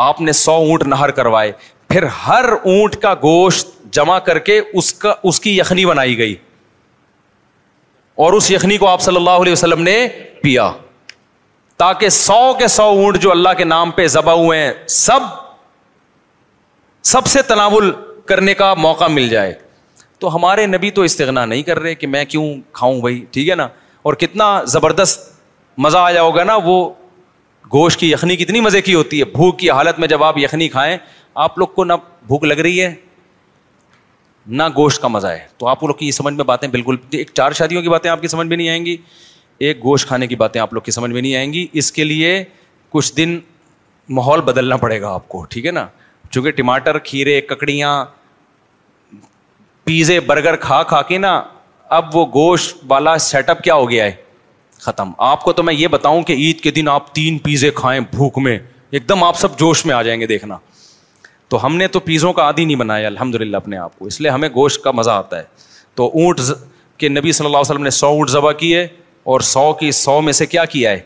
آپ 0.07 0.21
نے 0.21 0.31
سو 0.41 0.53
اونٹ 0.69 0.83
نہر 0.87 1.11
کروائے 1.21 1.51
پھر 1.89 2.03
ہر 2.27 2.45
اونٹ 2.51 2.95
کا 3.01 3.13
گوشت 3.23 3.67
جمع 3.95 4.17
کر 4.27 4.39
کے 4.49 4.59
اس 4.73 4.93
کا 5.03 5.13
اس 5.31 5.39
کی 5.39 5.57
یخنی 5.57 5.85
بنائی 5.85 6.17
گئی 6.17 6.35
اور 8.23 8.33
اس 8.33 8.49
یخنی 8.51 8.77
کو 8.77 8.87
آپ 8.87 9.01
صلی 9.01 9.15
اللہ 9.15 9.41
علیہ 9.41 9.53
وسلم 9.53 9.81
نے 9.83 9.97
پیا 10.41 10.71
تاکہ 11.83 12.09
سو 12.15 12.33
کے 12.59 12.67
سو 12.73 12.83
اونٹ 12.89 13.17
جو 13.21 13.31
اللہ 13.31 13.53
کے 13.57 13.63
نام 13.69 13.89
پہ 13.95 14.05
ذبح 14.11 14.31
ہوئے 14.41 14.59
ہیں 14.61 14.71
سب 14.97 15.23
سب 17.11 17.25
سے 17.27 17.41
تناول 17.47 17.91
کرنے 18.25 18.53
کا 18.59 18.73
موقع 18.85 19.07
مل 19.15 19.27
جائے 19.29 19.53
تو 20.19 20.33
ہمارے 20.35 20.65
نبی 20.65 20.91
تو 20.97 21.01
استغنا 21.07 21.43
نہیں 21.45 21.63
کر 21.69 21.79
رہے 21.79 21.93
کہ 22.03 22.07
میں 22.13 22.23
کیوں 22.33 22.45
کھاؤں 22.79 23.01
بھائی 23.01 23.19
ٹھیک 23.31 23.49
ہے 23.49 23.55
نا 23.63 23.67
اور 24.05 24.13
کتنا 24.21 24.47
زبردست 24.75 25.29
مزہ 25.85 25.97
آیا 26.11 26.21
ہوگا 26.21 26.43
نا 26.51 26.55
وہ 26.65 26.77
گوشت 27.73 27.99
کی 27.99 28.11
یخنی 28.11 28.35
کتنی 28.43 28.59
مزے 28.69 28.81
کی 28.87 28.93
ہوتی 28.95 29.19
ہے 29.19 29.25
بھوک 29.33 29.59
کی 29.59 29.69
حالت 29.71 29.99
میں 29.99 30.07
جب 30.13 30.23
آپ 30.29 30.37
یخنی 30.43 30.67
کھائیں 30.77 30.97
آپ 31.47 31.57
لوگ 31.59 31.67
کو 31.79 31.83
نہ 31.91 31.99
بھوک 32.31 32.43
لگ 32.45 32.59
رہی 32.67 32.81
ہے 32.83 32.93
نہ 34.47 34.63
گوشت 34.77 35.01
کا 35.01 35.07
مزہ 35.17 35.27
ہے 35.37 35.45
تو 35.57 35.67
آپ 35.75 35.83
لوگ 35.83 35.95
کی 35.99 36.05
یہ 36.07 36.11
سمجھ 36.21 36.33
میں 36.33 36.45
باتیں 36.55 36.67
بالکل 36.77 36.95
ایک 37.23 37.31
چار 37.41 37.51
شادیوں 37.61 37.81
کی 37.81 37.89
باتیں 37.97 38.09
آپ 38.11 38.21
کی 38.21 38.27
سمجھ 38.37 38.47
میں 38.47 38.57
نہیں 38.57 38.69
آئیں 38.69 38.85
گی 38.85 38.97
ایک 39.67 39.83
گوشت 39.83 40.07
کھانے 40.07 40.27
کی 40.27 40.35
باتیں 40.35 40.59
آپ 40.61 40.73
لوگ 40.73 40.81
کی 40.81 40.91
سمجھ 40.91 41.11
میں 41.11 41.21
نہیں 41.21 41.35
آئیں 41.35 41.51
گی 41.53 41.65
اس 41.81 41.91
کے 41.91 42.03
لیے 42.03 42.43
کچھ 42.91 43.13
دن 43.17 43.39
ماحول 44.15 44.41
بدلنا 44.51 44.77
پڑے 44.77 44.99
گا 45.01 45.09
آپ 45.13 45.27
کو 45.29 45.43
ٹھیک 45.49 45.65
ہے 45.65 45.71
نا 45.71 45.85
چونکہ 46.29 46.51
ٹماٹر 46.55 46.97
کھیرے 47.09 47.39
ککڑیاں 47.49 47.91
پیزے 49.83 50.19
برگر 50.31 50.55
کھا 50.65 50.81
کھا 50.89 51.01
کے 51.11 51.17
نا 51.17 51.31
اب 51.97 52.15
وہ 52.15 52.25
گوشت 52.33 52.77
والا 52.89 53.17
سیٹ 53.29 53.49
اپ 53.49 53.61
کیا 53.63 53.73
ہو 53.75 53.89
گیا 53.89 54.05
ہے 54.05 54.11
ختم 54.85 55.11
آپ 55.27 55.43
کو 55.43 55.51
تو 55.57 55.63
میں 55.63 55.73
یہ 55.73 55.87
بتاؤں 55.93 56.23
کہ 56.29 56.33
عید 56.45 56.59
کے 56.61 56.71
دن 56.77 56.87
آپ 56.91 57.13
تین 57.15 57.37
پیزے 57.47 57.69
کھائیں 57.75 57.99
بھوک 58.11 58.37
میں 58.47 58.57
ایک 58.95 59.07
دم 59.09 59.23
آپ 59.23 59.37
سب 59.39 59.57
جوش 59.59 59.85
میں 59.85 59.95
آ 59.95 60.01
جائیں 60.09 60.19
گے 60.21 60.27
دیکھنا 60.33 60.57
تو 61.49 61.65
ہم 61.65 61.75
نے 61.77 61.87
تو 61.95 61.99
پیزوں 62.09 62.33
کا 62.33 62.43
عادی 62.43 62.65
نہیں 62.65 62.77
بنایا 62.83 63.07
الحمد 63.07 63.35
للہ 63.41 63.57
اپنے 63.63 63.77
آپ 63.77 63.97
کو 63.99 64.05
اس 64.07 64.19
لیے 64.21 64.29
ہمیں 64.31 64.47
گوشت 64.55 64.83
کا 64.83 64.91
مزہ 64.99 65.09
آتا 65.11 65.37
ہے 65.37 65.43
تو 65.95 66.07
اونٹ 66.23 66.41
کے 66.99 67.09
نبی 67.09 67.31
صلی 67.31 67.45
اللہ 67.45 67.57
علیہ 67.57 67.71
وسلم 67.71 67.83
نے 67.83 67.89
سو 67.99 68.07
اونٹ 68.07 68.29
ذبح 68.29 68.51
کیے 68.63 68.85
اور 69.25 69.39
سو 69.49 69.71
کی 69.79 69.91
سو 70.03 70.19
میں 70.21 70.33
سے 70.33 70.45
کیا 70.45 70.63
کیا 70.71 70.91
ہے 70.91 70.99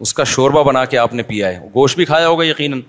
اس 0.00 0.12
کا 0.14 0.24
شوربہ 0.24 0.62
بنا 0.64 0.84
کے 0.92 0.98
آپ 0.98 1.14
نے 1.14 1.22
پیا 1.22 1.48
ہے 1.48 1.68
گوشت 1.74 1.96
بھی 1.96 2.04
کھایا 2.04 2.28
ہوگا 2.28 2.44
یقیناً 2.44 2.80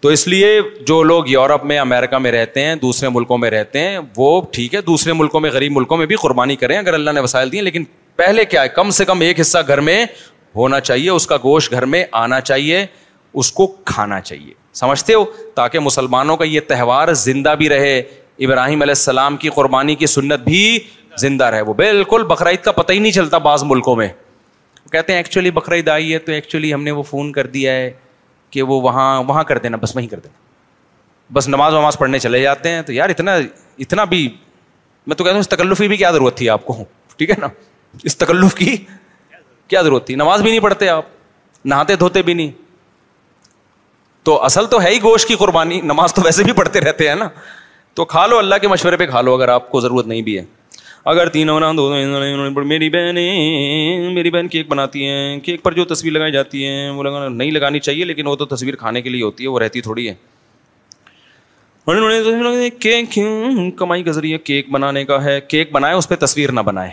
تو 0.00 0.08
اس 0.08 0.26
لیے 0.28 0.60
جو 0.86 1.02
لوگ 1.02 1.28
یورپ 1.28 1.64
میں 1.64 1.78
امیرکا 1.78 2.18
میں 2.18 2.32
رہتے 2.32 2.64
ہیں 2.64 2.74
دوسرے 2.76 3.08
ملکوں 3.08 3.38
میں 3.38 3.50
رہتے 3.50 3.80
ہیں 3.80 3.98
وہ 4.16 4.40
ٹھیک 4.52 4.74
ہے 4.74 4.80
دوسرے 4.88 5.12
ملکوں 5.12 5.40
میں 5.40 5.50
غریب 5.50 5.72
ملکوں 5.76 5.96
میں 5.96 6.06
بھی 6.06 6.16
قربانی 6.22 6.56
کریں 6.56 6.76
اگر 6.78 6.94
اللہ 6.94 7.10
نے 7.14 7.20
وسائل 7.20 7.52
دیے 7.52 7.62
لیکن 7.62 7.84
پہلے 8.16 8.44
کیا 8.44 8.62
ہے 8.62 8.68
کم 8.74 8.90
سے 8.98 9.04
کم 9.04 9.20
ایک 9.20 9.40
حصہ 9.40 9.58
گھر 9.68 9.80
میں 9.90 10.04
ہونا 10.56 10.80
چاہیے 10.80 11.10
اس 11.10 11.26
کا 11.26 11.36
گوشت 11.44 11.70
گھر 11.72 11.84
میں 11.94 12.04
آنا 12.22 12.40
چاہیے 12.40 12.84
اس 13.42 13.52
کو 13.52 13.66
کھانا 13.84 14.20
چاہیے 14.20 14.52
سمجھتے 14.80 15.14
ہو 15.14 15.24
تاکہ 15.54 15.78
مسلمانوں 15.80 16.36
کا 16.36 16.44
یہ 16.44 16.60
تہوار 16.68 17.12
زندہ 17.22 17.54
بھی 17.58 17.68
رہے 17.68 17.98
ابراہیم 18.46 18.82
علیہ 18.82 18.94
السلام 18.96 19.36
کی 19.36 19.48
قربانی 19.56 19.94
کی 19.94 20.06
سنت 20.06 20.40
بھی 20.44 20.78
زندہ 21.20 21.44
رہے 21.44 21.60
وہ 21.68 21.74
بالکل 21.74 22.22
بقرعید 22.28 22.62
کا 22.62 22.72
پتہ 22.72 22.92
ہی 22.92 22.98
نہیں 22.98 23.12
چلتا 23.12 23.38
بعض 23.46 23.62
ملکوں 23.66 23.96
میں 23.96 24.08
کہتے 24.92 25.12
ہیں 25.12 25.18
ایکچولی 25.20 25.50
بقرعید 25.50 25.88
آئی 25.88 26.12
ہے 26.12 26.18
تو 26.26 26.32
ایکچولی 26.32 26.72
ہم 26.74 26.82
نے 26.84 26.90
وہ 26.90 27.02
فون 27.10 27.32
کر 27.32 27.46
دیا 27.54 27.72
ہے 27.72 27.90
کہ 28.50 28.62
وہ 28.62 28.80
وہاں 28.82 29.22
وہاں 29.28 29.44
کر 29.44 29.58
دینا 29.58 29.76
بس 29.82 29.94
وہیں 29.96 30.06
کر 30.08 30.18
دینا 30.24 30.42
بس 31.34 31.48
نماز 31.48 31.74
وماز 31.74 31.98
پڑھنے 31.98 32.18
چلے 32.18 32.40
جاتے 32.42 32.70
ہیں 32.70 32.82
تو 32.82 32.92
یار 32.92 33.08
اتنا 33.10 33.34
اتنا 33.86 34.04
بھی 34.04 34.28
میں 35.06 35.16
تو 35.16 35.24
کہتا 35.24 35.34
ہوں 35.34 35.40
اس 35.40 35.48
تکلفی 35.48 35.88
بھی 35.88 35.96
کیا 35.96 36.10
ضرورت 36.12 36.36
تھی 36.36 36.48
آپ 36.50 36.64
کو 36.66 36.76
ٹھیک 37.16 37.30
ہے 37.30 37.34
نا 37.40 37.46
اس 38.04 38.16
تکلف 38.18 38.54
کی 38.54 38.76
کیا 39.68 39.82
ضرورت 39.82 40.06
تھی 40.06 40.14
نماز 40.14 40.42
بھی 40.42 40.50
نہیں 40.50 40.60
پڑھتے 40.60 40.88
آپ 40.88 41.04
نہاتے 41.72 41.96
دھوتے 41.96 42.22
بھی 42.22 42.34
نہیں 42.34 42.50
تو 44.26 44.42
اصل 44.44 44.66
تو 44.70 44.80
ہے 44.82 44.90
ہی 44.90 45.02
گوشت 45.02 45.28
کی 45.28 45.34
قربانی 45.36 45.80
نماز 45.84 46.14
تو 46.14 46.22
ویسے 46.24 46.44
بھی 46.44 46.52
پڑھتے 46.60 46.80
رہتے 46.80 47.08
ہیں 47.08 47.14
نا 47.14 47.28
تو 47.94 48.04
کھا 48.12 48.26
لو 48.26 48.38
اللہ 48.38 48.54
کے 48.60 48.68
مشورے 48.68 48.96
پہ 48.96 49.06
کھا 49.06 49.20
لو 49.22 49.34
اگر 49.34 49.48
آپ 49.48 49.70
کو 49.70 49.80
ضرورت 49.80 50.06
نہیں 50.06 50.22
بھی 50.22 50.36
ہے 50.38 50.42
اگر 51.10 51.28
تینوں 51.28 51.58
نہ 51.60 51.70
میری 52.64 52.88
بہن 52.90 53.14
میری 54.14 54.30
بہن 54.30 54.46
کیک 54.48 54.68
بناتی 54.68 55.06
ہیں 55.08 55.38
کیک 55.44 55.62
پر 55.62 55.72
جو 55.74 55.84
تصویر 55.84 56.12
لگائی 56.12 56.32
جاتی 56.32 56.64
ہیں 56.66 56.88
وہ 56.90 57.02
لگانا 57.04 57.28
نہیں 57.28 57.50
لگانی 57.50 57.80
چاہیے 57.80 58.04
لیکن 58.04 58.26
وہ 58.26 58.34
تو 58.36 58.44
تصویر 58.54 58.76
کھانے 58.82 59.02
کے 59.02 59.10
لیے 59.10 59.22
ہوتی 59.22 59.44
ہے 59.44 59.48
وہ 59.48 59.58
رہتی 59.60 59.80
تھوڑی 59.80 60.08
ہے 60.08 60.14
کیک 62.78 63.10
کیوں 63.12 63.70
کمائی 63.78 64.02
کا 64.02 64.12
ذریعہ 64.12 64.38
کیک 64.44 64.70
بنانے 64.72 65.04
کا 65.04 65.22
ہے 65.24 65.40
کیک 65.48 65.72
بنائے 65.72 65.94
اس 65.94 66.08
پہ 66.08 66.14
تصویر 66.24 66.52
نہ 66.52 66.60
بنائے 66.68 66.90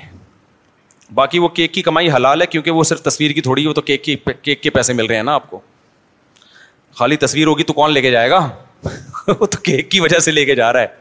باقی 1.16 1.40
وہ 1.40 1.48
کیک 1.62 1.74
کی 1.74 1.82
کمائی 1.82 2.10
حلال 2.16 2.42
ہے 2.42 2.46
کیونکہ 2.50 2.72
وہ 2.72 2.84
صرف 2.92 3.02
تصویر 3.04 3.32
کی 3.32 3.42
تھوڑی 3.42 3.66
وہ 3.68 3.74
تو 3.74 3.82
کیک 3.92 4.04
کی 4.04 4.16
کیک 4.42 4.62
کے 4.64 4.70
پیسے 4.80 4.94
مل 4.94 5.06
رہے 5.06 5.16
ہیں 5.16 5.24
نا 5.24 5.34
آپ 5.36 5.50
کو 5.50 5.60
خالی 6.98 7.16
تصویر 7.24 7.48
ہوگی 7.48 7.64
تو 7.64 7.74
کون 7.74 7.92
لے 7.94 8.02
کے 8.02 8.12
جائے 8.12 8.30
گا 8.30 8.48
وہ 9.40 9.46
تو 9.46 9.58
کیک 9.64 9.90
کی 9.92 10.00
وجہ 10.00 10.20
سے 10.28 10.32
لے 10.32 10.46
کے 10.46 10.56
جا 10.56 10.72
رہا 10.74 10.82
ہے 10.82 11.00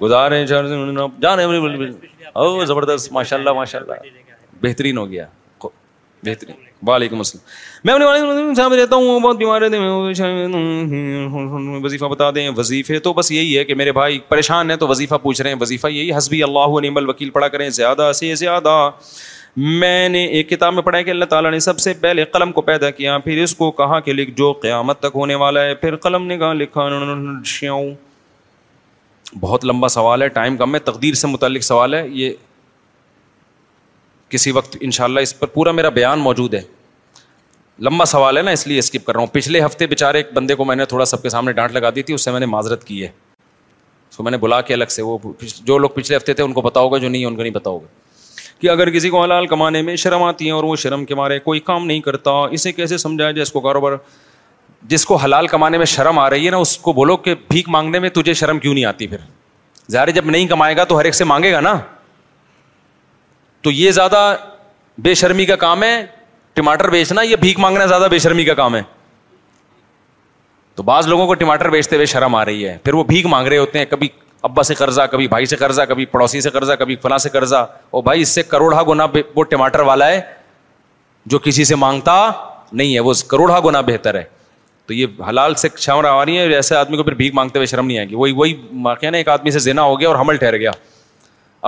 او 0.00 2.54
زبردست 2.64 3.12
ماشاء 3.12 3.44
ماشاء 3.54 3.78
اللہ 3.80 3.92
اللہ 3.92 4.62
بہترین 4.62 4.98
ہو 4.98 5.10
گیا 5.10 5.26
بہترین 6.24 6.56
وعلیکم 6.86 7.18
السلام 7.18 7.44
میں 7.88 7.92
اپنے 8.06 8.52
صاحب 8.56 8.72
رہتا 8.74 8.96
ہوں 8.96 9.04
بہت 9.20 9.36
بیمار 9.36 9.60
رہتے 9.60 9.76
ہیں 11.28 11.80
وظیفہ 11.84 12.06
بتا 12.14 12.30
دیں 12.34 12.46
وظیفے 12.56 12.98
تو 13.06 13.10
بس 13.18 13.30
یہی 13.32 13.56
ہے 13.58 13.64
کہ 13.64 13.74
میرے 13.80 13.92
بھائی 13.98 14.14
پریشان 14.28 14.64
ہیں 14.70 14.76
تو 14.82 14.86
وظیفہ 14.88 15.14
پوچھ 15.22 15.40
رہے 15.42 15.50
ہیں 15.52 15.58
وظیفہ 15.60 15.86
یہی 15.96 16.08
حسبی 16.16 16.42
اللہ 16.42 16.70
نعم 16.84 16.96
الوکیل 16.96 17.30
پڑھا 17.36 17.48
کریں 17.54 17.68
زیادہ 17.80 18.04
سے 18.20 18.26
زیادہ 18.44 18.74
میں 19.82 20.02
نے 20.08 20.22
ایک 20.38 20.46
کتاب 20.50 20.72
میں 20.74 20.82
پڑھا 20.82 21.00
کہ 21.02 21.10
اللہ 21.10 21.24
تعالیٰ 21.34 21.50
نے 21.50 21.58
سب 21.68 21.76
سے 21.80 21.90
پہلے 22.00 22.24
قلم 22.32 22.50
کو 22.52 22.60
پیدا 22.62 22.90
کیا 22.98 23.16
پھر 23.28 23.36
اس 23.42 23.52
کو 23.56 23.64
کہا 23.80 23.96
کہ 24.04 24.10
لکھ 24.12 24.30
جو 24.36 24.48
قیامت 24.62 24.96
تک 25.00 25.12
ہونے 25.14 25.34
والا 25.44 25.60
ہے 25.64 25.74
پھر 25.84 25.92
قلم 26.08 26.22
نے 26.26 26.34
کہا 26.38 26.52
لکھا 26.62 26.88
بہت 29.40 29.64
لمبا 29.64 29.88
سوال 29.88 30.22
ہے 30.22 30.28
ٹائم 30.28 30.56
کم 30.56 30.74
ہے 30.74 30.78
تقدیر 30.80 31.14
سے 31.14 31.26
متعلق 31.26 31.62
سوال 31.64 31.94
ہے 31.94 32.06
یہ 32.08 32.32
کسی 34.28 34.50
وقت 34.52 34.76
ان 34.80 34.90
شاء 34.90 35.04
اللہ 35.04 35.20
اس 35.20 35.38
پر 35.38 35.46
پورا 35.46 35.72
میرا 35.72 35.88
بیان 35.98 36.18
موجود 36.20 36.54
ہے 36.54 36.60
لمبا 37.86 38.04
سوال 38.04 38.36
ہے 38.36 38.42
نا 38.42 38.50
اس 38.50 38.66
لیے 38.66 38.78
اسکپ 38.78 39.06
کر 39.06 39.12
رہا 39.14 39.20
ہوں 39.20 39.26
پچھلے 39.32 39.64
ہفتے 39.64 39.86
بےچارے 39.86 40.18
ایک 40.18 40.32
بندے 40.34 40.54
کو 40.54 40.64
میں 40.64 40.76
نے 40.76 40.84
تھوڑا 40.92 41.04
سب 41.04 41.22
کے 41.22 41.28
سامنے 41.28 41.52
ڈانٹ 41.52 41.72
لگا 41.72 41.90
دی 41.94 42.02
تھی 42.02 42.14
اس 42.14 42.24
سے 42.24 42.30
میں 42.32 42.40
نے 42.40 42.46
معذرت 42.46 42.84
کی 42.84 43.02
ہے 43.02 43.08
سو 44.16 44.22
میں 44.22 44.30
نے 44.30 44.36
بلا 44.38 44.60
کے 44.68 44.74
الگ 44.74 44.86
سے 44.90 45.02
وہ 45.02 45.18
جو 45.64 45.78
لوگ 45.78 45.90
پچھلے 45.94 46.16
ہفتے 46.16 46.34
تھے 46.34 46.42
ان 46.44 46.52
کو 46.52 46.62
بتاؤ 46.62 46.84
ہوگا 46.84 46.98
جو 46.98 47.08
نہیں 47.08 47.24
ان 47.24 47.36
کو 47.36 47.42
نہیں 47.42 47.52
بتاؤ 47.52 47.74
ہوگا 47.74 47.86
کہ 48.60 48.68
اگر 48.70 48.90
کسی 48.90 49.10
کو 49.10 49.22
حلال 49.22 49.46
کمانے 49.46 49.82
میں 49.82 49.96
شرم 50.02 50.22
آتی 50.22 50.46
ہے 50.46 50.50
اور 50.52 50.64
وہ 50.64 50.76
شرم 50.84 51.04
کے 51.04 51.14
مارے 51.14 51.38
کوئی 51.48 51.60
کام 51.60 51.86
نہیں 51.86 52.00
کرتا 52.00 52.30
اسے 52.58 52.72
کیسے 52.72 52.98
سمجھایا 52.98 53.30
جائے 53.30 53.42
اس 53.42 53.52
کو 53.52 53.60
کاروبار 53.60 53.96
جس 54.88 55.04
کو 55.06 55.16
حلال 55.24 55.46
کمانے 55.46 55.78
میں 55.78 55.86
شرم 55.86 56.18
آ 56.18 56.28
رہی 56.30 56.46
ہے 56.46 56.50
نا 56.50 56.56
اس 56.56 56.76
کو 56.78 56.92
بولو 56.92 57.16
کہ 57.16 57.34
بھیک 57.48 57.68
مانگنے 57.68 57.98
میں 57.98 58.08
تجھے 58.14 58.34
شرم 58.34 58.58
کیوں 58.58 58.74
نہیں 58.74 58.84
آتی 58.84 59.06
پھر 59.06 59.18
ظاہر 59.92 60.10
جب 60.10 60.24
نہیں 60.30 60.46
کمائے 60.48 60.76
گا 60.76 60.84
تو 60.84 60.98
ہر 60.98 61.04
ایک 61.04 61.14
سے 61.14 61.24
مانگے 61.24 61.52
گا 61.52 61.60
نا 61.60 61.78
تو 63.62 63.70
یہ 63.70 63.90
زیادہ 63.92 64.34
بے 65.02 65.14
شرمی 65.14 65.46
کا 65.46 65.56
کام 65.56 65.82
ہے 65.82 66.04
ٹماٹر 66.54 66.88
بیچنا 66.90 67.22
یہ 67.22 67.36
بھیک 67.36 67.58
مانگنا 67.60 67.86
زیادہ 67.86 68.06
بے 68.10 68.18
شرمی 68.18 68.44
کا 68.44 68.54
کام 68.54 68.76
ہے 68.76 68.82
تو 70.74 70.82
بعض 70.82 71.06
لوگوں 71.08 71.26
کو 71.26 71.34
ٹماٹر 71.34 71.68
بیچتے 71.70 71.96
ہوئے 71.96 72.06
شرم 72.06 72.34
آ 72.34 72.44
رہی 72.44 72.66
ہے 72.68 72.76
پھر 72.84 72.94
وہ 72.94 73.04
بھیک 73.04 73.26
مانگ 73.26 73.46
رہے 73.48 73.58
ہوتے 73.58 73.78
ہیں 73.78 73.86
کبھی 73.90 74.08
ابا 74.42 74.62
سے 74.62 74.74
قرضہ 74.74 75.02
کبھی 75.10 75.28
بھائی 75.28 75.46
سے 75.46 75.56
قرضہ 75.56 75.82
کبھی 75.88 76.04
پڑوسی 76.06 76.40
سے 76.40 76.50
قرضہ 76.50 76.72
کبھی 76.78 76.96
فلاں 77.02 77.18
سے 77.18 77.28
قرضہ 77.32 77.64
اور 77.90 78.02
بھائی 78.02 78.20
اس 78.22 78.28
سے 78.34 78.42
کروڑا 78.48 78.82
گنا 78.88 79.06
وہ 79.34 79.44
ٹماٹر 79.50 79.80
والا 79.90 80.06
ہے 80.08 80.20
جو 81.28 81.38
کسی 81.44 81.64
سے 81.64 81.74
مانگتا 81.74 82.14
نہیں 82.72 82.94
ہے 82.94 83.00
وہ 83.00 83.12
کروڑا 83.30 83.60
گنا 83.64 83.80
بہتر 83.86 84.14
ہے 84.14 84.22
تو 84.86 84.94
یہ 84.94 85.06
حلال 85.28 85.54
سے 85.60 85.68
چھاوڑ 85.76 86.04
آ 86.06 86.24
رہی 86.24 86.38
ہے 86.38 86.54
ایسے 86.54 86.74
آدمی 86.76 86.96
کو 86.96 87.02
پھر 87.04 87.14
بھیک 87.20 87.34
مانگتے 87.34 87.58
ہوئے 87.58 87.66
شرم 87.66 87.86
نہیں 87.86 87.98
آئے 87.98 88.08
گی 88.08 88.14
وہی 88.14 88.32
وہی 88.36 88.54
واقعہ 88.82 89.10
نا 89.10 89.18
ایک 89.18 89.28
آدمی 89.28 89.50
سے 89.50 89.58
زنا 89.58 89.82
ہو 89.82 89.98
گیا 90.00 90.08
اور 90.08 90.16
حمل 90.16 90.36
ٹھہر 90.36 90.56
گیا 90.58 90.70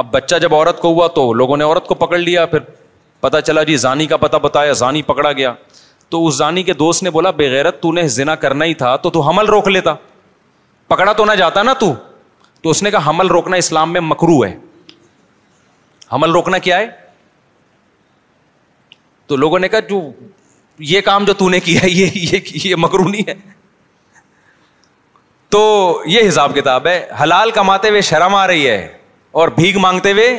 اب 0.02 0.10
بچہ 0.12 0.36
جب 0.42 0.54
عورت 0.54 0.80
کو 0.80 0.92
ہوا 0.92 1.06
تو 1.14 1.32
لوگوں 1.40 1.56
نے 1.56 1.64
عورت 1.64 1.86
کو 1.86 1.94
پکڑ 2.02 2.18
لیا 2.18 2.44
پھر 2.52 2.58
پتا 3.20 3.40
چلا 3.40 3.62
جی 3.70 3.76
زانی 3.84 4.06
کا 4.06 4.16
پتا 4.24 4.38
بتایا 4.46 4.72
زانی 4.82 5.02
پکڑا 5.02 5.32
گیا 5.32 5.52
تو 6.08 6.26
اس 6.26 6.36
زانی 6.36 6.62
کے 6.62 6.72
دوست 6.82 7.02
نے 7.02 7.10
بولا 7.16 7.30
بغیرت 7.40 7.80
تو 7.82 7.92
نے 7.92 8.06
زنا 8.18 8.34
کرنا 8.44 8.64
ہی 8.64 8.74
تھا 8.82 8.94
تو 9.06 9.10
تو 9.16 9.20
حمل 9.28 9.46
روک 9.46 9.68
لیتا 9.68 9.94
پکڑا 10.88 11.12
تو 11.12 11.24
نہ 11.24 11.32
جاتا 11.38 11.62
نا 11.62 11.72
تو, 11.80 11.92
تو 12.62 12.70
اس 12.70 12.82
نے 12.82 12.90
کہا 12.90 13.10
حمل 13.10 13.26
روکنا 13.28 13.56
اسلام 13.56 13.92
میں 13.92 14.00
مکرو 14.00 14.44
ہے 14.44 14.54
حمل 16.12 16.30
روکنا 16.32 16.58
کیا 16.68 16.78
ہے 16.78 16.86
تو 19.26 19.36
لوگوں 19.36 19.58
نے 19.58 19.68
کہا 19.68 19.80
جو 19.88 20.00
یہ 20.78 21.00
کام 21.04 21.24
جو 21.24 21.32
تو 21.34 21.48
نے 21.48 21.60
کیا 21.60 21.82
ہے 21.82 21.90
یہ 21.90 22.38
یہ 22.64 22.74
مکرونی 22.78 23.20
ہے 23.28 23.34
تو 25.50 25.62
یہ 26.06 26.28
حساب 26.28 26.54
کتاب 26.54 26.86
ہے 26.86 27.08
حلال 27.22 27.50
کماتے 27.50 27.88
ہوئے 27.88 28.00
شرم 28.10 28.34
آ 28.34 28.46
رہی 28.46 28.68
ہے 28.68 28.86
اور 29.40 29.48
بھیگ 29.58 29.78
مانگتے 29.80 30.12
ہوئے 30.12 30.34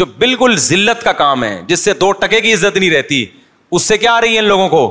جو 0.00 0.04
بالکل 0.18 0.54
ضلعت 0.60 1.02
کا 1.02 1.12
کام 1.22 1.44
ہے 1.44 1.60
جس 1.66 1.80
سے 1.84 1.92
دو 2.00 2.10
ٹکے 2.20 2.40
کی 2.40 2.52
عزت 2.54 2.76
نہیں 2.76 2.90
رہتی 2.90 3.24
اس 3.70 3.82
سے 3.82 3.96
کیا 3.98 4.12
آ 4.16 4.20
رہی 4.20 4.34
ہے 4.34 4.38
ان 4.38 4.44
لوگوں 4.48 4.68
کو 4.68 4.82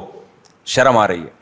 شرم 0.75 0.97
آ 0.97 1.07
رہی 1.07 1.21
ہے 1.21 1.37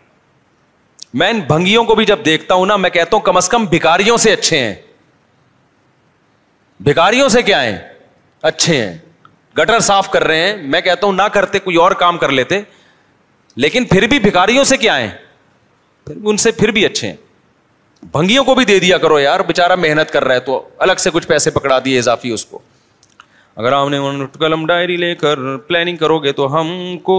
میں 1.19 1.29
ان 1.29 1.39
بھنگیوں 1.47 1.83
کو 1.83 1.95
بھی 1.95 2.05
جب 2.05 2.19
دیکھتا 2.25 2.53
ہوں 2.55 2.65
نا 2.65 2.75
میں 2.77 2.89
کہتا 2.89 3.15
ہوں 3.17 3.23
کم 3.23 3.37
از 3.37 3.49
کم 3.49 3.65
بھکاریوں 3.69 4.17
سے 4.27 4.31
اچھے 4.33 4.59
ہیں 4.59 4.73
بھکاریوں 6.85 7.29
سے 7.29 7.41
کیا 7.43 7.63
ہیں 7.63 7.77
اچھے 8.51 8.77
ہیں 8.83 8.97
گٹر 9.57 9.79
صاف 9.85 10.09
کر 10.11 10.23
رہے 10.27 10.47
ہیں 10.47 10.55
میں 10.71 10.81
کہتا 10.81 11.05
ہوں 11.07 11.13
نہ 11.13 11.21
کرتے 11.33 11.59
کوئی 11.59 11.75
اور 11.83 11.91
کام 12.01 12.17
کر 12.17 12.31
لیتے 12.39 12.59
لیکن 13.63 13.85
پھر 13.91 14.05
بھی 14.07 14.17
بھکاریوں 14.19 14.63
سے 14.71 14.77
کیا 14.77 14.97
پھر 16.05 16.15
ان 16.23 16.37
سے 16.37 16.51
پھر 16.57 16.71
بھی 16.71 16.85
اچھے 16.85 17.07
ہیں 17.07 17.15
بھنگیوں 18.11 18.43
کو 18.45 18.53
بھی 18.55 18.63
دے 18.65 18.77
دیا 18.79 18.97
کرو 19.05 19.17
یار 19.19 19.39
بےچارا 19.47 19.75
محنت 19.75 20.11
کر 20.11 20.23
رہا 20.23 20.35
ہے 20.35 20.39
تو 20.49 20.59
الگ 20.87 20.99
سے 21.03 21.09
کچھ 21.13 21.27
پیسے 21.27 21.49
پکڑا 21.51 21.77
دیے 21.85 21.97
اضافی 21.99 22.29
اس 22.31 22.45
کو 22.45 22.59
اگر 23.55 23.71
آپ 23.73 23.89
نے 23.89 23.99
قلم 24.39 24.65
ڈائری 24.67 24.97
لے 24.97 25.13
کر 25.23 25.55
پلاننگ 25.67 25.97
کرو 25.97 26.19
گے 26.23 26.31
تو 26.39 26.53
ہم 26.55 26.69
کو 27.03 27.15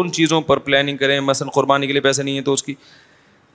ان 0.00 0.12
چیزوں 0.18 0.40
پر 0.50 0.58
پلاننگ 0.68 0.96
کریں 0.96 1.18
مثلاً 1.20 1.50
قربانی 1.54 1.86
کے 1.86 1.92
لیے 1.92 2.02
پیسے 2.02 2.22
نہیں 2.22 2.34
ہیں 2.34 2.42
تو 2.44 2.52
اس 2.52 2.62
کی 2.62 2.74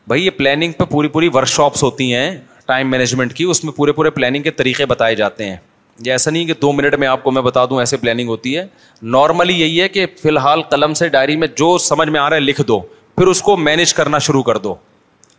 بھائی 0.08 0.26
یہ 0.26 0.30
پلاننگ 0.38 0.72
پہ 0.80 0.86
پوری 0.90 1.08
پوری 1.16 1.30
ورک 1.34 1.48
شاپس 1.48 1.84
ہوتی 1.84 2.14
ہیں 2.14 2.30
ٹائم 2.68 2.92
مینجمنٹ 2.92 3.34
کی 3.36 3.44
اس 3.54 3.64
میں 3.64 3.74
پورے 3.76 3.92
پورے 4.00 4.10
پلاننگ 4.20 4.44
کے 4.44 4.52
طریقے 4.62 4.86
بتائے 4.86 5.16
جاتے 5.16 5.50
ہیں 5.50 5.58
یہ 6.04 6.12
ایسا 6.12 6.32
نہیں 6.32 6.46
کہ 6.46 6.54
دو 6.62 6.72
منٹ 6.74 6.96
میں 7.00 7.08
آپ 7.08 7.24
کو 7.24 7.32
میں 7.32 7.42
بتا 7.42 7.64
دوں 7.70 7.80
ایسے 7.80 7.98
پلاننگ 7.98 8.28
ہوتی 8.30 8.58
ہے 8.58 8.66
نارملی 9.12 9.54
یہی 9.62 9.82
ہے 9.82 9.88
کہ 9.90 10.06
فی 10.22 10.30
الحال 10.30 10.62
قلم 10.70 10.94
سے 11.00 11.08
ڈائری 11.10 11.36
میں 11.38 11.48
جو 11.58 11.78
سمجھ 11.82 12.10
میں 12.10 12.20
آ 12.20 12.30
رہا 12.30 12.36
ہے 12.36 12.42
لکھ 12.42 12.62
دو 12.68 12.80
پھر 13.16 13.28
اس 13.28 13.42
کو 13.42 13.56
مینج 13.58 13.94
کرنا 13.94 14.18
شروع 14.28 14.42
کر 14.44 14.58
دو 14.66 14.74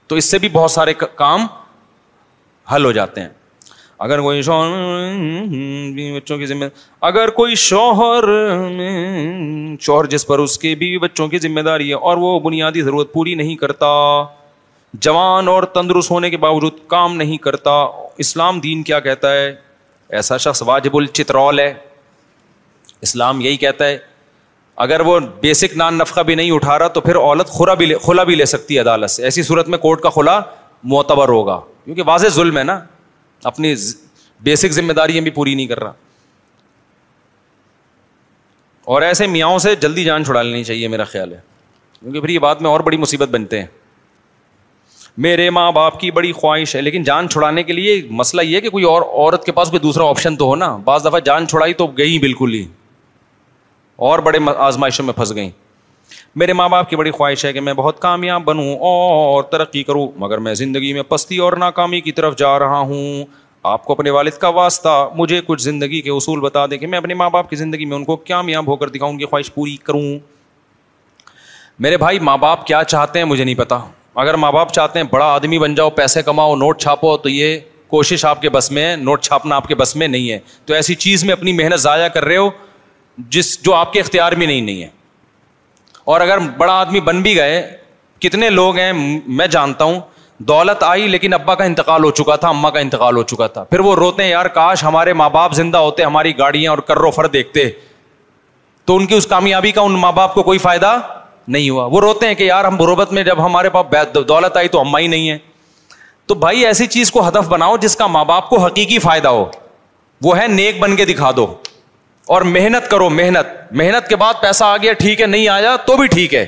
تو 0.08 0.16
اس 0.16 0.30
سے 0.30 0.38
بھی 0.38 0.48
بہت 0.52 0.70
سارے 0.70 0.92
کام 1.16 1.46
حل 2.74 2.84
ہو 2.84 2.92
جاتے 2.92 3.20
ہیں 3.20 3.28
اگر 4.04 4.20
کوئی 4.20 4.42
شوہر 4.42 5.14
بچوں 6.16 6.38
کی 6.38 6.46
ذمہ 6.46 6.64
اگر 7.10 7.30
کوئی 7.38 7.54
شوہر 7.60 8.24
شوہر 9.80 10.06
جس 10.10 10.26
پر 10.26 10.38
اس 10.38 10.58
کے 10.58 10.74
بیوی 10.78 10.98
بچوں 11.06 11.28
کی 11.28 11.38
ذمہ 11.48 11.60
داری 11.68 11.88
ہے 11.88 11.94
اور 11.94 12.16
وہ 12.24 12.38
بنیادی 12.48 12.82
ضرورت 12.82 13.12
پوری 13.12 13.34
نہیں 13.42 13.56
کرتا 13.56 13.86
جوان 15.06 15.48
اور 15.48 15.62
تندرست 15.76 16.10
ہونے 16.10 16.30
کے 16.30 16.36
باوجود 16.46 16.78
کام 16.88 17.16
نہیں 17.16 17.36
کرتا 17.46 17.70
اسلام 18.24 18.60
دین 18.60 18.82
کیا 18.82 19.00
کہتا 19.08 19.32
ہے 19.32 19.54
ایسا 20.14 20.36
شخص 20.38 20.62
واجب 20.62 20.96
الچترول 20.96 21.58
ہے 21.60 21.72
اسلام 23.02 23.40
یہی 23.40 23.56
کہتا 23.56 23.86
ہے 23.88 23.98
اگر 24.84 25.00
وہ 25.06 25.18
بیسک 25.40 25.76
نان 25.76 25.98
نفقہ 25.98 26.20
بھی 26.28 26.34
نہیں 26.34 26.50
اٹھا 26.52 26.78
رہا 26.78 26.88
تو 26.88 27.00
پھر 27.00 27.16
عولت 27.18 27.46
خورا 27.50 27.74
بھی 27.74 27.92
کھلا 28.04 28.22
بھی 28.24 28.34
لے 28.34 28.44
سکتی 28.46 28.74
ہے 28.74 28.80
عدالت 28.80 29.10
سے 29.10 29.24
ایسی 29.24 29.42
صورت 29.42 29.68
میں 29.68 29.78
کورٹ 29.78 30.00
کا 30.02 30.10
کھلا 30.14 30.40
معتبر 30.92 31.28
ہوگا 31.28 31.58
کیونکہ 31.84 32.02
واضح 32.06 32.26
ظلم 32.34 32.58
ہے 32.58 32.62
نا 32.64 32.78
اپنی 33.52 33.74
بیسک 34.46 34.72
ذمہ 34.72 34.92
داری 34.92 35.20
بھی 35.20 35.30
پوری 35.38 35.54
نہیں 35.54 35.66
کر 35.66 35.82
رہا 35.82 35.92
اور 38.94 39.02
ایسے 39.02 39.26
میاں 39.26 39.56
سے 39.58 39.74
جلدی 39.82 40.04
جان 40.04 40.24
چھڑا 40.24 40.42
لینی 40.42 40.64
چاہیے 40.64 40.88
میرا 40.88 41.04
خیال 41.04 41.32
ہے 41.32 41.38
کیونکہ 42.00 42.20
پھر 42.20 42.28
یہ 42.28 42.38
بات 42.38 42.60
میں 42.62 42.70
اور 42.70 42.80
بڑی 42.88 42.96
مصیبت 42.96 43.28
بنتے 43.28 43.60
ہیں 43.60 43.66
میرے 45.24 45.48
ماں 45.51 45.70
باپ 45.72 45.98
کی 46.01 46.10
بڑی 46.10 46.30
خواہش 46.32 46.74
ہے 46.76 46.80
لیکن 46.80 47.02
جان 47.05 47.28
چھڑانے 47.28 47.62
کے 47.62 47.72
لیے 47.72 48.01
مسئلہ 48.10 48.43
یہ 48.43 48.55
ہے 48.56 48.60
کہ 48.60 48.68
کوئی 48.70 48.84
اور 48.84 49.02
عورت 49.02 49.44
کے 49.44 49.52
پاس 49.52 49.70
کوئی 49.70 49.80
دوسرا 49.80 50.09
آپشن 50.09 50.36
تو 50.36 50.47
ہو 50.47 50.56
نا 50.56 50.76
بعض 50.84 51.05
دفعہ 51.06 51.20
جان 51.24 51.47
چھڑائی 51.48 51.72
تو 51.74 51.86
گئی 51.98 52.18
بالکل 52.22 52.55
ہی 52.55 52.64
اور 54.09 54.18
بڑے 54.26 54.38
آزمائشوں 54.56 55.05
میں 55.05 55.14
پھنس 55.14 55.34
گئیں 55.34 55.51
میرے 56.40 56.52
ماں 56.52 56.68
باپ 56.68 56.90
کی 56.90 56.97
بڑی 56.97 57.10
خواہش 57.10 57.44
ہے 57.44 57.52
کہ 57.52 57.60
میں 57.60 57.72
بہت 57.74 58.01
کامیاب 58.01 58.44
بنوں 58.44 58.74
اور 58.90 59.43
ترقی 59.52 59.82
کروں 59.84 60.06
مگر 60.24 60.38
میں 60.47 60.55
زندگی 60.55 60.93
میں 60.93 61.02
پستی 61.09 61.38
اور 61.44 61.52
ناکامی 61.59 62.01
کی 62.01 62.12
طرف 62.20 62.36
جا 62.38 62.59
رہا 62.59 62.78
ہوں 62.78 63.24
آپ 63.72 63.84
کو 63.84 63.93
اپنے 63.93 64.10
والد 64.10 64.36
کا 64.40 64.48
واسطہ 64.62 65.09
مجھے 65.16 65.40
کچھ 65.47 65.62
زندگی 65.62 66.01
کے 66.02 66.10
اصول 66.10 66.40
بتا 66.40 66.66
دیں 66.70 66.78
کہ 66.78 66.86
میں 66.86 66.98
اپنے 66.98 67.14
ماں 67.22 67.30
باپ 67.30 67.51
کی 67.51 67.56
زندگی 67.56 67.84
میں 67.84 67.97
ان 67.97 68.05
کو 68.05 68.16
کامیاب 68.28 68.66
ہو 68.68 68.76
کر 68.76 68.88
دکھاؤں 68.88 69.12
ان 69.12 69.18
کی 69.18 69.24
خواہش 69.26 69.52
پوری 69.55 69.76
کروں 69.84 70.02
میرے 71.86 71.97
بھائی 72.05 72.18
ماں 72.28 72.36
باپ 72.40 72.66
کیا 72.66 72.82
چاہتے 72.84 73.18
ہیں 73.18 73.26
مجھے 73.26 73.44
نہیں 73.44 73.55
پتا 73.55 73.78
اگر 74.22 74.34
ماں 74.43 74.51
باپ 74.52 74.72
چاہتے 74.72 74.98
ہیں 74.98 75.06
بڑا 75.10 75.24
آدمی 75.32 75.59
بن 75.59 75.74
جاؤ 75.74 75.90
پیسے 75.97 76.20
کماؤ 76.22 76.55
نوٹ 76.56 76.80
چھاپو 76.80 77.16
تو 77.24 77.28
یہ 77.28 77.59
کوشش 77.94 78.24
آپ 78.24 78.40
کے 78.43 78.48
بس 78.51 78.70
میں 78.76 78.84
ہے 78.90 78.94
نوٹ 78.97 79.22
چھاپنا 79.24 79.56
آپ 79.56 79.66
کے 79.68 79.74
بس 79.80 79.94
میں 79.97 80.06
نہیں 80.09 80.30
ہے 80.30 80.38
تو 80.66 80.74
ایسی 80.74 80.94
چیز 81.02 81.24
میں 81.24 81.32
اپنی 81.32 81.52
محنت 81.59 81.80
ضائع 81.80 82.06
کر 82.14 82.24
رہے 82.24 82.36
ہو 82.36 82.48
جس 83.36 83.59
جو 83.64 83.74
آپ 83.74 83.93
کے 83.93 84.01
اختیار 84.01 84.32
میں 84.40 84.47
نہیں 84.47 84.60
نہیں 84.60 84.82
ہے 84.82 84.88
اور 86.14 86.20
اگر 86.20 86.38
بڑا 86.56 86.72
آدمی 86.80 87.01
بن 87.10 87.20
بھی 87.22 87.34
گئے 87.36 87.60
کتنے 88.20 88.48
لوگ 88.51 88.76
ہیں 88.78 88.93
میں 89.38 89.47
جانتا 89.56 89.84
ہوں 89.84 89.98
دولت 90.51 90.82
آئی 90.86 91.06
لیکن 91.09 91.34
ابا 91.34 91.55
کا 91.60 91.64
انتقال 91.64 92.05
ہو 92.05 92.10
چکا 92.18 92.36
تھا 92.40 92.48
اماں 92.48 92.70
کا 92.70 92.78
انتقال 92.80 93.16
ہو 93.16 93.22
چکا 93.32 93.47
تھا 93.52 93.64
پھر 93.70 93.80
وہ 93.88 93.94
روتے 93.97 94.22
ہیں 94.22 94.30
یار 94.30 94.47
کاش 94.56 94.82
ہمارے 94.84 95.12
ماں 95.22 95.28
باپ 95.36 95.55
زندہ 95.55 95.78
ہوتے 95.88 96.05
ہماری 96.05 96.36
گاڑیاں 96.38 96.72
اور 96.72 96.78
کرو 96.90 97.10
فر 97.18 97.26
دیکھتے 97.36 97.68
تو 98.86 98.97
ان 98.97 99.06
کی 99.06 99.14
اس 99.14 99.26
کامیابی 99.26 99.70
کا 99.76 99.80
ان 99.80 100.01
ماں 100.01 100.12
باپ 100.20 100.34
کو 100.34 100.43
کوئی 100.51 100.59
فائدہ 100.66 100.97
نہیں 101.55 101.68
ہوا 101.70 101.85
وہ 101.93 102.01
روتے 102.01 102.27
ہیں 102.27 102.35
کہ 102.35 102.44
یار 102.44 102.64
ہم 102.64 102.77
بروبت 102.77 103.12
میں 103.12 103.23
جب 103.24 103.44
ہمارے 103.44 103.68
پاس 103.70 104.14
دولت 104.28 104.56
آئی 104.56 104.68
تو 104.68 104.81
اما 104.81 104.98
ہی 104.98 105.06
نہیں 105.06 105.31
ہے 105.31 105.36
تو 106.27 106.35
بھائی 106.35 106.64
ایسی 106.66 106.86
چیز 106.94 107.10
کو 107.12 107.27
ہدف 107.28 107.48
بناؤ 107.48 107.77
جس 107.81 107.94
کا 107.97 108.06
ماں 108.14 108.24
باپ 108.31 108.48
کو 108.51 108.59
حقیقی 108.64 108.98
فائدہ 108.98 109.28
ہو 109.28 109.44
وہ 110.23 110.36
ہے 110.39 110.47
نیک 110.48 110.78
بن 110.81 110.97
کے 110.97 111.05
دکھا 111.05 111.31
دو 111.36 111.47
اور 112.35 112.43
محنت 112.55 112.90
کرو 112.90 113.09
محنت 113.10 113.73
محنت 113.81 114.09
کے 114.09 114.16
بعد 114.23 114.40
پیسہ 114.40 114.64
آ 114.64 114.77
گیا 114.82 114.93
ٹھیک 114.98 115.20
ہے 115.20 115.27
نہیں 115.27 115.48
آیا 115.48 115.77
تو 115.86 115.97
بھی 115.97 116.06
ٹھیک 116.14 116.35
ہے 116.35 116.44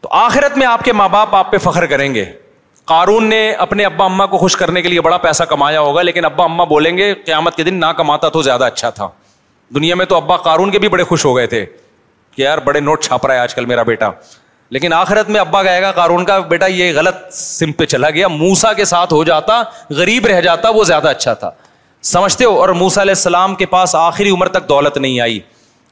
تو 0.00 0.08
آخرت 0.22 0.58
میں 0.58 0.66
آپ 0.66 0.84
کے 0.84 0.92
ماں 0.92 1.08
باپ 1.08 1.34
آپ 1.34 1.50
پہ 1.50 1.58
فخر 1.64 1.86
کریں 1.92 2.12
گے 2.14 2.24
قارون 2.92 3.26
نے 3.28 3.50
اپنے 3.64 3.84
ابا 3.84 4.04
اما 4.04 4.26
کو 4.34 4.38
خوش 4.38 4.56
کرنے 4.56 4.82
کے 4.82 4.88
لیے 4.88 5.00
بڑا 5.00 5.16
پیسہ 5.18 5.42
کمایا 5.52 5.80
ہوگا 5.80 6.02
لیکن 6.02 6.24
ابا 6.24 6.44
اما 6.44 6.64
بولیں 6.74 6.96
گے 6.98 7.12
قیامت 7.24 7.56
کے 7.56 7.62
دن 7.64 7.80
نہ 7.80 7.86
کماتا 7.96 8.28
تو 8.36 8.42
زیادہ 8.48 8.64
اچھا 8.64 8.90
تھا 9.00 9.08
دنیا 9.74 9.94
میں 9.96 10.06
تو 10.06 10.16
ابا 10.16 10.36
قارون 10.44 10.70
کے 10.70 10.78
بھی 10.78 10.88
بڑے 10.88 11.04
خوش 11.04 11.24
ہو 11.24 11.34
گئے 11.36 11.46
تھے 11.54 11.64
کہ 12.36 12.42
یار 12.42 12.58
بڑے 12.64 12.80
نوٹ 12.80 13.04
چھاپ 13.04 13.26
رہا 13.26 13.34
ہے 13.34 13.38
آج 13.40 13.54
کل 13.54 13.64
میرا 13.66 13.82
بیٹا 13.82 14.10
لیکن 14.74 14.92
آخرت 14.92 15.28
میں 15.30 15.40
ابا 15.40 15.62
کہے 15.62 15.82
گا 15.82 15.90
کا 16.26 16.38
بیٹا 16.48 16.66
یہ 16.66 16.92
غلط 16.94 17.32
سم 17.34 17.72
پہ 17.78 17.84
چلا 17.86 18.10
گیا 18.16 18.28
موسا 18.28 18.72
کے 18.80 18.84
ساتھ 18.92 19.12
ہو 19.12 19.22
جاتا 19.24 19.62
غریب 19.98 20.26
رہ 20.26 20.40
جاتا 20.46 20.68
وہ 20.78 20.84
زیادہ 20.84 21.08
اچھا 21.08 21.34
تھا 21.42 21.50
سمجھتے 22.12 22.44
ہو 22.44 22.58
اور 22.60 22.68
موسا 22.82 23.02
علیہ 23.02 23.14
السلام 23.16 23.54
کے 23.60 23.66
پاس 23.66 23.94
آخری 23.98 24.30
عمر 24.30 24.48
تک 24.56 24.68
دولت 24.68 24.98
نہیں 24.98 25.20
آئی 25.20 25.38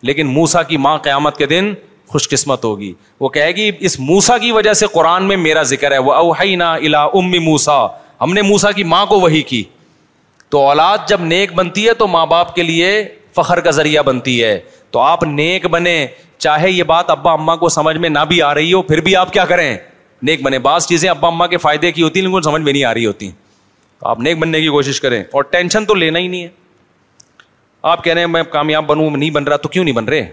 لیکن 0.08 0.26
موسا 0.32 0.62
کی 0.72 0.76
ماں 0.86 0.96
قیامت 1.06 1.36
کے 1.36 1.46
دن 1.52 1.72
خوش 2.08 2.28
قسمت 2.28 2.64
ہوگی 2.64 2.92
وہ 3.20 3.28
کہے 3.36 3.50
گی 3.56 3.70
اس 3.88 3.98
موسا 4.00 4.36
کی 4.38 4.50
وجہ 4.52 4.72
سے 4.80 4.86
قرآن 4.92 5.24
میں 5.28 5.36
میرا 5.46 5.62
ذکر 5.72 5.92
ہے 5.92 5.98
وہ 6.08 6.12
اوہ 6.14 6.98
ام 6.98 7.32
موسا 7.44 7.84
ہم 8.20 8.32
نے 8.32 8.42
موسا 8.42 8.70
کی 8.72 8.82
ماں 8.94 9.04
کو 9.06 9.20
وہی 9.20 9.42
کی 9.52 9.62
تو 10.50 10.66
اولاد 10.68 11.08
جب 11.08 11.20
نیک 11.34 11.52
بنتی 11.54 11.86
ہے 11.88 11.94
تو 12.02 12.06
ماں 12.08 12.26
باپ 12.32 12.54
کے 12.54 12.62
لیے 12.62 12.90
فخر 13.36 13.60
کا 13.60 13.70
ذریعہ 13.76 14.02
بنتی 14.08 14.42
ہے 14.42 14.58
تو 14.94 14.98
آپ 15.00 15.22
نیک 15.24 15.64
بنے 15.70 15.94
چاہے 16.44 16.70
یہ 16.70 16.82
بات 16.88 17.08
ابا 17.10 17.30
اما 17.32 17.54
کو 17.62 17.68
سمجھ 17.76 17.96
میں 18.02 18.08
نہ 18.08 18.18
بھی 18.28 18.40
آ 18.48 18.52
رہی 18.54 18.72
ہو 18.72 18.82
پھر 18.90 19.00
بھی 19.06 19.14
آپ 19.16 19.32
کیا 19.32 19.44
کریں 19.52 19.74
نیک 20.28 20.42
بنے 20.42 20.58
بعض 20.66 20.86
چیزیں 20.86 21.08
ابا 21.10 21.28
اما 21.28 21.46
کے 21.46 21.56
فائدے 21.64 21.90
کی 21.92 22.02
ہوتی 22.02 22.20
ہیں 22.20 22.26
لیکن 22.26 22.42
سمجھ 22.42 22.60
میں 22.62 22.72
نہیں 22.72 22.84
آ 22.84 22.92
رہی 22.94 23.06
ہوتی 23.06 23.30
تو 24.00 24.08
آپ 24.08 24.20
نیک 24.26 24.38
بننے 24.38 24.60
کی 24.60 24.68
کوشش 24.76 25.00
کریں 25.00 25.22
اور 25.32 25.42
ٹینشن 25.54 25.84
تو 25.86 25.94
لینا 25.94 26.18
ہی 26.18 26.28
نہیں 26.28 26.42
ہے 26.44 26.48
آپ 27.92 28.04
کہہ 28.04 28.12
رہے 28.12 28.20
ہیں 28.20 28.28
میں 28.28 28.42
کامیاب 28.52 28.86
بنوں 28.90 29.10
نہیں 29.16 29.30
بن 29.38 29.44
رہا 29.48 29.56
تو 29.56 29.68
کیوں 29.68 29.84
نہیں 29.84 29.94
بن 29.94 30.04
رہے 30.08 30.26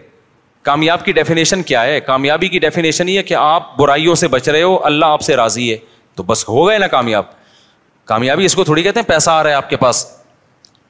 کامیاب 0.69 1.05
کی 1.05 1.11
ڈیفینیشن 1.19 1.63
کیا 1.71 1.83
ہے 1.85 1.99
کامیابی 2.11 2.47
کی 2.47 2.59
ڈیفینیشن 2.65 3.09
یہ 3.09 3.21
کہ 3.21 3.33
آپ 3.39 3.75
برائیوں 3.77 4.15
سے 4.21 4.27
بچ 4.37 4.49
رہے 4.49 4.61
ہو 4.63 4.77
اللہ 4.91 5.05
آپ 5.17 5.21
سے 5.21 5.35
راضی 5.35 5.71
ہے 5.71 5.77
تو 6.15 6.23
بس 6.23 6.47
ہو 6.49 6.67
گئے 6.67 6.77
نا 6.77 6.87
کامیاب 6.95 7.25
کامیابی 8.13 8.45
اس 8.45 8.55
کو 8.55 8.63
تھوڑی 8.63 8.83
کہتے 8.83 8.99
ہیں 8.99 9.07
پیسہ 9.07 9.29
آ 9.31 9.43
رہا 9.43 9.49
ہے 9.49 9.55
آپ 9.55 9.69
کے 9.69 9.77
پاس 9.85 10.05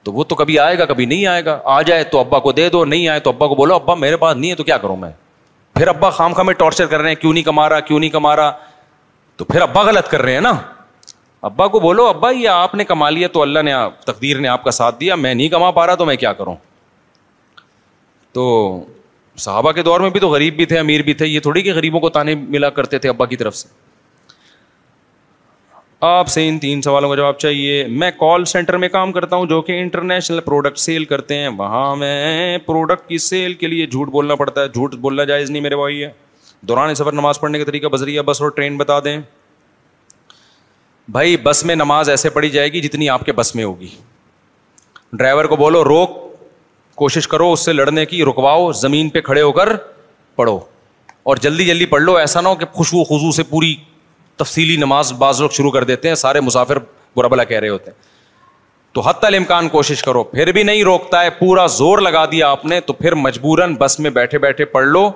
تو 0.04 0.14
وہ 0.14 0.24
تو 0.30 0.36
کبھی 0.36 0.58
آئے 0.60 0.78
گا 0.80 0.86
کبھی 0.92 1.06
نہیں 1.06 1.26
آئے 1.28 1.44
گا 1.46 1.60
آ 1.74 1.82
جائے 1.88 2.04
تو 2.14 2.20
ابا 2.20 2.40
کو 2.46 2.52
دے 2.60 2.70
دو 2.70 2.84
نہیں 2.86 3.08
آئے 3.08 3.20
تو 3.26 3.30
ابا 3.30 3.48
کو 3.48 3.56
بولو 3.56 3.76
ابا 3.76 3.96
میرے 4.04 4.18
پاس 4.18 4.36
نہیں 4.36 4.50
ہے 4.52 4.56
تو 4.56 4.64
کیا 4.64 4.78
کروں 4.78 4.96
میں 4.98 5.10
پھر 5.76 5.88
ابا 5.88 6.10
خام 6.20 6.34
خام 6.34 6.46
میں 6.46 6.54
ٹارچر 6.62 6.86
کر 6.94 7.00
رہے 7.02 7.10
ہیں 7.10 7.16
کیوں 7.22 7.34
نہیں 7.34 7.44
کما 7.44 7.68
رہا 7.70 7.80
کیوں 7.90 8.00
نہیں 8.00 8.10
کما 8.10 8.36
رہا 8.36 8.52
تو 9.38 9.46
پھر 9.46 9.62
ابا 9.62 9.82
غلط 9.88 10.08
کر 10.12 10.22
رہے 10.22 10.34
ہیں 10.34 10.42
نا 10.42 10.54
ابا 11.50 11.68
کو 11.76 11.80
بولو 11.80 12.06
ابا 12.08 12.30
یہ 12.32 12.50
آپ 12.50 12.74
نے 12.76 12.86
کما 12.86 13.10
لیا 13.10 13.28
تو 13.36 13.42
اللہ 13.42 13.60
نے 13.68 13.74
تقدیر 14.06 14.40
نے 14.40 14.48
آپ 14.48 14.64
کا 14.64 14.72
ساتھ 14.72 15.00
دیا 15.00 15.16
میں 15.16 15.34
نہیں 15.34 15.50
کما 15.50 15.70
پا 15.78 15.86
رہا 15.88 15.96
تو 15.96 16.06
میں 16.06 16.16
کیا 16.24 16.34
کروں 16.42 16.56
تو 18.34 18.44
صحابہ 19.46 19.72
کے 19.72 19.84
دور 19.84 20.00
میں 20.02 20.10
بھی 20.10 20.20
تو 20.20 20.28
غریب 20.30 20.56
بھی 20.56 20.66
تھے 20.66 20.78
امیر 20.80 21.02
بھی 21.04 21.14
تھے 21.22 21.28
یہ 21.28 21.40
تھوڑی 21.40 21.62
کہ 21.62 21.74
غریبوں 21.74 22.00
کو 22.00 22.10
تانے 22.18 22.36
ملا 22.48 22.70
کرتے 22.80 22.98
تھے 23.06 23.10
ابا 23.10 23.26
کی 23.26 23.36
طرف 23.38 23.56
سے 23.56 23.68
آپ 26.06 26.28
سے 26.28 26.48
ان 26.48 26.58
تین 26.60 26.82
سوالوں 26.82 27.10
کا 27.10 27.16
جواب 27.16 27.38
چاہیے 27.40 27.84
میں 27.88 28.10
کال 28.20 28.46
سینٹر 28.52 28.78
میں 28.84 28.88
کام 28.90 29.12
کرتا 29.14 29.36
ہوں 29.36 29.46
جو 29.48 29.62
کہ 29.62 29.72
انٹرنیشنل 29.80 30.40
پروڈکٹ 30.46 30.78
سیل 30.80 31.04
کرتے 31.06 31.36
ہیں 31.38 31.48
وہاں 31.58 31.96
میں 31.96 32.58
پروڈکٹ 32.66 33.08
کی 33.10 33.18
سیل 33.26 33.54
کے 33.54 33.68
لیے 33.68 33.86
جھوٹ 33.88 34.10
بولنا 34.12 34.36
پڑتا 34.36 34.62
ہے 34.62 34.68
جھوٹ 34.68 34.96
بولنا 35.02 35.24
جائز 35.32 35.50
نہیں 35.52 35.64
میرے 35.64 35.76
بھائی 35.76 36.04
ہے 36.04 36.10
دوران 36.70 36.94
سفر 36.96 37.12
نماز 37.12 37.40
پڑھنے 37.40 37.58
کا 37.60 37.66
طریقہ 37.66 37.88
بذریعہ 37.94 38.22
بس 38.30 38.42
اور 38.42 38.50
ٹرین 38.56 38.78
بتا 38.78 39.00
دیں 39.06 39.18
بھائی 41.12 41.38
بس 41.44 41.64
میں 41.66 41.76
نماز 41.76 42.10
ایسے 42.10 42.30
پڑھی 42.30 42.50
جائے 42.50 42.72
گی 42.74 42.82
جتنی 42.82 43.10
آپ 43.10 43.26
کے 43.26 43.32
بس 43.44 43.56
میں 43.56 43.64
ہوگی 43.64 43.88
ڈرائیور 45.14 45.46
کو 45.46 45.56
بولو 45.56 45.84
روک 45.84 46.18
کوشش 47.04 47.28
کرو 47.28 47.52
اس 47.52 47.66
سے 47.66 47.74
لڑنے 47.74 48.06
کی 48.06 48.24
رکواؤ 48.26 48.72
زمین 48.82 49.10
پہ 49.10 49.22
کھڑے 49.30 49.42
ہو 49.42 49.52
کر 49.52 49.76
پڑھو 50.36 50.60
اور 51.30 51.38
جلدی 51.42 51.66
جلدی 51.66 51.86
پڑھ 51.86 52.02
لو 52.04 52.16
ایسا 52.18 52.42
نہ 52.42 52.48
ہو 52.48 52.56
کہ 52.56 52.66
خوشبو 52.74 53.04
خوشو 53.04 53.32
سے 53.36 53.44
پوری 53.50 53.74
تفصیلی 54.38 54.76
نماز 54.78 55.12
بعض 55.20 55.42
لوگ 55.42 55.50
شروع 55.58 55.72
کر 55.74 55.84
دیتے 55.84 56.08
ہیں 56.08 56.16
سارے 56.16 56.40
مسافر 56.42 56.78
برا 57.16 57.28
بلا 57.28 57.44
کہہ 57.44 57.60
رہے 57.60 57.70
ہوتے 57.70 57.92
ہیں 57.92 58.10
تو 58.96 59.02
حت 59.02 59.24
الامکان 59.26 59.70
کوشش 59.70 60.04
کرو 60.04 60.24
پھر 60.32 60.52
بھی 60.52 60.64
نہیں 60.64 60.84
روکتا 60.84 61.24
ہے 61.24 61.30
پورا 61.40 61.66
زور 61.78 62.00
لگا 62.02 62.26
دیا 62.32 62.50
آپ 62.52 62.66
نے 62.72 62.80
تو 62.88 62.94
پھر 62.94 63.16
مجبوراً 63.16 63.76
بس 63.80 64.00
میں 64.00 64.10
بیٹھے 64.18 64.38
بیٹھے 64.46 64.66
پڑھ 64.74 64.86
لو 64.86 65.10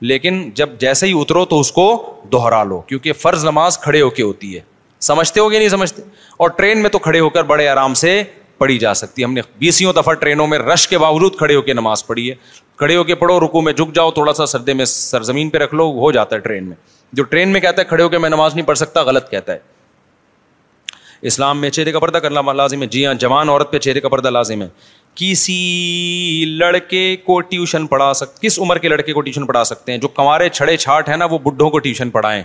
لیکن 0.00 0.42
جب 0.54 0.78
جیسے 0.80 1.06
ہی 1.06 1.12
اترو 1.20 1.44
تو 1.52 1.58
اس 1.60 1.72
کو 1.72 1.84
دوہرا 2.32 2.62
لو 2.64 2.80
کیونکہ 2.86 3.12
فرض 3.20 3.44
نماز 3.44 3.78
کھڑے 3.78 4.00
ہو 4.00 4.10
کے 4.18 4.22
ہوتی 4.22 4.54
ہے 4.54 4.60
سمجھتے 5.06 5.40
ہو 5.40 5.50
گیا 5.50 5.58
نہیں 5.58 5.68
سمجھتے 5.68 6.02
اور 6.44 6.48
ٹرین 6.56 6.82
میں 6.82 6.90
تو 6.90 6.98
کھڑے 6.98 7.20
ہو 7.20 7.28
کر 7.30 7.42
بڑے 7.52 7.68
آرام 7.68 7.94
سے 8.02 8.22
پڑھی 8.58 8.78
جا 8.78 8.92
سکتی 8.94 9.22
ہے 9.22 9.26
ہم 9.26 9.32
نے 9.34 9.40
بیسوں 9.58 9.92
دفعہ 9.92 10.12
ٹرینوں 10.20 10.46
میں 10.46 10.58
رش 10.58 10.86
کے 10.88 10.98
باوجود 10.98 11.36
کھڑے 11.38 11.54
ہو 11.54 11.62
کے 11.62 11.72
نماز 11.72 12.06
پڑھی 12.06 12.28
ہے 12.30 12.34
کھڑے 12.78 12.96
ہو 12.96 13.04
کے 13.04 13.14
پڑھو 13.14 13.38
رکو 13.40 13.60
میں 13.62 13.72
جھک 13.72 13.94
جاؤ 13.94 14.10
تھوڑا 14.18 14.32
سا 14.34 14.46
سردے 14.46 14.72
میں 14.74 14.84
سرزمین 14.84 15.50
پہ 15.50 15.58
رکھ 15.58 15.74
لو 15.74 15.90
ہو 16.00 16.10
جاتا 16.12 16.36
ہے 16.36 16.40
ٹرین 16.40 16.68
میں 16.68 16.74
جو 17.14 17.22
ٹرین 17.22 17.52
میں 17.52 17.60
کہتا 17.60 17.82
ہے 17.82 17.86
کھڑے 17.86 18.02
ہو 18.02 18.08
کے 18.08 18.18
میں 18.18 18.30
نماز 18.30 18.54
نہیں 18.54 18.66
پڑھ 18.66 18.78
سکتا 18.78 19.02
غلط 19.04 19.28
کہتا 19.30 19.52
ہے 19.52 19.58
اسلام 21.28 21.60
میں 21.60 21.70
چہرے 21.70 21.92
کا 21.92 21.98
پردہ 21.98 22.18
کرنا 22.22 22.52
لازم 22.52 22.82
ہے 22.82 22.86
جی 22.90 23.04
ہاں 23.06 23.14
جوان 23.20 23.48
عورت 23.48 23.72
پہ 23.72 23.78
چہرے 23.78 24.00
کا 24.00 24.08
پردہ 24.08 24.30
لازم 24.30 24.62
ہے 24.62 24.68
کسی 25.20 26.44
لڑکے 26.48 27.16
کو 27.26 27.40
ٹیوشن 27.50 27.86
پڑھا 27.86 28.12
سکتے 28.14 28.46
کس 28.46 28.58
عمر 28.58 28.78
کے 28.78 28.88
لڑکے 28.88 29.12
کو 29.12 29.20
ٹیوشن 29.20 29.46
پڑھا 29.46 29.62
سکتے 29.64 29.92
ہیں 29.92 29.98
جو 29.98 30.08
کمارے 30.18 30.48
چھڑے 30.48 30.76
چھاٹ 30.76 31.08
ہیں 31.08 31.16
نا 31.16 31.24
وہ 31.30 31.38
بڈھوں 31.44 31.68
کو 31.70 31.78
ٹیوشن 31.86 32.10
پڑھائیں 32.10 32.42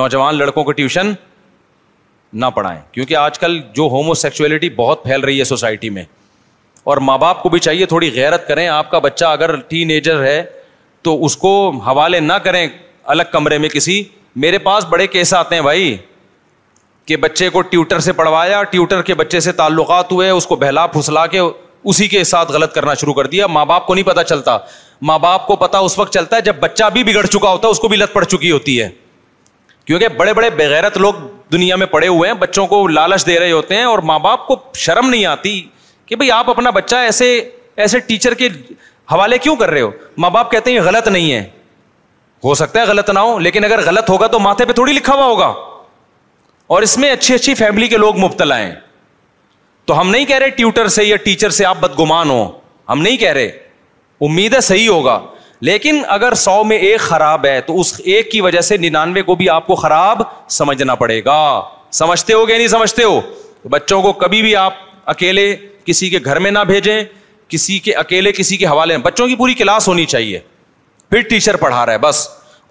نوجوان 0.00 0.38
لڑکوں 0.38 0.64
کو 0.64 0.72
ٹیوشن 0.78 1.12
نہ 2.42 2.46
پڑھائیں 2.54 2.80
کیونکہ 2.92 3.16
آج 3.16 3.38
کل 3.38 3.60
جو 3.74 3.88
ہومو 3.90 4.14
سیکچویلٹی 4.20 4.70
بہت 4.76 5.02
پھیل 5.04 5.20
رہی 5.24 5.38
ہے 5.38 5.44
سوسائٹی 5.44 5.90
میں 5.98 6.04
اور 6.92 6.96
ماں 7.08 7.18
باپ 7.18 7.42
کو 7.42 7.48
بھی 7.48 7.58
چاہیے 7.66 7.86
تھوڑی 7.86 8.10
غیرت 8.14 8.46
کریں 8.48 8.66
آپ 8.68 8.90
کا 8.90 8.98
بچہ 8.98 9.24
اگر 9.24 9.54
ٹین 9.68 9.90
ایجر 9.90 10.24
ہے 10.24 10.42
تو 11.02 11.24
اس 11.24 11.36
کو 11.36 11.52
حوالے 11.86 12.20
نہ 12.20 12.32
کریں 12.44 12.66
الگ 13.12 13.22
کمرے 13.32 13.58
میں 13.58 13.68
کسی 13.68 14.02
میرے 14.42 14.58
پاس 14.58 14.84
بڑے 14.88 15.06
کیس 15.06 15.32
آتے 15.34 15.54
ہیں 15.54 15.62
بھائی 15.62 15.96
کہ 17.06 17.16
بچے 17.22 17.48
کو 17.50 17.60
ٹیوٹر 17.70 17.98
سے 18.00 18.12
پڑھوایا 18.20 18.62
ٹیوٹر 18.70 19.02
کے 19.08 19.14
بچے 19.14 19.40
سے 19.46 19.52
تعلقات 19.52 20.12
ہوئے 20.12 20.28
اس 20.30 20.46
کو 20.46 20.56
بہلا 20.56 20.86
پھسلا 20.94 21.26
کے 21.34 21.38
اسی 21.40 22.06
کے 22.08 22.22
ساتھ 22.24 22.52
غلط 22.52 22.74
کرنا 22.74 22.94
شروع 23.00 23.14
کر 23.14 23.26
دیا 23.34 23.46
ماں 23.46 23.64
باپ 23.66 23.86
کو 23.86 23.94
نہیں 23.94 24.04
پتا 24.06 24.22
چلتا 24.24 24.56
ماں 25.08 25.18
باپ 25.18 25.46
کو 25.46 25.56
پتا 25.56 25.78
اس 25.88 25.98
وقت 25.98 26.12
چلتا 26.14 26.36
ہے 26.36 26.40
جب 26.42 26.56
بچہ 26.60 26.84
بھی 26.92 27.02
بگڑ 27.04 27.24
چکا 27.26 27.50
ہوتا 27.50 27.68
ہے 27.68 27.72
اس 27.72 27.78
کو 27.80 27.88
بھی 27.88 27.96
لت 27.96 28.12
پڑ 28.12 28.22
چکی 28.24 28.50
ہوتی 28.50 28.80
ہے 28.82 28.88
کیونکہ 29.84 30.08
بڑے 30.16 30.32
بڑے 30.34 30.50
بغیرت 30.58 30.96
لوگ 30.98 31.14
دنیا 31.52 31.76
میں 31.76 31.86
پڑے 31.86 32.08
ہوئے 32.08 32.30
ہیں 32.30 32.36
بچوں 32.38 32.66
کو 32.66 32.86
لالچ 32.86 33.26
دے 33.26 33.38
رہے 33.38 33.50
ہوتے 33.52 33.76
ہیں 33.76 33.84
اور 33.84 33.98
ماں 34.10 34.18
باپ 34.18 34.46
کو 34.46 34.56
شرم 34.84 35.08
نہیں 35.10 35.24
آتی 35.26 35.60
کہ 36.06 36.16
بھائی 36.16 36.30
آپ 36.30 36.50
اپنا 36.50 36.70
بچہ 36.78 36.96
ایسے 37.08 37.28
ایسے 37.84 37.98
ٹیچر 38.06 38.34
کے 38.34 38.48
حوالے 39.12 39.38
کیوں 39.38 39.54
کر 39.56 39.70
رہے 39.70 39.80
ہو 39.80 39.90
ماں 40.24 40.30
باپ 40.30 40.50
کہتے 40.50 40.70
ہیں 40.70 40.76
یہ 40.78 40.82
غلط 40.88 41.08
نہیں 41.08 41.32
ہے 41.32 41.42
ہو 42.44 42.54
سکتا 42.54 42.80
ہے 42.80 42.84
غلط 42.86 43.10
نہ 43.10 43.18
ہو 43.18 43.38
لیکن 43.38 43.64
اگر 43.64 43.80
غلط 43.84 44.10
ہوگا 44.10 44.26
تو 44.32 44.38
ماتھے 44.38 44.64
پہ 44.66 44.72
تھوڑی 44.78 44.92
لکھا 44.92 45.14
ہوا 45.14 45.24
ہوگا 45.26 45.52
اور 46.74 46.82
اس 46.82 46.96
میں 46.98 47.10
اچھی 47.10 47.34
اچھی 47.34 47.54
فیملی 47.54 47.86
کے 47.88 47.96
لوگ 47.98 48.16
مبتلا 48.24 48.58
ہیں 48.58 48.74
تو 49.86 50.00
ہم 50.00 50.10
نہیں 50.10 50.24
کہہ 50.24 50.36
رہے 50.38 50.50
ٹیوٹر 50.58 50.88
سے 50.96 51.04
یا 51.04 51.16
ٹیچر 51.24 51.50
سے 51.60 51.64
آپ 51.66 51.76
بدگمان 51.80 52.30
ہو 52.30 52.46
ہم 52.88 53.00
نہیں 53.02 53.16
کہہ 53.16 53.32
رہے 53.38 53.46
امید 54.26 54.54
ہے 54.54 54.60
صحیح 54.68 54.88
ہوگا 54.88 55.18
لیکن 55.68 56.00
اگر 56.16 56.34
سو 56.36 56.62
میں 56.68 56.76
ایک 56.78 57.00
خراب 57.00 57.44
ہے 57.46 57.60
تو 57.66 57.78
اس 57.80 57.94
ایک 58.04 58.30
کی 58.30 58.40
وجہ 58.40 58.60
سے 58.68 58.76
ننانوے 58.76 59.22
کو 59.22 59.34
بھی 59.34 59.48
آپ 59.50 59.66
کو 59.66 59.74
خراب 59.82 60.22
سمجھنا 60.58 60.94
پڑے 61.02 61.20
گا 61.24 61.40
سمجھتے 61.98 62.32
ہو 62.32 62.44
کہ 62.46 62.56
نہیں 62.56 62.68
سمجھتے 62.68 63.02
ہو 63.04 63.20
بچوں 63.70 64.00
کو 64.02 64.12
کبھی 64.24 64.40
بھی 64.42 64.54
آپ 64.56 64.74
اکیلے 65.12 65.54
کسی 65.84 66.08
کے 66.10 66.18
گھر 66.24 66.38
میں 66.46 66.50
نہ 66.50 66.58
بھیجیں 66.66 67.00
کسی 67.48 67.78
کے 67.84 67.92
اکیلے 68.04 68.32
کسی 68.32 68.56
کے 68.56 68.66
حوالے 68.66 68.98
بچوں 69.08 69.26
کی 69.28 69.34
پوری 69.36 69.54
کلاس 69.54 69.88
ہونی 69.88 70.04
چاہیے 70.14 70.40
پھر 71.10 71.20
ٹیچر 71.28 71.56
پڑھا 71.56 71.84
رہا 71.86 71.92
ہے 71.92 71.98
بس 71.98 72.28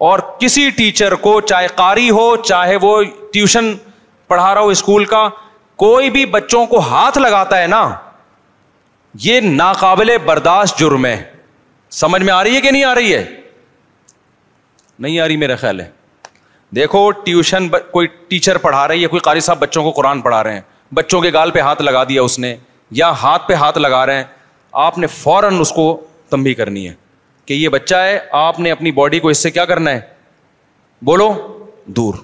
اور 0.08 0.18
کسی 0.40 0.68
ٹیچر 0.76 1.14
کو 1.26 1.40
چاہے 1.40 1.66
قاری 1.74 2.08
ہو 2.10 2.34
چاہے 2.44 2.76
وہ 2.82 3.02
ٹیوشن 3.32 3.72
پڑھا 4.28 4.52
رہا 4.54 4.60
ہو 4.60 4.68
اسکول 4.68 5.04
کا 5.04 5.28
کوئی 5.82 6.10
بھی 6.10 6.24
بچوں 6.34 6.64
کو 6.66 6.78
ہاتھ 6.88 7.18
لگاتا 7.18 7.60
ہے 7.60 7.66
نا 7.66 7.84
یہ 9.22 9.40
ناقابل 9.40 10.16
برداشت 10.24 10.78
جرم 10.78 11.06
ہے 11.06 11.16
سمجھ 12.00 12.22
میں 12.22 12.32
آ 12.34 12.42
رہی 12.44 12.56
ہے 12.56 12.60
کہ 12.60 12.70
نہیں 12.70 12.84
آ 12.84 12.94
رہی 12.94 13.14
ہے 13.14 13.24
نہیں 14.98 15.18
آ 15.20 15.26
رہی 15.28 15.36
میرا 15.36 15.56
خیال 15.56 15.80
ہے 15.80 15.88
دیکھو 16.76 17.10
ٹیوشن 17.24 17.68
ب... 17.68 17.76
کوئی 17.90 18.06
ٹیچر 18.28 18.58
پڑھا 18.58 18.86
رہے 18.88 18.94
ہے 18.94 19.00
یا 19.00 19.08
کوئی 19.08 19.20
قاری 19.20 19.40
صاحب 19.48 19.58
بچوں 19.58 19.82
کو 19.82 19.90
قرآن 20.00 20.20
پڑھا 20.20 20.42
رہے 20.44 20.54
ہیں 20.54 20.60
بچوں 20.94 21.20
کے 21.20 21.32
گال 21.32 21.50
پہ 21.50 21.60
ہاتھ 21.60 21.82
لگا 21.82 22.02
دیا 22.08 22.22
اس 22.22 22.38
نے 22.38 22.54
یا 23.02 23.10
ہاتھ 23.22 23.46
پہ 23.48 23.54
ہاتھ 23.62 23.78
لگا 23.78 24.04
رہے 24.06 24.16
ہیں 24.16 24.24
آپ 24.86 24.98
نے 24.98 25.06
فوراً 25.20 25.60
اس 25.60 25.70
کو 25.72 25.86
تمبی 26.30 26.54
کرنی 26.54 26.86
ہے 26.88 26.92
کہ 27.46 27.54
یہ 27.54 27.68
بچہ 27.68 27.94
ہے 28.04 28.18
آپ 28.46 28.60
نے 28.60 28.70
اپنی 28.70 28.90
باڈی 29.00 29.20
کو 29.20 29.28
اس 29.28 29.42
سے 29.42 29.50
کیا 29.50 29.64
کرنا 29.64 29.90
ہے 29.90 30.00
بولو 31.04 31.32
دور 31.96 32.14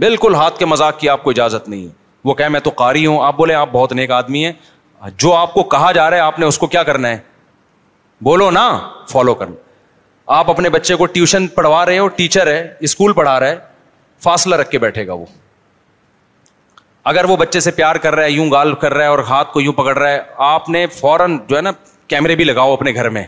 بالکل 0.00 0.34
ہاتھ 0.34 0.58
کے 0.58 0.64
مذاق 0.66 0.98
کی 1.00 1.08
آپ 1.08 1.22
کو 1.24 1.30
اجازت 1.30 1.68
نہیں 1.68 1.84
ہے 1.84 1.90
وہ 2.24 2.34
کہ 2.34 2.48
میں 2.48 2.60
تو 2.64 2.70
قاری 2.76 3.04
ہوں 3.06 3.22
آپ 3.26 3.36
بولے 3.36 3.54
آپ 3.54 3.68
بہت 3.72 3.92
نیک 3.92 4.10
آدمی 4.20 4.44
ہیں 4.44 4.52
جو 5.18 5.32
آپ 5.36 5.52
کو 5.54 5.62
کہا 5.74 5.90
جا 5.92 6.08
رہا 6.10 6.16
ہے 6.16 6.22
آپ 6.22 6.38
نے 6.38 6.46
اس 6.46 6.58
کو 6.58 6.66
کیا 6.74 6.82
کرنا 6.82 7.08
ہے 7.08 7.18
بولو 8.24 8.50
نا 8.50 8.68
فالو 9.10 9.34
کرنا 9.40 9.54
آپ 10.36 10.50
اپنے 10.50 10.68
بچے 10.70 10.94
کو 10.96 11.06
ٹیوشن 11.14 11.46
پڑھوا 11.56 11.84
رہے 11.86 11.98
ہو 11.98 12.06
ٹیچر 12.20 12.46
ہے 12.46 12.66
اسکول 12.88 13.12
پڑھا 13.12 13.38
رہا 13.40 13.48
ہے 13.48 13.56
فاصلہ 14.24 14.54
رکھ 14.56 14.70
کے 14.70 14.78
بیٹھے 14.84 15.06
گا 15.06 15.12
وہ 15.12 15.24
اگر 17.12 17.24
وہ 17.28 17.36
بچے 17.36 17.60
سے 17.60 17.70
پیار 17.80 17.96
کر 18.04 18.14
رہا 18.14 18.24
ہے 18.24 18.30
یوں 18.30 18.50
گال 18.52 18.74
کر 18.82 18.94
رہا 18.94 19.04
ہے 19.04 19.08
اور 19.08 19.18
ہاتھ 19.28 19.52
کو 19.52 19.60
یوں 19.60 19.72
پکڑ 19.80 19.96
رہا 19.98 20.10
ہے 20.10 20.20
آپ 20.50 20.68
نے 20.76 20.86
فوراً 21.00 21.36
جو 21.48 21.56
ہے 21.56 21.60
نا 21.62 21.70
کیمرے 22.08 22.34
بھی 22.36 22.44
لگاؤ 22.44 22.72
اپنے 22.72 22.94
گھر 22.94 23.08
میں 23.16 23.26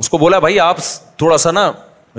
اس 0.00 0.08
کو 0.08 0.18
بولا 0.18 0.38
بھائی 0.38 0.58
آپ 0.60 0.76
تھوڑا 1.18 1.36
سا 1.38 1.50
نا 1.52 1.70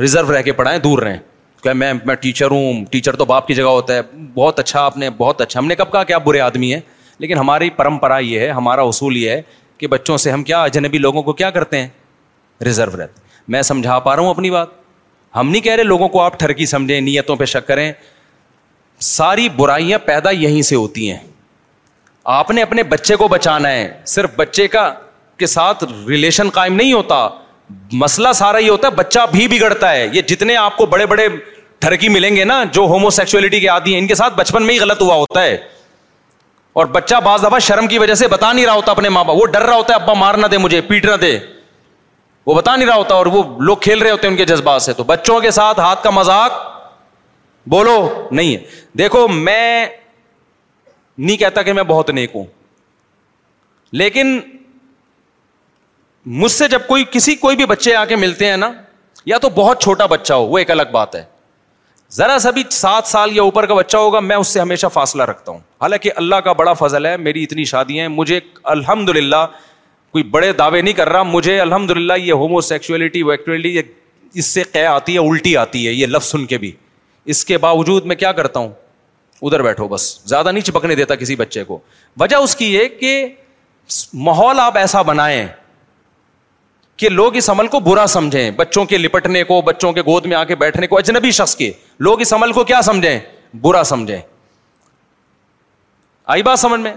ریزرو 0.02 0.36
رہ 0.36 0.42
کے 0.42 0.52
پڑھائیں 0.54 0.80
دور 0.80 1.02
رہیں 1.04 1.18
کہ 1.64 1.74
میں 1.74 1.94
میں 2.06 2.16
ٹیچر 2.22 2.52
ہوں 2.52 2.84
ٹیچر 2.92 3.16
تو 3.16 3.26
باپ 3.26 3.48
کی 3.48 3.54
جگہ 3.54 3.70
ہوتا 3.76 3.94
ہے 3.96 4.02
بہت 4.34 4.60
اچھا 4.60 4.82
آپ 4.86 4.98
نے 4.98 5.10
بہت 5.18 5.42
اچھا 5.42 5.60
ہم 5.60 5.66
نے 5.68 5.76
کب 5.76 5.92
کہا 5.92 6.04
کہ 6.04 6.14
آپ 6.14 6.24
برے 6.24 6.40
آدمی 6.40 6.74
ہیں 6.74 6.80
لیکن 7.20 7.38
ہماری 7.38 7.70
پرمپرا 7.76 8.18
یہ 8.20 8.40
ہے 8.40 8.50
ہمارا 8.52 8.82
اصول 8.92 9.18
یہ 9.18 9.30
ہے 9.30 9.42
کہ 9.78 9.88
بچوں 9.88 10.18
سے 10.18 10.32
ہم 10.32 10.44
کیا 10.44 10.62
اجنبی 10.64 10.98
لوگوں 10.98 11.24
کو 11.24 11.34
کیا 11.34 11.50
کرتے 11.52 11.80
ہیں 11.82 11.88
ریزرو 12.66 12.98
رہتے 13.02 13.22
میں 13.54 13.62
سمجھا 13.70 13.98
پا 14.00 14.16
رہا 14.16 14.22
ہوں 14.24 14.30
اپنی 14.30 14.50
بات 14.52 14.68
ہم 15.36 15.50
نہیں 15.50 15.62
کہہ 15.62 15.76
رہے 15.76 15.84
لوگوں 15.84 16.08
کو 16.10 16.22
آپ 16.22 16.38
ٹھرکی 16.40 16.66
سمجھیں 16.66 17.00
نیتوں 17.02 17.36
پہ 17.36 17.46
شک 17.54 17.68
کریں 17.68 17.92
ساری 19.02 19.48
برائیاں 19.56 19.98
پیدا 20.06 20.30
یہیں 20.32 20.62
سے 20.62 20.76
ہوتی 20.76 21.10
ہیں 21.12 21.18
آپ 22.34 22.52
نے 22.52 22.62
اپنے 22.62 22.84
بچے 22.92 23.16
کو 23.16 23.28
بچانا 23.28 23.70
ہے 23.72 23.88
صرف 24.08 24.32
بچے 24.36 24.68
کا 24.76 24.92
کے 25.38 25.46
ساتھ 25.48 25.84
ریلیشن 26.08 26.50
قائم 26.54 26.76
نہیں 26.76 26.94
ہوتا 26.94 27.28
مسئلہ 27.94 28.32
سارا 28.36 28.58
یہ 28.58 28.70
ہوتا 28.70 28.88
ہے 28.88 28.94
بچہ 28.96 29.20
بھی 29.32 29.48
بگڑتا 29.48 29.92
ہے 29.92 30.08
یہ 30.14 30.22
جتنے 30.28 30.56
آپ 30.56 30.78
کو 30.78 30.86
بڑے 30.94 31.06
بڑے 31.06 31.28
تھرکی 31.82 32.10
ملیں 32.10 32.36
گے 32.36 32.44
نا 32.44 32.64
جو 32.74 32.82
ہومو 32.88 33.10
سیکچولیٹی 33.10 33.60
کے 33.60 33.70
آدمی 33.70 33.94
ہیں 33.94 34.00
ان 34.02 34.08
کے 34.08 34.16
ساتھ 34.16 34.34
بچپن 34.38 34.64
میں 34.66 34.74
ہی 34.74 34.80
غلط 34.80 35.02
ہوا 35.02 35.16
ہوتا 35.16 35.44
ہے 35.44 35.56
اور 36.82 36.86
بچہ 36.94 37.16
بعض 37.24 37.44
دفعہ 37.44 37.60
شرم 37.62 37.88
کی 37.88 38.00
وجہ 38.00 38.14
سے 38.20 38.28
بتا 38.28 38.52
نہیں 38.52 38.66
رہا 38.66 38.74
ہوتا 38.74 38.92
اپنے 38.92 39.10
ماں 39.16 39.24
باپ 39.24 39.36
وہ 39.40 39.46
ڈر 39.56 39.62
رہا 39.66 39.76
ہوتا 39.76 39.94
ہے 39.96 40.02
ابا 40.04 40.14
مار 40.20 40.36
نہ 40.44 40.48
دے 40.52 40.58
مجھے 40.58 40.80
پیٹ 40.88 41.06
نہ 41.06 41.16
دے 41.22 41.38
وہ 42.46 42.54
بتا 42.56 42.76
نہیں 42.76 42.88
رہا 42.88 42.96
ہوتا 42.96 43.16
اور 43.16 43.26
وہ 43.34 43.44
لوگ 43.66 43.78
کھیل 43.82 44.02
رہے 44.02 44.12
ہوتے 44.12 44.28
ہیں 44.28 44.32
ان 44.32 44.38
کے 44.38 44.46
جذبات 44.46 44.82
سے 44.82 44.94
تو 44.94 45.04
بچوں 45.12 45.40
کے 45.42 45.52
ساتھ 45.58 45.80
ہاتھ 45.80 46.04
کا 46.04 46.10
مذاق 46.10 46.54
بولو 47.70 47.98
نہیں 48.32 48.58
دیکھو 48.98 49.28
میں 49.28 49.86
نہیں 51.18 51.38
کہتا 51.38 51.62
کہ 51.64 51.74
میں 51.74 51.84
بہت 51.94 52.10
نیک 52.10 52.32
ہوں 52.36 52.46
لیکن 54.02 54.40
مجھ 56.26 56.52
سے 56.52 56.68
جب 56.70 56.82
کوئی 56.88 57.04
کسی 57.12 57.36
کوئی 57.36 57.56
بھی 57.58 57.66
بچے 57.66 57.96
آ 57.96 58.04
کے 58.06 58.16
ملتے 58.16 58.50
ہیں 58.50 58.58
نا 58.58 58.72
یا 59.26 59.38
تو 59.42 59.50
بہت 59.56 59.82
چھوٹا 59.84 60.06
بچہ 60.06 60.34
ہو 60.34 60.46
وہ 60.48 60.58
ایک 60.58 60.72
الگ 60.72 60.92
بات 60.92 61.16
ہے 61.16 61.24
ذرا 62.18 62.38
سا 62.40 62.50
بھی 62.52 62.64
سات 62.72 63.08
سال 63.08 63.36
یا 63.36 63.42
اوپر 63.42 63.66
کا 63.66 63.74
بچہ 63.74 63.98
ہوگا 63.98 64.20
میں 64.20 64.36
اس 64.36 64.48
سے 64.48 64.60
ہمیشہ 64.60 64.88
فاصلہ 64.94 65.24
رکھتا 65.30 65.52
ہوں 65.52 65.60
حالانکہ 65.82 66.12
اللہ 66.16 66.36
کا 66.46 66.54
بڑا 66.60 66.74
فضل 66.82 67.06
ہے 67.06 67.16
میری 67.18 67.44
اتنی 67.44 67.64
شادیاں 67.72 68.04
ہیں 68.04 68.10
مجھے 68.16 68.40
الحمد 68.74 69.10
للہ 69.16 69.46
کوئی 70.12 70.24
بڑے 70.34 70.52
دعوے 70.54 70.82
نہیں 70.82 70.94
کر 70.94 71.10
رہا 71.10 71.24
مجھے 71.32 71.60
الحمد 71.60 71.92
للہ 71.92 72.14
یہ 72.22 72.32
ہومو 72.42 72.62
سیکچولیٹی 72.62 73.24
ویکچولیٹی 73.24 73.82
اس 74.40 74.46
سے 74.46 74.64
قے 74.74 74.86
آتی 74.86 75.14
ہے 75.14 75.28
الٹی 75.30 75.56
آتی 75.58 75.86
ہے 75.88 75.92
یہ 75.94 76.06
لفظ 76.08 76.28
سن 76.32 76.46
کے 76.46 76.58
بھی 76.58 76.72
اس 77.34 77.44
کے 77.46 77.58
باوجود 77.66 78.06
میں 78.06 78.16
کیا 78.16 78.32
کرتا 78.42 78.60
ہوں 78.60 78.72
ادھر 79.42 79.62
بیٹھو 79.64 79.88
بس 79.88 80.06
زیادہ 80.30 80.52
نہیں 80.52 80.64
چپکنے 80.64 80.96
دیتا 80.96 81.16
کسی 81.16 81.36
بچے 81.36 81.64
کو 81.64 81.80
وجہ 82.20 82.36
اس 82.36 82.56
کی 82.56 82.74
یہ 82.74 82.88
کہ 83.00 83.26
ماحول 84.26 84.60
آپ 84.60 84.78
ایسا 84.78 85.02
بنائیں 85.02 85.46
کہ 86.98 87.10
لوگ 87.10 87.36
اس 87.36 87.50
عمل 87.50 87.68
کو 87.68 87.80
برا 87.80 88.06
سمجھیں 88.08 88.52
بچوں 88.56 88.84
کے 88.86 88.98
لپٹنے 88.98 89.44
کو 89.44 89.62
بچوں 89.66 89.92
کے 89.94 90.02
گود 90.08 90.26
میں 90.26 90.36
آ 90.38 90.44
کے 90.44 90.56
بیٹھنے 90.56 90.88
کو 90.88 90.98
اجنبی 90.98 91.32
شخص 91.40 91.56
کے 91.56 91.72
لوگ 92.08 92.22
اس 92.22 92.34
عمل 92.34 92.52
کو 92.54 92.64
کیا 92.64 92.82
سمجھیں 92.86 93.20
برا 93.62 93.84
سمجھیں 93.84 94.18
آئی 96.36 96.44
بات 96.44 96.60
سمجھ 96.60 96.80
میں 96.82 96.94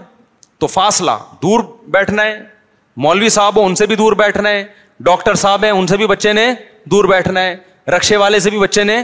تو 0.59 0.67
فاصلہ 0.67 1.11
دور 1.43 1.61
بیٹھنا 1.91 2.25
ہے 2.25 2.39
مولوی 3.05 3.29
صاحب 3.29 3.57
ہو 3.61 3.65
ان 3.67 3.75
سے 3.75 3.87
بھی 3.87 3.97
دور 3.97 4.13
بیٹھنا 4.19 4.49
ہے 4.49 4.65
ڈاکٹر 5.09 5.35
صاحب 5.45 5.65
ہیں 5.65 5.71
ان 5.71 5.87
سے 5.87 5.97
بھی 5.97 6.07
بچے 6.07 6.33
نے 6.33 6.53
دور 6.91 7.05
بیٹھنا 7.09 7.41
ہے 7.45 7.57
رکشے 7.97 8.17
والے 8.17 8.39
سے 8.41 8.51
بھی 8.51 8.59
بچے 8.59 8.85
نے 8.85 9.03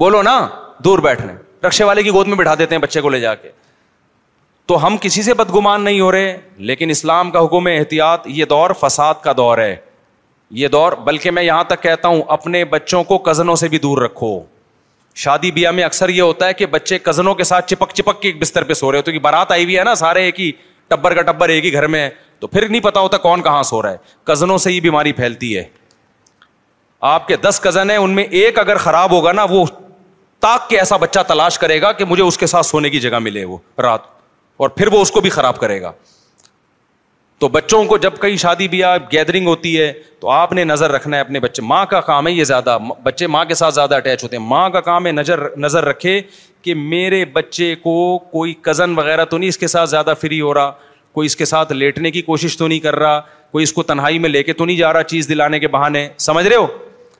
بولو 0.00 0.22
نا 0.22 0.38
دور 0.84 0.98
بیٹھنا 1.08 1.32
ہے 1.32 1.66
رکشے 1.66 1.84
والے 1.84 2.02
کی 2.02 2.10
گود 2.14 2.26
میں 2.28 2.36
بٹھا 2.36 2.54
دیتے 2.58 2.74
ہیں 2.74 2.82
بچے 2.82 3.00
کو 3.00 3.08
لے 3.08 3.20
جا 3.20 3.34
کے 3.34 3.50
تو 4.66 4.84
ہم 4.86 4.96
کسی 5.00 5.22
سے 5.22 5.34
بدگمان 5.34 5.84
نہیں 5.84 6.00
ہو 6.00 6.10
رہے 6.12 6.36
لیکن 6.70 6.90
اسلام 6.90 7.30
کا 7.30 7.44
حکم 7.44 7.66
احتیاط 7.72 8.26
یہ 8.36 8.44
دور 8.50 8.70
فساد 8.82 9.14
کا 9.24 9.32
دور 9.36 9.58
ہے 9.58 9.74
یہ 10.56 10.68
دور 10.68 10.92
بلکہ 11.04 11.30
میں 11.30 11.42
یہاں 11.42 11.64
تک 11.68 11.82
کہتا 11.82 12.08
ہوں 12.08 12.22
اپنے 12.36 12.64
بچوں 12.64 13.02
کو 13.04 13.18
کزنوں 13.24 13.56
سے 13.56 13.68
بھی 13.68 13.78
دور 13.78 13.98
رکھو 14.02 14.38
شادی 15.24 15.50
بیاہ 15.50 15.72
میں 15.72 15.84
اکثر 15.84 16.08
یہ 16.08 16.22
ہوتا 16.22 16.46
ہے 16.48 16.54
کہ 16.54 16.66
بچے 16.66 16.98
کزنوں 16.98 17.34
کے 17.34 17.44
ساتھ 17.44 17.68
چپک 17.70 17.92
چپک 17.94 18.20
کے 18.22 18.32
بستر 18.40 18.64
پہ 18.64 18.74
سو 18.74 18.90
رہے 18.92 18.98
ہوتے 18.98 19.12
کہ 19.12 19.18
بارات 19.22 19.52
آئی 19.52 19.64
ہوئی 19.64 19.78
ہے 19.78 19.84
نا 19.84 19.94
سارے 20.02 20.22
ایک 20.24 20.40
ہی 20.40 20.50
ٹبر 20.88 21.14
کا 21.14 21.22
ٹبر 21.32 21.48
ایک 21.48 21.64
ہی 21.64 21.72
گھر 21.72 21.86
میں 21.94 22.00
ہے 22.00 22.10
تو 22.40 22.46
پھر 22.46 22.68
نہیں 22.68 22.82
پتا 22.82 23.00
ہوتا 23.00 23.16
کون 23.18 23.42
کہاں 23.42 23.62
سو 23.70 23.82
رہا 23.82 23.90
ہے 23.90 23.96
کزنوں 24.26 24.58
سے 24.58 24.72
یہ 24.72 24.80
بیماری 24.80 25.12
پھیلتی 25.12 25.56
ہے 25.56 25.64
آپ 27.14 27.26
کے 27.28 27.36
دس 27.42 27.60
کزن 27.64 27.90
ہیں 27.90 27.96
ان 27.96 28.14
میں 28.14 28.24
ایک 28.30 28.58
اگر 28.58 28.76
خراب 28.84 29.10
ہوگا 29.12 29.32
نا 29.32 29.44
وہ 29.50 29.64
تاک 30.40 30.68
کے 30.70 30.78
ایسا 30.78 30.96
بچہ 30.96 31.20
تلاش 31.28 31.58
کرے 31.58 31.80
گا 31.82 31.92
کہ 31.98 32.04
مجھے 32.08 32.22
اس 32.22 32.38
کے 32.38 32.46
ساتھ 32.46 32.66
سونے 32.66 32.90
کی 32.90 33.00
جگہ 33.00 33.18
ملے 33.18 33.44
وہ 33.44 33.56
رات 33.82 34.00
اور 34.60 34.68
پھر 34.68 34.92
وہ 34.92 35.00
اس 35.02 35.10
کو 35.10 35.20
بھی 35.20 35.30
خراب 35.30 35.58
کرے 35.60 35.80
گا 35.82 35.92
تو 37.40 37.48
بچوں 37.48 37.84
کو 37.86 37.96
جب 38.02 38.12
کہیں 38.20 38.36
شادی 38.36 38.66
بیاہ 38.68 38.96
گیدرنگ 39.12 39.46
ہوتی 39.46 39.76
ہے 39.80 39.92
تو 40.20 40.30
آپ 40.30 40.52
نے 40.52 40.62
نظر 40.64 40.90
رکھنا 40.92 41.16
ہے 41.16 41.20
اپنے 41.20 41.40
بچے 41.40 41.62
ماں 41.62 41.84
کا 41.90 42.00
کام 42.06 42.26
ہے 42.26 42.32
یہ 42.32 42.44
زیادہ 42.44 42.76
بچے 43.02 43.26
ماں 43.26 43.44
کے 43.48 43.54
ساتھ 43.60 43.74
زیادہ 43.74 43.94
اٹیچ 43.94 44.22
ہوتے 44.22 44.36
ہیں 44.36 44.44
ماں 44.44 44.68
کا 44.70 44.80
کام 44.88 45.06
ہے 45.06 45.12
نظر 45.12 45.40
نظر 45.64 45.84
رکھے 45.84 46.20
کہ 46.62 46.74
میرے 46.74 47.24
بچے 47.32 47.74
کو 47.82 47.96
کوئی 48.32 48.54
کزن 48.62 48.98
وغیرہ 48.98 49.24
تو 49.24 49.38
نہیں 49.38 49.48
اس 49.48 49.58
کے 49.58 49.66
ساتھ 49.74 49.90
زیادہ 49.90 50.14
فری 50.20 50.40
ہو 50.40 50.54
رہا 50.54 50.72
کوئی 51.14 51.26
اس 51.26 51.36
کے 51.36 51.44
ساتھ 51.44 51.72
لیٹنے 51.72 52.10
کی 52.10 52.22
کوشش 52.22 52.56
تو 52.58 52.66
نہیں 52.68 52.80
کر 52.80 52.96
رہا 52.98 53.20
کوئی 53.52 53.62
اس 53.62 53.72
کو 53.72 53.82
تنہائی 53.82 54.18
میں 54.18 54.28
لے 54.30 54.42
کے 54.42 54.52
تو 54.52 54.64
نہیں 54.64 54.76
جا 54.76 54.92
رہا 54.92 55.02
چیز 55.12 55.28
دلانے 55.28 55.58
کے 55.60 55.68
بہانے 55.74 56.08
سمجھ 56.26 56.46
رہے 56.46 56.56
ہو 56.56 56.66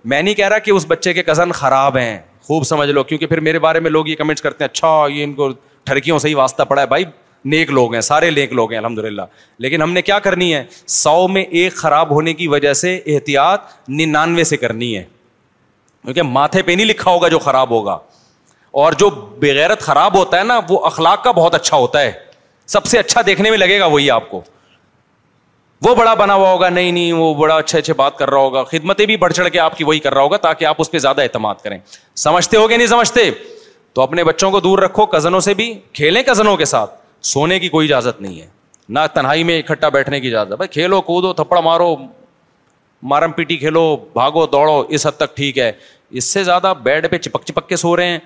میں 0.04 0.20
نہیں 0.22 0.34
کہہ 0.34 0.48
رہا 0.48 0.58
کہ 0.64 0.70
اس 0.70 0.84
بچے 0.88 1.12
کے 1.12 1.22
کزن 1.22 1.52
خراب 1.60 1.96
ہیں 1.96 2.18
خوب 2.46 2.64
سمجھ 2.64 2.88
لو 2.90 3.02
کیونکہ 3.04 3.26
پھر 3.26 3.40
میرے 3.48 3.58
بارے 3.58 3.80
میں 3.80 3.90
لوگ 3.90 4.08
یہ 4.08 4.16
کمنٹس 4.16 4.42
کرتے 4.42 4.64
ہیں 4.64 4.68
اچھا 4.70 4.92
یہ 5.14 5.24
ان 5.24 5.32
کو 5.34 5.48
ٹھڑکیوں 5.84 6.18
سے 6.18 6.28
ہی 6.28 6.34
واسطہ 6.34 6.62
پڑا 6.68 6.82
ہے 6.82 6.86
بھائی 6.86 7.04
نیک 7.44 7.70
لوگ 7.70 7.94
ہیں 7.94 8.00
سارے 8.00 8.30
نیک 8.30 8.52
لوگ 8.52 8.70
ہیں 8.72 8.78
الحمد 8.78 8.98
للہ 8.98 9.22
لیکن 9.60 9.82
ہم 9.82 9.92
نے 9.92 10.02
کیا 10.02 10.18
کرنی 10.18 10.52
ہے 10.54 10.62
سو 10.86 11.26
میں 11.28 11.42
ایک 11.50 11.74
خراب 11.76 12.10
ہونے 12.14 12.34
کی 12.34 12.48
وجہ 12.48 12.72
سے 12.74 12.96
احتیاط 13.14 13.64
ننانوے 13.88 14.44
سے 14.44 14.56
کرنی 14.56 14.96
ہے 14.96 15.04
کیونکہ 16.02 16.22
ماتھے 16.22 16.62
پہ 16.62 16.72
نہیں 16.72 16.86
لکھا 16.86 17.10
ہوگا 17.10 17.28
جو 17.28 17.38
خراب 17.38 17.70
ہوگا 17.70 17.98
اور 18.82 18.92
جو 18.98 19.08
بغیرت 19.40 19.80
خراب 19.82 20.16
ہوتا 20.18 20.38
ہے 20.38 20.44
نا 20.44 20.60
وہ 20.68 20.84
اخلاق 20.86 21.22
کا 21.24 21.30
بہت 21.36 21.54
اچھا 21.54 21.76
ہوتا 21.76 22.00
ہے 22.00 22.10
سب 22.66 22.84
سے 22.86 22.98
اچھا 22.98 23.20
دیکھنے 23.26 23.50
میں 23.50 23.58
لگے 23.58 23.78
گا 23.80 23.86
وہی 23.86 24.10
آپ 24.10 24.30
کو 24.30 24.40
وہ 25.84 25.94
بڑا 25.94 26.12
بنا 26.14 26.34
ہوا 26.34 26.50
ہوگا 26.50 26.68
نہیں 26.68 26.92
نہیں 26.92 27.12
وہ 27.12 27.32
بڑا 27.34 27.54
اچھے 27.54 27.78
اچھے 27.78 27.92
بات 27.94 28.16
کر 28.18 28.30
رہا 28.30 28.38
ہوگا 28.38 28.62
خدمتیں 28.70 29.04
بھی 29.06 29.16
بڑھ 29.16 29.32
چڑھ 29.32 29.48
کے 29.52 29.58
آپ 29.60 29.76
کی 29.76 29.84
وہی 29.84 29.98
کر 30.06 30.14
رہا 30.14 30.22
ہوگا 30.22 30.36
تاکہ 30.36 30.64
آپ 30.66 30.76
اس 30.80 30.90
پہ 30.90 30.98
زیادہ 30.98 31.22
اعتماد 31.22 31.54
کریں 31.64 31.78
سمجھتے 32.14 32.56
ہو 32.56 32.68
گے 32.70 32.76
نہیں 32.76 32.86
سمجھتے 32.86 33.30
تو 33.94 34.02
اپنے 34.02 34.24
بچوں 34.24 34.50
کو 34.50 34.60
دور 34.60 34.78
رکھو 34.78 35.06
کزنوں 35.16 35.40
سے 35.40 35.54
بھی 35.54 35.72
کھیلیں 35.92 36.22
کزنوں 36.22 36.56
کے 36.56 36.64
ساتھ 36.64 36.97
سونے 37.32 37.58
کی 37.58 37.68
کوئی 37.68 37.86
اجازت 37.88 38.20
نہیں 38.22 38.40
ہے 38.40 38.46
نہ 38.88 38.98
تنہائی 39.14 39.44
میں 39.44 39.58
اکٹھا 39.58 39.88
بیٹھنے 39.94 40.20
کی 40.20 40.28
اجازت 40.28 40.52
بھائی 40.56 40.68
کھیلو 40.72 41.00
کودو 41.02 41.32
تھپڑ 41.42 41.60
مارو 41.62 41.94
مارم 43.08 43.32
پیٹی 43.32 43.56
کھیلو 43.56 43.82
بھاگو 44.12 44.46
دوڑو 44.52 44.78
اس 44.88 45.06
حد 45.06 45.16
تک 45.16 45.36
ٹھیک 45.36 45.58
ہے 45.58 45.70
اس 46.10 46.24
سے 46.32 46.44
زیادہ 46.44 46.72
بیڈ 46.82 47.10
پہ 47.10 47.18
چپک 47.18 47.44
چپک 47.46 47.68
کے 47.68 47.76
سو 47.76 47.96
رہے 47.96 48.08
ہیں 48.08 48.18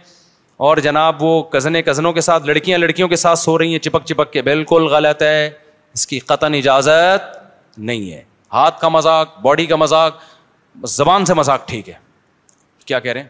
اور 0.66 0.76
جناب 0.86 1.22
وہ 1.22 1.42
کزنے 1.52 1.82
کزنوں 1.82 2.12
کے 2.12 2.20
ساتھ 2.20 2.44
لڑکیاں 2.46 2.78
لڑکیوں 2.78 3.08
کے 3.08 3.16
ساتھ 3.16 3.38
سو 3.38 3.58
رہی 3.58 3.72
ہیں 3.72 3.78
چپک 3.86 4.04
چپک 4.06 4.32
کے 4.32 4.42
بالکل 4.42 4.86
غلط 4.90 5.22
ہے 5.22 5.48
اس 5.94 6.06
کی 6.06 6.18
قطن 6.28 6.54
اجازت 6.54 7.78
نہیں 7.78 8.10
ہے 8.12 8.22
ہاتھ 8.52 8.80
کا 8.80 8.88
مذاق 8.88 9.38
باڈی 9.42 9.66
کا 9.66 9.76
مذاق 9.76 10.20
زبان 10.88 11.24
سے 11.24 11.34
مذاق 11.34 11.66
ٹھیک 11.68 11.88
ہے 11.88 11.94
کیا 12.86 13.00
کہہ 13.00 13.12
رہے 13.12 13.20
ہیں 13.20 13.28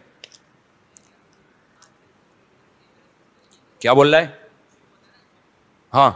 کیا 3.81 3.93
بول 3.93 4.15
رہا 4.15 4.21
ہے 4.21 4.41
ہاں 5.95 6.11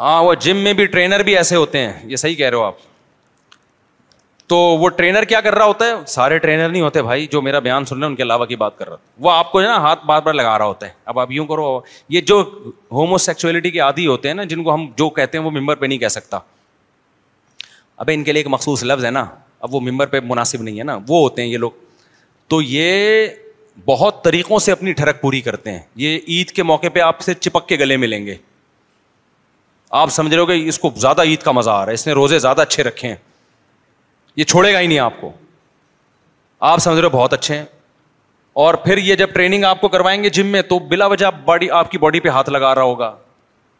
ہاں 0.00 0.22
وہ 0.24 0.32
جم 0.44 0.56
میں 0.64 0.72
بھی 0.78 0.86
ٹرینر 0.94 1.22
بھی 1.24 1.36
ایسے 1.36 1.56
ہوتے 1.56 1.78
ہیں 1.86 1.92
یہ 2.10 2.16
صحیح 2.16 2.34
کہہ 2.36 2.48
رہے 2.48 2.56
ہو 2.58 2.62
آپ 2.64 2.74
تو 4.48 4.56
وہ 4.58 4.88
ٹرینر 4.96 5.24
کیا 5.28 5.40
کر 5.40 5.54
رہا 5.54 5.64
ہوتا 5.64 5.84
ہے 5.86 5.92
سارے 6.08 6.38
ٹرینر 6.38 6.68
نہیں 6.68 6.82
ہوتے 6.82 7.02
بھائی 7.02 7.26
جو 7.30 7.40
میرا 7.42 7.58
بیان 7.68 7.84
سن 7.84 7.96
رہے 7.98 8.04
ہیں 8.04 8.10
ان 8.10 8.16
کے 8.16 8.22
علاوہ 8.22 8.44
کی 8.46 8.56
بات 8.56 8.76
کر 8.78 8.88
رہا 8.88 8.96
وہ 9.26 9.30
آپ 9.30 9.50
کو 9.52 9.60
جو 9.62 9.66
ہے 9.68 9.72
نا 9.72 9.78
ہاتھ 9.82 10.04
بار 10.06 10.20
بار 10.22 10.34
لگا 10.34 10.58
رہا 10.58 10.64
ہوتا 10.66 10.86
ہے 10.86 10.92
اب 11.12 11.18
آپ 11.20 11.30
یوں 11.32 11.46
کرو 11.46 11.80
یہ 12.16 12.20
جو 12.32 12.42
ہومو 12.92 13.18
سیکچولیٹی 13.26 13.70
کے 13.70 13.78
عادی 13.88 14.06
ہوتے 14.06 14.28
ہیں 14.28 14.34
نا 14.34 14.44
جن 14.52 14.62
کو 14.64 14.74
ہم 14.74 14.86
جو 14.98 15.08
کہتے 15.16 15.38
ہیں 15.38 15.44
وہ 15.44 15.50
ممبر 15.58 15.74
پہ 15.82 15.86
نہیں 15.86 15.98
کہہ 15.98 16.14
سکتا 16.18 16.38
اب 17.96 18.10
ان 18.14 18.24
کے 18.24 18.32
لیے 18.32 18.40
ایک 18.40 18.46
مخصوص 18.52 18.82
لفظ 18.84 19.04
ہے 19.04 19.10
نا 19.10 19.24
اب 19.66 19.74
وہ 19.74 19.80
ممبر 19.80 20.06
پہ 20.14 20.20
مناسب 20.24 20.62
نہیں 20.62 20.78
ہے 20.78 20.84
نا 20.84 20.98
وہ 21.08 21.20
ہوتے 21.22 21.42
ہیں 21.42 21.48
یہ 21.48 21.58
لوگ 21.58 21.70
تو 22.54 22.62
یہ 22.62 23.26
بہت 23.84 24.22
طریقوں 24.24 24.58
سے 24.58 24.72
اپنی 24.72 24.92
ٹھڑک 24.98 25.20
پوری 25.20 25.40
کرتے 25.42 25.72
ہیں 25.72 25.78
یہ 25.96 26.18
عید 26.28 26.50
کے 26.56 26.62
موقع 26.62 26.86
پہ 26.92 27.00
آپ 27.00 27.20
سے 27.20 27.34
چپک 27.34 27.66
کے 27.68 27.78
گلے 27.78 27.96
ملیں 27.96 28.26
گے 28.26 28.34
آپ 30.00 30.10
سمجھ 30.10 30.32
رہے 30.32 30.40
ہو 30.40 30.46
کہ 30.46 30.52
اس 30.68 30.78
کو 30.78 30.90
زیادہ 31.00 31.22
عید 31.22 31.42
کا 31.42 31.52
مزہ 31.52 31.70
آ 31.70 31.80
رہا 31.80 31.90
ہے 31.90 31.94
اس 31.94 32.06
نے 32.06 32.12
روزے 32.12 32.38
زیادہ 32.38 32.60
اچھے 32.60 32.82
رکھے 32.84 33.08
ہیں 33.08 33.16
یہ 34.36 34.44
چھوڑے 34.44 34.72
گا 34.72 34.80
ہی 34.80 34.86
نہیں 34.86 34.98
آپ 34.98 35.20
کو 35.20 35.30
آپ 36.70 36.78
سمجھ 36.80 36.98
رہے 36.98 37.06
ہو 37.12 37.18
بہت 37.18 37.32
اچھے 37.32 37.56
ہیں 37.56 37.64
اور 38.64 38.74
پھر 38.84 38.98
یہ 38.98 39.14
جب 39.16 39.32
ٹریننگ 39.34 39.64
آپ 39.64 39.80
کو 39.80 39.88
کروائیں 39.88 40.22
گے 40.22 40.28
جم 40.38 40.46
میں 40.52 40.62
تو 40.68 40.78
بلا 40.92 41.06
وجہ 41.06 41.26
باڈی 41.44 41.70
آپ 41.78 41.90
کی 41.90 41.98
باڈی 41.98 42.20
پہ 42.20 42.28
ہاتھ 42.28 42.50
لگا 42.50 42.74
رہا 42.74 42.82
ہوگا 42.82 43.14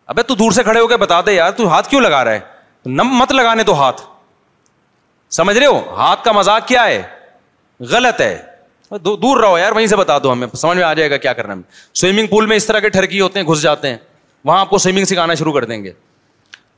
ابھی 0.07 0.23
تو 0.23 0.35
دور 0.35 0.53
سے 0.53 0.63
کھڑے 0.63 0.81
ہو 0.81 0.87
کے 0.89 0.97
بتا 0.97 1.21
دے 1.27 1.33
یار 1.33 1.53
تو 1.57 1.69
ہاتھ 1.69 1.89
کیوں 1.91 2.01
لگا 2.01 2.23
رہا 2.25 2.33
ہے 2.33 2.91
نم 2.97 3.17
مت 3.19 3.33
لگانے 3.33 3.63
تو 3.65 3.75
ہاتھ 3.81 4.01
سمجھ 5.37 5.57
رہے 5.59 5.67
ہو 5.67 5.81
ہاتھ 5.97 6.25
کا 6.25 6.33
مزاق 6.33 6.67
کیا 6.69 6.85
ہے 6.87 7.03
غلط 7.91 8.21
ہے 8.21 8.37
دور 8.93 9.41
رہو 9.41 9.59
یار 9.59 9.73
وہیں 9.73 9.87
سے 9.87 9.97
بتا 9.97 10.17
دو 10.23 10.33
ہمیں 10.33 10.47
سمجھ 10.57 10.77
میں 10.77 10.85
آ 10.85 10.93
جائے 10.95 11.11
گا 11.11 11.17
کیا 11.17 11.33
کرنا 11.33 11.55
سوئمنگ 12.01 12.27
پول 12.31 12.47
میں 12.47 12.57
اس 12.57 12.67
طرح 12.67 12.81
کے 12.81 12.89
ٹھرکی 12.89 13.21
ہوتے 13.21 13.41
ہیں 13.41 13.47
گھس 13.47 13.63
جاتے 13.63 13.89
ہیں 13.91 13.97
وہاں 14.45 14.61
آپ 14.61 14.71
کو 14.71 14.79
سوئمنگ 14.79 15.05
سکھانا 15.05 15.35
شروع 15.35 15.53
کر 15.53 15.65
دیں 15.65 15.83
گے 15.85 15.93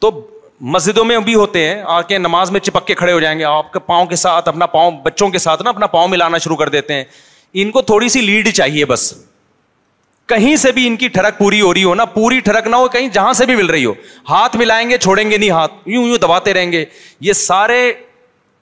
تو 0.00 0.10
مسجدوں 0.76 1.04
میں 1.04 1.18
بھی 1.24 1.34
ہوتے 1.34 1.66
ہیں 1.68 1.82
آ 1.86 2.00
کے 2.02 2.18
نماز 2.18 2.50
میں 2.50 2.60
چپک 2.60 2.86
کے 2.86 2.94
کھڑے 3.00 3.12
ہو 3.12 3.20
جائیں 3.20 3.38
گے 3.38 3.44
آپ 3.44 3.72
کے 3.72 3.78
پاؤں 3.86 4.06
کے 4.06 4.16
ساتھ 4.16 4.48
اپنا 4.48 4.66
پاؤں 4.66 5.00
بچوں 5.02 5.28
کے 5.30 5.38
ساتھ 5.38 5.62
نا 5.62 5.70
اپنا 5.70 5.86
پاؤں 5.86 6.08
ملانا 6.08 6.38
شروع 6.44 6.56
کر 6.56 6.68
دیتے 6.68 6.94
ہیں 6.94 7.04
ان 7.62 7.70
کو 7.70 7.82
تھوڑی 7.82 8.08
سی 8.14 8.20
لیڈ 8.20 8.52
چاہیے 8.54 8.84
بس 8.84 9.12
کہیں 10.28 10.54
سے 10.62 10.72
بھی 10.72 10.86
ان 10.86 10.96
کی 10.96 11.08
ٹھڑک 11.08 11.38
پوری 11.38 11.60
ہو 11.60 11.72
رہی 11.74 11.84
ہو 11.84 11.94
نا 11.94 12.04
پوری 12.04 12.40
ٹھڑک 12.48 12.66
نہ 12.68 12.76
ہو 12.76 12.88
کہیں 12.96 13.08
جہاں 13.12 13.32
سے 13.32 13.44
بھی 13.46 13.54
مل 13.56 13.66
رہی 13.70 13.84
ہو 13.84 13.92
ہاتھ 14.28 14.56
ملائیں 14.56 14.88
گے 14.90 14.96
چھوڑیں 14.98 15.30
گے 15.30 15.36
نہیں 15.36 15.50
ہاتھ 15.50 15.72
یوں 15.86 16.06
یوں 16.08 16.18
دباتے 16.22 16.54
رہیں 16.54 16.72
گے 16.72 16.84
یہ 17.28 17.32
سارے 17.42 17.92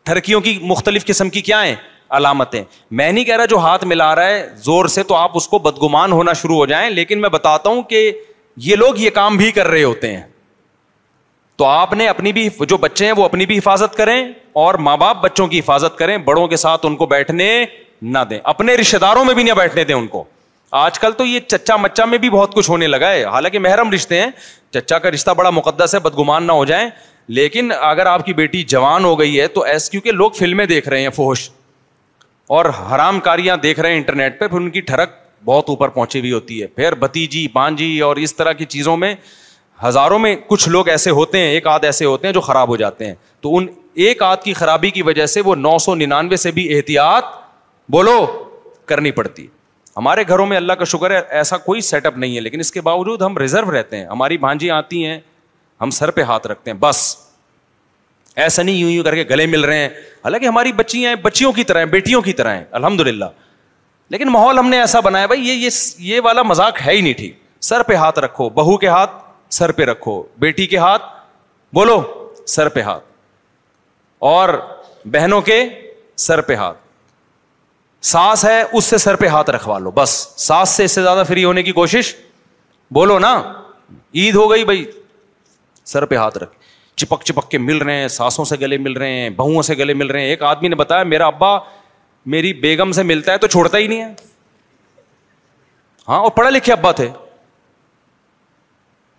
ٹھڑکیوں 0.05 0.41
کی 0.41 0.59
مختلف 0.63 1.05
قسم 1.05 1.31
کی 1.31 1.41
کیا 1.49 1.65
ہیں 1.65 1.75
علامتیں 2.17 2.63
میں 2.91 3.11
نہیں 3.13 3.25
کہہ 3.25 3.37
رہا 3.37 3.45
جو 3.51 3.59
ہاتھ 3.59 3.85
ملا 3.87 4.15
رہا 4.15 4.27
ہے 4.29 4.47
زور 4.65 4.87
سے 4.95 5.03
تو 5.03 5.15
آپ 5.15 5.31
اس 5.37 5.49
کو 5.49 5.59
بدگمان 5.59 6.13
ہونا 6.13 6.33
شروع 6.43 6.57
ہو 6.57 6.67
جائیں 6.67 6.89
لیکن 6.91 7.21
میں 7.21 7.29
بتاتا 7.29 7.71
ہوں 7.71 7.83
کہ 7.89 8.11
یہ 8.65 8.77
لوگ 8.77 8.99
یہ 8.99 9.11
کام 9.15 9.37
بھی 9.37 9.51
کر 9.53 9.69
رہے 9.69 9.83
ہوتے 9.83 10.13
ہیں 10.17 10.23
تو 11.59 11.65
آپ 11.65 11.93
نے 11.95 12.07
اپنی 12.09 12.33
بھی 12.33 12.49
جو 12.69 12.77
بچے 12.77 13.05
ہیں 13.07 13.13
وہ 13.17 13.25
اپنی 13.25 13.47
بھی 13.47 13.59
حفاظت 13.59 13.95
کریں 13.97 14.17
اور 14.63 14.75
ماں 14.87 14.97
باپ 14.97 15.23
بچوں 15.23 15.47
کی 15.49 15.59
حفاظت 15.59 15.99
کریں 15.99 16.17
بڑوں 16.25 16.47
کے 16.49 16.57
ساتھ 16.57 16.87
ان 16.87 16.97
کو 16.97 17.07
بیٹھنے 17.07 17.65
نہ 18.03 18.19
دیں 18.31 18.39
اپنے 18.45 18.75
رشتے 18.77 18.99
داروں 18.99 19.25
میں 19.25 19.35
بھی 19.35 19.43
نہ 19.43 19.53
بیٹھنے 19.57 19.85
دیں 19.85 19.95
ان 19.95 20.07
کو 20.09 20.25
آج 20.81 20.99
کل 20.99 21.13
تو 21.19 21.25
یہ 21.25 21.41
چچا 21.49 21.77
مچا 21.77 22.05
میں 22.05 22.19
بھی 22.19 22.31
بہت 22.31 22.55
کچھ 22.55 22.69
ہونے 22.71 22.87
لگا 22.87 23.11
ہے 23.11 23.25
حالانکہ 23.33 23.59
محرم 23.59 23.93
رشتے 23.93 24.21
ہیں 24.21 24.31
چچا 24.75 24.99
کا 24.99 25.11
رشتہ 25.11 25.31
بڑا 25.37 25.51
مقدس 25.51 25.95
ہے 25.95 25.99
بدگمان 26.09 26.47
نہ 26.47 26.53
ہو 26.53 26.65
جائیں 26.65 26.89
لیکن 27.37 27.71
اگر 27.81 28.07
آپ 28.07 28.25
کی 28.27 28.33
بیٹی 28.35 28.63
جوان 28.73 29.05
ہو 29.05 29.19
گئی 29.19 29.41
ہے 29.41 29.47
تو 29.59 29.63
ایس 29.65 29.89
کیونکہ 29.91 30.11
کے 30.11 30.17
لوگ 30.17 30.31
فلمیں 30.39 30.65
دیکھ 30.67 30.89
رہے 30.89 31.01
ہیں 31.03 31.09
فوش 31.17 31.49
اور 32.55 32.65
حرام 32.95 33.19
کاریاں 33.21 33.57
دیکھ 33.63 33.79
رہے 33.81 33.91
ہیں 33.91 33.97
انٹرنیٹ 33.97 34.39
پہ 34.41 34.49
پھر 34.49 34.57
ان 34.57 34.71
کی 34.71 34.81
ٹھڑک 34.91 35.11
بہت 35.45 35.69
اوپر 35.71 35.89
پہنچی 35.95 36.19
ہوئی 36.21 36.33
ہوتی 36.33 36.61
ہے 36.63 36.67
پھر 36.77 36.95
بھتیجی 37.01 37.47
بانجی 37.53 37.99
اور 38.09 38.17
اس 38.17 38.35
طرح 38.37 38.53
کی 38.59 38.65
چیزوں 38.75 38.97
میں 38.97 39.15
ہزاروں 39.85 40.19
میں 40.19 40.35
کچھ 40.47 40.69
لوگ 40.69 40.89
ایسے 40.89 41.11
ہوتے 41.19 41.39
ہیں 41.39 41.49
ایک 41.53 41.67
آدھ 41.67 41.85
ایسے 41.85 42.05
ہوتے 42.05 42.27
ہیں 42.29 42.33
جو 42.35 42.41
خراب 42.41 42.69
ہو 42.69 42.77
جاتے 42.77 43.07
ہیں 43.07 43.15
تو 43.41 43.57
ان 43.57 43.67
ایک 44.05 44.23
آدھ 44.23 44.43
کی 44.43 44.53
خرابی 44.55 44.91
کی 44.91 45.03
وجہ 45.03 45.27
سے 45.33 45.41
وہ 45.45 45.55
نو 45.57 45.77
سو 45.85 45.95
ننانوے 45.95 46.37
سے 46.37 46.51
بھی 46.59 46.69
احتیاط 46.77 47.25
بولو 47.93 48.25
کرنی 48.89 49.11
پڑتی 49.19 49.47
ہمارے 49.97 50.23
گھروں 50.29 50.47
میں 50.47 50.57
اللہ 50.57 50.73
کا 50.79 50.85
شکر 50.85 51.11
ہے 51.11 51.21
ایسا 51.39 51.57
کوئی 51.59 51.81
سیٹ 51.81 52.07
اپ 52.07 52.19
نہیں 52.19 52.37
ہے 52.37 52.41
لیکن 52.41 52.61
اس 52.61 52.73
کے 52.73 52.81
باوجود 52.89 53.23
ہم 53.23 53.37
ریزرو 53.39 53.71
رہتے 53.79 53.97
ہیں 53.97 54.07
ہماری 54.07 54.39
بھانجی 54.39 54.71
آتی 54.71 55.05
ہیں 55.07 55.19
ہم 55.81 55.91
سر 56.01 56.11
پہ 56.19 56.23
ہاتھ 56.33 56.47
رکھتے 56.47 56.71
ہیں 56.71 56.79
بس 56.81 57.17
ایسا 58.45 58.63
نہیں 58.63 58.75
یوں 58.77 58.91
یوں 58.91 59.05
کر 59.05 59.15
کے 59.15 59.23
گلے 59.31 59.45
مل 59.47 59.61
رہے 59.65 59.79
ہیں 59.79 59.89
حالانکہ 60.25 60.47
ہماری 60.47 60.73
بچیاں 60.79 61.11
ہیں 61.11 61.17
بچیوں 61.23 61.53
کی 61.53 61.65
طرح 61.65 61.79
ہیں 61.79 61.87
بیٹیوں 61.93 62.21
کی 62.23 62.33
طرح 62.41 62.55
ہیں 62.57 62.65
الحمد 62.81 63.01
للہ 63.07 63.25
لیکن 64.11 64.29
ماحول 64.33 64.59
ہم 64.59 64.69
نے 64.69 64.81
ایسا 64.81 65.01
بنایا 65.07 65.27
بھائی 65.27 65.49
یہ 65.49 65.69
یہ 66.09 66.21
والا 66.25 66.43
مذاق 66.49 66.81
ہے 66.87 66.93
ہی 66.97 67.01
نہیں 67.01 67.13
ٹھیک 67.21 67.39
سر 67.69 67.83
پہ 67.89 67.95
ہاتھ 67.95 68.19
رکھو 68.19 68.49
بہو 68.59 68.77
کے 68.79 68.89
ہاتھ 68.89 69.11
سر 69.55 69.73
پہ 69.73 69.85
رکھو 69.91 70.23
بیٹی 70.45 70.67
کے 70.67 70.77
ہاتھ 70.79 71.03
بولو 71.75 72.01
سر 72.55 72.69
پہ 72.75 72.81
ہاتھ 72.89 73.05
اور 74.33 74.49
بہنوں 75.13 75.41
کے 75.49 75.63
سر 76.27 76.41
پہ 76.41 76.55
ہاتھ 76.57 76.79
سانس 78.07 78.45
ہے 78.45 78.63
اس 78.73 78.85
سے 78.85 78.99
سر 78.99 79.17
پہ 79.21 79.27
ہاتھ 79.29 79.51
رکھوا 79.51 79.79
لو 79.79 79.91
بس 79.95 80.11
سانس 80.45 80.69
سے 80.77 80.85
اس 80.85 80.93
سے 80.95 81.03
زیادہ 81.03 81.23
فری 81.29 81.45
ہونے 81.45 81.63
کی 81.63 81.73
کوشش 81.81 82.15
بولو 82.95 83.19
نا 83.19 83.35
عید 84.15 84.35
ہو 84.37 84.51
گئی 84.51 84.65
بھائی 84.65 84.85
سر 85.95 86.05
پہ 86.07 86.15
ہاتھ 86.17 86.39
رکھ 86.39 86.55
چپک 87.01 87.25
چپک 87.25 87.51
کے 87.51 87.59
مل 87.59 87.79
رہے 87.83 87.95
ہیں 88.01 88.09
ساسوں 88.09 88.45
سے 88.51 88.57
گلے 88.61 88.77
مل 88.79 88.93
رہے 88.97 89.21
ہیں 89.21 89.31
بہوؤں 89.37 89.63
سے 89.63 89.75
گلے 89.79 89.95
مل 89.95 90.11
رہے 90.11 90.21
ہیں 90.21 90.29
ایک 90.29 90.43
آدمی 90.51 90.69
نے 90.69 90.75
بتایا 90.77 91.03
میرا 91.15 91.27
ابا 91.27 91.57
میری 92.35 92.53
بیگم 92.63 92.93
سے 92.93 93.03
ملتا 93.03 93.33
ہے 93.33 93.39
تو 93.39 93.47
چھوڑتا 93.47 93.79
ہی 93.79 93.87
نہیں 93.87 94.01
ہے 94.05 94.13
ہاں 96.09 96.19
اور 96.21 96.31
پڑھے 96.37 96.51
لکھے 96.51 96.73
ابا 96.73 96.93
تھے 97.01 97.09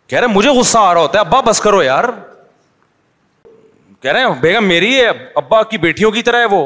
کہہ 0.10 0.20
رہے 0.20 0.28
مجھے 0.34 0.50
غصہ 0.60 0.78
آ 0.78 0.94
رہا 0.94 1.02
ہوتا 1.02 1.20
ہے 1.20 1.26
ابا 1.26 1.42
بس 1.50 1.60
کرو 1.62 1.82
یار 1.84 2.04
کہہ 4.02 4.12
رہے 4.12 4.22
ہیں 4.24 4.34
بیگم 4.42 4.68
میری 4.68 4.94
ہے 5.00 5.08
ابا 5.36 5.62
کی 5.72 5.78
بیٹیوں 5.86 6.12
کی 6.12 6.22
طرح 6.24 6.40
ہے 6.40 6.46
وہ 6.56 6.66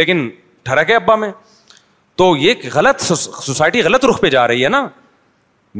لیکن 0.00 0.28
ٹھڑک 0.64 0.90
ہے 0.90 0.96
ابا 0.96 1.14
میں 1.24 1.30
تو 2.18 2.34
یہ 2.36 2.68
غلط 2.74 3.00
سوسائٹی 3.02 3.82
غلط 3.82 4.04
رخ 4.04 4.20
پہ 4.20 4.28
جا 4.30 4.46
رہی 4.48 4.64
ہے 4.64 4.68
نا 4.68 4.86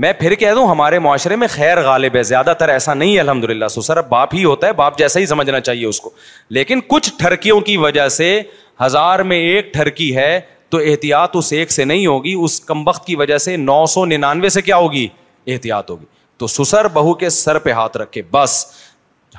میں 0.00 0.12
پھر 0.18 0.34
کہہ 0.34 0.52
دوں 0.54 0.66
ہمارے 0.68 0.98
معاشرے 0.98 1.36
میں 1.36 1.46
خیر 1.50 1.80
غالب 1.84 2.14
ہے 2.16 2.22
زیادہ 2.24 2.52
تر 2.58 2.68
ایسا 2.68 2.92
نہیں 2.94 3.14
ہے 3.14 3.20
الحمد 3.20 3.44
للہ 3.50 3.66
سر 3.80 3.96
اب 3.96 4.08
باپ 4.08 4.34
ہی 4.34 4.44
ہوتا 4.44 4.66
ہے 4.66 4.72
باپ 4.76 4.98
جیسا 4.98 5.20
ہی 5.20 5.26
سمجھنا 5.26 5.60
چاہیے 5.60 5.86
اس 5.86 6.00
کو 6.00 6.10
لیکن 6.58 6.80
کچھ 6.88 7.10
ٹھرکیوں 7.18 7.60
کی 7.60 7.76
وجہ 7.76 8.08
سے 8.16 8.40
ہزار 8.84 9.18
میں 9.32 9.38
ایک 9.48 9.72
ٹھرکی 9.74 10.14
ہے 10.16 10.40
تو 10.70 10.78
احتیاط 10.90 11.36
اس 11.36 11.52
ایک 11.52 11.72
سے 11.72 11.84
نہیں 11.84 12.06
ہوگی 12.06 12.32
اس 12.44 12.58
کم 12.70 12.86
وقت 12.88 13.06
کی 13.06 13.16
وجہ 13.16 13.38
سے 13.46 13.56
نو 13.56 13.84
سو 13.94 14.04
ننانوے 14.06 14.48
سے 14.54 14.62
کیا 14.62 14.76
ہوگی 14.76 15.06
احتیاط 15.52 15.90
ہوگی 15.90 16.06
تو 16.38 16.46
سسر 16.46 16.88
بہو 16.92 17.12
کے 17.14 17.30
سر 17.30 17.58
پہ 17.66 17.72
ہاتھ 17.72 17.96
رکھے 17.96 18.22
بس 18.30 18.64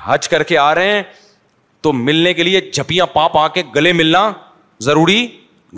حج 0.04 0.28
کر 0.28 0.42
کے 0.52 0.58
آ 0.58 0.74
رہے 0.74 0.92
ہیں 0.92 1.02
تو 1.82 1.92
ملنے 1.92 2.34
کے 2.34 2.42
لیے 2.42 2.60
جھپیاں 2.72 3.06
پا 3.14 3.26
پا 3.28 3.46
کے 3.54 3.62
گلے 3.74 3.92
ملنا 3.92 4.30
ضروری 4.84 5.26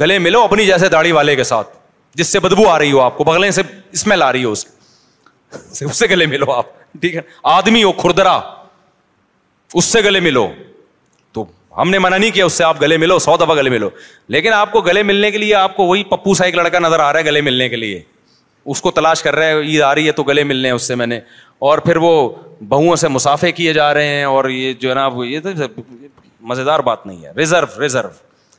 گلے 0.01 0.19
ملو 0.19 0.43
اپنی 0.45 0.67
جیسے 0.67 0.89
داڑھی 0.89 1.13
والے 1.13 1.37
کے 1.37 1.45
ساتھ 1.45 1.69
جس 2.17 2.27
سے 2.33 2.41
بدبو 2.41 2.67
آ 2.71 2.79
رہی 2.79 2.93
ہو 2.93 3.01
آپ 3.01 3.17
کو 3.17 3.25
بغلے 3.25 3.51
سے 3.57 3.63
اسمیل 3.93 4.23
آ 4.23 4.31
رہی 4.33 4.45
ہو 4.45 4.53
اس 4.53 4.65
سے 5.97 6.07
گلے 6.11 6.27
ملو 6.27 6.51
آپ 6.53 6.67
ٹھیک 7.01 7.15
ہے 7.15 7.21
آدمی 7.55 7.83
ہو 7.83 7.91
کھردرا 8.03 8.39
اس 9.81 9.85
سے 9.85 10.01
گلے 10.05 10.21
ملو 10.27 10.47
تو 11.33 11.45
ہم 11.79 11.91
نے 11.91 11.99
منع 12.05 12.17
نہیں 12.17 12.31
کیا 12.35 12.45
اس 12.45 12.53
سے 12.61 12.65
آپ 12.65 12.81
گلے 12.83 12.97
ملو 13.03 13.19
سو 13.27 13.37
دفعہ 13.41 13.57
گلے 13.57 13.71
ملو 13.71 13.89
لیکن 14.37 14.53
آپ 14.53 14.73
کو 14.73 14.81
گلے 14.89 15.03
ملنے 15.11 15.31
کے 15.31 15.39
لیے 15.39 15.55
آپ 15.55 15.77
کو 15.77 15.85
وہی 15.87 16.05
پپو 16.11 16.35
سا 16.35 16.45
ایک 16.45 16.55
لڑکا 16.57 16.79
نظر 16.79 17.01
آ 17.09 17.13
رہا 17.13 17.19
ہے 17.21 17.25
گلے 17.25 17.41
ملنے 17.51 17.69
کے 17.69 17.77
لیے 17.77 18.03
اس 18.75 18.81
کو 18.83 18.91
تلاش 18.91 19.23
کر 19.23 19.35
رہے 19.37 19.53
ہیں 19.53 19.59
عید 19.63 19.83
آ 19.89 19.95
رہی 19.95 20.07
ہے 20.07 20.13
تو 20.13 20.23
گلے 20.31 20.45
ملنے 20.53 20.69
ہیں 20.69 20.75
اس 20.75 20.87
سے 20.89 20.95
میں 21.03 21.07
نے 21.07 21.21
اور 21.67 21.79
پھر 21.89 21.97
وہ 22.07 22.13
بہوؤں 22.69 22.97
سے 23.05 23.09
مسافے 23.19 23.53
کیے 23.59 23.73
جا 23.73 23.93
رہے 23.95 24.17
ہیں 24.17 24.25
اور 24.25 24.49
یہ 24.51 24.73
جو 24.81 24.89
ہے 24.91 24.95
نا 24.95 25.09
یہ 25.25 25.41
تو 25.41 25.49
مزے 25.57 26.07
مزیدار 26.53 26.81
بات 26.89 27.07
نہیں 27.07 27.25
ہے 27.25 27.31
ریزرو 27.37 27.81
ریزرو 27.81 28.09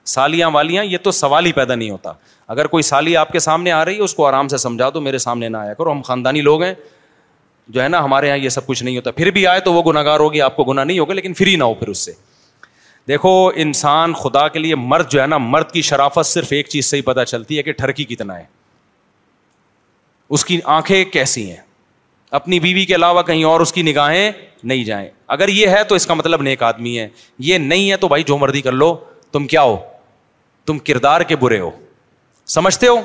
سالیاں 0.09 0.49
والیاں 0.53 0.83
یہ 0.83 0.97
تو 1.03 1.11
سوال 1.11 1.45
ہی 1.45 1.51
پیدا 1.53 1.75
نہیں 1.75 1.89
ہوتا 1.89 2.11
اگر 2.55 2.67
کوئی 2.73 2.83
سالی 2.83 3.15
آپ 3.17 3.31
کے 3.31 3.39
سامنے 3.45 3.71
آ 3.71 3.83
رہی 3.85 3.97
ہے 3.97 4.03
اس 4.03 4.13
کو 4.15 4.25
آرام 4.25 4.47
سے 4.47 4.57
سمجھا 4.57 4.89
دو 4.93 5.01
میرے 5.01 5.17
سامنے 5.17 5.47
نہ 5.49 5.57
آیا 5.57 5.73
کرو 5.73 5.91
ہم 5.91 6.01
خاندانی 6.05 6.41
لوگ 6.41 6.61
ہیں 6.63 6.73
جو 7.75 7.81
ہے 7.83 7.87
نا 7.87 8.03
ہمارے 8.03 8.27
یہاں 8.27 8.37
یہ 8.37 8.49
سب 8.55 8.65
کچھ 8.67 8.83
نہیں 8.83 8.97
ہوتا 8.97 9.11
پھر 9.11 9.29
بھی 9.37 9.45
آئے 9.47 9.59
تو 9.65 9.73
وہ 9.73 9.81
گناہ 9.91 10.03
گار 10.05 10.19
ہوگی 10.19 10.41
آپ 10.41 10.55
کو 10.55 10.63
گناہ 10.63 10.83
نہیں 10.83 10.99
ہوگا 10.99 11.13
لیکن 11.13 11.33
پھر 11.33 11.47
ہی 11.47 11.55
نہ 11.55 11.63
ہو 11.63 11.73
پھر 11.73 11.87
اس 11.87 12.05
سے 12.05 12.11
دیکھو 13.07 13.31
انسان 13.63 14.13
خدا 14.21 14.47
کے 14.53 14.59
لیے 14.59 14.75
مرد 14.75 15.09
جو 15.11 15.21
ہے 15.21 15.25
نا 15.27 15.37
مرد 15.37 15.71
کی 15.71 15.81
شرافت 15.89 16.25
صرف 16.25 16.51
ایک 16.51 16.69
چیز 16.69 16.85
سے 16.85 16.97
ہی 16.97 17.01
پتہ 17.09 17.23
چلتی 17.27 17.57
ہے 17.57 17.63
کہ 17.63 17.71
ٹھرکی 17.71 18.03
کتنا 18.15 18.37
ہے 18.37 18.43
اس 20.37 20.45
کی 20.45 20.59
آنکھیں 20.77 21.03
کیسی 21.13 21.49
ہیں 21.49 21.65
اپنی 22.39 22.59
بیوی 22.59 22.85
کے 22.85 22.95
علاوہ 22.95 23.21
کہیں 23.27 23.43
اور 23.51 23.59
اس 23.61 23.71
کی 23.73 23.81
نگاہیں 23.89 24.31
نہیں 24.63 24.83
جائیں 24.85 25.07
اگر 25.35 25.47
یہ 25.49 25.67
ہے 25.77 25.83
تو 25.89 25.95
اس 25.95 26.05
کا 26.07 26.13
مطلب 26.13 26.41
نیک 26.43 26.63
آدمی 26.63 26.97
ہے 26.99 27.07
یہ 27.49 27.57
نہیں 27.57 27.91
ہے 27.91 27.97
تو 27.97 28.07
بھائی 28.07 28.23
جو 28.27 28.37
مردی 28.37 28.61
کر 28.61 28.71
لو 28.71 28.95
تم 29.31 29.45
کیا 29.47 29.61
ہو 29.63 29.75
تم 30.67 30.79
کردار 30.87 31.21
کے 31.27 31.35
برے 31.41 31.59
ہو 31.59 31.69
سمجھتے 32.53 32.87
ہو 32.87 32.95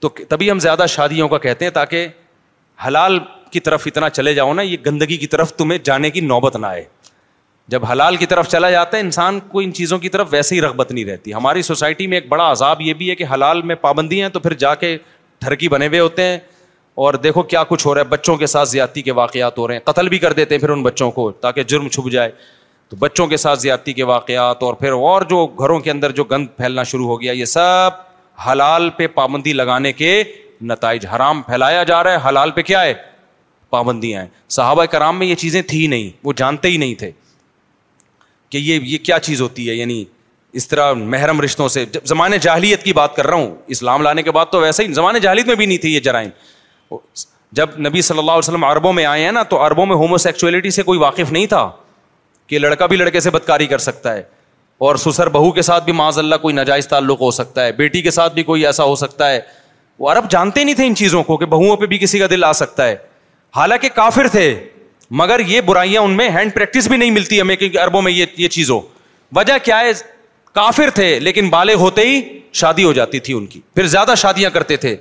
تو 0.00 0.08
تبھی 0.28 0.50
ہم 0.50 0.58
زیادہ 0.58 0.84
شادیوں 0.88 1.28
کا 1.28 1.38
کہتے 1.38 1.64
ہیں 1.64 1.72
تاکہ 1.72 2.06
حلال 2.86 3.18
کی 3.52 3.60
طرف 3.60 3.82
اتنا 3.86 4.08
چلے 4.10 4.32
جاؤ 4.34 4.52
نا 4.54 4.62
یہ 4.62 4.76
گندگی 4.86 5.16
کی 5.16 5.26
طرف 5.26 5.52
تمہیں 5.56 5.78
جانے 5.84 6.10
کی 6.10 6.20
نوبت 6.20 6.56
نہ 6.56 6.66
آئے 6.66 6.84
جب 7.72 7.84
حلال 7.90 8.16
کی 8.16 8.26
طرف 8.26 8.48
چلا 8.48 8.70
جاتا 8.70 8.96
ہے 8.96 9.02
انسان 9.02 9.38
کو 9.50 9.60
ان 9.60 9.72
چیزوں 9.74 9.98
کی 10.04 10.08
طرف 10.14 10.28
ویسے 10.30 10.54
ہی 10.54 10.60
رغبت 10.60 10.92
نہیں 10.92 11.04
رہتی 11.04 11.34
ہماری 11.34 11.62
سوسائٹی 11.62 12.06
میں 12.12 12.16
ایک 12.16 12.28
بڑا 12.28 12.50
عذاب 12.52 12.80
یہ 12.80 12.94
بھی 13.02 13.10
ہے 13.10 13.14
کہ 13.16 13.24
حلال 13.32 13.62
میں 13.70 13.74
پابندی 13.84 14.20
ہیں 14.22 14.28
تو 14.36 14.40
پھر 14.46 14.52
جا 14.62 14.74
کے 14.82 14.96
ٹھرکی 15.44 15.68
بنے 15.74 15.86
ہوئے 15.88 16.00
ہوتے 16.00 16.22
ہیں 16.30 16.38
اور 17.04 17.14
دیکھو 17.26 17.42
کیا 17.52 17.62
کچھ 17.68 17.86
ہو 17.86 17.94
رہا 17.94 18.00
ہے 18.02 18.06
بچوں 18.08 18.36
کے 18.36 18.46
ساتھ 18.54 18.68
زیادتی 18.68 19.02
کے 19.02 19.12
واقعات 19.20 19.58
ہو 19.58 19.68
رہے 19.68 19.74
ہیں 19.74 19.82
قتل 19.84 20.08
بھی 20.14 20.18
کر 20.18 20.32
دیتے 20.40 20.54
ہیں 20.54 20.60
پھر 20.60 20.70
ان 20.70 20.82
بچوں 20.82 21.10
کو 21.18 21.30
تاکہ 21.44 21.62
جرم 21.72 21.88
چھپ 21.88 22.10
جائے 22.12 22.30
تو 22.90 22.96
بچوں 23.00 23.26
کے 23.28 23.36
ساتھ 23.36 23.60
زیادتی 23.60 23.92
کے 23.92 24.02
واقعات 24.04 24.62
اور 24.62 24.74
پھر 24.74 24.92
اور 24.92 25.22
جو 25.30 25.44
گھروں 25.46 25.78
کے 25.80 25.90
اندر 25.90 26.10
جو 26.12 26.24
گند 26.30 26.46
پھیلنا 26.56 26.82
شروع 26.92 27.06
ہو 27.06 27.20
گیا 27.20 27.32
یہ 27.32 27.44
سب 27.44 27.90
حلال 28.46 28.88
پہ 28.96 29.06
پابندی 29.14 29.52
لگانے 29.52 29.92
کے 29.92 30.22
نتائج 30.70 31.06
حرام 31.14 31.42
پھیلایا 31.42 31.82
جا 31.90 32.02
رہا 32.04 32.12
ہے 32.12 32.18
حلال 32.28 32.50
پہ 32.54 32.62
کیا 32.70 32.82
ہے 32.82 32.94
پابندیاں 33.70 34.20
ہیں 34.22 34.28
صحابہ 34.56 34.84
کرام 34.90 35.18
میں 35.18 35.26
یہ 35.26 35.34
چیزیں 35.42 35.60
تھیں 35.68 35.86
نہیں 35.88 36.08
وہ 36.24 36.32
جانتے 36.36 36.68
ہی 36.68 36.76
نہیں 36.76 36.94
تھے 36.98 37.10
کہ 38.50 38.58
یہ 38.58 38.80
یہ 38.92 38.98
کیا 39.06 39.18
چیز 39.26 39.40
ہوتی 39.42 39.68
ہے 39.68 39.74
یعنی 39.74 40.04
اس 40.60 40.66
طرح 40.68 40.92
محرم 40.92 41.40
رشتوں 41.40 41.68
سے 41.74 41.84
جب 41.92 42.06
زمانے 42.06 42.38
جاہلیت 42.46 42.82
کی 42.84 42.92
بات 43.00 43.14
کر 43.16 43.26
رہا 43.26 43.36
ہوں 43.36 43.54
اسلام 43.76 44.02
لانے 44.02 44.22
کے 44.22 44.30
بعد 44.38 44.46
تو 44.52 44.60
ویسے 44.60 44.86
ہی 44.86 44.92
زمانے 44.94 45.20
جاہلیت 45.26 45.46
میں 45.46 45.54
بھی 45.56 45.66
نہیں 45.66 45.78
تھی 45.78 45.94
یہ 45.94 46.00
جرائم 46.08 46.30
جب 47.60 47.78
نبی 47.86 48.02
صلی 48.02 48.18
اللہ 48.18 48.30
علیہ 48.30 48.38
وسلم 48.48 48.64
عربوں 48.64 48.92
میں 48.92 49.04
آئے 49.12 49.24
ہیں 49.24 49.32
نا 49.32 49.42
تو 49.52 49.64
عربوں 49.66 49.86
میں 49.86 49.96
ہومو 49.96 50.16
سیکچولیٹی 50.26 50.70
سے 50.70 50.82
کوئی 50.90 50.98
واقف 50.98 51.32
نہیں 51.32 51.46
تھا 51.54 51.70
کہ 52.50 52.58
لڑکا 52.58 52.86
بھی 52.90 52.96
لڑکے 52.96 53.20
سے 53.20 53.30
بدکاری 53.30 53.66
کر 53.72 53.78
سکتا 53.78 54.12
ہے 54.14 54.22
اور 54.86 54.96
سسر 54.96 55.28
بہو 55.36 55.50
کے 55.52 55.62
ساتھ 55.62 55.84
بھی 55.84 55.92
معاذ 55.92 56.18
اللہ 56.18 56.36
کوئی 56.42 56.54
ناجائز 56.54 56.86
تعلق 56.88 57.20
ہو 57.20 57.30
سکتا 57.36 57.64
ہے 57.64 57.72
بیٹی 57.72 58.00
کے 58.02 58.10
ساتھ 58.10 58.34
بھی 58.34 58.42
کوئی 58.48 58.64
ایسا 58.66 58.84
ہو 58.84 58.94
سکتا 59.02 59.28
ہے 59.30 59.40
وہ 60.04 60.10
عرب 60.12 60.30
جانتے 60.30 60.64
نہیں 60.64 60.74
تھے 60.74 60.86
ان 60.86 60.94
چیزوں 61.00 61.22
کو 61.24 61.36
کہ 61.36 61.46
بہوؤں 61.54 61.76
پہ 61.76 61.86
بھی 61.86 61.98
کسی 61.98 62.18
کا 62.18 62.26
دل 62.30 62.44
آ 62.44 62.52
سکتا 62.62 62.86
ہے 62.88 62.96
حالانکہ 63.56 63.88
کافر 63.94 64.28
تھے 64.32 64.46
مگر 65.20 65.40
یہ 65.48 65.60
برائیاں 65.68 66.02
ان 66.02 66.16
میں 66.16 66.28
ہینڈ 66.36 66.54
پریکٹس 66.54 66.88
بھی 66.88 66.96
نہیں 66.96 67.10
ملتی 67.18 67.40
ہمیں 67.40 67.54
کیونکہ 67.56 67.78
اربوں 67.84 68.02
میں 68.02 68.12
یہ 68.12 68.26
یہ 68.38 68.48
چیز 68.56 68.70
ہو 68.70 68.80
وجہ 69.36 69.58
کیا 69.64 69.78
ہے 69.80 69.92
کافر 70.54 70.90
تھے 70.94 71.08
لیکن 71.20 71.48
بالے 71.50 71.74
ہوتے 71.84 72.06
ہی 72.08 72.20
شادی 72.60 72.84
ہو 72.84 72.92
جاتی 72.92 73.18
تھی 73.26 73.34
ان 73.34 73.46
کی 73.46 73.60
پھر 73.74 73.86
زیادہ 73.96 74.14
شادیاں 74.26 74.50
کرتے 74.50 74.76
تھے 74.84 74.96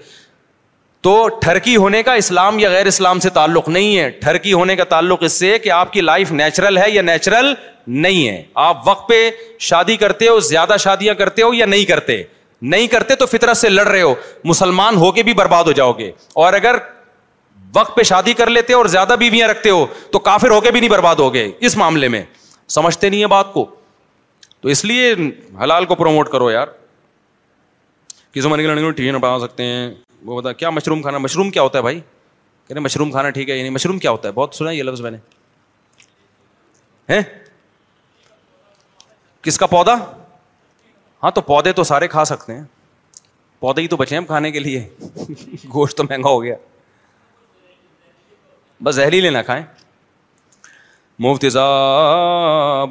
تو 1.03 1.11
ٹھرکی 1.41 1.75
ہونے 1.75 2.01
کا 2.03 2.13
اسلام 2.21 2.57
یا 2.59 2.69
غیر 2.69 2.85
اسلام 2.85 3.19
سے 3.19 3.29
تعلق 3.33 3.67
نہیں 3.69 3.97
ہے 3.97 4.09
ٹھرکی 4.21 4.53
ہونے 4.53 4.75
کا 4.75 4.83
تعلق 4.83 5.23
اس 5.23 5.33
سے 5.39 5.57
کہ 5.63 5.69
آپ 5.71 5.91
کی 5.93 6.01
لائف 6.01 6.31
نیچرل 6.31 6.77
ہے 6.77 6.89
یا 6.91 7.01
نیچرل 7.01 7.53
نہیں 8.05 8.27
ہے 8.27 8.41
آپ 8.63 8.87
وقت 8.87 9.07
پہ 9.09 9.29
شادی 9.67 9.95
کرتے 9.97 10.27
ہو 10.27 10.39
زیادہ 10.47 10.75
شادیاں 10.79 11.13
کرتے 11.21 11.41
ہو 11.41 11.53
یا 11.53 11.65
نہیں 11.65 11.85
کرتے 11.89 12.21
نہیں 12.71 12.87
کرتے 12.91 13.15
تو 13.15 13.25
فطرت 13.25 13.57
سے 13.57 13.69
لڑ 13.69 13.87
رہے 13.87 14.01
ہو 14.01 14.13
مسلمان 14.45 14.95
ہو 15.03 15.11
کے 15.11 15.23
بھی 15.23 15.33
برباد 15.33 15.63
ہو 15.67 15.71
جاؤ 15.79 15.91
گے 15.99 16.11
اور 16.43 16.53
اگر 16.53 16.75
وقت 17.75 17.95
پہ 17.95 18.03
شادی 18.09 18.33
کر 18.33 18.49
لیتے 18.49 18.73
ہو 18.73 18.77
اور 18.77 18.85
زیادہ 18.97 19.15
بیویاں 19.19 19.47
رکھتے 19.47 19.69
ہو 19.69 19.85
تو 20.11 20.19
کافر 20.27 20.49
ہو 20.51 20.59
کے 20.61 20.71
بھی 20.71 20.79
نہیں 20.79 20.89
برباد 20.89 21.15
ہو 21.19 21.33
گئے 21.33 21.51
اس 21.67 21.77
معاملے 21.77 22.07
میں 22.15 22.23
سمجھتے 22.75 23.09
نہیں 23.09 23.21
ہے 23.21 23.27
بات 23.27 23.53
کو 23.53 23.65
تو 24.61 24.69
اس 24.69 24.85
لیے 24.85 25.13
حلال 25.63 25.85
کو 25.91 25.95
پروموٹ 25.95 26.29
کرو 26.31 26.51
یار 26.51 26.67
کسی 28.33 28.47
بنا 29.21 29.39
سکتے 29.47 29.63
ہیں 29.63 29.89
وہ 30.25 30.39
بتا 30.41 30.51
کیا 30.53 30.69
مشروم 30.69 31.01
کھانا 31.01 31.17
مشروم 31.17 31.49
کیا 31.51 31.61
ہوتا 31.61 31.77
ہے 31.77 31.83
بھائی 31.83 31.99
کہ 32.67 32.79
مشروم 32.79 33.11
کھانا 33.11 33.29
ٹھیک 33.35 33.49
ہے 33.49 33.55
یعنی 33.57 33.69
مشروم 33.69 33.99
کیا 33.99 34.11
ہوتا 34.11 34.27
ہے 34.27 34.33
بہت 34.33 34.55
سنا 34.55 34.71
یہ 34.71 34.83
لفظ 34.83 35.01
میں 35.01 35.11
نے 35.11 35.17
کس 39.41 39.57
کا 39.57 39.65
پودا 39.67 39.93
ہاں 41.23 41.31
تو 41.35 41.41
پودے 41.41 41.71
تو 41.73 41.83
سارے 41.83 42.07
کھا 42.07 42.25
سکتے 42.25 42.55
ہیں 42.55 42.63
پودے 43.59 43.81
ہی 43.81 43.87
تو 43.87 43.97
بچے 43.97 44.17
ہیں 44.17 44.25
کھانے 44.25 44.51
کے 44.51 44.59
لیے 44.59 44.87
گوشت 45.73 45.97
تو 45.97 46.03
مہنگا 46.03 46.29
ہو 46.29 46.41
گیا 46.43 46.55
بس 48.83 48.95
زہری 48.95 49.21
لینا 49.21 49.41
کھائیں 49.43 49.63
مفت 51.23 51.45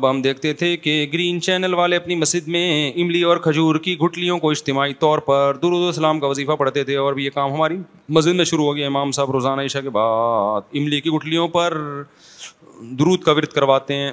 ہم 0.03 0.21
دیکھتے 0.23 0.53
تھے 0.63 0.77
کہ 0.77 0.95
گرین 1.13 1.41
چینل 1.43 1.75
والے 1.75 1.97
اپنی 1.97 2.15
مسجد 2.15 2.49
میں 2.55 2.65
املی 3.03 3.23
اور 3.29 3.37
کھجور 3.45 3.77
کی 3.85 3.97
گھٹلیوں 4.03 4.39
کو 4.39 4.51
اجتماعی 4.51 4.95
طور 5.05 5.19
پر 5.29 5.57
درود 5.63 5.89
اسلام 5.89 6.21
کا 6.21 6.27
وظیفہ 6.27 6.53
پڑھتے 6.59 6.83
تھے 6.85 6.97
اور 7.05 7.13
بھی 7.19 7.25
یہ 7.25 7.31
کام 7.35 7.53
ہماری 7.53 7.77
مسجد 8.19 8.35
میں 8.41 8.45
شروع 8.51 8.65
ہو 8.67 8.75
گیا 8.77 8.87
امام 8.87 9.11
صاحب 9.19 9.31
روزانہ 9.37 9.61
عشاء 9.71 9.81
کے 9.81 9.91
بعد 9.91 10.77
املی 10.81 11.01
کی 11.01 11.11
گھٹلیوں 11.19 11.47
پر 11.57 11.77
درود 12.99 13.23
کا 13.23 13.33
ورد 13.37 13.53
کرواتے 13.55 13.95
ہیں 14.03 14.13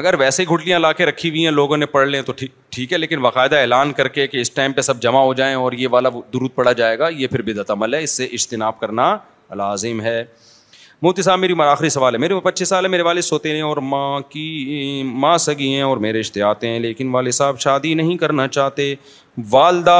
اگر 0.00 0.14
ویسے 0.18 0.44
گھٹلیاں 0.50 0.78
لا 0.78 0.92
کے 0.92 1.06
رکھی 1.06 1.28
ہوئی 1.30 1.44
ہیں 1.44 1.50
لوگوں 1.52 1.76
نے 1.76 1.86
پڑھ 1.94 2.08
لیں 2.08 2.22
تو 2.22 2.32
ٹھیک 2.40 2.92
ہے 2.92 2.98
لیکن 2.98 3.20
باقاعدہ 3.28 3.56
اعلان 3.60 3.92
کر 4.00 4.08
کے 4.18 4.26
کہ 4.34 4.40
اس 4.40 4.50
ٹائم 4.54 4.72
پہ 4.72 4.80
سب 4.90 5.02
جمع 5.02 5.20
ہو 5.22 5.32
جائیں 5.42 5.54
اور 5.56 5.72
یہ 5.84 5.88
والا 5.90 6.08
درود 6.34 6.54
پڑا 6.54 6.72
جائے 6.82 6.98
گا 6.98 7.08
یہ 7.18 7.26
پھر 7.26 7.42
بدعت 7.52 7.70
عمل 7.70 7.94
ہے 7.94 8.02
اس 8.02 8.16
سے 8.16 8.24
اجتناب 8.32 8.80
کرنا 8.80 9.16
لازم 9.56 10.00
ہے 10.00 10.22
موتی 11.02 11.22
صاحب 11.22 11.38
میری 11.38 11.54
آخری 11.62 11.88
سوال 11.88 12.14
ہے 12.14 12.18
میرے 12.18 12.38
پچیس 12.44 12.68
سال 12.68 12.84
ہے 12.84 12.88
میرے 12.90 13.02
والد 13.02 13.20
سوتے 13.22 13.50
ہیں 13.54 13.60
اور 13.62 13.76
ماں 13.90 14.20
کی 14.30 15.02
ماں 15.24 15.36
سگی 15.38 15.68
ہیں 15.74 15.82
اور 15.82 15.96
میرے 16.04 16.20
رشتے 16.20 16.40
آتے 16.42 16.68
ہیں 16.68 16.78
لیکن 16.80 17.08
والد 17.14 17.30
صاحب 17.32 17.58
شادی 17.60 17.92
نہیں 17.94 18.16
کرنا 18.18 18.46
چاہتے 18.48 18.94
والدہ 19.50 19.96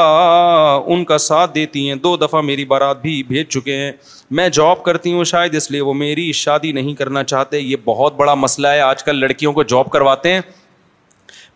ان 0.95 1.05
کا 1.11 1.19
ساتھ 1.27 1.55
دیتی 1.55 1.87
ہیں 1.89 1.95
دو 2.07 2.17
دفعہ 2.17 2.41
میری 2.49 2.65
بارات 2.73 3.01
بھی 3.03 3.23
بھیج 3.29 3.47
چکے 3.49 3.77
ہیں 3.77 3.93
میں 4.39 4.49
جاب 4.59 4.83
کرتی 4.85 5.13
ہوں 5.13 5.25
شاید 5.33 5.55
اس 5.57 5.71
لیے 5.71 5.81
وہ 5.81 5.95
میری 6.01 6.31
شادی 6.41 6.73
نہیں 6.81 6.95
کرنا 7.03 7.23
چاہتے 7.25 7.59
یہ 7.61 7.77
بہت 7.85 8.15
بڑا 8.17 8.35
مسئلہ 8.35 8.69
ہے 8.77 8.81
آج 8.81 9.03
کل 9.05 9.21
لڑکیوں 9.21 9.53
کو 9.53 9.63
جاب 9.75 9.91
کرواتے 9.91 10.33
ہیں 10.33 10.41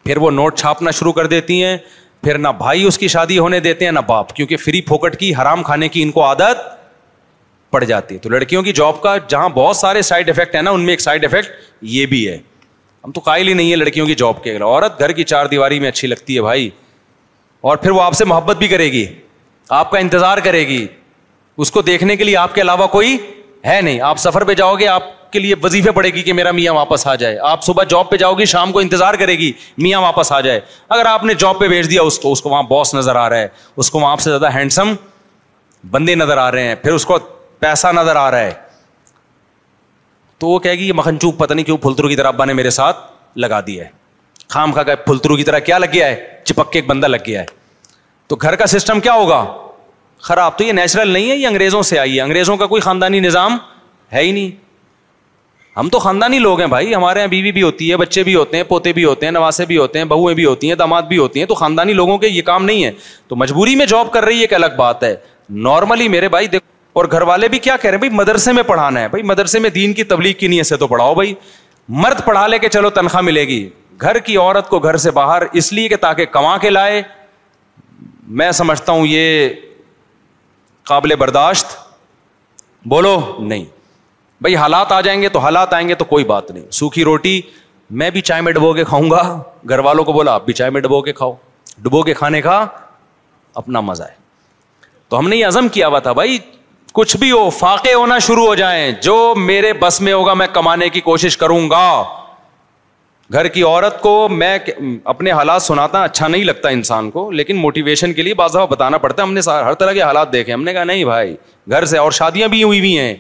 پھر 0.05 0.17
وہ 0.27 0.31
نوٹ 0.39 0.59
چھاپنا 0.59 0.91
شروع 1.01 1.13
کر 1.19 1.27
دیتی 1.35 1.63
ہیں 1.65 1.77
پھر 2.23 2.39
نہ 2.39 2.49
بھائی 2.59 2.85
اس 2.85 2.99
کی 2.99 3.09
شادی 3.17 3.39
ہونے 3.39 3.61
دیتے 3.61 3.85
ہیں 3.85 3.93
نہ 3.93 4.01
باپ 4.09 4.33
کیونکہ 4.37 4.57
فری 4.65 4.81
پھوکٹ 4.93 5.17
کی 5.21 5.33
حرام 5.41 5.63
کھانے 5.71 5.89
کی 5.97 6.03
ان 6.03 6.11
کو 6.19 6.25
عادت 6.25 6.61
پڑ 7.73 7.85
جاتی 7.91 8.15
ہے 8.15 8.21
تو 8.21 8.29
لڑکیوں 8.29 8.63
کی 8.63 8.73
جاب 8.79 9.01
کا 9.03 9.17
جہاں 9.29 9.49
بہت 9.59 9.77
سارے 9.77 10.01
سائڈ 10.11 10.29
افیکٹ 10.31 10.55
ہیں 10.55 10.63
نا 10.63 10.71
ان 10.77 10.81
میں 10.87 10.93
ایک 10.93 11.01
سائڈ 11.01 11.25
افیکٹ 11.25 11.51
یہ 11.97 12.07
بھی 12.07 12.27
ہے 12.29 12.37
ہم 13.05 13.13
تو 13.13 13.21
قائل 13.31 13.49
ہی 13.49 13.53
نہیں 13.55 13.71
ہے 13.71 13.77
لڑکیوں 13.77 14.07
کی 14.07 14.15
جاب 14.23 14.43
کے 14.43 14.57
عورت 14.65 15.01
گھر 15.01 15.13
کی 15.19 15.25
چار 15.35 15.47
دیواری 15.55 15.79
میں 15.85 15.89
اچھی 15.89 16.09
لگتی 16.09 16.37
ہے 16.37 16.41
بھائی 16.49 16.69
اور 17.71 17.77
پھر 17.85 17.91
وہ 17.99 18.03
آپ 18.03 18.15
سے 18.21 18.25
محبت 18.35 18.57
بھی 18.65 18.69
کرے 18.69 18.91
گی 18.93 19.07
آپ 19.81 19.91
کا 19.91 19.99
انتظار 19.99 20.39
کرے 20.47 20.67
گی 20.69 20.87
اس 21.65 21.71
کو 21.71 21.83
دیکھنے 21.89 22.17
کے 22.17 22.25
لیے 22.25 22.37
آپ 22.37 22.55
کے 22.55 22.61
علاوہ 22.61 22.87
کوئی 22.97 23.17
ہے 23.67 23.81
نہیں 23.89 24.01
آپ 24.11 24.19
سفر 24.19 24.45
پہ 24.45 24.55
جاؤ 24.61 24.75
گے 24.79 24.87
آپ 24.93 25.05
کے 25.33 25.39
لیے 25.39 25.55
وظیفے 25.63 25.91
پڑے 25.99 26.09
گی 26.15 26.23
کہ 26.23 26.33
میرا 26.39 26.51
میاں 26.61 26.73
واپس 26.75 27.07
آ 27.07 27.15
جائے 27.23 27.37
آپ 27.51 27.63
صبح 27.65 27.83
جاب 27.91 28.11
پہ 28.11 28.17
جاؤ 28.23 28.35
گی 28.39 28.45
شام 28.55 28.73
کو 28.73 28.79
انتظار 28.87 29.15
کرے 29.21 29.37
گی 29.43 29.53
میاں 29.87 30.01
واپس 30.01 30.33
آ 30.39 30.41
جائے 30.47 30.61
اگر 30.97 31.07
آپ 31.13 31.25
نے 31.25 31.35
جاب 31.45 31.59
پہ 31.61 31.69
بھیج 31.75 31.91
دیا 31.91 32.03
اس 32.11 32.19
کو 32.25 32.33
اس 32.33 32.43
کو 32.43 32.51
وہاں 32.51 32.63
باس 32.71 32.95
نظر 32.95 33.17
آ 33.17 33.29
رہا 33.31 33.39
ہے 33.47 33.49
اس 33.85 33.91
کو 33.91 34.01
وہاں 34.01 34.13
آپ 34.13 34.21
سے 34.27 34.31
زیادہ 34.31 34.53
ہینڈسم 34.55 34.93
بندے 35.91 36.15
نظر 36.25 36.37
آ 36.39 36.51
رہے 36.53 36.67
ہیں 36.69 36.75
پھر 36.83 36.93
اس 36.95 37.05
کو 37.07 37.19
پیسہ 37.63 37.87
نظر 37.97 38.17
آ 38.17 38.31
رہا 38.31 38.39
ہے 38.45 38.53
تو 40.39 40.49
وہ 40.49 40.59
کہے 40.59 40.75
گی 40.79 40.87
یہ 40.87 40.93
مکھن 41.01 41.19
چوک 41.21 41.37
پتہ 41.39 41.55
نہیں 41.55 41.67
کیوں 41.67 41.77
پھلترو 41.83 42.09
کی 42.09 42.15
طرح 42.17 42.29
ابا 42.37 42.45
نے 42.45 42.53
میرے 42.61 42.71
ساتھ 42.77 43.01
لگا 43.45 43.61
دیا 43.67 43.85
ہے 43.85 43.91
خام 44.55 44.73
خا 44.77 44.83
کا 44.89 44.95
پھلترو 45.05 45.37
کی 45.37 45.45
طرح 45.49 45.59
کیا 45.69 45.79
لگ 45.79 45.93
گیا 45.93 46.07
ہے 46.07 46.17
چپک 46.45 46.73
کے 46.73 46.79
ایک 46.79 46.87
بندہ 46.87 47.07
لگ 47.09 47.23
گیا 47.27 47.41
ہے 47.41 47.47
تو 48.29 48.37
گھر 48.43 48.57
کا 48.63 48.67
سسٹم 48.73 49.01
کیا 49.01 49.13
ہوگا 49.15 49.45
خراب 50.29 50.57
تو 50.59 50.65
یہ 50.65 50.73
نیچرل 50.79 51.09
نہیں 51.13 51.31
ہے 51.31 51.37
یہ 51.37 51.47
انگریزوں 51.47 51.83
سے 51.93 51.99
آئی 51.99 52.17
ہے 52.17 52.21
انگریزوں 52.23 52.57
کا 52.57 52.67
کوئی 52.73 52.83
خاندانی 52.83 53.21
نظام 53.21 53.57
ہے 54.13 54.23
ہی 54.23 54.33
نہیں 54.33 54.51
ہم 55.79 55.89
تو 55.93 55.99
خاندانی 55.99 56.39
لوگ 56.39 56.61
ہیں 56.61 56.67
بھائی 56.75 56.95
ہمارے 56.95 57.19
یہاں 57.21 57.29
بیوی 57.29 57.53
بھی 57.59 57.63
ہوتی 57.63 57.91
ہے 57.91 57.97
بچے 57.97 58.23
بھی 58.31 58.35
ہوتے 58.35 58.57
ہیں 58.57 58.65
پوتے 58.73 58.93
بھی 58.93 59.05
ہوتے 59.05 59.27
ہیں 59.27 59.33
نواسے 59.33 59.67
بھی 59.67 59.79
ہوتے 59.79 59.99
ہیں 59.99 60.05
بہویں 60.15 60.35
بھی 60.41 60.45
ہوتی 60.45 60.69
ہیں 60.69 60.75
داماد 60.85 61.03
بھی 61.15 61.19
ہوتی 61.19 61.41
ہیں 61.41 61.47
تو 61.47 61.55
خاندانی 61.63 61.93
لوگوں 62.03 62.19
کے 62.25 62.29
یہ 62.29 62.43
کام 62.53 62.65
نہیں 62.65 62.85
ہے 62.85 62.91
تو 63.29 63.37
مجبوری 63.45 63.77
میں 63.77 63.87
جاب 63.95 64.13
کر 64.13 64.25
رہی 64.25 64.37
ہے 64.39 64.45
ایک 64.51 64.55
الگ 64.55 64.77
بات 64.79 65.03
ہے 65.05 65.15
نارملی 65.71 66.09
میرے 66.17 66.29
بھائی 66.37 66.47
دیکھو 66.49 66.71
اور 66.99 67.05
گھر 67.11 67.23
والے 67.29 67.49
بھی 67.49 67.59
کیا 67.59 67.77
کہہ 67.83 67.91
رہے 67.91 67.97
ہیں 67.99 67.99
بھائی 67.99 68.13
مدرسے 68.17 68.53
میں 68.53 68.63
پڑھانا 68.67 69.01
ہے 69.01 69.09
بھائی 69.09 69.23
مدرسے 69.27 69.59
میں 69.59 69.71
دین 69.75 69.93
کی 69.95 70.05
تبلیغ 70.05 70.33
کی 70.39 70.47
نہیں 70.47 70.59
ہے 70.59 70.63
سے 70.65 70.77
تو 70.77 70.87
پڑھاؤ 70.89 71.15
بھائی 71.15 71.35
مرد 72.03 72.25
پڑھا 72.25 72.47
لے 72.47 72.59
کے 72.59 72.69
چلو 72.69 72.91
تنخواہ 72.99 73.23
ملے 73.25 73.45
گی 73.49 73.69
گھر 74.01 74.19
کی 74.27 74.37
عورت 74.37 74.69
کو 74.69 74.79
گھر 74.79 74.97
سے 75.05 75.11
باہر 75.21 75.43
اس 75.61 75.73
لیے 75.73 75.89
کہ 75.89 75.97
تاکہ 76.01 76.25
کما 76.37 76.57
کے 76.59 76.71
لائے 76.71 77.03
میں 78.41 78.51
سمجھتا 78.61 78.93
ہوں 78.93 79.07
یہ 79.07 79.49
قابل 80.89 81.15
برداشت 81.19 81.77
بولو 82.93 83.19
نہیں 83.39 83.65
بھائی 84.43 84.57
حالات 84.57 84.93
آ 84.93 85.01
جائیں 85.01 85.21
گے 85.23 85.29
تو 85.35 85.39
حالات 85.39 85.75
آئیں 85.75 85.89
گے 85.89 85.95
تو 85.95 86.05
کوئی 86.13 86.25
بات 86.25 86.51
نہیں 86.51 86.65
سوکھی 86.79 87.05
روٹی 87.05 87.41
میں 88.01 88.11
بھی 88.11 88.21
چائے 88.29 88.41
میں 88.43 88.53
ڈبو 88.53 88.73
کے 88.75 88.85
کھاؤں 88.85 89.11
گا 89.11 89.23
گھر 89.69 89.79
والوں 89.89 90.05
کو 90.05 90.13
بولا 90.13 90.33
آپ 90.35 90.45
بھی 90.45 90.53
چائے 90.61 90.71
میں 90.71 90.81
ڈبو 90.81 91.01
کے 91.03 91.13
کھاؤ 91.13 91.33
ڈبو 91.83 92.03
کے 92.03 92.15
کھانے 92.15 92.41
کا 92.43 92.65
اپنا 93.63 93.81
مزہ 93.81 94.03
ہے 94.03 94.21
تو 95.09 95.19
ہم 95.19 95.29
نے 95.29 95.37
یہ 95.37 95.47
عزم 95.47 95.69
کیا 95.73 95.89
ہوا 95.89 95.99
تھا 96.07 96.13
بھائی 96.21 96.39
کچھ 96.95 97.17
بھی 97.17 97.31
ہو 97.31 97.49
فاقے 97.59 97.93
ہونا 97.95 98.19
شروع 98.27 98.47
ہو 98.47 98.55
جائیں 98.55 98.91
جو 99.03 99.15
میرے 99.37 99.73
بس 99.81 100.01
میں 100.01 100.13
ہوگا 100.13 100.35
میں 100.35 100.47
کمانے 100.53 100.89
کی 100.89 101.01
کوشش 101.01 101.37
کروں 101.39 101.69
گا 101.71 101.87
گھر 103.33 103.49
کی 103.49 103.63
عورت 103.63 104.01
کو 104.01 104.11
میں 104.29 104.59
اپنے 105.13 105.31
حالات 105.33 105.63
سناتا 105.63 106.03
اچھا 106.05 106.29
نہیں 106.29 106.45
لگتا 106.45 106.69
انسان 106.69 107.11
کو 107.11 107.31
لیکن 107.31 107.57
موٹیویشن 107.57 108.13
کے 108.13 108.23
لیے 108.23 108.35
بعض 108.41 108.51
دفعہ 108.55 108.67
بتانا 108.71 108.99
پڑتا 109.05 109.23
ہے 109.23 109.27
ہم 109.27 109.33
نے 109.35 109.41
ہر 109.47 109.75
طرح 109.83 109.93
کے 109.93 110.03
حالات 110.03 110.33
دیکھے 110.33 110.53
ہم 110.53 110.63
نے 110.65 110.73
کہا 110.73 110.85
نہیں 110.85 111.05
بھائی 111.05 111.35
گھر 111.71 111.85
سے 111.95 111.99
اور 111.99 112.13
شادیاں 112.21 112.49
بھی 112.49 112.63
ہوئی 112.65 112.79
ہوئی 112.81 112.99
ہیں 112.99 113.15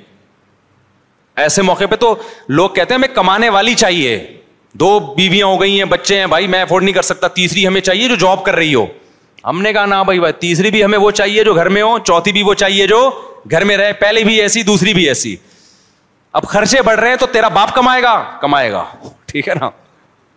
ایسے 1.42 1.62
موقع 1.62 1.84
پہ 1.90 1.96
تو 1.96 2.14
لوگ 2.48 2.70
کہتے 2.70 2.94
ہیں 2.94 2.98
ہمیں 3.00 3.14
کمانے 3.14 3.48
والی 3.56 3.74
چاہیے 3.84 4.18
دو 4.80 4.98
بیویاں 5.16 5.46
ہو 5.46 5.60
گئی 5.60 5.76
ہیں 5.78 5.84
بچے 5.88 6.18
ہیں 6.18 6.26
بھائی 6.26 6.46
میں 6.48 6.60
افورڈ 6.62 6.84
نہیں 6.84 6.94
کر 6.94 7.02
سکتا 7.02 7.28
تیسری 7.40 7.66
ہمیں 7.66 7.80
چاہیے 7.80 8.08
جو 8.08 8.14
جاب 8.26 8.44
کر 8.44 8.54
رہی 8.56 8.74
ہو 8.74 8.84
ہم 9.46 9.62
نے 9.62 9.72
کہا 9.72 9.86
نہ 9.86 10.02
بھائی 10.04 10.18
تیسری 10.40 10.70
بھی 10.70 10.84
ہمیں 10.84 10.98
وہ 10.98 11.10
چاہیے 11.10 11.44
جو 11.44 11.54
گھر 11.54 11.68
میں 11.76 11.82
ہو 11.82 11.98
چوتھی 12.06 12.32
بھی 12.32 12.42
وہ 12.42 12.54
چاہیے 12.64 12.86
جو 12.86 13.08
گھر 13.50 13.64
میں 13.64 13.76
رہے 13.76 13.92
پہلی 14.00 14.24
بھی 14.24 14.40
ایسی 14.40 14.62
دوسری 14.62 14.92
بھی 14.94 15.06
ایسی 15.08 15.34
اب 16.40 16.44
خرچے 16.48 16.82
بڑھ 16.82 17.00
رہے 17.00 17.08
ہیں 17.08 17.16
تو 17.20 17.26
تیرا 17.32 17.48
باپ 17.54 17.74
کمائے 17.74 18.02
گا 18.02 18.14
کمائے 18.40 18.70
گا 18.72 18.84
ٹھیک 19.26 19.48
ہے 19.48 19.54
نا 19.60 19.68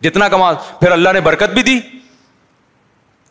جتنا 0.04 0.28
کما 0.30 0.52
پھر 0.80 0.92
اللہ 0.92 1.10
نے 1.14 1.22
برکت 1.22 1.54
بھی 1.54 1.62
دی 1.64 1.80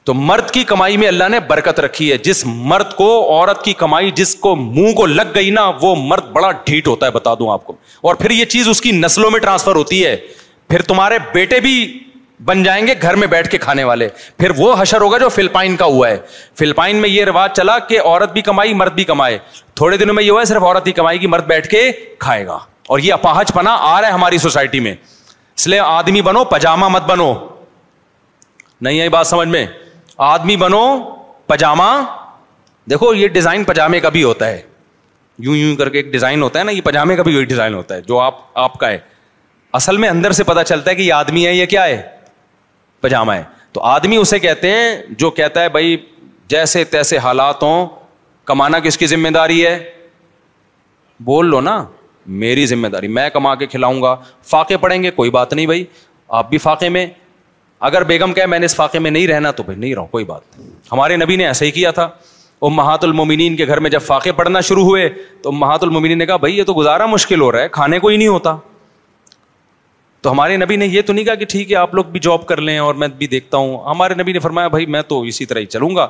تو 0.04 0.14
مرد 0.14 0.50
کی 0.50 0.62
کمائی 0.70 0.96
میں 0.96 1.06
اللہ 1.08 1.28
نے 1.30 1.40
برکت 1.48 1.80
رکھی 1.80 2.10
ہے 2.12 2.16
جس 2.24 2.42
مرد 2.46 2.94
کو 2.96 3.08
عورت 3.32 3.62
کی 3.64 3.72
کمائی 3.82 4.10
جس 4.14 4.34
کو 4.40 4.54
منہ 4.56 4.92
کو 4.96 5.06
لگ 5.06 5.30
گئی 5.34 5.50
نا 5.50 5.66
وہ 5.82 5.94
مرد 6.06 6.24
بڑا 6.32 6.50
ڈھیٹ 6.64 6.88
ہوتا 6.88 7.06
ہے 7.06 7.10
بتا 7.10 7.34
دوں 7.38 7.50
آپ 7.52 7.64
کو 7.66 7.76
اور 8.08 8.14
پھر 8.14 8.30
یہ 8.30 8.44
چیز 8.54 8.68
اس 8.68 8.80
کی 8.80 8.92
نسلوں 8.96 9.30
میں 9.30 9.40
ٹرانسفر 9.40 9.76
ہوتی 9.76 10.04
ہے 10.04 10.16
پھر 10.68 10.82
تمہارے 10.88 11.18
بیٹے 11.34 11.60
بھی 11.60 11.72
بن 12.44 12.62
جائیں 12.62 12.86
گے 12.86 12.94
گھر 13.02 13.16
میں 13.16 13.26
بیٹھ 13.28 13.48
کے 13.50 13.58
کھانے 13.58 13.84
والے 13.84 14.08
پھر 14.38 14.50
وہ 14.56 14.74
حشر 14.78 15.00
ہوگا 15.00 15.18
جو 15.18 15.28
فلپائن 15.28 15.76
کا 15.76 15.84
ہوا 15.86 16.08
ہے 16.10 16.16
فلپائن 16.58 16.96
میں 17.02 17.08
یہ 17.08 17.24
رواج 17.24 17.50
چلا 17.56 17.78
کہ 17.88 18.00
عورت 18.00 18.32
بھی 18.32 18.32
بھی 18.32 18.42
کمائی 18.42 18.72
مرد 18.74 19.00
کمائے 19.06 19.38
تھوڑے 19.76 19.96
دنوں 19.96 20.14
میں 20.14 20.22
یہ 20.24 20.30
ہوا 20.30 20.40
ہے 20.40 20.44
صرف 20.46 20.62
عورت 20.62 20.86
ہی 20.86 20.92
کمائے 20.92 21.20
گی 21.20 21.26
مرد 21.26 21.46
بیٹھ 21.46 21.68
کے 21.70 21.90
کھائے 22.20 22.46
گا 22.46 22.58
اور 22.88 22.98
یہ 22.98 23.12
اپاہج 23.12 23.52
پنا 23.54 23.74
آ 23.80 24.00
رہا 24.00 24.08
ہے 24.08 24.12
ہماری 24.12 24.38
سوسائٹی 24.38 24.80
میں 24.80 24.94
اس 25.56 25.66
لیے 25.68 25.78
آدمی 25.80 26.22
بنو 30.56 30.84
پجامہ 31.48 31.84
دیکھو 32.90 33.12
یہ 33.14 33.28
ڈیزائن 33.28 33.62
پجامے 33.64 33.98
کا 34.00 34.08
بھی 34.14 34.22
ہوتا 34.24 34.46
ہے 34.46 34.60
یوں 35.44 35.54
یوں 35.56 35.74
کر 35.76 35.88
کے 35.90 35.98
ایک 35.98 36.06
ڈیزائن 36.12 36.42
ہوتا 36.42 36.58
ہے 36.58 36.64
نا 36.64 36.70
یہ 36.72 36.80
پجامے 36.84 37.14
کا 37.16 37.22
بھی 37.22 37.34
وہی 37.36 37.44
ڈیزائن 37.44 37.74
ہوتا 37.74 37.94
ہے 37.94 38.00
جو 38.08 38.18
آپ 38.20 38.38
آپ 38.58 38.76
کا 38.78 38.88
ہے 38.90 38.98
اصل 39.78 39.96
میں 39.96 40.08
اندر 40.08 40.32
سے 40.38 40.44
پتا 40.44 40.64
چلتا 40.64 40.90
ہے 40.90 40.94
کہ 40.96 41.02
یہ 41.02 41.12
آدمی 41.12 41.46
ہے 41.46 41.52
یہ 41.54 41.66
کیا 41.66 41.84
ہے 41.84 42.00
پجامہ 43.06 43.32
ہے 43.38 43.42
تو 43.72 43.80
آدمی 43.94 44.16
اسے 44.16 44.38
کہتے 44.44 44.70
ہیں 44.70 44.92
جو 45.18 45.30
کہتا 45.40 45.62
ہے 45.62 45.68
بھائی 45.76 45.96
جیسے 46.54 46.84
تیسے 46.94 47.18
حالات 47.26 47.62
ہوں 47.62 47.86
کمانا 48.50 48.78
کس 48.86 48.98
کی 48.98 49.06
ذمہ 49.12 49.28
داری 49.40 49.64
ہے 49.66 49.78
بول 51.30 51.46
لو 51.54 51.60
نا 51.70 51.76
میری 52.44 52.66
ذمہ 52.66 52.88
داری 52.94 53.08
میں 53.18 53.28
کما 53.30 53.54
کے 53.62 53.66
کھلاؤں 53.74 54.00
گا 54.02 54.14
فاقے 54.50 54.76
پڑیں 54.84 55.02
گے 55.02 55.10
کوئی 55.20 55.30
بات 55.38 55.52
نہیں 55.54 55.66
بھائی 55.66 55.84
آپ 56.40 56.48
بھی 56.50 56.58
فاقے 56.66 56.88
میں 56.96 57.06
اگر 57.88 58.04
بیگم 58.10 58.32
کہ 58.36 58.46
میں 58.52 58.58
نے 58.58 58.66
اس 58.66 58.74
فاقے 58.76 58.98
میں 59.06 59.10
نہیں 59.10 59.26
رہنا 59.26 59.50
تو 59.58 59.62
بھائی 59.62 59.78
نہیں 59.78 59.94
رہو 59.94 60.06
کوئی 60.14 60.24
بات 60.32 60.56
نہیں 60.58 60.70
ہمارے 60.92 61.16
نبی 61.22 61.36
نے 61.40 61.46
ایسا 61.46 61.64
ہی 61.64 61.70
کیا 61.78 61.90
تھا 61.98 62.08
وہ 62.60 62.70
مہات 62.76 63.04
المومنین 63.04 63.56
کے 63.56 63.66
گھر 63.66 63.80
میں 63.86 63.90
جب 63.90 64.02
فاقے 64.02 64.32
پڑنا 64.40 64.60
شروع 64.68 64.84
ہوئے 64.84 65.08
تو 65.42 65.52
مہات 65.62 65.82
المومنین 65.88 66.18
نے 66.18 66.26
کہا 66.30 66.36
بھائی 66.44 66.56
یہ 66.58 66.64
تو 66.70 66.74
گزارا 66.78 67.06
مشکل 67.16 67.40
ہو 67.46 67.50
رہا 67.52 67.62
ہے 67.68 67.74
کھانے 67.78 67.98
کو 68.04 68.08
ہی 68.08 68.16
نہیں 68.22 68.28
ہوتا 68.36 68.54
تو 70.24 70.30
ہمارے 70.32 70.56
نبی 70.56 70.76
نے 70.76 70.86
یہ 70.86 71.02
تو 71.06 71.12
نہیں 71.12 71.24
کہا 71.24 71.34
کہ 71.40 71.44
ٹھیک 71.48 71.70
ہے 71.70 71.76
آپ 71.76 71.94
لوگ 71.94 72.04
بھی 72.12 72.20
جاب 72.26 72.44
کر 72.46 72.60
لیں 72.60 72.76
اور 72.78 72.94
میں 73.00 73.08
بھی 73.16 73.26
دیکھتا 73.28 73.56
ہوں 73.58 73.74
ہمارے 73.86 74.14
نبی 74.22 74.32
نے 74.32 74.38
فرمایا 74.40 74.68
بھائی 74.74 74.86
میں 74.94 75.00
تو 75.08 75.20
اسی 75.32 75.46
طرح 75.46 75.58
ہی 75.60 75.66
چلوں 75.74 75.90
گا 75.96 76.06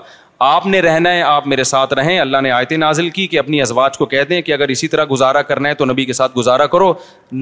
آپ 0.48 0.66
نے 0.66 0.80
رہنا 0.82 1.12
ہے 1.12 1.22
آپ 1.22 1.46
میرے 1.48 1.64
ساتھ 1.70 1.94
رہیں 2.00 2.18
اللہ 2.20 2.40
نے 2.42 2.50
آیت 2.50 2.72
نازل 2.84 3.08
کی 3.16 3.26
کہ 3.32 3.38
اپنی 3.38 3.60
ازواج 3.62 3.98
کو 3.98 4.06
کہہ 4.12 4.24
دیں 4.28 4.40
کہ 4.48 4.52
اگر 4.52 4.68
اسی 4.74 4.88
طرح 4.88 5.04
گزارا 5.10 5.42
کرنا 5.50 5.68
ہے 5.68 5.74
تو 5.80 5.84
نبی 5.84 6.04
کے 6.04 6.12
ساتھ 6.20 6.36
گزارا 6.36 6.66
کرو 6.76 6.92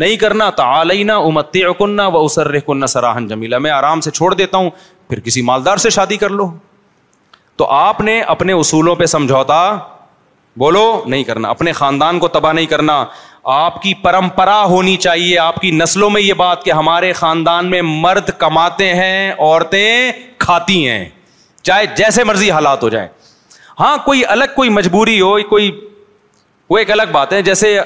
نہیں 0.03 0.17
کرنا 0.25 0.49
تو 0.57 0.63
آلینا 0.81 1.17
امت 1.17 1.57
و 1.79 1.83
و 2.03 2.25
اسر 2.25 2.59
قنّہ 2.67 2.87
سراہن 2.95 3.27
جمیلا 3.29 3.59
میں 3.67 3.71
آرام 3.71 4.01
سے 4.01 4.11
چھوڑ 4.21 4.33
دیتا 4.35 4.59
ہوں 4.59 4.71
پھر 5.09 5.21
کسی 5.29 5.43
مالدار 5.53 5.77
سے 5.87 5.91
شادی 5.99 6.17
کر 6.25 6.31
لو 6.41 6.49
تو 7.57 7.71
آپ 7.85 8.01
نے 8.11 8.21
اپنے 8.37 8.53
اصولوں 8.65 8.95
پہ 9.03 9.07
سمجھوتا 9.17 9.61
بولو 10.59 10.87
نہیں 11.07 11.23
کرنا 11.25 11.49
اپنے 11.49 11.73
خاندان 11.73 12.19
کو 12.19 12.29
تباہ 12.29 12.53
نہیں 12.53 12.67
کرنا 12.67 13.05
آپ 13.53 13.81
کی 13.83 13.93
پرمپرا 14.03 14.61
ہونی 14.69 14.97
چاہیے 15.05 15.39
آپ 15.39 15.55
کی 15.61 15.71
نسلوں 15.77 16.11
میں 16.11 16.21
یہ 16.23 16.35
بات 16.43 16.65
کہ 16.65 16.73
ہمارے 16.73 17.13
خاندان 17.21 17.71
میں 17.71 17.81
مرد 17.85 18.31
کماتے 18.39 18.93
ہیں 18.95 19.33
عورتیں 19.39 20.13
کھاتی 20.39 20.87
ہیں 20.89 21.05
چاہے 21.63 21.87
جیسے 21.97 22.25
مرضی 22.25 22.51
حالات 22.51 22.83
ہو 22.83 22.89
جائیں 22.89 23.09
ہاں 23.81 23.97
کوئی 24.05 24.25
الگ 24.35 24.55
کوئی 24.57 24.71
مجبوری 24.71 25.21
ہو 25.21 25.37
کوئی 25.49 25.71
وہ 26.71 26.79
ایک 26.79 26.91
الگ 26.91 27.11
بات 27.13 27.33
ہے 27.33 27.41
جیسے 27.43 27.79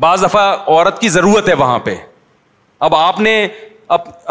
بعض 0.00 0.22
دفعہ 0.24 0.42
عورت 0.66 1.00
کی 1.00 1.08
ضرورت 1.08 1.48
ہے 1.48 1.54
وہاں 1.64 1.78
پہ 1.84 1.94
اب 2.88 2.94
آپ 2.94 3.20
نے 3.20 3.34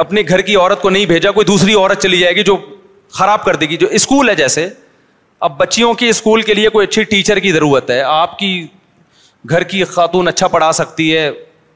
اپنے 0.04 0.22
گھر 0.30 0.42
کی 0.50 0.56
عورت 0.56 0.82
کو 0.82 0.90
نہیں 0.90 1.06
بھیجا 1.06 1.32
کوئی 1.32 1.46
دوسری 1.46 1.74
عورت 1.74 2.02
چلی 2.04 2.18
جائے 2.20 2.36
گی 2.36 2.44
جو 2.44 2.58
خراب 3.18 3.44
کر 3.44 3.56
دے 3.56 3.66
گی 3.70 3.78
جو 3.78 3.88
اسکول 4.00 4.30
ہے 4.30 4.36
جیسے 4.36 4.68
اب 5.44 5.58
بچیوں 5.60 5.94
کے 5.94 6.10
اسکول 6.10 6.42
کے 6.42 6.54
لیے 6.54 6.70
کوئی 6.70 6.88
اچھی 6.88 7.04
ٹیچر 7.04 7.40
کی 7.40 7.52
ضرورت 7.52 7.90
ہے 7.90 8.02
آپ 8.02 8.38
کی 8.40 8.66
گھر 9.50 9.64
کی 9.72 9.84
خاتون 9.86 10.28
اچھا 10.28 10.48
پڑھا 10.48 10.72
سکتی 10.74 11.16
ہے 11.16 11.30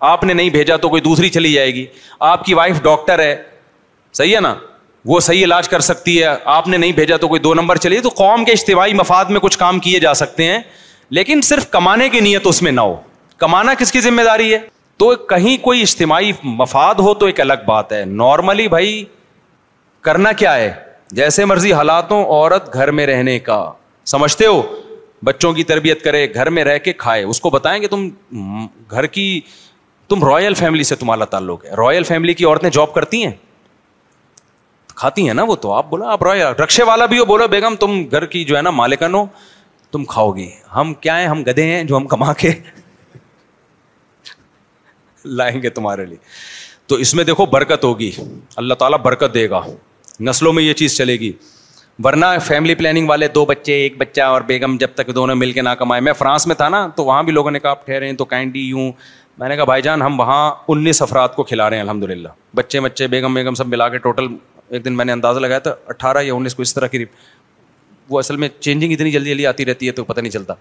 آپ 0.09 0.23
نے 0.23 0.33
نہیں 0.33 0.49
بھیجا 0.49 0.75
تو 0.81 0.89
کوئی 0.89 1.01
دوسری 1.01 1.29
چلی 1.29 1.51
جائے 1.53 1.73
گی 1.75 1.85
آپ 2.27 2.45
کی 2.45 2.53
وائف 2.53 2.81
ڈاکٹر 2.83 3.19
ہے 3.19 3.35
صحیح 4.17 4.35
ہے 4.35 4.39
نا 4.41 4.53
وہ 5.05 5.19
صحیح 5.19 5.43
علاج 5.43 5.67
کر 5.69 5.79
سکتی 5.79 6.21
ہے 6.21 6.35
آپ 6.55 6.67
نے 6.67 6.77
نہیں 6.77 6.91
بھیجا 6.93 7.17
تو 7.17 7.27
کوئی 7.27 7.39
دو 7.41 7.53
نمبر 7.53 7.77
چلی 7.83 7.99
تو 8.01 8.09
قوم 8.15 8.45
کے 8.45 8.51
اجتماعی 8.51 8.93
مفاد 9.01 9.25
میں 9.29 9.39
کچھ 9.39 9.57
کام 9.59 9.79
کیے 9.79 9.99
جا 9.99 10.13
سکتے 10.23 10.43
ہیں 10.51 10.59
لیکن 11.17 11.41
صرف 11.43 11.69
کمانے 11.71 12.09
کی 12.09 12.19
نیت 12.19 12.47
اس 12.47 12.61
میں 12.61 12.71
نہ 12.71 12.81
ہو 12.81 12.95
کمانا 13.37 13.73
کس 13.79 13.91
کی 13.91 13.99
ذمہ 14.01 14.21
داری 14.25 14.53
ہے 14.53 14.59
تو 14.99 15.13
کہیں 15.29 15.55
کوئی 15.63 15.81
اجتماعی 15.81 16.31
مفاد 16.43 16.95
ہو 16.99 17.13
تو 17.21 17.25
ایک 17.25 17.39
الگ 17.41 17.63
بات 17.65 17.91
ہے 17.93 18.03
نارملی 18.05 18.67
بھائی 18.67 19.03
کرنا 20.03 20.31
کیا 20.41 20.55
ہے 20.55 20.71
جیسے 21.17 21.45
مرضی 21.45 21.71
حالاتوں 21.73 22.23
عورت 22.25 22.73
گھر 22.73 22.91
میں 22.97 23.05
رہنے 23.07 23.37
کا 23.45 23.63
سمجھتے 24.05 24.45
ہو 24.45 24.61
بچوں 25.25 25.51
کی 25.53 25.63
تربیت 25.69 26.03
کرے 26.03 26.25
گھر 26.33 26.49
میں 26.49 26.63
رہ 26.63 26.77
کے 26.83 26.93
کھائے 27.03 27.23
اس 27.23 27.39
کو 27.41 27.49
بتائیں 27.49 27.81
گے 27.81 27.87
تم 27.93 28.07
گھر 28.89 29.05
کی 29.15 29.23
تم 30.09 30.23
رائل 30.27 30.53
فیملی 30.57 30.83
سے 30.83 30.95
تمہارا 30.95 31.25
تعلق 31.33 31.65
ہے 31.65 31.71
رائل 31.77 32.03
فیملی 32.03 32.33
کی 32.33 32.45
عورتیں 32.45 32.69
جاب 32.73 32.93
کرتی 32.93 33.23
ہیں 33.25 33.31
کھاتی 34.95 35.25
ہیں 35.27 35.33
نا 35.33 35.43
وہ 35.47 35.55
تو 35.65 35.71
آپ 35.73 35.89
بولا 35.89 36.11
آپ 36.11 36.23
رائل 36.23 36.41
رکشے 36.61 36.83
والا 36.83 37.05
بھی 37.13 37.19
ہو 37.19 37.25
بولو 37.25 37.47
بیگم 37.51 37.75
تم 37.79 38.01
گھر 38.11 38.25
کی 38.35 38.43
جو 38.45 38.57
ہے 38.57 38.61
نا 38.61 38.69
مالکن 38.69 39.13
ہو 39.15 39.25
تم 39.91 40.05
کھاؤ 40.05 40.31
گی 40.35 40.49
ہم 40.75 40.93
کیا 41.05 41.19
ہیں 41.19 41.27
ہم 41.27 41.41
گدے 41.47 41.63
ہیں 41.73 41.83
جو 41.91 41.97
ہم 41.97 42.07
کما 42.07 42.33
کے 42.41 42.51
لائیں 45.25 45.61
گے 45.63 45.69
تمہارے 45.79 46.05
لیے 46.05 46.17
تو 46.87 46.95
اس 47.05 47.13
میں 47.15 47.23
دیکھو 47.23 47.45
برکت 47.45 47.83
ہوگی 47.83 48.11
اللہ 48.63 48.73
تعالیٰ 48.79 48.99
برکت 49.03 49.33
دے 49.33 49.49
گا 49.49 49.61
نسلوں 50.27 50.51
میں 50.53 50.63
یہ 50.63 50.73
چیز 50.73 50.97
چلے 50.97 51.13
گی 51.19 51.31
ورنہ 52.03 52.25
فیملی 52.45 52.75
پلاننگ 52.75 53.09
والے 53.09 53.27
دو 53.35 53.45
بچے 53.45 53.73
ایک 53.79 53.97
بچہ 53.97 54.21
اور 54.21 54.41
بیگم 54.47 54.75
جب 54.79 54.87
تک 54.95 55.13
دونوں 55.15 55.35
مل 55.35 55.51
کے 55.51 55.61
نہ 55.61 55.69
کمائے 55.79 56.01
میں 56.01 56.13
فرانس 56.17 56.47
میں 56.47 56.55
تھا 56.55 56.67
نا 56.69 56.85
تو 56.95 57.03
وہاں 57.05 57.23
بھی 57.23 57.33
لوگوں 57.33 57.51
نے 57.51 57.59
کہا 57.59 57.69
آپ 57.71 57.85
ٹھہرے 57.85 58.05
ہیں 58.05 58.13
تو 58.17 58.25
کینڈی 58.25 58.59
یوں 58.67 58.91
میں 59.39 59.49
نے 59.49 59.55
کہا 59.55 59.63
بھائی 59.65 59.81
جان 59.81 60.01
ہم 60.01 60.19
وہاں 60.19 60.49
انیس 60.71 61.01
افراد 61.01 61.27
کو 61.35 61.43
کھلا 61.49 61.69
رہے 61.69 61.75
ہیں 61.77 61.83
الحمد 61.83 62.03
للہ 62.09 62.27
بچے 62.55 62.79
بچے 62.81 63.07
بیگم 63.15 63.33
بیگم 63.33 63.55
سب 63.55 63.67
ملا 63.67 63.87
کے 63.89 63.97
ٹوٹل 64.07 64.27
ایک 64.69 64.85
دن 64.85 64.97
میں 64.97 65.05
نے 65.05 65.11
اندازہ 65.11 65.39
لگایا 65.39 65.59
تھا 65.67 65.73
اٹھارہ 65.93 66.21
یا 66.23 66.33
انیس 66.33 66.55
کو 66.55 66.61
اس 66.61 66.73
طرح 66.73 66.87
کی 66.87 67.03
وہ 68.09 68.19
اصل 68.19 68.35
میں 68.37 68.49
چینجنگ 68.59 68.91
اتنی 68.91 69.11
جلدی 69.11 69.29
جلدی 69.29 69.45
آتی 69.47 69.65
رہتی 69.65 69.87
ہے 69.87 69.91
تو 69.91 70.03
پتہ 70.03 70.21
نہیں 70.21 70.31
چلتا 70.31 70.53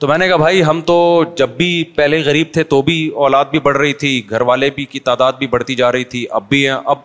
تو 0.00 0.06
میں 0.08 0.16
نے 0.18 0.26
کہا 0.28 0.36
بھائی 0.36 0.62
ہم 0.64 0.80
تو 0.86 0.96
جب 1.36 1.50
بھی 1.56 1.70
پہلے 1.94 2.20
غریب 2.24 2.46
تھے 2.52 2.62
تو 2.72 2.80
بھی 2.88 2.96
اولاد 3.24 3.44
بھی 3.50 3.58
بڑھ 3.60 3.76
رہی 3.76 3.92
تھی 4.02 4.20
گھر 4.30 4.40
والے 4.50 4.68
بھی 4.74 4.84
کی 4.90 5.00
تعداد 5.08 5.32
بھی 5.38 5.46
بڑھتی 5.54 5.74
جا 5.74 5.90
رہی 5.92 6.04
تھی 6.12 6.24
اب 6.38 6.44
بھی 6.48 6.66
ہیں 6.66 6.76
اب 6.92 6.98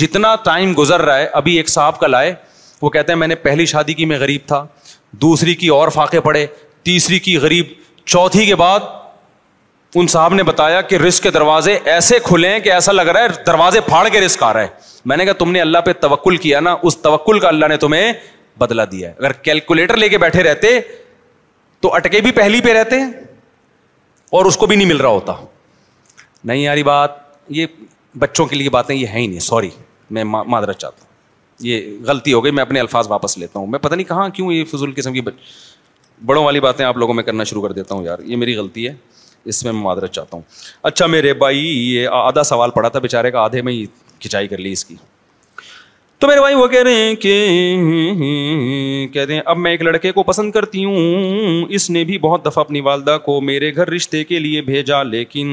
جتنا 0.00 0.34
ٹائم 0.44 0.72
گزر 0.78 1.02
رہا 1.02 1.18
ہے 1.18 1.26
ابھی 1.40 1.54
ایک 1.56 1.68
صاحب 1.68 1.98
کا 2.00 2.06
لائے 2.06 2.34
وہ 2.82 2.90
کہتے 2.90 3.12
ہیں 3.12 3.18
میں 3.18 3.28
نے 3.28 3.34
پہلی 3.44 3.66
شادی 3.74 3.94
کی 3.94 4.04
میں 4.12 4.18
غریب 4.20 4.40
تھا 4.46 4.64
دوسری 5.24 5.54
کی 5.62 5.68
اور 5.76 5.88
فاقے 5.98 6.20
پڑے 6.20 6.44
تیسری 6.88 7.18
کی 7.28 7.36
غریب 7.46 7.66
چوتھی 8.04 8.46
کے 8.46 8.54
بعد 8.64 8.80
ان 10.00 10.06
صاحب 10.08 10.34
نے 10.34 10.42
بتایا 10.48 10.80
کہ 10.90 10.96
رسک 11.06 11.22
کے 11.22 11.30
دروازے 11.36 11.78
ایسے 11.92 12.18
کھلے 12.24 12.48
ہیں 12.50 12.58
کہ 12.64 12.72
ایسا 12.72 12.92
لگ 12.92 13.08
رہا 13.16 13.20
ہے 13.22 13.44
دروازے 13.46 13.80
پھاڑ 13.86 14.06
کے 14.12 14.20
رسک 14.20 14.42
آ 14.42 14.52
رہا 14.52 14.60
ہے 14.62 14.88
میں 15.12 15.16
نے 15.16 15.24
کہا 15.24 15.32
تم 15.38 15.50
نے 15.52 15.60
اللہ 15.60 15.78
پہ 15.84 15.92
توکل 16.00 16.36
کیا 16.46 16.60
نا 16.60 16.76
اس 16.88 16.98
توکل 17.02 17.38
کا 17.40 17.48
اللہ 17.48 17.66
نے 17.68 17.76
تمہیں 17.86 18.12
بدلا 18.58 18.84
دیا 18.92 19.08
ہے 19.08 19.14
اگر 19.18 19.32
کیلکولیٹر 19.42 19.96
لے 19.96 20.08
کے 20.08 20.18
بیٹھے 20.18 20.42
رہتے 20.42 20.78
تو 21.82 21.92
اٹکے 21.94 22.20
بھی 22.20 22.30
پہلی 22.36 22.60
پہ 22.64 22.72
رہتے 22.78 22.98
ہیں 23.00 23.06
اور 24.38 24.44
اس 24.46 24.56
کو 24.56 24.66
بھی 24.66 24.76
نہیں 24.76 24.88
مل 24.88 24.96
رہا 25.00 25.08
ہوتا 25.08 25.34
نہیں 26.50 26.58
یاری 26.62 26.82
بات 26.82 27.10
یہ 27.58 27.66
بچوں 28.24 28.46
کے 28.46 28.56
لیے 28.56 28.70
باتیں 28.70 28.94
یہ 28.94 29.06
ہے 29.06 29.18
ہی 29.18 29.26
نہیں 29.26 29.38
سوری 29.46 29.70
میں 30.16 30.24
معذرت 30.24 30.78
چاہتا 30.78 31.02
ہوں 31.04 31.08
یہ 31.66 31.86
غلطی 32.06 32.32
ہو 32.32 32.42
گئی 32.44 32.52
میں 32.58 32.62
اپنے 32.62 32.80
الفاظ 32.80 33.08
واپس 33.08 33.36
لیتا 33.38 33.58
ہوں 33.58 33.66
میں 33.74 33.78
پتہ 33.78 33.94
نہیں 33.94 34.06
کہاں 34.08 34.28
کیوں 34.36 34.52
یہ 34.52 34.64
فضول 34.72 34.92
قسم 34.96 35.12
کی 35.14 35.20
بڑوں 36.30 36.44
والی 36.44 36.60
باتیں 36.60 36.84
آپ 36.84 36.96
لوگوں 37.02 37.14
میں 37.14 37.24
کرنا 37.24 37.44
شروع 37.50 37.62
کر 37.62 37.72
دیتا 37.80 37.94
ہوں 37.94 38.04
یار 38.04 38.18
یہ 38.32 38.36
میری 38.44 38.56
غلطی 38.56 38.86
ہے 38.88 38.94
اس 39.52 39.62
میں 39.64 39.72
میں 39.72 39.82
معذرت 39.82 40.12
چاہتا 40.12 40.36
ہوں 40.36 40.42
اچھا 40.90 41.06
میرے 41.16 41.32
بھائی 41.44 41.60
یہ 41.94 42.08
آدھا 42.20 42.42
سوال 42.52 42.70
پڑا 42.70 42.88
تھا 42.88 42.98
بیچارے 43.06 43.30
کا 43.30 43.40
آدھے 43.44 43.62
میں 43.68 43.72
ہی 43.72 43.84
کھنچائی 44.20 44.48
کر 44.48 44.58
لی 44.66 44.72
اس 44.72 44.84
کی 44.84 44.96
تو 46.20 46.26
میرے 46.28 46.40
بھائی 46.40 46.54
وہ 46.54 46.66
کہہ 46.68 46.82
رہے 46.82 46.94
ہیں 46.96 47.14
کہ 47.16 47.30
کہتے 49.12 49.34
ہیں 49.34 49.40
اب 49.46 49.58
میں 49.58 49.70
ایک 49.70 49.82
لڑکے 49.82 50.10
کو 50.12 50.22
پسند 50.22 50.50
کرتی 50.52 50.84
ہوں 50.84 51.62
اس 51.74 51.88
نے 51.90 52.02
بھی 52.04 52.16
بہت 52.24 52.44
دفعہ 52.46 52.64
اپنی 52.64 52.80
والدہ 52.88 53.16
کو 53.24 53.40
میرے 53.40 53.70
گھر 53.74 53.88
رشتے 53.92 54.22
کے 54.24 54.38
لیے 54.38 54.60
بھیجا 54.62 55.02
لیکن 55.02 55.48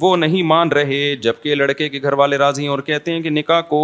وہ 0.00 0.14
نہیں 0.16 0.42
مان 0.50 0.72
رہے 0.72 1.00
جبکہ 1.22 1.54
لڑکے 1.54 1.88
کے 1.88 2.00
گھر 2.02 2.12
والے 2.22 2.36
راضی 2.38 2.62
ہیں 2.62 2.68
اور 2.70 2.78
کہتے 2.90 3.12
ہیں 3.12 3.20
کہ 3.22 3.30
نکاح 3.30 3.60
کو 3.68 3.82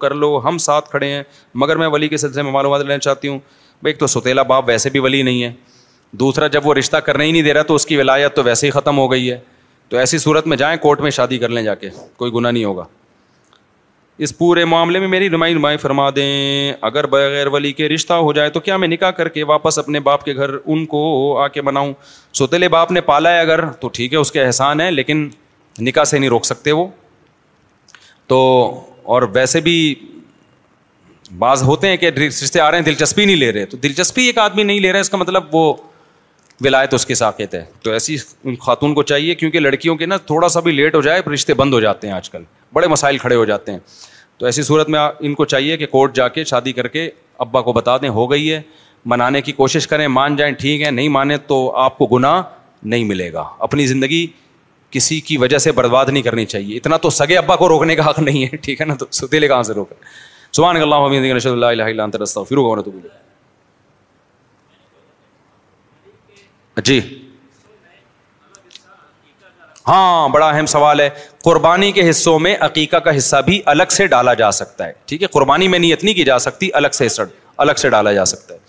کر 0.00 0.14
لو 0.24 0.40
ہم 0.44 0.58
ساتھ 0.66 0.90
کھڑے 0.90 1.08
ہیں 1.12 1.22
مگر 1.62 1.76
میں 1.82 1.88
ولی 1.92 2.08
کے 2.08 2.16
سلسلے 2.26 2.42
میں 2.42 2.52
معلومات 2.52 2.82
لینا 2.82 2.98
چاہتی 3.06 3.28
ہوں 3.28 3.38
بھائی 3.82 3.94
تو 3.94 4.06
ستیلا 4.14 4.42
باپ 4.54 4.68
ویسے 4.68 4.90
بھی 4.90 5.00
ولی 5.08 5.22
نہیں 5.30 5.42
ہے 5.42 5.52
دوسرا 6.20 6.46
جب 6.56 6.66
وہ 6.66 6.74
رشتہ 6.78 6.96
کرنے 7.08 7.24
ہی 7.26 7.32
نہیں 7.32 7.42
دے 7.42 7.54
رہا 7.54 7.62
تو 7.62 7.74
اس 7.74 7.86
کی 7.86 7.96
ولایت 7.96 8.36
تو 8.36 8.42
ویسے 8.44 8.66
ہی 8.66 8.70
ختم 8.80 8.98
ہو 8.98 9.10
گئی 9.12 9.30
ہے 9.30 9.38
تو 9.88 9.96
ایسی 9.98 10.18
صورت 10.26 10.46
میں 10.52 10.56
جائیں 10.56 10.76
کورٹ 10.82 11.00
میں 11.00 11.10
شادی 11.20 11.38
کر 11.38 11.48
لیں 11.48 11.62
جا 11.62 11.74
کے 11.84 11.90
کوئی 12.16 12.32
گناہ 12.34 12.50
نہیں 12.50 12.64
ہوگا 12.64 12.84
اس 14.24 14.36
پورے 14.36 14.64
معاملے 14.64 14.98
میں 15.00 15.08
میری 15.08 15.28
نمائی 15.28 15.54
نمائی 15.54 15.76
فرما 15.76 16.08
دیں 16.16 16.72
اگر 16.88 17.06
بغیر 17.14 17.46
ولی 17.54 17.72
کے 17.80 17.88
رشتہ 17.88 18.12
ہو 18.26 18.32
جائے 18.32 18.50
تو 18.50 18.60
کیا 18.68 18.76
میں 18.82 18.88
نکاح 18.88 19.10
کر 19.18 19.28
کے 19.28 19.42
واپس 19.50 19.78
اپنے 19.78 20.00
باپ 20.06 20.24
کے 20.24 20.34
گھر 20.36 20.50
ان 20.64 20.84
کو 20.92 21.02
آ 21.40 21.46
کے 21.56 21.62
بناؤں 21.62 21.92
سوتیلے 22.38 22.68
باپ 22.76 22.92
نے 22.92 23.00
پالا 23.10 23.32
ہے 23.34 23.40
اگر 23.40 23.64
تو 23.80 23.88
ٹھیک 23.98 24.12
ہے 24.12 24.18
اس 24.18 24.32
کے 24.32 24.42
احسان 24.44 24.80
ہے 24.80 24.90
لیکن 24.90 25.28
نکاح 25.88 26.04
سے 26.12 26.18
نہیں 26.18 26.30
روک 26.30 26.44
سکتے 26.44 26.72
وہ 26.78 26.86
تو 28.26 28.38
اور 29.14 29.22
ویسے 29.34 29.60
بھی 29.68 29.74
بعض 31.38 31.62
ہوتے 31.62 31.88
ہیں 31.88 31.96
کہ 31.96 32.06
رشتے 32.26 32.60
آ 32.60 32.70
رہے 32.70 32.78
ہیں 32.78 32.84
دلچسپی 32.84 33.24
نہیں 33.24 33.36
لے 33.36 33.52
رہے 33.52 33.66
تو 33.66 33.76
دلچسپی 33.82 34.24
ایک 34.26 34.38
آدمی 34.38 34.62
نہیں 34.62 34.80
لے 34.80 34.92
ہے 34.92 35.00
اس 35.00 35.10
کا 35.10 35.16
مطلب 35.16 35.54
وہ 35.54 35.72
ولایت 36.64 36.94
اس 36.94 37.04
کے 37.06 37.14
ساکت 37.14 37.54
ہے 37.54 37.64
تو 37.82 37.90
ایسی 37.92 38.16
خاتون 38.62 38.94
کو 38.94 39.02
چاہیے 39.02 39.34
کیونکہ 39.34 39.60
لڑکیوں 39.60 39.96
کے 39.96 40.06
نا 40.06 40.16
تھوڑا 40.26 40.48
سا 40.48 40.60
بھی 40.66 40.72
لیٹ 40.72 40.94
ہو 40.94 41.00
جائے 41.02 41.20
رشتے 41.34 41.54
بند 41.54 41.74
ہو 41.74 41.80
جاتے 41.80 42.06
ہیں 42.06 42.14
آج 42.14 42.30
کل 42.30 42.42
بڑے 42.74 42.86
مسائل 42.88 43.18
کھڑے 43.18 43.34
ہو 43.36 43.44
جاتے 43.44 43.72
ہیں 43.72 43.78
تو 44.38 44.46
ایسی 44.46 44.62
صورت 44.62 44.88
میں 44.90 44.98
ان 45.20 45.34
کو 45.34 45.44
چاہیے 45.44 45.76
کہ 45.76 45.86
کورٹ 45.90 46.14
جا 46.14 46.28
کے 46.28 46.44
شادی 46.44 46.72
کر 46.72 46.88
کے 46.96 47.08
ابا 47.46 47.60
کو 47.62 47.72
بتا 47.72 47.96
دیں 48.02 48.08
ہو 48.18 48.30
گئی 48.30 48.52
ہے 48.52 48.60
منانے 49.12 49.40
کی 49.42 49.52
کوشش 49.52 49.86
کریں 49.88 50.06
مان 50.08 50.36
جائیں 50.36 50.52
ٹھیک 50.58 50.82
ہے 50.82 50.90
نہیں 50.90 51.08
مانیں 51.16 51.36
تو 51.46 51.58
آپ 51.78 51.98
کو 51.98 52.06
گناہ 52.16 52.40
نہیں 52.82 53.04
ملے 53.04 53.32
گا 53.32 53.44
اپنی 53.68 53.86
زندگی 53.86 54.26
کسی 54.90 55.20
کی 55.28 55.36
وجہ 55.38 55.58
سے 55.58 55.72
برباد 55.72 56.06
نہیں 56.12 56.22
کرنی 56.22 56.44
چاہیے 56.46 56.76
اتنا 56.76 56.96
تو 57.06 57.10
سگے 57.10 57.36
ابا 57.36 57.56
کو 57.56 57.68
روکنے 57.68 57.96
کا 57.96 58.08
حق 58.08 58.18
نہیں 58.20 58.44
ہے 58.52 58.56
ٹھیک 58.56 58.80
ہے 58.80 58.86
نا 58.86 58.94
تو 58.98 59.06
ستلے 59.20 59.48
کہاں 59.48 59.62
سے 59.62 59.72
روکے 59.74 59.94
سبحان 60.56 60.76
اللہ 60.82 60.94
عبد 60.94 62.16
اللہ 62.16 62.92
جی 66.84 66.98
ہاں 69.88 70.28
بڑا 70.28 70.48
اہم 70.48 70.66
سوال 70.66 71.00
ہے 71.00 71.08
قربانی 71.44 71.90
کے 71.92 72.08
حصوں 72.08 72.38
میں 72.46 72.54
عقیقہ 72.66 72.96
کا 73.04 73.16
حصہ 73.16 73.36
بھی 73.46 73.60
الگ 73.72 73.90
سے 73.90 74.06
ڈالا 74.14 74.34
جا 74.40 74.50
سکتا 74.52 74.86
ہے 74.86 74.92
ٹھیک 75.06 75.22
ہے 75.22 75.26
قربانی 75.32 75.68
میں 75.68 75.78
نیت 75.78 76.04
نہیں 76.04 76.14
کی 76.14 76.24
جا 76.24 76.38
سکتی 76.48 76.70
الگ 76.80 76.88
سے 76.94 77.06
حصہ 77.06 77.22
الگ 77.56 77.72
سے 77.78 77.88
ڈالا 77.90 78.12
جا 78.12 78.24
سکتا 78.24 78.54
ہے 78.54 78.65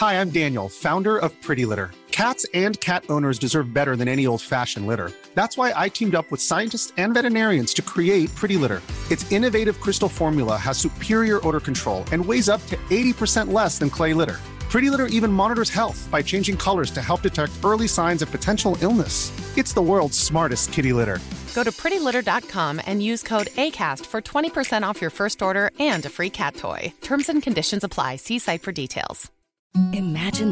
Hi, 0.00 0.20
I'm 0.20 0.28
Daniel, 0.28 0.68
founder 0.68 1.16
of 1.16 1.32
Pretty 1.40 1.64
Litter. 1.64 1.90
Cats 2.10 2.44
and 2.52 2.78
cat 2.80 3.04
owners 3.08 3.38
deserve 3.38 3.72
better 3.72 3.96
than 3.96 4.08
any 4.08 4.26
old-fashioned 4.26 4.86
litter. 4.86 5.10
That's 5.32 5.56
why 5.56 5.72
I 5.74 5.88
teamed 5.88 6.14
up 6.14 6.30
with 6.30 6.46
scientists 6.50 6.92
and 6.98 7.14
veterinarians 7.14 7.72
to 7.76 7.80
create 7.80 8.34
Pretty 8.34 8.58
Litter. 8.58 8.82
Its 9.10 9.32
innovative 9.32 9.80
crystal 9.80 10.10
formula 10.10 10.58
has 10.58 10.76
superior 10.76 11.38
odor 11.48 11.60
control 11.60 12.04
and 12.12 12.22
weighs 12.22 12.46
up 12.46 12.60
to 12.66 12.76
80% 12.76 13.50
less 13.50 13.78
than 13.78 13.88
clay 13.88 14.12
litter. 14.12 14.38
Pretty 14.72 14.90
Litter 14.90 15.06
even 15.06 15.32
monitors 15.32 15.70
health 15.70 16.06
by 16.10 16.20
changing 16.20 16.58
colors 16.58 16.90
to 16.90 17.00
help 17.00 17.22
detect 17.22 17.64
early 17.64 17.88
signs 17.88 18.20
of 18.20 18.30
potential 18.30 18.76
illness. 18.82 19.32
It's 19.56 19.72
the 19.72 19.86
world's 19.92 20.18
smartest 20.18 20.72
kitty 20.74 20.92
litter. 20.92 21.20
Go 21.54 21.64
to 21.64 21.72
prettylitter.com 21.72 22.82
and 22.84 23.02
use 23.02 23.22
code 23.22 23.48
ACAST 23.64 24.04
for 24.04 24.20
20% 24.20 24.82
off 24.82 25.00
your 25.00 25.14
first 25.20 25.40
order 25.40 25.70
and 25.78 26.04
a 26.04 26.10
free 26.10 26.32
cat 26.42 26.54
toy. 26.56 26.92
Terms 27.00 27.30
and 27.30 27.42
conditions 27.42 27.82
apply. 27.82 28.16
See 28.16 28.38
site 28.38 28.64
for 28.66 28.72
details. 28.72 29.24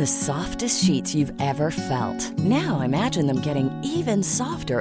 Softest 0.08 0.76
sheet 0.86 1.14
ever 1.38 1.70
felt 1.76 2.40
now 2.48 2.76
imagining 2.84 3.28
even 3.46 4.22
softer 4.32 4.80